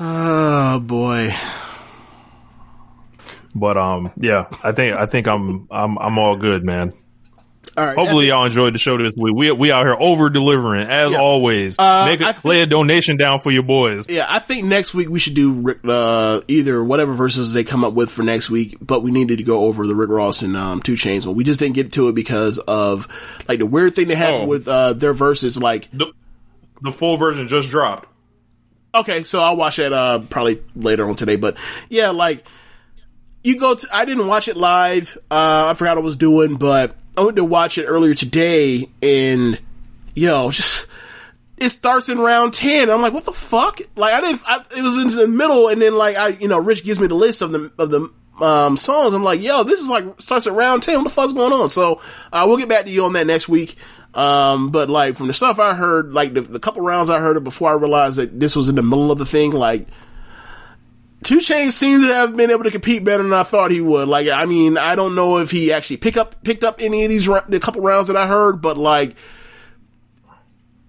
oh 0.00 0.80
boy. 0.80 1.34
But 3.54 3.76
um, 3.76 4.12
yeah, 4.16 4.48
I 4.64 4.72
think 4.72 4.96
I 4.96 5.06
think 5.06 5.28
I'm 5.28 5.68
I'm 5.70 5.96
I'm 5.98 6.18
all 6.18 6.36
good, 6.36 6.64
man. 6.64 6.92
All 7.76 7.84
right. 7.84 7.98
Hopefully 7.98 8.28
y'all 8.28 8.44
enjoyed 8.44 8.72
the 8.74 8.78
show 8.78 8.96
this 8.98 9.12
week. 9.16 9.34
We 9.34 9.50
we 9.50 9.72
out 9.72 9.84
here 9.84 9.96
over 9.98 10.30
delivering 10.30 10.88
as 10.88 11.10
Yeah. 11.12 11.18
always. 11.20 11.76
Uh, 11.78 12.06
Make 12.06 12.20
a, 12.20 12.32
think- 12.32 12.44
lay 12.44 12.60
a 12.60 12.66
donation 12.66 13.16
down 13.16 13.40
for 13.40 13.50
your 13.50 13.64
boys. 13.64 14.08
Yeah, 14.08 14.26
I 14.28 14.38
think 14.38 14.64
next 14.66 14.94
week 14.94 15.08
we 15.08 15.18
should 15.18 15.34
do 15.34 15.74
uh, 15.84 16.42
either 16.46 16.84
whatever 16.84 17.14
verses 17.14 17.52
they 17.52 17.64
come 17.64 17.82
up 17.82 17.92
with 17.94 18.10
for 18.10 18.22
next 18.22 18.48
week, 18.50 18.76
but 18.80 19.02
we 19.02 19.10
needed 19.10 19.38
to 19.38 19.44
go 19.44 19.64
over 19.64 19.86
the 19.86 19.94
Rick 19.94 20.10
Ross 20.10 20.42
and 20.42 20.56
um, 20.56 20.80
Two 20.82 20.92
Chainz 20.94 21.26
one. 21.26 21.34
We 21.34 21.42
just 21.44 21.58
didn't 21.58 21.74
get 21.74 21.92
to 21.94 22.08
it 22.08 22.14
because 22.14 22.58
of 22.58 23.08
like 23.48 23.58
the 23.58 23.66
weird 23.66 23.94
thing 23.94 24.06
that 24.08 24.16
happened 24.16 24.44
Oh. 24.44 24.48
with 24.48 24.68
uh, 24.68 24.92
their 24.92 25.12
verses. 25.12 25.60
Like, 25.60 25.88
The, 25.92 26.06
the 26.82 26.92
full 26.92 27.16
version 27.16 27.48
just 27.48 27.70
dropped. 27.70 28.08
okay, 28.94 29.24
so 29.24 29.40
I'll 29.42 29.56
watch 29.56 29.76
that 29.78 29.92
uh, 29.92 30.20
probably 30.20 30.62
later 30.76 31.08
on 31.08 31.16
today. 31.16 31.34
But 31.36 31.56
yeah, 31.88 32.10
like 32.10 32.46
you 33.42 33.58
go 33.58 33.74
to, 33.74 33.88
I 33.92 34.04
didn't 34.04 34.28
watch 34.28 34.46
it 34.48 34.56
live. 34.56 35.18
Uh, 35.30 35.66
I 35.70 35.74
forgot 35.74 35.96
what 35.96 36.02
I 36.02 36.04
was 36.04 36.16
doing, 36.16 36.54
but 36.54 36.96
I 37.16 37.22
went 37.22 37.36
to 37.36 37.44
watch 37.44 37.78
it 37.78 37.84
earlier 37.84 38.14
today 38.14 38.88
and 39.02 39.60
yo, 40.14 40.50
just, 40.50 40.86
it 41.56 41.68
starts 41.68 42.08
in 42.08 42.18
round 42.18 42.54
10. 42.54 42.90
I'm 42.90 43.02
like, 43.02 43.12
what 43.12 43.24
the 43.24 43.32
fuck? 43.32 43.80
Like, 43.96 44.14
I 44.14 44.20
didn't, 44.20 44.42
I, 44.46 44.64
it 44.76 44.82
was 44.82 44.98
into 44.98 45.16
the 45.16 45.28
middle 45.28 45.68
and 45.68 45.80
then 45.80 45.94
like, 45.94 46.16
I, 46.16 46.28
you 46.28 46.48
know, 46.48 46.58
Rich 46.58 46.84
gives 46.84 46.98
me 46.98 47.06
the 47.06 47.14
list 47.14 47.42
of 47.42 47.52
the, 47.52 47.72
of 47.78 47.90
the, 47.90 48.10
um, 48.44 48.76
songs. 48.76 49.14
I'm 49.14 49.22
like, 49.22 49.40
yo, 49.40 49.62
this 49.62 49.80
is 49.80 49.88
like, 49.88 50.20
starts 50.20 50.46
at 50.46 50.54
round 50.54 50.82
10. 50.82 50.96
What 50.96 51.04
the 51.04 51.10
fuck's 51.10 51.32
going 51.32 51.52
on? 51.52 51.70
So, 51.70 52.00
uh, 52.32 52.44
we'll 52.46 52.56
get 52.56 52.68
back 52.68 52.84
to 52.84 52.90
you 52.90 53.04
on 53.04 53.12
that 53.12 53.26
next 53.26 53.48
week. 53.48 53.76
Um, 54.12 54.70
but 54.70 54.88
like 54.88 55.16
from 55.16 55.26
the 55.26 55.32
stuff 55.32 55.58
I 55.58 55.74
heard, 55.74 56.12
like 56.12 56.34
the, 56.34 56.40
the 56.40 56.60
couple 56.60 56.82
rounds 56.82 57.10
I 57.10 57.18
heard 57.18 57.36
it 57.36 57.44
before 57.44 57.70
I 57.70 57.74
realized 57.74 58.18
that 58.18 58.38
this 58.38 58.54
was 58.54 58.68
in 58.68 58.76
the 58.76 58.82
middle 58.82 59.10
of 59.10 59.18
the 59.18 59.26
thing, 59.26 59.50
like, 59.50 59.88
Two 61.24 61.38
Chainz 61.38 61.72
seems 61.72 62.06
to 62.06 62.14
have 62.14 62.36
been 62.36 62.50
able 62.50 62.64
to 62.64 62.70
compete 62.70 63.02
better 63.02 63.22
than 63.22 63.32
I 63.32 63.42
thought 63.44 63.70
he 63.70 63.80
would. 63.80 64.08
Like, 64.08 64.28
I 64.28 64.44
mean, 64.44 64.76
I 64.76 64.94
don't 64.94 65.14
know 65.14 65.38
if 65.38 65.50
he 65.50 65.72
actually 65.72 65.96
pick 65.96 66.18
up 66.18 66.44
picked 66.44 66.62
up 66.62 66.76
any 66.80 67.04
of 67.04 67.10
these 67.10 67.24
the 67.24 67.58
couple 67.60 67.80
rounds 67.80 68.08
that 68.08 68.16
I 68.16 68.26
heard, 68.26 68.60
but 68.60 68.76
like, 68.76 69.16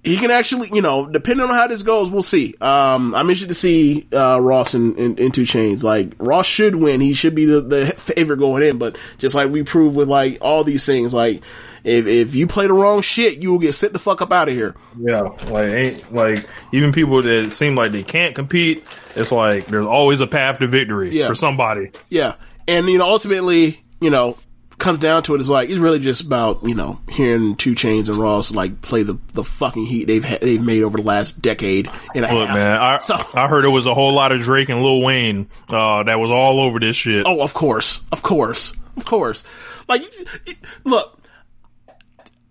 he 0.04 0.18
can 0.18 0.32
actually, 0.32 0.70
you 0.74 0.82
know, 0.82 1.08
depending 1.08 1.48
on 1.48 1.56
how 1.56 1.68
this 1.68 1.84
goes, 1.84 2.12
we'll 2.12 2.22
see. 2.22 2.54
Um, 2.62 3.16
I'm 3.16 3.28
interested 3.28 3.48
to 3.48 3.56
see 3.56 4.08
uh, 4.14 4.40
Ross 4.40 4.74
and, 4.76 4.96
and, 4.98 5.20
and 5.20 5.34
Two 5.34 5.44
Chainz. 5.44 5.82
Like, 5.82 6.14
Ross 6.20 6.46
should 6.46 6.76
win. 6.76 7.02
He 7.02 7.14
should 7.14 7.34
be 7.34 7.46
the, 7.46 7.62
the 7.62 7.88
favorite 7.98 8.38
going 8.38 8.62
in. 8.62 8.78
But 8.78 8.98
just 9.18 9.34
like 9.34 9.50
we 9.50 9.64
proved 9.64 9.96
with 9.96 10.08
like 10.08 10.38
all 10.42 10.64
these 10.64 10.86
things, 10.86 11.14
like 11.14 11.42
if 11.86 12.08
if 12.08 12.36
you 12.36 12.48
play 12.48 12.68
the 12.68 12.74
wrong 12.74 13.02
shit, 13.02 13.42
you 13.42 13.52
will 13.52 13.60
get 13.60 13.74
sent 13.74 13.94
the 13.94 14.00
fuck 14.00 14.22
up 14.22 14.34
out 14.34 14.50
of 14.50 14.54
here. 14.56 14.76
Yeah, 15.00 15.22
like 15.50 15.68
ain't 15.68 16.14
like 16.14 16.48
even 16.74 16.92
people 16.92 17.22
that 17.22 17.52
seem 17.52 17.76
like 17.76 17.92
they 17.94 18.04
can't 18.04 18.36
compete. 18.36 18.84
It's 19.16 19.32
like 19.32 19.68
there's 19.68 19.86
always 19.86 20.20
a 20.22 20.28
path 20.28 20.60
to 20.60 20.68
victory 20.68 21.18
Yeah. 21.18 21.28
for 21.28 21.36
somebody. 21.36 21.92
Yeah. 22.10 22.36
And, 22.68 22.88
you 22.88 22.98
know, 22.98 23.06
ultimately, 23.08 23.84
you 24.02 24.10
know, 24.10 24.38
comes 24.80 25.00
down 25.00 25.22
to 25.24 25.36
it 25.36 25.40
is 25.40 25.50
like, 25.50 25.70
it's 25.70 25.80
really 25.80 26.00
just 26.00 26.22
about, 26.22 26.68
you 26.68 26.74
know, 26.76 27.00
hearing 27.10 27.56
Two 27.56 27.76
Chainz 27.76 28.08
and 28.10 28.18
Ross 28.18 28.52
like 28.52 28.82
play 28.82 29.04
the, 29.04 29.18
the 29.34 29.44
fucking 29.44 29.86
heat 29.86 30.06
they've 30.08 30.26
ha- 30.26 30.40
they've 30.42 30.62
made 30.62 30.82
over 30.84 30.98
the 30.98 31.04
last 31.04 31.42
decade 31.42 31.88
and 32.16 32.26
a 32.26 32.34
Look, 32.34 32.48
half. 32.48 32.56
man, 32.58 32.76
I 32.76 33.00
I 33.44 33.48
heard 33.48 33.64
it 33.66 33.70
was 33.70 33.86
a 33.86 33.94
whole 33.94 34.14
lot 34.14 34.32
of 34.32 34.42
Drake 34.42 34.70
and 34.70 34.82
Lil 34.82 35.02
Wayne 35.04 35.48
uh, 35.70 36.04
that 36.04 36.20
was 36.20 36.32
all 36.32 36.60
over 36.60 36.80
this 36.80 36.96
shit. 36.96 37.24
Oh, 37.28 37.42
of 37.42 37.54
course. 37.54 38.02
Of 38.12 38.24
course. 38.24 38.76
Of 38.98 39.06
course. 39.06 39.44
Like, 39.88 40.02
look, 40.84 41.20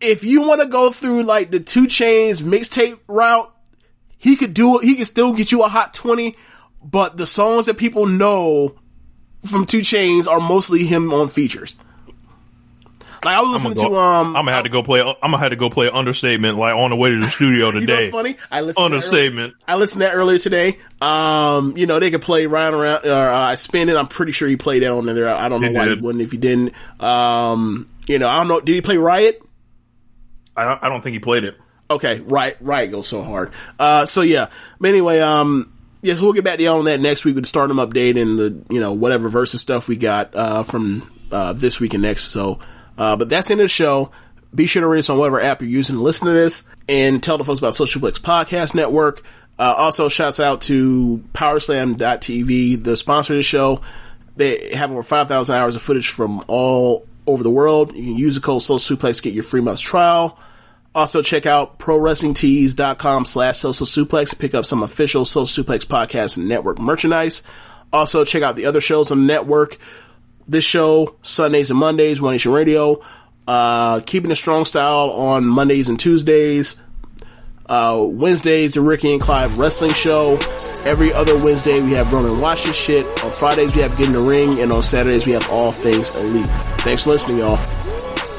if 0.05 0.25
you 0.25 0.47
want 0.47 0.61
to 0.61 0.67
go 0.67 0.91
through 0.91 1.23
like 1.25 1.51
the 1.51 1.61
Two 1.61 1.87
Chainz 1.87 2.43
mixtape 2.43 2.99
route, 3.09 3.51
he 4.19 4.37
could 4.37 4.55
do 4.55 4.79
it. 4.79 4.85
He 4.85 4.97
could 4.97 5.07
still 5.07 5.33
get 5.35 5.53
you 5.53 5.63
a 5.63 5.69
hot 5.69 5.95
20, 5.95 6.35
but 6.83 7.17
the 7.17 7.27
songs 7.27 7.67
that 7.67 7.77
people 7.77 8.07
know 8.07 8.75
from 9.45 9.67
Two 9.67 9.81
Chainz 9.81 10.27
are 10.27 10.41
mostly 10.41 10.85
him 10.85 11.13
on 11.13 11.29
features. 11.29 11.77
Like 13.25 13.37
I 13.37 13.41
was 13.41 13.65
I'm 13.65 13.73
listening 13.73 13.89
go, 13.91 13.95
to 13.95 14.01
um 14.01 14.37
I'm 14.37 14.45
gonna 14.45 14.53
have 14.53 14.65
to 14.65 14.71
go 14.71 14.83
play. 14.83 15.01
I'm 15.01 15.15
gonna 15.23 15.39
have 15.39 15.51
to 15.51 15.57
go 15.57 15.71
play 15.71 15.89
understatement 15.89 16.59
like 16.59 16.75
on 16.75 16.91
the 16.91 16.97
way 16.97 17.11
to 17.11 17.21
the 17.21 17.29
studio 17.31 17.69
You 17.69 17.73
know 17.73 17.81
today. 17.81 18.11
funny? 18.11 18.37
I 18.53 18.61
listened 18.61 18.85
understatement. 18.85 19.55
I 19.67 19.77
listened 19.77 20.03
to 20.03 20.09
that 20.09 20.15
earlier 20.15 20.37
today. 20.39 20.79
Um, 21.01 21.75
you 21.77 21.87
know, 21.87 22.01
they 22.01 22.11
could 22.11 22.21
play 22.21 22.47
round 22.47 22.75
around 22.75 23.07
or 23.07 23.31
uh, 23.31 23.39
I 23.39 23.55
spin 23.55 23.89
it. 23.89 23.97
I'm 23.97 24.09
pretty 24.09 24.33
sure 24.33 24.47
he 24.47 24.57
played 24.57 24.83
that 24.83 24.91
on 24.91 25.07
there. 25.07 25.29
I 25.31 25.49
don't 25.49 25.63
know 25.63 25.69
He 25.69 25.75
why 25.75 25.89
he 25.89 25.95
wouldn't 25.95 26.23
if 26.23 26.33
he 26.33 26.37
didn't. 26.37 26.75
Um, 27.01 27.89
you 28.07 28.19
know, 28.19 28.29
I 28.29 28.37
don't 28.37 28.49
know. 28.49 28.61
Did 28.61 28.75
he 28.75 28.83
play 28.83 28.99
Riot? 28.99 29.41
I 30.57 30.65
don't, 30.65 30.85
I 30.85 30.89
don't 30.89 31.03
think 31.03 31.15
he 31.15 31.21
played 31.21 31.45
it. 31.45 31.57
Okay, 31.91 32.21
right, 32.21 32.57
Riot 32.61 32.91
goes 32.91 33.07
so 33.07 33.23
hard. 33.23 33.53
Uh, 33.79 34.07
so 34.07 34.23
yeah. 34.23 34.49
But 34.81 34.89
anyway, 34.89 35.21
um, 35.21 35.73
yes, 36.03 36.21
we'll 36.21 36.33
get 36.33 36.45
back 36.45 36.59
to 36.59 36.65
y'all 36.65 36.79
on 36.79 36.87
that 36.87 37.01
next 37.01 37.25
week 37.25 37.35
with 37.35 37.45
the 37.45 37.49
Stardom 37.49 37.77
update 37.77 38.21
and 38.21 38.39
the 38.39 38.63
you 38.73 38.81
know 38.81 38.93
whatever 38.93 39.29
versus 39.29 39.61
stuff 39.61 39.89
we 39.89 39.97
got 39.97 40.35
uh, 40.35 40.63
from 40.63 41.11
uh, 41.31 41.53
this 41.53 41.81
week 41.81 41.95
and 41.95 42.03
next. 42.03 42.25
So, 42.25 42.61
uh, 42.97 43.17
but 43.17 43.29
that's 43.29 43.49
the 43.49 43.53
end 43.53 43.61
of 43.61 43.65
the 43.65 43.69
show. 43.69 44.13
Be 44.55 44.67
sure 44.67 44.83
to 44.83 44.89
rate 44.89 45.01
us 45.01 45.11
on 45.11 45.19
whatever 45.19 45.41
app 45.41 45.61
you're 45.61 45.71
using 45.71 45.97
to 45.97 46.03
listen 46.03 46.29
to 46.29 46.33
this, 46.33 46.63
and 46.89 47.23
tell 47.23 47.39
the 47.39 47.45
folks 47.45 47.59
about 47.59 47.75
Social 47.75 48.01
Suplex 48.01 48.21
Podcast 48.21 48.75
Network. 48.75 49.23
Uh, 49.59 49.75
also, 49.77 50.09
shouts 50.09 50.41
out 50.41 50.63
to 50.63 51.23
PowerSlam.tv, 51.33 52.83
the 52.83 52.97
sponsor 52.97 53.35
of 53.35 53.39
the 53.39 53.43
show. 53.43 53.83
They 54.37 54.75
have 54.75 54.91
over 54.91 55.03
5,000 55.05 55.55
hours 55.55 55.77
of 55.77 55.83
footage 55.83 56.09
from 56.09 56.43
all 56.49 57.07
over 57.27 57.43
the 57.43 57.51
world. 57.51 57.95
You 57.95 58.03
can 58.05 58.17
use 58.17 58.35
the 58.35 58.41
code 58.41 58.63
Social 58.63 58.97
Suplex 58.97 59.17
to 59.17 59.23
get 59.23 59.35
your 59.35 59.43
free 59.43 59.61
month's 59.61 59.83
trial. 59.83 60.39
Also 60.95 61.23
check 61.23 61.45
out 61.45 61.79
ProWrestlingTees.com 61.79 63.25
slash 63.25 63.59
Social 63.59 63.87
Suplex 63.87 64.31
to 64.31 64.37
pick 64.37 64.55
up 64.55 64.65
some 64.65 64.83
official 64.83 65.25
Social 65.25 65.65
Suplex 65.65 65.85
podcast 65.85 66.39
network 66.39 66.79
merchandise. 66.79 67.43
Also 67.93 68.25
check 68.25 68.43
out 68.43 68.57
the 68.57 68.67
other 68.67 68.81
shows 68.81 69.11
on 69.11 69.21
the 69.21 69.27
network. 69.27 69.77
This 70.47 70.65
show, 70.65 71.17
Sundays 71.23 71.71
and 71.71 71.79
Mondays, 71.79 72.21
One 72.21 72.33
Nation 72.35 72.53
Radio. 72.53 73.03
Uh, 73.47 74.01
Keeping 74.01 74.31
a 74.31 74.37
Strong 74.37 74.67
Style 74.67 75.11
on 75.11 75.47
Mondays 75.47 75.89
and 75.89 75.99
Tuesdays. 75.99 76.77
Uh, 77.67 78.05
Wednesdays, 78.07 78.75
the 78.75 78.81
Ricky 78.81 79.13
and 79.13 79.21
Clive 79.21 79.59
Wrestling 79.59 79.93
Show. 79.93 80.39
Every 80.85 81.13
other 81.15 81.35
Wednesday, 81.43 81.83
we 81.83 81.93
have 81.93 82.13
Roman 82.13 82.41
Watch 82.41 82.65
This 82.65 82.77
Shit. 82.77 83.05
On 83.25 83.33
Fridays, 83.33 83.75
we 83.75 83.81
have 83.81 83.97
Get 83.97 84.07
in 84.09 84.13
the 84.13 84.27
Ring. 84.29 84.61
And 84.61 84.71
on 84.73 84.83
Saturdays, 84.83 85.27
we 85.27 85.33
have 85.33 85.47
All 85.51 85.73
Things 85.73 86.15
Elite. 86.31 86.47
Thanks 86.83 87.05
for 87.05 87.11
listening, 87.11 87.39
y'all. 87.39 87.57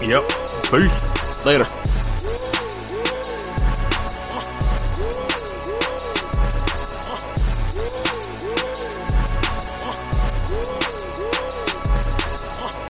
Yep. 0.08 0.30
Peace. 0.70 1.46
Later. 1.46 1.85